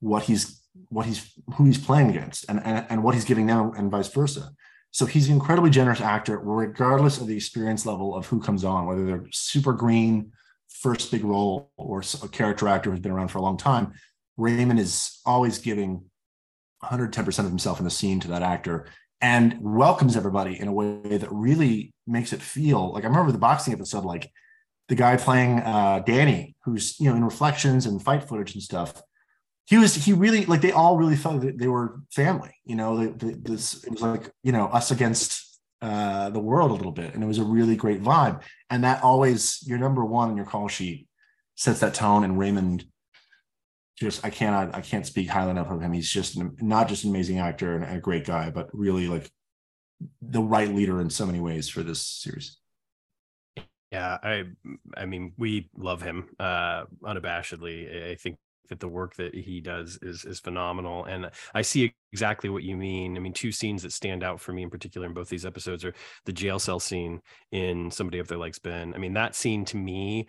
what 0.00 0.24
he's 0.24 0.60
what 0.88 1.06
he's 1.06 1.32
who 1.54 1.64
he's 1.64 1.78
playing 1.78 2.10
against 2.10 2.44
and, 2.48 2.60
and, 2.64 2.86
and 2.88 3.02
what 3.02 3.14
he's 3.14 3.24
giving 3.24 3.46
them 3.46 3.72
and 3.76 3.90
vice 3.90 4.08
versa. 4.08 4.50
So 4.90 5.06
he's 5.06 5.28
an 5.28 5.34
incredibly 5.34 5.70
generous 5.70 6.00
actor, 6.00 6.38
regardless 6.38 7.20
of 7.20 7.26
the 7.26 7.36
experience 7.36 7.84
level 7.84 8.14
of 8.14 8.26
who 8.26 8.40
comes 8.40 8.62
on, 8.62 8.86
whether 8.86 9.04
they're 9.04 9.26
super 9.32 9.72
green 9.72 10.30
first 10.68 11.10
big 11.10 11.24
role 11.24 11.72
or 11.76 12.02
a 12.22 12.28
character 12.28 12.68
actor 12.68 12.90
who's 12.90 13.00
been 13.00 13.12
around 13.12 13.28
for 13.28 13.38
a 13.38 13.42
long 13.42 13.56
time, 13.56 13.94
Raymond 14.36 14.78
is 14.78 15.20
always 15.24 15.58
giving 15.58 16.04
110% 16.84 17.38
of 17.38 17.44
himself 17.46 17.78
in 17.78 17.84
the 17.84 17.90
scene 17.90 18.20
to 18.20 18.28
that 18.28 18.42
actor 18.42 18.86
and 19.20 19.56
welcomes 19.60 20.16
everybody 20.16 20.58
in 20.58 20.68
a 20.68 20.72
way 20.72 21.16
that 21.16 21.30
really 21.30 21.92
makes 22.06 22.32
it 22.32 22.42
feel 22.42 22.92
like 22.92 23.04
I 23.04 23.08
remember 23.08 23.32
the 23.32 23.38
boxing 23.38 23.72
episode, 23.72 24.04
like 24.04 24.30
the 24.88 24.94
guy 24.94 25.16
playing 25.16 25.60
uh, 25.60 26.02
Danny, 26.04 26.54
who's 26.64 26.98
you 27.00 27.08
know 27.08 27.16
in 27.16 27.24
reflections 27.24 27.86
and 27.86 28.02
fight 28.02 28.28
footage 28.28 28.54
and 28.54 28.62
stuff. 28.62 29.02
He 29.66 29.78
was 29.78 29.94
he 29.94 30.12
really 30.12 30.44
like 30.44 30.60
they 30.60 30.72
all 30.72 30.98
really 30.98 31.16
felt 31.16 31.40
that 31.40 31.58
they 31.58 31.68
were 31.68 32.00
family. 32.10 32.54
You 32.64 32.76
know, 32.76 33.06
this 33.08 33.82
it 33.84 33.92
was 33.92 34.02
like 34.02 34.30
you 34.42 34.52
know 34.52 34.66
us 34.66 34.90
against 34.90 35.60
uh, 35.80 36.30
the 36.30 36.40
world 36.40 36.70
a 36.70 36.74
little 36.74 36.92
bit, 36.92 37.14
and 37.14 37.22
it 37.22 37.26
was 37.26 37.38
a 37.38 37.44
really 37.44 37.76
great 37.76 38.02
vibe. 38.02 38.42
And 38.70 38.84
that 38.84 39.02
always 39.02 39.62
your 39.66 39.78
number 39.78 40.04
one 40.04 40.30
on 40.30 40.36
your 40.36 40.46
call 40.46 40.68
sheet 40.68 41.08
sets 41.56 41.80
that 41.80 41.94
tone. 41.94 42.24
And 42.24 42.38
Raymond, 42.38 42.84
just 43.96 44.24
I 44.24 44.30
cannot 44.30 44.74
I 44.74 44.80
can't 44.80 45.06
speak 45.06 45.28
highly 45.28 45.50
enough 45.50 45.70
of 45.70 45.80
him. 45.80 45.92
He's 45.92 46.10
just 46.10 46.36
an, 46.36 46.56
not 46.60 46.88
just 46.88 47.04
an 47.04 47.10
amazing 47.10 47.38
actor 47.38 47.76
and 47.76 47.84
a 47.84 48.00
great 48.00 48.24
guy, 48.26 48.50
but 48.50 48.68
really 48.72 49.08
like 49.08 49.30
the 50.20 50.42
right 50.42 50.68
leader 50.68 51.00
in 51.00 51.10
so 51.10 51.26
many 51.26 51.40
ways 51.40 51.68
for 51.68 51.82
this 51.82 52.00
series. 52.00 52.58
Yeah, 53.92 54.18
I 54.22 54.44
I 54.96 55.06
mean 55.06 55.32
we 55.38 55.70
love 55.76 56.02
him 56.02 56.28
uh 56.40 56.84
unabashedly. 57.02 58.10
I 58.10 58.14
think 58.16 58.36
that 58.70 58.80
the 58.80 58.88
work 58.88 59.14
that 59.16 59.34
he 59.34 59.60
does 59.60 59.98
is 60.02 60.24
is 60.24 60.40
phenomenal 60.40 61.04
and 61.04 61.30
I 61.54 61.62
see 61.62 61.94
exactly 62.12 62.50
what 62.50 62.64
you 62.64 62.76
mean. 62.76 63.16
I 63.16 63.20
mean 63.20 63.32
two 63.32 63.52
scenes 63.52 63.82
that 63.82 63.92
stand 63.92 64.24
out 64.24 64.40
for 64.40 64.52
me 64.52 64.64
in 64.64 64.70
particular 64.70 65.06
in 65.06 65.12
both 65.14 65.28
these 65.28 65.46
episodes 65.46 65.84
are 65.84 65.94
the 66.24 66.32
jail 66.32 66.58
cell 66.58 66.80
scene 66.80 67.20
in 67.52 67.90
Somebody 67.90 68.18
Up 68.18 68.26
There 68.26 68.38
Likes 68.38 68.58
Ben. 68.58 68.92
I 68.94 68.98
mean 68.98 69.12
that 69.14 69.36
scene 69.36 69.64
to 69.66 69.76
me 69.76 70.26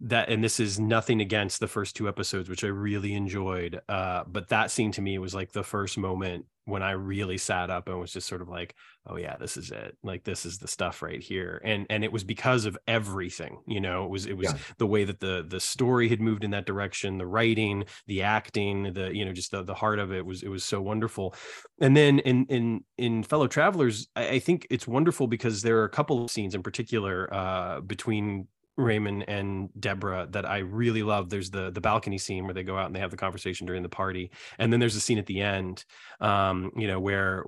that 0.00 0.28
and 0.28 0.42
this 0.42 0.60
is 0.60 0.80
nothing 0.80 1.20
against 1.20 1.60
the 1.60 1.68
first 1.68 1.94
two 1.96 2.08
episodes 2.08 2.48
which 2.48 2.64
i 2.64 2.68
really 2.68 3.14
enjoyed 3.14 3.80
uh 3.88 4.24
but 4.26 4.48
that 4.48 4.70
scene 4.70 4.92
to 4.92 5.02
me 5.02 5.18
was 5.18 5.34
like 5.34 5.52
the 5.52 5.62
first 5.62 5.96
moment 5.96 6.44
when 6.64 6.82
i 6.82 6.90
really 6.90 7.38
sat 7.38 7.70
up 7.70 7.88
and 7.88 8.00
was 8.00 8.12
just 8.12 8.28
sort 8.28 8.42
of 8.42 8.48
like 8.48 8.74
oh 9.06 9.16
yeah 9.16 9.36
this 9.36 9.56
is 9.56 9.70
it. 9.70 9.96
Like 10.02 10.24
this 10.24 10.46
is 10.46 10.58
the 10.58 10.68
stuff 10.68 11.02
right 11.02 11.22
here. 11.22 11.60
And 11.64 11.86
and 11.90 12.04
it 12.04 12.12
was 12.12 12.24
because 12.24 12.64
of 12.64 12.78
everything 12.86 13.58
you 13.66 13.80
know? 13.80 14.04
It 14.04 14.10
was 14.10 14.26
it 14.26 14.36
was 14.36 14.52
yeah. 14.52 14.58
the 14.78 14.86
way 14.86 15.04
that 15.04 15.20
the 15.20 15.44
the 15.46 15.60
story 15.60 16.08
had 16.08 16.20
moved 16.20 16.44
in 16.44 16.50
that 16.52 16.66
direction 16.66 17.18
the 17.18 17.26
writing 17.26 17.84
the 18.06 18.22
acting 18.22 18.92
the 18.92 19.14
you 19.14 19.24
know 19.24 19.32
just 19.32 19.50
the, 19.50 19.62
the 19.62 19.74
heart 19.74 19.98
of 19.98 20.12
it 20.12 20.24
was 20.24 20.42
it 20.42 20.48
was 20.48 20.64
so 20.64 20.80
wonderful. 20.80 21.34
And 21.80 21.96
then 21.96 22.18
in 22.20 22.46
in 22.46 22.84
in 22.96 23.22
fellow 23.22 23.46
travelers 23.46 24.08
I, 24.16 24.28
I 24.28 24.38
think 24.38 24.66
it's 24.70 24.86
wonderful 24.86 25.26
because 25.26 25.62
there 25.62 25.78
are 25.78 25.84
a 25.84 25.90
couple 25.90 26.24
of 26.24 26.30
scenes 26.30 26.54
in 26.54 26.62
particular 26.62 27.32
uh 27.32 27.80
between 27.80 28.48
Raymond 28.76 29.24
and 29.28 29.68
Deborah 29.78 30.26
that 30.30 30.48
I 30.48 30.58
really 30.58 31.02
love. 31.02 31.30
There's 31.30 31.50
the 31.50 31.70
the 31.70 31.80
balcony 31.80 32.18
scene 32.18 32.44
where 32.44 32.54
they 32.54 32.64
go 32.64 32.76
out 32.76 32.86
and 32.86 32.94
they 32.94 33.00
have 33.00 33.10
the 33.10 33.16
conversation 33.16 33.66
during 33.66 33.82
the 33.82 33.88
party, 33.88 34.30
and 34.58 34.72
then 34.72 34.80
there's 34.80 34.96
a 34.96 35.00
scene 35.00 35.18
at 35.18 35.26
the 35.26 35.40
end, 35.40 35.84
um, 36.20 36.72
you 36.76 36.88
know, 36.88 37.00
where 37.00 37.44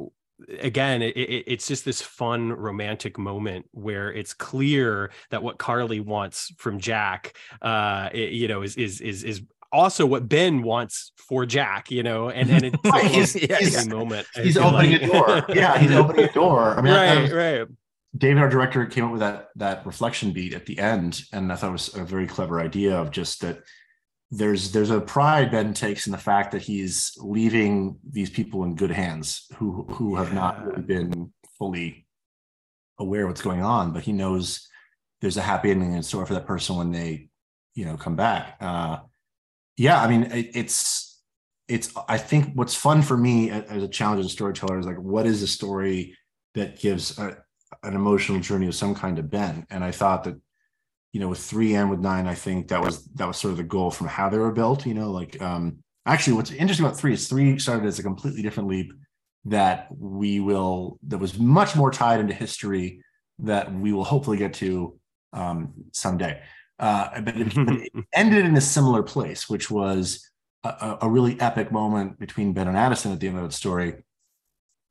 again 0.60 1.00
it, 1.02 1.16
it, 1.16 1.44
it's 1.46 1.66
just 1.66 1.84
this 1.84 2.02
fun 2.02 2.52
romantic 2.52 3.18
moment 3.18 3.66
where 3.72 4.12
it's 4.12 4.34
clear 4.34 5.10
that 5.30 5.42
what 5.42 5.58
Carly 5.58 6.00
wants 6.00 6.52
from 6.58 6.78
Jack, 6.78 7.36
uh, 7.62 8.08
it, 8.12 8.32
you 8.32 8.46
know, 8.46 8.62
is 8.62 8.76
is 8.76 9.00
is 9.00 9.24
is 9.24 9.42
also 9.72 10.06
what 10.06 10.28
Ben 10.28 10.62
wants 10.62 11.10
for 11.16 11.44
Jack, 11.44 11.90
you 11.90 12.04
know, 12.04 12.30
and 12.30 12.50
and 12.50 12.64
it's 12.64 12.76
right. 12.84 13.04
he's, 13.04 13.32
he's, 13.32 13.88
moment. 13.88 14.26
He's 14.34 14.56
opening 14.56 14.92
like. 14.92 15.02
a 15.02 15.06
door. 15.06 15.44
Yeah, 15.48 15.78
he's 15.78 15.90
opening 15.90 16.26
a 16.26 16.32
door. 16.32 16.78
I 16.78 16.82
mean, 16.82 16.94
right, 16.94 17.32
I, 17.32 17.34
right 17.34 17.68
David, 18.16 18.42
our 18.42 18.48
director, 18.48 18.86
came 18.86 19.04
up 19.04 19.12
with 19.12 19.20
that 19.20 19.48
that 19.56 19.84
reflection 19.86 20.32
beat 20.32 20.54
at 20.54 20.66
the 20.66 20.78
end, 20.78 21.22
and 21.32 21.52
I 21.52 21.56
thought 21.56 21.70
it 21.70 21.72
was 21.72 21.94
a 21.94 22.04
very 22.04 22.26
clever 22.26 22.60
idea 22.60 22.96
of 22.96 23.10
just 23.10 23.40
that 23.40 23.58
there's 24.30 24.72
there's 24.72 24.90
a 24.90 25.00
pride 25.00 25.50
Ben 25.50 25.74
takes 25.74 26.06
in 26.06 26.12
the 26.12 26.18
fact 26.18 26.52
that 26.52 26.62
he's 26.62 27.16
leaving 27.18 27.98
these 28.08 28.30
people 28.30 28.64
in 28.64 28.74
good 28.74 28.90
hands 28.90 29.46
who 29.56 29.84
who 29.90 30.16
have 30.16 30.28
yeah. 30.28 30.34
not 30.34 30.64
really 30.64 30.82
been 30.82 31.32
fully 31.58 32.06
aware 32.98 33.22
of 33.22 33.28
what's 33.28 33.42
going 33.42 33.62
on, 33.62 33.92
but 33.92 34.02
he 34.02 34.12
knows 34.12 34.68
there's 35.20 35.36
a 35.36 35.42
happy 35.42 35.70
ending 35.70 35.92
in 35.92 36.02
store 36.02 36.26
for 36.26 36.34
that 36.34 36.46
person 36.46 36.76
when 36.76 36.92
they, 36.92 37.28
you 37.74 37.84
know, 37.84 37.96
come 37.96 38.16
back. 38.16 38.56
Uh, 38.60 38.98
yeah, 39.76 40.00
I 40.00 40.08
mean, 40.08 40.24
it, 40.24 40.50
it's 40.54 41.22
it's. 41.68 41.92
I 42.08 42.18
think 42.18 42.52
what's 42.54 42.74
fun 42.74 43.02
for 43.02 43.16
me 43.16 43.50
as 43.50 43.82
a 43.82 43.88
challenging 43.88 44.28
storyteller 44.28 44.78
is 44.78 44.86
like, 44.86 44.98
what 44.98 45.26
is 45.26 45.42
a 45.42 45.48
story 45.48 46.16
that 46.54 46.80
gives 46.80 47.18
a, 47.18 47.38
an 47.82 47.94
emotional 47.94 48.40
journey 48.40 48.66
of 48.66 48.74
some 48.74 48.94
kind 48.94 49.18
of 49.18 49.30
Ben. 49.30 49.66
And 49.70 49.82
I 49.82 49.90
thought 49.90 50.24
that, 50.24 50.40
you 51.12 51.20
know, 51.20 51.28
with 51.28 51.38
three 51.38 51.74
and 51.74 51.90
with 51.90 52.00
nine, 52.00 52.26
I 52.26 52.34
think 52.34 52.68
that 52.68 52.80
was 52.80 53.04
that 53.14 53.26
was 53.26 53.36
sort 53.36 53.52
of 53.52 53.56
the 53.58 53.64
goal 53.64 53.90
from 53.90 54.08
how 54.08 54.28
they 54.28 54.38
were 54.38 54.52
built. 54.52 54.86
You 54.86 54.94
know, 54.94 55.10
like 55.10 55.40
um 55.40 55.78
actually 56.04 56.34
what's 56.34 56.50
interesting 56.50 56.86
about 56.86 56.98
three 56.98 57.12
is 57.12 57.28
three 57.28 57.58
started 57.58 57.86
as 57.86 57.98
a 57.98 58.02
completely 58.02 58.42
different 58.42 58.68
leap 58.68 58.92
that 59.46 59.88
we 59.96 60.40
will 60.40 60.98
that 61.06 61.18
was 61.18 61.38
much 61.38 61.76
more 61.76 61.90
tied 61.90 62.20
into 62.20 62.34
history 62.34 63.00
that 63.38 63.72
we 63.72 63.92
will 63.92 64.04
hopefully 64.04 64.36
get 64.36 64.54
to 64.54 64.98
um 65.32 65.72
someday. 65.92 66.40
Uh, 66.78 67.20
but 67.22 67.36
it, 67.36 67.56
it 67.56 67.92
ended 68.12 68.44
in 68.44 68.56
a 68.56 68.60
similar 68.60 69.02
place, 69.02 69.48
which 69.48 69.70
was 69.70 70.30
a, 70.64 70.98
a, 71.02 71.08
really 71.08 71.40
epic 71.40 71.72
moment 71.72 72.18
between 72.18 72.52
Ben 72.52 72.68
and 72.68 72.76
Addison 72.76 73.12
at 73.12 73.20
the 73.20 73.28
end 73.28 73.38
of 73.38 73.44
the 73.44 73.52
story, 73.52 73.94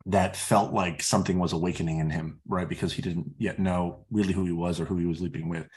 that 0.07 0.35
felt 0.35 0.71
like 0.71 1.01
something 1.01 1.39
was 1.39 1.53
awakening 1.53 1.99
in 1.99 2.09
him, 2.09 2.39
right? 2.47 2.69
Because 2.69 2.93
he 2.93 3.01
didn't 3.01 3.31
yet 3.37 3.59
know 3.59 4.05
really 4.11 4.33
who 4.33 4.45
he 4.45 4.51
was 4.51 4.79
or 4.79 4.85
who 4.85 4.97
he 4.97 5.05
was 5.05 5.19
leaping 5.19 5.49
with. 5.49 5.67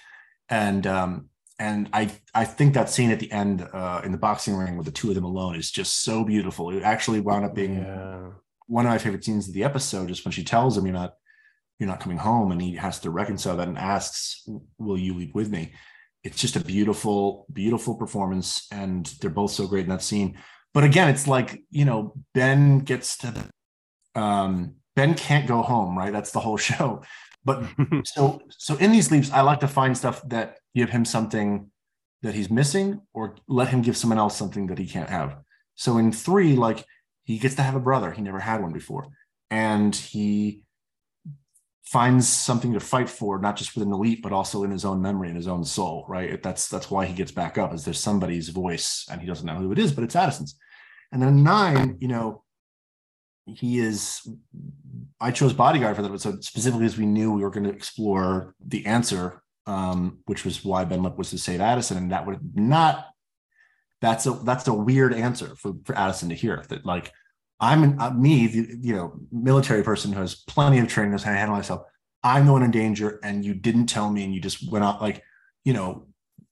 And 0.50 0.86
um, 0.86 1.30
and 1.58 1.88
I 1.92 2.10
I 2.34 2.44
think 2.44 2.74
that 2.74 2.90
scene 2.90 3.10
at 3.10 3.20
the 3.20 3.32
end 3.32 3.66
uh, 3.72 4.02
in 4.04 4.12
the 4.12 4.18
boxing 4.18 4.54
ring 4.54 4.76
with 4.76 4.86
the 4.86 4.92
two 4.92 5.08
of 5.08 5.14
them 5.14 5.24
alone 5.24 5.56
is 5.56 5.70
just 5.70 6.04
so 6.04 6.24
beautiful. 6.24 6.70
It 6.70 6.82
actually 6.82 7.20
wound 7.20 7.44
up 7.44 7.54
being 7.54 7.78
yeah. 7.78 8.30
one 8.66 8.86
of 8.86 8.90
my 8.90 8.98
favorite 8.98 9.24
scenes 9.24 9.48
of 9.48 9.54
the 9.54 9.64
episode, 9.64 10.08
just 10.08 10.24
when 10.24 10.32
she 10.32 10.44
tells 10.44 10.76
him 10.76 10.84
you're 10.84 10.92
not 10.92 11.14
you're 11.78 11.88
not 11.88 12.00
coming 12.00 12.18
home, 12.18 12.52
and 12.52 12.60
he 12.60 12.76
has 12.76 13.00
to 13.00 13.10
reconcile 13.10 13.56
that 13.56 13.68
and 13.68 13.78
asks, 13.78 14.46
"Will 14.78 14.98
you 14.98 15.14
leap 15.14 15.34
with 15.34 15.50
me?" 15.50 15.72
It's 16.22 16.40
just 16.40 16.56
a 16.56 16.60
beautiful, 16.60 17.46
beautiful 17.52 17.96
performance, 17.96 18.66
and 18.70 19.06
they're 19.20 19.30
both 19.30 19.52
so 19.52 19.66
great 19.66 19.84
in 19.84 19.90
that 19.90 20.02
scene. 20.02 20.38
But 20.74 20.84
again, 20.84 21.08
it's 21.08 21.26
like 21.26 21.62
you 21.70 21.84
know 21.86 22.14
Ben 22.34 22.80
gets 22.80 23.16
to 23.18 23.50
um, 24.18 24.74
Ben 24.96 25.14
can't 25.14 25.46
go 25.46 25.62
home, 25.62 25.96
right? 25.96 26.12
That's 26.12 26.32
the 26.32 26.40
whole 26.40 26.56
show. 26.70 27.02
But 27.44 27.64
so 28.04 28.40
so 28.50 28.76
in 28.76 28.92
these 28.92 29.10
leaps, 29.10 29.30
I 29.30 29.42
like 29.42 29.60
to 29.60 29.68
find 29.68 29.96
stuff 29.96 30.22
that 30.28 30.58
give 30.74 30.90
him 30.90 31.04
something 31.04 31.70
that 32.22 32.34
he's 32.34 32.50
missing, 32.50 33.00
or 33.14 33.36
let 33.46 33.68
him 33.68 33.80
give 33.80 33.96
someone 33.96 34.18
else 34.18 34.36
something 34.36 34.66
that 34.66 34.78
he 34.78 34.86
can't 34.86 35.08
have. 35.08 35.36
So 35.76 35.98
in 35.98 36.10
three, 36.10 36.56
like 36.56 36.84
he 37.24 37.38
gets 37.38 37.54
to 37.56 37.62
have 37.62 37.76
a 37.76 37.80
brother. 37.80 38.10
He 38.10 38.22
never 38.22 38.40
had 38.40 38.60
one 38.60 38.72
before. 38.72 39.06
And 39.50 39.94
he 39.94 40.62
finds 41.84 42.28
something 42.28 42.72
to 42.72 42.80
fight 42.80 43.08
for, 43.08 43.38
not 43.38 43.56
just 43.56 43.74
within 43.74 43.90
the 43.90 43.96
leap, 43.96 44.22
but 44.22 44.32
also 44.32 44.64
in 44.64 44.70
his 44.70 44.84
own 44.84 45.00
memory 45.00 45.28
and 45.28 45.36
his 45.36 45.46
own 45.46 45.64
soul, 45.64 46.04
right? 46.08 46.42
That's 46.42 46.68
that's 46.68 46.90
why 46.90 47.06
he 47.06 47.14
gets 47.14 47.30
back 47.30 47.56
up, 47.56 47.72
is 47.72 47.84
there's 47.84 48.00
somebody's 48.00 48.48
voice 48.48 49.06
and 49.10 49.20
he 49.20 49.26
doesn't 49.26 49.46
know 49.46 49.54
who 49.54 49.72
it 49.72 49.78
is, 49.78 49.92
but 49.92 50.04
it's 50.04 50.16
Addison's. 50.16 50.56
And 51.12 51.22
then 51.22 51.42
nine, 51.42 51.96
you 52.00 52.08
know, 52.08 52.42
he 53.56 53.78
is 53.78 54.26
i 55.20 55.30
chose 55.30 55.52
bodyguard 55.52 55.96
for 55.96 56.02
that 56.02 56.08
episode 56.08 56.42
specifically 56.44 56.86
as 56.86 56.98
we 56.98 57.06
knew 57.06 57.32
we 57.32 57.42
were 57.42 57.50
going 57.50 57.64
to 57.64 57.70
explore 57.70 58.54
the 58.64 58.84
answer 58.86 59.42
um, 59.66 60.20
which 60.24 60.44
was 60.44 60.64
why 60.64 60.84
ben 60.84 61.02
lip 61.02 61.18
was 61.18 61.30
to 61.30 61.38
save 61.38 61.60
addison 61.60 61.96
and 61.96 62.12
that 62.12 62.26
would 62.26 62.40
not 62.54 63.06
that's 64.00 64.26
a 64.26 64.30
that's 64.30 64.66
a 64.66 64.74
weird 64.74 65.12
answer 65.12 65.54
for, 65.56 65.74
for 65.84 65.96
addison 65.96 66.28
to 66.28 66.34
hear 66.34 66.64
that 66.68 66.86
like 66.86 67.12
i'm 67.60 67.98
uh, 68.00 68.10
me 68.10 68.46
the 68.46 68.78
you 68.80 68.94
know 68.94 69.18
military 69.30 69.82
person 69.82 70.12
who 70.12 70.20
has 70.20 70.34
plenty 70.34 70.78
of 70.78 70.88
training 70.88 71.12
knows 71.12 71.22
how 71.22 71.32
to 71.32 71.36
handle 71.36 71.56
myself 71.56 71.82
i'm 72.22 72.46
the 72.46 72.52
one 72.52 72.62
in 72.62 72.70
danger 72.70 73.20
and 73.22 73.44
you 73.44 73.54
didn't 73.54 73.86
tell 73.86 74.10
me 74.10 74.24
and 74.24 74.34
you 74.34 74.40
just 74.40 74.70
went 74.70 74.84
out 74.84 75.02
like 75.02 75.22
you 75.64 75.72
know 75.72 76.06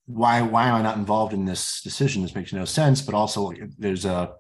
why 0.07 0.41
why 0.41 0.69
am 0.69 0.75
i 0.75 0.83
not 0.83 0.97
involved 0.97 1.33
in 1.33 1.45
this 1.45 1.83
decision? 1.83 2.23
This 2.23 2.35
makes 2.35 2.53
no 2.53 2.65
sense 2.65 3.03
but 3.03 3.15
also 3.15 3.53
there's 3.79 4.05
a 4.05 4.35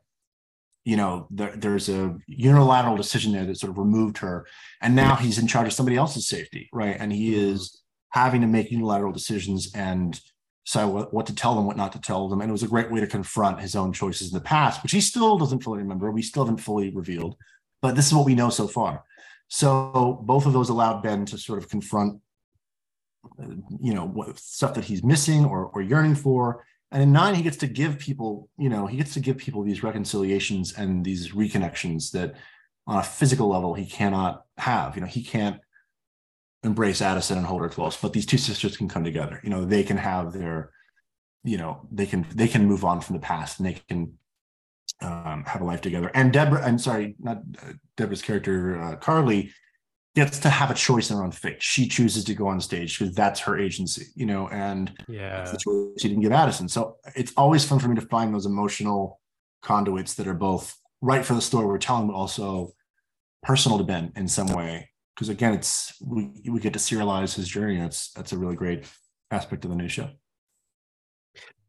you 0.86 0.96
know, 0.96 1.26
there, 1.30 1.52
there's 1.56 1.88
a 1.88 2.16
unilateral 2.28 2.96
decision 2.96 3.32
there 3.32 3.44
that 3.44 3.58
sort 3.58 3.70
of 3.70 3.76
removed 3.76 4.18
her. 4.18 4.46
And 4.80 4.94
now 4.94 5.16
he's 5.16 5.36
in 5.36 5.48
charge 5.48 5.66
of 5.66 5.72
somebody 5.72 5.96
else's 5.96 6.28
safety, 6.28 6.68
right? 6.72 6.96
And 6.98 7.12
he 7.12 7.32
mm-hmm. 7.32 7.54
is 7.54 7.82
having 8.10 8.40
to 8.42 8.46
make 8.46 8.70
unilateral 8.70 9.10
decisions 9.10 9.74
and 9.74 10.18
decide 10.64 10.84
what, 10.84 11.12
what 11.12 11.26
to 11.26 11.34
tell 11.34 11.56
them, 11.56 11.66
what 11.66 11.76
not 11.76 11.92
to 11.94 12.00
tell 12.00 12.28
them. 12.28 12.40
And 12.40 12.48
it 12.48 12.52
was 12.52 12.62
a 12.62 12.68
great 12.68 12.92
way 12.92 13.00
to 13.00 13.08
confront 13.08 13.60
his 13.60 13.74
own 13.74 13.92
choices 13.92 14.28
in 14.28 14.34
the 14.34 14.44
past, 14.44 14.84
which 14.84 14.92
he 14.92 15.00
still 15.00 15.36
doesn't 15.36 15.64
fully 15.64 15.78
remember. 15.78 16.08
We 16.12 16.22
still 16.22 16.44
haven't 16.44 16.60
fully 16.60 16.94
revealed, 16.94 17.34
but 17.82 17.96
this 17.96 18.06
is 18.06 18.14
what 18.14 18.24
we 18.24 18.36
know 18.36 18.50
so 18.50 18.68
far. 18.68 19.02
So 19.48 20.20
both 20.22 20.46
of 20.46 20.52
those 20.52 20.68
allowed 20.68 21.02
Ben 21.02 21.26
to 21.26 21.36
sort 21.36 21.58
of 21.58 21.68
confront, 21.68 22.20
uh, 23.42 23.56
you 23.82 23.92
know, 23.92 24.06
what, 24.06 24.38
stuff 24.38 24.74
that 24.74 24.84
he's 24.84 25.02
missing 25.02 25.44
or, 25.44 25.66
or 25.66 25.82
yearning 25.82 26.14
for, 26.14 26.64
and 26.92 27.02
in 27.02 27.12
nine, 27.12 27.34
he 27.34 27.42
gets 27.42 27.56
to 27.58 27.66
give 27.66 27.98
people, 27.98 28.48
you 28.56 28.68
know, 28.68 28.86
he 28.86 28.96
gets 28.96 29.14
to 29.14 29.20
give 29.20 29.36
people 29.36 29.62
these 29.62 29.82
reconciliations 29.82 30.72
and 30.74 31.04
these 31.04 31.32
reconnections 31.32 32.12
that 32.12 32.34
on 32.86 32.98
a 32.98 33.02
physical 33.02 33.48
level 33.48 33.74
he 33.74 33.86
cannot 33.86 34.44
have. 34.56 34.94
You 34.94 35.00
know, 35.00 35.08
he 35.08 35.22
can't 35.22 35.60
embrace 36.62 37.02
Addison 37.02 37.38
and 37.38 37.46
hold 37.46 37.62
her 37.62 37.68
close, 37.68 37.96
but 37.96 38.12
these 38.12 38.26
two 38.26 38.38
sisters 38.38 38.76
can 38.76 38.88
come 38.88 39.02
together. 39.02 39.40
You 39.42 39.50
know, 39.50 39.64
they 39.64 39.82
can 39.82 39.96
have 39.96 40.32
their, 40.32 40.70
you 41.42 41.58
know, 41.58 41.86
they 41.90 42.06
can 42.06 42.24
they 42.34 42.48
can 42.48 42.66
move 42.66 42.84
on 42.84 43.00
from 43.00 43.16
the 43.16 43.22
past 43.22 43.58
and 43.58 43.68
they 43.68 43.80
can 43.88 44.12
um, 45.02 45.44
have 45.46 45.60
a 45.60 45.64
life 45.64 45.80
together. 45.80 46.10
And 46.14 46.32
Deborah, 46.32 46.64
I'm 46.64 46.78
sorry, 46.78 47.16
not 47.18 47.38
uh, 47.62 47.72
Deborah's 47.96 48.22
character, 48.22 48.80
uh, 48.80 48.96
Carly, 48.96 49.52
gets 50.16 50.38
to 50.38 50.48
have 50.48 50.70
a 50.70 50.74
choice 50.74 51.10
in 51.10 51.16
her 51.16 51.22
own 51.22 51.30
fate. 51.30 51.62
She 51.62 51.86
chooses 51.86 52.24
to 52.24 52.34
go 52.34 52.48
on 52.48 52.58
stage 52.60 52.98
because 52.98 53.14
that's 53.14 53.38
her 53.40 53.58
agency, 53.58 54.06
you 54.14 54.24
know, 54.24 54.48
and 54.48 54.90
yeah, 55.08 55.44
she 55.44 56.08
didn't 56.08 56.22
give 56.22 56.32
Addison. 56.32 56.68
So 56.68 56.96
it's 57.14 57.34
always 57.36 57.66
fun 57.66 57.78
for 57.78 57.88
me 57.88 57.96
to 57.96 58.06
find 58.06 58.34
those 58.34 58.46
emotional 58.46 59.20
conduits 59.62 60.14
that 60.14 60.26
are 60.26 60.34
both 60.34 60.74
right 61.02 61.24
for 61.24 61.34
the 61.34 61.42
story 61.42 61.66
we're 61.66 61.76
telling, 61.76 62.06
but 62.06 62.14
also 62.14 62.72
personal 63.42 63.76
to 63.76 63.84
Ben 63.84 64.10
in 64.16 64.26
some 64.26 64.48
way. 64.48 64.88
Because 65.14 65.28
again, 65.28 65.52
it's 65.52 65.94
we 66.02 66.30
we 66.48 66.60
get 66.60 66.72
to 66.72 66.78
serialize 66.78 67.34
his 67.34 67.46
journey. 67.46 67.78
That's 67.78 68.10
that's 68.12 68.32
a 68.32 68.38
really 68.38 68.56
great 68.56 68.84
aspect 69.30 69.64
of 69.64 69.70
the 69.70 69.76
new 69.76 69.88
show. 69.88 70.08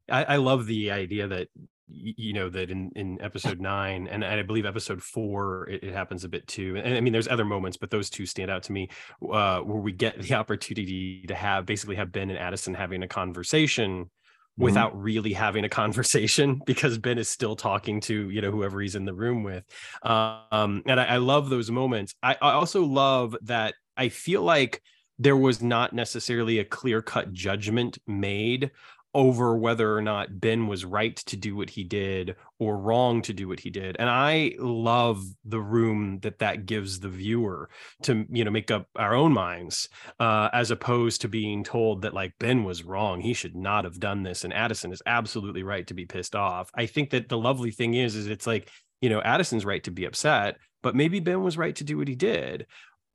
I, 0.10 0.24
I 0.24 0.36
love 0.38 0.68
the 0.68 0.92
idea 0.92 1.28
that 1.28 1.50
you 1.90 2.34
know 2.34 2.50
that 2.50 2.70
in 2.70 2.92
in 2.96 3.22
episode 3.22 3.62
nine 3.62 4.08
and, 4.08 4.24
i 4.24 4.42
believe 4.44 4.66
episode 4.66 5.02
four 5.02 5.70
it, 5.70 5.84
it, 5.84 5.94
happens 5.94 6.24
a 6.24 6.30
bit 6.30 6.46
too 6.48 6.76
and 6.84 6.96
i 6.96 7.00
mean 7.00 7.14
there's 7.14 7.28
other 7.28 7.46
moments 7.46 7.78
but 7.78 7.90
those 7.90 8.10
two 8.10 8.26
stand 8.26 8.52
out 8.52 8.64
to 8.64 8.74
me 8.74 8.90
uh 9.32 9.60
where 9.60 9.78
we 9.78 9.92
get 9.92 10.22
the 10.22 10.34
opportunity 10.34 11.24
to 11.28 11.36
have 11.36 11.66
basically 11.66 11.96
have 11.96 12.12
ben 12.12 12.30
and 12.30 12.40
addison 12.40 12.74
having 12.74 13.04
a 13.04 13.08
conversation 13.08 14.04
mm-hmm. 14.04 14.64
without 14.64 15.02
really 15.02 15.32
having 15.32 15.64
a 15.64 15.70
conversation 15.70 16.62
because 16.66 16.98
ben 16.98 17.18
is 17.18 17.30
still 17.30 17.56
talking 17.56 18.02
to 18.02 18.30
you 18.30 18.42
know 18.42 18.52
whoever 18.52 18.82
he's 18.82 18.96
in 18.96 19.06
the 19.06 19.14
room 19.14 19.44
with 19.44 19.64
um 20.04 20.84
and 20.86 21.00
i, 21.00 21.06
I 21.06 21.18
love 21.18 21.50
those 21.50 21.72
moments 21.72 22.16
I, 22.22 22.34
I 22.42 22.52
also 22.52 22.84
love 22.84 23.36
that 23.44 23.76
i 23.96 24.10
feel 24.10 24.42
like 24.42 24.82
there 25.20 25.38
was 25.38 25.62
not 25.62 25.94
necessarily 25.94 26.60
a 26.60 26.66
clear 26.66 27.02
cut 27.02 27.34
judgment 27.34 27.98
made 28.06 28.72
over 29.18 29.58
whether 29.58 29.98
or 29.98 30.02
not 30.02 30.40
Ben 30.40 30.68
was 30.68 30.86
right 30.86 31.16
to 31.16 31.36
do 31.36 31.56
what 31.56 31.72
he 31.72 31.84
did 31.84 32.36
or 32.60 32.78
wrong 32.78 33.24
to 33.24 33.34
do 33.34 33.48
what 33.48 33.60
he 33.60 33.72
did. 33.72 33.96
And 33.98 34.08
I 34.08 34.54
love 34.60 35.24
the 35.44 35.60
room 35.60 36.20
that 36.22 36.38
that 36.38 36.68
gives 36.68 37.00
the 37.00 37.10
viewer 37.10 37.68
to, 38.04 38.28
you 38.30 38.46
know, 38.46 38.52
make 38.52 38.70
up 38.70 38.86
our 38.96 39.16
own 39.16 39.34
minds 39.34 39.90
uh, 40.20 40.50
as 40.54 40.70
opposed 40.70 41.22
to 41.22 41.28
being 41.28 41.64
told 41.64 42.04
that 42.04 42.14
like 42.14 42.36
Ben 42.40 42.64
was 42.64 42.84
wrong. 42.84 43.20
He 43.20 43.34
should 43.34 43.56
not 43.56 43.86
have 43.86 44.00
done 44.00 44.22
this. 44.22 44.44
And 44.44 44.54
Addison 44.54 44.92
is 44.92 45.02
absolutely 45.08 45.64
right 45.64 45.88
to 45.88 45.96
be 45.96 46.06
pissed 46.06 46.36
off. 46.36 46.70
I 46.76 46.86
think 46.86 47.10
that 47.10 47.28
the 47.28 47.40
lovely 47.40 47.72
thing 47.72 47.96
is, 47.96 48.16
is 48.16 48.28
it's 48.28 48.46
like, 48.46 48.70
you 49.02 49.10
know, 49.10 49.22
Addison's 49.22 49.66
right 49.66 49.84
to 49.86 49.92
be 49.92 50.06
upset, 50.06 50.58
but 50.84 50.96
maybe 50.96 51.20
Ben 51.20 51.42
was 51.42 51.58
right 51.58 51.76
to 51.78 51.84
do 51.84 51.98
what 51.98 52.08
he 52.08 52.16
did 52.16 52.68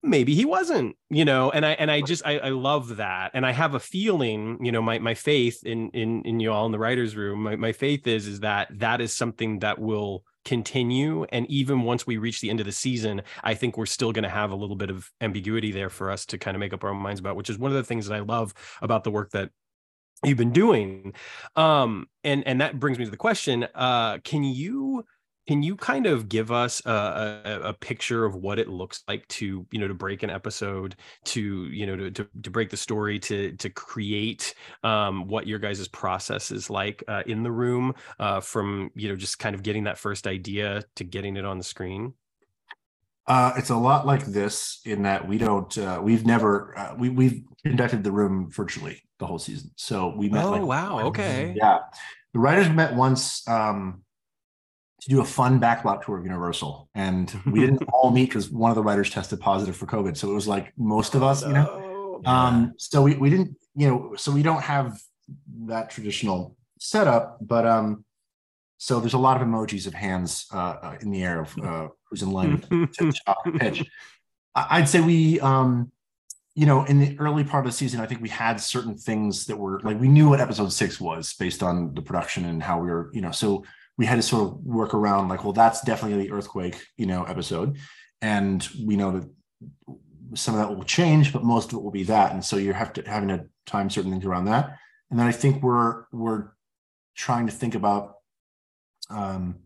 maybe 0.03 0.35
he 0.35 0.45
wasn't 0.45 0.97
you 1.11 1.25
know 1.25 1.51
and 1.51 1.65
i 1.65 1.73
and 1.73 1.91
i 1.91 2.01
just 2.01 2.27
I, 2.27 2.39
I 2.39 2.49
love 2.49 2.97
that. 2.97 3.31
And 3.35 3.47
i 3.47 3.53
have 3.53 3.75
a 3.75 3.81
feeling 3.81 4.59
you 4.65 4.73
know 4.73 4.83
my 4.83 4.99
my 4.99 5.15
faith 5.15 5.65
in 5.65 5.91
in 5.91 6.23
in 6.23 6.41
you 6.41 6.53
all 6.53 6.67
in 6.67 6.73
the 6.73 6.79
writers 6.79 7.15
room 7.17 7.45
my, 7.45 7.57
my 7.57 7.73
faith 7.73 8.07
is 8.07 8.27
is 8.27 8.41
that 8.41 8.69
that 8.79 9.01
is 9.01 9.13
something 9.13 9.61
that 9.61 9.79
will 9.79 10.25
continue. 10.45 11.25
And 11.31 11.47
even 11.49 11.83
once 11.83 12.05
we 12.05 12.17
reach 12.17 12.41
the 12.41 12.51
end 12.51 12.59
of 12.59 12.67
the 12.67 12.73
season 12.73 13.23
i 13.45 13.55
think 13.55 13.77
we're 13.77 13.87
still 13.87 14.13
going 14.13 14.25
to 14.25 14.29
have 14.29 14.51
a 14.51 14.57
little 14.57 14.77
bit 14.77 14.91
of 14.91 15.09
ambiguity 15.21 15.71
there 15.71 15.91
for 15.91 16.11
us 16.11 16.27
to 16.27 16.39
kind 16.39 16.57
of 16.57 16.61
make 16.61 16.73
up 16.73 16.83
our 16.83 16.91
own 16.91 16.97
minds 16.97 17.21
about 17.21 17.37
which 17.37 17.51
is 17.51 17.59
one 17.59 17.71
of 17.71 17.77
the 17.77 17.85
things 17.85 18.07
that 18.07 18.17
i 18.17 18.21
love 18.21 18.53
about 18.81 19.05
the 19.05 19.11
work 19.11 19.31
that 19.31 19.51
you've 20.25 20.39
been 20.39 20.53
doing. 20.53 21.15
Um 21.57 22.07
and 22.25 22.47
and 22.47 22.61
that 22.61 22.79
brings 22.79 22.99
me 22.99 23.05
to 23.05 23.11
the 23.11 23.17
question 23.17 23.67
uh 23.75 24.19
can 24.19 24.45
you 24.45 25.05
can 25.47 25.63
you 25.63 25.77
kind 25.77 26.07
of 26.07 26.29
give 26.29 26.53
us 26.53 26.85
a, 26.87 26.91
a, 27.45 27.61
a, 27.69 27.73
picture 27.75 28.25
of 28.25 28.37
what 28.37 28.59
it 28.59 28.69
looks 28.69 29.03
like 29.09 29.27
to 29.29 29.67
you 29.71 29.79
know 29.81 29.89
to 29.89 29.95
break 29.95 30.23
an 30.23 30.31
episode 30.31 30.95
to 31.25 31.65
you 31.67 31.87
know 31.87 31.97
to 31.97 32.11
to, 32.11 32.29
to 32.43 32.51
break 32.51 32.71
the 32.71 32.77
story 32.77 33.19
to 33.19 33.53
to 33.53 33.69
create 33.71 34.55
um, 34.85 35.27
what 35.27 35.47
your 35.47 35.59
guys' 35.59 35.89
process 35.89 36.51
is 36.51 36.71
like 36.71 37.03
uh, 37.09 37.23
in 37.27 37.43
the 37.43 37.51
room 37.51 37.95
uh, 38.21 38.41
from 38.41 38.91
you 38.95 39.09
know 39.09 39.17
just 39.17 39.39
kind 39.39 39.55
of 39.55 39.63
getting 39.63 39.85
that 39.85 39.99
first 39.99 40.27
idea 40.27 40.83
to 40.97 41.05
getting 41.05 41.37
it 41.37 41.45
on 41.45 41.59
the 41.59 41.65
screen? 41.65 42.15
Uh, 43.27 43.53
it's 43.57 43.71
a 43.71 43.77
lot 43.77 44.05
like 44.05 44.25
this 44.25 44.81
in 44.85 45.03
that 45.03 45.27
we 45.27 45.39
don't 45.39 45.77
uh, 45.79 46.01
we've 46.03 46.27
never 46.27 46.77
uh, 46.79 46.95
we 46.97 47.09
we've 47.09 47.43
conducted 47.65 48.03
the 48.03 48.13
room 48.13 48.51
virtually 48.51 49.03
the 49.19 49.27
whole 49.27 49.39
season. 49.39 49.71
So 49.77 50.15
we 50.17 50.29
met 50.29 50.45
oh 50.45 50.51
like, 50.51 50.63
wow. 50.63 51.01
okay. 51.07 51.55
Yeah. 51.57 51.79
The 52.33 52.41
writers 52.41 52.69
met 52.69 52.95
once 52.95 53.47
um 53.49 54.03
to 55.03 55.09
do 55.09 55.21
a 55.21 55.25
fun 55.25 55.61
backlot 55.61 56.05
tour 56.05 56.19
of 56.19 56.25
Universal, 56.25 56.89
and 56.95 57.35
we 57.47 57.61
didn't 57.61 57.83
all 57.93 58.11
meet 58.13 58.27
because 58.27 58.51
one 58.51 58.71
of 58.71 58.77
the 58.77 58.83
writers 58.83 59.11
tested 59.11 59.41
positive 59.41 59.77
for 59.77 59.87
COVID. 59.87 60.17
So 60.17 60.31
it 60.31 60.35
was 60.35 60.47
like 60.47 60.73
most 60.77 61.17
of 61.17 61.25
us, 61.25 61.43
you 61.43 61.53
know. 61.53 62.21
Um, 62.25 62.75
so 62.79 63.03
we 63.03 63.17
we 63.17 63.29
didn't, 63.29 63.57
you 63.75 63.89
know, 63.89 64.15
so 64.17 64.31
we 64.31 64.45
don't 64.45 64.63
have 64.63 65.01
that 65.67 65.91
traditional 65.91 66.57
setup, 66.79 67.39
but 67.41 67.67
um, 67.67 68.05
so 68.79 69.01
there's 69.01 69.15
a 69.15 69.19
lot 69.19 69.41
of 69.41 69.47
emojis 69.47 69.89
of 69.89 69.95
hands 69.95 70.47
uh, 70.53 70.77
uh 70.83 70.97
in 71.01 71.11
the 71.11 71.25
air 71.25 71.41
of 71.41 71.59
uh, 71.59 71.89
who's 72.09 72.23
in 72.23 72.31
line 72.31 72.61
to 72.61 73.13
chop 73.13 73.39
pitch. 73.59 73.85
I'd 74.55 74.89
say 74.89 75.01
we, 75.01 75.41
um, 75.41 75.91
you 76.55 76.67
know, 76.67 76.85
in 76.85 77.01
the 77.01 77.19
early 77.19 77.43
part 77.43 77.67
of 77.67 77.73
the 77.73 77.77
season, 77.77 78.01
I 78.01 78.07
think 78.07 78.21
we 78.21 78.29
had 78.29 78.61
certain 78.61 78.97
things 78.97 79.47
that 79.47 79.57
were 79.57 79.81
like 79.81 79.99
we 79.99 80.07
knew 80.07 80.29
what 80.29 80.41
episode 80.41 80.73
six 80.73 81.01
was 81.01 81.35
based 81.35 81.61
on 81.65 81.93
the 81.95 82.03
production 82.03 82.45
and 82.45 82.63
how 82.63 82.79
we 82.79 82.89
were, 82.89 83.11
you 83.13 83.21
know, 83.21 83.33
so 83.33 83.65
we 83.99 84.07
had 84.07 84.17
to 84.17 84.23
sort 84.23 84.43
of 84.43 84.65
work 84.65 84.95
around 84.95 85.29
like, 85.29 85.45
well, 85.45 85.53
that's 85.53 85.83
definitely 85.83 86.25
the 86.25 86.33
earthquake, 86.33 86.83
you 86.97 87.07
know, 87.07 87.25
episode. 87.25 87.79
And 88.21 88.67
we 88.85 88.97
know 88.97 89.13
that 89.13 89.29
some 90.35 90.55
of 90.55 90.61
that 90.61 90.75
will 90.75 90.85
change, 90.85 91.33
but 91.33 91.45
most 91.45 91.73
of 91.73 91.79
it 91.79 91.83
will 91.83 91.91
be 91.91 92.05
that. 92.05 92.33
And 92.33 92.45
so 92.45 92.57
you 92.57 92.73
have 92.73 92.93
to 92.95 93.03
having 93.03 93.29
to 93.29 93.47
time 93.67 93.91
certain 93.91 94.11
things 94.11 94.25
around 94.25 94.47
that. 94.47 94.79
And 95.11 95.19
then 95.19 95.27
I 95.27 95.33
think 95.33 95.63
we're 95.63 96.05
we're 96.13 96.49
trying 97.15 97.47
to 97.47 97.53
think 97.53 97.75
about 97.75 98.15
um, 99.11 99.57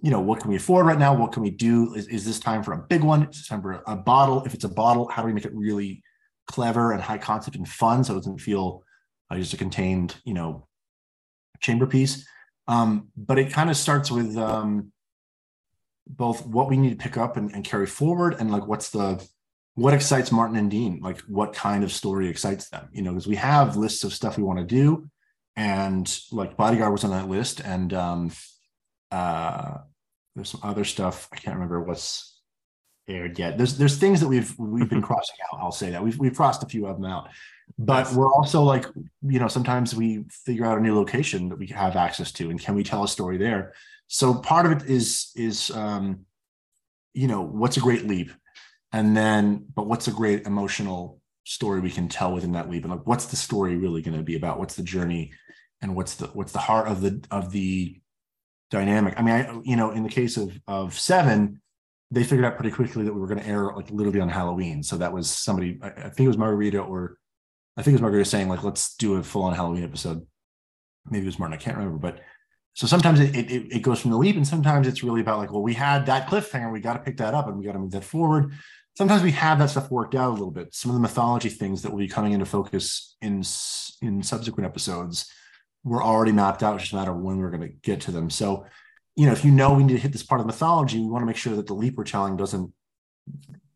you 0.00 0.10
know, 0.10 0.20
what 0.20 0.40
can 0.40 0.50
we 0.50 0.56
afford 0.56 0.86
right 0.86 0.98
now? 0.98 1.14
What 1.14 1.32
can 1.32 1.42
we 1.42 1.50
do? 1.50 1.94
Is, 1.94 2.06
is 2.08 2.24
this 2.24 2.38
time 2.38 2.62
for 2.62 2.72
a 2.72 2.78
big 2.78 3.02
one? 3.02 3.28
Is 3.28 3.46
time 3.46 3.62
for 3.62 3.82
a 3.86 3.96
bottle? 3.96 4.44
If 4.44 4.54
it's 4.54 4.64
a 4.64 4.68
bottle, 4.68 5.08
how 5.08 5.22
do 5.22 5.26
we 5.26 5.32
make 5.32 5.44
it 5.44 5.54
really 5.54 6.02
clever 6.46 6.92
and 6.92 7.00
high 7.00 7.18
concept 7.18 7.56
and 7.56 7.68
fun 7.68 8.04
so 8.04 8.12
it 8.12 8.16
doesn't 8.16 8.40
feel 8.40 8.82
uh, 9.30 9.36
just 9.36 9.54
a 9.54 9.56
contained, 9.56 10.16
you 10.24 10.34
know, 10.34 10.66
chamber 11.60 11.86
piece? 11.86 12.26
Um, 12.66 13.08
but 13.16 13.38
it 13.38 13.52
kind 13.52 13.70
of 13.70 13.76
starts 13.76 14.10
with 14.10 14.36
um, 14.36 14.92
both 16.06 16.46
what 16.46 16.68
we 16.68 16.76
need 16.76 16.90
to 16.90 17.02
pick 17.02 17.16
up 17.16 17.36
and, 17.36 17.52
and 17.52 17.64
carry 17.64 17.86
forward, 17.86 18.36
and 18.38 18.50
like 18.50 18.66
what's 18.66 18.90
the 18.90 19.26
what 19.74 19.92
excites 19.92 20.30
Martin 20.30 20.56
and 20.56 20.70
Dean, 20.70 21.00
like 21.02 21.20
what 21.22 21.52
kind 21.52 21.82
of 21.82 21.90
story 21.92 22.28
excites 22.28 22.68
them, 22.68 22.88
you 22.92 23.02
know, 23.02 23.10
because 23.10 23.26
we 23.26 23.36
have 23.36 23.76
lists 23.76 24.04
of 24.04 24.12
stuff 24.12 24.36
we 24.36 24.44
want 24.44 24.60
to 24.60 24.64
do, 24.64 25.08
and 25.56 26.20
like 26.30 26.56
Bodyguard 26.56 26.92
was 26.92 27.04
on 27.04 27.10
that 27.10 27.28
list, 27.28 27.60
and 27.60 27.92
um, 27.92 28.32
uh, 29.10 29.78
there's 30.34 30.50
some 30.50 30.60
other 30.62 30.84
stuff 30.84 31.28
I 31.32 31.36
can't 31.36 31.56
remember 31.56 31.80
what's 31.80 32.40
aired 33.08 33.38
yet. 33.38 33.58
There's 33.58 33.76
there's 33.76 33.98
things 33.98 34.20
that 34.20 34.28
we've 34.28 34.56
we've 34.58 34.88
been 34.88 35.02
crossing 35.10 35.36
out. 35.52 35.60
I'll 35.60 35.72
say 35.72 35.90
that 35.90 36.02
we've 36.02 36.18
we've 36.18 36.34
crossed 36.34 36.62
a 36.62 36.66
few 36.66 36.86
of 36.86 36.96
them 36.96 37.10
out, 37.10 37.28
but 37.78 38.12
we're 38.12 38.32
also 38.32 38.62
like 38.62 38.86
you 39.22 39.38
know 39.38 39.48
sometimes 39.48 39.94
we 39.94 40.24
figure 40.30 40.64
out 40.64 40.78
a 40.78 40.80
new 40.80 40.96
location 40.96 41.48
that 41.48 41.58
we 41.58 41.66
have 41.68 41.96
access 41.96 42.30
to 42.32 42.50
and 42.50 42.60
can 42.60 42.74
we 42.74 42.84
tell 42.84 43.04
a 43.04 43.08
story 43.08 43.36
there? 43.36 43.74
So 44.06 44.34
part 44.34 44.66
of 44.66 44.72
it 44.72 44.88
is 44.88 45.32
is 45.34 45.70
um 45.70 46.20
you 47.14 47.26
know 47.26 47.42
what's 47.42 47.76
a 47.76 47.80
great 47.80 48.06
leap? 48.06 48.30
And 48.92 49.16
then 49.16 49.66
but 49.74 49.86
what's 49.86 50.08
a 50.08 50.12
great 50.12 50.46
emotional 50.46 51.20
story 51.44 51.80
we 51.80 51.90
can 51.90 52.08
tell 52.08 52.32
within 52.32 52.52
that 52.52 52.70
leap? 52.70 52.84
And 52.84 52.92
like 52.92 53.06
what's 53.06 53.26
the 53.26 53.36
story 53.36 53.76
really 53.76 54.02
going 54.02 54.16
to 54.16 54.22
be 54.22 54.36
about? 54.36 54.58
What's 54.58 54.76
the 54.76 54.82
journey? 54.82 55.32
And 55.82 55.96
what's 55.96 56.14
the 56.14 56.28
what's 56.28 56.52
the 56.52 56.60
heart 56.60 56.86
of 56.86 57.00
the 57.00 57.24
of 57.30 57.50
the 57.50 58.00
dynamic? 58.70 59.14
I 59.16 59.22
mean 59.22 59.34
i 59.34 59.60
you 59.64 59.76
know 59.76 59.90
in 59.90 60.04
the 60.04 60.08
case 60.08 60.36
of 60.36 60.60
of 60.68 60.98
seven 60.98 61.60
they 62.10 62.22
figured 62.22 62.44
out 62.44 62.56
pretty 62.56 62.70
quickly 62.70 63.02
that 63.02 63.12
we 63.12 63.20
were 63.20 63.26
going 63.26 63.40
to 63.40 63.46
air 63.46 63.72
like 63.74 63.90
literally 63.90 64.20
on 64.20 64.28
halloween. 64.28 64.84
So 64.84 64.96
that 64.98 65.12
was 65.12 65.28
somebody 65.28 65.80
i, 65.82 65.88
I 65.88 66.08
think 66.10 66.20
it 66.20 66.28
was 66.28 66.38
margarita 66.38 66.78
or 66.78 67.18
I 67.76 67.82
think 67.82 67.92
it 67.92 67.96
was 67.96 68.02
Margaret 68.02 68.26
saying 68.26 68.48
like, 68.48 68.62
let's 68.62 68.96
do 68.96 69.14
a 69.14 69.22
full 69.22 69.42
on 69.42 69.54
Halloween 69.54 69.84
episode. 69.84 70.26
Maybe 71.10 71.24
it 71.24 71.26
was 71.26 71.38
Martin, 71.38 71.58
I 71.58 71.60
can't 71.60 71.76
remember, 71.76 71.98
but 71.98 72.20
so 72.74 72.86
sometimes 72.86 73.20
it, 73.20 73.34
it, 73.36 73.76
it 73.76 73.82
goes 73.82 74.00
from 74.00 74.10
the 74.10 74.16
leap 74.16 74.36
and 74.36 74.46
sometimes 74.46 74.88
it's 74.88 75.04
really 75.04 75.20
about 75.20 75.38
like, 75.38 75.52
well, 75.52 75.62
we 75.62 75.74
had 75.74 76.06
that 76.06 76.28
cliffhanger, 76.28 76.72
we 76.72 76.80
got 76.80 76.94
to 76.94 76.98
pick 76.98 77.18
that 77.18 77.34
up 77.34 77.46
and 77.46 77.56
we 77.58 77.64
got 77.64 77.72
to 77.72 77.78
move 77.78 77.92
that 77.92 78.04
forward. 78.04 78.52
Sometimes 78.96 79.22
we 79.22 79.32
have 79.32 79.58
that 79.58 79.70
stuff 79.70 79.90
worked 79.90 80.14
out 80.14 80.30
a 80.30 80.32
little 80.32 80.50
bit. 80.50 80.74
Some 80.74 80.90
of 80.90 80.94
the 80.94 81.00
mythology 81.00 81.48
things 81.48 81.82
that 81.82 81.90
will 81.90 81.98
be 81.98 82.08
coming 82.08 82.32
into 82.32 82.46
focus 82.46 83.16
in 83.20 83.42
in 84.02 84.22
subsequent 84.22 84.66
episodes 84.66 85.30
were 85.82 86.02
already 86.02 86.32
mapped 86.32 86.62
out. 86.62 86.74
It's 86.74 86.84
just 86.84 86.92
a 86.92 86.96
matter 86.96 87.10
of 87.10 87.18
when 87.18 87.38
we're 87.38 87.50
going 87.50 87.68
to 87.68 87.74
get 87.82 88.00
to 88.02 88.10
them. 88.10 88.30
So, 88.30 88.66
you 89.16 89.26
know, 89.26 89.32
if 89.32 89.44
you 89.44 89.50
know 89.50 89.74
we 89.74 89.84
need 89.84 89.94
to 89.94 90.00
hit 90.00 90.12
this 90.12 90.22
part 90.22 90.40
of 90.40 90.46
the 90.46 90.52
mythology, 90.52 90.98
we 90.98 91.06
want 91.06 91.22
to 91.22 91.26
make 91.26 91.36
sure 91.36 91.54
that 91.56 91.66
the 91.66 91.74
leap 91.74 91.96
we're 91.96 92.04
telling 92.04 92.36
doesn't 92.36 92.72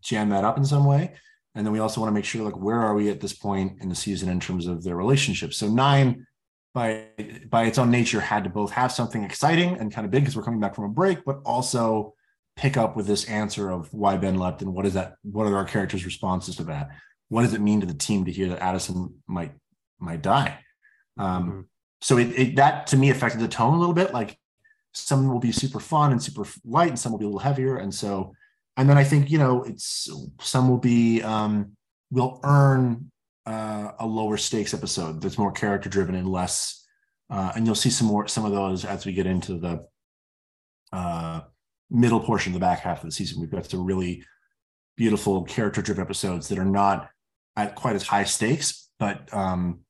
jam 0.03 0.29
that 0.31 0.45
up 0.45 0.57
in 0.57 0.65
some 0.65 0.85
way. 0.85 1.15
And 1.59 1.67
then 1.67 1.73
we 1.73 1.81
also 1.81 2.01
want 2.01 2.09
to 2.09 2.15
make 2.15 2.25
sure 2.25 2.45
like 2.45 2.57
where 2.57 2.81
are 2.81 2.95
we 2.95 3.11
at 3.11 3.19
this 3.19 3.33
point 3.33 3.83
in 3.83 3.89
the 3.89 3.95
season 3.97 4.29
in 4.29 4.39
terms 4.39 4.69
of 4.69 4.85
their 4.85 4.95
relationship. 4.95 5.53
So 5.53 5.67
nine 5.67 6.25
by 6.73 7.07
by 7.51 7.65
its 7.65 7.79
own 7.79 7.91
nature 7.91 8.21
had 8.21 8.45
to 8.45 8.51
both 8.51 8.71
have 8.71 8.93
something 8.93 9.25
exciting 9.25 9.77
and 9.77 9.93
kind 9.93 10.05
of 10.05 10.13
big 10.13 10.23
because 10.23 10.37
we're 10.37 10.45
coming 10.45 10.61
back 10.61 10.77
from 10.77 10.85
a 10.85 10.89
break, 10.89 11.25
but 11.25 11.41
also 11.45 12.15
pick 12.55 12.77
up 12.77 12.95
with 12.95 13.09
this 13.09 13.25
answer 13.25 13.71
of 13.71 13.93
why 13.93 14.17
Ben 14.17 14.37
left 14.37 14.63
and 14.63 14.73
what 14.73 14.87
is 14.87 14.95
that 14.95 15.15
what 15.23 15.49
are 15.49 15.57
our 15.57 15.65
characters' 15.65 16.05
responses 16.05 16.55
to 16.57 16.63
that? 16.63 16.91
What 17.29 17.43
does 17.43 17.55
it 17.55 17.61
mean 17.61 17.81
to 17.81 17.87
the 17.87 17.95
team 17.95 18.25
to 18.27 18.31
hear 18.31 18.49
that 18.51 18.63
Addison 18.63 19.17
might 19.27 19.53
might 19.99 20.23
die? 20.23 20.61
Um, 21.19 21.43
mm-hmm. 21.43 21.61
so 22.01 22.19
it, 22.19 22.39
it 22.39 22.57
that 22.57 22.87
to 22.89 22.97
me 22.97 23.11
affected 23.11 23.41
the 23.41 23.49
tone 23.49 23.75
a 23.75 23.81
little 23.81 23.95
bit. 23.95 24.15
Like 24.15 24.39
some 24.93 25.29
will 25.29 25.41
be 25.41 25.51
super 25.51 25.81
fun 25.81 26.13
and 26.13 26.23
super 26.23 26.47
light, 26.65 26.91
and 26.91 26.99
some 26.99 27.11
will 27.11 27.19
be 27.19 27.25
a 27.25 27.29
little 27.29 27.41
heavier. 27.41 27.79
And 27.79 27.93
so 27.93 28.33
and 28.79 28.89
then 28.89 28.97
I 28.97 29.05
think 29.05 29.31
you 29.31 29.39
know 29.39 29.65
it's 29.65 30.09
some 30.41 30.69
will 30.69 30.79
be 30.79 31.21
um, 31.23 31.73
will 32.11 32.41
earn 32.45 33.11
uh, 33.45 33.91
a 33.99 34.07
lower 34.07 34.37
stakes 34.37 34.73
episode 34.73 35.21
that's 35.21 35.37
more 35.37 35.53
character 35.53 35.91
driven 35.91 36.15
and 36.15 36.29
less, 36.29 36.87
uh, 37.29 37.53
and 37.55 37.67
you'll 37.67 37.75
see 37.75 37.91
some 37.91 38.07
more 38.07 38.29
some 38.29 38.45
of 38.45 38.53
those 38.53 38.85
as 38.85 39.05
we 39.05 39.13
get 39.13 39.27
into 39.27 39.59
the 39.59 39.85
uh, 40.93 41.41
middle 41.91 42.21
portion 42.21 42.53
of 42.53 42.55
the 42.55 42.65
back 42.65 42.79
half 42.81 42.99
of 42.99 43.05
the 43.05 43.13
season. 43.13 43.41
We've 43.41 43.51
got 43.51 43.69
some 43.69 43.85
really 43.85 44.25
beautiful 44.97 45.43
character 45.43 45.83
driven 45.83 46.03
episodes 46.03 46.49
that 46.49 46.59
are 46.59 46.65
not 46.65 47.11
at 47.57 47.75
quite 47.75 47.97
as 47.97 48.05
high 48.05 48.25
stakes, 48.25 48.89
but 49.01 49.29
um, 49.35 49.81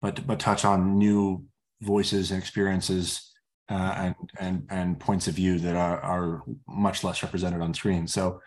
but 0.00 0.24
but 0.24 0.38
touch 0.38 0.64
on 0.64 0.98
new 0.98 1.46
voices 1.82 2.30
and 2.30 2.40
experiences 2.40 3.29
uh, 3.70 3.94
and 3.96 4.14
and 4.38 4.66
and 4.68 5.00
points 5.00 5.28
of 5.28 5.34
view 5.34 5.58
that 5.60 5.76
are 5.76 6.00
are 6.00 6.42
much 6.68 7.04
less 7.04 7.22
represented 7.22 7.62
on 7.62 7.72
screen. 7.72 8.06
So 8.06 8.40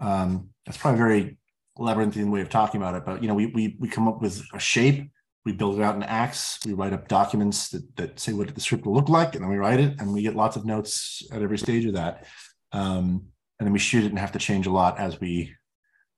um, 0.00 0.48
that's 0.66 0.76
probably 0.76 1.00
a 1.00 1.04
very 1.04 1.38
labyrinthine 1.78 2.30
way 2.30 2.40
of 2.40 2.48
talking 2.48 2.80
about 2.80 2.94
it. 2.94 3.04
But 3.06 3.22
you 3.22 3.28
know, 3.28 3.34
we 3.34 3.46
we 3.46 3.76
we 3.78 3.88
come 3.88 4.08
up 4.08 4.20
with 4.20 4.42
a 4.52 4.58
shape, 4.58 5.08
we 5.44 5.52
build 5.52 5.78
it 5.78 5.82
out 5.82 5.94
in 5.94 6.02
acts, 6.02 6.58
we 6.66 6.72
write 6.72 6.92
up 6.92 7.06
documents 7.06 7.68
that 7.68 7.96
that 7.96 8.18
say 8.18 8.32
what 8.32 8.52
the 8.52 8.60
script 8.60 8.84
will 8.84 8.94
look 8.94 9.08
like, 9.08 9.34
and 9.34 9.44
then 9.44 9.50
we 9.50 9.58
write 9.58 9.80
it, 9.80 10.00
and 10.00 10.12
we 10.12 10.22
get 10.22 10.34
lots 10.34 10.56
of 10.56 10.66
notes 10.66 11.22
at 11.32 11.42
every 11.42 11.58
stage 11.58 11.84
of 11.84 11.94
that. 11.94 12.26
Um, 12.72 13.26
and 13.60 13.66
then 13.66 13.72
we 13.72 13.78
shoot 13.78 14.04
it 14.04 14.08
and 14.08 14.18
have 14.18 14.32
to 14.32 14.40
change 14.40 14.66
a 14.66 14.72
lot 14.72 14.98
as 14.98 15.20
we 15.20 15.54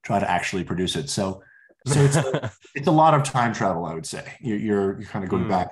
try 0.02 0.18
to 0.18 0.30
actually 0.30 0.64
produce 0.64 0.96
it. 0.96 1.10
So 1.10 1.42
so 1.86 2.00
it's 2.00 2.16
a, 2.16 2.50
it's 2.74 2.88
a 2.88 2.92
lot 2.92 3.14
of 3.14 3.22
time 3.22 3.52
travel, 3.52 3.84
I 3.84 3.94
would 3.94 4.06
say. 4.06 4.24
You're 4.40 4.58
you're, 4.58 5.00
you're 5.00 5.08
kind 5.10 5.24
of 5.24 5.30
going 5.30 5.44
mm. 5.44 5.50
back. 5.50 5.70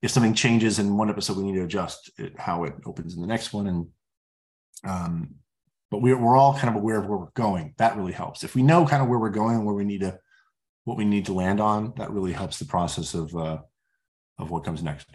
If 0.00 0.10
something 0.10 0.34
changes 0.34 0.78
in 0.78 0.96
one 0.96 1.10
episode, 1.10 1.36
we 1.36 1.44
need 1.44 1.58
to 1.58 1.64
adjust 1.64 2.10
it, 2.18 2.38
how 2.38 2.64
it 2.64 2.74
opens 2.86 3.14
in 3.14 3.20
the 3.20 3.26
next 3.26 3.52
one, 3.52 3.66
and 3.66 3.86
um, 4.84 5.34
but 5.90 6.02
we're 6.02 6.16
we're 6.16 6.36
all 6.36 6.54
kind 6.54 6.68
of 6.68 6.76
aware 6.76 6.98
of 6.98 7.06
where 7.06 7.18
we're 7.18 7.30
going. 7.34 7.74
That 7.78 7.96
really 7.96 8.12
helps. 8.12 8.44
If 8.44 8.54
we 8.54 8.62
know 8.62 8.86
kind 8.86 9.02
of 9.02 9.08
where 9.08 9.18
we're 9.18 9.30
going, 9.30 9.56
and 9.56 9.66
where 9.66 9.74
we 9.74 9.84
need 9.84 10.02
to, 10.02 10.18
what 10.84 10.96
we 10.96 11.04
need 11.04 11.26
to 11.26 11.32
land 11.32 11.60
on, 11.60 11.94
that 11.96 12.12
really 12.12 12.32
helps 12.32 12.58
the 12.58 12.64
process 12.64 13.14
of 13.14 13.34
uh, 13.34 13.58
of 14.38 14.50
what 14.50 14.64
comes 14.64 14.82
next. 14.82 15.08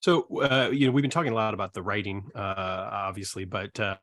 So, 0.00 0.26
uh, 0.40 0.70
you 0.72 0.86
know, 0.86 0.92
we've 0.92 1.02
been 1.02 1.10
talking 1.10 1.32
a 1.32 1.34
lot 1.34 1.54
about 1.54 1.72
the 1.72 1.82
writing, 1.82 2.30
uh, 2.34 2.88
obviously, 2.92 3.44
but 3.44 3.78
uh, 3.80 3.96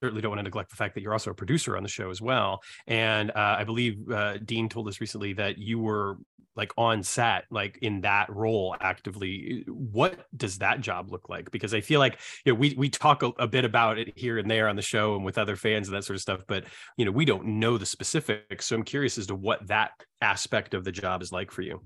certainly 0.00 0.22
don't 0.22 0.30
want 0.30 0.38
to 0.38 0.44
neglect 0.44 0.70
the 0.70 0.76
fact 0.76 0.94
that 0.94 1.02
you're 1.02 1.12
also 1.12 1.30
a 1.30 1.34
producer 1.34 1.76
on 1.76 1.82
the 1.82 1.88
show 1.88 2.10
as 2.10 2.20
well. 2.20 2.62
And 2.86 3.30
uh, 3.30 3.56
I 3.58 3.64
believe 3.64 4.10
uh, 4.10 4.38
Dean 4.38 4.68
told 4.68 4.88
us 4.88 5.00
recently 5.00 5.34
that 5.34 5.58
you 5.58 5.78
were 5.78 6.18
like 6.56 6.72
on 6.76 7.02
set, 7.02 7.44
like 7.50 7.78
in 7.82 8.02
that 8.02 8.30
role 8.30 8.76
actively. 8.80 9.64
What 9.66 10.26
does 10.36 10.58
that 10.58 10.80
job 10.80 11.10
look 11.10 11.28
like? 11.28 11.50
Because 11.50 11.74
I 11.74 11.80
feel 11.80 12.00
like 12.00 12.18
you 12.44 12.52
know 12.52 12.58
we 12.58 12.74
we 12.76 12.88
talk 12.88 13.22
a, 13.22 13.28
a 13.38 13.46
bit 13.46 13.64
about 13.64 13.98
it 13.98 14.16
here 14.16 14.38
and 14.38 14.50
there 14.50 14.68
on 14.68 14.76
the 14.76 14.82
show 14.82 15.16
and 15.16 15.24
with 15.24 15.38
other 15.38 15.56
fans 15.56 15.88
and 15.88 15.96
that 15.96 16.04
sort 16.04 16.16
of 16.16 16.22
stuff, 16.22 16.42
but 16.46 16.64
you 16.96 17.04
know 17.04 17.10
we 17.10 17.24
don't 17.24 17.44
know 17.44 17.78
the 17.78 17.86
specifics. 17.86 18.66
So 18.66 18.76
I'm 18.76 18.84
curious 18.84 19.18
as 19.18 19.26
to 19.26 19.34
what 19.34 19.66
that 19.66 19.92
aspect 20.20 20.74
of 20.74 20.84
the 20.84 20.92
job 20.92 21.22
is 21.22 21.32
like 21.32 21.50
for 21.50 21.62
you. 21.62 21.80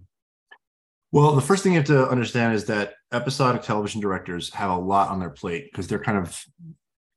Well, 1.11 1.35
the 1.35 1.41
first 1.41 1.63
thing 1.63 1.73
you 1.73 1.79
have 1.79 1.87
to 1.89 2.09
understand 2.09 2.55
is 2.55 2.67
that 2.67 2.95
episodic 3.13 3.63
television 3.63 4.01
directors 4.01 4.53
have 4.53 4.71
a 4.71 4.77
lot 4.77 5.11
on 5.11 5.19
their 5.19 5.31
plate 5.31 5.69
because 5.71 5.89
they're 5.89 5.99
kind 5.99 6.19
of, 6.19 6.45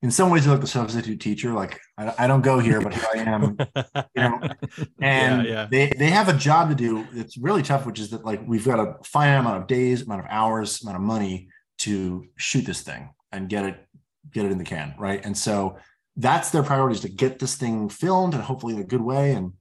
in 0.02 0.10
some 0.10 0.30
ways, 0.30 0.48
like 0.48 0.62
the 0.62 0.68
substitute 0.68 1.20
teacher. 1.20 1.54
Like, 1.54 1.80
I, 1.98 2.14
I 2.20 2.28
don't 2.28 2.42
go 2.42 2.60
here, 2.60 2.82
but 2.82 2.94
here 2.94 3.06
I 3.14 3.18
am. 3.20 3.58
you 4.16 4.24
know, 4.24 4.40
and 5.02 5.46
yeah, 5.46 5.52
yeah. 5.52 5.68
they 5.70 5.92
they 5.98 6.10
have 6.10 6.28
a 6.30 6.34
job 6.34 6.70
to 6.70 6.76
do. 6.76 7.06
It's 7.14 7.38
really 7.38 7.62
tough, 7.62 7.86
which 7.86 8.00
is 8.00 8.10
that 8.12 8.26
like 8.26 8.42
we've 8.48 8.66
got 8.66 8.80
a 8.80 8.96
finite 9.04 9.40
amount 9.40 9.62
of 9.62 9.68
days, 9.68 10.02
amount 10.04 10.22
of 10.22 10.28
hours, 10.30 10.82
amount 10.82 10.98
of 10.98 11.04
money 11.04 11.50
to 11.80 12.26
shoot 12.38 12.66
this 12.66 12.82
thing 12.82 13.10
and 13.32 13.50
get 13.50 13.66
it 13.66 13.88
get 14.34 14.46
it 14.46 14.52
in 14.52 14.58
the 14.58 14.64
can, 14.64 14.96
right? 14.98 15.24
And 15.24 15.38
so 15.38 15.78
that's 16.16 16.52
their 16.52 16.64
priorities 16.64 17.02
to 17.02 17.10
get 17.10 17.40
this 17.40 17.56
thing 17.56 17.90
filmed 17.90 18.34
and 18.34 18.44
hopefully 18.44 18.74
in 18.76 18.82
a 18.82 18.86
good 18.86 19.02
way 19.02 19.34
and 19.34 19.54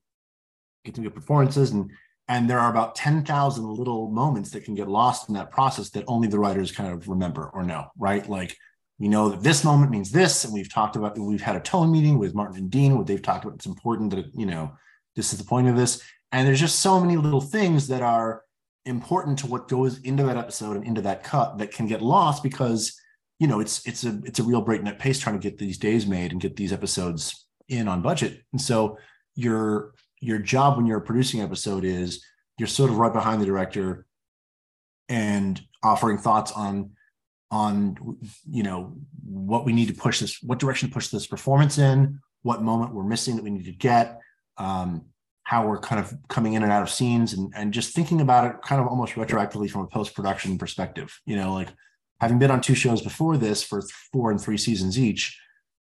get 0.84 0.94
some 0.94 1.04
good 1.04 1.14
performances 1.14 1.70
and 1.70 1.90
and 2.30 2.48
there 2.48 2.60
are 2.60 2.70
about 2.70 2.94
10,000 2.94 3.66
little 3.68 4.08
moments 4.08 4.50
that 4.50 4.64
can 4.64 4.76
get 4.76 4.88
lost 4.88 5.28
in 5.28 5.34
that 5.34 5.50
process 5.50 5.90
that 5.90 6.04
only 6.06 6.28
the 6.28 6.38
writers 6.38 6.70
kind 6.70 6.92
of 6.92 7.08
remember 7.08 7.50
or 7.52 7.64
know, 7.64 7.88
right? 7.98 8.26
Like 8.28 8.56
we 9.00 9.08
know 9.08 9.30
that 9.30 9.42
this 9.42 9.64
moment 9.64 9.90
means 9.90 10.12
this, 10.12 10.44
and 10.44 10.54
we've 10.54 10.72
talked 10.72 10.94
about, 10.94 11.18
we've 11.18 11.42
had 11.42 11.56
a 11.56 11.60
tone 11.60 11.90
meeting 11.90 12.20
with 12.20 12.32
Martin 12.32 12.56
and 12.56 12.70
Dean 12.70 12.94
where 12.94 13.04
they've 13.04 13.20
talked 13.20 13.44
about 13.44 13.56
it's 13.56 13.66
important 13.66 14.12
that, 14.12 14.26
you 14.32 14.46
know, 14.46 14.70
this 15.16 15.32
is 15.32 15.40
the 15.40 15.44
point 15.44 15.66
of 15.66 15.74
this. 15.74 16.04
And 16.30 16.46
there's 16.46 16.60
just 16.60 16.78
so 16.78 17.00
many 17.00 17.16
little 17.16 17.40
things 17.40 17.88
that 17.88 18.00
are 18.00 18.44
important 18.84 19.40
to 19.40 19.48
what 19.48 19.66
goes 19.66 19.98
into 19.98 20.22
that 20.22 20.36
episode 20.36 20.76
and 20.76 20.86
into 20.86 21.00
that 21.00 21.24
cut 21.24 21.58
that 21.58 21.72
can 21.72 21.88
get 21.88 22.00
lost 22.00 22.44
because, 22.44 22.96
you 23.40 23.48
know, 23.48 23.58
it's 23.58 23.84
it's 23.88 24.04
a 24.04 24.20
it's 24.24 24.38
a 24.38 24.44
real 24.44 24.60
breakneck 24.60 25.00
pace 25.00 25.18
trying 25.18 25.38
to 25.38 25.42
get 25.42 25.58
these 25.58 25.78
days 25.78 26.06
made 26.06 26.30
and 26.30 26.40
get 26.40 26.54
these 26.54 26.72
episodes 26.72 27.44
in 27.68 27.88
on 27.88 28.02
budget. 28.02 28.40
And 28.52 28.60
so 28.60 28.98
you're 29.34 29.94
your 30.20 30.38
job 30.38 30.76
when 30.76 30.86
you're 30.86 31.00
producing 31.00 31.40
episode 31.40 31.84
is 31.84 32.24
you're 32.58 32.68
sort 32.68 32.90
of 32.90 32.98
right 32.98 33.12
behind 33.12 33.40
the 33.40 33.46
director 33.46 34.06
and 35.08 35.60
offering 35.82 36.18
thoughts 36.18 36.52
on 36.52 36.90
on 37.50 37.96
you 38.48 38.62
know 38.62 38.94
what 39.24 39.64
we 39.64 39.72
need 39.72 39.88
to 39.88 39.94
push 39.94 40.20
this 40.20 40.42
what 40.42 40.58
direction 40.58 40.88
to 40.88 40.94
push 40.94 41.08
this 41.08 41.26
performance 41.26 41.78
in 41.78 42.20
what 42.42 42.62
moment 42.62 42.94
we're 42.94 43.04
missing 43.04 43.36
that 43.36 43.42
we 43.42 43.50
need 43.50 43.64
to 43.64 43.72
get 43.72 44.20
um, 44.56 45.04
how 45.42 45.66
we're 45.66 45.80
kind 45.80 46.00
of 46.00 46.14
coming 46.28 46.52
in 46.52 46.62
and 46.62 46.70
out 46.70 46.82
of 46.82 46.90
scenes 46.90 47.32
and, 47.32 47.52
and 47.56 47.72
just 47.72 47.94
thinking 47.94 48.20
about 48.20 48.44
it 48.44 48.62
kind 48.62 48.80
of 48.80 48.86
almost 48.86 49.14
retroactively 49.14 49.68
from 49.68 49.82
a 49.82 49.86
post-production 49.88 50.58
perspective 50.58 51.18
you 51.26 51.34
know 51.34 51.52
like 51.52 51.68
having 52.20 52.38
been 52.38 52.50
on 52.50 52.60
two 52.60 52.74
shows 52.74 53.00
before 53.00 53.36
this 53.36 53.62
for 53.62 53.82
four 54.12 54.30
and 54.30 54.40
three 54.40 54.58
seasons 54.58 54.98
each 54.98 55.40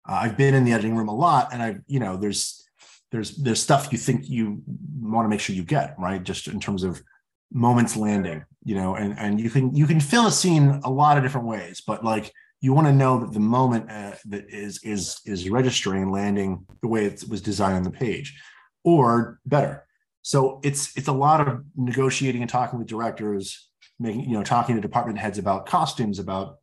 uh, 0.08 0.20
i've 0.22 0.36
been 0.36 0.54
in 0.54 0.64
the 0.64 0.72
editing 0.72 0.96
room 0.96 1.08
a 1.08 1.14
lot 1.14 1.52
and 1.52 1.62
i've 1.62 1.80
you 1.86 2.00
know 2.00 2.16
there's 2.16 2.67
there's 3.10 3.36
there's 3.36 3.62
stuff 3.62 3.88
you 3.90 3.98
think 3.98 4.28
you 4.28 4.62
want 5.00 5.24
to 5.24 5.28
make 5.28 5.40
sure 5.40 5.56
you 5.56 5.64
get 5.64 5.94
right? 5.98 6.22
Just 6.22 6.48
in 6.48 6.60
terms 6.60 6.82
of 6.82 7.02
moments 7.50 7.96
landing 7.96 8.44
you 8.62 8.74
know 8.74 8.94
and 8.94 9.18
and 9.18 9.40
you 9.40 9.48
can 9.48 9.74
you 9.74 9.86
can 9.86 10.00
fill 10.00 10.26
a 10.26 10.30
scene 10.30 10.80
a 10.84 10.90
lot 10.90 11.16
of 11.16 11.22
different 11.22 11.46
ways 11.46 11.80
but 11.80 12.04
like 12.04 12.30
you 12.60 12.72
want 12.72 12.86
to 12.86 12.92
know 12.92 13.20
that 13.20 13.32
the 13.32 13.40
moment 13.40 13.90
uh, 13.90 14.12
that 14.26 14.48
is 14.48 14.82
is 14.82 15.20
is 15.24 15.48
registering 15.48 16.02
and 16.02 16.12
landing 16.12 16.66
the 16.82 16.88
way 16.88 17.04
it 17.04 17.24
was 17.28 17.40
designed 17.40 17.76
on 17.76 17.82
the 17.84 17.90
page 17.90 18.40
or 18.84 19.38
better. 19.46 19.84
So 20.22 20.60
it's 20.64 20.96
it's 20.96 21.08
a 21.08 21.12
lot 21.12 21.46
of 21.46 21.64
negotiating 21.76 22.42
and 22.42 22.50
talking 22.50 22.78
with 22.78 22.88
directors 22.88 23.68
making 24.00 24.22
you 24.22 24.32
know 24.32 24.42
talking 24.42 24.74
to 24.74 24.80
department 24.80 25.18
heads 25.18 25.38
about 25.38 25.66
costumes 25.66 26.18
about 26.18 26.56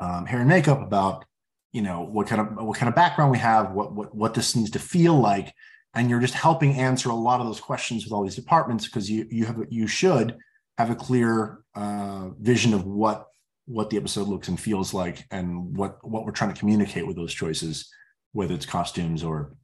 um, 0.00 0.26
hair 0.26 0.40
and 0.40 0.48
makeup 0.48 0.80
about 0.80 1.24
you 1.72 1.82
know 1.82 2.02
what 2.02 2.26
kind 2.26 2.40
of 2.40 2.64
what 2.66 2.76
kind 2.76 2.88
of 2.88 2.94
background 2.94 3.30
we 3.30 3.38
have 3.38 3.72
what 3.72 3.92
what 3.92 4.14
what 4.14 4.34
this 4.34 4.56
needs 4.56 4.70
to 4.70 4.78
feel 4.78 5.14
like. 5.14 5.52
And 5.92 6.08
you're 6.08 6.20
just 6.20 6.34
helping 6.34 6.74
answer 6.74 7.10
a 7.10 7.14
lot 7.14 7.40
of 7.40 7.46
those 7.46 7.60
questions 7.60 8.04
with 8.04 8.12
all 8.12 8.22
these 8.22 8.36
departments 8.36 8.86
because 8.86 9.10
you 9.10 9.26
you 9.30 9.46
have 9.46 9.58
you 9.70 9.86
should 9.86 10.36
have 10.78 10.90
a 10.90 10.94
clear 10.94 11.60
uh, 11.74 12.28
vision 12.40 12.74
of 12.74 12.84
what 12.84 13.26
what 13.66 13.90
the 13.90 13.96
episode 13.96 14.28
looks 14.28 14.48
and 14.48 14.58
feels 14.58 14.94
like 14.94 15.24
and 15.30 15.76
what 15.76 15.98
what 16.08 16.24
we're 16.24 16.32
trying 16.32 16.52
to 16.52 16.58
communicate 16.58 17.06
with 17.06 17.16
those 17.16 17.34
choices 17.34 17.92
whether 18.32 18.54
it's 18.54 18.66
costumes 18.66 19.24
or 19.24 19.54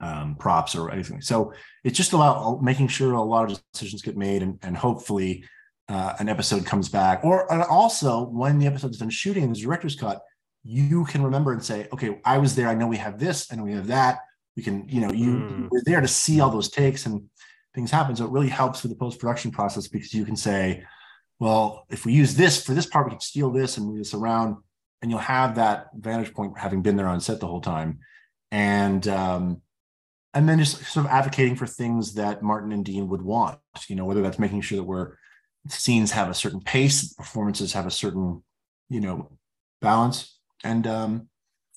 um, 0.00 0.36
props 0.36 0.74
or 0.74 0.90
anything. 0.90 1.20
So 1.20 1.52
it's 1.84 1.96
just 1.96 2.12
about 2.12 2.62
making 2.62 2.88
sure 2.88 3.12
a 3.12 3.22
lot 3.22 3.50
of 3.50 3.62
decisions 3.72 4.02
get 4.02 4.16
made 4.16 4.42
and, 4.42 4.58
and 4.62 4.76
hopefully 4.76 5.44
uh, 5.88 6.14
an 6.18 6.28
episode 6.28 6.66
comes 6.66 6.88
back. 6.88 7.24
Or 7.24 7.50
and 7.52 7.62
also 7.62 8.24
when 8.24 8.58
the 8.58 8.66
episode's 8.66 8.98
done 8.98 9.10
shooting 9.10 9.52
the 9.52 9.58
director's 9.58 9.96
cut 9.96 10.20
you 10.66 11.04
can 11.04 11.22
remember 11.22 11.52
and 11.52 11.64
say, 11.64 11.86
okay, 11.92 12.20
I 12.24 12.38
was 12.38 12.56
there. 12.56 12.68
I 12.68 12.74
know 12.74 12.88
we 12.88 12.96
have 12.96 13.20
this 13.20 13.50
and 13.50 13.62
we 13.62 13.72
have 13.72 13.86
that. 13.86 14.18
We 14.56 14.62
can, 14.62 14.88
you 14.88 15.00
know, 15.00 15.12
you 15.12 15.34
mm. 15.34 15.70
were 15.70 15.82
there 15.84 16.00
to 16.00 16.08
see 16.08 16.40
all 16.40 16.50
those 16.50 16.68
takes 16.68 17.06
and 17.06 17.22
things 17.74 17.90
happen. 17.90 18.16
So 18.16 18.24
it 18.24 18.32
really 18.32 18.48
helps 18.48 18.82
with 18.82 18.90
the 18.90 18.98
post 18.98 19.20
production 19.20 19.52
process 19.52 19.86
because 19.86 20.12
you 20.12 20.24
can 20.24 20.34
say, 20.34 20.82
well, 21.38 21.86
if 21.88 22.04
we 22.04 22.14
use 22.14 22.34
this 22.34 22.64
for 22.64 22.72
this 22.72 22.86
part, 22.86 23.06
we 23.06 23.10
can 23.10 23.20
steal 23.20 23.50
this 23.50 23.76
and 23.76 23.86
move 23.86 23.98
this 23.98 24.14
around, 24.14 24.56
and 25.02 25.10
you'll 25.10 25.20
have 25.20 25.56
that 25.56 25.88
vantage 25.94 26.32
point 26.32 26.58
having 26.58 26.82
been 26.82 26.96
there 26.96 27.06
on 27.06 27.20
set 27.20 27.40
the 27.40 27.46
whole 27.46 27.60
time, 27.60 27.98
and 28.50 29.06
um, 29.06 29.60
and 30.32 30.48
then 30.48 30.58
just 30.58 30.82
sort 30.86 31.04
of 31.04 31.12
advocating 31.12 31.54
for 31.54 31.66
things 31.66 32.14
that 32.14 32.42
Martin 32.42 32.72
and 32.72 32.86
Dean 32.86 33.08
would 33.08 33.20
want. 33.20 33.58
You 33.86 33.96
know, 33.96 34.06
whether 34.06 34.22
that's 34.22 34.38
making 34.38 34.62
sure 34.62 34.76
that 34.76 34.84
we're 34.84 35.18
scenes 35.68 36.12
have 36.12 36.30
a 36.30 36.34
certain 36.34 36.60
pace, 36.60 37.12
performances 37.12 37.74
have 37.74 37.86
a 37.86 37.90
certain, 37.90 38.42
you 38.88 39.02
know, 39.02 39.30
balance 39.82 40.35
and 40.64 40.86
um 40.86 41.28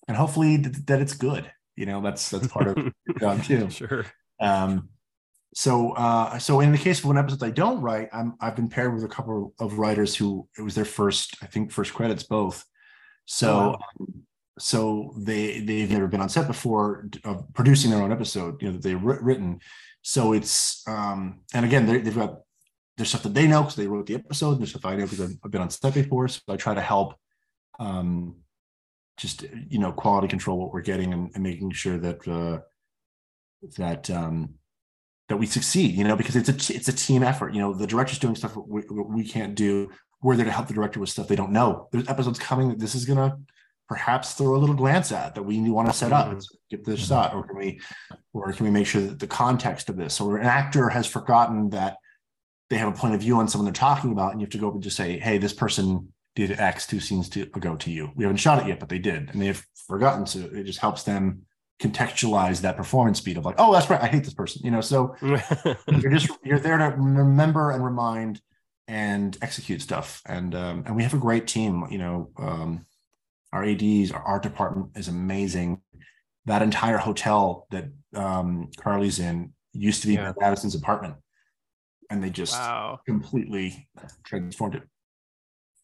and 0.08 0.18
hopefully 0.18 0.58
th- 0.58 0.86
that 0.86 1.02
it's 1.02 1.14
good 1.14 1.52
you 1.76 1.86
know 1.86 2.02
that's 2.02 2.30
that's 2.30 2.48
part 2.48 2.68
of 2.68 2.78
your 3.08 3.20
job 3.20 3.44
too. 3.44 3.70
Sure. 3.70 4.06
Um 4.40 4.90
so 5.54 5.94
uh 5.94 6.38
so 6.38 6.60
in 6.60 6.72
the 6.72 6.78
case 6.78 7.00
of 7.00 7.06
one 7.06 7.18
episode 7.18 7.44
i 7.44 7.50
don't 7.50 7.82
write 7.82 8.08
i'm 8.14 8.36
i've 8.40 8.56
been 8.56 8.70
paired 8.70 8.94
with 8.94 9.04
a 9.04 9.08
couple 9.08 9.52
of 9.60 9.80
writers 9.80 10.16
who 10.16 10.48
it 10.56 10.62
was 10.62 10.76
their 10.76 10.86
first 10.86 11.36
i 11.42 11.48
think 11.48 11.72
first 11.72 11.94
credits 11.94 12.24
both. 12.24 12.64
So 13.26 13.50
oh, 13.50 13.58
wow. 13.58 13.80
um, 14.00 14.24
so 14.60 15.14
they 15.18 15.62
they've 15.62 15.90
never 15.90 16.08
been 16.08 16.22
on 16.22 16.30
set 16.30 16.48
before 16.48 17.08
uh, 17.24 17.42
producing 17.54 17.92
their 17.92 18.02
own 18.02 18.12
episode 18.12 18.62
you 18.62 18.68
know 18.68 18.74
that 18.74 18.84
they've 18.84 19.02
written. 19.02 19.60
So 20.02 20.34
it's 20.34 20.84
um 20.88 21.42
and 21.54 21.66
again 21.66 21.86
they've 21.86 22.16
got 22.16 22.42
there's 22.98 23.10
stuff 23.10 23.24
that 23.24 23.34
they 23.34 23.48
know 23.48 23.62
because 23.62 23.76
they 23.76 23.88
wrote 23.88 24.08
the 24.08 24.16
episode 24.16 24.56
there's 24.56 24.72
stuff 24.72 24.86
i 24.86 24.96
know 24.96 25.06
because 25.06 25.22
I've, 25.22 25.38
I've 25.44 25.52
been 25.52 25.62
on 25.62 25.70
set 25.70 25.94
before. 25.94 26.28
So 26.28 26.42
i 26.50 26.58
try 26.58 26.74
to 26.74 26.82
help 26.82 27.16
um 27.80 28.36
just 29.20 29.44
you 29.70 29.78
know 29.78 29.92
quality 29.92 30.28
control 30.28 30.58
what 30.58 30.74
we're 30.74 30.82
getting 30.82 31.14
and, 31.14 31.30
and 31.36 31.44
making 31.44 31.72
sure 31.72 31.98
that 31.98 32.28
uh, 32.28 32.60
that 33.78 34.10
um, 34.10 34.56
that 35.28 35.38
we 35.38 35.46
succeed. 35.46 35.96
You 35.96 36.06
know, 36.06 36.16
because 36.16 36.36
it's 36.36 36.50
a 36.50 36.76
it's 36.76 36.88
a 36.88 36.94
team 36.94 37.22
effort. 37.22 37.54
You 37.54 37.60
know, 37.60 37.74
the 37.74 37.86
director's 37.86 38.20
doing 38.20 38.36
stuff 38.36 38.56
we, 38.56 38.82
we 38.90 39.24
can't 39.24 39.56
do. 39.56 39.92
We're 40.22 40.36
there 40.36 40.46
to 40.46 40.52
help 40.52 40.68
the 40.68 40.74
director 40.74 41.00
with 41.00 41.10
stuff 41.10 41.28
they 41.28 41.36
don't 41.36 41.52
know. 41.52 41.88
There's 41.92 42.08
episodes 42.08 42.40
coming 42.40 42.70
that 42.70 42.80
this 42.80 42.96
is 42.96 43.06
gonna 43.06 43.38
perhaps 43.88 44.34
throw 44.34 44.56
a 44.56 44.58
little 44.58 44.76
glance 44.76 45.12
at 45.12 45.36
that 45.36 45.44
we 45.44 45.60
want 45.70 45.88
to 45.88 45.94
set 45.94 46.14
up. 46.14 46.28
Mm-hmm. 46.28 46.40
Get 46.70 46.86
this 46.86 47.02
mm-hmm. 47.02 47.10
shot, 47.10 47.34
or 47.34 47.46
can 47.46 47.58
we, 47.58 47.82
or 48.34 48.52
can 48.54 48.66
we 48.66 48.72
make 48.72 48.88
sure 48.88 49.02
that 49.02 49.20
the 49.20 49.28
context 49.28 49.90
of 49.90 49.98
this, 49.98 50.22
or 50.22 50.38
an 50.38 50.46
actor 50.46 50.90
has 50.90 51.06
forgotten 51.06 51.70
that 51.72 51.98
they 52.70 52.78
have 52.78 52.88
a 52.88 52.98
point 52.98 53.16
of 53.16 53.22
view 53.22 53.38
on 53.38 53.48
someone 53.48 53.66
they're 53.66 53.74
talking 53.74 54.12
about, 54.12 54.32
and 54.32 54.40
you 54.40 54.46
have 54.46 54.52
to 54.52 54.60
go 54.60 54.70
up 54.70 54.76
and 54.76 54.84
just 54.84 54.96
say, 54.96 55.20
"Hey, 55.20 55.38
this 55.38 55.54
person 55.54 56.14
did 56.48 56.60
X 56.60 56.88
two 56.88 57.00
scenes 57.00 57.30
to, 57.30 57.44
ago 57.44 57.76
to 57.78 57.92
you. 57.92 58.12
We 58.16 58.24
haven't 58.24 58.38
shot 58.38 58.62
it 58.62 58.68
yet, 58.68 58.80
but 58.80 58.90
they 58.90 59.00
did, 59.00 59.30
and 59.30 59.42
they've 59.42 59.66
forgotten 59.88 60.26
to. 60.26 60.60
It 60.60 60.64
just 60.64 60.80
helps 60.80 61.04
them 61.04 61.46
contextualize 61.82 62.62
that 62.62 62.76
performance 62.76 63.20
speed 63.20 63.38
of 63.38 63.46
like, 63.46 63.56
oh, 63.58 63.72
that's 63.72 63.90
right, 63.90 64.02
I 64.02 64.08
hate 64.08 64.24
this 64.24 64.34
person, 64.34 64.62
you 64.64 64.72
know. 64.72 64.82
So 64.82 65.16
you're 65.22 66.12
just 66.12 66.30
you're 66.44 66.60
there 66.60 66.78
to 66.78 66.96
remember 66.98 67.72
and 67.72 67.84
remind 67.84 68.42
and 68.88 69.38
execute 69.42 69.82
stuff, 69.82 70.22
and 70.26 70.54
um, 70.56 70.84
and 70.86 70.96
we 70.96 71.04
have 71.04 71.14
a 71.14 71.20
great 71.20 71.48
team. 71.48 71.86
You 71.90 72.00
know, 72.00 72.32
um, 72.38 72.86
our 73.54 73.64
ads, 73.64 74.12
our 74.12 74.22
art 74.22 74.44
department 74.44 74.92
is 74.96 75.08
amazing. 75.08 75.82
That 76.46 76.62
entire 76.62 76.98
hotel 76.98 77.68
that 77.72 77.86
um, 78.16 78.72
Carly's 78.78 79.20
in 79.20 79.54
used 79.74 80.02
to 80.02 80.08
be 80.08 80.16
yeah. 80.16 80.34
Addison's 80.42 80.76
apartment, 80.76 81.16
and 82.10 82.24
they 82.24 82.30
just 82.30 82.54
wow. 82.54 83.00
completely 83.06 83.88
transformed 84.24 84.76
it. 84.76 84.84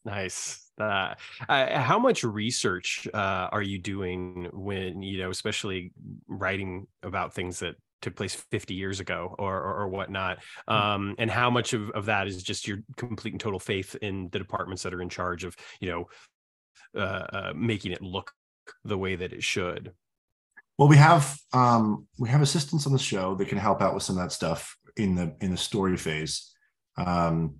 Nice. 0.06 0.72
Uh, 0.80 1.16
how 1.50 1.98
much 1.98 2.24
research 2.24 3.08
uh, 3.14 3.50
are 3.52 3.62
you 3.62 3.80
doing 3.80 4.50
when 4.54 5.02
you 5.02 5.18
know, 5.18 5.32
especially 5.32 5.92
writing 6.28 6.86
about 7.02 7.34
things 7.34 7.60
that 7.60 7.76
took 8.02 8.16
place 8.16 8.36
50 8.36 8.76
years 8.76 9.00
ago 9.00 9.36
or 9.40 9.56
or, 9.56 9.82
or 9.82 9.88
whatnot? 9.88 10.40
Hmm. 10.68 10.74
Um, 10.74 11.16
and 11.18 11.32
how 11.32 11.50
much 11.50 11.74
of, 11.74 11.90
of 11.92 12.06
that 12.06 12.28
is 12.28 12.44
just 12.44 12.68
your 12.68 12.80
complete 12.98 13.34
and 13.34 13.42
total 13.42 13.60
faith 13.60 13.96
in 14.02 14.30
the 14.32 14.38
departments 14.38 14.84
that 14.84 14.94
are 14.94 15.02
in 15.02 15.10
charge 15.10 15.44
of 15.44 15.56
you 15.80 15.90
know 15.90 16.06
uh, 16.96 17.26
uh, 17.34 17.54
making 17.56 17.92
it 17.92 18.02
look 18.02 18.32
the 18.84 18.98
way 18.98 19.16
that 19.16 19.34
it 19.34 19.44
should? 19.44 19.92
Well, 20.78 20.90
we 20.90 20.98
have 20.98 21.36
um, 21.54 22.06
we 22.20 22.30
have 22.30 22.42
assistants 22.42 22.86
on 22.86 22.94
the 22.94 23.00
show 23.00 23.34
that 23.36 23.48
can 23.48 23.58
help 23.58 23.82
out 23.82 23.96
with 23.96 24.04
some 24.04 24.18
of 24.18 24.24
that 24.24 24.34
stuff 24.34 24.78
in 24.98 25.16
the 25.16 25.36
in 25.42 25.52
the 25.52 25.58
story 25.58 25.98
phase. 25.98 26.54
Um, 26.98 27.56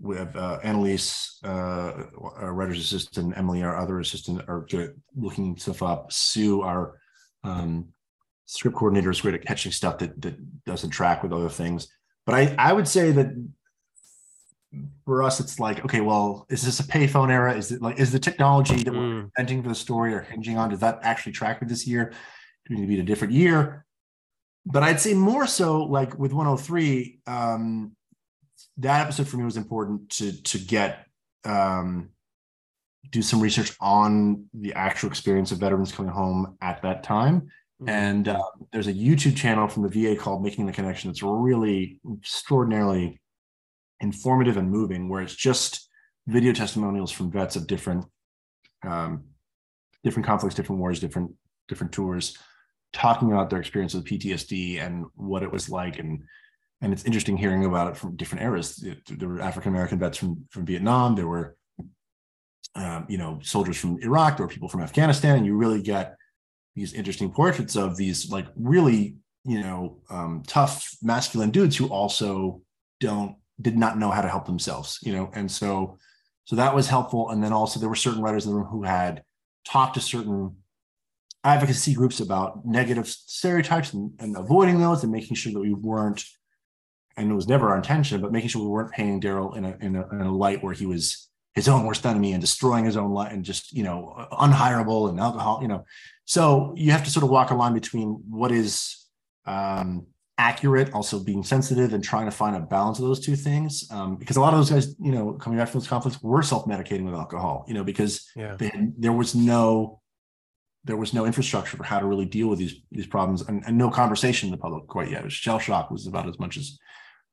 we 0.00 0.16
have 0.16 0.34
uh, 0.36 0.58
Annalise, 0.62 1.38
uh, 1.44 2.04
our 2.36 2.52
writer's 2.52 2.78
assistant, 2.78 3.36
Emily, 3.36 3.62
our 3.62 3.76
other 3.76 4.00
assistant, 4.00 4.42
are 4.48 4.66
good 4.68 4.90
at 4.90 4.94
looking 5.16 5.56
stuff 5.56 5.82
up. 5.82 6.12
Sue, 6.12 6.62
our 6.62 6.98
um, 7.44 7.88
script 8.46 8.76
coordinator, 8.76 9.10
is 9.10 9.20
great 9.20 9.34
at 9.34 9.44
catching 9.44 9.72
stuff 9.72 9.98
that 9.98 10.20
that 10.20 10.64
doesn't 10.64 10.90
track 10.90 11.22
with 11.22 11.32
other 11.32 11.48
things. 11.48 11.88
But 12.26 12.34
I 12.34 12.54
I 12.58 12.72
would 12.72 12.88
say 12.88 13.12
that 13.12 13.28
for 15.04 15.22
us, 15.22 15.40
it's 15.40 15.60
like, 15.60 15.84
okay, 15.84 16.00
well, 16.00 16.46
is 16.48 16.62
this 16.62 16.80
a 16.80 16.84
payphone 16.84 17.30
era? 17.30 17.54
Is 17.54 17.70
it 17.70 17.80
like 17.80 17.98
is 17.98 18.10
the 18.10 18.18
technology 18.18 18.82
that 18.82 18.92
we're 18.92 19.20
hmm. 19.20 19.26
inventing 19.36 19.62
for 19.62 19.68
the 19.68 19.74
story 19.74 20.14
or 20.14 20.22
hinging 20.22 20.58
on? 20.58 20.70
Does 20.70 20.80
that 20.80 21.00
actually 21.02 21.32
track 21.32 21.60
with 21.60 21.68
this 21.68 21.86
year? 21.86 22.12
Do 22.66 22.74
we 22.74 22.76
need 22.76 22.82
to 22.82 22.88
be 22.88 22.94
in 22.94 23.00
a 23.00 23.04
different 23.04 23.32
year? 23.32 23.84
But 24.66 24.82
I'd 24.82 25.00
say 25.00 25.14
more 25.14 25.46
so 25.46 25.82
like 25.84 26.18
with 26.18 26.32
103, 26.32 27.20
um, 27.26 27.94
that 28.78 29.02
episode 29.02 29.28
for 29.28 29.36
me 29.36 29.44
was 29.44 29.56
important 29.56 30.10
to 30.10 30.42
to 30.42 30.58
get 30.58 31.06
um, 31.44 32.10
do 33.10 33.22
some 33.22 33.40
research 33.40 33.72
on 33.80 34.46
the 34.54 34.74
actual 34.74 35.08
experience 35.08 35.52
of 35.52 35.58
veterans 35.58 35.92
coming 35.92 36.12
home 36.12 36.56
at 36.60 36.82
that 36.82 37.02
time. 37.02 37.42
Mm-hmm. 37.80 37.88
And 37.88 38.28
uh, 38.28 38.42
there's 38.72 38.86
a 38.86 38.92
YouTube 38.92 39.36
channel 39.36 39.68
from 39.68 39.82
the 39.82 39.88
VA 39.88 40.20
called 40.20 40.42
Making 40.42 40.66
the 40.66 40.72
Connection 40.72 41.10
that's 41.10 41.22
really 41.22 42.00
extraordinarily 42.18 43.20
informative 44.00 44.56
and 44.56 44.70
moving, 44.70 45.08
where 45.08 45.22
it's 45.22 45.34
just 45.34 45.88
video 46.26 46.52
testimonials 46.52 47.12
from 47.12 47.30
vets 47.30 47.56
of 47.56 47.66
different 47.66 48.04
um, 48.86 49.24
different 50.02 50.26
conflicts, 50.26 50.54
different 50.54 50.80
wars, 50.80 51.00
different 51.00 51.32
different 51.68 51.92
tours, 51.92 52.36
talking 52.92 53.32
about 53.32 53.50
their 53.50 53.60
experience 53.60 53.94
with 53.94 54.04
PTSD 54.04 54.80
and 54.80 55.06
what 55.14 55.42
it 55.42 55.52
was 55.52 55.68
like 55.68 55.98
and 55.98 56.22
and 56.80 56.92
it's 56.92 57.04
interesting 57.04 57.36
hearing 57.36 57.64
about 57.64 57.88
it 57.88 57.96
from 57.96 58.16
different 58.16 58.44
eras. 58.44 58.84
There 59.08 59.28
were 59.28 59.40
African 59.40 59.72
American 59.72 59.98
vets 59.98 60.18
from 60.18 60.44
from 60.50 60.66
Vietnam. 60.66 61.14
There 61.14 61.26
were, 61.26 61.56
um, 62.74 63.06
you 63.08 63.18
know, 63.18 63.40
soldiers 63.42 63.78
from 63.78 63.98
Iraq. 64.02 64.36
There 64.36 64.46
were 64.46 64.52
people 64.52 64.68
from 64.68 64.82
Afghanistan, 64.82 65.36
and 65.36 65.46
you 65.46 65.56
really 65.56 65.82
get 65.82 66.16
these 66.74 66.92
interesting 66.92 67.30
portraits 67.30 67.76
of 67.76 67.96
these 67.96 68.30
like 68.30 68.46
really, 68.56 69.16
you 69.44 69.60
know, 69.60 69.98
um, 70.10 70.42
tough 70.46 70.96
masculine 71.02 71.50
dudes 71.50 71.76
who 71.76 71.86
also 71.86 72.60
don't 73.00 73.36
did 73.60 73.78
not 73.78 73.98
know 73.98 74.10
how 74.10 74.20
to 74.20 74.28
help 74.28 74.46
themselves. 74.46 74.98
You 75.02 75.12
know, 75.14 75.30
and 75.34 75.50
so 75.50 75.98
so 76.44 76.56
that 76.56 76.74
was 76.74 76.88
helpful. 76.88 77.30
And 77.30 77.42
then 77.42 77.52
also 77.52 77.80
there 77.80 77.88
were 77.88 77.94
certain 77.94 78.22
writers 78.22 78.44
in 78.44 78.52
the 78.52 78.58
room 78.58 78.68
who 78.68 78.82
had 78.82 79.22
talked 79.64 79.94
to 79.94 80.00
certain 80.00 80.56
advocacy 81.42 81.94
groups 81.94 82.20
about 82.20 82.64
negative 82.64 83.06
stereotypes 83.06 83.92
and, 83.92 84.12
and 84.18 84.36
avoiding 84.36 84.78
those 84.78 85.02
and 85.02 85.12
making 85.12 85.36
sure 85.36 85.52
that 85.52 85.60
we 85.60 85.74
weren't 85.74 86.24
and 87.16 87.30
it 87.30 87.34
was 87.34 87.48
never 87.48 87.70
our 87.70 87.76
intention, 87.76 88.20
but 88.20 88.32
making 88.32 88.48
sure 88.48 88.62
we 88.62 88.68
weren't 88.68 88.92
painting 88.92 89.20
Daryl 89.20 89.56
in 89.56 89.64
a, 89.64 89.76
in 89.80 89.96
a, 89.96 90.08
in 90.10 90.20
a 90.20 90.34
light 90.34 90.62
where 90.62 90.72
he 90.72 90.86
was 90.86 91.28
his 91.54 91.68
own 91.68 91.84
worst 91.84 92.04
enemy 92.04 92.32
and 92.32 92.40
destroying 92.40 92.84
his 92.84 92.96
own 92.96 93.12
life 93.12 93.32
and 93.32 93.44
just 93.44 93.72
you 93.72 93.82
know 93.82 94.26
unhireable 94.32 95.08
and 95.08 95.20
alcohol 95.20 95.60
you 95.62 95.68
know 95.68 95.84
so 96.24 96.74
you 96.76 96.90
have 96.90 97.04
to 97.04 97.10
sort 97.10 97.22
of 97.22 97.30
walk 97.30 97.50
a 97.50 97.54
line 97.54 97.74
between 97.74 98.20
what 98.28 98.50
is 98.50 99.06
um, 99.46 100.06
accurate 100.36 100.92
also 100.92 101.20
being 101.20 101.44
sensitive 101.44 101.94
and 101.94 102.02
trying 102.02 102.24
to 102.24 102.32
find 102.32 102.56
a 102.56 102.60
balance 102.60 102.98
of 102.98 103.04
those 103.04 103.20
two 103.20 103.36
things 103.36 103.86
um, 103.92 104.16
because 104.16 104.36
a 104.36 104.40
lot 104.40 104.52
of 104.52 104.58
those 104.58 104.70
guys 104.70 104.96
you 105.00 105.12
know 105.12 105.32
coming 105.34 105.58
back 105.58 105.68
from 105.68 105.78
those 105.78 105.88
conflicts 105.88 106.20
were 106.22 106.42
self-medicating 106.42 107.04
with 107.04 107.14
alcohol 107.14 107.64
you 107.68 107.74
know 107.74 107.84
because 107.84 108.28
yeah. 108.34 108.56
had, 108.58 108.92
there 108.98 109.12
was 109.12 109.36
no 109.36 110.00
there 110.84 110.96
was 110.96 111.14
no 111.14 111.24
infrastructure 111.24 111.76
for 111.76 111.84
how 111.84 111.98
to 111.98 112.06
really 112.06 112.26
deal 112.26 112.48
with 112.48 112.58
these 112.58 112.74
these 112.92 113.06
problems 113.06 113.42
and, 113.42 113.62
and 113.66 113.76
no 113.76 113.90
conversation 113.90 114.48
in 114.48 114.50
the 114.52 114.58
public 114.58 114.86
quite 114.86 115.10
yet. 115.10 115.30
Shell 115.32 115.58
shock 115.58 115.90
was 115.90 116.06
about 116.06 116.28
as 116.28 116.38
much 116.38 116.56
as 116.56 116.78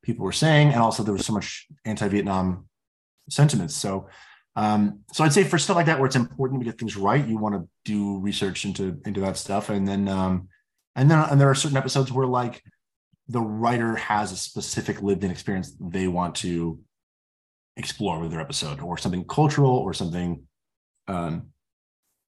people 0.04 0.26
were 0.26 0.32
saying, 0.32 0.70
and 0.70 0.82
also 0.82 1.04
there 1.04 1.14
was 1.14 1.26
so 1.26 1.34
much 1.34 1.68
anti-Vietnam 1.86 2.68
sentiments. 3.30 3.76
So, 3.76 4.10
um, 4.56 5.02
so 5.14 5.24
I'd 5.24 5.34
say 5.34 5.44
for 5.44 5.58
stuff 5.58 5.76
like 5.76 5.86
that 5.86 6.00
where 6.00 6.08
it's 6.08 6.16
important 6.16 6.62
to 6.62 6.66
get 6.66 6.78
things 6.78 6.98
right, 6.98 7.26
you 7.26 7.38
want 7.38 7.56
to 7.56 7.68
do 7.86 8.20
research 8.20 8.66
into 8.66 9.00
into 9.06 9.22
that 9.22 9.38
stuff, 9.38 9.70
and 9.70 9.88
then 9.88 10.08
um, 10.08 10.50
and 10.96 11.10
then 11.10 11.20
and 11.20 11.40
there 11.40 11.50
are 11.50 11.56
certain 11.56 11.78
episodes 11.78 12.12
where 12.12 12.28
like 12.28 12.62
the 13.28 13.42
writer 13.42 13.96
has 13.96 14.32
a 14.32 14.36
specific 14.36 15.02
lived-in 15.02 15.32
experience 15.32 15.74
they 15.80 16.08
want 16.08 16.36
to 16.36 16.80
explore 17.78 18.20
with 18.20 18.32
their 18.32 18.42
episode, 18.42 18.82
or 18.82 18.98
something 18.98 19.24
cultural, 19.24 19.72
or 19.72 19.94
something 19.94 20.44
um, 21.08 21.48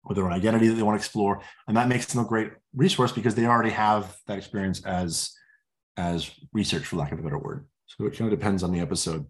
with 0.05 0.17
their 0.17 0.27
own 0.27 0.33
identity 0.33 0.67
that 0.69 0.75
they 0.75 0.83
want 0.83 0.99
to 0.99 1.05
explore, 1.05 1.41
and 1.69 1.77
that 1.77 1.89
makes 1.89 2.07
them 2.07 2.25
a 2.25 2.29
great 2.29 2.51
resource 2.75 3.13
because 3.13 3.35
they 3.37 3.47
already 3.47 3.71
have 3.71 4.17
that 4.27 4.39
experience 4.39 4.85
as 4.85 5.38
as 5.99 6.31
research, 6.53 6.87
for 6.87 6.97
lack 6.97 7.13
of 7.13 7.19
a 7.19 7.23
better 7.23 7.39
word. 7.39 7.67
So 7.87 8.07
it 8.07 8.17
kind 8.17 8.33
of 8.33 8.39
depends 8.39 8.63
on 8.63 8.73
the 8.73 8.81
episode. 8.81 9.27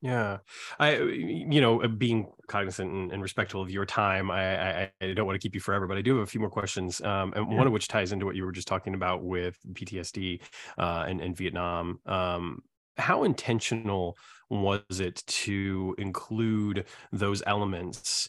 Yeah, 0.00 0.38
I, 0.80 0.96
you 0.98 1.60
know, 1.60 1.82
uh, 1.82 1.86
being 1.86 2.32
cognizant 2.48 2.90
and, 2.90 3.12
and 3.12 3.22
respectful 3.22 3.62
of 3.62 3.70
your 3.70 3.86
time, 3.86 4.32
I, 4.32 4.82
I, 4.82 4.90
I, 5.00 5.12
don't 5.12 5.26
want 5.26 5.40
to 5.40 5.44
keep 5.44 5.54
you 5.54 5.60
forever, 5.60 5.86
but 5.86 5.96
I 5.96 6.02
do 6.02 6.16
have 6.16 6.24
a 6.24 6.30
few 6.30 6.40
more 6.40 6.50
questions, 6.50 7.00
um, 7.02 7.32
and 7.36 7.48
yeah. 7.48 7.56
one 7.56 7.68
of 7.68 7.72
which 7.72 7.86
ties 7.86 8.10
into 8.10 8.26
what 8.26 8.34
you 8.34 8.44
were 8.44 8.50
just 8.50 8.66
talking 8.66 8.94
about 8.94 9.22
with 9.22 9.56
PTSD 9.72 10.40
uh, 10.76 11.04
and, 11.06 11.20
and 11.20 11.36
Vietnam. 11.36 12.00
Um, 12.04 12.62
how 12.96 13.22
intentional 13.22 14.16
was 14.50 14.82
it 14.90 15.22
to 15.26 15.94
include 15.98 16.84
those 17.12 17.42
elements 17.46 18.28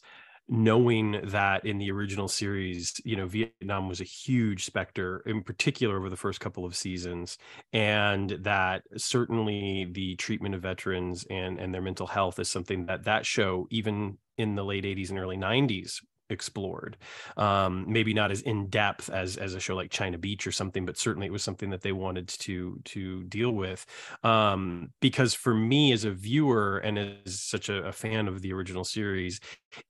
knowing 0.50 1.20
that 1.24 1.66
in 1.66 1.78
the 1.78 1.92
original 1.92 2.28
series, 2.28 3.00
you 3.06 3.16
know, 3.16 3.28
Vietnam 3.28 3.88
was 3.88 4.02
a 4.02 4.06
huge 4.06 4.66
specter, 4.66 5.24
in 5.26 5.42
particular 5.44 5.98
over 5.98 6.10
the 6.10 6.18
first 6.18 6.40
couple 6.40 6.66
of 6.66 6.76
seasons, 6.76 7.38
and 7.72 8.32
that 8.42 8.84
certainly 8.98 9.88
the 9.92 10.16
treatment 10.16 10.56
of 10.56 10.62
veterans 10.62 11.26
and 11.30 11.60
and 11.60 11.74
their 11.74 11.82
mental 11.82 12.08
health 12.08 12.40
is 12.40 12.50
something 12.50 12.86
that 12.88 13.04
that 13.06 13.26
show, 13.26 13.68
even 13.72 14.18
in 14.38 14.56
the 14.56 14.66
late 14.66 14.84
80s 14.84 15.10
and 15.10 15.20
early 15.20 15.38
90s 15.38 16.02
explored. 16.30 16.98
Um, 17.38 17.86
maybe 17.88 18.14
not 18.14 18.32
as 18.32 18.42
in 18.42 18.68
depth 18.68 19.10
as 19.10 19.38
as 19.38 19.54
a 19.54 19.60
show 19.60 19.76
like 19.76 19.92
china 19.92 20.18
beach 20.18 20.48
or 20.48 20.52
something 20.52 20.86
but 20.86 20.98
certainly 20.98 21.28
it 21.28 21.32
was 21.34 21.44
something 21.44 21.70
that 21.70 21.82
they 21.82 21.92
wanted 21.92 22.28
to 22.28 22.80
to 22.86 23.24
deal 23.24 23.52
with. 23.52 23.86
Um, 24.24 24.92
because 25.00 25.34
for 25.34 25.54
me 25.54 25.92
as 25.92 26.06
a 26.06 26.12
viewer 26.12 26.80
and 26.80 26.98
as 26.98 27.42
such 27.42 27.70
a, 27.70 27.86
a 27.86 27.92
fan 27.92 28.28
of 28.28 28.42
the 28.42 28.54
original 28.54 28.84
series 28.84 29.40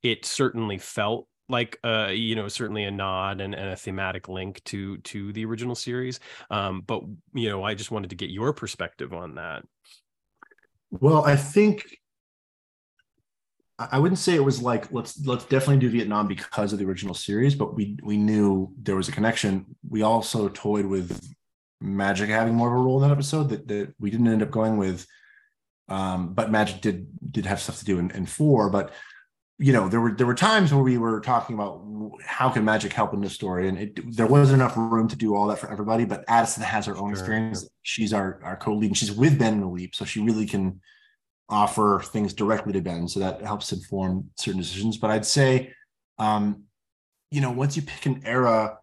it 0.02 0.26
certainly 0.26 0.78
felt 0.78 1.28
like 1.50 1.78
uh 1.84 2.08
you 2.08 2.36
know 2.36 2.48
certainly 2.48 2.86
a 2.86 2.92
nod 2.92 3.42
and, 3.42 3.54
and 3.54 3.70
a 3.70 3.76
thematic 3.76 4.30
link 4.30 4.64
to 4.64 4.98
to 5.00 5.34
the 5.34 5.46
original 5.46 5.76
series. 5.76 6.20
Um 6.50 6.82
but 6.86 7.04
you 7.34 7.50
know 7.50 7.64
i 7.64 7.74
just 7.74 7.92
wanted 7.92 8.10
to 8.12 8.16
get 8.16 8.30
your 8.30 8.54
perspective 8.54 9.14
on 9.14 9.36
that. 9.36 9.64
Well 10.92 11.24
i 11.26 11.36
think 11.36 11.86
I 13.80 13.98
wouldn't 13.98 14.20
say 14.20 14.36
it 14.36 14.44
was 14.44 14.62
like 14.62 14.92
let's 14.92 15.26
let's 15.26 15.46
definitely 15.46 15.80
do 15.80 15.90
Vietnam 15.90 16.28
because 16.28 16.74
of 16.74 16.80
the 16.80 16.86
original 16.86 17.16
series, 17.16 17.56
but 17.56 17.74
we 17.74 17.98
we 18.04 18.18
knew 18.18 18.72
there 18.80 18.96
was 18.96 19.10
a 19.10 19.12
connection. 19.12 19.66
We 19.88 20.04
also 20.04 20.50
toyed 20.50 20.86
with 20.86 21.34
Magic 21.82 22.30
having 22.30 22.54
more 22.54 22.68
of 22.68 22.80
a 22.80 22.84
role 22.84 23.02
in 23.02 23.08
that 23.08 23.14
episode 23.14 23.50
that, 23.50 23.68
that 23.68 23.94
we 24.00 24.12
didn't 24.12 24.28
end 24.28 24.44
up 24.44 24.52
going 24.52 24.78
with. 24.78 25.08
Um, 25.90 26.34
but 26.34 26.52
Magic 26.52 26.82
did 26.82 27.08
did 27.32 27.46
have 27.48 27.62
stuff 27.62 27.80
to 27.80 27.86
do 27.86 27.98
in, 27.98 28.12
in 28.12 28.28
four. 28.28 28.70
But 28.70 28.94
you 29.58 29.74
know, 29.74 29.90
there 29.90 30.02
were 30.02 30.12
there 30.12 30.28
were 30.28 30.36
times 30.36 30.72
where 30.72 30.84
we 30.84 31.00
were 31.00 31.20
talking 31.20 31.56
about 31.56 31.84
how 32.24 32.50
can 32.50 32.64
Magic 32.64 32.94
help 32.94 33.14
in 33.14 33.22
this 33.22 33.34
story, 33.34 33.68
and 33.68 33.78
it, 33.80 34.16
there 34.16 34.28
wasn't 34.28 34.62
enough 34.62 34.78
room 34.78 35.08
to 35.08 35.16
do 35.16 35.36
all 35.36 35.48
that 35.48 35.58
for 35.58 35.72
everybody. 35.72 36.06
But 36.06 36.24
Addison 36.28 36.64
has 36.64 36.86
her 36.86 36.96
own 36.96 37.10
sure. 37.10 37.20
experience. 37.20 37.68
She's 37.82 38.14
our 38.14 38.40
our 38.44 38.56
co 38.56 38.76
lead, 38.76 38.88
and 38.88 38.98
she's 38.98 39.12
with 39.12 39.40
Ben 39.40 39.54
in 39.54 39.62
the 39.62 39.68
leap, 39.68 39.96
so 39.96 40.06
she 40.06 40.22
really 40.22 40.46
can 40.46 40.80
offer 41.50 42.02
things 42.04 42.34
directly 42.34 42.74
to 42.74 42.82
Ben, 42.82 43.08
so 43.08 43.20
that 43.20 43.42
helps 43.42 43.72
inform 43.72 44.30
certain 44.38 44.62
decisions. 44.62 44.98
But 44.98 45.12
I'd 45.12 45.26
say, 45.26 45.74
um, 46.18 46.64
you 47.32 47.42
know, 47.42 47.52
once 47.52 47.76
you 47.76 47.82
pick 47.82 48.06
an 48.06 48.22
era, 48.26 48.78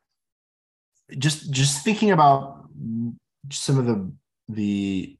just 1.18 1.50
just 1.50 1.84
thinking 1.84 2.10
about 2.10 2.68
some 3.50 3.78
of 3.78 3.86
the 3.86 4.12
the 4.48 5.16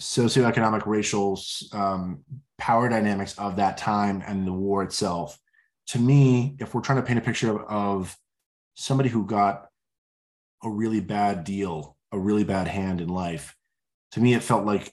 socioeconomic, 0.00 0.86
racial 0.86 1.40
um, 1.72 2.24
power 2.56 2.88
dynamics 2.88 3.36
of 3.38 3.56
that 3.56 3.76
time 3.76 4.22
and 4.26 4.46
the 4.46 4.52
war 4.52 4.82
itself. 4.82 5.38
To 5.88 5.98
me, 5.98 6.56
if 6.60 6.74
we're 6.74 6.82
trying 6.82 7.00
to 7.00 7.02
paint 7.02 7.18
a 7.18 7.22
picture 7.22 7.50
of, 7.50 7.66
of 7.68 8.16
somebody 8.74 9.08
who 9.08 9.26
got 9.26 9.66
a 10.62 10.68
really 10.68 11.00
bad 11.00 11.44
deal, 11.44 11.96
a 12.12 12.18
really 12.18 12.44
bad 12.44 12.68
hand 12.68 13.00
in 13.00 13.08
life, 13.08 13.56
to 14.12 14.20
me, 14.20 14.34
it 14.34 14.42
felt 14.42 14.64
like, 14.64 14.92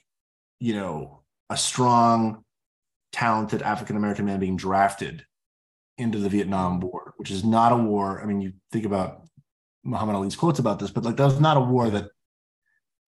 you 0.58 0.74
know, 0.74 1.22
a 1.50 1.56
strong, 1.56 2.44
talented 3.12 3.62
African 3.62 3.96
American 3.96 4.24
man 4.24 4.40
being 4.40 4.56
drafted 4.56 5.24
into 5.98 6.18
the 6.18 6.28
Vietnam 6.28 6.80
War, 6.80 7.14
which 7.16 7.30
is 7.30 7.44
not 7.44 7.72
a 7.72 7.76
war. 7.76 8.20
I 8.20 8.26
mean, 8.26 8.40
you 8.40 8.52
think 8.70 8.84
about 8.84 9.22
Muhammad 9.84 10.16
Ali's 10.16 10.36
quotes 10.36 10.58
about 10.58 10.78
this, 10.78 10.90
but 10.90 11.04
like 11.04 11.16
that 11.16 11.24
was 11.24 11.40
not 11.40 11.56
a 11.56 11.60
war 11.60 11.90
that 11.90 12.08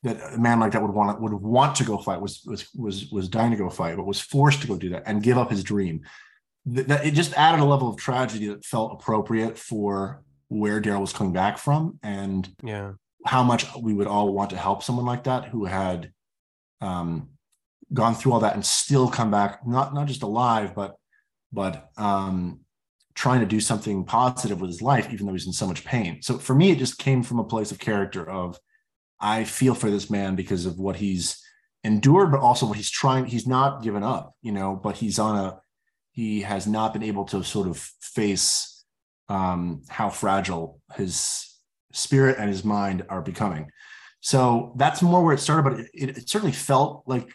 that 0.04 0.34
a 0.34 0.38
man 0.38 0.60
like 0.60 0.72
that 0.72 0.82
would 0.82 0.92
want 0.92 1.20
would 1.20 1.32
want 1.32 1.74
to 1.76 1.84
go 1.84 1.98
fight 1.98 2.20
was 2.20 2.42
was 2.46 2.68
was 2.74 3.10
was 3.10 3.28
dying 3.28 3.50
to 3.50 3.56
go 3.56 3.68
fight, 3.68 3.96
but 3.96 4.06
was 4.06 4.20
forced 4.20 4.62
to 4.62 4.68
go 4.68 4.76
do 4.76 4.90
that 4.90 5.02
and 5.06 5.22
give 5.22 5.36
up 5.38 5.50
his 5.50 5.64
dream. 5.64 6.02
That 6.66 7.04
it 7.04 7.14
just 7.14 7.34
added 7.34 7.60
a 7.60 7.64
level 7.64 7.88
of 7.88 7.96
tragedy 7.96 8.46
that 8.48 8.64
felt 8.64 8.92
appropriate 8.92 9.58
for 9.58 10.22
where 10.48 10.80
Daryl 10.80 11.00
was 11.00 11.12
coming 11.12 11.32
back 11.32 11.58
from 11.58 11.98
and 12.02 12.48
yeah 12.62 12.92
how 13.26 13.42
much 13.42 13.66
we 13.76 13.92
would 13.92 14.06
all 14.06 14.32
want 14.32 14.50
to 14.50 14.56
help 14.56 14.82
someone 14.82 15.04
like 15.04 15.24
that 15.24 15.46
who 15.46 15.64
had 15.64 16.12
um, 16.80 17.28
gone 17.92 18.14
through 18.14 18.32
all 18.32 18.40
that 18.40 18.54
and 18.54 18.64
still 18.64 19.08
come 19.08 19.30
back 19.30 19.66
not 19.66 19.94
not 19.94 20.06
just 20.06 20.22
alive 20.22 20.74
but 20.74 20.96
but 21.52 21.88
um, 21.96 22.60
trying 23.14 23.40
to 23.40 23.46
do 23.46 23.58
something 23.58 24.04
positive 24.04 24.60
with 24.60 24.68
his 24.68 24.82
life 24.82 25.08
even 25.12 25.26
though 25.26 25.32
he's 25.32 25.46
in 25.46 25.52
so 25.52 25.66
much 25.66 25.84
pain 25.84 26.20
so 26.22 26.38
for 26.38 26.54
me 26.54 26.70
it 26.70 26.78
just 26.78 26.98
came 26.98 27.22
from 27.22 27.38
a 27.38 27.44
place 27.44 27.72
of 27.72 27.78
character 27.78 28.28
of 28.28 28.58
i 29.20 29.44
feel 29.44 29.74
for 29.74 29.90
this 29.90 30.10
man 30.10 30.36
because 30.36 30.66
of 30.66 30.78
what 30.78 30.96
he's 30.96 31.42
endured 31.84 32.30
but 32.30 32.40
also 32.40 32.66
what 32.66 32.76
he's 32.76 32.90
trying 32.90 33.24
he's 33.24 33.46
not 33.46 33.82
given 33.82 34.02
up 34.02 34.34
you 34.42 34.52
know 34.52 34.74
but 34.74 34.96
he's 34.96 35.18
on 35.18 35.36
a 35.36 35.58
he 36.12 36.40
has 36.40 36.66
not 36.66 36.92
been 36.92 37.04
able 37.04 37.24
to 37.24 37.44
sort 37.44 37.68
of 37.68 37.78
face 38.00 38.84
um, 39.28 39.82
how 39.88 40.08
fragile 40.08 40.80
his 40.96 41.48
spirit 41.92 42.38
and 42.38 42.48
his 42.48 42.64
mind 42.64 43.04
are 43.08 43.22
becoming. 43.22 43.70
So 44.20 44.74
that's 44.76 45.02
more 45.02 45.24
where 45.24 45.34
it 45.34 45.40
started, 45.40 45.62
but 45.62 45.80
it, 45.80 45.90
it, 45.94 46.18
it 46.18 46.28
certainly 46.28 46.52
felt 46.52 47.04
like 47.06 47.28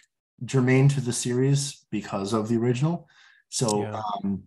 germane 0.45 0.89
to 0.89 1.01
the 1.01 1.13
series 1.13 1.85
because 1.91 2.33
of 2.33 2.49
the 2.49 2.57
original. 2.57 3.07
So, 3.49 3.83
yeah. 3.83 4.01
um, 4.23 4.43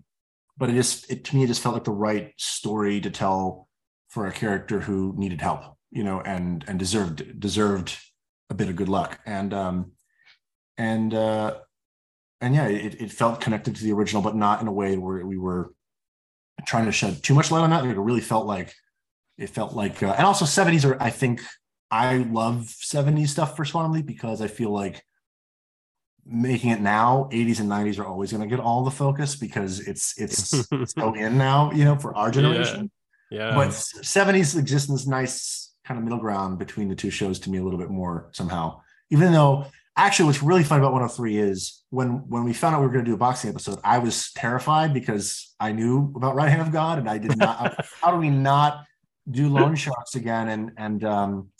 but 0.58 0.70
it 0.70 0.74
just 0.74 1.10
it, 1.10 1.24
to 1.24 1.36
me, 1.36 1.44
it 1.44 1.48
just 1.48 1.62
felt 1.62 1.74
like 1.74 1.84
the 1.84 1.90
right 1.90 2.32
story 2.36 3.00
to 3.00 3.10
tell 3.10 3.68
for 4.08 4.26
a 4.26 4.32
character 4.32 4.80
who 4.80 5.14
needed 5.16 5.40
help, 5.40 5.76
you 5.90 6.04
know, 6.04 6.20
and 6.20 6.64
and 6.66 6.78
deserved 6.78 7.38
deserved 7.38 7.98
a 8.50 8.54
bit 8.54 8.68
of 8.68 8.76
good 8.76 8.88
luck. 8.88 9.20
And 9.26 9.52
um, 9.52 9.92
and 10.78 11.12
uh, 11.14 11.58
and 12.40 12.54
yeah, 12.54 12.68
it, 12.68 13.00
it 13.00 13.12
felt 13.12 13.40
connected 13.40 13.76
to 13.76 13.84
the 13.84 13.92
original, 13.92 14.22
but 14.22 14.36
not 14.36 14.60
in 14.60 14.68
a 14.68 14.72
way 14.72 14.96
where 14.96 15.24
we 15.24 15.38
were 15.38 15.72
trying 16.66 16.86
to 16.86 16.92
shed 16.92 17.22
too 17.22 17.34
much 17.34 17.50
light 17.50 17.62
on 17.62 17.70
that. 17.70 17.84
Like 17.84 17.96
it 17.96 18.00
really 18.00 18.20
felt 18.20 18.46
like 18.46 18.74
it 19.38 19.50
felt 19.50 19.74
like, 19.74 20.02
uh, 20.02 20.14
and 20.16 20.26
also 20.26 20.44
70s 20.44 20.88
are, 20.88 21.00
I 21.00 21.10
think, 21.10 21.42
I 21.90 22.16
love 22.16 22.74
70s 22.82 23.28
stuff 23.28 23.56
for 23.56 23.64
Leap 23.88 24.06
because 24.06 24.40
I 24.40 24.48
feel 24.48 24.70
like 24.70 25.02
making 26.28 26.70
it 26.70 26.80
now, 26.80 27.28
80s 27.32 27.60
and 27.60 27.70
90s 27.70 27.98
are 27.98 28.06
always 28.06 28.32
going 28.32 28.42
to 28.42 28.48
get 28.48 28.62
all 28.62 28.84
the 28.84 28.90
focus 28.90 29.36
because 29.36 29.80
it's 29.80 30.18
it's 30.18 30.64
so 30.94 31.14
in 31.14 31.38
now, 31.38 31.70
you 31.72 31.84
know, 31.84 31.96
for 31.96 32.14
our 32.16 32.30
generation. 32.30 32.90
Yeah. 33.30 33.50
yeah. 33.50 33.54
But 33.54 33.68
70s 33.68 34.58
exists 34.58 34.88
in 34.88 34.94
this 34.94 35.06
nice 35.06 35.74
kind 35.84 35.98
of 35.98 36.04
middle 36.04 36.18
ground 36.18 36.58
between 36.58 36.88
the 36.88 36.94
two 36.94 37.10
shows 37.10 37.38
to 37.40 37.50
me 37.50 37.58
a 37.58 37.62
little 37.62 37.78
bit 37.78 37.90
more 37.90 38.28
somehow. 38.32 38.80
Even 39.10 39.32
though 39.32 39.66
actually 39.96 40.26
what's 40.26 40.42
really 40.42 40.64
fun 40.64 40.78
about 40.78 40.92
103 40.92 41.38
is 41.38 41.84
when 41.90 42.28
when 42.28 42.44
we 42.44 42.52
found 42.52 42.74
out 42.74 42.80
we 42.80 42.86
were 42.86 42.92
going 42.92 43.04
to 43.04 43.10
do 43.10 43.14
a 43.14 43.18
boxing 43.18 43.50
episode, 43.50 43.78
I 43.84 43.98
was 43.98 44.32
terrified 44.32 44.92
because 44.92 45.54
I 45.60 45.72
knew 45.72 46.12
about 46.16 46.34
Right 46.34 46.48
Hand 46.48 46.62
of 46.62 46.72
God 46.72 46.98
and 46.98 47.08
I 47.08 47.18
did 47.18 47.36
not 47.36 47.86
how 48.02 48.10
do 48.10 48.16
we 48.16 48.30
not 48.30 48.84
do 49.30 49.48
loan 49.48 49.74
sharks 49.74 50.14
again 50.14 50.48
and 50.48 50.72
and 50.76 51.04
um 51.04 51.50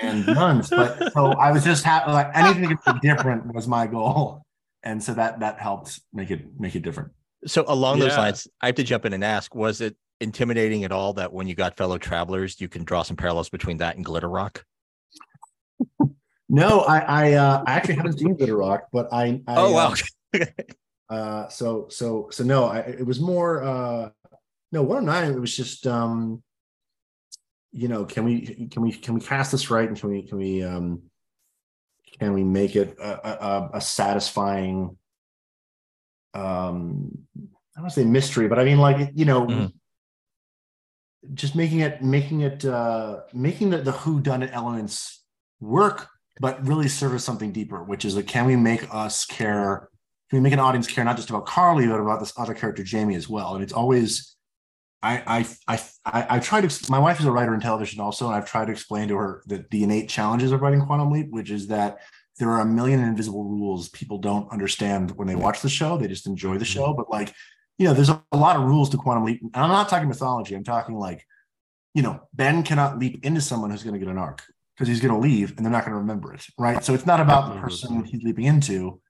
and 0.00 0.26
nuns. 0.26 0.70
But 0.70 1.12
so 1.12 1.26
I 1.32 1.52
was 1.52 1.64
just 1.64 1.84
happy 1.84 2.10
like 2.12 2.30
anything 2.34 2.78
different 3.02 3.54
was 3.54 3.68
my 3.68 3.86
goal. 3.86 4.42
And 4.82 5.02
so 5.02 5.14
that 5.14 5.40
that 5.40 5.58
helped 5.58 6.00
make 6.12 6.30
it 6.30 6.60
make 6.60 6.74
it 6.74 6.82
different. 6.82 7.12
So 7.46 7.64
along 7.66 7.98
yeah. 7.98 8.04
those 8.04 8.16
lines, 8.16 8.48
I 8.60 8.66
have 8.66 8.74
to 8.76 8.84
jump 8.84 9.04
in 9.04 9.12
and 9.12 9.24
ask, 9.24 9.54
was 9.54 9.80
it 9.80 9.96
intimidating 10.20 10.84
at 10.84 10.92
all 10.92 11.14
that 11.14 11.32
when 11.32 11.46
you 11.46 11.54
got 11.54 11.76
fellow 11.76 11.98
travelers, 11.98 12.60
you 12.60 12.68
can 12.68 12.84
draw 12.84 13.02
some 13.02 13.16
parallels 13.16 13.48
between 13.48 13.78
that 13.78 13.96
and 13.96 14.04
Glitter 14.04 14.28
Rock? 14.28 14.64
no, 16.48 16.80
I 16.80 16.98
I, 16.98 17.32
uh, 17.32 17.64
I 17.66 17.72
actually 17.74 17.94
haven't 17.96 18.18
seen 18.18 18.34
Glitter 18.34 18.56
Rock, 18.56 18.88
but 18.92 19.08
I, 19.12 19.42
I 19.46 19.56
oh 19.56 19.72
wow. 19.72 19.94
Uh, 20.34 20.44
uh, 21.10 21.48
so 21.48 21.86
so 21.90 22.28
so 22.30 22.44
no, 22.44 22.64
I, 22.64 22.78
it 22.78 23.06
was 23.06 23.20
more 23.20 23.62
uh 23.62 24.10
no 24.72 24.82
one 24.82 24.98
of 24.98 25.04
nine. 25.04 25.30
It 25.30 25.40
was 25.40 25.56
just 25.56 25.86
um 25.86 26.42
you 27.74 27.88
know, 27.88 28.04
can 28.04 28.24
we 28.24 28.68
can 28.70 28.82
we 28.82 28.92
can 28.92 29.14
we 29.14 29.20
cast 29.20 29.50
this 29.50 29.68
right 29.68 29.88
and 29.88 29.98
can 29.98 30.08
we 30.08 30.22
can 30.22 30.38
we 30.38 30.62
um 30.62 31.02
can 32.20 32.32
we 32.32 32.44
make 32.44 32.76
it 32.76 32.96
a, 33.00 33.28
a, 33.28 33.70
a 33.74 33.80
satisfying 33.80 34.96
um 36.34 37.10
I 37.36 37.80
don't 37.80 37.82
want 37.82 37.94
to 37.94 38.00
say 38.00 38.06
mystery, 38.06 38.46
but 38.46 38.60
I 38.60 38.64
mean 38.64 38.78
like 38.78 39.10
you 39.14 39.24
know 39.24 39.46
mm-hmm. 39.46 41.34
just 41.34 41.56
making 41.56 41.80
it 41.80 42.00
making 42.00 42.42
it 42.42 42.64
uh 42.64 43.22
making 43.32 43.70
the, 43.70 43.78
the 43.78 43.92
who 43.92 44.20
done 44.20 44.44
it 44.44 44.50
elements 44.52 45.24
work, 45.58 46.06
but 46.38 46.64
really 46.64 46.86
service 46.86 47.24
something 47.24 47.50
deeper, 47.50 47.82
which 47.82 48.04
is 48.04 48.14
like 48.14 48.28
can 48.28 48.46
we 48.46 48.54
make 48.54 48.86
us 48.94 49.24
care 49.24 49.88
can 50.30 50.38
we 50.38 50.42
make 50.42 50.52
an 50.52 50.60
audience 50.60 50.86
care 50.86 51.04
not 51.04 51.16
just 51.16 51.28
about 51.28 51.46
Carly, 51.46 51.88
but 51.88 52.00
about 52.00 52.20
this 52.20 52.32
other 52.36 52.54
character, 52.54 52.84
Jamie, 52.84 53.16
as 53.16 53.28
well? 53.28 53.54
And 53.54 53.64
it's 53.64 53.72
always 53.72 54.33
I, 55.04 55.46
I, 55.68 55.78
I, 56.06 56.26
I 56.30 56.38
try 56.38 56.62
to, 56.62 56.90
my 56.90 56.98
wife 56.98 57.20
is 57.20 57.26
a 57.26 57.30
writer 57.30 57.52
in 57.52 57.60
television 57.60 58.00
also, 58.00 58.26
and 58.26 58.34
I've 58.34 58.48
tried 58.48 58.66
to 58.66 58.72
explain 58.72 59.08
to 59.08 59.16
her 59.16 59.42
that 59.46 59.70
the 59.70 59.84
innate 59.84 60.08
challenges 60.08 60.50
of 60.50 60.62
writing 60.62 60.80
Quantum 60.80 61.10
Leap, 61.10 61.28
which 61.30 61.50
is 61.50 61.66
that 61.68 61.98
there 62.38 62.50
are 62.50 62.62
a 62.62 62.66
million 62.66 63.00
invisible 63.00 63.44
rules 63.44 63.90
people 63.90 64.18
don't 64.18 64.50
understand 64.50 65.10
when 65.12 65.28
they 65.28 65.36
watch 65.36 65.60
the 65.60 65.68
show. 65.68 65.98
They 65.98 66.08
just 66.08 66.26
enjoy 66.26 66.54
the 66.54 66.64
mm-hmm. 66.64 66.72
show. 66.72 66.94
But 66.94 67.10
like, 67.10 67.34
you 67.78 67.86
know, 67.86 67.94
there's 67.94 68.08
a, 68.08 68.22
a 68.32 68.36
lot 68.36 68.56
of 68.56 68.62
rules 68.62 68.90
to 68.90 68.96
Quantum 68.96 69.24
Leap. 69.24 69.40
And 69.42 69.50
I'm 69.54 69.68
not 69.68 69.88
talking 69.88 70.08
mythology. 70.08 70.54
I'm 70.54 70.64
talking 70.64 70.96
like, 70.96 71.24
you 71.92 72.02
know, 72.02 72.26
Ben 72.32 72.62
cannot 72.62 72.98
leap 72.98 73.24
into 73.24 73.40
someone 73.40 73.70
who's 73.70 73.82
going 73.82 73.94
to 73.94 74.00
get 74.00 74.08
an 74.08 74.18
arc 74.18 74.42
because 74.74 74.88
he's 74.88 75.00
going 75.00 75.14
to 75.14 75.20
leave 75.20 75.54
and 75.56 75.64
they're 75.64 75.72
not 75.72 75.84
going 75.84 75.92
to 75.92 76.00
remember 76.00 76.32
it. 76.32 76.44
Right. 76.58 76.82
So 76.82 76.94
it's 76.94 77.06
not 77.06 77.20
about 77.20 77.54
the 77.54 77.60
person 77.60 78.04
he's 78.04 78.22
leaping 78.22 78.46
into 78.46 79.00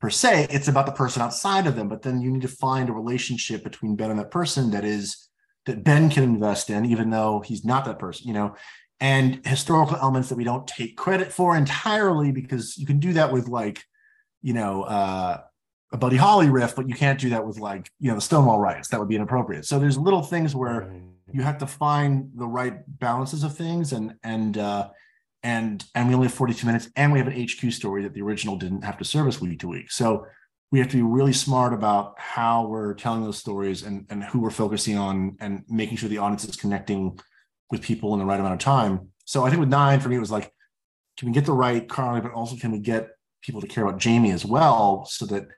per 0.00 0.10
se. 0.10 0.46
It's 0.50 0.68
about 0.68 0.86
the 0.86 0.92
person 0.92 1.22
outside 1.22 1.66
of 1.66 1.74
them. 1.74 1.88
But 1.88 2.02
then 2.02 2.20
you 2.20 2.30
need 2.30 2.42
to 2.42 2.48
find 2.48 2.88
a 2.88 2.92
relationship 2.92 3.64
between 3.64 3.96
Ben 3.96 4.10
and 4.10 4.20
that 4.20 4.30
person 4.30 4.70
that 4.70 4.84
is 4.84 5.29
that 5.70 5.84
Ben 5.84 6.10
can 6.10 6.24
invest 6.24 6.68
in, 6.68 6.84
even 6.84 7.10
though 7.10 7.40
he's 7.40 7.64
not 7.64 7.84
that 7.84 7.98
person, 7.98 8.26
you 8.26 8.34
know, 8.34 8.56
and 8.98 9.40
historical 9.46 9.96
elements 9.96 10.28
that 10.28 10.34
we 10.34 10.44
don't 10.44 10.66
take 10.66 10.96
credit 10.96 11.32
for 11.32 11.56
entirely 11.56 12.32
because 12.32 12.76
you 12.76 12.86
can 12.86 12.98
do 12.98 13.12
that 13.14 13.32
with 13.32 13.48
like, 13.48 13.84
you 14.42 14.52
know, 14.52 14.82
uh, 14.82 15.40
a 15.92 15.96
Buddy 15.96 16.16
Holly 16.16 16.50
riff, 16.50 16.74
but 16.74 16.88
you 16.88 16.94
can't 16.94 17.18
do 17.18 17.30
that 17.30 17.46
with 17.46 17.58
like, 17.58 17.90
you 18.00 18.08
know, 18.08 18.16
the 18.16 18.20
Stonewall 18.20 18.58
riots. 18.58 18.88
That 18.88 18.98
would 19.00 19.08
be 19.08 19.16
inappropriate. 19.16 19.64
So 19.64 19.78
there's 19.78 19.96
little 19.96 20.22
things 20.22 20.54
where 20.54 20.92
you 21.32 21.42
have 21.42 21.58
to 21.58 21.66
find 21.66 22.30
the 22.34 22.46
right 22.46 22.74
balances 22.98 23.44
of 23.44 23.56
things 23.56 23.92
and 23.92 24.14
and 24.24 24.58
uh 24.58 24.88
and 25.42 25.84
and 25.94 26.08
we 26.08 26.14
only 26.14 26.26
have 26.26 26.34
42 26.34 26.66
minutes 26.66 26.88
and 26.96 27.12
we 27.12 27.18
have 27.18 27.28
an 27.28 27.48
HQ 27.48 27.72
story 27.72 28.02
that 28.02 28.14
the 28.14 28.22
original 28.22 28.56
didn't 28.56 28.82
have 28.82 28.98
to 28.98 29.04
service 29.04 29.40
week 29.40 29.60
to 29.60 29.68
week. 29.68 29.90
So 29.90 30.26
we 30.72 30.78
have 30.78 30.88
to 30.88 30.96
be 30.96 31.02
really 31.02 31.32
smart 31.32 31.72
about 31.72 32.14
how 32.18 32.66
we're 32.66 32.94
telling 32.94 33.24
those 33.24 33.38
stories 33.38 33.82
and, 33.82 34.06
and 34.08 34.22
who 34.22 34.40
we're 34.40 34.50
focusing 34.50 34.96
on 34.96 35.36
and 35.40 35.64
making 35.68 35.96
sure 35.96 36.08
the 36.08 36.18
audience 36.18 36.44
is 36.44 36.56
connecting 36.56 37.18
with 37.70 37.82
people 37.82 38.12
in 38.12 38.20
the 38.20 38.24
right 38.24 38.38
amount 38.38 38.54
of 38.54 38.60
time. 38.60 39.08
So 39.24 39.44
I 39.44 39.50
think 39.50 39.60
with 39.60 39.68
nine 39.68 40.00
for 40.00 40.08
me 40.08 40.16
it 40.16 40.20
was 40.20 40.30
like, 40.30 40.52
can 41.18 41.28
we 41.28 41.34
get 41.34 41.44
the 41.44 41.52
right 41.52 41.88
Carly, 41.88 42.20
but 42.20 42.32
also 42.32 42.56
can 42.56 42.72
we 42.72 42.78
get 42.78 43.10
people 43.42 43.60
to 43.60 43.66
care 43.66 43.84
about 43.84 43.98
Jamie 43.98 44.32
as 44.32 44.44
well, 44.44 45.04
so 45.04 45.26
that 45.26 45.48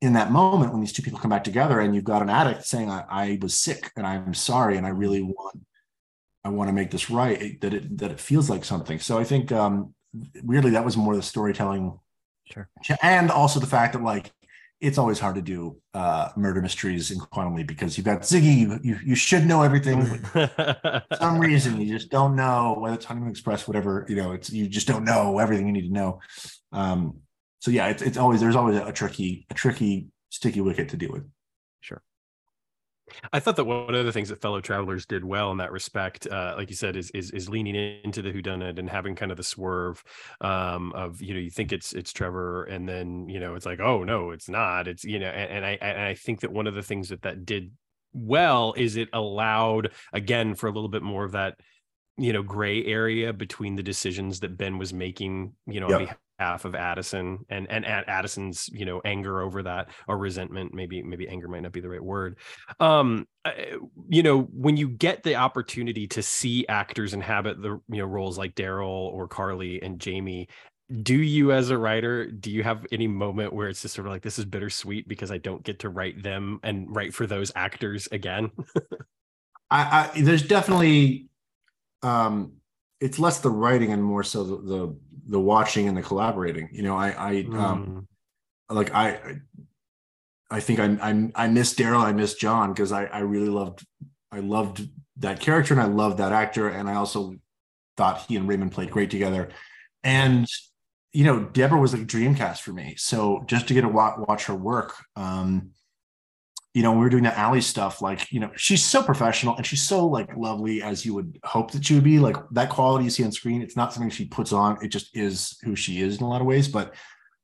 in 0.00 0.14
that 0.14 0.30
moment 0.30 0.72
when 0.72 0.80
these 0.80 0.92
two 0.92 1.02
people 1.02 1.18
come 1.18 1.30
back 1.30 1.44
together 1.44 1.80
and 1.80 1.94
you've 1.94 2.04
got 2.04 2.22
an 2.22 2.30
addict 2.30 2.64
saying, 2.64 2.90
I, 2.90 3.04
I 3.08 3.38
was 3.40 3.54
sick 3.54 3.92
and 3.96 4.06
I'm 4.06 4.34
sorry 4.34 4.76
and 4.76 4.86
I 4.86 4.90
really 4.90 5.22
want 5.22 5.60
I 6.42 6.48
want 6.48 6.68
to 6.68 6.72
make 6.72 6.90
this 6.90 7.10
right, 7.10 7.60
that 7.60 7.74
it 7.74 7.98
that 7.98 8.10
it 8.10 8.20
feels 8.20 8.48
like 8.50 8.64
something. 8.64 8.98
So 8.98 9.18
I 9.18 9.24
think 9.24 9.52
um 9.52 9.94
weirdly 10.42 10.72
that 10.72 10.84
was 10.84 10.96
more 10.96 11.14
the 11.14 11.22
storytelling. 11.22 11.98
Sure. 12.52 12.68
And 13.02 13.30
also 13.30 13.60
the 13.60 13.66
fact 13.66 13.92
that 13.92 14.02
like 14.02 14.32
it's 14.80 14.98
always 14.98 15.18
hard 15.18 15.34
to 15.34 15.42
do 15.42 15.76
uh, 15.94 16.30
murder 16.36 16.62
mysteries 16.62 17.10
in 17.10 17.18
Quantum 17.18 17.54
Leap 17.54 17.66
because 17.66 17.98
you've 17.98 18.06
got 18.06 18.22
Ziggy, 18.22 18.56
you, 18.56 18.80
you, 18.82 18.98
you 19.04 19.14
should 19.14 19.46
know 19.46 19.62
everything. 19.62 20.04
for 20.04 21.04
some 21.18 21.38
reason, 21.38 21.80
you 21.80 21.92
just 21.98 22.10
don't 22.10 22.34
know 22.34 22.76
whether 22.78 22.94
it's 22.94 23.04
Honeymoon 23.04 23.30
Express, 23.30 23.68
whatever, 23.68 24.06
you 24.08 24.16
know, 24.16 24.32
it's, 24.32 24.50
you 24.50 24.68
just 24.68 24.86
don't 24.86 25.04
know 25.04 25.38
everything 25.38 25.66
you 25.66 25.72
need 25.72 25.88
to 25.88 25.92
know. 25.92 26.20
Um, 26.72 27.20
so 27.60 27.70
yeah, 27.70 27.88
it's 27.88 28.02
it's 28.02 28.16
always 28.16 28.40
there's 28.40 28.56
always 28.56 28.78
a 28.78 28.92
tricky 28.92 29.46
a 29.50 29.54
tricky 29.54 30.08
sticky 30.30 30.62
wicket 30.62 30.88
to 30.90 30.96
deal 30.96 31.12
with. 31.12 31.28
Sure. 31.80 32.02
I 33.32 33.40
thought 33.40 33.56
that 33.56 33.64
one 33.64 33.94
of 33.94 34.04
the 34.04 34.12
things 34.12 34.28
that 34.28 34.40
fellow 34.40 34.60
travelers 34.60 35.06
did 35.06 35.24
well 35.24 35.50
in 35.52 35.58
that 35.58 35.72
respect, 35.72 36.26
uh, 36.26 36.54
like 36.56 36.70
you 36.70 36.76
said, 36.76 36.96
is 36.96 37.10
is 37.10 37.30
is 37.30 37.48
leaning 37.48 37.74
into 38.04 38.22
the 38.22 38.32
whodunit 38.32 38.78
and 38.78 38.88
having 38.88 39.14
kind 39.14 39.30
of 39.30 39.36
the 39.36 39.42
swerve 39.42 40.02
um, 40.40 40.92
of 40.92 41.20
you 41.22 41.34
know 41.34 41.40
you 41.40 41.50
think 41.50 41.72
it's 41.72 41.92
it's 41.92 42.12
Trevor 42.12 42.64
and 42.64 42.88
then 42.88 43.28
you 43.28 43.40
know 43.40 43.54
it's 43.54 43.66
like 43.66 43.80
oh 43.80 44.04
no 44.04 44.30
it's 44.30 44.48
not 44.48 44.88
it's 44.88 45.04
you 45.04 45.18
know 45.18 45.28
and, 45.28 45.50
and 45.50 45.66
I 45.66 45.78
and 45.80 46.00
I 46.00 46.14
think 46.14 46.40
that 46.40 46.52
one 46.52 46.66
of 46.66 46.74
the 46.74 46.82
things 46.82 47.08
that 47.10 47.22
that 47.22 47.44
did 47.44 47.72
well 48.12 48.74
is 48.76 48.96
it 48.96 49.08
allowed 49.12 49.90
again 50.12 50.54
for 50.54 50.68
a 50.68 50.72
little 50.72 50.88
bit 50.88 51.02
more 51.02 51.24
of 51.24 51.32
that 51.32 51.56
you 52.16 52.32
know 52.32 52.42
gray 52.42 52.84
area 52.84 53.32
between 53.32 53.76
the 53.76 53.82
decisions 53.82 54.40
that 54.40 54.56
Ben 54.56 54.78
was 54.78 54.92
making 54.92 55.52
you 55.66 55.80
know 55.80 55.88
yep. 55.88 56.00
on 56.00 56.08
behalf 56.40 56.64
of 56.64 56.74
Addison 56.74 57.44
and 57.50 57.70
and 57.70 57.84
Addison's 57.84 58.70
you 58.72 58.86
know 58.86 59.02
anger 59.04 59.42
over 59.42 59.62
that 59.62 59.90
or 60.08 60.16
resentment 60.16 60.72
maybe 60.72 61.02
maybe 61.02 61.28
anger 61.28 61.48
might 61.48 61.60
not 61.60 61.72
be 61.72 61.80
the 61.80 61.88
right 61.88 62.02
word. 62.02 62.38
Um 62.80 63.28
you 64.08 64.22
know 64.22 64.40
when 64.40 64.76
you 64.76 64.88
get 64.88 65.22
the 65.22 65.36
opportunity 65.36 66.06
to 66.08 66.22
see 66.22 66.66
actors 66.66 67.12
inhabit 67.12 67.60
the 67.60 67.80
you 67.90 67.98
know 67.98 68.06
roles 68.06 68.38
like 68.38 68.54
Daryl 68.54 69.12
or 69.12 69.28
Carly 69.28 69.82
and 69.82 70.00
Jamie 70.00 70.48
do 71.02 71.14
you 71.14 71.52
as 71.52 71.70
a 71.70 71.78
writer 71.78 72.26
do 72.26 72.50
you 72.50 72.62
have 72.62 72.86
any 72.90 73.06
moment 73.06 73.52
where 73.52 73.68
it's 73.68 73.82
just 73.82 73.94
sort 73.94 74.06
of 74.06 74.12
like 74.12 74.22
this 74.22 74.38
is 74.38 74.46
bittersweet 74.46 75.06
because 75.06 75.30
I 75.30 75.38
don't 75.38 75.62
get 75.62 75.80
to 75.80 75.90
write 75.90 76.22
them 76.22 76.58
and 76.62 76.86
write 76.88 77.14
for 77.14 77.26
those 77.26 77.52
actors 77.54 78.08
again? 78.10 78.50
I, 79.70 80.10
I 80.14 80.20
there's 80.22 80.42
definitely 80.42 81.28
um 82.02 82.54
it's 83.00 83.18
less 83.18 83.40
the 83.40 83.50
writing 83.50 83.92
and 83.92 84.02
more 84.02 84.22
so 84.22 84.44
the 84.44 84.56
the, 84.56 84.96
the 85.28 85.40
watching 85.40 85.88
and 85.88 85.96
the 85.96 86.02
collaborating 86.02 86.68
you 86.72 86.82
know 86.82 86.96
i 86.96 87.30
i 87.30 87.34
mm. 87.42 87.54
um 87.54 88.08
like 88.68 88.94
i 88.94 89.38
i 90.50 90.60
think 90.60 90.78
i 90.80 90.86
i, 91.02 91.44
I 91.44 91.48
miss 91.48 91.74
daryl 91.74 92.00
i 92.00 92.12
miss 92.12 92.34
john 92.34 92.72
because 92.72 92.92
i 92.92 93.04
i 93.06 93.20
really 93.20 93.48
loved 93.48 93.86
i 94.32 94.40
loved 94.40 94.88
that 95.20 95.40
character 95.40 95.72
and 95.74 95.82
i 95.82 95.86
loved 95.86 96.18
that 96.18 96.32
actor. 96.32 96.68
And 96.68 96.88
i 96.88 96.94
also 96.94 97.36
thought 97.96 98.24
he 98.26 98.36
and 98.36 98.48
raymond 98.48 98.72
played 98.72 98.90
great 98.90 99.10
together. 99.10 99.50
And 100.02 100.48
you 101.12 101.24
know 101.24 101.44
deborah 101.44 101.80
was 101.80 101.92
like 101.92 102.02
a 102.02 102.06
dream 102.06 102.34
cast 102.34 102.62
for 102.62 102.72
me. 102.72 102.94
So 102.96 103.42
just 103.46 103.68
to 103.68 103.74
get 103.74 103.82
to 103.82 103.88
watch, 103.88 104.18
watch 104.18 104.46
her 104.46 104.54
work 104.54 104.94
um 105.16 105.70
you 106.72 106.82
know, 106.82 106.92
we 106.92 106.98
were 106.98 107.08
doing 107.08 107.24
the 107.24 107.36
alley 107.36 107.60
stuff, 107.60 108.00
like, 108.00 108.30
you 108.30 108.38
know, 108.38 108.50
she's 108.56 108.84
so 108.84 109.02
professional 109.02 109.56
and 109.56 109.66
she's 109.66 109.82
so 109.82 110.06
like 110.06 110.36
lovely 110.36 110.82
as 110.82 111.04
you 111.04 111.14
would 111.14 111.38
hope 111.44 111.72
that 111.72 111.84
she 111.84 111.94
would 111.94 112.04
be. 112.04 112.20
Like 112.20 112.36
that 112.52 112.70
quality 112.70 113.04
you 113.04 113.10
see 113.10 113.24
on 113.24 113.32
screen, 113.32 113.60
it's 113.60 113.76
not 113.76 113.92
something 113.92 114.10
she 114.10 114.26
puts 114.26 114.52
on, 114.52 114.78
it 114.82 114.88
just 114.88 115.16
is 115.16 115.58
who 115.64 115.74
she 115.74 116.00
is 116.00 116.18
in 116.18 116.24
a 116.24 116.28
lot 116.28 116.40
of 116.40 116.46
ways. 116.46 116.68
But 116.68 116.94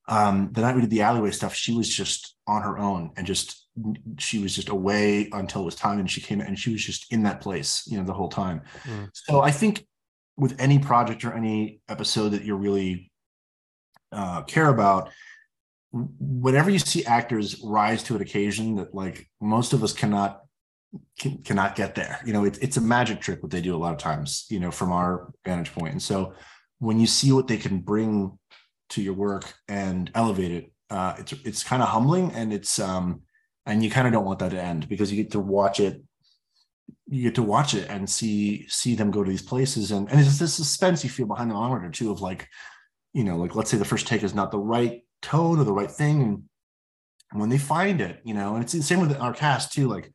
um 0.09 0.51
the 0.53 0.61
night 0.61 0.77
we 0.77 0.83
did 0.83 0.91
the 0.91 1.03
alleyway 1.03 1.33
stuff, 1.33 1.55
she 1.55 1.75
was 1.75 1.89
just 1.89 2.37
on 2.47 2.63
her 2.63 2.79
own 2.79 3.11
and 3.17 3.27
just 3.27 3.67
she 4.19 4.39
was 4.39 4.55
just 4.55 4.69
away 4.69 5.29
until 5.33 5.63
it 5.63 5.65
was 5.65 5.75
time 5.75 5.99
and 5.99 6.11
she 6.11 6.21
came 6.21 6.41
and 6.41 6.59
she 6.59 6.71
was 6.71 6.85
just 6.85 7.13
in 7.13 7.25
that 7.25 7.41
place, 7.41 7.83
you 7.89 7.99
know, 7.99 8.05
the 8.05 8.13
whole 8.13 8.29
time. 8.29 8.63
Mm. 8.85 9.11
So 9.13 9.41
I 9.41 9.51
think 9.51 9.85
with 10.37 10.55
any 10.61 10.79
project 10.79 11.25
or 11.25 11.33
any 11.33 11.81
episode 11.89 12.31
that 12.31 12.45
you 12.45 12.55
really 12.55 13.11
uh, 14.13 14.43
care 14.43 14.69
about, 14.69 15.11
whenever 15.93 16.71
you 16.71 16.79
see 16.79 17.05
actors 17.05 17.61
rise 17.63 18.03
to 18.03 18.17
an 18.17 18.23
occasion 18.23 18.77
that 18.77 18.95
like 18.95 19.29
most 19.41 19.73
of 19.73 19.83
us 19.83 19.93
cannot 19.93 20.43
can, 21.19 21.39
cannot 21.43 21.75
get 21.75 21.95
there 21.95 22.19
you 22.25 22.33
know 22.33 22.45
it, 22.45 22.59
it's 22.63 22.77
a 22.77 22.81
magic 22.81 23.21
trick 23.21 23.43
what 23.43 23.51
they 23.51 23.61
do 23.61 23.75
a 23.75 23.79
lot 23.79 23.93
of 23.93 23.99
times 23.99 24.47
you 24.51 24.61
know 24.61 24.71
from 24.71 24.93
our 24.93 25.33
vantage 25.45 25.73
point. 25.73 25.93
And 25.93 26.03
so 26.03 26.35
when 26.79 27.01
you 27.01 27.07
see 27.07 27.33
what 27.33 27.49
they 27.49 27.57
can 27.57 27.79
bring 27.79 28.39
to 28.91 29.03
your 29.03 29.15
work 29.15 29.53
and 29.69 30.11
elevate 30.15 30.53
it 30.53 30.73
uh, 30.91 31.15
it's 31.19 31.33
it's 31.45 31.65
kind 31.65 31.83
of 31.83 31.89
humbling 31.89 32.31
and 32.33 32.53
it's 32.53 32.79
um 32.79 33.23
and 33.65 33.83
you 33.83 33.91
kind 33.91 34.07
of 34.07 34.13
don't 34.13 34.25
want 34.25 34.39
that 34.39 34.53
to 34.53 34.63
end 34.63 34.89
because 34.89 35.11
you 35.11 35.23
get 35.23 35.33
to 35.33 35.41
watch 35.41 35.81
it 35.81 36.03
you 37.09 37.23
get 37.23 37.35
to 37.37 37.43
watch 37.43 37.75
it 37.75 37.89
and 37.89 38.09
see 38.09 38.67
see 38.69 38.95
them 38.95 39.11
go 39.11 39.23
to 39.23 39.31
these 39.31 39.43
places. 39.43 39.91
And 39.91 40.11
and 40.11 40.21
it's 40.21 40.39
this 40.39 40.55
suspense 40.55 41.05
you 41.05 41.11
feel 41.11 41.27
behind 41.27 41.51
the 41.51 41.55
monitor 41.55 41.91
too 41.91 42.11
of 42.11 42.21
like 42.21 42.49
you 43.13 43.25
know 43.25 43.37
like 43.37 43.55
let's 43.55 43.71
say 43.71 43.77
the 43.77 43.85
first 43.85 44.07
take 44.07 44.23
is 44.23 44.35
not 44.35 44.51
the 44.51 44.59
right 44.59 45.03
tone 45.27 45.59
or 45.59 45.65
the 45.65 45.73
right 45.73 45.91
thing. 45.91 46.49
And 47.33 47.41
when 47.41 47.51
they 47.51 47.59
find 47.59 48.01
it, 48.01 48.21
you 48.25 48.35
know, 48.35 48.55
and 48.55 48.63
it's 48.63 48.73
the 48.73 48.83
same 48.83 49.01
with 49.01 49.19
our 49.21 49.35
cast 49.35 49.73
too. 49.73 49.89
Like 49.89 50.11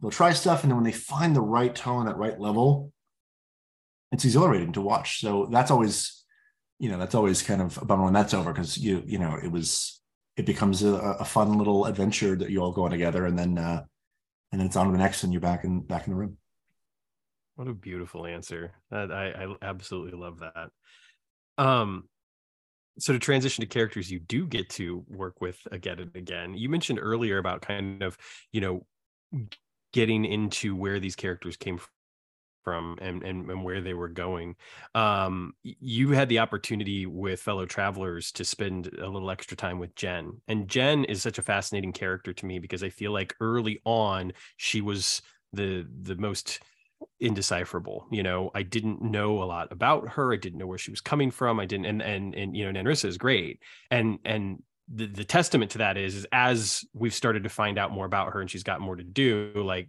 they'll 0.00 0.10
try 0.10 0.32
stuff, 0.32 0.62
and 0.62 0.70
then 0.70 0.76
when 0.76 0.84
they 0.84 0.92
find 0.92 1.34
the 1.34 1.40
right 1.40 1.74
tone, 1.74 2.06
that 2.06 2.16
right 2.16 2.38
level, 2.38 2.92
it's 4.12 4.24
exhilarating 4.24 4.72
to 4.72 4.80
watch. 4.80 5.20
So 5.20 5.48
that's 5.50 5.70
always, 5.70 6.24
you 6.78 6.90
know, 6.90 6.98
that's 6.98 7.14
always 7.14 7.42
kind 7.42 7.62
of 7.62 7.78
a 7.78 7.84
bummer 7.84 8.04
when 8.04 8.12
that's 8.12 8.34
over 8.34 8.52
because 8.52 8.76
you, 8.76 9.02
you 9.06 9.18
know, 9.18 9.38
it 9.42 9.50
was, 9.50 10.00
it 10.36 10.44
becomes 10.44 10.82
a, 10.82 10.94
a, 10.94 11.24
fun 11.24 11.56
little 11.56 11.86
adventure 11.86 12.36
that 12.36 12.50
you 12.50 12.60
all 12.62 12.72
go 12.72 12.84
on 12.84 12.90
together, 12.90 13.24
and 13.24 13.38
then, 13.38 13.56
uh, 13.56 13.84
and 14.50 14.60
then 14.60 14.66
it's 14.66 14.76
on 14.76 14.86
to 14.86 14.92
the 14.92 14.98
next, 14.98 15.22
and 15.22 15.32
you're 15.32 15.40
back 15.40 15.64
in 15.64 15.80
back 15.80 16.06
in 16.06 16.12
the 16.12 16.18
room. 16.18 16.36
What 17.54 17.68
a 17.68 17.72
beautiful 17.74 18.26
answer. 18.26 18.72
I, 18.92 19.04
I 19.04 19.54
absolutely 19.62 20.18
love 20.18 20.40
that. 20.40 20.70
Um, 21.56 22.08
so 22.98 23.12
to 23.12 23.18
transition 23.18 23.62
to 23.62 23.66
characters 23.66 24.10
you 24.10 24.18
do 24.18 24.46
get 24.46 24.68
to 24.70 25.04
work 25.08 25.40
with 25.40 25.58
again 25.70 25.98
and 25.98 26.14
again 26.16 26.54
you 26.54 26.68
mentioned 26.68 26.98
earlier 27.00 27.38
about 27.38 27.62
kind 27.62 28.02
of 28.02 28.16
you 28.52 28.60
know 28.60 28.86
getting 29.92 30.24
into 30.24 30.76
where 30.76 31.00
these 31.00 31.16
characters 31.16 31.56
came 31.56 31.80
from 32.66 32.98
and, 33.00 33.22
and, 33.22 33.48
and 33.48 33.62
where 33.62 33.80
they 33.80 33.94
were 33.94 34.08
going. 34.08 34.56
Um, 34.94 35.54
you 35.62 36.10
had 36.10 36.28
the 36.28 36.40
opportunity 36.40 37.06
with 37.06 37.40
fellow 37.40 37.64
travelers 37.64 38.32
to 38.32 38.44
spend 38.44 38.88
a 38.98 39.08
little 39.08 39.30
extra 39.30 39.56
time 39.56 39.78
with 39.78 39.94
Jen. 39.94 40.40
And 40.48 40.68
Jen 40.68 41.04
is 41.04 41.22
such 41.22 41.38
a 41.38 41.42
fascinating 41.42 41.92
character 41.92 42.32
to 42.32 42.44
me 42.44 42.58
because 42.58 42.82
I 42.82 42.88
feel 42.88 43.12
like 43.12 43.36
early 43.40 43.80
on 43.84 44.32
she 44.56 44.80
was 44.80 45.22
the 45.52 45.86
the 46.02 46.16
most 46.16 46.60
indecipherable. 47.20 48.06
You 48.10 48.22
know, 48.22 48.50
I 48.54 48.62
didn't 48.62 49.02
know 49.02 49.42
a 49.42 49.44
lot 49.44 49.72
about 49.72 50.08
her. 50.10 50.32
I 50.32 50.36
didn't 50.36 50.58
know 50.58 50.66
where 50.66 50.78
she 50.78 50.90
was 50.90 51.00
coming 51.00 51.30
from. 51.30 51.60
I 51.60 51.66
didn't, 51.66 51.86
and 51.86 52.02
and 52.02 52.34
and 52.34 52.56
you 52.56 52.70
know, 52.70 52.80
Nanrisa 52.80 53.06
is 53.06 53.18
great, 53.18 53.60
and 53.90 54.18
and 54.24 54.62
the 54.92 55.06
the 55.06 55.24
testament 55.24 55.72
to 55.72 55.78
that 55.78 55.96
is, 55.96 56.14
is 56.14 56.26
as 56.32 56.84
we've 56.94 57.14
started 57.14 57.42
to 57.44 57.48
find 57.48 57.78
out 57.78 57.90
more 57.90 58.06
about 58.06 58.32
her 58.32 58.40
and 58.40 58.50
she's 58.50 58.62
got 58.62 58.80
more 58.80 58.96
to 58.96 59.02
do, 59.02 59.52
like 59.56 59.88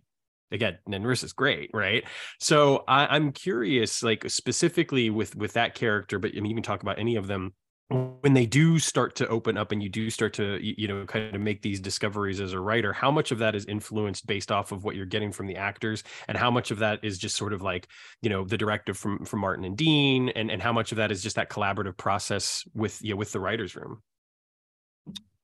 again, 0.51 0.77
Nanrisa 0.89 1.25
is 1.25 1.33
great, 1.33 1.69
right? 1.73 2.03
So 2.39 2.83
I, 2.87 3.07
I'm 3.07 3.31
curious, 3.31 4.01
like 4.01 4.29
specifically 4.29 5.09
with 5.09 5.35
with 5.35 5.53
that 5.53 5.75
character, 5.75 6.19
but 6.19 6.31
I 6.35 6.39
mean, 6.39 6.51
even 6.51 6.63
talk 6.63 6.81
about 6.81 6.99
any 6.99 7.15
of 7.15 7.27
them 7.27 7.53
when 7.89 8.33
they 8.33 8.45
do 8.45 8.79
start 8.79 9.15
to 9.15 9.27
open 9.29 9.57
up 9.57 9.71
and 9.71 9.81
you 9.81 9.87
do 9.87 10.09
start 10.09 10.33
to 10.33 10.59
you 10.61 10.87
know 10.89 11.05
kind 11.05 11.33
of 11.33 11.41
make 11.41 11.61
these 11.61 11.79
discoveries 11.79 12.41
as 12.41 12.51
a 12.51 12.59
writer 12.59 12.91
how 12.91 13.09
much 13.09 13.31
of 13.31 13.39
that 13.39 13.55
is 13.55 13.65
influenced 13.65 14.27
based 14.27 14.51
off 14.51 14.73
of 14.73 14.83
what 14.83 14.95
you're 14.95 15.05
getting 15.05 15.31
from 15.31 15.47
the 15.47 15.55
actors? 15.55 16.03
And 16.27 16.37
how 16.37 16.51
much 16.51 16.71
of 16.71 16.79
that 16.79 16.99
is 17.03 17.17
just 17.17 17.37
sort 17.37 17.53
of 17.53 17.61
like 17.61 17.87
you 18.21 18.29
know 18.29 18.43
the 18.43 18.57
directive 18.57 18.97
from 18.97 19.23
from 19.25 19.39
martin 19.39 19.63
and 19.63 19.77
dean 19.77 20.29
and 20.29 20.51
and 20.51 20.61
how 20.61 20.73
much 20.73 20.91
of 20.91 20.97
that 20.97 21.11
is 21.11 21.23
just 21.23 21.37
that 21.37 21.49
collaborative 21.49 21.95
process 21.95 22.65
with 22.73 23.01
you 23.01 23.11
know, 23.11 23.15
with 23.15 23.31
the 23.31 23.39
writers 23.39 23.75
room? 23.75 24.01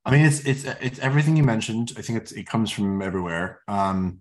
I 0.03 0.11
mean 0.11 0.25
it's 0.25 0.41
it's 0.41 0.65
it's 0.81 0.99
everything 0.99 1.38
you 1.38 1.43
mentioned. 1.43 1.93
I 1.97 2.01
think 2.01 2.19
it's 2.19 2.33
it 2.33 2.45
comes 2.45 2.72
from 2.72 3.01
everywhere. 3.01 3.61
Um 3.67 4.19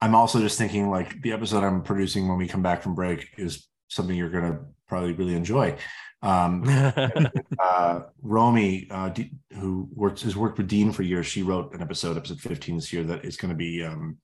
i'm 0.00 0.16
also 0.16 0.40
just 0.40 0.58
thinking 0.58 0.90
like 0.90 1.22
the 1.22 1.30
episode 1.30 1.62
i'm 1.62 1.80
producing 1.80 2.26
when 2.26 2.36
we 2.36 2.48
come 2.48 2.60
back 2.60 2.82
from 2.82 2.92
break 2.92 3.28
is 3.38 3.68
something 3.86 4.16
you're 4.16 4.30
going 4.30 4.50
to 4.50 4.58
probably 4.92 5.14
really 5.14 5.34
enjoy 5.34 5.74
um, 6.22 6.64
uh, 7.58 8.00
Romy, 8.22 8.86
uh, 8.90 9.08
D- 9.08 9.32
who 9.58 9.88
works 9.92 10.22
has 10.22 10.36
worked 10.36 10.58
with 10.58 10.68
Dean 10.68 10.92
for 10.92 11.02
years, 11.02 11.26
she 11.26 11.42
wrote 11.42 11.74
an 11.74 11.82
episode, 11.82 12.16
episode 12.16 12.40
15 12.40 12.76
this 12.76 12.92
year, 12.92 13.02
that 13.04 13.24
is 13.24 13.36
going 13.36 13.50
to 13.50 13.56
be 13.56 13.82
um, 13.82 14.18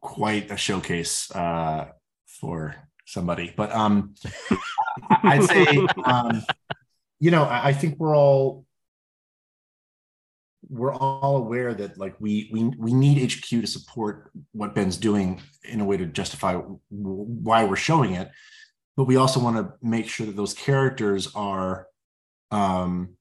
quite 0.00 0.50
a 0.50 0.56
showcase 0.56 1.30
uh, 1.34 1.88
for 2.26 2.74
somebody. 3.06 3.52
But 3.56 3.72
um, 3.72 4.14
I'd 5.10 5.44
say, 5.44 5.86
um, 6.04 6.42
you 7.20 7.30
know, 7.30 7.44
I, 7.44 7.68
I 7.68 7.72
think 7.72 7.98
we're 7.98 8.16
all 8.16 8.64
we're 10.68 10.94
all 10.94 11.36
aware 11.36 11.74
that 11.74 11.98
like 11.98 12.14
we 12.18 12.48
we 12.52 12.64
we 12.78 12.92
need 12.92 13.30
HQ 13.30 13.46
to 13.48 13.66
support 13.66 14.30
what 14.52 14.74
Ben's 14.74 14.96
doing 14.96 15.42
in 15.64 15.80
a 15.80 15.84
way 15.84 15.98
to 15.98 16.06
justify 16.06 16.54
why 16.88 17.64
we're 17.64 17.76
showing 17.76 18.14
it 18.14 18.30
but 18.96 19.04
we 19.04 19.16
also 19.16 19.40
want 19.40 19.56
to 19.56 19.72
make 19.82 20.08
sure 20.08 20.26
that 20.26 20.36
those 20.36 20.54
characters 20.54 21.34
are 21.34 21.86
um, 22.50 23.16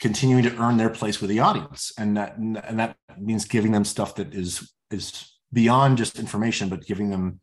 continuing 0.00 0.42
to 0.44 0.56
earn 0.56 0.76
their 0.76 0.90
place 0.90 1.20
with 1.20 1.30
the 1.30 1.40
audience, 1.40 1.92
and 1.98 2.16
that 2.16 2.36
and 2.36 2.56
that 2.78 2.96
means 3.18 3.44
giving 3.44 3.72
them 3.72 3.84
stuff 3.84 4.14
that 4.16 4.34
is 4.34 4.72
is 4.90 5.32
beyond 5.52 5.98
just 5.98 6.18
information, 6.18 6.68
but 6.68 6.84
giving 6.86 7.10
them 7.10 7.40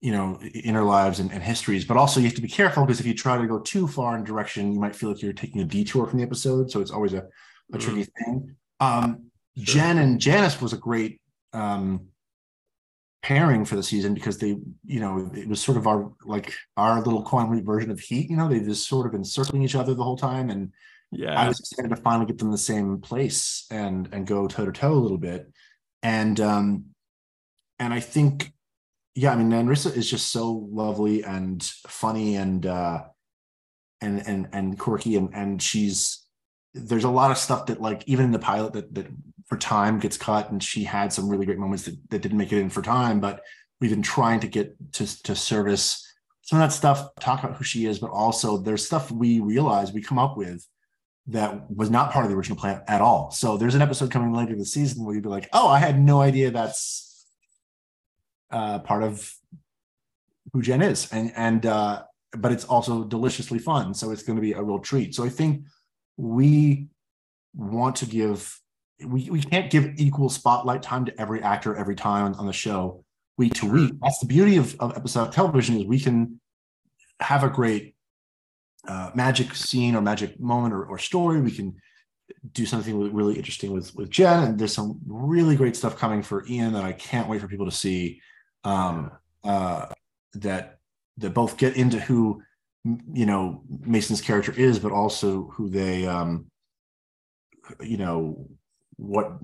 you 0.00 0.12
know 0.12 0.38
inner 0.54 0.82
lives 0.82 1.20
and, 1.20 1.32
and 1.32 1.42
histories. 1.42 1.84
But 1.84 1.96
also, 1.96 2.20
you 2.20 2.26
have 2.26 2.34
to 2.34 2.42
be 2.42 2.48
careful 2.48 2.84
because 2.84 3.00
if 3.00 3.06
you 3.06 3.14
try 3.14 3.38
to 3.38 3.46
go 3.46 3.60
too 3.60 3.86
far 3.86 4.16
in 4.16 4.24
direction, 4.24 4.72
you 4.72 4.80
might 4.80 4.94
feel 4.94 5.10
like 5.10 5.22
you're 5.22 5.32
taking 5.32 5.62
a 5.62 5.64
detour 5.64 6.06
from 6.06 6.18
the 6.18 6.24
episode. 6.24 6.70
So 6.70 6.80
it's 6.80 6.90
always 6.90 7.14
a, 7.14 7.18
a 7.18 7.20
mm-hmm. 7.22 7.78
tricky 7.78 8.10
thing. 8.18 8.56
Um, 8.80 9.30
sure. 9.56 9.64
Jen 9.64 9.98
and 9.98 10.20
Janice 10.20 10.60
was 10.60 10.74
a 10.74 10.76
great 10.76 11.20
um, 11.54 12.08
pairing 13.26 13.64
for 13.64 13.74
the 13.74 13.82
season 13.82 14.14
because 14.14 14.38
they, 14.38 14.56
you 14.84 15.00
know, 15.00 15.28
it 15.34 15.48
was 15.48 15.60
sort 15.60 15.76
of 15.76 15.88
our 15.88 16.12
like 16.24 16.54
our 16.76 17.02
little 17.02 17.24
coin 17.24 17.64
version 17.64 17.90
of 17.90 17.98
Heat. 17.98 18.30
You 18.30 18.36
know, 18.36 18.48
they 18.48 18.60
just 18.60 18.86
sort 18.86 19.04
of 19.04 19.14
encircling 19.14 19.64
each 19.64 19.74
other 19.74 19.94
the 19.94 20.04
whole 20.04 20.16
time, 20.16 20.48
and 20.48 20.72
yeah, 21.10 21.40
I 21.40 21.48
was 21.48 21.58
excited 21.58 21.88
to 21.88 21.96
finally 21.96 22.26
get 22.26 22.38
them 22.38 22.48
in 22.48 22.52
the 22.52 22.58
same 22.58 23.00
place 23.00 23.66
and 23.68 24.08
and 24.12 24.28
go 24.28 24.46
toe 24.46 24.66
to 24.66 24.70
toe 24.70 24.92
a 24.92 24.94
little 24.94 25.18
bit, 25.18 25.50
and 26.04 26.38
um, 26.40 26.84
and 27.80 27.92
I 27.92 27.98
think, 27.98 28.52
yeah, 29.16 29.32
I 29.32 29.36
mean, 29.36 29.50
Nanrisa 29.50 29.96
is 29.96 30.08
just 30.08 30.30
so 30.30 30.68
lovely 30.70 31.24
and 31.24 31.60
funny 31.88 32.36
and 32.36 32.64
uh, 32.64 33.06
and 34.00 34.24
and 34.24 34.48
and 34.52 34.78
quirky 34.78 35.16
and 35.16 35.34
and 35.34 35.60
she's 35.60 36.24
there's 36.74 37.04
a 37.04 37.10
lot 37.10 37.32
of 37.32 37.38
stuff 37.38 37.66
that 37.66 37.80
like 37.80 38.04
even 38.06 38.26
in 38.26 38.30
the 38.30 38.38
pilot 38.38 38.74
that 38.74 38.94
that 38.94 39.08
for 39.46 39.56
time 39.56 39.98
gets 39.98 40.16
cut 40.16 40.50
and 40.50 40.62
she 40.62 40.84
had 40.84 41.12
some 41.12 41.28
really 41.28 41.46
great 41.46 41.58
moments 41.58 41.84
that, 41.84 41.96
that 42.10 42.22
didn't 42.22 42.38
make 42.38 42.52
it 42.52 42.60
in 42.60 42.70
for 42.70 42.82
time 42.82 43.20
but 43.20 43.42
we've 43.80 43.90
been 43.90 44.02
trying 44.02 44.40
to 44.40 44.46
get 44.46 44.74
to 44.92 45.22
to 45.22 45.34
service 45.34 46.02
some 46.42 46.60
of 46.60 46.68
that 46.68 46.74
stuff 46.74 47.08
talk 47.20 47.42
about 47.42 47.56
who 47.56 47.64
she 47.64 47.86
is 47.86 47.98
but 47.98 48.10
also 48.10 48.56
there's 48.56 48.84
stuff 48.84 49.10
we 49.10 49.40
realize 49.40 49.92
we 49.92 50.02
come 50.02 50.18
up 50.18 50.36
with 50.36 50.66
that 51.28 51.68
was 51.70 51.90
not 51.90 52.12
part 52.12 52.24
of 52.24 52.30
the 52.30 52.36
original 52.36 52.56
plan 52.56 52.82
at 52.86 53.00
all. 53.00 53.30
So 53.32 53.56
there's 53.56 53.74
an 53.74 53.82
episode 53.82 54.12
coming 54.12 54.32
later 54.32 54.54
this 54.54 54.72
season 54.72 55.04
where 55.04 55.14
you'd 55.14 55.24
be 55.24 55.28
like 55.28 55.48
oh 55.52 55.68
i 55.68 55.78
had 55.78 55.98
no 55.98 56.20
idea 56.20 56.50
that's 56.50 57.26
uh 58.50 58.78
part 58.80 59.02
of 59.02 59.32
who 60.52 60.62
jen 60.62 60.82
is. 60.82 61.12
And 61.12 61.32
and 61.36 61.66
uh 61.66 62.04
but 62.32 62.52
it's 62.52 62.64
also 62.64 63.04
deliciously 63.04 63.58
fun 63.58 63.94
so 63.94 64.10
it's 64.10 64.22
going 64.22 64.36
to 64.36 64.42
be 64.42 64.52
a 64.52 64.62
real 64.62 64.78
treat. 64.78 65.14
So 65.14 65.24
i 65.24 65.28
think 65.28 65.64
we 66.16 66.88
want 67.54 67.96
to 67.96 68.06
give 68.06 68.60
we, 69.04 69.28
we 69.30 69.40
can't 69.40 69.70
give 69.70 69.92
equal 69.96 70.28
spotlight 70.28 70.82
time 70.82 71.04
to 71.04 71.20
every 71.20 71.42
actor 71.42 71.76
every 71.76 71.96
time 71.96 72.34
on 72.34 72.46
the 72.46 72.52
show 72.52 73.04
week 73.36 73.54
to 73.54 73.70
week. 73.70 73.92
That's 74.02 74.18
the 74.18 74.26
beauty 74.26 74.56
of, 74.56 74.74
of 74.80 74.96
episodic 74.96 75.32
television 75.32 75.76
is 75.76 75.84
we 75.84 76.00
can 76.00 76.40
have 77.20 77.44
a 77.44 77.50
great 77.50 77.94
uh, 78.88 79.10
magic 79.14 79.54
scene 79.54 79.94
or 79.94 80.00
magic 80.00 80.40
moment 80.40 80.72
or, 80.72 80.84
or 80.84 80.98
story. 80.98 81.40
We 81.40 81.50
can 81.50 81.76
do 82.52 82.66
something 82.66 83.14
really 83.14 83.36
interesting 83.36 83.72
with 83.72 83.94
with 83.94 84.10
jen 84.10 84.42
and 84.42 84.58
there's 84.58 84.74
some 84.74 84.98
really 85.06 85.54
great 85.54 85.76
stuff 85.76 85.96
coming 85.96 86.22
for 86.22 86.44
ian 86.48 86.72
that 86.72 86.82
i 86.82 86.90
can't 86.90 87.28
wait 87.28 87.40
for 87.40 87.46
people 87.46 87.66
to 87.66 87.70
see 87.70 88.20
um 88.64 89.12
uh 89.44 89.86
that 90.34 90.80
that 91.18 91.30
both 91.30 91.56
get 91.56 91.76
into 91.76 92.00
who 92.00 92.42
you 93.12 93.26
know 93.26 93.62
Mason's 93.68 94.20
character 94.20 94.52
is, 94.52 94.78
but 94.78 94.92
also 94.92 95.48
who 95.54 95.68
they 95.68 96.06
um 96.06 96.46
you 97.80 97.96
know 97.96 98.48
what 98.96 99.36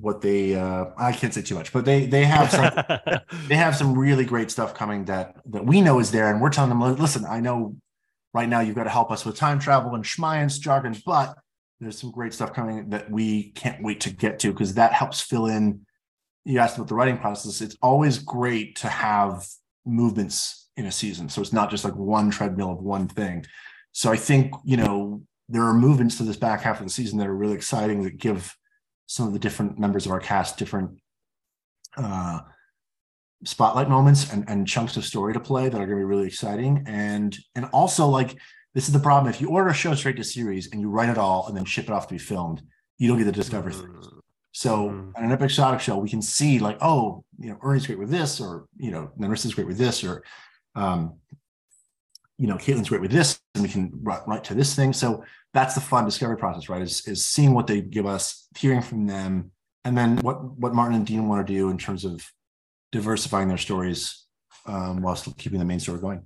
what 0.00 0.20
they 0.20 0.54
uh 0.54 0.86
I 0.96 1.12
can't 1.12 1.32
say 1.32 1.42
too 1.42 1.54
much, 1.54 1.72
but 1.72 1.84
they 1.84 2.06
they 2.06 2.24
have 2.24 2.50
some 2.50 3.20
they 3.48 3.56
have 3.56 3.76
some 3.76 3.96
really 3.96 4.24
great 4.24 4.50
stuff 4.50 4.74
coming 4.74 5.04
that 5.06 5.36
that 5.46 5.64
we 5.64 5.80
know 5.80 5.98
is 5.98 6.10
there, 6.10 6.30
and 6.30 6.40
we're 6.40 6.50
telling 6.50 6.70
them, 6.70 6.96
listen, 6.96 7.24
I 7.24 7.40
know 7.40 7.76
right 8.34 8.48
now 8.48 8.60
you've 8.60 8.76
got 8.76 8.84
to 8.84 8.90
help 8.90 9.10
us 9.10 9.24
with 9.24 9.36
time 9.36 9.58
travel 9.58 9.94
and 9.94 10.04
Schmeien's 10.04 10.58
jargon, 10.58 10.96
but 11.06 11.36
there's 11.80 11.98
some 11.98 12.10
great 12.10 12.34
stuff 12.34 12.52
coming 12.52 12.90
that 12.90 13.10
we 13.10 13.50
can't 13.50 13.82
wait 13.82 14.00
to 14.00 14.10
get 14.10 14.38
to 14.40 14.50
because 14.50 14.74
that 14.74 14.92
helps 14.92 15.20
fill 15.20 15.46
in. 15.46 15.86
You 16.44 16.58
asked 16.58 16.76
about 16.76 16.88
the 16.88 16.94
writing 16.94 17.18
process. 17.18 17.60
It's 17.60 17.76
always 17.82 18.18
great 18.18 18.76
to 18.76 18.88
have 18.88 19.46
movements 19.84 20.68
in 20.76 20.86
a 20.86 20.92
season. 20.92 21.28
So 21.28 21.40
it's 21.40 21.52
not 21.52 21.70
just 21.70 21.84
like 21.84 21.94
one 21.94 22.30
treadmill 22.30 22.72
of 22.72 22.78
one 22.78 23.08
thing. 23.08 23.44
So 23.92 24.10
I 24.10 24.16
think, 24.16 24.54
you 24.64 24.76
know, 24.76 25.22
there 25.48 25.64
are 25.64 25.74
movements 25.74 26.18
to 26.18 26.22
this 26.22 26.36
back 26.36 26.60
half 26.62 26.80
of 26.80 26.86
the 26.86 26.92
season 26.92 27.18
that 27.18 27.28
are 27.28 27.36
really 27.36 27.54
exciting 27.54 28.02
that 28.02 28.18
give 28.18 28.54
some 29.06 29.26
of 29.26 29.32
the 29.32 29.38
different 29.38 29.78
members 29.78 30.06
of 30.06 30.12
our 30.12 30.20
cast 30.20 30.58
different 30.58 30.90
uh, 31.96 32.40
spotlight 33.44 33.88
moments 33.88 34.32
and, 34.32 34.44
and 34.48 34.66
chunks 34.66 34.96
of 34.96 35.04
story 35.04 35.32
to 35.32 35.40
play 35.40 35.68
that 35.68 35.76
are 35.76 35.86
going 35.86 35.90
to 35.90 35.96
be 35.96 36.04
really 36.04 36.26
exciting. 36.26 36.84
And 36.86 37.36
and 37.54 37.66
also 37.72 38.06
like 38.06 38.36
this 38.74 38.86
is 38.86 38.92
the 38.92 39.00
problem. 39.00 39.32
If 39.32 39.40
you 39.40 39.48
order 39.48 39.70
a 39.70 39.74
show 39.74 39.94
straight 39.94 40.16
to 40.16 40.24
series 40.24 40.70
and 40.72 40.80
you 40.80 40.90
write 40.90 41.08
it 41.08 41.18
all 41.18 41.46
and 41.46 41.56
then 41.56 41.64
ship 41.64 41.86
it 41.86 41.90
off 41.90 42.08
to 42.08 42.14
be 42.14 42.18
filmed, 42.18 42.62
you 42.98 43.08
don't 43.08 43.18
get 43.18 43.24
to 43.24 43.32
discover 43.32 43.70
mm-hmm. 43.70 43.92
things. 43.92 44.08
So 44.52 44.88
mm-hmm. 44.88 45.10
on 45.16 45.24
an 45.24 45.32
episodic 45.32 45.80
show, 45.80 45.98
we 45.98 46.08
can 46.08 46.22
see 46.22 46.58
like, 46.58 46.78
oh, 46.80 47.24
you 47.38 47.50
know, 47.50 47.58
Ernie's 47.62 47.86
great 47.86 47.98
with 47.98 48.10
this, 48.10 48.40
or 48.40 48.66
you 48.76 48.90
know, 48.90 49.10
Nanrisa's 49.18 49.54
great 49.54 49.66
with 49.66 49.78
this, 49.78 50.02
or 50.02 50.24
um, 50.74 51.18
you 52.38 52.46
know, 52.46 52.56
Caitlin's 52.56 52.88
great 52.88 53.00
with 53.00 53.10
this, 53.10 53.40
and 53.54 53.62
we 53.62 53.68
can 53.68 53.90
write, 54.02 54.44
to 54.44 54.54
this 54.54 54.74
thing. 54.74 54.92
So 54.92 55.24
that's 55.54 55.74
the 55.74 55.80
fun 55.80 56.04
discovery 56.04 56.36
process, 56.36 56.68
right? 56.68 56.82
Is 56.82 57.06
is 57.06 57.24
seeing 57.24 57.54
what 57.54 57.66
they 57.66 57.80
give 57.80 58.06
us, 58.06 58.48
hearing 58.58 58.82
from 58.82 59.06
them, 59.06 59.52
and 59.84 59.96
then 59.96 60.18
what 60.18 60.44
what 60.58 60.74
Martin 60.74 60.96
and 60.96 61.06
Dean 61.06 61.28
want 61.28 61.46
to 61.46 61.52
do 61.52 61.70
in 61.70 61.78
terms 61.78 62.04
of 62.04 62.24
diversifying 62.92 63.48
their 63.48 63.58
stories 63.58 64.26
um, 64.66 65.02
while 65.02 65.16
still 65.16 65.34
keeping 65.36 65.58
the 65.58 65.64
main 65.64 65.80
story 65.80 66.00
going 66.00 66.22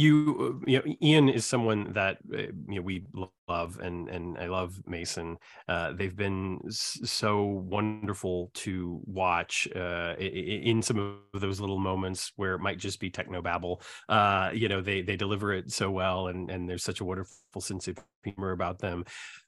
you 0.00 0.62
you 0.66 0.78
know 0.78 0.94
ian 1.02 1.28
is 1.28 1.44
someone 1.44 1.92
that 1.92 2.18
uh, 2.32 2.38
you 2.68 2.76
know 2.76 2.82
we 2.82 3.04
love 3.48 3.78
and 3.80 4.08
and 4.08 4.38
i 4.38 4.46
love 4.46 4.80
mason. 4.86 5.36
Uh, 5.68 5.92
they've 5.92 6.16
been 6.16 6.60
so 6.68 7.44
wonderful 7.44 8.50
to 8.54 9.00
watch 9.06 9.68
uh, 9.76 10.14
in 10.18 10.82
some 10.82 11.22
of 11.34 11.40
those 11.40 11.60
little 11.60 11.78
moments 11.78 12.32
where 12.36 12.54
it 12.54 12.60
might 12.60 12.78
just 12.78 13.00
be 13.00 13.10
techno 13.10 13.42
babble 13.42 13.82
uh, 14.08 14.50
you 14.52 14.68
know 14.68 14.80
they 14.80 15.02
they 15.02 15.16
deliver 15.16 15.52
it 15.52 15.70
so 15.70 15.90
well 15.90 16.28
and 16.28 16.50
and 16.50 16.68
there's 16.68 16.84
such 16.84 17.00
a 17.00 17.04
wonderful 17.04 17.60
sense 17.60 17.88
of 17.88 17.98
humor 18.22 18.52
about 18.52 18.78
them. 18.78 19.04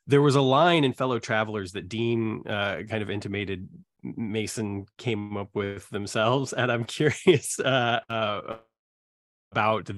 There 0.06 0.22
was 0.22 0.34
a 0.34 0.40
line 0.40 0.84
in 0.84 0.92
fellow 0.92 1.18
travelers 1.18 1.72
that 1.72 1.89
dean 1.89 2.42
uh, 2.47 2.82
kind 2.89 3.02
of 3.02 3.10
intimated 3.10 3.68
mason 4.02 4.86
came 4.98 5.36
up 5.36 5.50
with 5.55 5.89
themselves 5.90 6.52
and 6.52 6.72
i'm 6.72 6.82
curious 6.98 7.60
uh, 7.60 8.00
about 9.52 9.89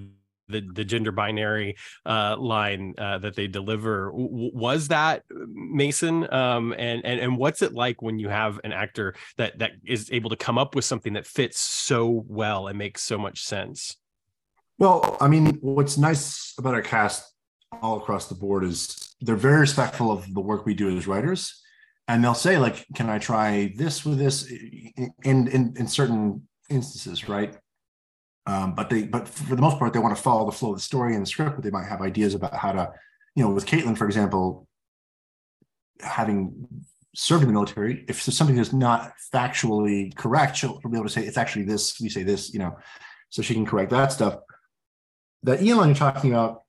the 0.54 0.72
the 0.72 0.84
gender 0.84 1.12
binary 1.12 1.76
uh, 2.06 2.36
line 2.38 2.94
uh, 2.98 3.18
that 3.18 3.34
they 3.34 3.46
deliver. 3.46 4.10
W- 4.10 4.50
was 4.54 4.88
that 4.88 5.24
uh, 5.30 5.44
Mason 5.48 6.32
um, 6.32 6.74
and 6.78 7.04
and 7.04 7.20
and 7.20 7.36
what's 7.36 7.62
it 7.62 7.72
like 7.72 8.00
when 8.02 8.18
you 8.18 8.28
have 8.28 8.60
an 8.64 8.72
actor 8.72 9.14
that 9.36 9.58
that 9.58 9.72
is 9.84 10.10
able 10.12 10.30
to 10.30 10.36
come 10.36 10.58
up 10.58 10.74
with 10.74 10.84
something 10.84 11.14
that 11.14 11.26
fits 11.26 11.58
so 11.58 12.24
well 12.28 12.68
and 12.68 12.78
makes 12.78 13.02
so 13.02 13.18
much 13.18 13.42
sense? 13.42 13.96
Well 14.78 15.16
i 15.20 15.28
mean 15.28 15.58
what's 15.60 15.96
nice 15.96 16.54
about 16.58 16.74
our 16.74 16.82
cast 16.82 17.32
all 17.82 17.96
across 17.98 18.28
the 18.28 18.34
board 18.34 18.64
is 18.64 19.14
they're 19.20 19.36
very 19.36 19.60
respectful 19.60 20.10
of 20.10 20.32
the 20.34 20.40
work 20.40 20.66
we 20.66 20.74
do 20.74 20.96
as 20.96 21.06
writers. 21.06 21.60
And 22.06 22.22
they'll 22.22 22.34
say 22.34 22.58
like 22.58 22.86
can 22.94 23.08
i 23.08 23.18
try 23.18 23.72
this 23.76 24.04
with 24.04 24.18
this? 24.18 24.50
In 24.50 25.48
in, 25.48 25.74
in 25.76 25.86
certain 25.86 26.46
instances 26.70 27.28
right 27.28 27.56
um, 28.46 28.74
but 28.74 28.90
they, 28.90 29.04
but 29.04 29.26
for 29.26 29.54
the 29.54 29.62
most 29.62 29.78
part, 29.78 29.92
they 29.92 29.98
want 29.98 30.14
to 30.14 30.22
follow 30.22 30.44
the 30.44 30.52
flow 30.52 30.70
of 30.70 30.76
the 30.76 30.82
story 30.82 31.14
and 31.14 31.22
the 31.22 31.26
script, 31.26 31.56
but 31.56 31.64
they 31.64 31.70
might 31.70 31.86
have 31.86 32.02
ideas 32.02 32.34
about 32.34 32.54
how 32.54 32.72
to, 32.72 32.92
you 33.34 33.42
know, 33.42 33.50
with 33.50 33.66
Caitlin, 33.66 33.96
for 33.96 34.06
example, 34.06 34.66
having 36.00 36.68
served 37.14 37.42
in 37.42 37.48
the 37.48 37.52
military, 37.52 38.04
if 38.08 38.20
something 38.20 38.58
is 38.58 38.72
not 38.72 39.12
factually 39.32 40.14
correct, 40.16 40.56
she'll, 40.56 40.80
she'll, 40.80 40.90
be 40.90 40.96
able 40.96 41.06
to 41.06 41.12
say 41.12 41.24
it's 41.24 41.38
actually 41.38 41.64
this. 41.64 41.98
We 42.00 42.08
say 42.08 42.22
this, 42.22 42.52
you 42.52 42.58
know, 42.58 42.76
so 43.30 43.40
she 43.40 43.54
can 43.54 43.64
correct 43.64 43.90
that 43.90 44.12
stuff. 44.12 44.40
The 45.42 45.52
Elon 45.52 45.88
you're 45.88 45.94
talking 45.94 46.32
about, 46.32 46.62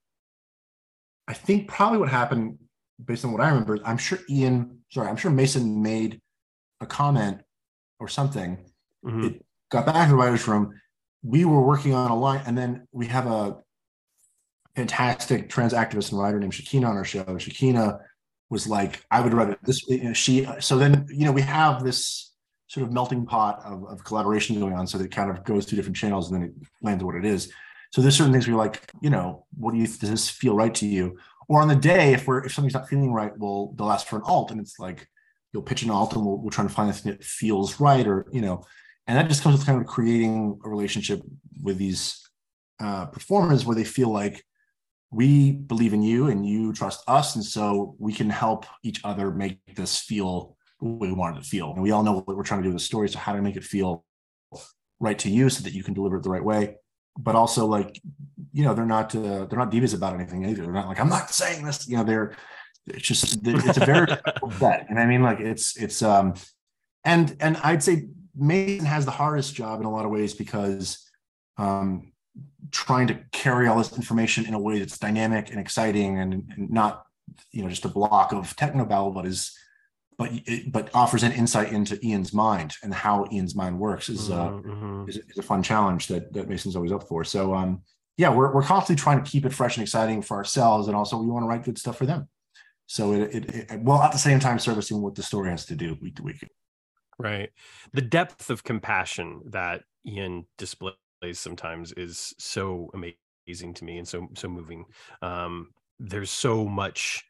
I 1.27 1.33
think 1.33 1.67
probably 1.67 1.97
what 1.97 2.09
happened, 2.09 2.59
based 3.03 3.25
on 3.25 3.31
what 3.31 3.41
I 3.41 3.49
remember, 3.49 3.79
I'm 3.83 3.97
sure 3.97 4.19
Ian, 4.29 4.79
sorry, 4.91 5.09
I'm 5.09 5.17
sure 5.17 5.31
Mason 5.31 5.81
made 5.81 6.21
a 6.79 6.85
comment 6.85 7.41
or 7.99 8.07
something. 8.07 8.63
Mm-hmm. 9.03 9.23
It 9.25 9.45
got 9.71 9.85
back 9.85 10.05
to 10.05 10.11
the 10.11 10.15
writers' 10.15 10.47
room 10.47 10.79
we 11.25 11.43
were 11.43 11.61
working 11.61 11.93
on 11.93 12.11
a 12.11 12.15
line, 12.15 12.43
and 12.45 12.57
then 12.57 12.87
we 12.91 13.07
have 13.07 13.25
a 13.25 13.57
fantastic 14.75 15.49
trans 15.49 15.73
activist 15.73 16.11
and 16.11 16.19
writer 16.19 16.39
named 16.39 16.53
Shakina 16.53 16.87
on 16.87 16.97
our 16.97 17.05
show. 17.05 17.23
Shakina 17.23 17.99
was 18.49 18.67
like, 18.67 19.03
I 19.09 19.21
would 19.21 19.33
write 19.33 19.49
it 19.49 19.59
this 19.63 19.81
way. 19.87 19.97
You 19.97 20.03
know, 20.05 20.13
she, 20.13 20.47
so 20.59 20.77
then, 20.77 21.07
you 21.09 21.25
know, 21.25 21.31
we 21.31 21.41
have 21.41 21.83
this 21.83 22.33
sort 22.67 22.85
of 22.85 22.93
melting 22.93 23.25
pot 23.25 23.61
of, 23.65 23.85
of 23.85 24.03
collaboration 24.03 24.59
going 24.59 24.73
on. 24.73 24.85
So 24.85 24.97
that 24.97 25.05
it 25.05 25.11
kind 25.11 25.31
of 25.31 25.43
goes 25.43 25.65
through 25.65 25.77
different 25.77 25.95
channels 25.95 26.29
and 26.29 26.41
then 26.41 26.49
it 26.49 26.67
lands 26.81 27.03
what 27.03 27.15
it 27.15 27.25
is. 27.25 27.51
So 27.91 28.01
there's 28.01 28.15
certain 28.15 28.33
things 28.33 28.45
you're 28.45 28.57
like, 28.57 28.91
you 29.01 29.09
know, 29.09 29.45
what 29.57 29.71
do 29.71 29.77
you, 29.77 29.87
does 29.87 30.09
this 30.09 30.29
feel 30.29 30.55
right 30.55 30.73
to 30.75 30.85
you? 30.85 31.17
Or 31.47 31.61
on 31.61 31.67
the 31.67 31.75
day, 31.75 32.13
if 32.13 32.27
we're, 32.27 32.43
if 32.43 32.53
something's 32.53 32.73
not 32.73 32.89
feeling 32.89 33.13
right, 33.13 33.31
we'll, 33.37 33.73
they'll 33.75 33.91
ask 33.91 34.05
for 34.05 34.17
an 34.17 34.23
alt 34.25 34.51
and 34.51 34.59
it's 34.59 34.77
like, 34.77 35.07
you'll 35.53 35.63
pitch 35.63 35.83
an 35.83 35.91
alt 35.91 36.15
and 36.15 36.25
we'll, 36.25 36.37
we'll 36.37 36.51
try 36.51 36.65
to 36.65 36.69
find 36.69 36.89
the 36.89 36.93
thing 36.93 37.13
that 37.13 37.23
feels 37.23 37.79
right 37.79 38.05
or, 38.05 38.27
you 38.31 38.41
know, 38.41 38.65
and 39.07 39.17
that 39.17 39.27
just 39.27 39.43
comes 39.43 39.57
with 39.57 39.65
kind 39.65 39.79
of 39.79 39.87
creating 39.87 40.59
a 40.63 40.69
relationship 40.69 41.21
with 41.61 41.77
these 41.77 42.27
uh, 42.79 43.05
performers 43.05 43.65
where 43.65 43.75
they 43.75 43.83
feel 43.83 44.09
like 44.09 44.43
we 45.11 45.51
believe 45.51 45.93
in 45.93 46.01
you 46.01 46.27
and 46.27 46.45
you 46.45 46.73
trust 46.73 47.03
us. 47.07 47.35
And 47.35 47.43
so 47.43 47.95
we 47.99 48.11
can 48.11 48.29
help 48.29 48.65
each 48.83 48.99
other 49.03 49.31
make 49.31 49.59
this 49.75 49.99
feel 49.99 50.57
the 50.81 50.87
way 50.87 51.07
we 51.07 51.13
want 51.13 51.37
it 51.37 51.43
to 51.43 51.47
feel. 51.47 51.71
And 51.71 51.81
we 51.81 51.91
all 51.91 52.03
know 52.03 52.13
what 52.13 52.27
we're 52.27 52.43
trying 52.43 52.61
to 52.61 52.67
do 52.67 52.73
with 52.73 52.81
the 52.81 52.85
story. 52.85 53.07
So 53.07 53.19
how 53.19 53.31
do 53.31 53.37
we 53.37 53.43
make 53.43 53.55
it 53.55 53.63
feel 53.63 54.03
right 54.99 55.19
to 55.19 55.29
you 55.29 55.49
so 55.49 55.63
that 55.63 55.73
you 55.73 55.83
can 55.83 55.93
deliver 55.93 56.17
it 56.17 56.23
the 56.23 56.29
right 56.29 56.43
way. 56.43 56.75
But 57.17 57.35
also 57.35 57.65
like 57.65 58.01
you 58.51 58.63
know 58.63 58.73
they're 58.73 58.85
not 58.85 59.15
uh, 59.15 59.45
they're 59.45 59.59
not 59.59 59.71
devious 59.71 59.93
about 59.93 60.13
anything 60.13 60.45
either. 60.45 60.63
They're 60.63 60.73
not 60.73 60.87
like 60.87 60.99
i'm 60.99 61.09
not 61.09 61.29
saying 61.29 61.63
this. 61.63 61.87
You 61.87 61.97
know 61.97 62.03
they're 62.03 62.35
it's 62.87 63.07
just 63.07 63.39
it's 63.45 63.77
a 63.77 63.85
very 63.85 64.05
bet. 64.59 64.87
And 64.89 64.99
i 64.99 65.05
mean 65.05 65.23
like 65.23 65.39
it's 65.39 65.77
it's 65.77 66.01
um 66.01 66.33
and 67.03 67.35
and 67.39 67.57
i'd 67.63 67.81
say 67.81 68.07
Mason 68.35 68.85
has 68.85 69.05
the 69.05 69.11
hardest 69.11 69.55
job 69.55 69.79
in 69.79 69.85
a 69.85 69.91
lot 69.91 70.05
of 70.05 70.11
ways 70.11 70.33
because 70.33 71.09
um, 71.57 72.11
trying 72.71 73.07
to 73.07 73.19
carry 73.31 73.67
all 73.67 73.77
this 73.77 73.95
information 73.95 74.45
in 74.45 74.53
a 74.53 74.59
way 74.59 74.79
that's 74.79 74.97
dynamic 74.97 75.49
and 75.49 75.59
exciting 75.59 76.19
and, 76.19 76.33
and 76.33 76.69
not 76.69 77.05
you 77.51 77.63
know 77.63 77.69
just 77.69 77.85
a 77.85 77.89
block 77.89 78.33
of 78.33 78.55
technobabble 78.55 79.13
but 79.13 79.25
is 79.25 79.57
but 80.17 80.29
it, 80.45 80.71
but 80.71 80.89
offers 80.93 81.23
an 81.23 81.31
insight 81.33 81.73
into 81.73 81.99
Ian's 82.05 82.33
mind 82.33 82.73
and 82.83 82.93
how 82.93 83.27
Ian's 83.31 83.55
mind 83.55 83.79
works 83.79 84.09
is 84.09 84.29
uh, 84.29 84.49
mm-hmm. 84.49 84.69
mm-hmm. 84.69 85.09
is, 85.09 85.17
is, 85.17 85.37
a 85.37 85.43
fun 85.43 85.63
challenge 85.63 86.07
that 86.07 86.31
that 86.33 86.47
Mason's 86.47 86.75
always 86.75 86.91
up 86.91 87.07
for. 87.07 87.23
So 87.23 87.53
um 87.53 87.81
yeah, 88.17 88.33
we're 88.33 88.53
we're 88.53 88.63
constantly 88.63 89.01
trying 89.01 89.23
to 89.23 89.29
keep 89.29 89.45
it 89.45 89.53
fresh 89.53 89.77
and 89.77 89.83
exciting 89.83 90.21
for 90.21 90.37
ourselves, 90.37 90.87
and 90.87 90.95
also 90.95 91.17
we 91.17 91.27
want 91.27 91.43
to 91.43 91.47
write 91.47 91.63
good 91.63 91.77
stuff 91.77 91.97
for 91.97 92.05
them. 92.05 92.29
So 92.87 93.13
it, 93.13 93.35
it, 93.35 93.55
it 93.71 93.81
well 93.81 94.01
at 94.01 94.11
the 94.11 94.17
same 94.17 94.39
time 94.39 94.59
servicing 94.59 95.01
what 95.01 95.15
the 95.15 95.23
story 95.23 95.49
has 95.49 95.65
to 95.65 95.75
do 95.75 95.97
week 96.01 96.15
to 96.17 96.23
week. 96.23 96.47
Right, 97.17 97.49
the 97.93 98.01
depth 98.01 98.49
of 98.49 98.63
compassion 98.63 99.41
that 99.47 99.83
Ian 100.05 100.45
displays 100.57 100.95
sometimes 101.33 101.91
is 101.93 102.33
so 102.37 102.91
amazing 102.93 103.73
to 103.75 103.85
me 103.85 103.97
and 103.97 104.07
so 104.07 104.27
so 104.35 104.49
moving. 104.49 104.85
Um, 105.21 105.71
there's 105.99 106.31
so 106.31 106.65
much 106.65 107.25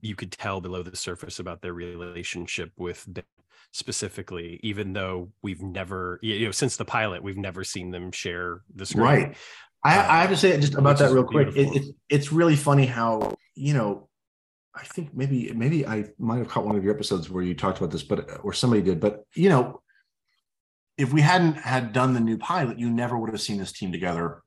you 0.00 0.14
could 0.14 0.32
tell 0.32 0.60
below 0.60 0.82
the 0.82 0.96
surface 0.96 1.38
about 1.38 1.62
their 1.62 1.72
relationship 1.72 2.70
with 2.76 3.04
ben 3.08 3.24
specifically 3.72 4.60
even 4.62 4.92
though 4.92 5.28
we've 5.42 5.60
never 5.60 6.20
you 6.22 6.46
know 6.46 6.52
since 6.52 6.76
the 6.76 6.84
pilot 6.84 7.22
we've 7.22 7.36
never 7.36 7.64
seen 7.64 7.90
them 7.90 8.12
share 8.12 8.62
the 8.76 8.86
screen. 8.86 9.04
Right. 9.04 9.36
I, 9.82 9.98
I 9.98 10.20
have 10.20 10.30
to 10.30 10.36
say 10.36 10.56
just 10.60 10.74
about 10.74 10.98
that 10.98 11.10
real 11.10 11.24
quick 11.24 11.48
it, 11.56 11.74
it, 11.74 11.94
it's 12.08 12.30
really 12.30 12.54
funny 12.54 12.86
how 12.86 13.34
you 13.56 13.74
know 13.74 14.08
i 14.74 14.82
think 14.84 15.14
maybe 15.14 15.52
maybe 15.52 15.86
i 15.86 16.04
might 16.18 16.38
have 16.38 16.48
caught 16.48 16.66
one 16.66 16.76
of 16.76 16.84
your 16.84 16.94
episodes 16.94 17.30
where 17.30 17.42
you 17.42 17.54
talked 17.54 17.78
about 17.78 17.90
this 17.90 18.02
but 18.02 18.28
or 18.42 18.52
somebody 18.52 18.82
did 18.82 19.00
but 19.00 19.24
you 19.34 19.48
know 19.48 19.80
if 20.96 21.12
we 21.12 21.20
hadn't 21.20 21.54
had 21.54 21.92
done 21.92 22.14
the 22.14 22.20
new 22.20 22.38
pilot 22.38 22.78
you 22.78 22.90
never 22.90 23.18
would 23.18 23.30
have 23.30 23.40
seen 23.40 23.58
this 23.58 23.72
team 23.72 23.92
together 23.92 24.42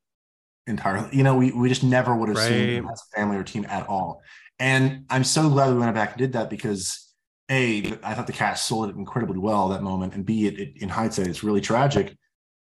entirely 0.66 1.10
you 1.16 1.24
know 1.24 1.36
we, 1.36 1.52
we 1.52 1.70
just 1.70 1.84
never 1.84 2.16
would 2.16 2.30
have 2.30 2.38
right. 2.38 2.48
seen 2.48 2.76
them 2.76 2.90
as 2.92 3.02
a 3.02 3.16
family 3.16 3.38
or 3.38 3.44
team 3.44 3.66
at 3.70 3.88
all 3.88 4.22
and 4.60 5.06
I'm 5.10 5.24
so 5.24 5.50
glad 5.50 5.72
we 5.72 5.80
went 5.80 5.94
back 5.94 6.12
and 6.12 6.18
did 6.18 6.34
that 6.34 6.50
because 6.50 7.14
a, 7.50 7.94
I 8.04 8.14
thought 8.14 8.28
the 8.28 8.34
cast 8.34 8.66
sold 8.66 8.90
it 8.90 8.96
incredibly 8.96 9.38
well 9.38 9.70
that 9.70 9.84
moment, 9.84 10.14
and 10.14 10.26
b, 10.26 10.48
it, 10.48 10.60
it, 10.60 10.82
in 10.82 10.90
hindsight, 10.90 11.28
it's 11.28 11.44
really 11.44 11.62
tragic. 11.62 12.18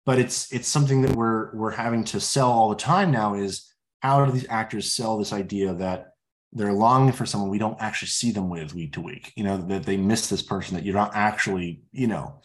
But 0.05 0.18
it's 0.18 0.52
it's 0.52 0.68
something 0.68 1.01
that 1.02 1.17
we're 1.17 1.55
we're 1.57 1.70
having 1.70 2.05
to 2.05 2.20
sell 2.20 2.51
all 2.51 2.68
the 2.68 2.76
time 2.76 3.10
now. 3.10 3.34
Is 3.34 3.73
how 4.01 4.25
do 4.25 4.33
these 4.33 4.47
actors 4.51 4.93
sell 4.93 5.17
this 5.17 5.33
idea 5.33 5.73
that 5.75 6.09
they're 6.55 6.73
longing 6.73 7.12
for 7.12 7.26
someone 7.26 7.50
we 7.50 7.58
don't 7.58 7.81
actually 7.81 8.08
see 8.08 8.31
them 8.31 8.49
with 8.49 8.74
week 8.74 8.92
to 8.94 9.00
week? 9.00 9.33
You 9.36 9.44
know 9.44 9.57
that 9.57 9.84
they 9.84 9.97
miss 9.97 10.28
this 10.28 10.42
person 10.42 10.74
that 10.76 10.84
you're 10.84 10.94
not 10.94 11.15
actually 11.15 11.83
you 11.92 12.07
know 12.07 12.41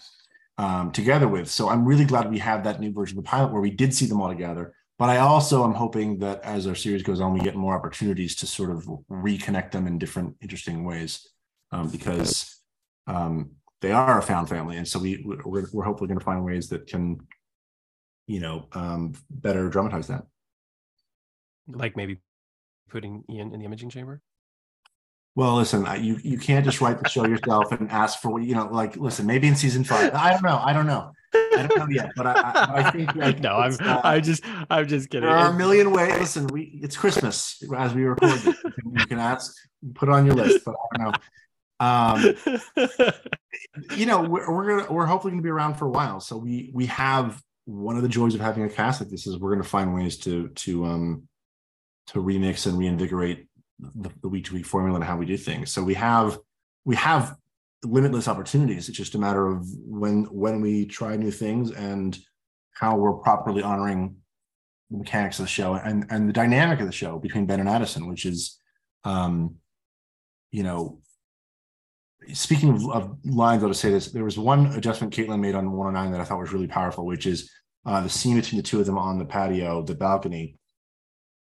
um, 0.57 0.91
together 0.91 1.27
with. 1.27 1.49
So 1.49 1.69
I'm 1.69 1.85
really 1.85 2.05
glad 2.05 2.29
we 2.29 2.39
have 2.39 2.63
that 2.63 2.79
new 2.79 2.91
version 2.91 3.17
of 3.17 3.23
the 3.23 3.29
pilot 3.29 3.51
where 3.51 3.61
we 3.61 3.71
did 3.71 3.93
see 3.93 4.05
them 4.05 4.21
all 4.21 4.29
together 4.29 4.73
but 4.99 5.09
I 5.09 5.19
also 5.19 5.63
am 5.63 5.73
hoping 5.73 6.19
that 6.19 6.43
as 6.43 6.67
our 6.67 6.75
series 6.75 7.03
goes 7.03 7.21
on, 7.21 7.33
we 7.33 7.39
get 7.39 7.55
more 7.55 7.73
opportunities 7.73 8.35
to 8.35 8.45
sort 8.45 8.69
of 8.69 8.83
reconnect 9.09 9.71
them 9.71 9.87
in 9.87 9.97
different 9.97 10.35
interesting 10.41 10.83
ways 10.83 11.25
um, 11.71 11.87
because 11.87 12.59
um, 13.07 13.51
they 13.79 13.93
are 13.93 14.19
a 14.19 14.21
found 14.21 14.49
family, 14.49 14.75
and 14.75 14.85
so 14.85 14.99
we 14.99 15.23
we're, 15.25 15.67
we're 15.71 15.85
hopefully 15.85 16.09
going 16.09 16.19
to 16.19 16.25
find 16.25 16.43
ways 16.43 16.67
that 16.69 16.87
can, 16.87 17.17
you 18.27 18.41
know, 18.41 18.67
um, 18.73 19.13
better 19.29 19.69
dramatize 19.69 20.07
that. 20.07 20.25
Like 21.69 21.95
maybe 21.95 22.17
putting 22.89 23.23
Ian 23.29 23.53
in 23.53 23.59
the 23.59 23.65
imaging 23.65 23.89
chamber. 23.89 24.21
Well, 25.35 25.55
listen, 25.55 25.85
you 26.03 26.19
you 26.23 26.37
can't 26.37 26.65
just 26.65 26.81
write 26.81 27.01
the 27.01 27.07
show 27.07 27.25
yourself 27.25 27.71
and 27.71 27.89
ask 27.91 28.19
for 28.19 28.29
what 28.29 28.43
you 28.43 28.55
know. 28.55 28.67
Like, 28.67 28.97
listen, 28.97 29.25
maybe 29.25 29.47
in 29.47 29.55
season 29.55 29.83
five. 29.83 30.13
I 30.13 30.31
don't 30.31 30.43
know. 30.43 30.59
I 30.61 30.73
don't 30.73 30.87
know. 30.87 31.11
I 31.33 31.67
don't 31.67 31.77
know 31.77 31.87
yet, 31.89 32.11
but 32.15 32.25
I, 32.25 32.31
I, 32.33 32.71
I 32.75 32.91
think 32.91 33.15
like, 33.15 33.39
no, 33.39 33.55
I'm 33.55 33.77
uh, 33.79 34.01
I'm 34.03 34.23
just 34.23 34.43
I'm 34.69 34.87
just 34.87 35.09
kidding. 35.09 35.29
There 35.29 35.37
are 35.37 35.51
a 35.51 35.53
million 35.53 35.91
ways. 35.91 36.19
Listen, 36.19 36.47
we 36.47 36.79
it's 36.83 36.97
Christmas 36.97 37.61
as 37.77 37.93
we 37.93 38.03
record. 38.03 38.31
This. 38.31 38.45
You, 38.45 38.71
can, 38.71 38.95
you 38.95 39.05
can 39.05 39.19
ask, 39.19 39.55
put 39.93 40.09
on 40.09 40.25
your 40.25 40.35
list, 40.35 40.65
but 40.65 40.75
I 40.93 40.97
don't 40.97 41.11
know. 41.11 41.19
Um, 41.81 42.35
you 43.95 44.05
know, 44.05 44.21
we're, 44.21 44.51
we're 44.51 44.67
gonna 44.67 44.91
we're 44.91 45.05
hopefully 45.05 45.31
gonna 45.31 45.43
be 45.43 45.49
around 45.49 45.75
for 45.75 45.85
a 45.85 45.91
while. 45.91 46.19
So 46.19 46.37
we 46.37 46.71
we 46.73 46.87
have 46.87 47.41
one 47.65 47.95
of 47.95 48.01
the 48.01 48.09
joys 48.09 48.33
of 48.35 48.41
having 48.41 48.63
a 48.63 48.69
cast 48.69 48.99
like 48.99 49.09
this 49.09 49.27
is 49.27 49.37
we're 49.37 49.51
gonna 49.51 49.63
find 49.63 49.93
ways 49.93 50.17
to 50.17 50.49
to 50.49 50.85
um 50.85 51.27
to 52.09 52.19
remix 52.19 52.65
and 52.65 52.77
reinvigorate 52.77 53.47
the, 53.79 54.27
week 54.27 54.45
to 54.45 54.53
week 54.53 54.65
formula 54.65 54.95
and 54.95 55.03
how 55.03 55.17
we 55.17 55.25
do 55.25 55.37
things. 55.37 55.71
So 55.71 55.83
we 55.83 55.93
have 55.93 56.37
we 56.85 56.95
have 56.95 57.35
limitless 57.83 58.27
opportunities. 58.27 58.89
It's 58.89 58.97
just 58.97 59.15
a 59.15 59.19
matter 59.19 59.47
of 59.47 59.65
when 59.85 60.23
when 60.25 60.61
we 60.61 60.85
try 60.85 61.15
new 61.15 61.31
things 61.31 61.71
and 61.71 62.17
how 62.73 62.97
we're 62.97 63.13
properly 63.13 63.61
honoring 63.61 64.15
the 64.89 64.97
mechanics 64.97 65.39
of 65.39 65.45
the 65.45 65.49
show 65.49 65.75
and 65.75 66.05
and 66.09 66.27
the 66.27 66.33
dynamic 66.33 66.79
of 66.79 66.87
the 66.87 66.91
show 66.91 67.19
between 67.19 67.45
Ben 67.45 67.59
and 67.59 67.69
Addison, 67.69 68.07
which 68.07 68.25
is, 68.25 68.59
um, 69.03 69.55
you 70.51 70.63
know, 70.63 70.99
speaking 72.33 72.69
of, 72.69 72.89
of 72.89 73.17
lines, 73.25 73.63
I'll 73.63 73.69
just 73.69 73.81
say 73.81 73.91
this: 73.91 74.11
there 74.11 74.23
was 74.23 74.37
one 74.37 74.67
adjustment 74.67 75.13
Caitlin 75.13 75.39
made 75.39 75.55
on 75.55 75.71
109 75.71 76.11
that 76.11 76.21
I 76.21 76.25
thought 76.25 76.39
was 76.39 76.53
really 76.53 76.67
powerful, 76.67 77.05
which 77.05 77.27
is 77.27 77.51
uh, 77.85 78.01
the 78.01 78.09
scene 78.09 78.35
between 78.35 78.57
the 78.57 78.67
two 78.67 78.79
of 78.79 78.85
them 78.85 78.97
on 78.97 79.19
the 79.19 79.25
patio, 79.25 79.83
the 79.83 79.95
balcony. 79.95 80.58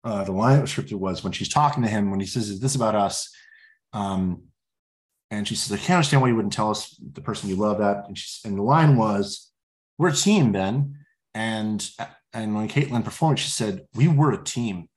Uh, 0.06 0.24
the 0.24 0.32
line 0.32 0.54
that 0.54 0.62
was 0.62 0.72
scripted 0.72 0.98
was 0.98 1.24
when 1.24 1.32
she's 1.32 1.48
talking 1.48 1.82
to 1.82 1.88
him 1.88 2.10
when 2.10 2.20
he 2.20 2.26
says, 2.26 2.48
"Is 2.48 2.60
this 2.60 2.76
about 2.76 2.94
us?" 2.94 3.28
Um, 3.92 4.42
and 5.30 5.46
she 5.46 5.56
says, 5.56 5.72
I 5.72 5.82
can't 5.82 5.96
understand 5.96 6.22
why 6.22 6.28
you 6.28 6.36
wouldn't 6.36 6.52
tell 6.52 6.70
us 6.70 6.96
the 7.12 7.20
person 7.20 7.48
you 7.48 7.56
love 7.56 7.78
that. 7.78 8.04
And, 8.06 8.16
she, 8.16 8.46
and 8.46 8.56
the 8.56 8.62
line 8.62 8.96
was, 8.96 9.50
We're 9.98 10.10
a 10.10 10.14
team, 10.14 10.52
Ben. 10.52 10.98
And 11.34 11.88
and 12.32 12.54
when 12.54 12.68
Caitlin 12.68 13.04
performed, 13.04 13.38
she 13.38 13.50
said, 13.50 13.86
We 13.94 14.08
were 14.08 14.32
a 14.32 14.42
team 14.42 14.88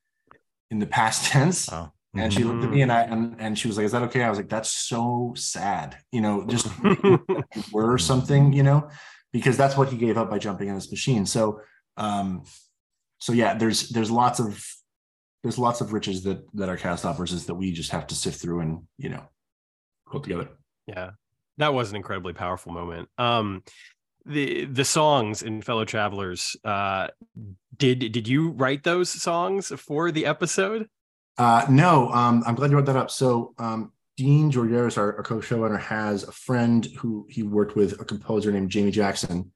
in 0.70 0.80
the 0.80 0.86
past 0.86 1.26
tense. 1.32 1.72
Oh. 1.72 1.92
And 2.16 2.34
she 2.34 2.44
looked 2.44 2.64
at 2.64 2.72
me 2.72 2.82
and 2.82 2.92
I 2.92 3.04
and, 3.04 3.36
and 3.40 3.58
she 3.58 3.68
was 3.68 3.78
like, 3.78 3.86
Is 3.86 3.92
that 3.92 4.04
okay? 4.04 4.24
I 4.24 4.30
was 4.30 4.38
like, 4.38 4.50
That's 4.50 4.72
so 4.72 5.34
sad. 5.36 5.98
You 6.12 6.22
know, 6.22 6.46
just 6.46 6.68
were 7.72 7.98
something, 7.98 8.54
you 8.54 8.64
know, 8.64 8.90
because 9.32 9.58
that's 9.58 9.78
what 9.78 9.90
he 9.90 9.98
gave 9.98 10.18
up 10.18 10.30
by 10.30 10.40
jumping 10.40 10.70
in 10.70 10.76
this 10.76 10.92
machine. 10.92 11.26
So 11.26 11.62
um, 11.98 12.44
so 13.20 13.34
yeah, 13.34 13.56
there's 13.56 13.90
there's 13.90 14.12
lots 14.12 14.40
of 14.40 14.64
there's 15.44 15.58
lots 15.58 15.82
of 15.82 15.94
riches 15.94 16.24
that 16.24 16.46
that 16.54 16.70
our 16.70 16.78
cast 16.78 17.06
offers 17.06 17.32
is 17.32 17.46
that 17.46 17.56
we 17.56 17.72
just 17.72 17.92
have 17.92 18.08
to 18.08 18.16
sift 18.16 18.42
through 18.42 18.62
and 18.62 18.84
you 18.98 19.10
know 19.10 19.24
put 20.08 20.24
together. 20.24 20.50
Yeah, 20.88 21.12
that 21.58 21.74
was 21.74 21.90
an 21.90 21.96
incredibly 21.96 22.34
powerful 22.34 22.72
moment. 22.72 23.10
Um, 23.18 23.64
the 24.26 24.66
the 24.66 24.86
songs 24.86 25.42
in 25.42 25.62
Fellow 25.62 25.86
Travelers, 25.86 26.56
uh, 26.64 27.08
did 27.78 28.12
did 28.12 28.28
you 28.28 28.50
write 28.52 28.84
those 28.84 29.10
songs 29.10 29.72
for 29.78 30.12
the 30.12 30.26
episode? 30.26 30.88
Uh, 31.38 31.66
no, 31.70 32.10
um, 32.10 32.44
I'm 32.46 32.56
glad 32.56 32.70
you 32.70 32.76
brought 32.76 32.86
that 32.88 32.98
up. 32.98 33.10
So 33.10 33.54
um, 33.58 33.94
Dean 34.18 34.52
Georgaris, 34.52 34.98
our, 34.98 35.16
our 35.16 35.24
co-showrunner, 35.24 35.80
has 35.80 36.24
a 36.24 36.32
friend 36.34 36.86
who 36.98 37.26
he 37.30 37.44
worked 37.44 37.78
with, 37.78 38.02
a 38.02 38.04
composer 38.04 38.52
named 38.52 38.70
Jamie 38.70 38.92
Jackson, 38.92 39.50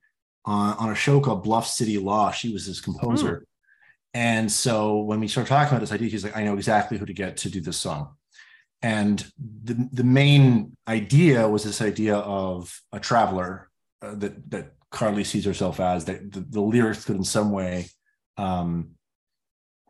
on, 0.45 0.77
on 0.77 0.89
a 0.91 0.95
show 0.95 1.19
called 1.19 1.43
Bluff 1.43 1.67
City 1.67 1.97
Law. 1.97 2.31
She 2.31 2.53
was 2.53 2.65
his 2.65 2.79
composer. 2.79 3.39
Hmm. 3.39 3.43
And 4.14 4.51
so 4.51 4.98
when 4.98 5.19
we 5.19 5.27
started 5.27 5.50
talking 5.50 5.69
about 5.69 5.80
this 5.80 5.92
idea, 5.92 6.09
he's 6.09 6.24
like, 6.24 6.38
I 6.38 6.43
know 6.43 6.53
exactly 6.53 6.98
who 6.98 7.06
to 7.06 7.14
get 7.14 7.38
to 7.38 7.50
do 7.50 7.61
this 7.61 7.77
song. 7.77 8.16
And 8.82 9.25
the, 9.64 9.90
the 9.92 10.03
main 10.03 10.75
idea 10.88 11.48
was 11.48 11.64
this 11.64 11.82
idea 11.82 12.17
of 12.17 12.82
a 12.92 13.00
traveler 13.00 13.69
uh, 14.01 14.16
that 14.16 14.51
that 14.51 14.74
Carly 14.92 15.24
sees 15.24 15.45
herself 15.45 15.80
as 15.80 16.06
that 16.06 16.32
the, 16.32 16.42
the 16.42 16.61
lyrics 16.61 17.06
could 17.06 17.16
in 17.16 17.24
some 17.24 17.51
way 17.51 17.88
um, 18.38 18.90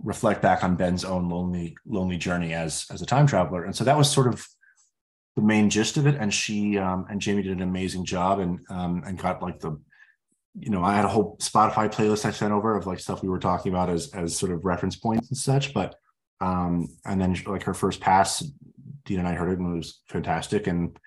reflect 0.01 0.41
back 0.41 0.63
on 0.63 0.75
Ben's 0.75 1.03
own 1.03 1.27
lonely 1.27 1.75
lonely 1.85 2.17
journey 2.17 2.53
as 2.53 2.85
as 2.91 3.01
a 3.01 3.05
time 3.05 3.25
traveler. 3.25 3.63
And 3.65 3.75
so 3.75 3.83
that 3.83 3.97
was 3.97 4.09
sort 4.11 4.27
of 4.27 4.47
the 5.35 5.41
main 5.41 5.71
gist 5.71 5.97
of 5.97 6.05
it. 6.05 6.15
And 6.15 6.31
she 6.31 6.77
um, 6.77 7.07
and 7.09 7.19
Jamie 7.19 7.41
did 7.41 7.57
an 7.57 7.63
amazing 7.63 8.05
job 8.05 8.39
and 8.39 8.59
um, 8.69 9.03
and 9.05 9.17
got 9.17 9.41
like 9.41 9.59
the 9.59 9.81
you 10.57 10.69
know 10.69 10.83
I 10.83 10.95
had 10.95 11.05
a 11.05 11.09
whole 11.09 11.37
Spotify 11.37 11.91
playlist 11.91 12.25
I 12.25 12.31
sent 12.31 12.53
over 12.53 12.75
of 12.75 12.85
like 12.85 12.99
stuff 12.99 13.23
we 13.23 13.29
were 13.29 13.39
talking 13.39 13.71
about 13.71 13.89
as 13.89 14.11
as 14.13 14.37
sort 14.37 14.51
of 14.51 14.65
reference 14.65 14.95
points 14.95 15.29
and 15.29 15.37
such 15.37 15.73
but 15.73 15.95
um 16.41 16.87
and 17.05 17.19
then 17.19 17.35
like 17.47 17.63
her 17.63 17.73
first 17.73 17.99
pass 17.99 18.43
Dean 19.05 19.19
and 19.19 19.27
I 19.27 19.33
heard 19.33 19.49
it 19.49 19.59
and 19.59 19.73
it 19.73 19.77
was 19.77 20.01
fantastic. 20.07 20.67
And 20.67 20.97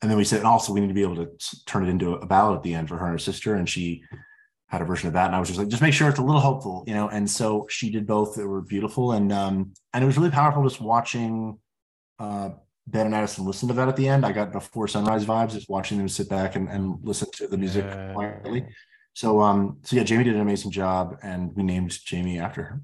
and 0.00 0.10
then 0.10 0.18
we 0.18 0.24
said, 0.24 0.38
and 0.38 0.46
also 0.46 0.72
we 0.72 0.80
need 0.80 0.88
to 0.88 0.94
be 0.94 1.02
able 1.02 1.16
to 1.16 1.30
turn 1.66 1.84
it 1.84 1.90
into 1.90 2.14
a 2.14 2.26
ballad 2.26 2.56
at 2.56 2.62
the 2.62 2.74
end 2.74 2.88
for 2.88 2.96
her 2.96 3.06
and 3.06 3.14
her 3.14 3.18
sister. 3.18 3.56
And 3.56 3.68
she 3.68 4.04
had 4.68 4.80
a 4.80 4.84
version 4.84 5.08
of 5.08 5.14
that. 5.14 5.26
And 5.26 5.34
I 5.34 5.40
was 5.40 5.48
just 5.48 5.58
like, 5.58 5.68
just 5.68 5.82
make 5.82 5.92
sure 5.92 6.08
it's 6.08 6.20
a 6.20 6.22
little 6.22 6.40
hopeful, 6.40 6.84
you 6.86 6.94
know. 6.94 7.08
And 7.08 7.28
so 7.28 7.66
she 7.68 7.90
did 7.90 8.06
both. 8.06 8.36
They 8.36 8.44
were 8.44 8.60
beautiful. 8.60 9.12
And 9.12 9.32
um, 9.32 9.72
and 9.92 10.04
it 10.04 10.06
was 10.06 10.16
really 10.16 10.30
powerful 10.30 10.62
just 10.62 10.80
watching 10.80 11.58
uh 12.18 12.50
Ben 12.86 13.06
and 13.06 13.14
Addison 13.14 13.44
listen 13.44 13.68
to 13.68 13.74
that 13.74 13.88
at 13.88 13.96
the 13.96 14.08
end. 14.08 14.24
I 14.24 14.32
got 14.32 14.52
before 14.52 14.88
sunrise 14.88 15.24
vibes, 15.24 15.52
just 15.52 15.68
watching 15.68 15.98
them 15.98 16.08
sit 16.08 16.28
back 16.28 16.56
and, 16.56 16.68
and 16.68 16.98
listen 17.02 17.28
to 17.34 17.46
the 17.46 17.58
music 17.58 17.84
yeah. 17.84 18.14
quietly. 18.14 18.66
So 19.18 19.42
um, 19.42 19.78
so 19.82 19.96
yeah, 19.96 20.04
Jamie 20.04 20.22
did 20.22 20.36
an 20.36 20.40
amazing 20.40 20.70
job 20.70 21.18
and 21.24 21.52
we 21.56 21.64
named 21.64 21.90
Jamie 22.04 22.38
after 22.38 22.62
her. 22.62 22.80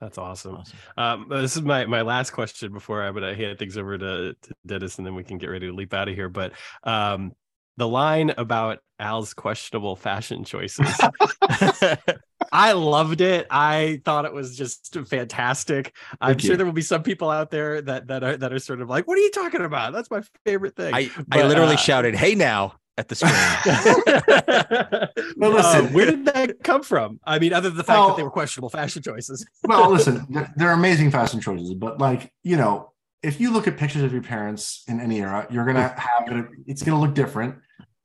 That's 0.00 0.16
awesome. 0.16 0.58
awesome. 0.58 0.78
Um, 0.96 1.26
this 1.28 1.56
is 1.56 1.62
my 1.62 1.86
my 1.86 2.02
last 2.02 2.30
question 2.30 2.72
before 2.72 3.02
I'm 3.02 3.14
gonna 3.14 3.34
hand 3.34 3.58
things 3.58 3.76
over 3.76 3.98
to, 3.98 4.36
to 4.40 4.54
Dennis, 4.64 4.96
and 4.98 5.04
then 5.04 5.16
we 5.16 5.24
can 5.24 5.38
get 5.38 5.48
ready 5.48 5.66
to 5.66 5.72
leap 5.72 5.92
out 5.92 6.08
of 6.08 6.14
here. 6.14 6.28
But 6.28 6.52
um, 6.84 7.32
the 7.78 7.88
line 7.88 8.32
about 8.38 8.78
Al's 9.00 9.34
questionable 9.34 9.96
fashion 9.96 10.44
choices. 10.44 10.86
I 12.52 12.70
loved 12.74 13.20
it. 13.20 13.48
I 13.50 14.00
thought 14.04 14.24
it 14.24 14.32
was 14.32 14.56
just 14.56 14.96
fantastic. 15.08 15.96
I'm 16.20 16.28
Thank 16.28 16.42
sure 16.42 16.50
you. 16.52 16.56
there 16.58 16.66
will 16.66 16.72
be 16.72 16.80
some 16.80 17.02
people 17.02 17.28
out 17.28 17.50
there 17.50 17.82
that 17.82 18.06
that 18.06 18.22
are 18.22 18.36
that 18.36 18.52
are 18.52 18.60
sort 18.60 18.80
of 18.80 18.88
like, 18.88 19.08
"What 19.08 19.18
are 19.18 19.22
you 19.22 19.32
talking 19.32 19.62
about? 19.62 19.92
That's 19.92 20.12
my 20.12 20.22
favorite 20.46 20.76
thing." 20.76 20.94
I, 20.94 21.10
I 21.32 21.42
literally 21.42 21.74
uh, 21.74 21.78
shouted, 21.78 22.14
"Hey 22.14 22.36
now!" 22.36 22.76
At 22.98 23.08
the 23.08 23.14
screen. 23.14 23.32
Well, 25.36 25.52
listen, 25.52 25.86
Uh, 25.86 25.88
where 25.90 26.06
did 26.06 26.24
that 26.26 26.62
come 26.64 26.82
from? 26.82 27.20
I 27.24 27.38
mean, 27.38 27.52
other 27.52 27.68
than 27.70 27.76
the 27.78 27.84
fact 27.84 27.98
Well- 27.98 28.08
that 28.08 28.16
they 28.16 28.22
were 28.24 28.30
questionable 28.30 28.68
fashion 28.70 29.02
choices. 29.02 29.46
well, 29.64 29.90
listen, 29.90 30.26
they're, 30.30 30.52
they're 30.56 30.72
amazing 30.72 31.10
fashion 31.10 31.40
choices, 31.40 31.74
but 31.74 31.98
like 31.98 32.32
you 32.42 32.56
know, 32.56 32.92
if 33.22 33.40
you 33.40 33.50
look 33.52 33.66
at 33.68 33.76
pictures 33.76 34.02
of 34.02 34.12
your 34.12 34.22
parents 34.22 34.82
in 34.88 35.00
any 35.00 35.20
era, 35.20 35.46
you're 35.50 35.64
gonna 35.64 35.88
have 35.96 36.36
it. 36.36 36.46
It's 36.66 36.82
gonna 36.82 37.00
look 37.00 37.14
different. 37.14 37.56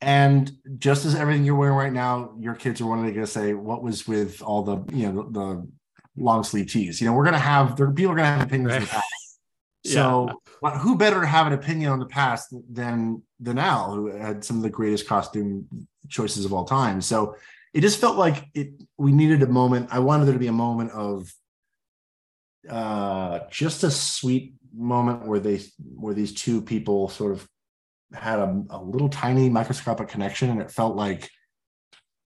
And 0.01 0.51
just 0.79 1.05
as 1.05 1.15
everything 1.15 1.45
you're 1.45 1.55
wearing 1.55 1.75
right 1.77 1.93
now, 1.93 2.33
your 2.39 2.55
kids 2.55 2.81
are 2.81 2.85
one 2.87 3.05
day 3.05 3.11
gonna 3.13 3.25
say, 3.27 3.53
"What 3.53 3.81
was 3.83 4.07
with 4.07 4.41
all 4.41 4.63
the 4.63 4.77
you 4.95 5.11
know 5.11 5.23
the, 5.23 5.39
the 5.39 5.67
long 6.17 6.43
sleeve 6.43 6.67
tees?" 6.71 6.99
You 7.01 7.07
know, 7.07 7.13
we're 7.13 7.25
gonna 7.25 7.39
have 7.39 7.75
there 7.77 7.89
people 7.91 8.11
are 8.13 8.15
gonna 8.15 8.27
have 8.27 8.41
opinions. 8.47 8.73
in 8.73 8.79
Right. 8.81 8.89
past. 8.89 9.05
So, 9.85 10.29
what- 10.63 10.77
who 10.77 10.97
better 10.97 11.19
to 11.19 11.27
have 11.27 11.45
an 11.47 11.53
opinion 11.53 11.91
on 11.91 11.99
the 11.99 12.05
past 12.05 12.53
than 12.79 13.21
than 13.39 13.57
Al, 13.59 13.93
who 13.95 14.07
had 14.07 14.45
some 14.45 14.57
of 14.57 14.63
the 14.63 14.69
greatest 14.69 15.05
costume 15.07 15.87
choices 16.07 16.45
of 16.45 16.53
all 16.53 16.63
time? 16.65 17.01
So, 17.01 17.35
it 17.73 17.81
just 17.81 17.99
felt 17.99 18.17
like 18.17 18.37
it. 18.53 18.69
We 18.97 19.11
needed 19.11 19.43
a 19.43 19.47
moment. 19.47 19.89
I 19.91 19.99
wanted 19.99 20.25
there 20.25 20.33
to 20.39 20.39
be 20.47 20.47
a 20.47 20.53
moment 20.53 20.91
of 20.91 21.33
uh 22.69 23.39
just 23.51 23.83
a 23.83 23.91
sweet 23.91 24.53
moment 24.73 25.27
where 25.27 25.39
they 25.39 25.59
where 26.03 26.13
these 26.13 26.33
two 26.33 26.61
people 26.61 27.09
sort 27.09 27.33
of 27.33 27.45
had 28.13 28.39
a, 28.39 28.63
a 28.69 28.81
little 28.81 29.09
tiny 29.09 29.49
microscopic 29.49 30.07
connection 30.07 30.49
and 30.49 30.61
it 30.61 30.71
felt 30.71 30.95
like 30.95 31.29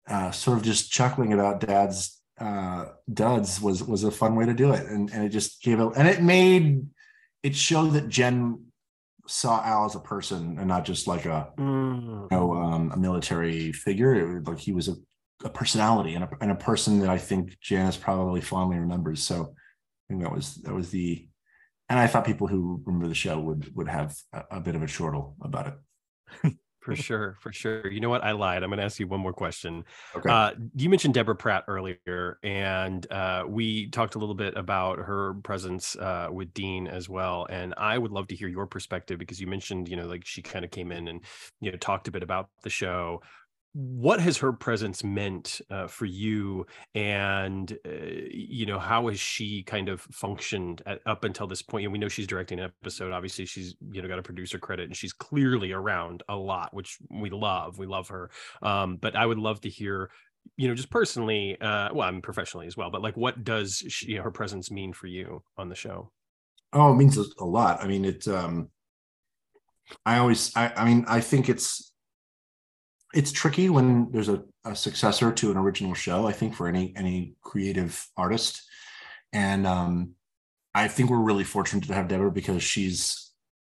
uh 0.07 0.31
sort 0.31 0.59
of 0.59 0.63
just 0.65 0.93
chuckling 0.93 1.33
about 1.33 1.61
dad's 1.61 2.21
uh 2.39 2.85
duds 3.13 3.59
was 3.67 3.83
was 3.83 4.05
a 4.05 4.11
fun 4.11 4.35
way 4.37 4.45
to 4.45 4.53
do 4.53 4.73
it 4.73 4.85
and 4.87 5.11
and 5.13 5.25
it 5.25 5.31
just 5.31 5.63
gave 5.63 5.81
it 5.81 5.89
and 5.97 6.07
it 6.07 6.23
made 6.23 6.87
it 7.43 7.55
showed 7.55 7.91
that 7.93 8.09
jen 8.09 8.65
saw 9.27 9.63
al 9.65 9.85
as 9.85 9.95
a 9.95 10.01
person 10.01 10.59
and 10.59 10.69
not 10.69 10.85
just 10.85 11.07
like 11.07 11.27
a 11.27 11.53
Mm. 11.59 12.29
you 12.31 12.37
know 12.37 12.55
um, 12.55 12.91
a 12.93 12.97
military 12.97 13.73
figure 13.73 14.37
it 14.39 14.47
like 14.49 14.59
he 14.59 14.73
was 14.73 14.89
a, 14.89 14.95
a 15.45 15.51
personality 15.51 16.15
and 16.15 16.25
a, 16.25 16.29
and 16.41 16.51
a 16.51 16.55
person 16.55 17.01
that 17.01 17.11
i 17.11 17.19
think 17.19 17.57
janis 17.61 17.97
probably 17.97 18.41
fondly 18.41 18.79
remembers 18.79 19.23
so 19.23 19.55
I 20.11 20.15
think 20.15 20.23
that 20.23 20.33
was 20.33 20.55
that 20.65 20.73
was 20.75 20.89
the, 20.91 21.29
and 21.91 21.99
I 21.99 22.07
thought 22.07 22.25
people 22.25 22.47
who 22.47 22.83
remember 22.87 23.09
the 23.09 23.15
show 23.15 23.39
would 23.39 23.71
would 23.77 23.89
have 23.89 24.17
a, 24.33 24.43
a 24.53 24.61
bit 24.61 24.75
of 24.75 24.83
a 24.83 24.87
chortle 24.87 25.37
about 25.43 25.67
it. 25.67 26.55
For 26.81 26.97
sure, 26.97 27.37
for 27.41 27.53
sure. 27.53 27.91
You 27.91 28.01
know 28.01 28.09
what? 28.09 28.23
I 28.23 28.33
lied. 28.33 28.63
I'm 28.63 28.71
going 28.71 28.79
to 28.79 28.85
ask 28.85 28.99
you 28.99 29.07
one 29.07 29.21
more 29.21 29.33
question. 29.33 29.85
Okay. 30.17 30.31
Uh, 30.31 30.53
you 30.75 30.89
mentioned 30.89 31.15
Deborah 31.15 31.37
Pratt 31.37 31.65
earlier, 31.69 32.39
and 32.43 33.11
uh, 33.11 33.45
we 33.47 33.91
talked 33.91 34.15
a 34.15 34.19
little 34.19 34.35
bit 34.35 34.57
about 34.57 34.99
her 34.99 35.35
presence 35.43 35.97
uh, 35.97 36.29
with 36.31 36.55
Dean 36.55 36.87
as 36.87 37.09
well. 37.09 37.47
And 37.51 37.75
I 37.77 37.99
would 37.99 38.13
love 38.13 38.29
to 38.29 38.37
hear 38.37 38.49
your 38.49 38.67
perspective 38.67 39.19
because 39.19 39.41
you 39.41 39.47
mentioned, 39.47 39.89
you 39.89 39.97
know, 39.97 40.07
like 40.07 40.25
she 40.25 40.41
kind 40.41 40.65
of 40.65 40.71
came 40.71 40.93
in 40.93 41.09
and 41.09 41.21
you 41.61 41.71
know 41.71 41.79
talked 41.79 42.09
a 42.09 42.11
bit 42.11 42.23
about 42.23 42.49
the 42.63 42.71
show. 42.71 43.23
What 43.73 44.21
has 44.21 44.39
her 44.39 44.53
presence 44.53 45.05
meant 45.05 45.61
uh, 45.71 45.87
for 45.87 46.05
you, 46.07 46.67
and 46.95 47.71
uh, 47.87 47.91
you 48.31 48.67
know 48.67 48.79
how 48.79 49.09
has 49.09 49.21
she 49.21 49.63
kind 49.63 49.89
of 49.89 50.01
functioned 50.01 50.83
at, 50.87 51.01
up 51.07 51.25
until 51.25 51.47
this 51.47 51.63
point? 51.63 51.83
You 51.83 51.91
we 51.91 51.99
know 51.99 52.09
she's 52.09 52.27
directing 52.27 52.59
an 52.59 52.71
episode. 52.83 53.13
Obviously, 53.13 53.45
she's 53.45 53.77
you 53.93 54.03
know 54.03 54.09
got 54.09 54.19
a 54.19 54.23
producer 54.23 54.59
credit, 54.59 54.87
and 54.87 54.97
she's 54.97 55.13
clearly 55.13 55.73
around 55.73 56.23
a 56.29 56.37
lot, 56.37 56.75
which 56.75 56.99
we 57.11 57.31
love. 57.31 57.79
We 57.79 57.87
love 57.87 58.09
her. 58.09 58.31
Um, 58.63 58.97
but 58.97 59.15
I 59.15 59.27
would 59.27 59.39
love 59.39 59.61
to 59.63 59.69
hear, 59.69 60.11
you 60.57 60.69
know, 60.69 60.75
just 60.75 60.91
personally, 60.91 61.61
uh, 61.61 61.91
well, 61.93 62.09
i'm 62.09 62.23
professionally 62.23 62.67
as 62.67 62.77
well. 62.77 62.91
But 62.91 63.03
like, 63.03 63.17
what 63.17 63.45
does 63.45 63.85
she, 63.89 64.15
her 64.17 64.31
presence 64.31 64.71
mean 64.71 64.93
for 64.93 65.07
you 65.07 65.43
on 65.57 65.69
the 65.69 65.75
show? 65.75 66.11
oh, 66.73 66.93
it 66.93 66.97
means 66.97 67.19
a, 67.19 67.25
a 67.41 67.45
lot. 67.45 67.83
I 67.83 67.87
mean, 67.87 68.05
it. 68.05 68.27
Um, 68.29 68.71
I 70.05 70.19
always, 70.19 70.55
I, 70.55 70.73
I 70.77 70.85
mean, 70.85 71.05
I 71.09 71.21
think 71.21 71.49
it's 71.49 71.93
it's 73.15 73.33
tricky 73.33 73.71
when 73.71 74.11
there's 74.11 74.29
a, 74.29 74.43
a 74.65 74.77
successor 74.77 75.33
to 75.33 75.51
an 75.51 75.57
original 75.57 75.95
show. 75.95 76.27
I 76.27 76.33
think 76.33 76.55
for 76.55 76.69
any 76.69 76.93
any 76.97 77.35
creative 77.43 78.07
artist, 78.17 78.63
and 79.33 79.67
um, 79.67 80.13
I 80.75 80.89
think 80.89 81.11
we're 81.11 81.19
really 81.19 81.45
fortunate 81.45 81.85
to 81.87 81.95
have 81.95 82.09
Deborah 82.09 82.31
because 82.31 82.63
she's 82.63 83.33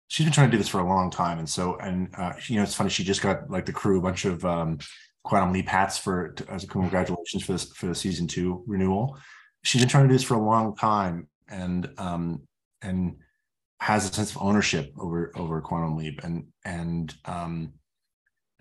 she's 0.08 0.26
been 0.26 0.32
trying 0.32 0.48
to 0.48 0.52
do 0.52 0.58
this 0.58 0.68
for 0.68 0.80
a 0.80 0.86
long 0.86 1.10
time, 1.10 1.38
and 1.38 1.48
so 1.48 1.76
and 1.78 2.08
uh, 2.16 2.34
you 2.46 2.56
know 2.56 2.62
it's 2.62 2.74
funny 2.74 2.90
she 2.90 3.04
just 3.04 3.22
got 3.22 3.50
like 3.50 3.66
the 3.66 3.72
crew 3.72 3.98
a 3.98 4.02
bunch 4.02 4.24
of 4.24 4.44
um, 4.44 4.78
Quantum 5.24 5.52
Leap 5.52 5.68
hats 5.68 5.98
for 5.98 6.34
as 6.48 6.64
a 6.64 6.66
congratulations 6.66 7.44
for 7.44 7.52
this 7.52 7.64
for 7.72 7.86
the 7.86 7.94
season 7.94 8.26
two 8.26 8.62
renewal. 8.66 9.18
She's 9.64 9.80
been 9.80 9.88
trying 9.88 10.04
to 10.04 10.08
do 10.08 10.14
this 10.14 10.24
for 10.24 10.34
a 10.34 10.44
long 10.44 10.76
time, 10.76 11.28
and 11.48 11.88
um, 11.96 12.42
and 12.82 13.16
has 13.80 14.08
a 14.08 14.12
sense 14.12 14.30
of 14.32 14.42
ownership 14.42 14.92
over 14.98 15.32
over 15.34 15.60
Quantum 15.62 15.96
Leap, 15.96 16.20
and 16.22 16.48
and 16.64 17.14
um, 17.24 17.72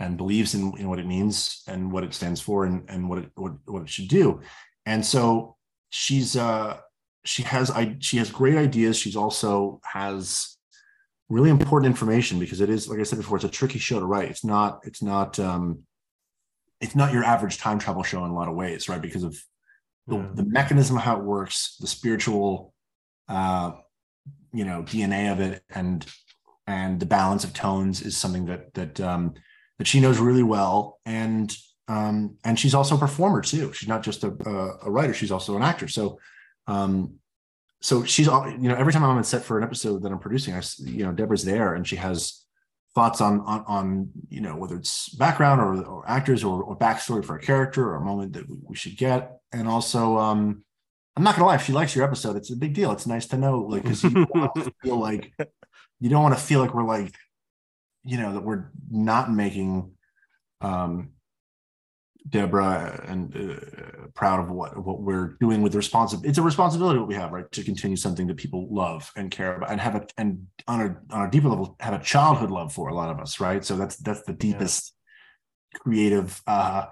and 0.01 0.17
believes 0.17 0.55
in, 0.55 0.73
in 0.79 0.89
what 0.89 0.97
it 0.99 1.05
means 1.05 1.61
and 1.67 1.91
what 1.91 2.03
it 2.03 2.13
stands 2.13 2.41
for 2.41 2.65
and, 2.65 2.89
and 2.89 3.07
what 3.07 3.19
it 3.19 3.29
what, 3.35 3.53
what 3.65 3.83
it 3.83 3.89
should 3.89 4.07
do. 4.07 4.41
And 4.87 5.05
so 5.05 5.55
she's 5.89 6.35
uh 6.35 6.77
she 7.23 7.43
has 7.43 7.69
I 7.69 7.95
she 7.99 8.17
has 8.17 8.31
great 8.31 8.57
ideas. 8.57 8.97
She's 8.97 9.15
also 9.15 9.79
has 9.83 10.57
really 11.29 11.51
important 11.51 11.91
information 11.91 12.39
because 12.39 12.61
it 12.61 12.69
is 12.69 12.89
like 12.89 12.99
I 12.99 13.03
said 13.03 13.19
before, 13.19 13.37
it's 13.37 13.45
a 13.45 13.49
tricky 13.49 13.77
show 13.79 13.99
to 13.99 14.05
write. 14.05 14.29
It's 14.31 14.43
not 14.43 14.79
it's 14.83 15.03
not 15.03 15.39
um 15.39 15.83
it's 16.81 16.95
not 16.95 17.13
your 17.13 17.23
average 17.23 17.59
time 17.59 17.77
travel 17.77 18.01
show 18.01 18.25
in 18.25 18.31
a 18.31 18.35
lot 18.35 18.49
of 18.49 18.55
ways, 18.55 18.89
right? 18.89 19.01
Because 19.01 19.23
of 19.23 19.37
the, 20.07 20.17
Yeah. 20.17 20.29
the 20.33 20.45
mechanism 20.45 20.97
of 20.97 21.03
how 21.03 21.17
it 21.19 21.23
works, 21.23 21.77
the 21.79 21.87
spiritual 21.87 22.73
uh 23.29 23.73
you 24.51 24.65
know 24.65 24.81
DNA 24.81 25.31
of 25.31 25.39
it 25.39 25.63
and 25.69 26.05
and 26.65 26.99
the 26.99 27.05
balance 27.05 27.43
of 27.43 27.53
tones 27.53 28.01
is 28.01 28.17
something 28.17 28.45
that 28.47 28.73
that 28.73 28.99
um 28.99 29.35
that 29.81 29.87
she 29.87 29.99
knows 29.99 30.19
really 30.19 30.43
well. 30.43 30.99
And 31.07 31.51
um 31.87 32.37
and 32.43 32.59
she's 32.59 32.75
also 32.75 32.95
a 32.95 32.99
performer 32.99 33.41
too. 33.41 33.73
She's 33.73 33.89
not 33.89 34.03
just 34.03 34.23
a, 34.23 34.31
a, 34.45 34.87
a 34.87 34.91
writer 34.91 35.11
she's 35.11 35.31
also 35.31 35.55
an 35.55 35.63
actor 35.63 35.87
so 35.87 36.19
um 36.67 37.15
so 37.81 38.03
she's 38.03 38.27
all 38.27 38.47
you 38.47 38.69
know 38.69 38.75
every 38.75 38.93
time 38.93 39.03
i'm 39.03 39.17
on 39.17 39.23
set 39.23 39.43
for 39.43 39.57
an 39.57 39.63
episode 39.63 40.03
that 40.03 40.11
i'm 40.11 40.19
producing 40.19 40.53
i 40.53 40.61
you 40.77 41.03
know 41.03 41.11
deborah's 41.11 41.43
there 41.43 41.73
and 41.73 41.87
she 41.87 41.95
has 41.95 42.45
thoughts 42.93 43.19
on 43.21 43.39
on, 43.41 43.63
on 43.67 44.09
you 44.29 44.39
know 44.39 44.55
whether 44.55 44.75
it's 44.75 45.09
background 45.15 45.59
or, 45.59 45.83
or 45.83 46.07
actors 46.07 46.43
or, 46.43 46.61
or 46.61 46.77
backstory 46.77 47.25
for 47.25 47.35
a 47.35 47.41
character 47.41 47.83
or 47.89 47.95
a 47.95 48.05
moment 48.05 48.33
that 48.33 48.47
we, 48.47 48.57
we 48.61 48.75
should 48.75 48.95
get. 48.95 49.39
And 49.51 49.67
also 49.67 50.19
um 50.19 50.63
i'm 51.17 51.23
not 51.23 51.33
gonna 51.35 51.47
lie 51.47 51.55
if 51.55 51.65
she 51.65 51.73
likes 51.73 51.95
your 51.95 52.05
episode 52.05 52.35
it's 52.35 52.51
a 52.51 52.55
big 52.55 52.75
deal. 52.75 52.91
It's 52.91 53.07
nice 53.07 53.25
to 53.27 53.37
know 53.37 53.61
like 53.61 53.81
because 53.81 54.03
you 54.03 54.27
don't 54.27 54.73
feel 54.83 54.99
like 54.99 55.33
you 55.99 56.09
don't 56.11 56.21
want 56.21 56.37
to 56.37 56.43
feel 56.49 56.59
like 56.59 56.75
we're 56.75 56.83
like 56.83 57.15
you 58.03 58.17
know 58.17 58.33
that 58.33 58.43
we're 58.43 58.71
not 58.89 59.31
making 59.31 59.91
um 60.61 61.11
Deborah 62.29 63.03
and 63.07 63.35
uh, 63.35 64.07
proud 64.13 64.39
of 64.39 64.51
what 64.51 64.77
what 64.85 65.01
we're 65.01 65.37
doing 65.39 65.61
with 65.61 65.73
responsibility. 65.73 66.29
It's 66.29 66.37
a 66.37 66.43
responsibility 66.43 66.99
what 66.99 67.07
we 67.07 67.15
have, 67.15 67.31
right, 67.31 67.51
to 67.51 67.63
continue 67.63 67.97
something 67.97 68.27
that 68.27 68.37
people 68.37 68.67
love 68.69 69.11
and 69.15 69.31
care 69.31 69.55
about, 69.55 69.71
and 69.71 69.81
have 69.81 69.95
a 69.95 70.05
and 70.17 70.45
on 70.67 70.81
a 70.81 71.15
on 71.15 71.27
a 71.27 71.31
deeper 71.31 71.49
level 71.49 71.75
have 71.79 71.93
a 71.93 72.03
childhood 72.03 72.51
love 72.51 72.71
for 72.71 72.89
a 72.89 72.93
lot 72.93 73.09
of 73.09 73.19
us, 73.19 73.39
right? 73.39 73.65
So 73.65 73.75
that's 73.75 73.95
that's 73.97 74.23
the 74.23 74.33
deepest 74.33 74.93
creative 75.73 76.39
uh 76.45 76.85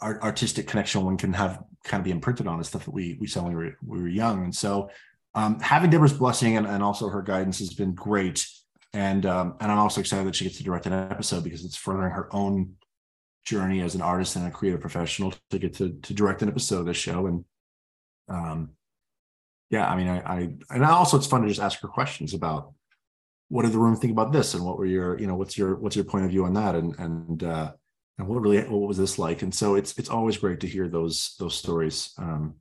art, 0.00 0.22
artistic 0.22 0.66
connection 0.66 1.04
one 1.04 1.16
can 1.16 1.32
have 1.34 1.62
kind 1.84 2.00
of 2.00 2.04
be 2.04 2.10
imprinted 2.10 2.46
on 2.46 2.60
is 2.60 2.68
stuff 2.68 2.84
that 2.86 2.94
we 2.94 3.18
we 3.20 3.26
saw 3.26 3.42
when 3.42 3.54
we 3.54 3.64
were, 3.64 3.76
we 3.86 4.00
were 4.00 4.08
young, 4.08 4.44
and 4.44 4.54
so 4.54 4.88
um, 5.34 5.60
having 5.60 5.90
Deborah's 5.90 6.12
blessing 6.12 6.56
and, 6.56 6.66
and 6.66 6.82
also 6.82 7.08
her 7.08 7.22
guidance 7.22 7.58
has 7.60 7.74
been 7.74 7.94
great. 7.94 8.46
And 8.92 9.24
um, 9.26 9.56
and 9.60 9.70
I'm 9.70 9.78
also 9.78 10.00
excited 10.00 10.26
that 10.26 10.34
she 10.34 10.44
gets 10.44 10.56
to 10.58 10.64
direct 10.64 10.86
an 10.86 10.92
episode 10.92 11.44
because 11.44 11.64
it's 11.64 11.76
furthering 11.76 12.10
her 12.10 12.34
own 12.34 12.74
journey 13.44 13.80
as 13.80 13.94
an 13.94 14.02
artist 14.02 14.36
and 14.36 14.46
a 14.46 14.50
creative 14.50 14.80
professional 14.80 15.32
to 15.50 15.58
get 15.58 15.74
to 15.74 15.98
to 16.02 16.14
direct 16.14 16.42
an 16.42 16.48
episode 16.48 16.80
of 16.80 16.86
this 16.86 16.96
show. 16.96 17.26
And 17.26 17.44
um, 18.28 18.70
yeah, 19.70 19.88
I 19.88 19.96
mean, 19.96 20.08
I, 20.08 20.18
I 20.20 20.54
and 20.70 20.84
also 20.84 21.16
it's 21.16 21.26
fun 21.26 21.42
to 21.42 21.48
just 21.48 21.60
ask 21.60 21.80
her 21.80 21.88
questions 21.88 22.34
about 22.34 22.72
what 23.48 23.62
did 23.62 23.72
the 23.72 23.78
room 23.78 23.96
think 23.96 24.12
about 24.12 24.32
this 24.32 24.54
and 24.54 24.64
what 24.64 24.78
were 24.78 24.86
your 24.86 25.18
you 25.18 25.26
know 25.26 25.34
what's 25.36 25.56
your 25.56 25.76
what's 25.76 25.96
your 25.96 26.04
point 26.04 26.24
of 26.24 26.30
view 26.30 26.44
on 26.44 26.54
that 26.54 26.74
and 26.74 26.98
and 26.98 27.44
uh, 27.44 27.72
and 28.18 28.28
what 28.28 28.40
really 28.40 28.60
what 28.62 28.88
was 28.88 28.98
this 28.98 29.18
like? 29.18 29.42
And 29.42 29.54
so 29.54 29.76
it's 29.76 29.96
it's 29.98 30.10
always 30.10 30.36
great 30.36 30.60
to 30.60 30.66
hear 30.66 30.88
those 30.88 31.36
those 31.38 31.54
stories 31.54 32.12
um, 32.18 32.56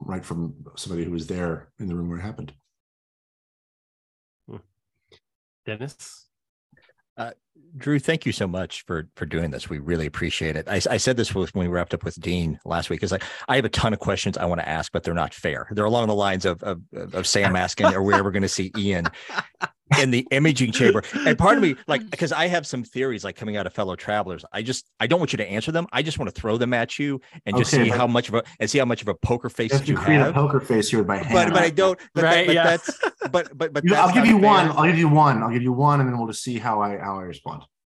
right 0.00 0.24
from 0.24 0.54
somebody 0.76 1.04
who 1.04 1.10
was 1.10 1.26
there 1.26 1.70
in 1.78 1.88
the 1.88 1.94
room 1.94 2.08
where 2.08 2.18
it 2.18 2.22
happened. 2.22 2.52
Dennis. 5.68 6.30
Uh, 7.18 7.32
Drew, 7.76 7.98
thank 7.98 8.26
you 8.26 8.32
so 8.32 8.46
much 8.48 8.84
for 8.86 9.08
for 9.14 9.24
doing 9.26 9.50
this. 9.50 9.68
We 9.70 9.78
really 9.78 10.06
appreciate 10.06 10.56
it. 10.56 10.68
I, 10.68 10.80
I 10.90 10.96
said 10.96 11.16
this 11.16 11.34
when 11.34 11.46
we 11.54 11.68
wrapped 11.68 11.94
up 11.94 12.02
with 12.02 12.20
Dean 12.20 12.58
last 12.64 12.90
week. 12.90 13.02
Is 13.02 13.12
like 13.12 13.22
I 13.48 13.56
have 13.56 13.64
a 13.64 13.68
ton 13.68 13.92
of 13.92 13.98
questions 14.00 14.36
I 14.36 14.46
want 14.46 14.60
to 14.60 14.68
ask, 14.68 14.90
but 14.90 15.04
they're 15.04 15.14
not 15.14 15.32
fair. 15.34 15.68
They're 15.70 15.84
along 15.84 16.08
the 16.08 16.14
lines 16.14 16.44
of 16.44 16.62
of, 16.62 16.80
of 16.92 17.26
Sam 17.26 17.54
asking, 17.54 17.86
"Are 17.86 18.02
we 18.02 18.14
ever 18.14 18.30
going 18.30 18.42
to 18.42 18.48
see 18.48 18.72
Ian?" 18.76 19.06
in 19.98 20.10
the 20.10 20.26
imaging 20.32 20.70
chamber. 20.70 21.02
And 21.26 21.38
part 21.38 21.56
of 21.56 21.62
me, 21.62 21.74
like, 21.86 22.08
because 22.10 22.30
I 22.30 22.46
have 22.48 22.66
some 22.66 22.84
theories 22.84 23.24
like 23.24 23.36
coming 23.36 23.56
out 23.56 23.66
of 23.66 23.72
fellow 23.72 23.96
travelers. 23.96 24.44
I 24.52 24.60
just 24.62 24.90
I 25.00 25.06
don't 25.06 25.18
want 25.18 25.32
you 25.32 25.38
to 25.38 25.48
answer 25.48 25.72
them. 25.72 25.86
I 25.92 26.02
just 26.02 26.18
want 26.18 26.34
to 26.34 26.38
throw 26.40 26.58
them 26.58 26.74
at 26.74 26.98
you 26.98 27.20
and 27.46 27.56
just 27.56 27.72
Okay, 27.72 27.84
see 27.84 27.90
how 27.90 28.06
much 28.06 28.28
of 28.28 28.34
a 28.34 28.42
and 28.60 28.68
see 28.68 28.78
how 28.78 28.84
much 28.84 29.00
of 29.02 29.08
a 29.08 29.14
poker 29.14 29.48
face 29.48 29.72
If 29.72 29.80
that 29.80 29.88
you 29.88 29.94
you 29.94 30.00
create 30.00 30.20
a 30.20 30.24
have. 30.24 30.34
poker 30.34 30.60
face 30.60 30.90
here 30.90 30.98
with 30.98 31.08
my 31.08 31.16
hand. 31.18 31.32
But 31.32 31.52
but 31.54 31.62
I 31.62 31.70
don't. 31.70 31.98
But, 32.14 32.20
that- 32.22 32.34
Right, 32.34 32.46
but 32.46 32.54
yeah. 32.54 32.64
that's 32.64 32.98
but 33.30 33.56
but 33.56 33.72
but 33.72 33.84
You- 33.84 33.90
that's 33.90 34.08
I'll 34.08 34.14
give 34.14 34.24
not 34.24 34.30
you 34.30 34.36
one. 34.38 34.70
I'll 34.72 34.84
give 34.86 34.98
you 34.98 35.08
one. 35.08 35.42
I'll 35.42 35.50
give 35.50 35.62
you 35.62 35.72
one, 35.72 36.00
and 36.00 36.08
then 36.08 36.18
we'll 36.18 36.28
just 36.28 36.42
see 36.42 36.58
how 36.58 36.82
I 36.82 36.98
how 36.98 37.18
I 37.18 37.22
respond. 37.22 37.47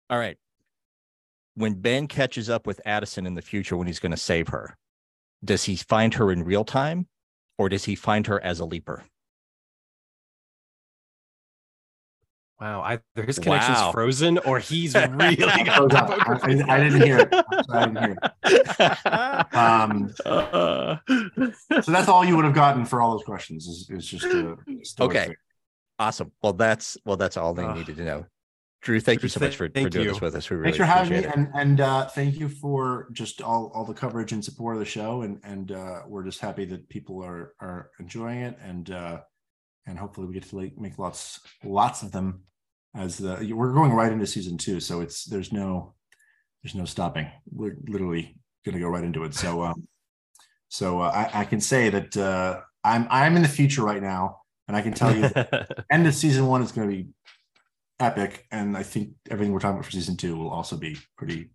All 0.09 0.17
right. 0.19 0.37
When 1.55 1.75
Ben 1.75 2.07
catches 2.07 2.49
up 2.49 2.65
with 2.65 2.79
Addison 2.85 3.25
in 3.25 3.35
the 3.35 3.41
future, 3.41 3.75
when 3.77 3.87
he's 3.87 3.99
going 3.99 4.11
to 4.11 4.17
save 4.17 4.49
her, 4.49 4.77
does 5.43 5.63
he 5.65 5.75
find 5.75 6.13
her 6.15 6.31
in 6.31 6.43
real 6.43 6.63
time, 6.63 7.07
or 7.57 7.67
does 7.69 7.85
he 7.85 7.95
find 7.95 8.27
her 8.27 8.41
as 8.43 8.59
a 8.59 8.65
leaper? 8.65 9.03
Wow, 12.59 12.81
either 12.83 13.25
his 13.25 13.39
connection's 13.39 13.79
Wow. 13.79 13.91
frozen 13.91 14.37
or 14.39 14.59
he's 14.59 14.93
really 14.95 15.35
got 15.35 15.81
the 15.81 15.87
God, 15.89 16.07
poker 16.07 16.39
I. 16.45 16.51
I- 16.51 16.75
I 16.75 16.79
didn't 16.79 17.01
hear 17.01 17.19
it. 17.21 17.33
I 17.73 17.85
didn't 17.85 17.97
hear 17.97 18.17
it. 18.21 19.55
Um, 19.55 20.13
Uh, 20.25 20.97
so 21.81 21.91
that's 21.91 22.07
all 22.07 22.23
you 22.23 22.35
would 22.35 22.45
have 22.45 22.53
gotten 22.53 22.85
for 22.85 23.01
all 23.01 23.11
those 23.17 23.23
questions. 23.25 23.65
Is, 23.65 23.89
is 23.89 24.05
just 24.05 24.25
a 24.25 24.57
story 24.83 25.09
Okay. 25.09 25.25
thing. 25.27 25.35
Awesome. 25.97 26.31
Well, 26.43 26.53
that's 26.53 26.97
well, 27.03 27.17
that's 27.17 27.35
all 27.35 27.55
they 27.55 27.65
Ugh. 27.65 27.77
needed 27.77 27.97
to 27.97 28.03
know. 28.03 28.25
Drew, 28.81 28.99
thank 28.99 29.19
Drew, 29.19 29.25
you 29.25 29.29
so 29.29 29.39
much 29.39 29.55
for, 29.55 29.67
for 29.67 29.89
doing 29.89 30.05
you. 30.05 30.11
this 30.11 30.21
with 30.21 30.35
us. 30.35 30.49
We 30.49 30.57
really 30.57 30.71
Thanks 30.71 30.77
for 30.77 30.85
having 30.85 31.13
me, 31.13 31.19
it. 31.19 31.35
and 31.35 31.49
and 31.53 31.81
uh, 31.81 32.07
thank 32.07 32.39
you 32.39 32.49
for 32.49 33.09
just 33.11 33.41
all 33.41 33.71
all 33.75 33.85
the 33.85 33.93
coverage 33.93 34.31
and 34.31 34.43
support 34.43 34.75
of 34.75 34.79
the 34.79 34.85
show. 34.85 35.21
And 35.21 35.39
and 35.43 35.71
uh, 35.71 36.01
we're 36.07 36.23
just 36.23 36.39
happy 36.39 36.65
that 36.65 36.89
people 36.89 37.23
are 37.23 37.53
are 37.59 37.91
enjoying 37.99 38.39
it, 38.39 38.57
and 38.63 38.89
uh, 38.89 39.21
and 39.85 39.99
hopefully 39.99 40.25
we 40.25 40.33
get 40.33 40.43
to 40.49 40.57
like, 40.57 40.77
make 40.77 40.97
lots 40.97 41.41
lots 41.63 42.01
of 42.01 42.11
them. 42.11 42.43
As 42.95 43.17
the 43.17 43.53
we're 43.53 43.71
going 43.71 43.93
right 43.93 44.11
into 44.11 44.25
season 44.25 44.57
two, 44.57 44.79
so 44.79 44.99
it's 44.99 45.25
there's 45.25 45.53
no 45.53 45.93
there's 46.63 46.75
no 46.75 46.85
stopping. 46.85 47.27
We're 47.49 47.77
literally 47.87 48.35
going 48.65 48.73
to 48.73 48.81
go 48.81 48.89
right 48.89 49.03
into 49.03 49.23
it. 49.23 49.33
So 49.35 49.63
um, 49.63 49.87
so 50.69 51.01
uh, 51.01 51.11
I, 51.13 51.41
I 51.41 51.45
can 51.45 51.61
say 51.61 51.89
that 51.89 52.17
uh, 52.17 52.61
I'm 52.83 53.07
I'm 53.09 53.35
in 53.35 53.43
the 53.43 53.47
future 53.47 53.83
right 53.83 54.01
now, 54.01 54.39
and 54.67 54.75
I 54.75 54.81
can 54.81 54.93
tell 54.93 55.15
you 55.15 55.29
end 55.91 56.07
of 56.07 56.15
season 56.15 56.47
one 56.47 56.61
is 56.63 56.71
going 56.71 56.89
to 56.89 56.95
be 56.95 57.09
epic, 58.01 58.45
and 58.51 58.75
I 58.75 58.83
think 58.83 59.13
everything 59.29 59.53
we're 59.53 59.59
talking 59.59 59.75
about 59.75 59.85
for 59.85 59.91
season 59.91 60.17
two 60.17 60.35
will 60.35 60.49
also 60.49 60.77
be 60.77 60.97
pretty, 61.17 61.51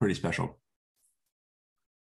pretty 0.00 0.14
special. 0.14 0.58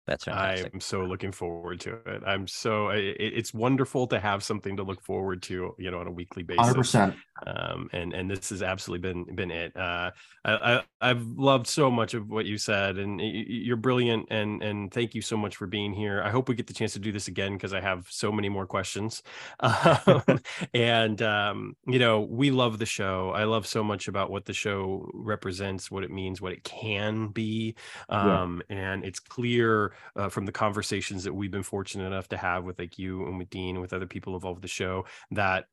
That's 0.07 0.25
fantastic. 0.25 0.73
I'm 0.73 0.79
so 0.79 1.03
looking 1.05 1.31
forward 1.31 1.79
to 1.81 1.95
it. 2.05 2.21
I'm 2.25 2.47
so 2.47 2.89
it, 2.89 3.15
it's 3.19 3.53
wonderful 3.53 4.05
to 4.07 4.19
have 4.19 4.43
something 4.43 4.77
to 4.77 4.83
look 4.83 5.01
forward 5.01 5.41
to, 5.43 5.75
you 5.79 5.89
know, 5.91 5.99
on 5.99 6.07
a 6.07 6.11
weekly 6.11 6.43
Hundred 6.57 6.75
basis. 6.75 6.75
percent. 6.75 7.15
um, 7.47 7.89
and 7.91 8.13
and 8.13 8.29
this 8.29 8.49
has 8.49 8.61
absolutely 8.61 9.09
been 9.11 9.35
been 9.35 9.51
it. 9.51 9.75
Uh, 9.75 10.11
I, 10.45 10.53
I 10.77 10.83
I've 11.01 11.25
loved 11.25 11.67
so 11.67 11.89
much 11.89 12.13
of 12.13 12.29
what 12.29 12.45
you 12.45 12.57
said, 12.57 12.97
and 12.99 13.17
y- 13.19 13.23
y- 13.35 13.45
you're 13.47 13.77
brilliant, 13.77 14.27
and 14.29 14.61
and 14.63 14.93
thank 14.93 15.15
you 15.15 15.21
so 15.23 15.37
much 15.37 15.55
for 15.55 15.65
being 15.67 15.91
here. 15.93 16.21
I 16.21 16.29
hope 16.29 16.49
we 16.49 16.55
get 16.55 16.67
the 16.67 16.73
chance 16.73 16.93
to 16.93 16.99
do 16.99 17.11
this 17.11 17.27
again 17.27 17.53
because 17.53 17.73
I 17.73 17.81
have 17.81 18.05
so 18.09 18.31
many 18.31 18.49
more 18.49 18.67
questions. 18.67 19.23
Um, 19.61 20.39
and 20.73 21.21
um, 21.21 21.75
you 21.87 21.99
know, 21.99 22.21
we 22.21 22.51
love 22.51 22.79
the 22.79 22.85
show. 22.85 23.31
I 23.31 23.45
love 23.45 23.65
so 23.67 23.83
much 23.83 24.07
about 24.07 24.29
what 24.31 24.45
the 24.45 24.53
show 24.53 25.09
represents, 25.13 25.89
what 25.91 26.03
it 26.03 26.11
means, 26.11 26.41
what 26.41 26.53
it 26.53 26.63
can 26.63 27.29
be, 27.29 27.75
Yeah. 28.23 28.43
um, 28.43 28.61
and 28.69 29.03
it's 29.03 29.19
clear 29.19 29.93
uh, 30.15 30.29
from 30.29 30.45
the 30.45 30.51
conversations 30.51 31.23
that 31.23 31.33
we've 31.33 31.51
been 31.51 31.63
fortunate 31.63 32.05
enough 32.05 32.27
to 32.29 32.37
have 32.37 32.63
with 32.63 32.79
like 32.79 32.97
you 32.97 33.25
and 33.25 33.37
with 33.37 33.49
Dean 33.49 33.75
and 33.75 33.81
with 33.81 33.93
other 33.93 34.07
people 34.07 34.35
involved 34.35 34.57
with 34.57 34.63
the 34.63 34.67
show 34.67 35.05
that 35.31 35.65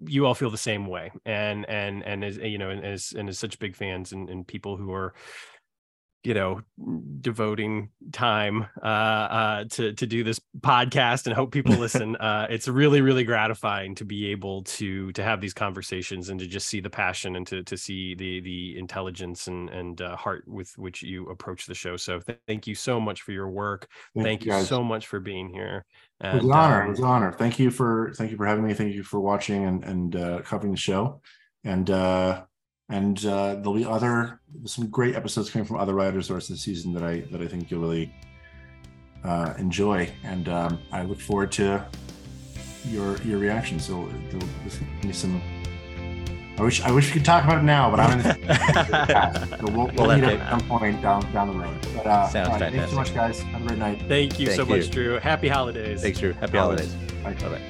you 0.00 0.26
all 0.26 0.34
feel 0.34 0.50
the 0.50 0.58
same 0.58 0.86
way. 0.86 1.12
And 1.24 1.68
and 1.68 2.02
and 2.04 2.24
as 2.24 2.36
you 2.38 2.58
know 2.58 2.70
and 2.70 2.84
as 2.84 3.12
and 3.16 3.28
as 3.28 3.38
such 3.38 3.58
big 3.58 3.76
fans 3.76 4.12
and, 4.12 4.28
and 4.28 4.46
people 4.46 4.76
who 4.76 4.92
are 4.92 5.14
you 6.24 6.34
know 6.34 6.60
devoting 7.20 7.90
time 8.12 8.66
uh 8.82 8.86
uh 8.86 9.64
to 9.64 9.92
to 9.94 10.06
do 10.06 10.22
this 10.22 10.40
podcast 10.60 11.26
and 11.26 11.34
hope 11.34 11.50
people 11.50 11.74
listen 11.78 12.14
uh 12.16 12.46
it's 12.48 12.68
really 12.68 13.00
really 13.00 13.24
gratifying 13.24 13.94
to 13.94 14.04
be 14.04 14.30
able 14.30 14.62
to 14.62 15.10
to 15.12 15.22
have 15.22 15.40
these 15.40 15.54
conversations 15.54 16.28
and 16.28 16.38
to 16.38 16.46
just 16.46 16.68
see 16.68 16.80
the 16.80 16.90
passion 16.90 17.36
and 17.36 17.46
to 17.46 17.62
to 17.64 17.76
see 17.76 18.14
the 18.14 18.40
the 18.40 18.78
intelligence 18.78 19.48
and 19.48 19.68
and 19.70 20.00
uh, 20.00 20.14
heart 20.16 20.44
with 20.46 20.72
which 20.78 21.02
you 21.02 21.26
approach 21.28 21.66
the 21.66 21.74
show 21.74 21.96
so 21.96 22.20
th- 22.20 22.38
thank 22.46 22.66
you 22.66 22.74
so 22.74 23.00
much 23.00 23.22
for 23.22 23.32
your 23.32 23.50
work 23.50 23.88
thank 24.16 24.44
you 24.44 24.52
guys. 24.52 24.68
so 24.68 24.82
much 24.82 25.06
for 25.08 25.18
being 25.20 25.48
here 25.48 25.84
It 26.22 26.34
was 26.34 26.44
an 26.44 26.52
honor. 26.52 26.82
um, 26.82 26.86
It 26.86 26.90
was 26.90 26.98
an 27.00 27.04
honor. 27.06 27.32
Thank 27.32 27.58
you 27.58 27.70
for 27.70 28.12
thank 28.16 28.30
you 28.30 28.36
for 28.36 28.46
having 28.46 28.64
me. 28.64 28.74
Thank 28.74 28.94
you 28.94 29.02
for 29.02 29.18
watching 29.20 29.64
and 29.64 29.82
and 29.84 30.14
uh, 30.16 30.42
covering 30.42 30.70
the 30.72 30.78
show. 30.78 31.20
And 31.64 31.90
uh, 31.90 32.44
and 32.92 33.24
uh, 33.24 33.54
there'll 33.54 33.74
be 33.74 33.86
other 33.86 34.38
some 34.66 34.86
great 34.88 35.16
episodes 35.16 35.50
coming 35.50 35.66
from 35.66 35.78
other 35.78 35.94
writers 35.94 36.28
the 36.28 36.34
rest 36.34 36.50
of 36.50 36.56
the 36.56 36.60
season 36.60 36.92
that 36.92 37.02
I 37.02 37.20
that 37.32 37.40
I 37.40 37.46
think 37.46 37.70
you'll 37.70 37.80
really 37.80 38.12
uh, 39.24 39.54
enjoy. 39.58 40.10
And 40.24 40.48
um, 40.48 40.78
I 40.92 41.02
look 41.02 41.18
forward 41.18 41.50
to 41.52 41.84
your 42.84 43.16
your 43.22 43.38
reaction. 43.38 43.80
So 43.80 44.08
there'll, 44.30 44.46
be 45.00 45.12
some. 45.12 45.40
I 46.58 46.62
wish 46.62 46.82
I 46.82 46.90
wish 46.90 47.06
we 47.06 47.12
could 47.14 47.24
talk 47.24 47.44
about 47.44 47.58
it 47.58 47.62
now, 47.64 47.90
but 47.90 47.98
I'm 47.98 48.12
in. 48.12 48.22
The, 48.22 49.56
so 49.58 49.64
we'll, 49.72 49.86
we'll 49.86 50.06
Well, 50.08 50.18
meet 50.18 50.24
at 50.24 50.50
some 50.50 50.68
point 50.68 51.00
down 51.00 51.32
down 51.32 51.48
the 51.48 51.54
road. 51.64 51.74
But 51.96 52.06
uh, 52.06 52.28
Sounds 52.28 52.48
all 52.50 52.60
right, 52.60 52.72
Thanks 52.72 52.90
so 52.90 52.96
much, 52.96 53.14
guys. 53.14 53.40
Have 53.40 53.62
a 53.62 53.66
great 53.68 53.78
night. 53.78 54.02
thank 54.06 54.38
you 54.38 54.48
Thank 54.48 54.56
so 54.56 54.66
you. 54.66 54.76
much 54.76 54.90
drew 54.90 55.18
happy 55.18 55.48
holidays 55.48 56.02
Thanks, 56.02 56.18
Drew. 56.18 56.34
Happy 56.34 56.58
Holidays. 56.58 56.92
holidays. 57.22 57.42
Bye. 57.42 57.48
Bye 57.48 57.62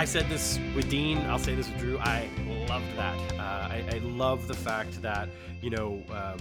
I 0.00 0.06
said 0.06 0.30
this 0.30 0.58
with 0.74 0.88
Dean. 0.88 1.18
I'll 1.26 1.38
say 1.38 1.54
this 1.54 1.68
with 1.68 1.78
Drew. 1.78 1.98
I 1.98 2.26
loved 2.66 2.96
that. 2.96 3.18
Uh, 3.34 3.42
I, 3.42 3.84
I 3.92 3.98
love 3.98 4.48
the 4.48 4.54
fact 4.54 5.02
that 5.02 5.28
you 5.60 5.68
know 5.68 6.02
um, 6.10 6.38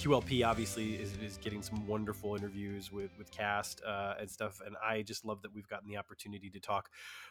QLP 0.00 0.46
obviously 0.46 0.94
is, 0.94 1.14
is 1.22 1.36
getting 1.36 1.60
some 1.60 1.86
wonderful 1.86 2.34
interviews 2.34 2.90
with 2.90 3.10
with 3.18 3.30
cast 3.30 3.82
uh, 3.86 4.14
and 4.18 4.30
stuff, 4.30 4.62
and 4.64 4.74
I 4.82 5.02
just 5.02 5.26
love 5.26 5.42
that 5.42 5.52
we've 5.52 5.68
gotten 5.68 5.86
the 5.90 5.98
opportunity 5.98 6.48
to 6.48 6.58
talk 6.58 6.88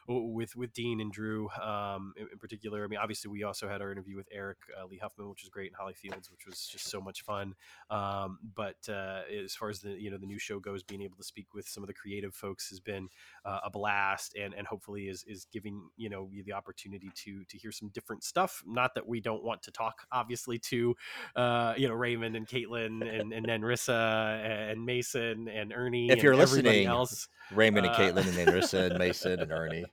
with 0.08 0.56
with 0.56 0.72
Dean 0.74 1.02
and 1.02 1.12
Drew 1.12 1.50
um, 1.60 2.14
in, 2.16 2.28
in 2.32 2.38
particular. 2.38 2.84
I 2.84 2.88
mean, 2.88 3.00
obviously 3.02 3.32
we 3.32 3.42
also 3.42 3.68
had 3.68 3.82
our 3.82 3.92
interview 3.92 4.16
with 4.16 4.28
Eric 4.32 4.58
uh, 4.80 4.86
Lee 4.86 5.00
Huffman, 5.02 5.30
which 5.30 5.42
was 5.42 5.50
great, 5.50 5.72
and 5.72 5.76
Holly 5.76 5.96
Fields, 5.96 6.30
which 6.30 6.46
was 6.46 6.68
just 6.68 6.88
so 6.92 7.02
much 7.02 7.24
fun. 7.24 7.56
Um, 7.90 8.38
but 8.56 8.78
uh, 8.88 9.22
as 9.44 9.56
far 9.56 9.70
as 9.70 9.80
the 9.80 10.00
you 10.00 10.12
know 10.12 10.20
the 10.20 10.28
new 10.28 10.38
show 10.38 10.60
goes, 10.60 10.84
being 10.84 11.02
able 11.02 11.18
to 11.18 11.24
speak 11.24 11.56
with 11.56 11.68
some 11.68 11.82
of 11.82 11.88
the 11.88 11.94
creative 11.96 12.36
folks 12.36 12.70
has 12.70 12.80
been 12.80 13.10
uh, 13.46 13.62
a 13.64 13.72
blast 13.72 14.36
and 14.40 14.54
and 14.54 14.68
hopefully 14.68 15.08
is 15.08 15.26
is 15.28 15.48
giving 15.52 15.90
you 15.98 16.08
know 16.08 16.30
you 16.32 16.44
the 16.44 16.54
opportunity 16.54 17.10
to 17.16 17.44
to 17.46 17.58
hear 17.58 17.72
some 17.72 17.90
different 17.90 18.24
stuff 18.24 18.62
not 18.68 18.94
that 18.94 19.08
we 19.08 19.20
don't 19.20 19.44
want 19.44 19.64
to 19.64 19.72
talk 19.72 20.06
obviously 20.12 20.60
to 20.60 20.96
uh 21.36 21.74
you 21.76 21.88
know 21.88 21.94
raymond 21.94 22.36
and 22.36 22.48
caitlin 22.66 23.20
and 23.20 23.34
and 23.34 23.46
Nanrisa 23.48 24.72
and 24.72 24.86
mason 24.86 25.48
and 25.48 25.74
ernie 25.74 26.08
If 26.10 26.14
and 26.14 26.24
you're 26.24 26.36
listening, 26.36 26.88
else 26.88 27.28
Raymond 27.54 27.86
and 27.86 27.96
Uh, 27.96 28.00
Caitlin 28.00 28.28
and 28.28 28.38
Nanrisa 28.38 28.90
and 28.92 29.00
Mason 29.00 29.40
and 29.40 29.52
Ernie. 29.52 29.86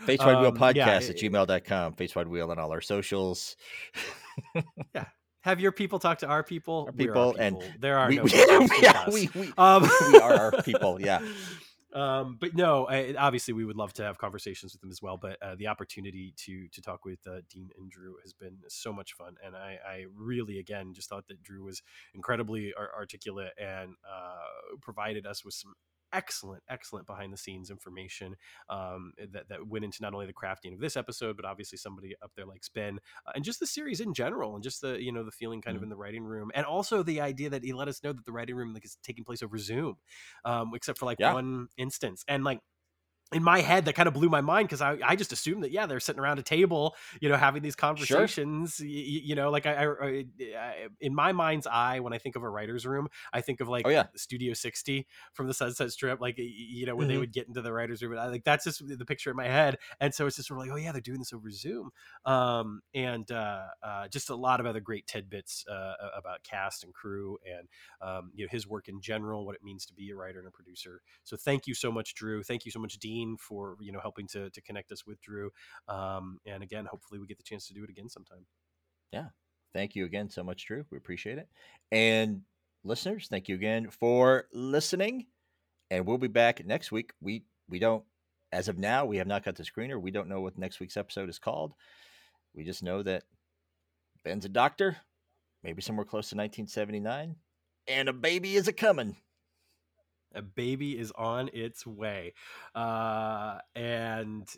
Fate's 0.00 0.24
Wide 0.24 0.40
Wheel 0.40 0.48
Um, 0.50 0.56
Podcast 0.56 0.76
yeah, 0.76 0.96
at 0.96 1.16
gmail.com. 1.16 1.94
Fate's 1.94 2.14
Wide 2.14 2.28
Wheel 2.28 2.50
on 2.50 2.58
all 2.58 2.72
our 2.72 2.80
socials. 2.80 3.56
Yeah. 4.94 5.06
Have 5.40 5.60
your 5.60 5.72
people 5.72 5.98
talk 5.98 6.18
to 6.18 6.26
our 6.26 6.42
people 6.42 6.86
Our 6.88 6.92
We're 6.92 7.06
people, 7.06 7.36
and 7.38 7.56
there 7.78 7.96
are 7.96 8.08
we, 8.08 8.16
no 8.16 8.22
we, 8.24 8.30
people, 8.30 8.66
yeah, 8.82 9.08
we, 9.08 9.30
we, 9.34 9.52
um, 9.56 9.88
we 10.12 10.18
are 10.18 10.34
our 10.34 10.62
people. 10.62 11.00
Yeah. 11.00 11.20
Um, 11.96 12.36
but 12.38 12.54
no, 12.54 12.86
I, 12.86 13.14
obviously 13.18 13.54
we 13.54 13.64
would 13.64 13.76
love 13.76 13.94
to 13.94 14.02
have 14.02 14.18
conversations 14.18 14.74
with 14.74 14.82
them 14.82 14.90
as 14.90 15.00
well. 15.00 15.16
But 15.16 15.38
uh, 15.40 15.54
the 15.54 15.68
opportunity 15.68 16.34
to 16.44 16.68
to 16.68 16.82
talk 16.82 17.06
with 17.06 17.20
uh, 17.26 17.40
Dean 17.50 17.70
and 17.78 17.90
Drew 17.90 18.16
has 18.22 18.34
been 18.34 18.58
so 18.68 18.92
much 18.92 19.14
fun, 19.14 19.36
and 19.42 19.56
I, 19.56 19.78
I 19.88 20.04
really 20.14 20.58
again 20.58 20.92
just 20.92 21.08
thought 21.08 21.26
that 21.28 21.42
Drew 21.42 21.64
was 21.64 21.82
incredibly 22.14 22.74
ar- 22.76 22.90
articulate 22.94 23.52
and 23.58 23.94
uh, 24.06 24.76
provided 24.82 25.26
us 25.26 25.42
with 25.42 25.54
some 25.54 25.72
excellent, 26.12 26.62
excellent 26.68 27.06
behind 27.06 27.32
the 27.32 27.36
scenes 27.36 27.70
information 27.70 28.36
um, 28.68 29.12
that 29.32 29.48
that 29.48 29.66
went 29.66 29.84
into 29.84 29.98
not 30.02 30.14
only 30.14 30.26
the 30.26 30.32
crafting 30.32 30.72
of 30.74 30.80
this 30.80 30.96
episode, 30.96 31.36
but 31.36 31.44
obviously 31.44 31.78
somebody 31.78 32.14
up 32.22 32.32
there 32.36 32.46
likes 32.46 32.68
Ben 32.68 32.98
uh, 33.26 33.32
and 33.34 33.44
just 33.44 33.60
the 33.60 33.66
series 33.66 34.00
in 34.00 34.14
general, 34.14 34.54
and 34.54 34.62
just 34.64 34.80
the 34.80 35.02
you 35.02 35.12
know 35.12 35.24
the 35.24 35.30
feeling 35.30 35.60
kind 35.60 35.76
of 35.76 35.82
in 35.82 35.88
the 35.88 35.96
writing 35.96 36.24
room, 36.24 36.50
and 36.54 36.66
also 36.66 37.02
the 37.02 37.20
idea 37.20 37.50
that 37.50 37.64
he 37.64 37.72
let 37.72 37.88
us 37.88 38.02
know 38.02 38.12
that 38.12 38.24
the 38.24 38.32
writing 38.32 38.56
room 38.56 38.72
like 38.74 38.84
is 38.84 38.98
taking 39.02 39.24
place 39.24 39.42
over 39.42 39.58
Zoom, 39.58 39.96
um, 40.44 40.72
except 40.74 40.98
for 40.98 41.06
like 41.06 41.18
Yeah. 41.18 41.34
one 41.34 41.68
instance, 41.76 42.24
and 42.28 42.44
like 42.44 42.60
in 43.32 43.42
my 43.42 43.60
head 43.60 43.86
that 43.86 43.94
kind 43.94 44.06
of 44.06 44.14
blew 44.14 44.28
my 44.28 44.40
mind 44.40 44.68
because 44.68 44.80
I, 44.80 44.98
I 45.04 45.16
just 45.16 45.32
assumed 45.32 45.64
that 45.64 45.72
yeah 45.72 45.86
they're 45.86 45.98
sitting 45.98 46.20
around 46.20 46.38
a 46.38 46.44
table 46.44 46.94
you 47.20 47.28
know 47.28 47.36
having 47.36 47.60
these 47.60 47.74
conversations 47.74 48.76
sure. 48.76 48.86
you, 48.86 49.20
you, 49.24 49.34
know 49.34 49.50
like 49.50 49.66
I, 49.66 49.84
I, 49.84 50.24
I, 50.56 50.74
in 51.00 51.12
my 51.12 51.32
mind's 51.32 51.66
eye 51.66 51.98
when 51.98 52.12
I 52.12 52.18
think 52.18 52.36
of 52.36 52.44
a 52.44 52.48
writer's 52.48 52.86
room 52.86 53.08
I 53.32 53.40
think 53.40 53.60
of 53.60 53.68
like 53.68 53.84
oh, 53.84 53.90
yeah. 53.90 54.04
Studio 54.14 54.54
60 54.54 55.08
from 55.32 55.48
the 55.48 55.54
Sunset 55.54 55.90
Strip 55.90 56.20
like 56.20 56.36
you 56.38 56.86
know 56.86 56.94
when 56.94 57.08
mm-hmm. 57.08 57.14
they 57.14 57.18
would 57.18 57.32
get 57.32 57.48
into 57.48 57.62
the 57.62 57.72
writer's 57.72 58.00
room 58.00 58.16
I, 58.16 58.28
like 58.28 58.44
that's 58.44 58.64
just 58.64 58.86
the 58.86 59.04
picture 59.04 59.30
in 59.30 59.36
my 59.36 59.48
head 59.48 59.78
and 60.00 60.14
so 60.14 60.26
it's 60.26 60.36
just 60.36 60.46
sort 60.46 60.60
of 60.60 60.66
like 60.66 60.72
oh 60.72 60.76
yeah 60.78 60.92
they're 60.92 61.00
doing 61.00 61.18
this 61.18 61.32
over 61.32 61.50
Zoom 61.50 61.90
um, 62.26 62.80
and 62.94 63.28
uh, 63.32 63.62
uh, 63.82 64.06
just 64.06 64.30
a 64.30 64.36
lot 64.36 64.60
of 64.60 64.66
other 64.66 64.80
great 64.80 65.08
tidbits 65.08 65.64
uh, 65.68 65.94
about 66.16 66.44
cast 66.44 66.84
and 66.84 66.94
crew 66.94 67.38
and 67.44 67.66
um, 68.08 68.30
you 68.34 68.44
know 68.44 68.48
his 68.52 68.68
work 68.68 68.86
in 68.86 69.00
general 69.00 69.44
what 69.44 69.56
it 69.56 69.64
means 69.64 69.84
to 69.86 69.94
be 69.94 70.10
a 70.10 70.16
writer 70.16 70.38
and 70.38 70.46
a 70.46 70.52
producer 70.52 71.02
so 71.24 71.36
thank 71.36 71.66
you 71.66 71.74
so 71.74 71.90
much 71.90 72.14
Drew 72.14 72.44
thank 72.44 72.64
you 72.64 72.70
so 72.70 72.78
much 72.78 72.98
Dean 72.98 73.15
for 73.38 73.76
you 73.80 73.92
know 73.92 74.00
helping 74.00 74.26
to 74.28 74.50
to 74.50 74.60
connect 74.60 74.92
us 74.92 75.06
with 75.06 75.20
Drew. 75.20 75.50
Um, 75.88 76.38
and 76.46 76.62
again, 76.62 76.86
hopefully 76.86 77.20
we 77.20 77.26
get 77.26 77.38
the 77.38 77.44
chance 77.44 77.66
to 77.68 77.74
do 77.74 77.84
it 77.84 77.90
again 77.90 78.08
sometime. 78.08 78.46
Yeah, 79.12 79.28
thank 79.72 79.94
you 79.94 80.04
again 80.04 80.30
so 80.30 80.42
much, 80.42 80.66
Drew. 80.66 80.84
We 80.90 80.98
appreciate 80.98 81.38
it. 81.38 81.48
And 81.90 82.42
listeners, 82.84 83.28
thank 83.28 83.48
you 83.48 83.54
again 83.54 83.88
for 83.90 84.46
listening. 84.52 85.26
And 85.90 86.06
we'll 86.06 86.18
be 86.18 86.28
back 86.28 86.64
next 86.64 86.92
week. 86.92 87.12
We 87.20 87.44
we 87.68 87.78
don't 87.78 88.04
as 88.52 88.68
of 88.68 88.78
now 88.78 89.04
we 89.04 89.18
have 89.18 89.26
not 89.26 89.44
got 89.44 89.56
the 89.56 89.62
screener. 89.62 90.00
We 90.00 90.10
don't 90.10 90.28
know 90.28 90.40
what 90.40 90.58
next 90.58 90.80
week's 90.80 90.96
episode 90.96 91.28
is 91.28 91.38
called. 91.38 91.74
We 92.54 92.64
just 92.64 92.82
know 92.82 93.02
that 93.02 93.24
Ben's 94.24 94.44
a 94.44 94.48
doctor, 94.48 94.96
maybe 95.62 95.82
somewhere 95.82 96.04
close 96.04 96.30
to 96.30 96.36
1979, 96.36 97.36
and 97.86 98.08
a 98.08 98.12
baby 98.12 98.56
is 98.56 98.66
a 98.66 98.72
coming. 98.72 99.16
A 100.34 100.42
baby 100.42 100.98
is 100.98 101.12
on 101.12 101.48
its 101.52 101.86
way. 101.86 102.34
Uh, 102.74 103.58
and 103.74 104.48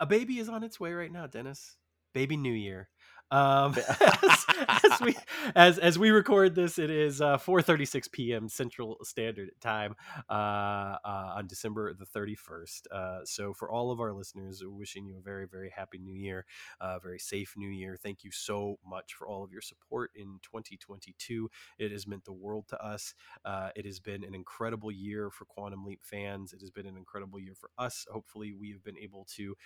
a 0.00 0.06
baby 0.06 0.38
is 0.38 0.48
on 0.48 0.62
its 0.62 0.78
way 0.78 0.92
right 0.92 1.12
now, 1.12 1.26
Dennis. 1.26 1.76
Baby 2.12 2.36
New 2.36 2.52
Year. 2.52 2.88
Um, 3.30 3.74
as, 4.00 4.46
as, 4.68 5.00
we 5.00 5.16
as 5.54 5.78
as 5.78 5.98
we 5.98 6.10
record 6.10 6.54
this, 6.54 6.78
it 6.78 6.90
is 6.90 7.20
uh, 7.20 7.38
4:36 7.38 8.12
p.m. 8.12 8.48
Central 8.48 8.98
Standard 9.02 9.50
Time 9.60 9.94
uh, 10.28 10.32
uh, 10.32 10.98
on 11.36 11.46
December 11.46 11.94
the 11.94 12.06
31st. 12.06 12.80
Uh, 12.92 13.18
so, 13.24 13.52
for 13.52 13.70
all 13.70 13.90
of 13.90 14.00
our 14.00 14.12
listeners, 14.12 14.62
wishing 14.64 15.06
you 15.06 15.18
a 15.18 15.20
very 15.22 15.46
very 15.46 15.70
happy 15.74 15.98
New 15.98 16.14
Year, 16.14 16.44
uh, 16.80 16.98
very 16.98 17.18
safe 17.18 17.54
New 17.56 17.70
Year. 17.70 17.96
Thank 18.00 18.24
you 18.24 18.30
so 18.30 18.78
much 18.86 19.14
for 19.14 19.26
all 19.26 19.42
of 19.42 19.52
your 19.52 19.62
support 19.62 20.10
in 20.14 20.38
2022. 20.42 21.50
It 21.78 21.92
has 21.92 22.06
meant 22.06 22.24
the 22.24 22.32
world 22.32 22.68
to 22.68 22.82
us. 22.84 23.14
Uh, 23.44 23.70
it 23.74 23.86
has 23.86 24.00
been 24.00 24.24
an 24.24 24.34
incredible 24.34 24.92
year 24.92 25.30
for 25.30 25.44
Quantum 25.46 25.84
Leap 25.84 26.00
fans. 26.02 26.52
It 26.52 26.60
has 26.60 26.70
been 26.70 26.86
an 26.86 26.96
incredible 26.96 27.40
year 27.40 27.54
for 27.54 27.70
us. 27.78 28.06
Hopefully, 28.12 28.52
we 28.52 28.70
have 28.70 28.84
been 28.84 28.98
able 28.98 29.26
to 29.36 29.56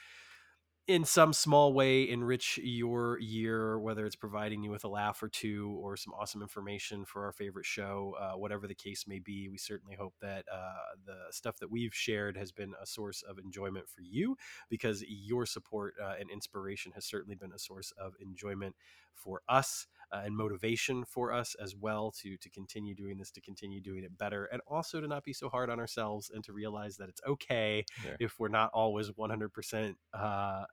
in 0.89 1.05
some 1.05 1.35
small 1.35 1.75
way 1.75 2.09
enrich 2.09 2.59
your 2.63 3.19
year, 3.21 3.79
whether 3.79 4.07
it's 4.07 4.17
providing 4.17 4.63
you 4.63 4.71
with 4.71 4.85
a 4.85 4.89
laugh 4.89 5.23
or 5.23 5.29
two 5.29 5.79
or 5.83 5.99
some 5.99 6.15
awesome 6.15 6.41
information 6.41 7.05
for 7.05 7.27
our 7.27 7.33
favorite 7.33 7.67
show, 7.67 8.17
uh, 8.19 8.33
whatever 8.33 8.67
the 8.67 8.75
case 8.75 9.07
may 9.07 9.19
be. 9.19 9.51
We 9.51 9.59
certainly 9.59 9.97
hope 9.97 10.15
that 10.23 10.47
uh, 10.51 10.97
the 11.05 11.31
stuff 11.31 11.59
that 11.59 11.71
we've 11.71 11.95
shared 11.95 12.39
has 12.39 12.53
been 12.53 12.73
a 12.83 12.87
source 12.87 13.23
of 13.23 13.39
enjoyment 13.39 13.87
for 13.87 14.01
you 14.01 14.39
because 14.71 15.05
your 15.07 15.45
support 15.45 15.93
uh, 16.03 16.15
and 16.19 16.31
inspiration 16.31 16.93
has 16.93 17.05
certainly 17.05 17.37
been 17.37 17.53
a 17.53 17.59
source 17.59 17.93
of 18.01 18.15
enjoyment 18.19 18.75
for 19.13 19.43
us. 19.47 19.87
Uh, 20.11 20.23
and 20.25 20.35
motivation 20.35 21.05
for 21.05 21.35
us 21.35 21.55
as 21.63 21.77
well 21.77 22.11
to 22.11 22.39
to 22.39 22.49
continue 22.49 22.95
doing 22.95 23.19
this, 23.19 23.31
to 23.31 23.43
continue 23.43 23.79
doing 23.79 24.05
it 24.05 24.17
better, 24.17 24.47
and 24.47 24.63
also 24.67 25.03
to 25.03 25.07
not 25.07 25.23
be 25.23 25.35
so 25.35 25.51
hard 25.51 25.69
on 25.69 25.79
ourselves 25.79 26.31
and 26.35 26.43
to 26.43 26.53
realize 26.55 26.97
that 26.97 27.11
it's 27.11 27.21
okay 27.27 27.85
yeah. 28.03 28.13
if 28.19 28.39
we're 28.39 28.49
not 28.49 28.71
always 28.73 29.11
100% 29.11 29.95
uh, 30.15 30.65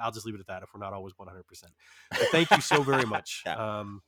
I'll 0.00 0.12
just 0.12 0.26
leave 0.26 0.34
it 0.34 0.40
at 0.40 0.46
that 0.46 0.62
if 0.62 0.70
we're 0.74 0.80
not 0.80 0.92
always 0.92 1.14
100%. 1.14 1.42
But 2.10 2.20
thank 2.30 2.50
you 2.50 2.60
so 2.60 2.82
very 2.82 3.04
much. 3.04 3.42
yeah. 3.46 3.80
um, 3.80 4.02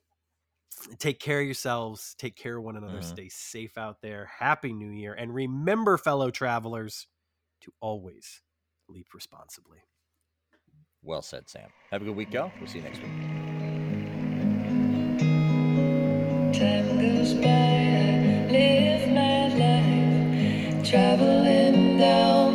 take 0.98 1.20
care 1.20 1.40
of 1.40 1.46
yourselves, 1.46 2.14
take 2.18 2.36
care 2.36 2.56
of 2.56 2.64
one 2.64 2.76
another, 2.76 2.98
mm-hmm. 2.98 3.14
stay 3.14 3.28
safe 3.28 3.76
out 3.78 4.00
there. 4.02 4.30
Happy 4.38 4.72
New 4.72 4.90
Year. 4.90 5.14
And 5.14 5.34
remember, 5.34 5.96
fellow 5.98 6.30
travelers, 6.30 7.06
to 7.62 7.72
always 7.80 8.42
leap 8.88 9.08
responsibly. 9.14 9.78
Well 11.02 11.22
said, 11.22 11.48
Sam. 11.48 11.68
Have 11.90 12.02
a 12.02 12.04
good 12.04 12.16
week, 12.16 12.32
y'all. 12.32 12.52
We'll 12.58 12.68
see 12.68 12.78
you 12.78 12.84
next 12.84 13.00
week. 13.02 13.63
Traveling 20.94 21.98
down 21.98 22.53